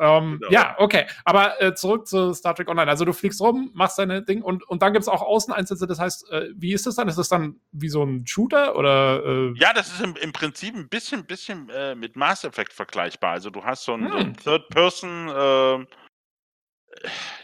Ähm, 0.00 0.38
Genau. 0.40 0.50
Ja, 0.52 0.74
okay. 0.78 1.06
Aber 1.24 1.60
äh, 1.62 1.74
zurück 1.74 2.06
zu 2.06 2.32
Star 2.34 2.54
Trek 2.54 2.68
Online. 2.68 2.90
Also 2.90 3.04
du 3.04 3.12
fliegst 3.12 3.40
rum, 3.40 3.70
machst 3.74 3.98
deine 3.98 4.22
Ding 4.22 4.42
und, 4.42 4.68
und 4.68 4.82
dann 4.82 4.92
gibt 4.92 5.02
es 5.02 5.08
auch 5.08 5.22
Außeneinsätze. 5.22 5.86
Das 5.86 5.98
heißt, 6.00 6.30
äh, 6.30 6.48
wie 6.56 6.72
ist 6.72 6.86
das 6.86 6.96
dann? 6.96 7.08
Ist 7.08 7.18
das 7.18 7.28
dann 7.28 7.56
wie 7.72 7.88
so 7.88 8.02
ein 8.04 8.26
Shooter 8.26 8.76
oder? 8.76 9.24
Äh, 9.24 9.52
Ja, 9.56 9.72
das 9.72 9.88
ist 9.88 10.00
im, 10.02 10.16
im 10.16 10.32
Prinzip 10.32 10.74
ein 10.74 10.88
bisschen, 10.88 11.26
bisschen 11.26 11.68
äh, 11.70 11.94
mit 11.94 12.16
Mass 12.16 12.44
Effect 12.44 12.72
vergleichbar. 12.72 13.32
Also 13.32 13.50
du 13.50 13.64
hast 13.64 13.84
so 13.84 13.94
einen, 13.94 14.08
so 14.08 14.14
Hm. 14.14 14.20
einen 14.24 14.36
Third-Person, 14.36 15.28
äh, 15.28 15.86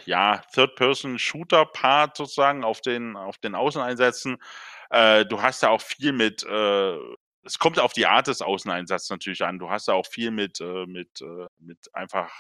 ja, 0.05 0.43
Third-Person-Shooter-Part 0.53 2.17
sozusagen 2.17 2.65
auf 2.65 2.81
den, 2.81 3.17
auf 3.17 3.39
den 3.39 3.55
Außeneinsätzen. 3.55 4.39
Äh, 4.91 5.25
du 5.27 5.41
hast 5.43 5.63
da 5.63 5.69
auch 5.69 5.81
viel 5.81 6.13
mit, 6.13 6.43
äh, 6.45 6.97
es 7.45 7.59
kommt 7.59 7.79
auf 7.79 7.93
die 7.93 8.07
Art 8.07 8.27
des 8.27 8.43
Außeneinsatzes 8.43 9.11
natürlich 9.11 9.43
an. 9.45 9.59
Du 9.59 9.71
hast 9.71 9.89
da 9.89 9.95
auch 9.95 10.07
viel 10.07 10.31
mit, 10.31 10.61
äh, 10.61 10.87
mit, 10.87 11.21
äh, 11.21 11.47
mit 11.59 11.79
einfach 11.95 12.31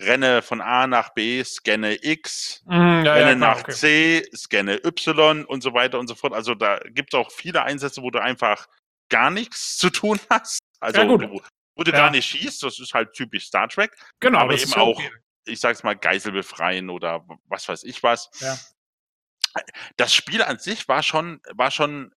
Renne 0.00 0.42
von 0.42 0.60
A 0.60 0.86
nach 0.86 1.10
B, 1.10 1.44
scanne 1.44 1.96
X, 2.02 2.62
mm, 2.64 2.72
ja, 2.72 3.14
Renne 3.14 3.30
ja, 3.30 3.36
klar, 3.36 3.36
nach 3.36 3.60
okay. 3.60 3.72
C, 3.72 4.28
scanne 4.34 4.84
Y 4.84 5.44
und 5.44 5.62
so 5.62 5.74
weiter 5.74 5.98
und 5.98 6.08
so 6.08 6.14
fort. 6.14 6.32
Also 6.32 6.54
da 6.54 6.80
gibt 6.90 7.14
es 7.14 7.18
auch 7.18 7.30
viele 7.30 7.62
Einsätze, 7.62 8.02
wo 8.02 8.10
du 8.10 8.20
einfach 8.20 8.66
gar 9.10 9.30
nichts 9.30 9.76
zu 9.76 9.90
tun 9.90 10.18
hast. 10.30 10.58
Also 10.80 11.02
Ja, 11.02 11.06
gut. 11.06 11.22
wo, 11.30 11.40
wo 11.76 11.84
du 11.84 11.92
Ja. 11.92 11.98
gar 11.98 12.10
nicht 12.10 12.26
schießt, 12.26 12.62
das 12.62 12.80
ist 12.80 12.94
halt 12.94 13.12
typisch 13.12 13.46
Star 13.46 13.68
Trek. 13.68 13.94
Genau, 14.20 14.40
aber 14.40 14.54
eben 14.54 14.62
ist 14.62 14.74
ja 14.74 14.82
auch, 14.82 14.98
okay. 14.98 15.10
Ich 15.44 15.60
sag's 15.60 15.82
mal, 15.82 15.96
Geisel 15.96 16.32
befreien 16.32 16.90
oder 16.90 17.24
was 17.46 17.68
weiß 17.68 17.84
ich 17.84 18.02
was. 18.02 18.30
Ja. 18.40 18.56
Das 19.96 20.14
Spiel 20.14 20.42
an 20.42 20.58
sich 20.58 20.88
war 20.88 21.02
schon, 21.02 21.40
war 21.54 21.70
schon, 21.70 22.14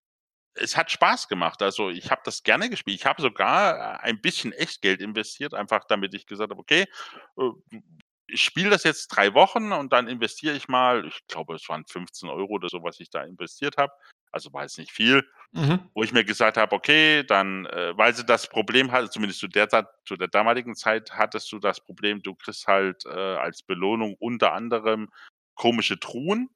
es 0.54 0.76
hat 0.76 0.90
Spaß 0.90 1.28
gemacht. 1.28 1.62
Also 1.62 1.90
ich 1.90 2.10
habe 2.10 2.22
das 2.24 2.42
gerne 2.42 2.68
gespielt. 2.68 3.00
Ich 3.00 3.06
habe 3.06 3.22
sogar 3.22 3.76
äh, 3.76 3.98
ein 4.02 4.20
bisschen 4.20 4.52
Echtgeld 4.52 5.00
investiert, 5.00 5.54
einfach 5.54 5.84
damit 5.88 6.14
ich 6.14 6.26
gesagt 6.26 6.50
habe, 6.50 6.60
okay, 6.60 6.86
äh, 7.38 7.80
ich 8.26 8.42
spiele 8.42 8.70
das 8.70 8.84
jetzt 8.84 9.08
drei 9.08 9.34
Wochen 9.34 9.72
und 9.72 9.92
dann 9.92 10.08
investiere 10.08 10.56
ich 10.56 10.68
mal, 10.68 11.06
ich 11.06 11.26
glaube, 11.26 11.54
es 11.54 11.68
waren 11.68 11.84
15 11.86 12.28
Euro 12.28 12.54
oder 12.54 12.68
so, 12.68 12.82
was 12.82 12.98
ich 13.00 13.10
da 13.10 13.22
investiert 13.22 13.76
habe. 13.76 13.92
Also 14.32 14.52
war 14.52 14.62
jetzt 14.62 14.78
nicht 14.78 14.90
viel 14.92 15.24
Mhm. 15.54 15.80
wo 15.92 16.02
ich 16.02 16.14
mir 16.14 16.24
gesagt 16.24 16.56
habe, 16.56 16.74
okay, 16.74 17.24
dann, 17.24 17.66
äh, 17.66 17.92
weil 17.98 18.14
sie 18.14 18.24
das 18.24 18.48
Problem 18.48 18.90
hatte, 18.90 19.10
zumindest 19.10 19.38
zu 19.38 19.48
der, 19.48 19.68
Zeit- 19.68 19.86
zu 20.06 20.16
der 20.16 20.28
damaligen 20.28 20.74
Zeit 20.74 21.12
hattest 21.12 21.52
du 21.52 21.58
das 21.58 21.78
Problem, 21.84 22.22
du 22.22 22.34
kriegst 22.34 22.66
halt 22.66 23.04
äh, 23.04 23.10
als 23.10 23.62
Belohnung 23.62 24.16
unter 24.18 24.54
anderem 24.54 25.10
komische 25.54 26.00
Truhen. 26.00 26.48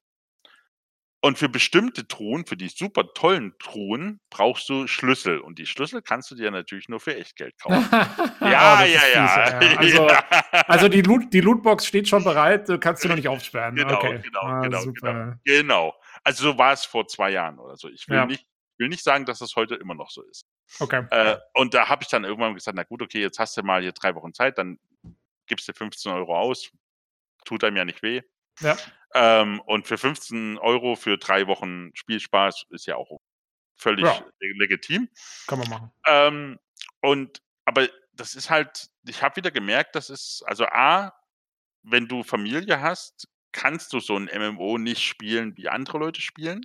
Und 1.19 1.37
für 1.39 1.49
bestimmte 1.49 2.07
Truhen, 2.07 2.45
für 2.45 2.55
die 2.57 2.69
super 2.69 3.03
tollen 3.13 3.53
Truhen, 3.59 4.19
brauchst 4.29 4.69
du 4.69 4.85
Schlüssel. 4.87 5.39
Und 5.39 5.57
die 5.59 5.65
Schlüssel 5.65 6.01
kannst 6.01 6.29
du 6.31 6.35
dir 6.35 6.51
natürlich 6.51 6.89
nur 6.89 6.99
für 6.99 7.15
Echtgeld 7.15 7.53
kaufen. 7.59 7.87
ja, 8.41 8.83
ja, 8.83 8.85
ja, 8.85 9.59
ja. 9.61 9.77
Also, 9.77 10.07
also 10.67 10.87
die, 10.89 11.01
Loot, 11.01 11.33
die 11.33 11.41
Lootbox 11.41 11.85
steht 11.87 12.07
schon 12.07 12.23
bereit, 12.23 12.69
du 12.69 12.79
kannst 12.79 13.01
sie 13.01 13.07
noch 13.09 13.15
nicht 13.15 13.27
aufsperren. 13.27 13.75
Genau, 13.75 13.97
okay. 13.97 14.21
genau, 14.23 14.41
Ah, 14.41 14.61
genau, 14.61 14.81
super. 14.81 15.39
genau. 15.43 15.93
Also 16.27 16.43
so 16.51 16.57
war 16.57 16.73
es 16.73 16.83
vor 16.83 17.07
zwei 17.07 17.29
Jahren 17.31 17.57
oder 17.57 17.77
so. 17.77 17.87
Ich 17.87 18.07
will, 18.09 18.17
Ja. 18.17 18.25
nicht, 18.25 18.45
will 18.77 18.89
nicht 18.89 19.03
sagen, 19.03 19.25
dass 19.25 19.39
das 19.39 19.55
heute 19.55 19.75
immer 19.75 19.93
noch 19.95 20.09
so 20.11 20.23
ist. 20.23 20.45
Okay. 20.79 21.05
Äh, 21.09 21.37
und 21.53 21.73
da 21.73 21.87
habe 21.87 22.03
ich 22.03 22.09
dann 22.09 22.25
irgendwann 22.25 22.53
gesagt, 22.53 22.75
na 22.75 22.83
gut, 22.83 23.01
okay, 23.01 23.21
jetzt 23.21 23.39
hast 23.39 23.55
du 23.55 23.63
mal 23.63 23.81
hier 23.81 23.93
drei 23.93 24.13
Wochen 24.13 24.33
Zeit, 24.33 24.57
dann 24.57 24.77
gibst 25.45 25.67
du 25.69 25.73
15 25.73 26.11
Euro 26.11 26.37
aus. 26.37 26.69
Tut 27.45 27.63
einem 27.63 27.77
ja 27.77 27.85
nicht 27.85 28.01
weh. 28.03 28.21
Ja. 28.59 28.75
Ähm, 29.13 29.61
und 29.61 29.87
für 29.87 29.97
15 29.97 30.57
Euro 30.57 30.95
für 30.97 31.17
drei 31.17 31.47
Wochen 31.47 31.91
Spielspaß 31.95 32.65
ist 32.71 32.87
ja 32.87 32.97
auch 32.97 33.21
völlig 33.77 34.03
Ja. 34.05 34.19
leg- 34.41 34.57
legitim. 34.59 35.09
Kann 35.47 35.59
man 35.59 35.69
machen. 35.69 35.91
Ähm, 36.07 36.59
und 37.01 37.41
aber 37.63 37.87
das 38.11 38.35
ist 38.35 38.49
halt, 38.49 38.89
ich 39.05 39.21
habe 39.23 39.37
wieder 39.37 39.51
gemerkt, 39.51 39.95
das 39.95 40.09
ist, 40.09 40.43
also 40.45 40.65
A, 40.65 41.13
wenn 41.83 42.07
du 42.09 42.23
Familie 42.23 42.81
hast, 42.81 43.29
kannst 43.57 43.91
du 43.91 43.99
so 43.99 44.15
ein 44.15 44.29
MMO 44.31 44.77
nicht 44.77 45.01
spielen, 45.03 45.57
wie 45.57 45.67
andere 45.67 45.97
Leute 45.97 46.21
spielen. 46.21 46.61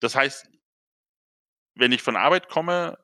Das 0.00 0.16
heißt, 0.16 0.48
wenn 1.74 1.92
ich 1.92 2.00
von 2.00 2.16
Arbeit 2.16 2.48
komme, 2.48 2.98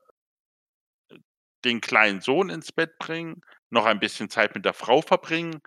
den 1.64 1.82
kleinen 1.82 2.22
Sohn 2.22 2.48
ins 2.48 2.72
Bett 2.72 2.98
bringen, 2.98 3.42
noch 3.68 3.84
ein 3.84 4.00
bisschen 4.00 4.30
Zeit 4.30 4.54
mit 4.54 4.64
der 4.64 4.72
Frau 4.72 5.02
verbringen, 5.02 5.60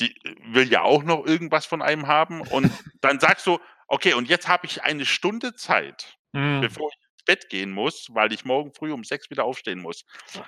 die 0.00 0.14
will 0.52 0.70
ja 0.70 0.82
auch 0.82 1.02
noch 1.02 1.24
irgendwas 1.24 1.64
von 1.64 1.80
einem 1.80 2.06
haben 2.06 2.42
und 2.42 2.70
dann 3.00 3.20
sagst 3.20 3.46
du, 3.46 3.58
okay, 3.88 4.12
und 4.12 4.28
jetzt 4.28 4.46
habe 4.46 4.66
ich 4.66 4.82
eine 4.82 5.06
Stunde 5.06 5.54
Zeit, 5.54 6.18
Mhm. 6.32 6.60
bevor 6.60 6.90
ich 6.90 6.96
ins 7.12 7.24
Bett 7.24 7.48
gehen 7.48 7.72
muss, 7.72 8.08
weil 8.10 8.30
ich 8.34 8.44
morgen 8.44 8.74
früh 8.74 8.92
um 8.92 9.02
sechs 9.02 9.30
wieder 9.30 9.44
aufstehen 9.44 9.80
muss. 9.80 10.04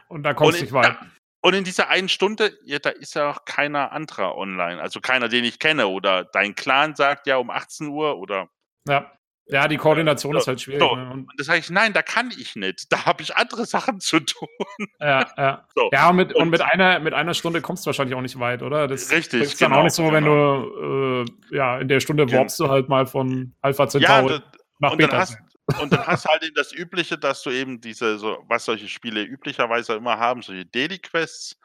Und 0.09 0.25
da 0.25 0.35
kommst 0.35 0.59
du 0.59 0.65
nicht 0.65 0.75
weit. 0.75 0.99
Und 1.41 1.55
in 1.55 1.65
dieser 1.65 1.89
einen 1.89 2.09
Stunde, 2.09 2.53
ja, 2.65 2.79
da 2.79 2.91
ist 2.91 3.15
ja 3.15 3.31
auch 3.31 3.45
keiner 3.45 3.93
anderer 3.93 4.37
online. 4.37 4.81
Also 4.83 5.01
keiner, 5.01 5.29
den 5.29 5.45
ich 5.45 5.59
kenne. 5.59 5.87
Oder 5.87 6.25
dein 6.25 6.55
Clan 6.55 6.95
sagt 6.97 7.27
ja 7.27 7.37
um 7.37 7.51
18 7.51 7.89
Uhr 7.89 8.19
oder. 8.19 8.49
Ja. 8.89 9.13
Ja, 9.51 9.67
die 9.67 9.79
Koordination 9.79 10.33
So, 10.35 10.39
ist 10.41 10.47
halt 10.47 10.61
schwierig. 10.61 10.83
so. 10.83 10.95
Ne? 10.95 11.05
Und, 11.11 11.21
Und 11.21 11.33
da 11.39 11.45
sage 11.45 11.61
ich, 11.61 11.71
nein, 11.71 11.95
da 11.95 12.03
kann 12.03 12.31
ich 12.39 12.55
nicht. 12.55 12.93
Da 12.93 13.07
habe 13.07 13.23
ich 13.23 13.35
andere 13.37 13.65
Sachen 13.67 13.99
zu 14.01 14.21
tun. 14.21 14.49
ja, 15.01 15.27
ja. 15.39 15.67
So. 15.75 15.89
Ja, 15.91 16.11
und 16.11 16.17
mit, 16.17 16.35
und 16.35 16.43
Und- 16.43 16.51
mit, 16.51 16.61
einer, 16.61 16.99
mit 16.99 17.15
einer 17.15 17.33
Stunde 17.33 17.63
kommst 17.63 17.87
du 17.87 17.87
wahrscheinlich 17.87 18.15
auch 18.15 18.21
nicht 18.21 18.39
weit, 18.39 18.61
oder? 18.63 18.87
Das 18.89 19.11
Richtig, 19.11 19.41
ist 19.43 19.61
dann 19.63 19.69
genau, 19.71 19.81
auch 19.81 19.85
nicht 19.85 19.95
so, 19.95 20.13
wenn 20.13 20.25
genau. 20.25 20.63
du 20.65 21.25
äh, 21.53 21.57
ja, 21.57 21.79
in 21.79 21.89
der 21.89 22.01
Stunde 22.01 22.31
warpst 22.31 22.61
du 22.61 22.69
halt 22.69 22.91
mal 22.91 23.07
von 23.07 23.55
Alpha 23.63 23.85
Ja, 23.85 23.89
Centauri 23.89 24.29
da, 24.41 24.43
nach 24.81 24.93
und 24.93 25.01
dann 25.01 25.09
Beta. 25.09 25.19
hast, 25.19 25.39
und 25.81 25.93
dann 25.93 26.07
hast 26.07 26.25
du 26.25 26.29
halt 26.31 26.43
eben 26.43 26.55
das 26.55 26.73
Übliche, 26.73 27.19
dass 27.19 27.43
du 27.43 27.51
eben 27.51 27.81
diese, 27.81 28.19
so, 28.19 28.43
was 28.49 28.65
solche 28.65 28.89
Spiele 28.89 29.23
üblicherweise 29.23 29.95
immer 29.95 30.19
haben, 30.19 30.43
solche 30.43 30.67
Daily 30.67 30.99
Quests, 30.99 31.57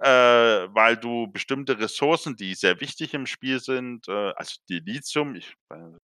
äh, 0.00 0.06
weil 0.06 0.96
du 0.96 1.26
bestimmte 1.28 1.78
Ressourcen, 1.78 2.36
die 2.36 2.54
sehr 2.54 2.80
wichtig 2.80 3.14
im 3.14 3.26
Spiel 3.26 3.60
sind, 3.60 4.06
äh, 4.08 4.32
also 4.36 4.56
die 4.68 4.80
Lithium, 4.80 5.34
ich 5.34 5.54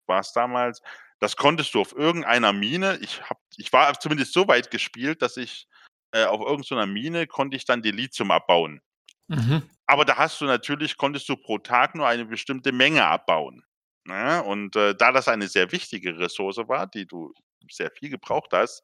war 0.07 0.19
es 0.19 0.31
damals, 0.33 0.81
das 1.19 1.35
konntest 1.35 1.73
du 1.73 1.81
auf 1.81 1.93
irgendeiner 1.93 2.53
Mine, 2.53 2.97
ich 3.01 3.21
hab, 3.21 3.39
ich 3.57 3.71
war 3.71 3.97
zumindest 3.99 4.33
so 4.33 4.47
weit 4.47 4.71
gespielt, 4.71 5.21
dass 5.21 5.37
ich 5.37 5.67
äh, 6.11 6.25
auf 6.25 6.41
irgendeiner 6.41 6.85
Mine 6.85 7.27
konnte 7.27 7.57
ich 7.57 7.65
dann 7.65 7.81
die 7.81 7.91
Lithium 7.91 8.31
abbauen. 8.31 8.81
Mhm. 9.27 9.63
Aber 9.85 10.05
da 10.05 10.17
hast 10.17 10.41
du 10.41 10.45
natürlich, 10.45 10.97
konntest 10.97 11.27
du 11.29 11.35
pro 11.35 11.57
Tag 11.57 11.95
nur 11.95 12.07
eine 12.07 12.25
bestimmte 12.25 12.71
Menge 12.71 13.05
abbauen. 13.05 13.63
Ne? 14.05 14.43
Und 14.43 14.75
äh, 14.75 14.95
da 14.95 15.11
das 15.11 15.27
eine 15.27 15.47
sehr 15.47 15.71
wichtige 15.71 16.17
Ressource 16.17 16.57
war, 16.67 16.87
die 16.87 17.05
du 17.05 17.33
sehr 17.69 17.91
viel 17.91 18.09
gebraucht 18.09 18.51
hast, 18.51 18.83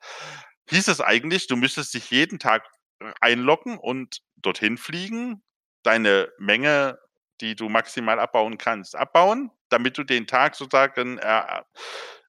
hieß 0.70 0.88
es 0.88 1.02
eigentlich, 1.02 1.48
du 1.48 1.56
müsstest 1.56 1.94
dich 1.94 2.10
jeden 2.12 2.40
Tag 2.40 2.64
einloggen 3.22 3.78
und 3.78 4.22
dorthin 4.38 4.78
fliegen, 4.78 5.44
deine 5.84 6.32
Menge, 6.38 7.00
die 7.42 7.56
du 7.56 7.70
maximal 7.70 8.20
abbauen 8.20 8.58
kannst, 8.58 8.96
abbauen, 8.96 9.52
damit 9.70 9.98
du 9.98 10.04
den 10.04 10.28
Tag 10.28 10.56
sozusagen 10.56 11.18
äh, 11.20 11.62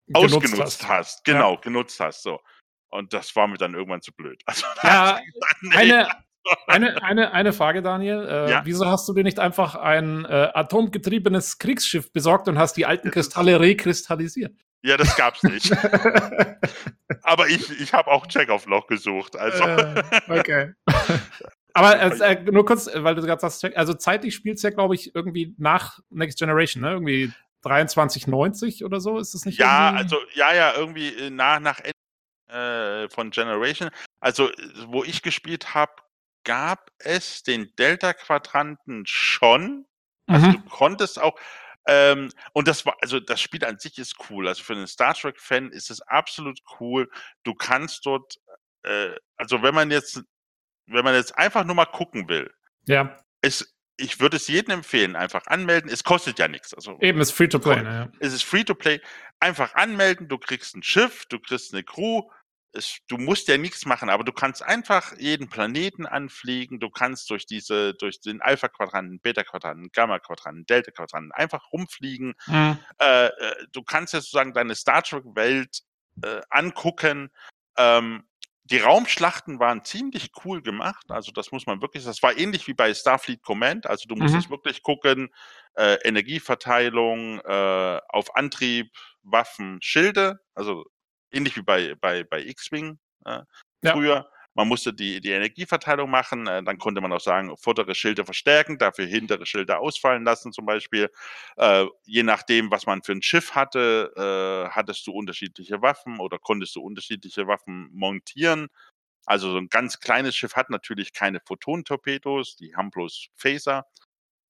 Genutzt 0.06 0.34
ausgenutzt 0.34 0.82
hast. 0.82 0.88
hast. 0.88 1.24
Genau, 1.24 1.56
genutzt 1.56 2.00
hast. 2.00 2.22
So. 2.22 2.40
Und 2.88 3.12
das 3.12 3.34
war 3.36 3.46
mir 3.46 3.58
dann 3.58 3.74
irgendwann 3.74 4.02
zu 4.02 4.12
blöd. 4.12 4.42
Also, 4.46 4.66
Ja, 4.82 5.20
eine, 5.72 6.08
eine, 6.66 7.02
eine, 7.02 7.32
eine 7.32 7.52
Frage, 7.52 7.82
Daniel. 7.82 8.26
Äh, 8.28 8.50
Ja. 8.50 8.62
Wieso 8.64 8.86
hast 8.86 9.08
du 9.08 9.14
dir 9.14 9.22
nicht 9.24 9.38
einfach 9.38 9.74
ein 9.74 10.24
äh, 10.24 10.48
atomgetriebenes 10.54 11.58
Kriegsschiff 11.58 12.12
besorgt 12.12 12.48
und 12.48 12.58
hast 12.58 12.76
die 12.76 12.86
alten 12.86 13.10
Kristalle 13.10 13.60
rekristallisiert? 13.60 14.52
Ja, 14.82 14.96
das 14.96 15.14
gab's 15.16 15.42
nicht. 15.42 15.70
Aber 17.22 17.48
ich, 17.48 17.70
ich 17.80 17.92
habe 17.92 18.10
auch 18.10 18.26
Check-off-Loch 18.26 18.86
gesucht. 18.86 19.36
Also, 19.36 19.62
Äh, 19.64 20.02
okay. 20.28 20.72
Aber 21.74 22.00
äh, 22.00 22.42
nur 22.50 22.64
kurz, 22.64 22.88
weil 22.94 23.14
du 23.14 23.22
gerade 23.22 23.40
sagst, 23.40 23.62
check- 23.62 23.74
also 23.76 23.94
zeitlich 23.94 24.34
spielt 24.34 24.56
es 24.56 24.62
ja, 24.62 24.70
glaube 24.70 24.94
ich, 24.94 25.14
irgendwie 25.14 25.54
nach 25.58 26.00
Next 26.10 26.38
Generation, 26.38 26.82
ne? 26.82 26.92
Irgendwie 26.92 27.32
2390 27.62 28.84
oder 28.84 29.00
so, 29.00 29.18
ist 29.18 29.34
das 29.34 29.44
nicht? 29.44 29.58
ja, 29.58 29.88
irgendwie? 29.90 30.02
also, 30.02 30.16
ja, 30.34 30.54
ja, 30.54 30.72
irgendwie 30.74 31.08
äh, 31.14 31.30
nach, 31.30 31.60
nach 31.60 31.78
Ende 31.80 33.04
äh, 33.04 33.08
von 33.10 33.30
Generation. 33.30 33.90
Also, 34.20 34.48
wo 34.86 35.04
ich 35.04 35.22
gespielt 35.22 35.74
habe, 35.74 35.92
gab 36.44 36.90
es 36.98 37.42
den 37.42 37.74
Delta-Quadranten 37.76 39.04
schon. 39.06 39.86
Also, 40.26 40.46
Mhm. 40.46 40.52
du 40.52 40.60
konntest 40.70 41.20
auch. 41.20 41.38
Ähm, 41.86 42.30
und 42.52 42.68
das 42.68 42.84
war, 42.86 42.96
also 43.00 43.20
das 43.20 43.40
Spiel 43.40 43.64
an 43.64 43.78
sich 43.78 43.98
ist 43.98 44.16
cool. 44.28 44.46
Also 44.48 44.62
für 44.62 44.74
einen 44.74 44.86
Star 44.86 45.14
Trek-Fan 45.14 45.70
ist 45.70 45.90
es 45.90 46.00
absolut 46.02 46.60
cool. 46.78 47.10
Du 47.42 47.54
kannst 47.54 48.04
dort, 48.06 48.34
äh, 48.82 49.10
also 49.36 49.62
wenn 49.62 49.74
man 49.74 49.90
jetzt, 49.90 50.22
wenn 50.86 51.04
man 51.04 51.14
jetzt 51.14 51.36
einfach 51.36 51.64
nur 51.64 51.74
mal 51.74 51.86
gucken 51.86 52.28
will, 52.28 52.52
Ja, 52.86 53.16
es, 53.40 53.74
ich 53.96 54.20
würde 54.20 54.36
es 54.36 54.46
jedem 54.48 54.72
empfehlen, 54.74 55.16
einfach 55.16 55.46
anmelden. 55.46 55.90
Es 55.90 56.04
kostet 56.04 56.38
ja 56.38 56.48
nichts. 56.48 56.74
Also 56.74 56.98
eben 57.00 57.20
ist 57.20 57.32
free 57.32 57.48
to 57.48 57.58
play. 57.58 57.82
Ne? 57.82 58.12
es 58.20 58.32
ist 58.34 58.42
free 58.42 58.64
to 58.64 58.74
play. 58.74 59.00
Einfach 59.40 59.74
anmelden, 59.74 60.28
du 60.28 60.38
kriegst 60.38 60.76
ein 60.76 60.82
Schiff, 60.82 61.24
du 61.26 61.38
kriegst 61.38 61.72
eine 61.72 61.82
Crew 61.82 62.22
es, 62.72 62.98
du 63.08 63.18
musst 63.18 63.48
ja 63.48 63.58
nichts 63.58 63.84
machen, 63.86 64.10
aber 64.10 64.24
du 64.24 64.32
kannst 64.32 64.62
einfach 64.62 65.16
jeden 65.18 65.48
Planeten 65.48 66.06
anfliegen, 66.06 66.78
du 66.80 66.90
kannst 66.90 67.28
durch 67.30 67.46
diese, 67.46 67.94
durch 67.94 68.20
den 68.20 68.40
Alpha-Quadranten, 68.40 69.20
Beta-Quadranten, 69.20 69.90
Gamma-Quadranten, 69.92 70.66
Delta-Quadranten 70.66 71.32
einfach 71.32 71.72
rumfliegen. 71.72 72.34
Mhm. 72.46 72.78
Äh, 72.98 73.26
äh, 73.26 73.66
du 73.72 73.82
kannst 73.82 74.14
ja 74.14 74.20
sozusagen 74.20 74.52
deine 74.52 74.74
Star 74.74 75.02
Trek-Welt 75.02 75.80
äh, 76.22 76.40
angucken. 76.50 77.30
Ähm, 77.76 78.24
die 78.64 78.78
Raumschlachten 78.78 79.58
waren 79.58 79.84
ziemlich 79.84 80.30
cool 80.44 80.62
gemacht. 80.62 81.10
Also 81.10 81.32
das 81.32 81.50
muss 81.50 81.66
man 81.66 81.82
wirklich, 81.82 82.04
das 82.04 82.22
war 82.22 82.38
ähnlich 82.38 82.68
wie 82.68 82.74
bei 82.74 82.94
Starfleet 82.94 83.42
Command. 83.42 83.86
Also 83.88 84.06
du 84.06 84.14
musstest 84.14 84.48
Mhm. 84.48 84.52
wirklich 84.52 84.82
gucken, 84.84 85.34
äh, 85.74 85.96
Energieverteilung 86.04 87.40
äh, 87.40 88.00
auf 88.08 88.36
Antrieb, 88.36 88.92
Waffen, 89.22 89.78
Schilde. 89.82 90.38
Also 90.54 90.84
ähnlich 91.32 91.56
wie 91.56 91.62
bei, 91.62 91.94
bei, 91.94 92.24
bei 92.24 92.40
X-Wing 92.42 92.98
äh, 93.26 93.40
Ja. 93.82 93.92
früher. 93.92 94.30
Man 94.54 94.66
musste 94.66 94.92
die, 94.92 95.20
die 95.20 95.30
Energieverteilung 95.30 96.10
machen, 96.10 96.46
äh, 96.48 96.62
dann 96.64 96.78
konnte 96.78 97.00
man 97.00 97.12
auch 97.12 97.20
sagen, 97.20 97.56
vordere 97.56 97.94
Schilde 97.94 98.24
verstärken, 98.24 98.78
dafür 98.78 99.06
hintere 99.06 99.46
Schilde 99.46 99.78
ausfallen 99.78 100.24
lassen 100.24 100.52
zum 100.52 100.66
Beispiel. 100.66 101.08
Äh, 101.56 101.86
je 102.04 102.24
nachdem, 102.24 102.70
was 102.70 102.84
man 102.86 103.02
für 103.02 103.12
ein 103.12 103.22
Schiff 103.22 103.54
hatte, 103.54 104.12
äh, 104.16 104.70
hattest 104.70 105.06
du 105.06 105.12
unterschiedliche 105.12 105.80
Waffen 105.82 106.18
oder 106.18 106.38
konntest 106.38 106.74
du 106.76 106.82
unterschiedliche 106.82 107.46
Waffen 107.46 107.90
montieren. 107.92 108.68
Also 109.26 109.52
so 109.52 109.58
ein 109.58 109.68
ganz 109.68 110.00
kleines 110.00 110.34
Schiff 110.36 110.56
hat 110.56 110.70
natürlich 110.70 111.12
keine 111.12 111.40
Photontorpedos, 111.46 112.56
die 112.56 112.74
haben 112.74 112.90
bloß 112.90 113.28
Phaser. 113.36 113.86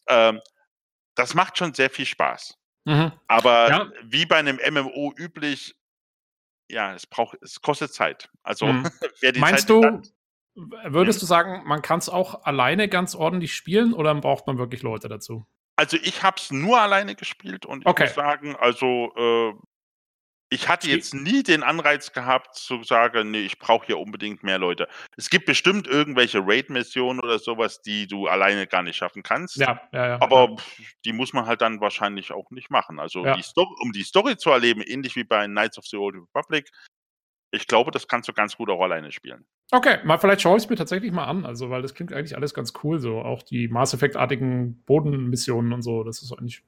Ähm, 0.09 0.41
das 1.15 1.35
macht 1.35 1.59
schon 1.59 1.75
sehr 1.75 1.91
viel 1.91 2.07
Spaß. 2.07 2.55
Mhm. 2.87 3.13
Aber 3.29 3.69
Ja. 3.69 3.93
wie 4.05 4.27
bei 4.27 4.37
einem 4.37 4.59
MMO 4.59 5.13
üblich, 5.17 5.75
ja, 6.71 6.95
es 6.95 7.07
braucht, 7.07 7.39
es 7.43 7.61
kostet 7.61 7.93
Zeit. 7.93 8.31
Also 8.43 8.67
Mhm. 8.67 8.85
wer 9.21 9.33
die 9.33 9.41
Meinst 9.41 9.69
Zeit 9.69 9.71
du, 9.71 9.85
hat, 9.85 10.13
würdest 10.93 11.21
du 11.23 11.27
sagen, 11.27 11.63
man 11.67 11.83
kann 11.83 11.99
es 11.99 12.09
auch 12.09 12.45
alleine 12.45 12.89
ganz 12.89 13.15
ordentlich 13.15 13.55
spielen 13.55 13.93
oder 13.93 14.15
braucht 14.15 14.47
man 14.47 14.59
wirklich 14.59 14.83
Leute 14.83 15.09
dazu? 15.09 15.47
Also 15.77 15.97
ich 16.03 16.23
habe 16.23 16.37
es 16.39 16.51
nur 16.51 16.81
alleine 16.81 17.15
gespielt 17.15 17.65
und 17.65 17.83
ich 17.83 17.87
Okay. 17.87 18.05
muss 18.05 18.15
sagen, 18.15 18.57
also 18.57 19.13
äh, 19.17 19.55
ich 20.53 20.69
hatte 20.69 20.89
jetzt 20.89 21.15
nie 21.15 21.45
den 21.45 21.63
Anreiz 21.63 22.13
gehabt 22.13 22.57
zu 22.57 22.83
sagen, 22.83 23.31
nee, 23.31 23.43
ich 23.43 23.61
brauche 23.61 23.87
hier 23.87 23.99
unbedingt 23.99 24.43
mehr 24.43 24.59
Leute. 24.59 24.89
Es 25.17 25.31
gibt 25.31 25.47
bestimmt 25.47 25.87
irgendwelche 25.87 26.41
Raid-Missionen 26.45 27.21
oder 27.21 27.39
sowas, 27.39 27.83
die 27.83 28.09
du 28.09 28.27
alleine 28.27 28.67
gar 28.67 28.83
nicht 28.83 28.97
schaffen 28.97 29.23
kannst. 29.23 29.57
Ja, 29.57 29.81
ja, 29.93 30.09
ja. 30.09 30.21
Aber 30.21 30.57
die 31.05 31.13
muss 31.13 31.33
man 31.33 31.47
halt 31.47 31.61
dann 31.61 31.81
wahrscheinlich 31.81 32.33
auch 32.33 32.51
nicht 32.51 32.69
machen. 32.69 32.99
Also 32.99 33.25
Ja. 33.25 33.37
die 33.37 33.45
Sto 33.45 33.63
um 33.81 33.93
die 33.93 34.03
Story 34.03 34.37
zu 34.37 34.51
erleben, 34.51 34.83
ähnlich 34.83 35.15
wie 35.15 35.25
bei 35.25 35.47
Knights 35.47 35.79
of 35.79 35.87
the 35.87 35.97
Old 35.97 36.17
Republic, 36.17 36.69
ich 37.53 37.67
glaube, 37.67 37.93
das 37.93 38.09
kannst 38.09 38.29
du 38.29 38.33
ganz 38.33 38.57
gut 38.57 38.71
auch 38.71 38.81
alleine 38.81 39.13
spielen. 39.13 39.45
Okay, 39.73 39.99
mal 40.05 40.19
vielleicht 40.19 40.41
schaue 40.41 40.57
ich 40.57 40.65
es 40.65 40.71
mir 40.71 40.77
tatsächlich 40.77 41.13
mal 41.13 41.25
an, 41.27 41.47
also 41.47 41.71
weil 41.71 41.83
das 41.83 41.95
klingt 41.95 42.13
eigentlich 42.13 42.37
alles 42.37 42.55
ganz 42.55 42.73
cool, 42.83 42.99
so 42.99 43.21
auch 43.21 43.45
die 43.45 43.69
Mass 43.69 43.95
Effect-artigen 43.95 44.83
Bodenmissionen 44.85 45.73
und 45.73 45.83
so, 45.83 46.03
das 46.03 46.23
ist 46.23 46.33
eigentlich 46.33 46.65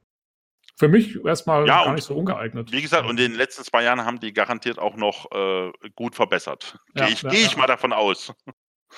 für 0.83 0.89
mich 0.89 1.25
erstmal 1.25 1.65
Ja, 1.65 1.77
gar 1.79 1.87
und 1.87 1.95
nicht 1.95 2.05
so 2.05 2.17
ungeeignet. 2.17 2.73
Wie 2.73 2.83
gesagt, 2.83 3.05
und 3.09 3.21
in 3.21 3.31
den 3.31 3.35
letzten 3.39 3.63
zwei 3.63 3.85
Jahren 3.85 4.05
haben 4.05 4.19
die 4.19 4.33
garantiert 4.33 4.81
auch 4.81 4.97
noch 4.97 5.31
äh, 5.31 5.71
gut 5.95 6.17
verbessert. 6.17 6.77
Ja, 6.97 7.05
Gehe 7.05 7.15
ich, 7.15 7.23
ja, 7.23 7.31
geh 7.31 7.37
ich 7.37 7.57
mal 7.57 7.67
davon 7.67 7.93
aus. 7.93 8.33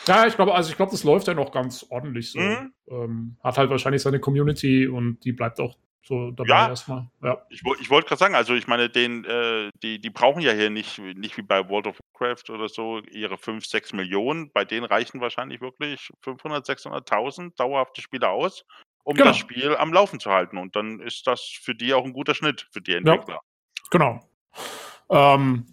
Ja, 0.09 0.27
ich 0.27 0.35
glaube, 0.35 0.53
also 0.53 0.71
ich 0.71 0.77
glaube, 0.77 0.91
das 0.91 1.05
läuft 1.05 1.29
ja 1.29 1.35
noch 1.35 1.53
ganz 1.53 1.87
ordentlich 1.89 2.33
so. 2.33 2.41
Mhm. 2.41 2.73
Ähm, 2.89 3.37
hat 3.45 3.59
halt 3.59 3.71
wahrscheinlich 3.71 4.03
seine 4.03 4.19
Community 4.19 4.89
und 4.89 5.25
die 5.25 5.31
bleibt 5.31 5.61
auch 5.61 5.77
so 6.03 6.33
dabei 6.33 6.49
Ja. 6.49 6.69
erstmal. 6.71 7.09
Ja. 7.23 7.47
Ich, 7.49 7.63
ich 7.81 7.91
wollte 7.91 8.09
gerade 8.09 8.19
sagen, 8.19 8.35
also 8.35 8.55
ich 8.55 8.67
meine, 8.67 8.91
den, 8.91 9.25
äh, 9.25 9.71
die, 9.85 10.01
die 10.01 10.11
brauchen 10.11 10.43
ja 10.43 10.51
hier 10.51 10.69
nicht, 10.71 10.99
nicht 10.99 11.37
wie 11.37 11.43
bei 11.43 11.69
World 11.69 11.87
of 11.87 12.01
Warcraft 12.13 12.51
oder 12.53 12.69
so 12.69 13.03
ihre 13.09 13.39
5, 13.39 13.65
6 13.65 13.93
Millionen. 13.93 14.51
Bei 14.51 14.65
denen 14.65 14.85
reichen 14.85 15.21
wahrscheinlich 15.21 15.61
wirklich 15.61 16.11
500, 16.23 16.69
600.000 16.69 17.55
dauerhafte 17.57 18.03
Spieler 18.03 18.31
aus, 18.31 18.65
um 19.05 19.15
Genau. 19.15 19.29
das 19.29 19.37
Spiel 19.37 19.77
am 19.77 19.93
Laufen 19.93 20.21
zu 20.21 20.31
halten. 20.31 20.59
Und 20.59 20.77
dann 20.77 21.01
ist 21.01 21.27
das 21.27 21.41
für 21.43 21.75
die 21.75 21.95
auch 21.95 22.05
ein 22.05 22.13
guter 22.13 22.35
Schnitt, 22.35 22.69
für 22.73 22.81
die 22.81 22.95
Entwickler. 22.95 23.41
Genau. 23.91 24.21
Ähm, 25.11 25.67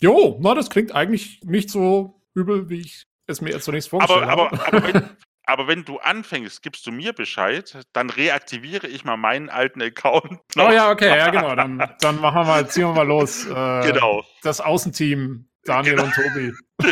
jo, 0.00 0.36
na, 0.40 0.54
das 0.54 0.70
klingt 0.70 0.92
eigentlich 0.94 1.40
nicht 1.42 1.70
so 1.70 2.20
übel, 2.34 2.68
wie 2.68 2.80
ich 2.82 3.04
es 3.26 3.40
mir 3.40 3.50
jetzt 3.50 3.64
zunächst 3.64 3.88
vorgestellt 3.88 4.22
Aber, 4.24 4.52
aber, 4.52 4.58
habe. 4.64 4.76
aber, 4.76 4.94
wenn, 4.94 5.08
aber 5.44 5.66
wenn 5.66 5.84
du 5.84 5.98
anfängst, 5.98 6.62
gibst 6.62 6.86
du 6.86 6.92
mir 6.92 7.12
Bescheid, 7.12 7.80
dann 7.92 8.10
reaktiviere 8.10 8.86
ich 8.86 9.04
mal 9.04 9.16
meinen 9.16 9.48
alten 9.50 9.82
Account. 9.82 10.38
Oh 10.58 10.70
ja, 10.70 10.90
okay, 10.90 11.08
ja, 11.16 11.30
genau. 11.30 11.54
Dann, 11.54 11.78
dann 12.00 12.20
machen 12.20 12.40
wir 12.40 12.44
mal, 12.44 12.68
ziehen 12.68 12.88
wir 12.88 12.94
mal 12.94 13.06
los. 13.06 13.46
Äh, 13.46 13.92
Genau, 13.92 14.24
Das 14.42 14.60
Außenteam, 14.60 15.48
Daniel 15.64 16.00
und 16.00 16.14
Tobi. 16.14 16.52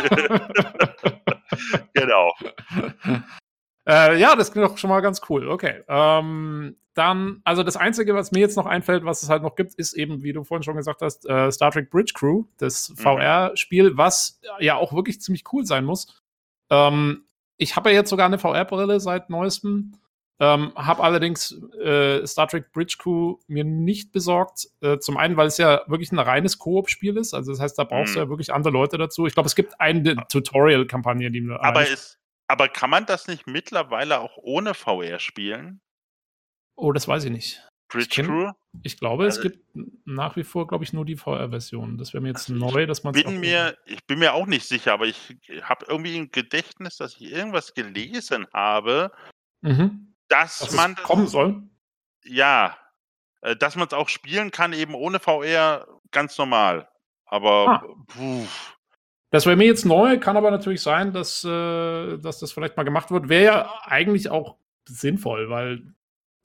genau. 1.93 2.33
Äh, 3.87 4.19
ja, 4.19 4.35
das 4.35 4.51
klingt 4.51 4.67
doch 4.69 4.77
schon 4.77 4.89
mal 4.89 4.99
ganz 5.01 5.21
cool. 5.29 5.47
Okay. 5.47 5.83
Ähm, 5.87 6.75
dann, 6.93 7.41
also 7.43 7.63
das 7.63 7.77
Einzige, 7.77 8.15
was 8.15 8.31
mir 8.31 8.39
jetzt 8.39 8.57
noch 8.57 8.65
einfällt, 8.65 9.05
was 9.05 9.21
es 9.23 9.29
halt 9.29 9.43
noch 9.43 9.55
gibt, 9.55 9.75
ist 9.75 9.93
eben, 9.93 10.23
wie 10.23 10.33
du 10.33 10.43
vorhin 10.43 10.63
schon 10.63 10.75
gesagt 10.75 11.01
hast, 11.01 11.25
äh, 11.29 11.51
Star 11.51 11.71
Trek 11.71 11.89
Bridge 11.91 12.13
Crew, 12.15 12.45
das 12.57 12.89
Mhm. 12.89 12.95
VR-Spiel, 12.97 13.97
was 13.97 14.41
ja 14.59 14.75
auch 14.75 14.93
wirklich 14.93 15.21
ziemlich 15.21 15.43
cool 15.53 15.65
sein 15.65 15.85
muss. 15.85 16.21
Ähm, 16.69 17.23
ich 17.57 17.75
habe 17.75 17.89
ja 17.91 17.95
jetzt 17.97 18.09
sogar 18.09 18.25
eine 18.25 18.39
VR-Brille 18.39 18.99
seit 18.99 19.29
neuestem, 19.29 19.93
ähm, 20.39 20.71
habe 20.75 21.03
allerdings 21.03 21.55
äh, 21.81 22.25
Star 22.27 22.47
Trek 22.47 22.71
Bridge 22.71 22.97
Crew 22.99 23.37
mir 23.47 23.63
nicht 23.63 24.11
besorgt. 24.11 24.67
Äh, 24.81 24.97
zum 24.99 25.17
einen, 25.17 25.37
weil 25.37 25.47
es 25.47 25.57
ja 25.57 25.81
wirklich 25.87 26.11
ein 26.11 26.19
reines 26.19 26.57
Koop-Spiel 26.59 27.15
ist, 27.17 27.33
also 27.33 27.51
das 27.51 27.61
heißt, 27.61 27.77
da 27.79 27.83
brauchst 27.85 28.15
du 28.15 28.19
Mhm. 28.19 28.25
ja 28.25 28.29
wirklich 28.29 28.53
andere 28.53 28.73
Leute 28.73 28.97
dazu. 28.97 29.27
Ich 29.27 29.33
glaube, 29.33 29.47
es 29.47 29.55
gibt 29.55 29.79
eine 29.79 30.15
Tutorial-Kampagne, 30.29 31.31
die 31.31 31.41
mir 31.41 31.63
Aber, 31.63 31.87
ist, 31.87 32.19
aber 32.47 32.69
kann 32.69 32.89
man 32.89 33.05
das 33.05 33.27
nicht 33.27 33.47
mittlerweile 33.47 34.19
auch 34.19 34.37
ohne 34.37 34.73
VR 34.73 35.19
spielen? 35.19 35.81
Oh, 36.75 36.91
das 36.91 37.07
weiß 37.07 37.25
ich 37.25 37.31
nicht. 37.31 37.63
Bridge 37.89 38.21
kenn- 38.21 38.25
Crew? 38.27 38.51
Ich 38.83 38.99
glaube, 38.99 39.25
es 39.25 39.37
Also- 39.37 39.49
gibt 39.49 39.65
nach 40.05 40.35
wie 40.35 40.43
vor, 40.43 40.67
glaube 40.67 40.83
ich, 40.83 40.91
nur 40.93 41.05
die 41.05 41.15
VR-Version. 41.15 41.97
Das 41.97 42.13
wäre 42.13 42.21
mir 42.21 42.29
jetzt 42.29 42.49
Also 42.49 42.53
ich 42.65 42.73
neu, 42.73 42.85
dass 42.85 43.03
man 43.03 43.13
Bin 43.13 43.39
mir, 43.39 43.77
ich 43.85 44.05
bin 44.05 44.19
mir 44.19 44.33
auch 44.33 44.45
nicht 44.45 44.67
sicher, 44.67 44.93
aber 44.93 45.05
ich 45.05 45.35
habe 45.63 45.85
irgendwie 45.87 46.17
im 46.17 46.29
Gedächtnis, 46.31 46.97
dass 46.97 47.13
ich 47.15 47.31
irgendwas 47.31 47.73
gelesen 47.73 48.45
habe, 48.53 49.11
mhm. 49.61 50.13
dass 50.27 50.59
dass 50.59 50.73
man 50.75 50.93
es 50.93 51.03
kommen 51.03 51.27
soll. 51.27 51.63
ja, 52.25 52.77
äh, 53.41 53.55
dass 53.55 53.75
man 53.77 53.87
es 53.87 53.93
auch 53.93 54.09
spielen 54.09 54.51
kann, 54.51 54.73
eben 54.73 54.93
ohne 54.93 55.19
VR 55.19 55.87
ganz 56.11 56.37
normal. 56.37 56.89
Aber 57.25 57.67
Ah. 57.83 57.95
puh, 58.07 58.45
Das 59.29 59.45
wäre 59.45 59.57
mir 59.57 59.65
jetzt 59.65 59.85
neu, 59.85 60.19
kann 60.19 60.37
aber 60.37 60.51
natürlich 60.51 60.81
sein, 60.81 61.11
dass, 61.11 61.43
äh, 61.43 62.17
dass 62.17 62.39
das 62.39 62.51
vielleicht 62.51 62.77
mal 62.77 62.83
gemacht 62.83 63.11
wird. 63.11 63.27
Wäre 63.29 63.43
ja 63.43 63.73
eigentlich 63.83 64.29
auch 64.29 64.55
sinnvoll, 64.87 65.49
weil 65.49 65.83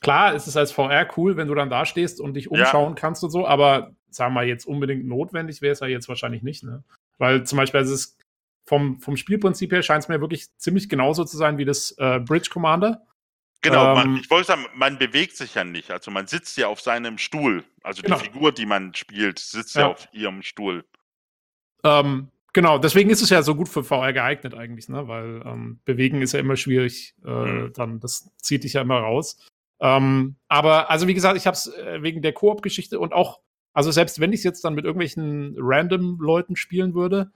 klar, 0.00 0.34
es 0.34 0.48
ist 0.48 0.56
als 0.56 0.72
VR 0.72 1.06
cool, 1.16 1.36
wenn 1.36 1.46
du 1.46 1.54
dann 1.54 1.70
da 1.70 1.86
stehst 1.86 2.20
und 2.20 2.34
dich 2.34 2.46
Ja. 2.46 2.50
umschauen 2.50 2.96
kannst 2.96 3.22
und 3.22 3.30
so, 3.30 3.46
aber 3.46 3.92
sagen 4.10 4.32
wir 4.34 4.40
mal, 4.40 4.46
jetzt 4.48 4.66
unbedingt 4.66 5.06
notwendig 5.06 5.62
wäre 5.62 5.72
es 5.72 5.80
ja 5.80 5.86
jetzt 5.86 6.08
wahrscheinlich 6.08 6.42
nicht, 6.42 6.64
ne? 6.64 6.82
Weil 7.18 7.44
zum 7.44 7.56
Beispiel, 7.56 7.80
es 7.80 7.90
ist 7.90 8.18
vom, 8.66 8.98
vom 9.00 9.16
Spielprinzip 9.16 9.70
her 9.70 9.82
scheint 9.82 10.02
es 10.02 10.08
mir 10.08 10.20
wirklich 10.20 10.48
ziemlich 10.58 10.88
genauso 10.88 11.24
zu 11.24 11.36
sein 11.36 11.58
wie 11.58 11.64
das 11.64 11.92
äh, 11.98 12.18
Bridge 12.18 12.50
Commander. 12.52 13.02
genau, 13.60 13.88
Ähm, 13.88 13.94
man, 13.94 14.16
ich 14.16 14.28
wollte 14.28 14.48
sagen, 14.48 14.66
man 14.74 14.98
bewegt 14.98 15.36
sich 15.36 15.54
ja 15.54 15.62
nicht. 15.62 15.92
Also 15.92 16.10
man 16.10 16.26
sitzt 16.26 16.56
ja 16.56 16.66
auf 16.66 16.80
seinem 16.80 17.16
Stuhl. 17.18 17.62
Also 17.84 18.02
Genau. 18.02 18.16
die 18.18 18.24
Figur, 18.24 18.50
die 18.50 18.66
man 18.66 18.92
spielt, 18.94 19.38
sitzt 19.38 19.76
ja, 19.76 19.82
Ja. 19.82 19.86
auf 19.88 20.08
ihrem 20.12 20.42
Stuhl. 20.42 20.84
Ähm, 21.84 22.28
genau, 22.52 22.78
deswegen 22.78 23.10
ist 23.10 23.22
es 23.22 23.30
ja 23.30 23.42
so 23.42 23.54
gut 23.54 23.68
für 23.68 23.84
VR 23.84 24.12
geeignet 24.12 24.54
eigentlich, 24.54 24.88
ne? 24.88 25.08
Weil 25.08 25.42
ähm, 25.44 25.80
bewegen 25.84 26.22
ist 26.22 26.32
ja 26.32 26.40
immer 26.40 26.56
schwierig, 26.56 27.14
äh, 27.24 27.28
Mhm. 27.30 27.72
dann 27.74 28.00
das 28.00 28.30
zieht 28.38 28.64
dich 28.64 28.74
ja 28.74 28.82
immer 28.82 28.98
raus. 28.98 29.38
Ähm, 29.80 30.36
aber 30.48 30.90
also 30.90 31.08
wie 31.08 31.14
gesagt, 31.14 31.36
ich 31.36 31.46
habe 31.46 31.56
es 31.56 31.66
äh, 31.66 32.02
wegen 32.02 32.22
der 32.22 32.32
Koop-Geschichte 32.32 33.00
und 33.00 33.12
auch, 33.12 33.40
also 33.72 33.90
selbst 33.90 34.20
wenn 34.20 34.32
ich 34.32 34.40
es 34.40 34.44
jetzt 34.44 34.64
dann 34.64 34.74
mit 34.74 34.84
irgendwelchen 34.84 35.54
random 35.58 36.18
Leuten 36.20 36.54
spielen 36.56 36.94
würde, 36.94 37.32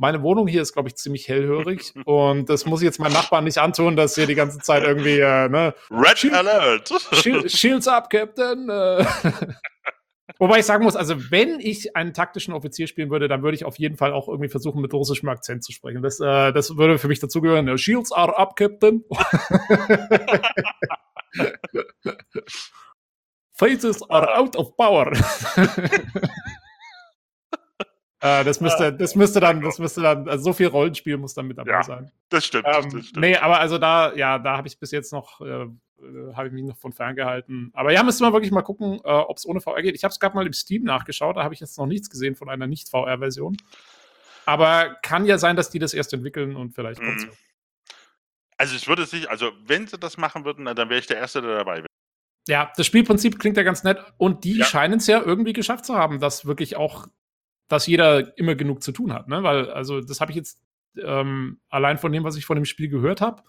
meine 0.00 0.22
Wohnung 0.22 0.46
hier 0.46 0.62
ist, 0.62 0.74
glaube 0.74 0.88
ich, 0.88 0.96
ziemlich 0.96 1.28
hellhörig 1.28 1.92
und 2.04 2.48
das 2.50 2.66
muss 2.66 2.82
ich 2.82 2.84
jetzt 2.86 3.00
meinen 3.00 3.14
Nachbarn 3.14 3.44
nicht 3.44 3.58
antun, 3.58 3.96
dass 3.96 4.14
hier 4.16 4.26
die 4.26 4.34
ganze 4.34 4.58
Zeit 4.58 4.84
irgendwie, 4.84 5.18
äh, 5.18 5.48
ne, 5.48 5.74
Red 5.90 6.18
Shield- 6.18 6.34
Alert! 6.34 6.92
Shield, 7.14 7.50
Shields 7.50 7.88
up, 7.88 8.10
Captain. 8.10 8.68
Äh. 8.68 9.04
Wobei 10.40 10.60
ich 10.60 10.66
sagen 10.66 10.84
muss, 10.84 10.94
also 10.94 11.30
wenn 11.32 11.58
ich 11.58 11.96
einen 11.96 12.14
taktischen 12.14 12.54
Offizier 12.54 12.86
spielen 12.86 13.10
würde, 13.10 13.26
dann 13.26 13.42
würde 13.42 13.56
ich 13.56 13.64
auf 13.64 13.76
jeden 13.78 13.96
Fall 13.96 14.12
auch 14.12 14.28
irgendwie 14.28 14.48
versuchen, 14.48 14.80
mit 14.80 14.94
russischem 14.94 15.28
Akzent 15.28 15.64
zu 15.64 15.72
sprechen. 15.72 16.00
Das, 16.00 16.20
äh, 16.20 16.52
das 16.52 16.76
würde 16.76 16.98
für 16.98 17.08
mich 17.08 17.18
dazugehören. 17.18 17.76
Shields 17.76 18.12
are 18.12 18.38
up, 18.38 18.54
Captain. 18.54 19.04
Faces 23.52 24.02
are 24.08 24.36
out 24.38 24.54
of 24.56 24.76
power. 24.76 25.10
äh, 28.20 28.44
das 28.44 28.60
müsste, 28.60 28.92
das 28.92 29.16
müsste 29.16 29.40
dann, 29.40 29.60
das 29.60 29.80
müsste 29.80 30.02
dann, 30.02 30.28
also 30.28 30.44
so 30.44 30.52
viel 30.52 30.68
Rollenspiel 30.68 31.16
muss 31.16 31.34
dann 31.34 31.48
mit 31.48 31.58
dabei 31.58 31.72
Ja, 31.72 31.82
sein. 31.82 32.12
Das 32.28 32.44
stimmt, 32.44 32.66
Ähm, 32.66 32.90
das 32.92 33.06
stimmt. 33.06 33.16
nee, 33.16 33.36
aber 33.36 33.58
also 33.58 33.78
da, 33.78 34.14
ja, 34.14 34.38
da 34.38 34.56
habe 34.56 34.68
ich 34.68 34.78
bis 34.78 34.92
jetzt 34.92 35.12
noch, 35.12 35.40
äh, 35.40 35.66
äh, 36.02 36.34
habe 36.34 36.48
ich 36.48 36.52
mich 36.54 36.64
noch 36.64 36.76
von 36.76 36.92
ferngehalten. 36.92 37.70
Aber 37.74 37.92
ja, 37.92 38.02
müsste 38.02 38.22
man 38.24 38.32
wirklich 38.32 38.52
mal 38.52 38.62
gucken, 38.62 39.00
äh, 39.04 39.08
ob 39.08 39.36
es 39.36 39.46
ohne 39.46 39.60
VR 39.60 39.82
geht. 39.82 39.94
Ich 39.94 40.04
habe 40.04 40.12
es 40.12 40.20
gerade 40.20 40.34
mal 40.34 40.46
im 40.46 40.52
Steam 40.52 40.84
nachgeschaut, 40.84 41.36
da 41.36 41.42
habe 41.44 41.54
ich 41.54 41.60
jetzt 41.60 41.78
noch 41.78 41.86
nichts 41.86 42.10
gesehen 42.10 42.34
von 42.34 42.48
einer 42.48 42.66
Nicht-VR-Version. 42.66 43.56
Aber 44.46 44.96
kann 45.02 45.26
ja 45.26 45.38
sein, 45.38 45.56
dass 45.56 45.70
die 45.70 45.78
das 45.78 45.92
erst 45.94 46.12
entwickeln 46.14 46.56
und 46.56 46.72
vielleicht 46.74 47.02
kommt's 47.02 47.24
Mhm. 47.24 47.30
ja. 47.30 47.36
Also 48.56 48.74
es 48.74 48.88
würde 48.88 49.06
sich, 49.06 49.30
also 49.30 49.52
wenn 49.66 49.86
sie 49.86 49.98
das 49.98 50.16
machen 50.16 50.44
würden, 50.44 50.64
dann 50.64 50.76
wäre 50.88 50.98
ich 50.98 51.06
der 51.06 51.18
Erste, 51.18 51.40
der 51.42 51.58
dabei 51.58 51.76
wäre. 51.76 51.86
Ja, 52.48 52.72
das 52.76 52.86
Spielprinzip 52.86 53.38
klingt 53.38 53.56
ja 53.56 53.62
ganz 53.62 53.84
nett 53.84 53.98
und 54.16 54.42
die 54.44 54.58
Ja. 54.58 54.64
scheinen 54.64 54.98
es 54.98 55.06
ja 55.06 55.20
irgendwie 55.22 55.52
geschafft 55.52 55.84
zu 55.84 55.94
haben, 55.94 56.18
dass 56.18 56.46
wirklich 56.46 56.76
auch, 56.76 57.06
dass 57.68 57.86
jeder 57.86 58.36
immer 58.38 58.54
genug 58.54 58.82
zu 58.82 58.90
tun 58.90 59.12
hat, 59.12 59.28
ne? 59.28 59.42
Weil, 59.42 59.70
also, 59.70 60.00
das 60.00 60.20
habe 60.20 60.32
ich 60.32 60.36
jetzt 60.36 60.60
ähm, 60.96 61.60
allein 61.68 61.98
von 61.98 62.10
dem, 62.10 62.24
was 62.24 62.36
ich 62.36 62.46
von 62.46 62.56
dem 62.56 62.64
Spiel 62.64 62.88
gehört 62.88 63.20
habe, 63.20 63.42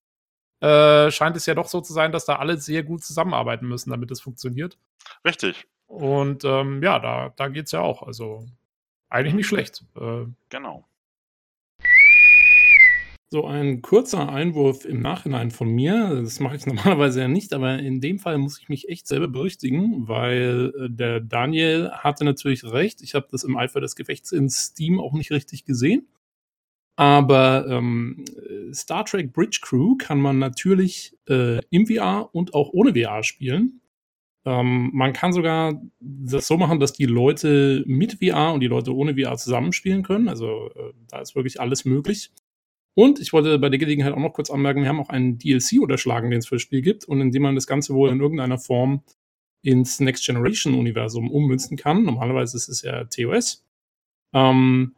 äh, 0.61 1.11
scheint 1.11 1.37
es 1.37 1.45
ja 1.45 1.55
doch 1.55 1.67
so 1.67 1.81
zu 1.81 1.93
sein, 1.93 2.11
dass 2.11 2.25
da 2.25 2.35
alle 2.35 2.57
sehr 2.57 2.83
gut 2.83 3.03
zusammenarbeiten 3.03 3.67
müssen, 3.67 3.89
damit 3.91 4.11
es 4.11 4.21
funktioniert. 4.21 4.77
Richtig, 5.25 5.67
Und 5.87 6.43
ähm, 6.43 6.83
ja, 6.83 6.99
da, 6.99 7.33
da 7.35 7.47
geht's 7.47 7.71
ja 7.71 7.81
auch. 7.81 8.03
Also 8.03 8.45
eigentlich 9.09 9.33
nicht 9.35 9.47
schlecht. 9.47 9.83
Äh, 9.95 10.25
genau. 10.49 10.85
So 13.31 13.45
ein 13.45 13.83
kurzer 13.83 14.29
Einwurf 14.29 14.85
im 14.85 15.01
Nachhinein 15.01 15.51
von 15.51 15.69
mir. 15.69 16.21
Das 16.23 16.39
mache 16.39 16.55
ich 16.55 16.65
normalerweise 16.65 17.21
ja 17.21 17.27
nicht, 17.27 17.53
aber 17.53 17.77
in 17.77 18.01
dem 18.01 18.19
Fall 18.19 18.37
muss 18.39 18.59
ich 18.59 18.69
mich 18.69 18.89
echt 18.89 19.07
selber 19.07 19.27
berichtigen, 19.27 20.07
weil 20.07 20.73
äh, 20.77 20.89
der 20.89 21.19
Daniel 21.19 21.91
hatte 21.91 22.25
natürlich 22.25 22.63
recht. 22.63 23.01
Ich 23.01 23.13
habe 23.15 23.27
das 23.31 23.43
im 23.43 23.55
Eifer 23.55 23.81
des 23.81 23.95
Gefechts 23.95 24.31
in 24.31 24.49
Steam 24.49 24.99
auch 24.99 25.13
nicht 25.13 25.31
richtig 25.31 25.63
gesehen. 25.63 26.07
Aber 26.99 27.65
ähm, 27.69 28.25
äh, 28.27 28.73
Star 28.73 29.05
Trek 29.05 29.31
Bridge 29.31 29.59
Crew 29.61 29.95
kann 29.95 30.19
man 30.19 30.37
natürlich 30.37 31.15
äh, 31.29 31.61
im 31.69 31.87
VR 31.87 32.29
und 32.33 32.53
auch 32.53 32.71
ohne 32.73 32.93
VR 32.93 33.23
spielen. 33.23 33.79
Ähm, 34.45 34.89
man 34.91 35.13
kann 35.13 35.31
sogar 35.31 35.81
das 36.01 36.45
so 36.45 36.57
machen, 36.57 36.81
dass 36.81 36.91
die 36.91 37.05
Leute 37.05 37.85
mit 37.87 38.17
VR 38.21 38.51
und 38.51 38.59
die 38.59 38.67
Leute 38.67 38.93
ohne 38.93 39.15
VR 39.15 39.37
zusammenspielen 39.37 40.03
können. 40.03 40.27
Also 40.27 40.71
äh, 40.75 40.91
da 41.07 41.19
ist 41.19 41.37
wirklich 41.37 41.61
alles 41.61 41.85
möglich. 41.85 42.31
Und 42.95 43.21
ich 43.21 43.31
wollte 43.31 43.57
bei 43.59 43.69
der 43.69 43.79
Gelegenheit 43.79 44.11
auch 44.11 44.19
noch 44.19 44.33
kurz 44.33 44.49
anmerken, 44.49 44.81
wir 44.81 44.89
haben 44.89 44.99
auch 44.99 45.07
einen 45.07 45.37
DLC 45.37 45.81
unterschlagen, 45.81 46.31
den 46.31 46.39
es 46.39 46.47
für 46.47 46.55
das 46.55 46.63
Spiel 46.63 46.81
gibt 46.81 47.05
und 47.05 47.21
in 47.21 47.31
dem 47.31 47.43
man 47.43 47.55
das 47.55 47.65
Ganze 47.65 47.93
wohl 47.93 48.09
in 48.09 48.19
irgendeiner 48.19 48.57
Form 48.57 49.03
ins 49.61 50.01
Next 50.01 50.25
Generation 50.25 50.73
Universum 50.73 51.31
ummünzen 51.31 51.77
kann. 51.77 52.03
Normalerweise 52.03 52.57
ist 52.57 52.67
es 52.67 52.81
ja 52.81 53.05
TOS. 53.05 53.65
Ähm, 54.33 54.95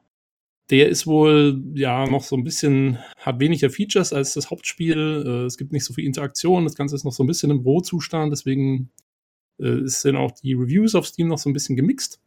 der 0.71 0.89
ist 0.89 1.05
wohl 1.05 1.61
ja 1.75 2.07
noch 2.07 2.23
so 2.23 2.35
ein 2.35 2.43
bisschen, 2.43 2.97
hat 3.17 3.39
weniger 3.39 3.69
Features 3.69 4.13
als 4.13 4.33
das 4.33 4.49
Hauptspiel. 4.49 5.23
Äh, 5.25 5.45
es 5.45 5.57
gibt 5.57 5.73
nicht 5.73 5.85
so 5.85 5.93
viel 5.93 6.05
Interaktion. 6.05 6.63
Das 6.63 6.75
Ganze 6.75 6.95
ist 6.95 7.03
noch 7.03 7.11
so 7.11 7.23
ein 7.23 7.27
bisschen 7.27 7.51
im 7.51 7.59
Rohzustand. 7.59 8.31
Deswegen 8.31 8.89
äh, 9.59 9.81
sind 9.83 10.15
auch 10.15 10.31
die 10.31 10.53
Reviews 10.53 10.95
auf 10.95 11.05
Steam 11.05 11.27
noch 11.27 11.37
so 11.37 11.49
ein 11.49 11.53
bisschen 11.53 11.75
gemixt. 11.75 12.21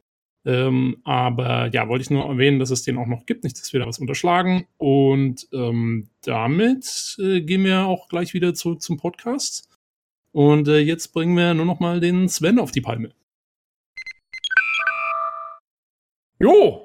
Ähm, 0.47 0.99
aber 1.05 1.71
ja, 1.73 1.89
wollte 1.89 2.03
ich 2.03 2.11
nur 2.11 2.27
erwähnen, 2.27 2.59
dass 2.59 2.71
es 2.71 2.83
den 2.83 2.99
auch 2.99 3.07
noch 3.07 3.25
gibt, 3.25 3.45
nicht, 3.45 3.59
dass 3.59 3.73
wir 3.73 3.81
da 3.81 3.87
was 3.87 3.99
unterschlagen. 3.99 4.66
Und 4.77 5.49
ähm, 5.53 6.11
damit 6.23 7.16
äh, 7.19 7.41
gehen 7.41 7.65
wir 7.65 7.87
auch 7.87 8.09
gleich 8.09 8.35
wieder 8.35 8.53
zurück 8.53 8.83
zum 8.83 8.99
Podcast. 8.99 9.71
Und 10.33 10.69
äh, 10.69 10.81
jetzt 10.81 11.15
bringen 11.15 11.37
wir 11.37 11.55
nur 11.55 11.65
noch 11.65 11.81
mal 11.81 12.01
den 12.01 12.29
Sven 12.29 12.59
auf 12.59 12.73
die 12.73 12.83
Palme. 12.83 13.11
jo, 16.45 16.84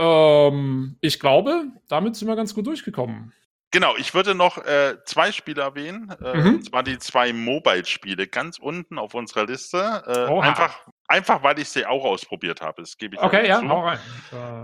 ähm, 0.00 0.96
ich 1.00 1.20
glaube, 1.20 1.64
damit 1.88 2.16
sind 2.16 2.26
wir 2.28 2.36
ganz 2.36 2.54
gut 2.54 2.66
durchgekommen. 2.66 3.32
Genau, 3.72 3.94
ich 3.96 4.14
würde 4.14 4.34
noch 4.34 4.58
äh, 4.58 4.96
zwei 5.04 5.30
Spiele 5.30 5.62
erwähnen, 5.62 6.10
äh, 6.20 6.38
Mhm. 6.38 6.54
und 6.56 6.64
zwar 6.64 6.82
die 6.82 6.98
zwei 6.98 7.32
Mobile-Spiele 7.32 8.26
ganz 8.26 8.58
unten 8.58 8.98
auf 8.98 9.14
unserer 9.14 9.46
Liste. 9.46 9.78
Äh, 10.08 10.40
einfach, 10.40 10.86
einfach, 11.06 11.42
weil 11.44 11.58
ich 11.60 11.68
sie 11.68 11.86
auch 11.86 12.04
ausprobiert 12.04 12.60
habe. 12.62 12.82
Das 12.82 12.96
gebe 12.96 13.14
ich 13.14 13.22
Okay, 13.22 13.42
auch 13.52 13.62
ja, 13.62 13.68
hau 13.68 13.86
rein. 13.86 14.00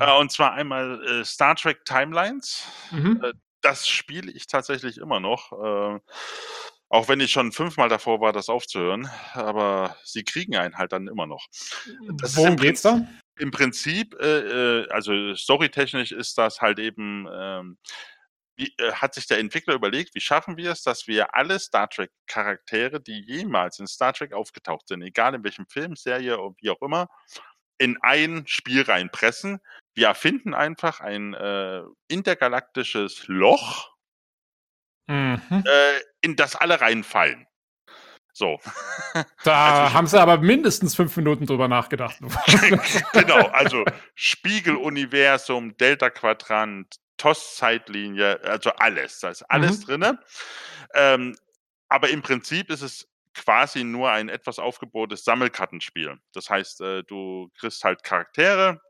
Äh, 0.00 0.18
und 0.18 0.32
zwar 0.32 0.54
einmal 0.54 1.04
äh, 1.06 1.24
Star 1.24 1.54
Trek 1.54 1.84
Timelines. 1.84 2.66
Mhm. 2.90 3.20
äh, 3.22 3.32
Das 3.60 3.86
spiele 3.86 4.32
ich 4.32 4.48
tatsächlich 4.48 4.98
immer 4.98 5.20
noch. 5.20 5.52
Äh, 5.52 6.00
auch 6.88 7.08
wenn 7.08 7.20
ich 7.20 7.30
schon 7.30 7.52
fünfmal 7.52 7.88
davor 7.88 8.20
war, 8.20 8.32
das 8.32 8.48
aufzuhören. 8.48 9.08
Aber 9.34 9.96
sie 10.02 10.24
kriegen 10.24 10.56
einen 10.56 10.78
halt 10.78 10.90
dann 10.92 11.06
immer 11.06 11.26
noch. 11.26 11.46
das 12.14 12.36
Worum 12.36 12.56
geht's 12.56 12.82
da? 12.82 13.06
Im 13.38 13.50
Prinzip, 13.50 14.14
äh, 14.20 14.82
äh, 14.82 14.88
also 14.90 15.34
storytechnisch 15.34 16.12
ist 16.12 16.38
das 16.38 16.60
halt 16.60 16.78
eben, 16.78 17.28
ähm, 17.32 17.78
wie, 18.56 18.74
äh, 18.78 18.92
hat 18.92 19.14
sich 19.14 19.26
der 19.26 19.38
Entwickler 19.38 19.74
überlegt, 19.74 20.14
wie 20.14 20.20
schaffen 20.20 20.56
wir 20.56 20.72
es, 20.72 20.82
dass 20.82 21.06
wir 21.06 21.34
alle 21.34 21.58
Star 21.58 21.88
Trek-Charaktere, 21.90 23.00
die 23.00 23.20
jemals 23.26 23.78
in 23.78 23.86
Star 23.86 24.14
Trek 24.14 24.32
aufgetaucht 24.32 24.88
sind, 24.88 25.02
egal 25.02 25.34
in 25.34 25.44
welchem 25.44 25.66
Film, 25.66 25.96
Serie 25.96 26.38
oder 26.38 26.54
wie 26.60 26.70
auch 26.70 26.80
immer, 26.82 27.08
in 27.78 27.98
ein 28.00 28.46
Spiel 28.46 28.82
reinpressen. 28.82 29.60
Wir 29.94 30.08
erfinden 30.08 30.54
einfach 30.54 31.00
ein 31.00 31.34
äh, 31.34 31.82
intergalaktisches 32.08 33.28
Loch, 33.28 33.94
Mhm. 35.08 35.40
äh, 35.50 36.00
in 36.20 36.36
das 36.36 36.56
alle 36.56 36.80
reinfallen. 36.80 37.46
So, 38.38 38.60
Da 39.44 39.66
Also- 39.84 39.94
haben 39.94 40.06
sie 40.06 40.20
aber 40.20 40.36
mindestens 40.36 40.94
fünf 40.94 41.16
Minuten 41.16 41.46
drüber 41.46 41.68
nachgedacht. 41.68 42.18
genau, 43.14 43.46
also 43.48 43.82
Spiegeluniversum, 44.14 45.74
Delta-Quadrant, 45.78 46.96
TOS-Zeitlinie, 47.16 48.40
also 48.44 48.70
alles, 48.72 49.20
da 49.20 49.30
ist 49.30 49.42
alles 49.44 49.78
Mhm. 49.80 49.84
drinne. 49.84 50.18
Ähm, 50.92 51.36
aber 51.88 52.10
im 52.10 52.20
Prinzip 52.20 52.68
ist 52.70 52.82
es 52.82 53.08
quasi 53.32 53.84
nur 53.84 54.10
ein 54.10 54.28
etwas 54.28 54.58
aufgebohrtes 54.58 55.24
Sammelkartenspiel. 55.24 56.18
Das 56.34 56.50
heißt, 56.50 56.80
äh, 56.82 57.04
du 57.04 57.50
kriegst 57.58 57.84
halt 57.84 58.02
Charaktere, 58.02 58.82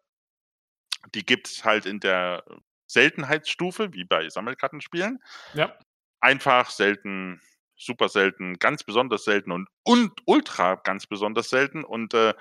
die 1.14 1.24
gibt 1.24 1.46
es 1.46 1.64
halt 1.64 1.86
in 1.86 2.00
der 2.00 2.42
Seltenheitsstufe, 2.88 3.92
wie 3.92 4.04
bei 4.04 4.28
Sammelkartenspielen. 4.28 5.22
ja. 5.54 5.72
Einfach, 6.20 6.70
selten, 6.70 7.40
super 7.76 8.08
selten, 8.08 8.58
ganz 8.58 8.84
besonders 8.84 9.24
selten 9.24 9.52
und, 9.52 9.68
und 9.84 10.12
ultra 10.24 10.76
ganz 10.76 11.06
besonders 11.06 11.50
selten. 11.50 11.84
Und 11.84 12.14
äh, 12.14 12.34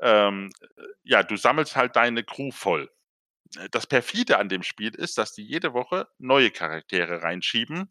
ähm, 0.00 0.50
ja, 1.02 1.22
du 1.22 1.36
sammelst 1.36 1.76
halt 1.76 1.96
deine 1.96 2.24
Crew 2.24 2.50
voll. 2.50 2.90
Das 3.70 3.86
perfide 3.86 4.38
an 4.38 4.48
dem 4.48 4.62
Spiel 4.62 4.94
ist, 4.94 5.18
dass 5.18 5.32
die 5.32 5.44
jede 5.44 5.72
Woche 5.72 6.08
neue 6.18 6.50
Charaktere 6.50 7.22
reinschieben. 7.22 7.90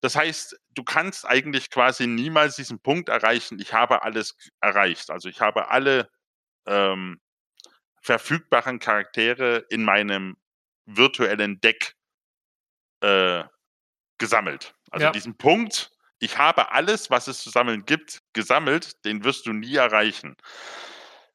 Das 0.00 0.16
heißt, 0.16 0.58
du 0.70 0.82
kannst 0.82 1.26
eigentlich 1.26 1.70
quasi 1.70 2.06
niemals 2.06 2.56
diesen 2.56 2.80
Punkt 2.80 3.08
erreichen, 3.08 3.58
ich 3.60 3.72
habe 3.72 4.02
alles 4.02 4.36
erreicht. 4.60 5.10
Also 5.10 5.28
ich 5.28 5.40
habe 5.40 5.70
alle 5.70 6.10
ähm, 6.66 7.20
verfügbaren 8.02 8.78
Charaktere 8.78 9.64
in 9.68 9.84
meinem 9.84 10.36
virtuellen 10.86 11.60
Deck 11.60 11.94
äh, 13.00 13.44
gesammelt. 14.18 14.74
Also 14.90 15.06
Ja. 15.06 15.12
diesen 15.12 15.36
Punkt, 15.36 15.92
ich 16.20 16.38
habe 16.38 16.70
alles, 16.72 17.10
was 17.10 17.26
es 17.28 17.40
zu 17.40 17.50
sammeln 17.50 17.84
gibt, 17.86 18.20
gesammelt, 18.32 19.04
den 19.04 19.24
wirst 19.24 19.46
du 19.46 19.52
nie 19.52 19.74
erreichen. 19.76 20.36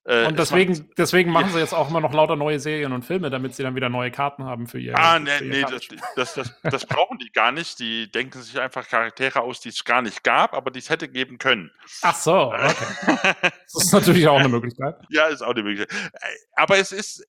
Äh, 0.07 0.27
Und 0.27 0.39
es 0.39 0.49
deswegen, 0.49 0.73
macht- 0.73 0.97
deswegen 0.99 1.31
machen 1.31 1.47
Ja. 1.47 1.53
sie 1.53 1.59
jetzt 1.61 1.73
auch 1.73 1.89
immer 1.89 1.99
noch 1.99 2.13
lauter 2.13 2.35
neue 2.35 2.59
Serien 2.59 2.91
und 2.91 3.01
Filme, 3.03 3.31
damit 3.31 3.55
sie 3.55 3.63
dann 3.63 3.73
wieder 3.75 3.89
neue 3.89 4.11
Karten 4.11 4.43
haben 4.43 4.67
für 4.67 4.79
ihr. 4.79 4.95
Ah, 4.95 5.17
nee, 5.17 5.31
nee 5.41 5.61
das, 5.63 5.81
das, 6.15 6.33
das, 6.35 6.53
das 6.61 6.85
brauchen 6.85 7.17
die 7.17 7.31
gar 7.31 7.51
nicht. 7.51 7.79
Die 7.79 8.11
denken 8.11 8.39
sich 8.43 8.59
einfach 8.59 8.87
Charaktere 8.87 9.41
aus, 9.41 9.61
die 9.61 9.69
es 9.69 9.83
gar 9.83 10.03
nicht 10.03 10.23
gab, 10.23 10.53
aber 10.53 10.69
die 10.69 10.77
es 10.77 10.91
hätte 10.91 11.07
geben 11.09 11.39
können. 11.39 11.71
Ach 12.03 12.13
so, 12.15 12.53
okay. 12.53 12.75
Das 13.41 13.83
ist 13.85 13.93
natürlich 13.93 14.27
auch 14.27 14.37
eine 14.39 14.49
Möglichkeit. 14.49 14.95
ja, 15.09 15.25
ist 15.25 15.41
auch 15.41 15.49
eine 15.55 15.63
Möglichkeit. 15.63 15.99
Äh, 16.13 16.27
Aber 16.55 16.77
es 16.77 16.91
ist, 16.91 17.25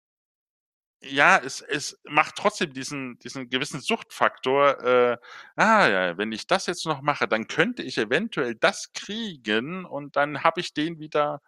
ja, 1.03 1.39
es, 1.39 1.61
es 1.61 1.99
macht 2.05 2.37
trotzdem 2.37 2.73
diesen, 2.73 3.19
diesen 3.19 3.49
gewissen 3.49 3.81
Suchtfaktor. 3.81 4.83
Äh, 4.85 5.17
ah 5.57 5.89
ja, 5.89 6.19
wenn 6.19 6.33
ich 6.33 6.47
das 6.47 6.67
jetzt 6.67 6.87
noch 6.87 7.03
mache, 7.03 7.29
dann 7.29 7.47
könnte 7.49 7.83
ich 7.83 7.99
eventuell 7.99 8.55
das 8.55 8.93
kriegen 8.93 9.85
und 9.85 10.17
dann 10.17 10.43
habe 10.43 10.61
ich 10.61 10.73
den 10.75 10.99
wieder 10.99 11.41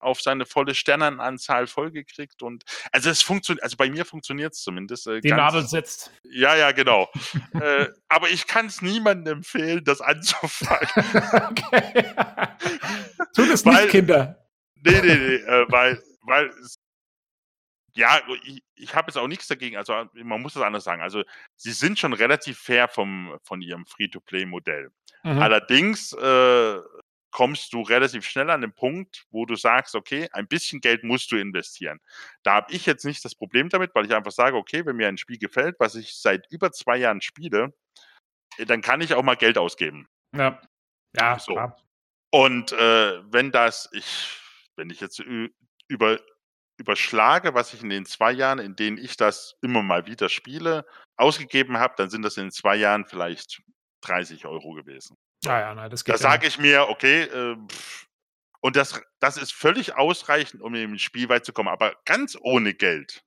auf 0.00 0.20
seine 0.22 0.46
volle 0.46 0.76
Sternenanzahl 0.76 1.66
vollgekriegt 1.66 2.42
und 2.44 2.62
also 2.92 3.10
es 3.10 3.20
funktioniert, 3.20 3.64
also 3.64 3.76
bei 3.76 3.90
mir 3.90 4.04
funktioniert 4.04 4.52
es 4.54 4.60
zumindest. 4.62 5.08
Äh, 5.08 5.20
Die 5.20 5.30
Nadel 5.32 5.66
sitzt. 5.66 6.12
Ja, 6.22 6.54
ja, 6.54 6.70
genau. 6.70 7.10
äh, 7.60 7.88
aber 8.08 8.30
ich 8.30 8.46
kann 8.46 8.66
es 8.66 8.80
niemandem 8.80 9.38
empfehlen, 9.38 9.82
das 9.84 10.00
anzufangen. 10.00 10.88
okay. 11.50 12.04
Tut 13.34 13.48
es 13.50 13.64
Weil- 13.66 13.82
nicht, 13.82 13.90
Kinder. 13.90 14.46
Nee, 14.82 15.00
nee, 15.02 15.14
nee, 15.16 15.34
äh, 15.34 15.66
weil, 15.68 16.00
weil, 16.22 16.46
es- 16.62 16.78
ja, 17.94 18.20
ich, 18.44 18.62
ich 18.74 18.94
habe 18.94 19.08
jetzt 19.08 19.16
auch 19.16 19.28
nichts 19.28 19.46
dagegen, 19.48 19.76
also 19.76 20.08
man 20.14 20.42
muss 20.42 20.54
das 20.54 20.62
anders 20.62 20.84
sagen. 20.84 21.02
Also, 21.02 21.24
sie 21.56 21.72
sind 21.72 21.98
schon 21.98 22.12
relativ 22.12 22.58
fair 22.58 22.88
vom, 22.88 23.38
von 23.42 23.60
ihrem 23.62 23.86
Free-to-Play-Modell. 23.86 24.90
Mhm. 25.24 25.38
Allerdings 25.38 26.12
äh, 26.12 26.80
kommst 27.30 27.72
du 27.72 27.82
relativ 27.82 28.24
schnell 28.24 28.50
an 28.50 28.60
den 28.60 28.72
Punkt, 28.72 29.26
wo 29.30 29.46
du 29.46 29.56
sagst, 29.56 29.94
okay, 29.94 30.28
ein 30.32 30.48
bisschen 30.48 30.80
Geld 30.80 31.04
musst 31.04 31.30
du 31.30 31.36
investieren. 31.36 32.00
Da 32.42 32.54
habe 32.54 32.72
ich 32.72 32.86
jetzt 32.86 33.04
nicht 33.04 33.24
das 33.24 33.34
Problem 33.34 33.68
damit, 33.68 33.94
weil 33.94 34.06
ich 34.06 34.14
einfach 34.14 34.32
sage, 34.32 34.56
okay, 34.56 34.84
wenn 34.86 34.96
mir 34.96 35.08
ein 35.08 35.18
Spiel 35.18 35.38
gefällt, 35.38 35.76
was 35.78 35.94
ich 35.94 36.14
seit 36.14 36.50
über 36.50 36.72
zwei 36.72 36.96
Jahren 36.96 37.20
spiele, 37.20 37.74
äh, 38.58 38.66
dann 38.66 38.80
kann 38.80 39.00
ich 39.00 39.14
auch 39.14 39.22
mal 39.22 39.36
Geld 39.36 39.58
ausgeben. 39.58 40.08
Ja. 40.34 40.60
Ja, 41.16 41.38
So. 41.38 41.52
klar. 41.52 41.76
Und 42.30 42.72
äh, 42.72 43.32
wenn 43.32 43.50
das, 43.50 43.88
ich, 43.92 44.38
wenn 44.76 44.90
ich 44.90 45.00
jetzt 45.00 45.22
über 45.88 46.20
überschlage, 46.78 47.54
was 47.54 47.74
ich 47.74 47.82
in 47.82 47.90
den 47.90 48.06
zwei 48.06 48.32
Jahren, 48.32 48.58
in 48.58 48.76
denen 48.76 48.98
ich 48.98 49.16
das 49.16 49.56
immer 49.60 49.82
mal 49.82 50.06
wieder 50.06 50.28
spiele, 50.28 50.86
ausgegeben 51.16 51.78
habe, 51.78 51.94
dann 51.96 52.10
sind 52.10 52.22
das 52.22 52.36
in 52.36 52.50
zwei 52.50 52.76
Jahren 52.76 53.04
vielleicht 53.06 53.62
30 54.02 54.46
Euro 54.46 54.72
gewesen. 54.72 55.16
Ja, 55.44 55.60
ja, 55.60 55.74
nein, 55.74 55.90
das 55.90 56.04
geht 56.04 56.14
Da 56.14 56.18
sage 56.18 56.46
ich 56.46 56.58
mir, 56.58 56.88
okay, 56.88 57.22
äh, 57.22 57.56
und 58.60 58.76
das, 58.76 59.00
das 59.20 59.36
ist 59.36 59.52
völlig 59.52 59.96
ausreichend, 59.96 60.62
um 60.62 60.74
im 60.74 60.98
Spiel 60.98 61.28
weit 61.28 61.44
zu 61.44 61.52
kommen. 61.52 61.68
Aber 61.68 61.94
ganz 62.04 62.36
ohne 62.40 62.74
Geld 62.74 63.22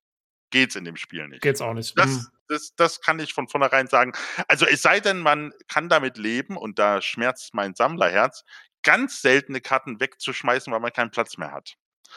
geht's 0.51 0.75
in 0.75 0.83
dem 0.83 0.97
Spiel 0.97 1.27
nicht. 1.27 1.41
Geht's 1.41 1.61
auch 1.61 1.73
nicht. 1.73 1.97
Das, 1.97 2.09
Hm. 2.09 2.27
das, 2.49 2.75
das 2.75 3.01
kann 3.01 3.19
ich 3.19 3.33
von 3.33 3.47
vornherein 3.47 3.87
sagen. 3.87 4.11
Also 4.47 4.65
es 4.65 4.81
sei 4.81 4.99
denn, 4.99 5.19
man 5.19 5.53
kann 5.67 5.87
damit 5.87 6.17
leben, 6.17 6.57
und 6.57 6.79
da 6.79 7.01
schmerzt 7.01 7.53
mein 7.53 7.75
Sammlerherz, 7.75 8.43
ganz 8.83 9.21
seltene 9.21 9.61
Karten 9.61 9.99
wegzuschmeißen, 9.99 10.71
weil 10.71 10.79
man 10.79 10.91
keinen 10.91 11.11
Platz 11.11 11.37
mehr 11.37 11.51
hat. 11.51 11.75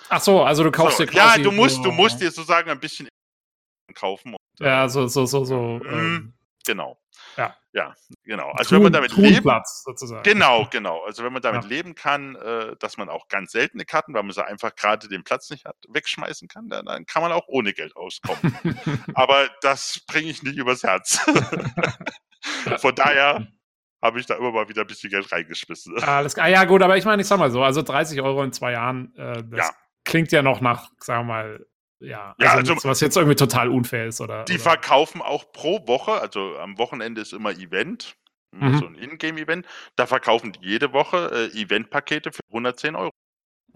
Ach 0.09 0.21
so, 0.21 0.43
also 0.43 0.63
du 0.65 0.71
kaufst 0.71 0.99
So, 0.99 1.05
dir 1.05 1.13
ja, 1.13 1.25
quasi 1.27 1.43
du 1.43 1.51
musst, 1.53 1.77
so, 1.77 1.83
du 1.85 1.93
musst 1.93 2.21
dir 2.21 2.31
sozusagen 2.31 2.71
ein 2.71 2.81
bisschen 2.81 3.09
kaufen. 3.95 4.35
Und, 4.35 4.67
Ja, 4.67 4.89
so, 4.89 5.07
so, 5.07 5.27
so, 5.27 5.45
so. 5.45 5.81
Mhm. 5.83 5.89
Ähm, 5.91 6.35
Genau. 6.67 6.99
Ja. 7.37 7.55
Ja, 7.73 7.95
genau. 8.23 8.51
Also 8.53 8.71
wenn 8.77 8.83
man 8.85 8.93
Truhen- 8.93 9.11
damit 9.13 9.17
leben 9.19 9.51
sozusagen. 9.85 10.23
Genau, 10.23 10.67
genau. 10.71 11.05
Also 11.05 11.23
wenn 11.23 11.33
man 11.35 11.43
damit 11.43 11.65
Ja. 11.65 11.69
leben 11.69 11.95
kann, 11.95 12.37
äh, 12.37 12.75
dass 12.79 12.97
man 12.97 13.11
auch 13.11 13.29
ganz 13.29 13.53
seltene 13.53 13.85
Karten, 13.85 14.15
weil 14.15 14.23
man 14.23 14.33
sie 14.33 14.43
einfach 14.47 14.75
gerade 14.75 15.07
den 15.09 15.25
Platz 15.25 15.51
nicht 15.51 15.67
hat, 15.67 15.77
wegschmeißen 15.91 16.49
kann, 16.49 16.71
dann, 16.71 16.87
dann 16.87 17.05
kann 17.05 17.21
man 17.23 17.33
auch 17.33 17.49
ohne 17.49 17.75
Geld 17.75 17.95
auskommen. 17.97 18.41
Aber 19.15 19.49
das 19.61 20.01
bringe 20.07 20.31
ich 20.31 20.43
nicht 20.43 20.57
übers 20.57 20.85
Herz. 20.85 21.19
Von 22.79 22.95
daher 22.95 23.47
habe 24.03 24.21
ich 24.21 24.27
da 24.27 24.35
immer 24.37 24.53
mal 24.53 24.69
wieder 24.69 24.83
ein 24.83 24.87
bisschen 24.87 25.11
Geld 25.11 25.31
reingeschmissen. 25.33 26.03
Alles 26.03 26.35
klar. 26.35 26.47
Ah, 26.47 26.51
ja, 26.51 26.65
gut, 26.65 26.83
aber 26.83 26.97
ich 26.97 27.05
meine, 27.05 27.23
ich 27.23 27.29
sag 27.29 27.39
mal 27.39 27.51
so, 27.51 27.63
also 27.63 27.83
30 27.83 28.21
Euro 28.23 28.43
in 28.43 28.53
zwei 28.53 28.73
Jahren, 28.73 29.15
äh, 29.17 29.43
das 29.45 29.59
Ja. 29.69 29.71
Klingt 30.05 30.33
ja 30.33 30.43
noch 30.43 30.61
nach, 30.61 30.91
sagen 31.01 31.27
wir 31.27 31.33
mal, 31.35 31.67
ja, 32.01 32.35
Ja, 32.39 32.47
also, 32.49 32.59
also- 32.59 32.73
nichts, 32.73 32.85
was 32.85 33.01
jetzt 33.01 33.17
irgendwie 33.17 33.37
total 33.37 33.69
unfair 33.69 34.07
ist, 34.07 34.21
oder? 34.21 34.45
Die 34.45 34.55
oder? 34.55 34.63
verkaufen 34.63 35.23
auch 35.23 35.53
pro 35.53 35.87
Woche, 35.87 36.13
also 36.13 36.57
am 36.59 36.77
Wochenende 36.79 37.21
ist 37.23 37.33
immer 37.33 37.51
Event, 37.53 38.17
Mhm. 38.53 38.79
so 38.79 38.87
ein 38.87 38.95
Ingame-Event, 38.95 39.67
da 39.97 40.07
verkaufen 40.07 40.53
die 40.53 40.61
jede 40.69 40.93
Woche 40.93 41.51
äh, 41.53 41.61
Eventpakete 41.61 42.31
für 42.31 42.43
110 42.53 42.95
Euro. 42.95 43.11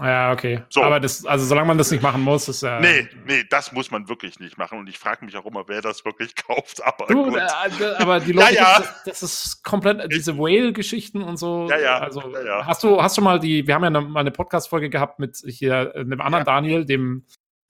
Ja, 0.00 0.30
okay. 0.32 0.62
So. 0.68 0.82
Aber 0.84 1.00
das, 1.00 1.26
also 1.26 1.44
solange 1.44 1.66
man 1.68 1.78
das 1.78 1.90
nicht 1.90 2.02
machen 2.02 2.22
muss, 2.22 2.46
ist 2.48 2.62
ja. 2.62 2.78
Nee, 2.78 3.08
nee, 3.26 3.42
das 3.50 3.72
muss 3.72 3.90
man 3.90 4.08
wirklich 4.08 4.38
nicht 4.38 4.56
machen. 4.56 4.78
Und 4.78 4.88
ich 4.88 4.96
frage 4.98 5.24
mich 5.24 5.36
auch 5.36 5.44
immer, 5.44 5.64
wer 5.66 5.80
das 5.82 6.04
wirklich 6.04 6.34
kauft. 6.46 6.84
Aber 6.84 7.06
Du, 7.06 7.24
gut. 7.24 7.36
äh, 7.36 7.84
aber 7.98 8.20
die 8.20 8.32
Leute, 8.32 8.54
Ja, 8.54 8.78
ja. 8.78 8.78
Das, 8.78 9.02
das 9.04 9.22
ist 9.24 9.64
komplett, 9.64 10.12
diese 10.12 10.38
Whale-Geschichten 10.38 11.22
und 11.22 11.36
so. 11.36 11.66
Ja, 11.68 11.78
ja, 11.78 11.98
Also, 11.98 12.20
ja, 12.32 12.44
ja. 12.44 12.66
hast 12.66 12.84
du, 12.84 13.02
hast 13.02 13.18
du 13.18 13.22
mal 13.22 13.40
die, 13.40 13.66
wir 13.66 13.74
haben 13.74 13.82
ja 13.82 13.88
eine, 13.88 14.00
mal 14.00 14.20
eine 14.20 14.30
Podcast-Folge 14.30 14.88
gehabt 14.88 15.18
mit 15.18 15.36
hier 15.44 15.92
äh, 15.94 16.00
einem 16.00 16.20
anderen 16.20 16.42
Ja. 16.46 16.52
Daniel, 16.54 16.84
dem 16.84 17.24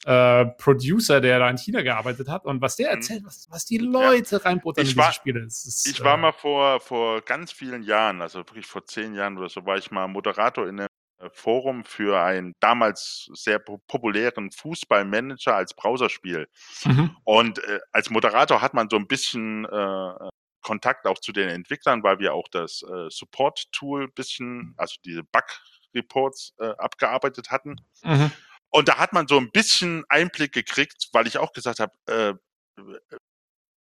äh, 0.04 0.44
Producer, 0.58 1.20
der 1.20 1.38
da 1.40 1.50
in 1.50 1.56
China 1.58 1.82
gearbeitet 1.82 2.28
hat 2.28 2.44
und 2.44 2.60
was 2.60 2.76
der 2.76 2.88
Mhm. 2.90 2.94
erzählt, 2.96 3.22
was, 3.24 3.46
was 3.50 3.64
die 3.64 3.78
Leute 3.78 4.44
reinbuttern 4.44 4.84
Ich 4.84 4.92
in 4.94 4.98
diese 5.00 5.12
Spiele. 5.12 5.40
Ist, 5.44 5.86
Ich 5.88 6.00
äh, 6.00 6.04
war 6.04 6.16
mal 6.16 6.32
vor, 6.32 6.78
vor 6.80 7.20
ganz 7.22 7.52
vielen 7.52 7.82
Jahren, 7.82 8.20
also 8.22 8.38
wirklich 8.40 8.66
vor 8.66 8.84
zehn 8.86 9.14
Jahren 9.14 9.36
oder 9.38 9.48
so, 9.48 9.64
war 9.66 9.76
ich 9.76 9.90
mal 9.90 10.06
Moderator 10.06 10.68
in 10.68 10.78
einem 10.80 10.86
äh, 10.86 10.87
Forum 11.32 11.84
für 11.84 12.20
einen 12.20 12.54
damals 12.60 13.28
sehr 13.34 13.58
po- 13.58 13.78
populären 13.86 14.50
Fußballmanager 14.52 15.56
als 15.56 15.74
Browserspiel. 15.74 16.48
Mhm. 16.84 17.16
Und 17.24 17.58
äh, 17.64 17.80
als 17.92 18.10
Moderator 18.10 18.62
hat 18.62 18.74
man 18.74 18.88
so 18.88 18.96
ein 18.96 19.06
bisschen 19.06 19.64
äh, 19.64 20.28
Kontakt 20.60 21.06
auch 21.06 21.18
zu 21.18 21.32
den 21.32 21.48
Entwicklern, 21.48 22.02
weil 22.02 22.18
wir 22.18 22.34
auch 22.34 22.48
das 22.48 22.82
äh, 22.82 23.10
Support-Tool 23.10 24.08
bisschen, 24.08 24.74
also 24.76 24.96
diese 25.04 25.22
Bug-Reports 25.24 26.54
äh, 26.58 26.68
abgearbeitet 26.78 27.50
hatten. 27.50 27.76
Mhm. 28.02 28.30
Und 28.70 28.88
da 28.88 28.98
hat 28.98 29.12
man 29.12 29.26
so 29.26 29.38
ein 29.38 29.50
bisschen 29.50 30.04
Einblick 30.08 30.52
gekriegt, 30.52 31.08
weil 31.12 31.26
ich 31.26 31.38
auch 31.38 31.52
gesagt 31.52 31.80
habe, 31.80 31.92
äh, 32.06 32.34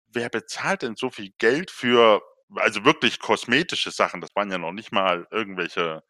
wer 0.09 0.29
bezahlt 0.29 0.83
denn 0.83 0.95
so 0.95 1.11
viel 1.11 1.33
Geld 1.39 1.71
für, 1.71 2.23
also 2.55 2.85
wirklich 2.85 3.21
kosmetische 3.21 3.91
Sachen? 3.91 4.21
Das 4.21 4.31
waren 4.35 4.51
ja 4.51 4.59
noch 4.59 4.73
nicht 4.73 4.93
mal 4.93 5.27
irgendwelche 5.31 6.03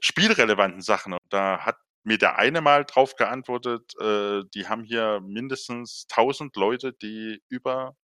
spielrelevanten 0.00 0.82
Sachen. 0.82 1.12
Und 1.12 1.20
da 1.30 1.60
hat 1.60 1.76
mir 2.04 2.18
der 2.18 2.38
eine 2.38 2.60
mal 2.60 2.84
drauf 2.84 3.16
geantwortet, 3.16 3.92
äh, 4.00 4.42
die 4.54 4.68
haben 4.68 4.84
hier 4.84 5.20
mindestens 5.24 6.06
1000 6.10 6.56
Leute, 6.56 6.92
die 6.92 7.40
über, 7.48 7.94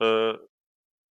äh, 0.00 0.34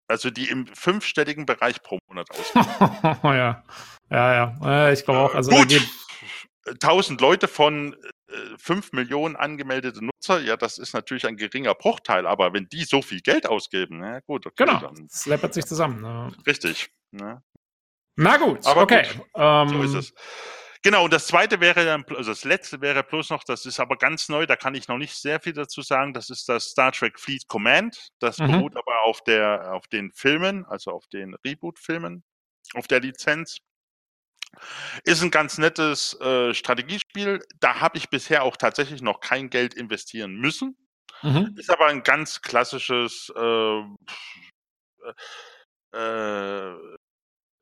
also 0.08 0.30
die 0.30 0.50
im 0.50 0.68
fünfstelligen 0.68 1.46
Bereich 1.46 1.82
pro 1.82 1.98
Monat 2.08 2.30
ausgeben. 2.32 2.66
ja. 3.24 3.64
Ja, 4.12 4.34
ja. 4.34 4.88
Äh, 4.90 4.94
ich 4.94 5.04
glaube 5.04 5.22
auch. 5.22 5.34
Also 5.34 5.50
Gut, 5.52 5.70
geht, 5.70 5.90
1000 6.68 7.22
Leute 7.22 7.48
von 7.48 7.94
äh, 7.94 8.10
5 8.58 8.92
Millionen 8.94 9.36
angemeldete 9.36 10.04
Nutzer, 10.04 10.40
ja, 10.42 10.58
das 10.58 10.78
ist 10.78 10.94
natürlich 10.94 11.26
ein 11.28 11.38
geringer 11.38 11.76
Bruchteil, 11.76 12.26
aber 12.26 12.54
wenn 12.54 12.68
die 12.70 12.84
so 12.84 13.02
viel 13.02 13.22
Geld 13.22 13.48
ausgeben, 13.48 14.00
na 14.00 14.20
gut, 14.22 14.46
okay, 14.46 14.66
genau. 14.66 14.80
dann 14.80 15.08
Es 15.12 15.26
läppert 15.26 15.54
sich 15.54 15.66
zusammen. 15.66 16.02
Ne? 16.02 16.36
richtig. 16.48 16.90
Ne? 17.12 17.44
Na 18.16 18.38
gut, 18.38 18.66
Aber 18.66 18.82
okay. 18.84 19.08
gut, 19.16 19.28
Ähm, 19.36 19.70
So 19.70 19.82
ist 19.84 19.94
es. 19.94 20.14
Genau, 20.82 21.06
und 21.06 21.12
das 21.14 21.26
zweite 21.26 21.60
wäre 21.62 21.84
dann, 21.84 22.06
also 22.16 22.30
das 22.32 22.44
letzte 22.44 22.80
wäre 22.80 23.04
bloß 23.04 23.32
noch, 23.32 23.44
das 23.44 23.66
ist 23.66 23.80
aber 23.80 23.98
ganz 23.98 24.30
neu, 24.30 24.46
da 24.46 24.56
kann 24.56 24.76
ich 24.76 24.88
noch 24.88 25.00
nicht 25.00 25.16
sehr 25.16 25.40
viel 25.40 25.54
dazu 25.54 25.82
sagen, 25.82 26.14
das 26.14 26.30
ist 26.30 26.48
das 26.48 26.66
Star 26.66 26.92
Trek 26.92 27.20
Fleet 27.20 27.48
Command. 27.48 28.10
Das 28.20 28.38
Mhm. 28.38 28.52
beruht 28.52 28.78
aber 28.78 29.02
auf 29.04 29.24
der, 29.24 29.74
auf 29.74 29.88
den 29.88 30.12
Filmen, 30.14 30.64
also 30.66 30.92
auf 30.92 31.08
den 31.08 31.34
Reboot-Filmen, 31.44 32.24
auf 32.76 32.88
der 32.88 33.00
Lizenz. 33.00 33.58
Ist 35.04 35.22
ein 35.22 35.32
ganz 35.32 35.58
nettes 35.58 36.20
äh, 36.22 36.54
Strategiespiel. 36.54 37.44
Da 37.60 37.80
habe 37.80 37.98
ich 37.98 38.10
bisher 38.10 38.44
auch 38.44 38.58
tatsächlich 38.58 39.02
noch 39.02 39.20
kein 39.20 39.50
Geld 39.50 39.74
investieren 39.74 40.36
müssen. 40.36 40.78
Mhm. 41.22 41.56
Ist 41.58 41.70
aber 41.70 41.88
ein 41.88 42.04
ganz 42.04 42.42
klassisches, 42.42 43.32
äh, 43.36 43.82
äh, 45.94 46.74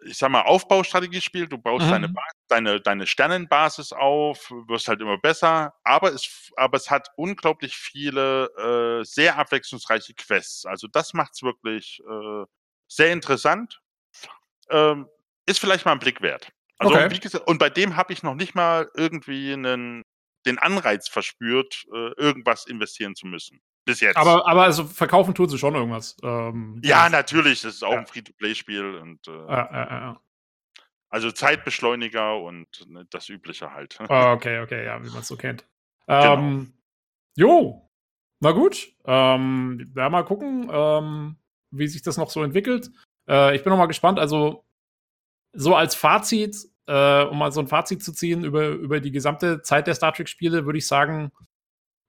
ich 0.05 0.17
sag 0.17 0.29
mal, 0.29 0.41
Aufbaustrategiespiel. 0.41 1.47
Du 1.47 1.57
baust 1.57 1.85
Mhm. 1.85 1.91
deine, 1.91 2.13
deine, 2.49 2.81
deine 2.81 3.07
Sternenbasis 3.07 3.93
auf, 3.93 4.51
wirst 4.67 4.87
halt 4.87 5.01
immer 5.01 5.17
besser, 5.17 5.73
aber 5.83 6.13
es, 6.13 6.51
aber 6.57 6.77
es 6.77 6.91
hat 6.91 7.09
unglaublich 7.15 7.75
viele 7.75 8.49
äh, 9.01 9.05
sehr 9.05 9.37
abwechslungsreiche 9.37 10.13
Quests. 10.13 10.65
Also 10.65 10.87
das 10.87 11.13
macht's 11.13 11.41
wirklich 11.43 12.01
äh, 12.09 12.45
sehr 12.87 13.13
interessant. 13.13 13.79
Ähm, 14.69 15.07
ist 15.45 15.59
vielleicht 15.59 15.85
mal 15.85 15.93
ein 15.93 15.99
Blick 15.99 16.21
wert. 16.21 16.51
Also 16.79 16.95
Okay. 16.95 17.11
wie 17.11 17.19
gesagt, 17.19 17.47
und 17.47 17.57
bei 17.59 17.69
dem 17.69 17.95
habe 17.95 18.13
ich 18.13 18.23
noch 18.23 18.35
nicht 18.35 18.55
mal 18.55 18.89
irgendwie 18.95 19.53
einen, 19.53 20.03
den 20.45 20.57
Anreiz 20.59 21.07
verspürt, 21.07 21.85
äh, 21.93 22.11
irgendwas 22.17 22.65
investieren 22.65 23.15
zu 23.15 23.27
müssen. 23.27 23.61
Bis 23.85 23.99
jetzt. 23.99 24.17
Aber, 24.17 24.47
aber 24.47 24.63
also 24.63 24.85
verkaufen 24.85 25.35
tut 25.35 25.49
sie 25.51 25.57
schon 25.57 25.75
irgendwas. 25.75 26.15
Ähm, 26.23 26.79
ja, 26.83 27.09
natürlich, 27.09 27.61
das 27.61 27.75
ist 27.75 27.83
auch 27.83 27.91
Ja. 27.93 27.99
ein 27.99 28.07
Free-to-Play-Spiel 28.07 28.95
und 28.95 29.27
äh, 29.27 29.31
Äh, 29.31 29.67
äh, 29.71 30.11
äh. 30.11 30.15
also 31.09 31.31
Zeitbeschleuniger 31.31 32.37
und 32.39 32.67
ne, 32.87 33.05
das 33.09 33.29
Übliche 33.29 33.71
halt. 33.73 33.97
Ah, 34.09 34.33
okay, 34.33 34.59
okay, 34.61 34.85
ja, 34.85 35.03
wie 35.03 35.09
man 35.09 35.19
es 35.19 35.27
so 35.27 35.35
kennt. 35.37 35.65
Genau. 36.07 36.33
Ähm, 36.37 36.73
jo, 37.35 37.89
na 38.39 38.51
gut. 38.51 38.93
Ähm, 39.05 39.91
ja, 39.95 40.09
mal 40.09 40.23
gucken, 40.23 40.69
ähm, 40.71 41.35
wie 41.71 41.87
sich 41.87 42.01
das 42.01 42.17
noch 42.17 42.29
so 42.29 42.43
entwickelt. 42.43 42.89
Äh, 43.27 43.55
ich 43.55 43.63
bin 43.63 43.71
noch 43.71 43.77
mal 43.77 43.85
gespannt. 43.85 44.19
Also, 44.19 44.65
so 45.53 45.75
als 45.75 45.95
Fazit, 45.95 46.57
äh, 46.87 47.23
um 47.23 47.37
mal 47.37 47.51
so 47.51 47.61
ein 47.61 47.67
Fazit 47.67 48.03
zu 48.03 48.11
ziehen 48.11 48.43
über, 48.43 48.69
über 48.69 48.99
die 48.99 49.11
gesamte 49.11 49.61
Zeit 49.61 49.87
der 49.87 49.95
Star 49.95 50.13
Trek-Spiele, 50.13 50.65
würde 50.65 50.79
ich 50.79 50.87
sagen, 50.87 51.31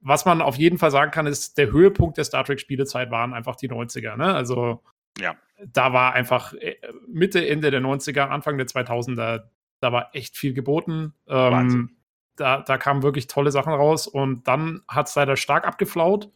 was 0.01 0.25
man 0.25 0.43
auf 0.43 0.57
jeden 0.57 0.79
Fall 0.79 0.91
sagen 0.91 1.11
kann, 1.11 1.27
ist, 1.27 1.57
der 1.57 1.71
Höhepunkt 1.71 2.19
der 2.19 2.25
Star 2.25 2.45
Trek-Spielezeit 2.45 3.11
waren 3.11 3.33
einfach 3.33 3.57
die 3.57 3.71
90er. 3.71 4.17
Ne? 4.17 4.35
Also, 4.35 4.83
Ja. 5.19 5.37
da 5.67 5.93
war 5.93 6.13
einfach 6.13 6.53
äh, 6.55 6.77
Mitte, 7.07 7.47
Ende 7.49 7.71
der 7.71 7.81
90er, 7.81 8.29
Anfang 8.29 8.59
der 8.59 8.67
2000er, 8.67 9.45
da 9.81 9.93
war 9.93 10.11
echt 10.15 10.37
viel 10.37 10.53
geboten. 10.55 11.15
Ähm, 11.29 11.97
da, 12.37 12.61
da 12.63 12.79
kamen 12.79 13.03
wirklich 13.03 13.29
tolle 13.29 13.51
Sachen 13.53 13.73
raus 13.73 14.07
und 14.07 14.49
dann 14.49 14.83
hat 14.89 15.09
es 15.09 15.15
leider 15.15 15.37
stark 15.37 15.67
abgeflaut. 15.67 16.31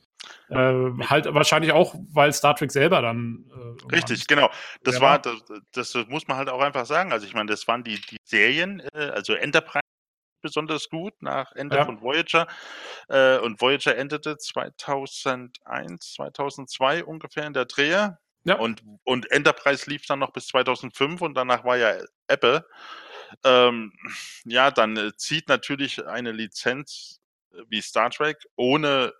Äh, 0.48 1.06
halt 1.08 1.32
wahrscheinlich 1.32 1.72
auch, 1.72 1.94
weil 2.10 2.32
Star 2.32 2.56
Trek 2.56 2.72
selber 2.72 3.02
dann. 3.02 3.44
Äh, 3.90 3.94
Richtig, 3.94 4.26
genau. 4.26 4.50
Das 4.82 4.96
Ja. 4.96 5.00
war, 5.00 5.18
das, 5.20 5.44
das 5.72 5.94
muss 6.08 6.26
man 6.26 6.36
halt 6.36 6.48
auch 6.48 6.60
einfach 6.60 6.86
sagen. 6.86 7.12
Also 7.12 7.26
ich 7.26 7.34
meine, 7.34 7.50
das 7.50 7.68
waren 7.68 7.84
die, 7.84 8.00
die 8.00 8.16
Serien, 8.24 8.80
äh, 8.94 9.10
also 9.10 9.34
Enterprise 9.34 9.82
besonders 10.42 10.88
gut 10.88 11.20
nach 11.20 11.52
Ende 11.52 11.76
Ja. 11.76 11.84
von 11.84 12.00
Voyager. 12.00 12.46
Äh, 13.08 13.38
und 13.38 13.60
Voyager 13.60 13.96
endete 13.96 14.36
2001, 14.38 16.14
2002 16.14 17.04
ungefähr 17.04 17.46
in 17.46 17.52
der 17.52 17.64
Drehe. 17.66 18.18
Ja. 18.44 18.54
Und, 18.56 18.82
und 19.04 19.30
Enterprise 19.30 19.88
lief 19.90 20.06
dann 20.06 20.20
noch 20.20 20.32
bis 20.32 20.46
2005 20.48 21.20
und 21.20 21.34
danach 21.34 21.64
war 21.64 21.76
ja 21.76 21.98
Apple. 22.28 22.64
Ähm, 23.44 23.92
ja, 24.44 24.70
dann 24.70 24.96
äh, 24.96 25.14
zieht 25.16 25.48
natürlich 25.48 26.06
eine 26.06 26.32
Lizenz 26.32 27.20
äh, 27.52 27.62
wie 27.68 27.82
Star 27.82 28.10
Trek 28.10 28.38
ohne 28.56 29.12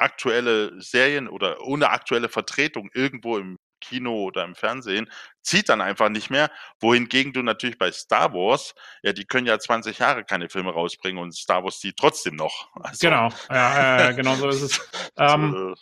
aktuelle 0.00 0.80
Serien 0.80 1.28
oder 1.28 1.60
ohne 1.62 1.90
aktuelle 1.90 2.28
Vertretung 2.28 2.90
irgendwo 2.94 3.38
im 3.38 3.56
Kino 3.80 4.24
oder 4.24 4.44
im 4.44 4.54
Fernsehen, 4.54 5.10
zieht 5.42 5.68
dann 5.68 5.80
einfach 5.80 6.10
nicht 6.10 6.30
mehr. 6.30 6.50
Wohingegen 6.80 7.32
du 7.32 7.42
natürlich 7.42 7.78
bei 7.78 7.90
Star 7.92 8.32
Wars, 8.34 8.74
ja, 9.02 9.12
die 9.12 9.24
können 9.24 9.46
ja 9.46 9.58
20 9.58 9.98
Jahre 9.98 10.24
keine 10.24 10.48
Filme 10.48 10.70
rausbringen 10.70 11.22
und 11.22 11.34
Star 11.34 11.64
Wars 11.64 11.80
zieht 11.80 11.96
trotzdem 11.96 12.36
noch. 12.36 12.68
Also, 12.74 13.08
genau, 13.08 13.30
ja, 13.48 14.10
äh, 14.10 14.14
genau 14.14 14.34
so 14.34 14.48
ist 14.48 14.62
es. 14.62 14.90
ähm, 15.16 15.74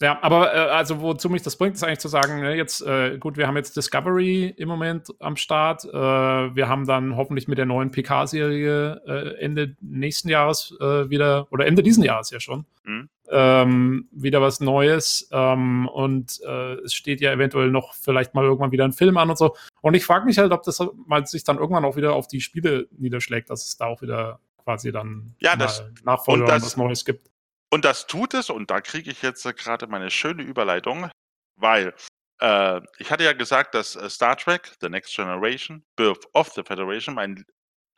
ja, 0.00 0.18
aber 0.22 0.52
äh, 0.52 0.58
also 0.70 1.00
wozu 1.00 1.30
mich 1.30 1.42
das 1.42 1.56
bringt, 1.56 1.76
ist 1.76 1.84
eigentlich 1.84 2.00
zu 2.00 2.08
sagen, 2.08 2.40
ne, 2.40 2.56
jetzt, 2.56 2.82
äh, 2.82 3.16
gut, 3.18 3.36
wir 3.36 3.46
haben 3.46 3.56
jetzt 3.56 3.76
Discovery 3.76 4.52
im 4.56 4.68
Moment 4.68 5.08
am 5.20 5.36
Start. 5.36 5.84
Äh, 5.84 5.92
wir 5.92 6.68
haben 6.68 6.86
dann 6.86 7.16
hoffentlich 7.16 7.46
mit 7.46 7.58
der 7.58 7.66
neuen 7.66 7.92
PK-Serie 7.92 9.02
äh, 9.06 9.40
Ende 9.40 9.76
nächsten 9.80 10.28
Jahres 10.28 10.74
äh, 10.80 11.08
wieder, 11.10 11.46
oder 11.52 11.66
Ende 11.66 11.84
diesen 11.84 12.02
Jahres 12.02 12.30
ja 12.30 12.40
schon, 12.40 12.64
mhm. 12.82 13.08
ähm, 13.30 14.08
wieder 14.10 14.42
was 14.42 14.58
Neues. 14.58 15.28
Ähm, 15.30 15.86
und 15.86 16.40
äh, 16.44 16.74
es 16.80 16.92
steht 16.92 17.20
ja 17.20 17.32
eventuell 17.32 17.70
noch 17.70 17.94
vielleicht 17.94 18.34
mal 18.34 18.44
irgendwann 18.44 18.72
wieder 18.72 18.84
ein 18.84 18.92
Film 18.92 19.16
an 19.16 19.30
und 19.30 19.38
so. 19.38 19.54
Und 19.80 19.94
ich 19.94 20.04
frage 20.04 20.24
mich 20.24 20.38
halt, 20.38 20.50
ob 20.50 20.64
das 20.64 20.82
mal 21.06 21.24
sich 21.24 21.44
dann 21.44 21.58
irgendwann 21.58 21.84
auch 21.84 21.94
wieder 21.94 22.14
auf 22.14 22.26
die 22.26 22.40
Spiele 22.40 22.88
niederschlägt, 22.98 23.48
dass 23.48 23.64
es 23.64 23.76
da 23.76 23.86
auch 23.86 24.02
wieder 24.02 24.40
quasi 24.64 24.90
dann 24.90 25.34
ja, 25.38 25.54
das, 25.54 25.84
Nachfolger 26.04 26.44
und, 26.44 26.50
das, 26.50 26.64
was 26.64 26.76
Neues 26.76 27.04
gibt. 27.04 27.30
Und 27.74 27.84
das 27.84 28.06
tut 28.06 28.34
es, 28.34 28.50
und 28.50 28.70
da 28.70 28.80
kriege 28.80 29.10
ich 29.10 29.20
jetzt 29.22 29.42
gerade 29.42 29.88
meine 29.88 30.08
schöne 30.08 30.44
Überleitung, 30.44 31.10
weil 31.56 31.92
äh, 32.40 32.80
ich 32.98 33.10
hatte 33.10 33.24
ja 33.24 33.32
gesagt, 33.32 33.74
dass 33.74 33.96
äh, 33.96 34.08
Star 34.08 34.36
Trek, 34.36 34.76
The 34.80 34.88
Next 34.88 35.16
Generation, 35.16 35.84
Birth 35.96 36.24
of 36.34 36.50
the 36.50 36.62
Federation, 36.62 37.16
mein 37.16 37.44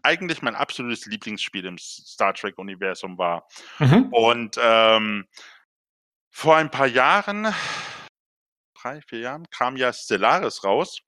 eigentlich 0.02 0.40
mein 0.40 0.54
absolutes 0.54 1.04
Lieblingsspiel 1.04 1.66
im 1.66 1.76
Star 1.76 2.32
Trek-Universum 2.32 3.18
war. 3.18 3.46
Mhm. 3.78 4.08
Und 4.14 4.56
ähm, 4.58 5.28
vor 6.30 6.56
ein 6.56 6.70
paar 6.70 6.86
Jahren, 6.86 7.54
drei, 8.80 9.02
vier 9.02 9.18
Jahren, 9.18 9.44
kam 9.50 9.76
ja 9.76 9.92
Stellaris 9.92 10.64
raus. 10.64 11.02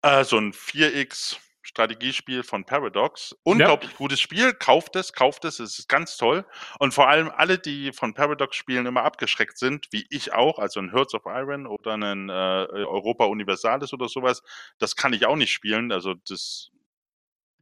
Äh, 0.00 0.24
so 0.24 0.38
ein 0.38 0.54
4X 0.54 1.36
Strategiespiel 1.68 2.44
von 2.44 2.64
Paradox. 2.64 3.36
Unglaublich 3.42 3.90
ja. 3.90 3.96
gutes 3.98 4.20
Spiel. 4.20 4.54
Kauft 4.54 4.96
es, 4.96 5.12
kauft 5.12 5.44
es. 5.44 5.60
Es 5.60 5.78
ist 5.78 5.88
ganz 5.88 6.16
toll. 6.16 6.46
Und 6.78 6.94
vor 6.94 7.08
allem 7.08 7.30
alle, 7.36 7.58
die 7.58 7.92
von 7.92 8.14
Paradox 8.14 8.56
spielen, 8.56 8.86
immer 8.86 9.02
abgeschreckt 9.02 9.58
sind, 9.58 9.86
wie 9.90 10.06
ich 10.08 10.32
auch, 10.32 10.58
also 10.58 10.80
ein 10.80 10.92
Hearts 10.92 11.12
of 11.12 11.26
Iron 11.26 11.66
oder 11.66 11.92
ein 11.92 12.30
äh, 12.30 12.32
Europa 12.32 13.26
Universalis 13.26 13.92
oder 13.92 14.08
sowas, 14.08 14.42
das 14.78 14.96
kann 14.96 15.12
ich 15.12 15.26
auch 15.26 15.36
nicht 15.36 15.52
spielen. 15.52 15.92
Also 15.92 16.14
das. 16.14 16.70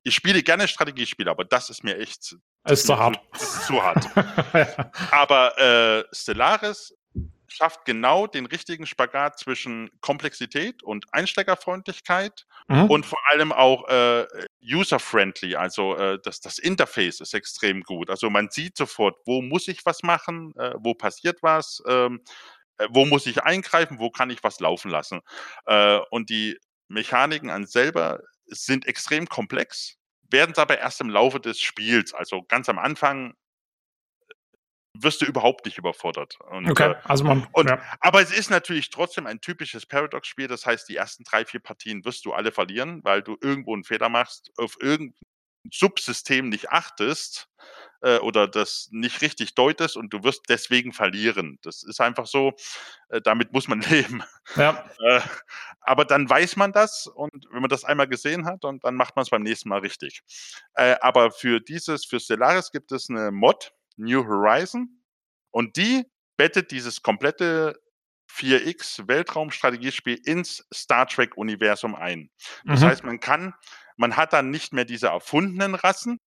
Ich 0.04 0.14
spiele 0.14 0.44
gerne 0.44 0.68
Strategiespiele, 0.68 1.28
aber 1.28 1.44
das 1.44 1.68
ist 1.68 1.82
mir 1.82 1.98
echt. 1.98 2.36
Das 2.62 2.78
ist 2.78 2.86
zu 2.86 2.96
hart. 2.96 3.18
Das 3.32 3.42
ist 3.42 3.66
zu 3.66 3.82
hart. 3.82 4.06
Aber 5.10 5.58
äh, 5.58 6.04
Stellaris 6.12 6.94
schafft 7.56 7.84
genau 7.84 8.26
den 8.26 8.46
richtigen 8.46 8.86
Spagat 8.86 9.38
zwischen 9.38 9.90
Komplexität 10.00 10.82
und 10.82 11.06
Einsteigerfreundlichkeit 11.12 12.46
mhm. 12.68 12.84
und 12.84 13.06
vor 13.06 13.18
allem 13.30 13.52
auch 13.52 13.88
äh, 13.88 14.26
user-friendly. 14.62 15.56
Also 15.56 15.96
äh, 15.96 16.18
das, 16.22 16.40
das 16.40 16.58
Interface 16.58 17.20
ist 17.20 17.32
extrem 17.32 17.82
gut. 17.82 18.10
Also 18.10 18.28
man 18.28 18.50
sieht 18.50 18.76
sofort, 18.76 19.16
wo 19.24 19.40
muss 19.40 19.68
ich 19.68 19.86
was 19.86 20.02
machen, 20.02 20.54
äh, 20.56 20.74
wo 20.78 20.94
passiert 20.94 21.38
was, 21.42 21.82
ähm, 21.88 22.20
äh, 22.78 22.88
wo 22.90 23.06
muss 23.06 23.26
ich 23.26 23.42
eingreifen, 23.42 23.98
wo 23.98 24.10
kann 24.10 24.30
ich 24.30 24.44
was 24.44 24.60
laufen 24.60 24.90
lassen. 24.90 25.20
Äh, 25.64 26.00
und 26.10 26.28
die 26.28 26.58
Mechaniken 26.88 27.50
an 27.50 27.66
selber 27.66 28.20
sind 28.46 28.86
extrem 28.86 29.28
komplex, 29.28 29.96
werden 30.30 30.52
es 30.52 30.58
aber 30.58 30.78
erst 30.78 31.00
im 31.00 31.10
Laufe 31.10 31.40
des 31.40 31.60
Spiels. 31.60 32.12
Also 32.12 32.42
ganz 32.42 32.68
am 32.68 32.78
Anfang 32.78 33.34
wirst 35.02 35.22
du 35.22 35.26
überhaupt 35.26 35.64
nicht 35.64 35.78
überfordert. 35.78 36.38
Und, 36.50 36.70
okay, 36.70 36.92
äh, 36.92 36.94
also 37.04 37.24
man. 37.24 37.46
Und, 37.52 37.68
ja. 37.68 37.80
Aber 38.00 38.20
es 38.20 38.32
ist 38.32 38.50
natürlich 38.50 38.90
trotzdem 38.90 39.26
ein 39.26 39.40
typisches 39.40 39.86
Paradox-Spiel. 39.86 40.48
Das 40.48 40.66
heißt, 40.66 40.88
die 40.88 40.96
ersten 40.96 41.24
drei, 41.24 41.44
vier 41.44 41.60
Partien 41.60 42.04
wirst 42.04 42.24
du 42.24 42.32
alle 42.32 42.52
verlieren, 42.52 43.02
weil 43.04 43.22
du 43.22 43.36
irgendwo 43.40 43.74
einen 43.74 43.84
Fehler 43.84 44.08
machst, 44.08 44.52
auf 44.56 44.76
irgendein 44.80 45.14
Subsystem 45.72 46.48
nicht 46.48 46.70
achtest 46.70 47.48
äh, 48.02 48.18
oder 48.18 48.48
das 48.48 48.88
nicht 48.90 49.20
richtig 49.22 49.54
deutest 49.54 49.96
und 49.96 50.12
du 50.12 50.22
wirst 50.22 50.42
deswegen 50.48 50.92
verlieren. 50.92 51.58
Das 51.62 51.82
ist 51.82 52.00
einfach 52.00 52.26
so, 52.26 52.54
äh, 53.08 53.20
damit 53.20 53.52
muss 53.52 53.68
man 53.68 53.80
leben. 53.90 54.22
Ja. 54.56 54.88
Äh, 55.00 55.20
aber 55.80 56.04
dann 56.04 56.28
weiß 56.28 56.56
man 56.56 56.72
das 56.72 57.06
und 57.06 57.46
wenn 57.50 57.60
man 57.60 57.70
das 57.70 57.84
einmal 57.84 58.08
gesehen 58.08 58.46
hat 58.46 58.64
und 58.64 58.84
dann 58.84 58.94
macht 58.94 59.16
man 59.16 59.22
es 59.22 59.30
beim 59.30 59.42
nächsten 59.42 59.68
Mal 59.68 59.80
richtig. 59.80 60.22
Äh, 60.74 60.96
aber 61.00 61.30
für 61.30 61.60
dieses, 61.60 62.04
für 62.04 62.20
Stellaris 62.20 62.70
gibt 62.70 62.92
es 62.92 63.08
eine 63.10 63.30
Mod, 63.30 63.72
New 63.96 64.24
Horizon 64.24 65.02
und 65.50 65.76
die 65.76 66.04
bettet 66.36 66.70
dieses 66.70 67.02
komplette 67.02 67.80
4X 68.30 69.08
Weltraumstrategiespiel 69.08 70.20
ins 70.24 70.66
Star 70.72 71.06
Trek 71.06 71.36
Universum 71.36 71.94
ein. 71.94 72.30
Das 72.64 72.80
mhm. 72.80 72.84
heißt, 72.84 73.04
man 73.04 73.20
kann, 73.20 73.54
man 73.96 74.16
hat 74.16 74.32
dann 74.32 74.50
nicht 74.50 74.72
mehr 74.72 74.84
diese 74.84 75.08
erfundenen 75.08 75.74
Rassen, 75.74 76.20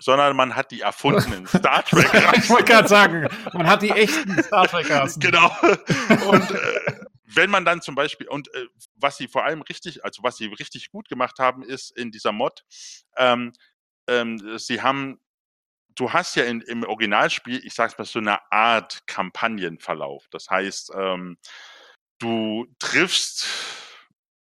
sondern 0.00 0.36
man 0.36 0.56
hat 0.56 0.70
die 0.70 0.80
erfundenen 0.80 1.46
Star 1.48 1.84
Trek 1.84 2.14
Rassen. 2.14 2.42
ich 2.42 2.50
wollte 2.50 2.64
gerade 2.64 2.88
sagen, 2.88 3.28
man 3.52 3.66
hat 3.66 3.82
die 3.82 3.90
echten 3.90 4.42
Star 4.42 4.66
Trek 4.66 4.90
Rassen. 4.90 5.20
Genau. 5.20 5.54
Und 6.30 6.50
äh, 6.50 7.00
wenn 7.24 7.50
man 7.50 7.64
dann 7.64 7.82
zum 7.82 7.94
Beispiel, 7.94 8.28
und 8.28 8.52
äh, 8.54 8.66
was 8.94 9.16
sie 9.16 9.28
vor 9.28 9.44
allem 9.44 9.62
richtig, 9.62 10.04
also 10.04 10.22
was 10.22 10.36
sie 10.36 10.46
richtig 10.46 10.90
gut 10.90 11.08
gemacht 11.08 11.38
haben, 11.38 11.62
ist 11.62 11.90
in 11.96 12.10
dieser 12.10 12.32
Mod, 12.32 12.64
ähm, 13.16 13.52
ähm, 14.08 14.58
sie 14.58 14.82
haben 14.82 15.20
du 15.94 16.12
hast 16.12 16.36
ja 16.36 16.44
in, 16.44 16.60
im 16.62 16.84
Originalspiel, 16.84 17.64
ich 17.64 17.74
sag's 17.74 17.96
mal, 17.98 18.04
so 18.04 18.18
eine 18.18 18.38
Art 18.50 19.06
Kampagnenverlauf. 19.06 20.26
Das 20.30 20.48
heißt, 20.48 20.92
ähm, 20.94 21.38
du 22.18 22.66
triffst, 22.78 23.46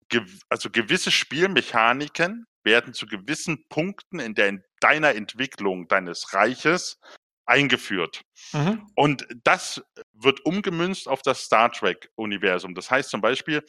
gew 0.09 0.23
also 0.49 0.69
gewisse 0.69 1.11
Spielmechaniken 1.11 2.45
werden 2.63 2.93
zu 2.93 3.05
gewissen 3.05 3.67
Punkten 3.69 4.19
in, 4.19 4.33
der, 4.33 4.49
in 4.49 4.63
deiner 4.79 5.15
Entwicklung 5.15 5.87
deines 5.87 6.33
Reiches 6.33 6.99
eingeführt. 7.45 8.21
Mhm. 8.53 8.87
Und 8.95 9.27
das 9.43 9.83
wird 10.13 10.45
umgemünzt 10.45 11.07
auf 11.07 11.21
das 11.21 11.43
Star 11.43 11.71
Trek-Universum. 11.71 12.73
Das 12.73 12.89
heißt 12.89 13.09
zum 13.09 13.21
Beispiel, 13.21 13.63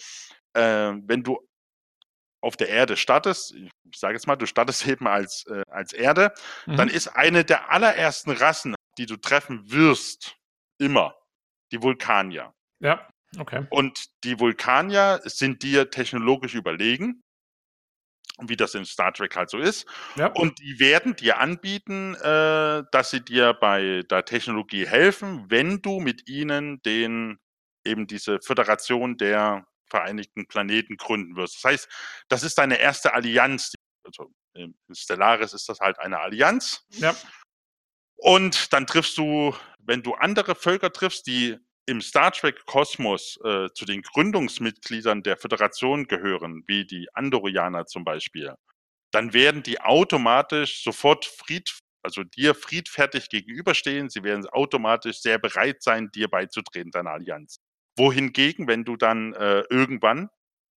äh, 0.54 0.92
wenn 1.02 1.22
du 1.22 1.38
auf 2.46 2.56
der 2.56 2.68
Erde 2.68 2.96
startest, 2.96 3.54
ich 3.54 3.98
sage 3.98 4.14
jetzt 4.14 4.26
mal, 4.26 4.36
du 4.36 4.46
startest 4.46 4.86
eben 4.88 5.06
als, 5.06 5.44
äh, 5.46 5.62
als 5.68 5.92
Erde, 5.92 6.32
mhm. 6.66 6.76
dann 6.76 6.88
ist 6.88 7.08
eine 7.08 7.44
der 7.44 7.70
allerersten 7.70 8.30
Rassen, 8.30 8.74
die 8.98 9.06
du 9.06 9.16
treffen 9.16 9.70
wirst, 9.70 10.36
immer 10.78 11.14
die 11.72 11.82
Vulkanier. 11.82 12.54
Ja, 12.80 13.08
okay. 13.38 13.66
Und 13.70 14.06
die 14.24 14.38
Vulkanier 14.38 15.20
sind 15.24 15.62
dir 15.62 15.90
technologisch 15.90 16.54
überlegen, 16.54 17.22
wie 18.38 18.56
das 18.56 18.74
in 18.74 18.84
Star 18.84 19.12
Trek 19.12 19.34
halt 19.34 19.50
so 19.50 19.58
ist. 19.58 19.86
Ja. 20.16 20.26
Und 20.28 20.58
die 20.60 20.78
werden 20.78 21.16
dir 21.16 21.38
anbieten, 21.38 22.14
äh, 22.14 22.84
dass 22.92 23.10
sie 23.10 23.24
dir 23.24 23.54
bei 23.54 24.02
der 24.10 24.24
Technologie 24.24 24.86
helfen, 24.86 25.46
wenn 25.48 25.80
du 25.80 26.00
mit 26.00 26.28
ihnen 26.28 26.80
den 26.82 27.38
eben 27.84 28.06
diese 28.06 28.40
Föderation 28.40 29.16
der 29.16 29.64
Vereinigten 29.88 30.46
Planeten 30.46 30.96
gründen 30.96 31.36
wirst. 31.36 31.56
Das 31.56 31.64
heißt, 31.64 31.88
das 32.28 32.42
ist 32.42 32.58
deine 32.58 32.78
erste 32.78 33.14
Allianz. 33.14 33.74
Also 34.04 34.32
in 34.54 34.74
Stellaris 34.92 35.52
ist 35.52 35.68
das 35.68 35.80
halt 35.80 35.98
eine 35.98 36.18
Allianz. 36.18 36.84
Ja. 36.90 37.14
Und 38.16 38.72
dann 38.72 38.86
triffst 38.86 39.18
du, 39.18 39.54
wenn 39.78 40.02
du 40.02 40.14
andere 40.14 40.54
Völker 40.54 40.92
triffst, 40.92 41.26
die 41.26 41.56
im 41.86 42.00
Star 42.00 42.32
Trek-Kosmos 42.32 43.38
äh, 43.44 43.68
zu 43.72 43.84
den 43.84 44.02
Gründungsmitgliedern 44.02 45.22
der 45.22 45.36
Föderation 45.36 46.06
gehören, 46.08 46.64
wie 46.66 46.84
die 46.84 47.08
Andorianer 47.14 47.86
zum 47.86 48.04
Beispiel, 48.04 48.54
dann 49.12 49.32
werden 49.32 49.62
die 49.62 49.80
automatisch 49.80 50.82
sofort 50.82 51.24
fried, 51.24 51.78
also 52.02 52.24
dir 52.24 52.54
friedfertig 52.54 53.28
gegenüberstehen. 53.28 54.10
Sie 54.10 54.24
werden 54.24 54.46
automatisch 54.48 55.20
sehr 55.20 55.38
bereit 55.38 55.82
sein, 55.82 56.10
dir 56.10 56.28
beizutreten, 56.28 56.90
deiner 56.90 57.12
Allianz 57.12 57.60
wohingegen, 57.96 58.68
wenn 58.68 58.84
du 58.84 58.96
dann 58.96 59.32
äh, 59.34 59.64
irgendwann, 59.70 60.30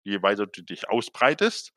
je 0.05 0.23
weiter 0.23 0.47
du 0.47 0.63
dich 0.63 0.89
ausbreitest, 0.89 1.73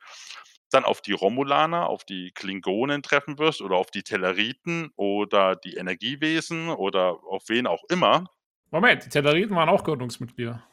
dann 0.72 0.86
auf 0.86 1.02
die 1.02 1.12
Romulaner, 1.12 1.88
auf 1.88 2.06
die 2.06 2.32
Klingonen 2.32 3.04
treffen 3.04 3.38
wirst 3.38 3.62
oder 3.62 3.76
auf 3.76 3.92
die 3.92 4.04
Telleriten 4.04 4.92
oder 4.96 5.56
die 5.56 5.76
Energiewesen 5.76 6.70
oder 6.70 7.20
auf 7.28 7.44
wen 7.48 7.68
auch 7.68 7.84
immer. 7.90 8.26
Moment, 8.70 9.06
die 9.06 9.10
Telleriten 9.10 9.56
waren 9.56 9.70
auch 9.70 9.84
Gründungsmitglieder. 9.84 10.64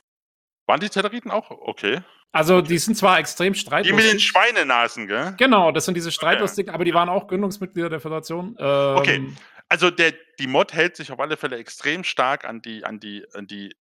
Waren 0.66 0.80
die 0.80 0.88
Telleriten 0.88 1.30
auch? 1.30 1.50
Okay. 1.50 2.02
Also 2.30 2.60
die 2.60 2.78
sind 2.78 2.94
zwar 2.97 3.18
extrem 3.18 3.55
streitlustig. 3.55 3.97
Die 3.97 4.05
mit 4.05 4.12
den 4.12 4.20
Schweinenasen, 4.20 5.06
gell? 5.06 5.34
Genau, 5.38 5.72
das 5.72 5.86
sind 5.86 5.94
diese 5.94 6.12
streitlustigen, 6.12 6.70
okay. 6.70 6.74
aber 6.74 6.84
die 6.84 6.94
waren 6.94 7.08
auch 7.08 7.26
Gründungsmitglieder 7.26 7.88
der 7.88 8.00
Föderation. 8.00 8.55
Ähm, 8.58 8.97
okay. 8.97 9.32
Also 9.68 9.90
der, 9.90 10.12
die 10.38 10.47
Mod 10.47 10.72
hält 10.72 10.97
sich 10.97 11.10
auf 11.10 11.20
alle 11.20 11.36
Fälle 11.36 11.56
extrem 11.56 12.05
stark 12.05 12.44
an 12.44 12.62
die, 12.62 12.84
an 12.84 13.00
die, 13.00 13.24
an 13.34 13.47
die 13.47 13.74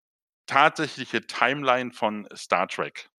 tatsächliche 0.48 1.22
Timeline 1.28 1.92
von 1.92 2.28
Star 2.36 2.68
Trek. 2.68 3.10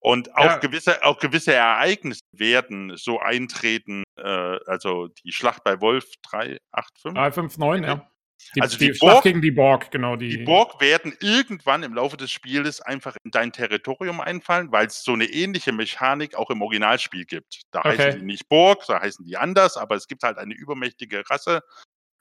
Und 0.00 0.32
auch 0.36 0.44
ja. 0.44 0.56
gewisse, 0.58 1.04
auch 1.04 1.18
gewisse 1.18 1.52
Ereignisse 1.54 2.20
werden 2.32 2.96
so 2.96 3.18
eintreten, 3.18 4.04
äh, 4.16 4.22
also 4.66 5.08
die 5.08 5.32
Schlacht 5.32 5.64
bei 5.64 5.80
Wolf 5.80 6.04
385. 6.22 7.14
359, 7.14 7.86
ja. 7.86 8.08
Die, 8.54 8.62
Also 8.62 8.78
die, 8.78 8.86
die 8.92 8.94
Schlacht 8.94 9.14
Borg- 9.14 9.22
gegen 9.24 9.42
die 9.42 9.50
Borg, 9.50 9.90
genau. 9.90 10.14
Die, 10.14 10.28
Die 10.28 10.44
Borg 10.44 10.80
werden 10.80 11.12
irgendwann 11.20 11.82
im 11.82 11.92
Laufe 11.94 12.16
des 12.16 12.30
Spieles 12.30 12.80
einfach 12.80 13.16
in 13.24 13.32
dein 13.32 13.50
Territorium 13.52 14.20
einfallen, 14.20 14.70
weil 14.70 14.86
es 14.86 15.02
so 15.02 15.12
eine 15.14 15.24
ähnliche 15.24 15.72
Mechanik 15.72 16.36
auch 16.36 16.48
im 16.50 16.62
Originalspiel 16.62 17.24
gibt. 17.24 17.62
Da 17.72 17.80
Okay. 17.80 17.98
heißen 17.98 18.20
die 18.20 18.26
nicht 18.26 18.48
Borg, 18.48 18.84
da 18.86 19.00
heißen 19.00 19.24
die 19.26 19.36
anders, 19.36 19.76
aber 19.76 19.96
es 19.96 20.06
gibt 20.06 20.22
halt 20.22 20.38
eine 20.38 20.54
übermächtige 20.54 21.28
Rasse, 21.28 21.62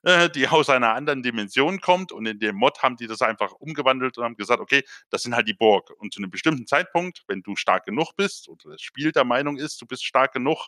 äh, 0.08 0.30
die 0.30 0.48
aus 0.48 0.70
einer 0.70 0.94
anderen 0.94 1.22
Dimension 1.22 1.82
kommt 1.82 2.14
und 2.14 2.26
in 2.26 2.40
dem 2.40 2.56
Mod 2.56 2.82
haben 2.82 2.96
die 2.96 3.08
das 3.08 3.22
einfach 3.22 3.52
umgewandelt 3.52 4.18
und 4.18 4.24
haben 4.24 4.38
gesagt, 4.38 4.62
okay, 4.62 4.84
das 5.10 5.24
sind 5.24 5.36
halt 5.36 5.50
die 5.50 5.54
Borg. 5.54 5.90
Und 5.98 6.14
zu 6.14 6.22
einem 6.22 6.32
bestimmten 6.32 6.66
Zeitpunkt, 6.66 7.26
wenn 7.28 7.42
du 7.42 7.58
stark 7.58 7.84
genug 7.84 8.14
bist 8.16 8.48
oder 8.48 8.72
das 8.72 8.82
Spiel 8.82 9.12
der 9.12 9.26
Meinung 9.26 9.58
ist, 9.58 9.82
du 9.82 9.86
bist 9.86 10.06
stark 10.06 10.32
genug, 10.32 10.68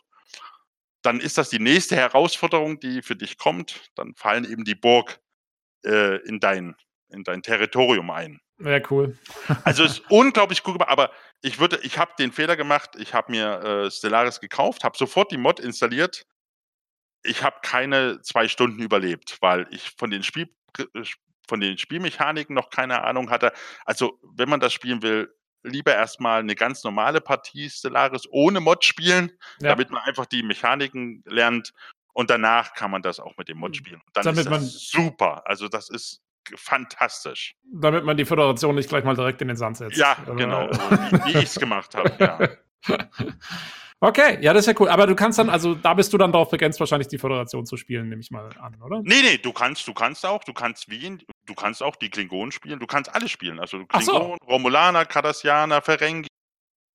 dann 1.00 1.20
ist 1.20 1.38
das 1.38 1.48
die 1.48 1.58
nächste 1.58 1.96
Herausforderung, 1.96 2.80
die 2.80 3.00
für 3.00 3.16
dich 3.16 3.38
kommt. 3.38 3.90
Dann 3.94 4.14
fallen 4.14 4.44
eben 4.44 4.64
die 4.64 4.74
Borg 4.74 5.20
äh, 5.86 6.16
in 6.28 6.38
dein 6.38 6.76
in 7.08 7.24
dein 7.24 7.42
Territorium 7.42 8.10
ein. 8.10 8.40
ja, 8.60 8.78
cool. 8.90 9.18
Also 9.64 9.84
es 9.84 9.92
ist 9.92 10.10
unglaublich 10.10 10.62
cool 10.66 10.74
gemacht, 10.74 10.90
aber 10.90 11.10
ich 11.40 11.58
würde, 11.58 11.80
ich 11.82 11.98
habe 11.98 12.12
den 12.18 12.30
Fehler 12.30 12.56
gemacht, 12.56 12.90
ich 12.98 13.14
habe 13.14 13.32
mir 13.32 13.62
äh, 13.62 13.90
Stellaris 13.90 14.38
gekauft, 14.38 14.84
habe 14.84 14.96
sofort 14.96 15.32
die 15.32 15.38
Mod 15.38 15.58
installiert. 15.58 16.26
Ich 17.22 17.42
habe 17.42 17.56
keine 17.62 18.20
zwei 18.22 18.48
Stunden 18.48 18.80
überlebt, 18.80 19.38
weil 19.40 19.66
ich 19.70 19.90
von 19.98 20.10
den 20.10 20.22
Spiel 20.22 20.48
äh, 20.78 21.02
von 21.48 21.60
den 21.60 21.78
Spielmechaniken 21.78 22.54
noch 22.54 22.70
keine 22.70 23.02
Ahnung 23.02 23.28
hatte. 23.30 23.52
Also 23.84 24.18
wenn 24.22 24.48
man 24.48 24.60
das 24.60 24.72
spielen 24.72 25.02
will, 25.02 25.34
lieber 25.62 25.92
erstmal 25.94 26.40
eine 26.40 26.54
ganz 26.54 26.84
normale 26.84 27.20
Partie 27.20 27.68
Stellaris 27.68 28.22
ohne 28.30 28.60
Mod 28.60 28.84
spielen, 28.84 29.32
Ja. 29.60 29.70
damit 29.70 29.90
man 29.90 30.00
einfach 30.04 30.26
die 30.26 30.42
Mechaniken 30.44 31.22
lernt 31.26 31.72
und 32.12 32.30
danach 32.30 32.72
kann 32.74 32.90
man 32.92 33.02
das 33.02 33.18
auch 33.20 33.36
mit 33.36 33.48
dem 33.48 33.58
Mod 33.58 33.76
spielen. 33.76 33.96
Und 34.00 34.16
dann 34.16 34.24
Damit 34.24 34.38
ist 34.40 34.44
das 34.50 34.60
man- 34.60 34.64
super. 34.64 35.42
Also 35.46 35.68
das 35.68 35.90
ist 35.90 36.22
fantastisch. 36.56 37.56
Damit 37.72 38.04
man 38.04 38.16
die 38.16 38.24
Föderation 38.24 38.74
nicht 38.76 38.88
gleich 38.88 39.04
mal 39.04 39.14
direkt 39.16 39.42
in 39.42 39.48
den 39.48 39.56
Sand 39.56 39.76
setzt. 39.76 39.96
Ja, 39.98 40.16
Oder- 40.26 40.36
genau. 40.36 40.70
Wie, 40.70 41.24
wie 41.34 41.38
ich 41.38 41.44
es 41.44 41.54
gemacht 41.56 41.94
habe. 41.94 42.12
Ja. 42.18 42.48
Okay, 44.02 44.38
ja, 44.40 44.54
das 44.54 44.66
ist 44.66 44.72
ja 44.72 44.80
cool. 44.80 44.88
Aber 44.88 45.06
du 45.06 45.14
kannst 45.14 45.38
dann, 45.38 45.50
also 45.50 45.74
da 45.74 45.92
bist 45.92 46.10
du 46.12 46.18
dann 46.18 46.32
darauf 46.32 46.48
begrenzt, 46.50 46.80
wahrscheinlich 46.80 47.08
die 47.08 47.18
Föderation 47.18 47.66
zu 47.66 47.76
spielen, 47.76 48.08
nehme 48.08 48.22
ich 48.22 48.30
mal 48.30 48.48
an, 48.58 48.80
oder? 48.82 49.00
Nee, 49.02 49.20
nee, 49.22 49.36
du 49.36 49.52
kannst, 49.52 49.86
du 49.86 49.92
kannst 49.92 50.24
auch, 50.24 50.42
du 50.42 50.54
kannst 50.54 50.88
Wien, 50.88 51.22
du 51.44 51.54
kannst 51.54 51.82
auch 51.82 51.96
die 51.96 52.08
Klingonen 52.08 52.50
spielen, 52.50 52.78
du 52.78 52.86
kannst 52.86 53.14
alle 53.14 53.28
spielen. 53.28 53.60
Also 53.60 53.84
Ach 53.90 54.00
so. 54.00 54.12
Klingonen, 54.12 54.38
Romulaner, 54.48 55.04
Cardassianer, 55.04 55.82
Ferengi. 55.82 56.28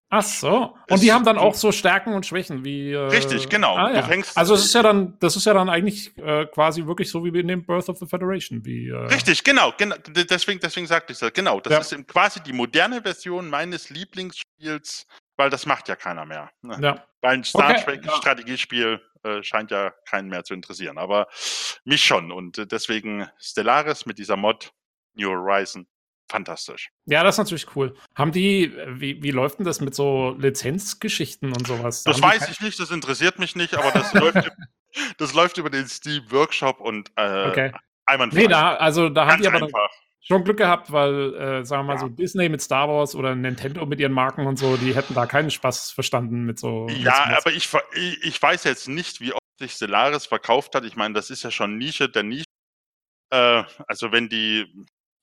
Ach 0.10 0.24
so. 0.24 0.76
Und 0.90 1.02
die 1.04 1.12
haben 1.12 1.26
dann 1.26 1.38
auch 1.38 1.56
so 1.56 1.72
Stärken 1.72 2.14
und 2.14 2.26
Schwächen 2.26 2.64
wie. 2.64 2.92
Äh, 2.92 2.98
Richtig, 2.98 3.50
genau. 3.50 3.76
Ah, 3.76 3.92
ja. 3.92 4.10
also 4.36 4.54
es 4.54 4.66
ist 4.66 4.74
ja 4.74 4.82
dann, 4.82 5.18
das 5.20 5.36
ist 5.36 5.46
ja 5.46 5.54
dann 5.54 5.68
eigentlich 5.68 6.16
äh, 6.18 6.46
quasi 6.46 6.86
wirklich 6.86 7.10
so 7.10 7.24
wie 7.26 7.40
in 7.40 7.48
dem 7.48 7.66
Birth 7.66 7.90
of 7.90 7.98
the 7.98 8.06
Federation, 8.06 8.64
wie. 8.66 8.90
Äh, 8.90 8.96
Richtig, 9.08 9.44
genau, 9.44 9.74
genau. 9.78 9.96
Deswegen, 10.08 10.60
deswegen 10.60 10.88
sagte 10.88 11.14
ich 11.14 11.20
das. 11.20 11.34
Genau, 11.34 11.60
das 11.60 11.92
Ja. 11.92 11.98
ist 11.98 12.08
quasi 12.08 12.42
die 12.42 12.54
moderne 12.54 13.02
Version 13.02 13.50
meines 13.50 13.90
Lieblingsspiels, 13.90 15.06
weil 15.38 15.50
das 15.50 15.66
macht 15.66 15.88
ja 15.90 15.96
keiner 15.96 16.26
mehr. 16.26 16.52
ne? 16.62 16.78
Ja. 16.82 17.06
Weil 17.22 17.34
ein 17.36 17.44
Star 17.44 17.72
Okay, 17.72 17.84
Trek 17.84 18.06
ja. 18.06 18.12
Strategiespiel 18.16 19.02
äh, 19.24 19.42
scheint 19.44 19.72
ja 19.72 19.92
keinen 20.08 20.30
mehr 20.30 20.44
zu 20.44 20.54
interessieren, 20.54 20.98
aber 20.98 21.28
mich 21.84 22.04
schon. 22.04 22.32
Und 22.32 22.58
äh, 22.58 22.68
deswegen 22.68 23.28
Stellaris 23.40 24.06
mit 24.06 24.18
dieser 24.20 24.38
Mod 24.38 24.72
New 25.16 25.30
Horizon, 25.30 25.88
fantastisch. 26.30 26.90
ja, 27.06 27.24
das 27.24 27.36
ist 27.36 27.40
natürlich 27.40 27.76
cool. 27.76 27.96
Haben 28.16 28.32
die, 28.32 28.66
äh, 28.66 29.00
wie, 29.00 29.24
wie 29.24 29.32
läuft 29.32 29.60
denn 29.60 29.66
das 29.66 29.80
mit 29.82 29.96
so 29.96 30.36
Lizenzgeschichten 30.40 31.50
und 31.54 31.66
sowas? 31.68 32.04
Das 32.04 32.22
weiß 32.22 32.50
ich 32.50 32.62
nicht, 32.62 32.80
das 32.80 32.92
interessiert 32.92 33.40
mich 33.40 33.56
nicht, 33.56 33.76
aber 33.76 33.92
das, 33.92 34.14
läuft, 34.14 34.52
das 35.18 35.34
läuft 35.34 35.58
über 35.58 35.70
den 35.70 35.88
Steam 35.88 36.24
Workshop 36.32 36.80
und 36.80 37.12
äh, 37.16 37.50
Okay. 37.50 37.72
einwandfrei. 38.06 38.42
Nee, 38.42 38.48
da, 38.48 38.76
also 38.76 39.10
da 39.10 39.26
haben 39.28 39.42
die 39.42 39.48
aber 39.48 39.64
einfach. 39.64 39.90
Schon 40.26 40.44
Glück 40.44 40.58
gehabt, 40.58 40.92
weil, 40.92 41.34
äh, 41.36 41.66
sagen 41.66 41.84
wir 41.84 41.94
mal, 41.94 41.94
Ja. 41.94 42.00
so 42.00 42.10
Disney 42.10 42.50
mit 42.50 42.62
Star 42.62 42.88
Wars 42.90 43.16
oder 43.16 43.36
Nintendo 43.36 43.86
mit 43.86 44.00
ihren 44.00 44.12
Marken 44.12 44.48
und 44.48 44.58
so, 44.58 44.76
die 44.78 44.96
hätten 44.96 45.14
da 45.14 45.26
keinen 45.26 45.52
Spaß 45.52 45.92
verstanden 45.92 46.44
mit 46.46 46.60
so. 46.60 46.86
mit 46.88 46.98
Ja, 47.04 47.14
so- 47.30 47.36
aber 47.48 47.52
ich, 47.56 47.70
ich 48.24 48.42
weiß 48.42 48.64
jetzt 48.66 48.88
nicht, 48.88 49.22
wie 49.22 49.34
oft 49.34 49.42
sich 49.60 49.74
Stellaris 49.74 50.26
verkauft 50.26 50.76
hat. 50.76 50.84
Ich 50.84 50.96
meine, 50.96 51.14
das 51.14 51.30
ist 51.30 51.44
ja 51.44 51.52
schon 51.52 51.78
Nische 51.78 52.10
der 52.10 52.24
Nische. 52.24 52.46
Äh, 53.32 53.64
also 53.88 54.12
wenn 54.12 54.30
die 54.30 54.66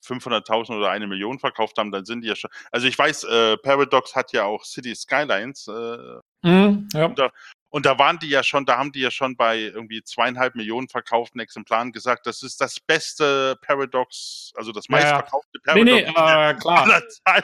500.000 0.05 0.77
oder 0.77 0.89
eine 0.89 1.07
Million 1.07 1.39
verkauft 1.39 1.77
haben, 1.77 1.91
dann 1.91 2.03
sind 2.05 2.21
die 2.21 2.27
ja 2.27 2.35
schon. 2.35 2.49
Also 2.71 2.87
ich 2.87 2.97
weiß, 2.97 3.23
äh, 3.25 3.57
Paradox 3.57 4.15
hat 4.15 4.33
ja 4.33 4.43
auch 4.43 4.65
City 4.65 4.95
Skylines 4.95 5.67
äh, 5.67 6.19
Mhm, 6.45 6.89
ja. 6.93 7.31
Und 7.73 7.87
da 7.87 7.97
waren 7.97 8.19
die 8.19 8.29
ja 8.29 8.43
schon, 8.43 8.67
da 8.67 8.77
haben 8.77 8.91
die 8.91 8.99
ja 8.99 9.09
schon 9.09 9.35
bei 9.35 9.61
irgendwie 9.61 10.03
zweieinhalb 10.03 10.53
Millionen 10.53 10.89
verkauften 10.89 11.39
Exemplaren 11.39 11.91
gesagt, 11.91 12.27
das 12.27 12.43
ist 12.43 12.61
das 12.61 12.79
beste 12.79 13.57
Paradox, 13.61 14.51
also 14.55 14.71
das 14.71 14.85
Ja, 14.89 14.99
ja. 14.99 15.03
meistverkaufte 15.03 15.59
Nee, 15.73 15.83
nee, 15.83 16.11
Paradox 16.13 16.65
äh, 16.65 17.01
klar. 17.25 17.43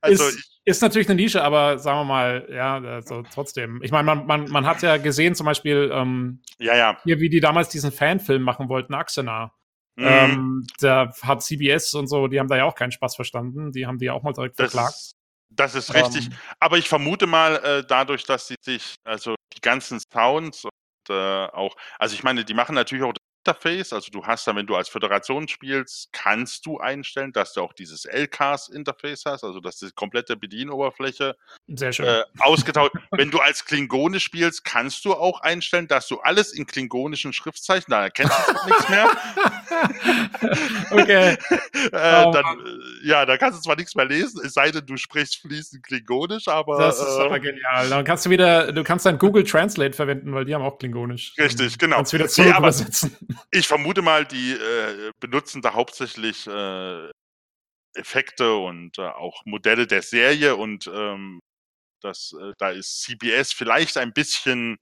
Also 0.00 0.24
ist, 0.24 0.60
ist 0.64 0.82
natürlich 0.82 1.08
eine 1.08 1.16
Nische, 1.20 1.42
aber 1.42 1.80
sagen 1.80 1.98
wir 1.98 2.04
mal, 2.04 2.48
ja, 2.48 2.76
also 2.76 3.24
trotzdem. 3.34 3.82
Ich 3.82 3.90
meine, 3.90 4.04
man, 4.04 4.24
man, 4.26 4.48
man 4.48 4.66
hat 4.66 4.82
ja 4.82 4.98
gesehen, 4.98 5.34
zum 5.34 5.46
Beispiel, 5.46 5.90
ähm, 5.92 6.42
ja, 6.58 6.76
ja. 6.76 7.00
hier, 7.02 7.18
wie 7.18 7.28
die 7.28 7.40
damals 7.40 7.68
diesen 7.68 7.90
Fanfilm 7.90 8.42
machen 8.42 8.68
wollten, 8.68 8.94
Axena. 8.94 9.52
Mhm. 9.96 10.06
Ähm, 10.06 10.66
da 10.78 11.12
hat 11.22 11.42
CBS 11.42 11.92
und 11.94 12.06
so, 12.06 12.28
die 12.28 12.38
haben 12.38 12.48
da 12.48 12.56
ja 12.56 12.66
auch 12.66 12.76
keinen 12.76 12.92
Spaß 12.92 13.16
verstanden. 13.16 13.72
Die 13.72 13.86
haben 13.86 13.98
die 13.98 14.04
ja 14.04 14.12
auch 14.12 14.22
mal 14.22 14.32
direkt 14.32 14.60
das, 14.60 14.70
verklagt. 14.70 14.94
ist, 14.94 15.16
das 15.50 15.74
ist 15.74 15.94
richtig. 15.94 16.26
Ähm, 16.26 16.36
Aber 16.60 16.78
ich 16.78 16.88
vermute 16.88 17.26
mal, 17.26 17.56
äh, 17.56 17.84
dadurch, 17.84 18.24
dass 18.24 18.46
sie 18.46 18.56
sich, 18.60 18.94
also 19.04 19.35
die 19.56 19.60
ganzen 19.60 20.00
Sounds 20.12 20.64
und 20.64 20.72
äh, 21.10 21.46
auch, 21.48 21.76
also 21.98 22.14
ich 22.14 22.22
meine, 22.24 22.44
die 22.44 22.54
machen 22.54 22.74
natürlich 22.74 23.04
auch 23.04 23.14
Interface, 23.46 23.92
also 23.92 24.10
du 24.10 24.24
hast 24.26 24.44
dann, 24.46 24.56
wenn 24.56 24.66
du 24.66 24.74
als 24.74 24.88
Föderation 24.88 25.46
spielst, 25.46 26.12
kannst 26.12 26.66
du 26.66 26.78
einstellen, 26.78 27.32
dass 27.32 27.52
du 27.52 27.60
auch 27.60 27.72
dieses 27.72 28.04
LCAS-Interface 28.04 29.22
hast, 29.26 29.44
also 29.44 29.60
dass 29.60 29.76
die 29.78 29.88
komplette 29.94 30.36
Bedienoberfläche 30.36 31.36
sehr 31.68 31.92
schön. 31.92 32.06
äh, 32.06 32.22
ausgetauscht. 32.38 32.92
wenn 33.12 33.30
du 33.30 33.38
als 33.38 33.64
Klingone 33.64 34.18
spielst, 34.18 34.64
kannst 34.64 35.04
du 35.04 35.14
auch 35.14 35.40
einstellen, 35.42 35.86
dass 35.86 36.08
du 36.08 36.18
alles 36.20 36.52
in 36.52 36.66
klingonischen 36.66 37.32
Schriftzeichen, 37.32 37.90
da 37.90 38.02
erkennst 38.02 38.36
du 38.48 38.66
nichts 38.66 38.88
mehr, 38.88 39.10
okay. 40.90 41.36
äh, 41.92 42.24
Oh, 42.26 42.32
dann, 42.32 42.44
äh, 42.58 43.08
ja, 43.08 43.24
da 43.26 43.36
kannst 43.36 43.58
du 43.58 43.62
zwar 43.62 43.76
nichts 43.76 43.94
mehr 43.94 44.06
lesen, 44.06 44.40
es 44.44 44.54
sei 44.54 44.70
denn, 44.72 44.84
du 44.86 44.96
sprichst 44.96 45.36
fließend 45.42 45.84
Klingonisch, 45.84 46.48
aber 46.48 46.78
Das 46.78 46.98
ist 46.98 47.16
äh, 47.16 47.22
aber 47.22 47.38
genial. 47.38 47.88
Dann 47.88 48.04
kannst 48.04 48.26
du 48.26 48.30
wieder, 48.30 48.72
du 48.72 48.82
kannst 48.82 49.06
dann 49.06 49.18
Google 49.18 49.44
Translate 49.44 49.92
verwenden, 49.94 50.34
weil 50.34 50.44
die 50.44 50.54
haben 50.54 50.62
auch 50.64 50.78
Klingonisch. 50.78 51.34
Richtig, 51.38 51.78
genau. 51.78 51.96
Kannst 51.96 52.12
wieder 52.12 52.24
Nee, 52.24 52.30
zurück 52.30 52.50
aber- 52.54 52.58
übersetzen. 52.68 53.16
Ich 53.50 53.66
vermute 53.68 54.02
mal, 54.02 54.24
die 54.24 54.52
äh, 54.52 55.10
benutzen 55.20 55.62
da 55.62 55.74
hauptsächlich 55.74 56.46
äh, 56.46 57.10
Effekte 57.94 58.54
und 58.56 58.98
äh, 58.98 59.02
auch 59.02 59.42
Modelle 59.44 59.86
der 59.86 60.02
Serie 60.02 60.56
und 60.56 60.86
ähm, 60.92 61.40
das, 62.02 62.34
äh, 62.40 62.52
da 62.58 62.70
ist 62.70 63.02
CBS 63.02 63.52
vielleicht 63.52 63.96
ein 63.96 64.12
bisschen 64.12 64.76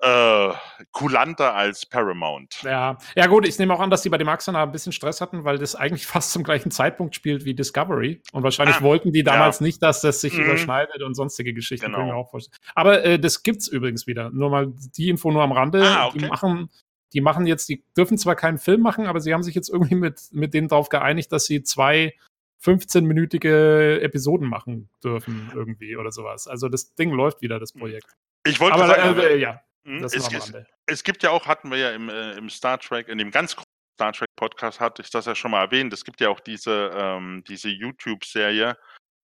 äh, 0.00 0.52
kulanter 0.92 1.54
als 1.54 1.84
Paramount. 1.84 2.62
Ja. 2.62 2.96
ja, 3.16 3.26
gut, 3.26 3.46
ich 3.46 3.58
nehme 3.58 3.74
auch 3.74 3.80
an, 3.80 3.90
dass 3.90 4.02
die 4.02 4.08
bei 4.08 4.18
dem 4.18 4.28
Axana 4.28 4.62
ein 4.62 4.72
bisschen 4.72 4.92
Stress 4.92 5.20
hatten, 5.20 5.44
weil 5.44 5.58
das 5.58 5.74
eigentlich 5.74 6.06
fast 6.06 6.32
zum 6.32 6.44
gleichen 6.44 6.70
Zeitpunkt 6.70 7.14
spielt 7.14 7.44
wie 7.44 7.54
Discovery. 7.54 8.22
Und 8.32 8.42
wahrscheinlich 8.44 8.76
Ah, 8.76 8.82
wollten 8.82 9.12
die 9.12 9.24
damals 9.24 9.60
ja. 9.60 9.66
nicht, 9.66 9.82
dass 9.82 10.00
das 10.00 10.20
sich 10.20 10.34
Mhm. 10.34 10.44
überschneidet 10.44 11.02
und 11.02 11.14
sonstige 11.14 11.52
Geschichten. 11.54 11.92
Genau. 11.92 12.28
Aber 12.74 13.04
äh, 13.04 13.18
das 13.18 13.42
gibt's 13.42 13.66
übrigens 13.68 14.06
wieder. 14.06 14.30
Nur 14.30 14.50
mal 14.50 14.72
die 14.96 15.08
Info 15.08 15.30
nur 15.30 15.42
am 15.42 15.52
Rande. 15.52 15.82
Ah, 15.84 16.06
okay. 16.06 16.18
Die 16.18 16.26
machen. 16.26 16.70
Die 17.12 17.20
machen 17.20 17.46
jetzt, 17.46 17.68
die 17.68 17.84
dürfen 17.96 18.18
zwar 18.18 18.36
keinen 18.36 18.58
Film 18.58 18.80
machen, 18.80 19.06
aber 19.06 19.20
sie 19.20 19.34
haben 19.34 19.42
sich 19.42 19.54
jetzt 19.54 19.68
irgendwie 19.68 19.94
mit, 19.94 20.20
mit 20.32 20.54
denen 20.54 20.68
darauf 20.68 20.88
geeinigt, 20.88 21.32
dass 21.32 21.46
sie 21.46 21.62
zwei 21.62 22.14
15-minütige 22.62 24.00
Episoden 24.00 24.48
machen 24.48 24.88
dürfen, 25.02 25.50
irgendwie 25.54 25.96
oder 25.96 26.12
sowas. 26.12 26.46
Also 26.46 26.68
das 26.68 26.94
Ding 26.94 27.10
läuft 27.10 27.42
wieder, 27.42 27.58
das 27.58 27.72
Projekt. 27.72 28.06
Ich 28.46 28.60
wollte 28.60 28.76
Aber 28.76 28.86
sagen, 28.86 29.18
äh, 29.18 29.36
ja, 29.36 29.60
hm, 29.84 30.02
das 30.02 30.14
es, 30.14 30.32
es, 30.32 30.52
es 30.86 31.04
gibt 31.04 31.22
ja 31.22 31.30
auch, 31.30 31.46
hatten 31.46 31.70
wir 31.70 31.78
ja 31.78 31.90
im, 31.90 32.08
äh, 32.08 32.32
im 32.32 32.48
Star 32.48 32.78
Trek, 32.78 33.08
in 33.08 33.18
dem 33.18 33.30
ganz 33.30 33.56
großen 33.56 33.66
Star 33.94 34.12
Trek 34.12 34.28
Podcast 34.36 34.80
hatte 34.80 35.02
ich 35.02 35.10
das 35.10 35.26
ja 35.26 35.34
schon 35.34 35.50
mal 35.50 35.62
erwähnt. 35.62 35.92
Es 35.92 36.04
gibt 36.04 36.20
ja 36.20 36.28
auch 36.28 36.40
diese, 36.40 36.90
ähm, 36.94 37.44
diese 37.46 37.68
YouTube-Serie, 37.68 38.76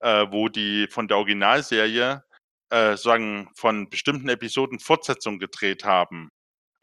äh, 0.01 0.27
wo 0.31 0.49
die 0.49 0.87
von 0.89 1.09
der 1.09 1.19
Originalserie 1.19 2.25
äh, 2.71 2.97
sagen, 2.97 3.51
von 3.55 3.89
bestimmten 3.89 4.29
Episoden 4.29 4.79
Fortsetzungen 4.79 5.39
gedreht 5.39 5.85
haben. 5.85 6.29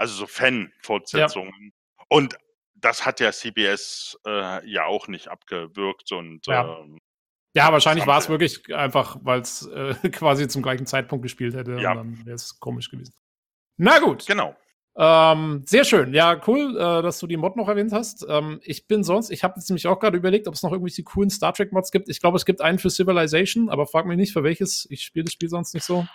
Also 0.02 0.16
so 0.16 0.26
Fan-Fortsetzungen. 0.26 1.74
Und 2.10 2.36
das 2.74 3.06
hat 3.06 3.20
ja 3.20 3.32
CBS 3.32 4.18
äh, 4.26 4.68
ja 4.68 4.86
auch 4.86 5.08
nicht 5.08 5.28
abgewürgt 5.28 6.12
und 6.12 6.46
Ja. 6.48 6.80
ähm, 6.80 6.98
Ja, 7.56 7.72
wahrscheinlich 7.72 8.08
war 8.08 8.18
es 8.18 8.28
wirklich 8.28 8.74
einfach, 8.74 9.18
weil 9.22 9.42
es 9.42 9.68
äh, 9.68 9.94
quasi 10.12 10.48
zum 10.48 10.64
gleichen 10.64 10.88
Zeitpunkt 10.88 11.22
gespielt 11.22 11.54
hätte. 11.54 11.80
Ja. 11.80 11.92
Und 11.92 11.98
dann 11.98 12.26
wäre 12.26 12.36
es 12.36 12.60
komisch 12.60 12.90
gewesen. 12.90 13.14
Na 13.78 14.00
gut. 14.00 14.26
genau. 14.26 14.56
Ähm, 14.98 15.64
sehr 15.68 15.84
schön. 15.86 16.14
Ja, 16.16 16.42
cool, 16.48 16.76
äh, 16.76 17.02
dass 17.04 17.20
du 17.20 17.28
die 17.28 17.38
Mod 17.38 17.56
noch 17.56 17.70
erwähnt 17.70 17.94
hast. 17.94 18.26
Ähm, 18.28 18.60
ich 18.64 18.88
bin 18.88 19.04
sonst, 19.04 19.30
ich 19.30 19.44
habe 19.44 19.54
jetzt 19.58 19.70
nämlich 19.70 19.86
auch 19.88 20.00
gerade 20.00 20.18
überlegt, 20.18 20.48
ob 20.48 20.56
es 20.56 20.64
noch 20.64 20.72
irgendwelche 20.72 21.04
coolen 21.04 21.30
Star 21.30 21.54
Trek 21.54 21.72
Mods 21.72 21.92
gibt. 21.92 22.10
Ich 22.10 22.20
glaube, 22.20 22.38
es 22.38 22.46
gibt 22.46 22.60
einen 22.60 22.80
für 22.80 22.90
Civilization, 22.90 23.70
aber 23.70 23.86
frag 23.86 24.06
mich 24.08 24.18
nicht, 24.18 24.34
für 24.34 24.44
welches. 24.44 24.88
Ich 24.90 25.04
spiele 25.04 25.26
das 25.26 25.34
Spiel 25.34 25.48
sonst 25.50 25.74
nicht 25.76 25.86
so. 25.86 26.08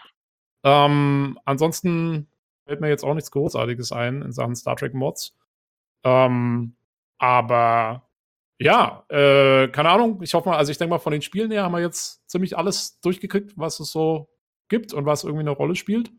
Ähm, 0.65 1.39
ansonsten 1.45 2.29
fällt 2.67 2.81
mir 2.81 2.89
jetzt 2.89 3.05
auch 3.05 3.15
nichts 3.15 3.31
Großartiges 3.31 3.93
ein 3.93 4.23
in 4.23 4.33
Sachen 4.33 4.57
Star 4.57 4.77
Trek 4.77 4.95
Mods. 4.95 5.35
Ähm, 6.05 6.77
aber 7.19 8.09
ja, 8.59 9.05
äh, 9.09 9.69
keine 9.69 9.91
Ahnung. 9.91 10.23
Ich 10.23 10.35
hoffe 10.35 10.49
mal, 10.49 10.57
also 10.57 10.73
ich 10.73 10.79
denke 10.79 10.91
mal, 10.91 10.99
von 10.99 11.13
den 11.13 11.23
Spielen 11.23 11.51
her 11.51 11.63
haben 11.63 11.73
wir 11.73 11.81
jetzt 11.81 12.29
ziemlich 12.29 12.57
alles 12.57 13.01
durchgekriegt, 13.01 13.53
was 13.57 13.81
es 13.81 13.93
so 13.93 14.29
gibt 14.69 14.93
und 14.93 15.07
was 15.07 15.25
irgendwie 15.25 15.43
eine 15.43 15.51
Rolle 15.51 15.77
spielt. 15.77 16.11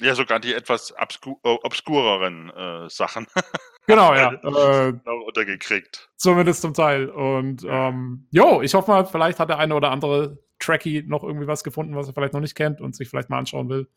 Ja, 0.00 0.14
sogar 0.14 0.40
die 0.40 0.52
etwas 0.52 0.94
obsku 0.98 1.36
äh, 1.42 1.56
obskureren 1.62 2.50
äh, 2.50 2.88
Sachen. 2.88 3.26
Genau, 3.88 4.14
ja. 4.14 4.32
Äh, 4.32 4.94
untergekriegt. 5.26 6.10
Zumindest 6.16 6.60
zum 6.60 6.74
Teil. 6.74 7.08
Und 7.08 7.64
ähm, 7.68 8.26
jo, 8.32 8.60
ich 8.60 8.74
hoffe 8.74 8.90
mal, 8.90 9.06
vielleicht 9.06 9.38
hat 9.38 9.48
der 9.48 9.60
eine 9.60 9.76
oder 9.76 9.92
andere 9.92 10.40
Tracky 10.58 11.04
noch 11.06 11.22
irgendwie 11.22 11.46
was 11.46 11.62
gefunden, 11.62 11.94
was 11.94 12.08
er 12.08 12.12
vielleicht 12.12 12.32
noch 12.32 12.40
nicht 12.40 12.56
kennt 12.56 12.80
und 12.80 12.96
sich 12.96 13.08
vielleicht 13.08 13.30
mal 13.30 13.38
anschauen 13.38 13.68
will. 13.68 13.88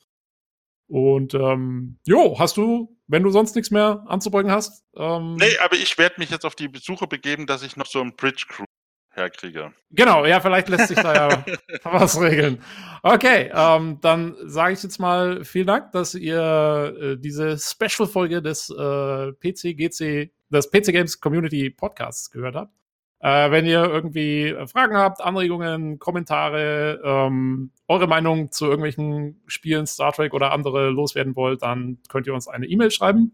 Und 0.90 1.36
ähm, 1.36 2.00
jo, 2.06 2.40
hast 2.40 2.58
du, 2.58 2.98
wenn 3.08 3.22
du 3.22 3.30
sonst 3.30 3.56
nichts 3.56 3.70
mehr 3.70 4.04
anzubeugen 4.08 4.52
hast? 4.52 4.84
Ähm, 4.96 5.36
nee, 5.36 5.58
aber 5.64 5.76
ich 5.76 5.98
werde 6.00 6.16
mich 6.18 6.32
jetzt 6.32 6.46
auf 6.46 6.56
die 6.56 6.68
Besuche 6.68 7.06
begeben, 7.06 7.46
dass 7.46 7.62
ich 7.62 7.78
noch 7.78 7.86
so 7.86 8.02
ein 8.02 8.16
Bridge 8.16 8.46
Crew 8.50 8.66
herkriege. 9.12 9.72
Genau, 9.92 10.26
ja, 10.26 10.40
vielleicht 10.40 10.68
lässt 10.70 10.88
sich 10.88 10.98
da 10.98 11.14
ja 11.14 11.46
was 11.84 12.20
regeln. 12.20 12.64
Okay, 13.04 13.52
ähm, 13.54 14.00
dann 14.02 14.36
sage 14.46 14.74
ich 14.74 14.82
jetzt 14.82 15.00
mal 15.00 15.44
vielen 15.44 15.68
Dank, 15.68 15.92
dass 15.92 16.16
ihr 16.16 16.96
äh, 17.00 17.18
diese 17.18 17.58
Special-Folge 17.60 18.42
des 18.42 18.72
äh, 18.72 19.32
PC-GC, 19.34 20.32
des 20.50 20.72
PC 20.72 20.86
Games 20.92 21.20
Community 21.20 21.70
Podcasts 21.70 22.32
gehört 22.32 22.56
habt. 22.56 22.74
Äh, 23.22 23.52
wenn 23.52 23.66
ihr 23.66 23.84
irgendwie 23.84 24.56
Fragen 24.68 24.96
habt, 24.96 25.22
Anregungen, 25.22 26.00
Kommentare, 26.00 27.02
ähm, 27.04 27.72
eure 27.88 28.08
Meinung 28.08 28.52
zu 28.52 28.66
irgendwelchen 28.66 29.42
Spielen, 29.48 29.88
Star 29.88 30.14
Trek 30.14 30.34
oder 30.34 30.52
andere 30.52 30.90
loswerden 30.90 31.36
wollt, 31.36 31.62
dann 31.62 32.00
könnt 32.08 32.28
ihr 32.28 32.34
uns 32.34 32.48
eine 32.48 32.66
E-Mail 32.66 32.92
schreiben 32.92 33.34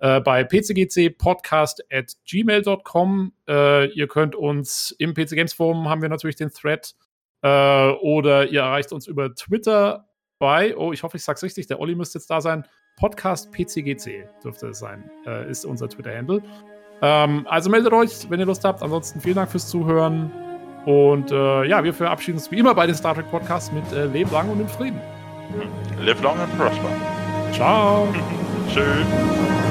äh, 0.00 0.20
bei 0.20 0.44
pcgcpodcast 0.44 1.84
at 1.92 2.12
gmail.com. 2.26 3.32
Äh, 3.48 3.86
ihr 3.92 4.08
könnt 4.08 4.34
uns 4.34 4.94
im 4.98 5.14
PC 5.14 5.30
Games 5.30 5.52
Forum 5.52 5.88
haben 5.88 6.02
wir 6.02 6.08
natürlich 6.08 6.36
den 6.36 6.50
Thread 6.50 6.94
äh, 7.42 7.90
oder 8.00 8.48
ihr 8.48 8.60
erreicht 8.60 8.92
uns 8.92 9.06
über 9.06 9.34
Twitter 9.34 10.08
bei, 10.38 10.76
oh, 10.76 10.92
ich 10.92 11.02
hoffe, 11.02 11.18
ich 11.18 11.24
sag's 11.24 11.42
richtig, 11.42 11.66
der 11.66 11.80
Olli 11.80 11.94
müsste 11.94 12.18
jetzt 12.18 12.30
da 12.30 12.40
sein. 12.40 12.64
Podcast 12.96 13.52
PCGC 13.52 14.26
dürfte 14.42 14.68
es 14.68 14.78
sein, 14.78 15.10
äh, 15.26 15.50
ist 15.50 15.64
unser 15.64 15.88
Twitter-Handle. 15.88 16.42
Ähm, 17.02 17.46
also 17.48 17.70
meldet 17.70 17.92
euch, 17.92 18.26
wenn 18.28 18.40
ihr 18.40 18.46
Lust 18.46 18.64
habt. 18.64 18.82
Ansonsten 18.82 19.20
vielen 19.20 19.36
Dank 19.36 19.50
fürs 19.50 19.68
Zuhören. 19.68 20.30
Und 20.86 21.30
äh, 21.30 21.64
ja, 21.64 21.84
wir 21.84 21.92
verabschieden 21.92 22.38
uns 22.38 22.50
wie 22.50 22.58
immer 22.58 22.74
bei 22.74 22.86
den 22.86 22.94
Star 22.94 23.14
Trek 23.14 23.30
Podcasts 23.30 23.70
mit 23.72 23.84
äh, 23.92 24.06
Leben 24.06 24.30
lang 24.30 24.48
und 24.48 24.60
in 24.60 24.68
Frieden. 24.68 25.00
Live 26.00 26.22
long 26.22 26.38
and 26.38 26.56
prosper. 26.56 26.88
Ciao. 27.52 28.08
Tschüss. 28.72 29.69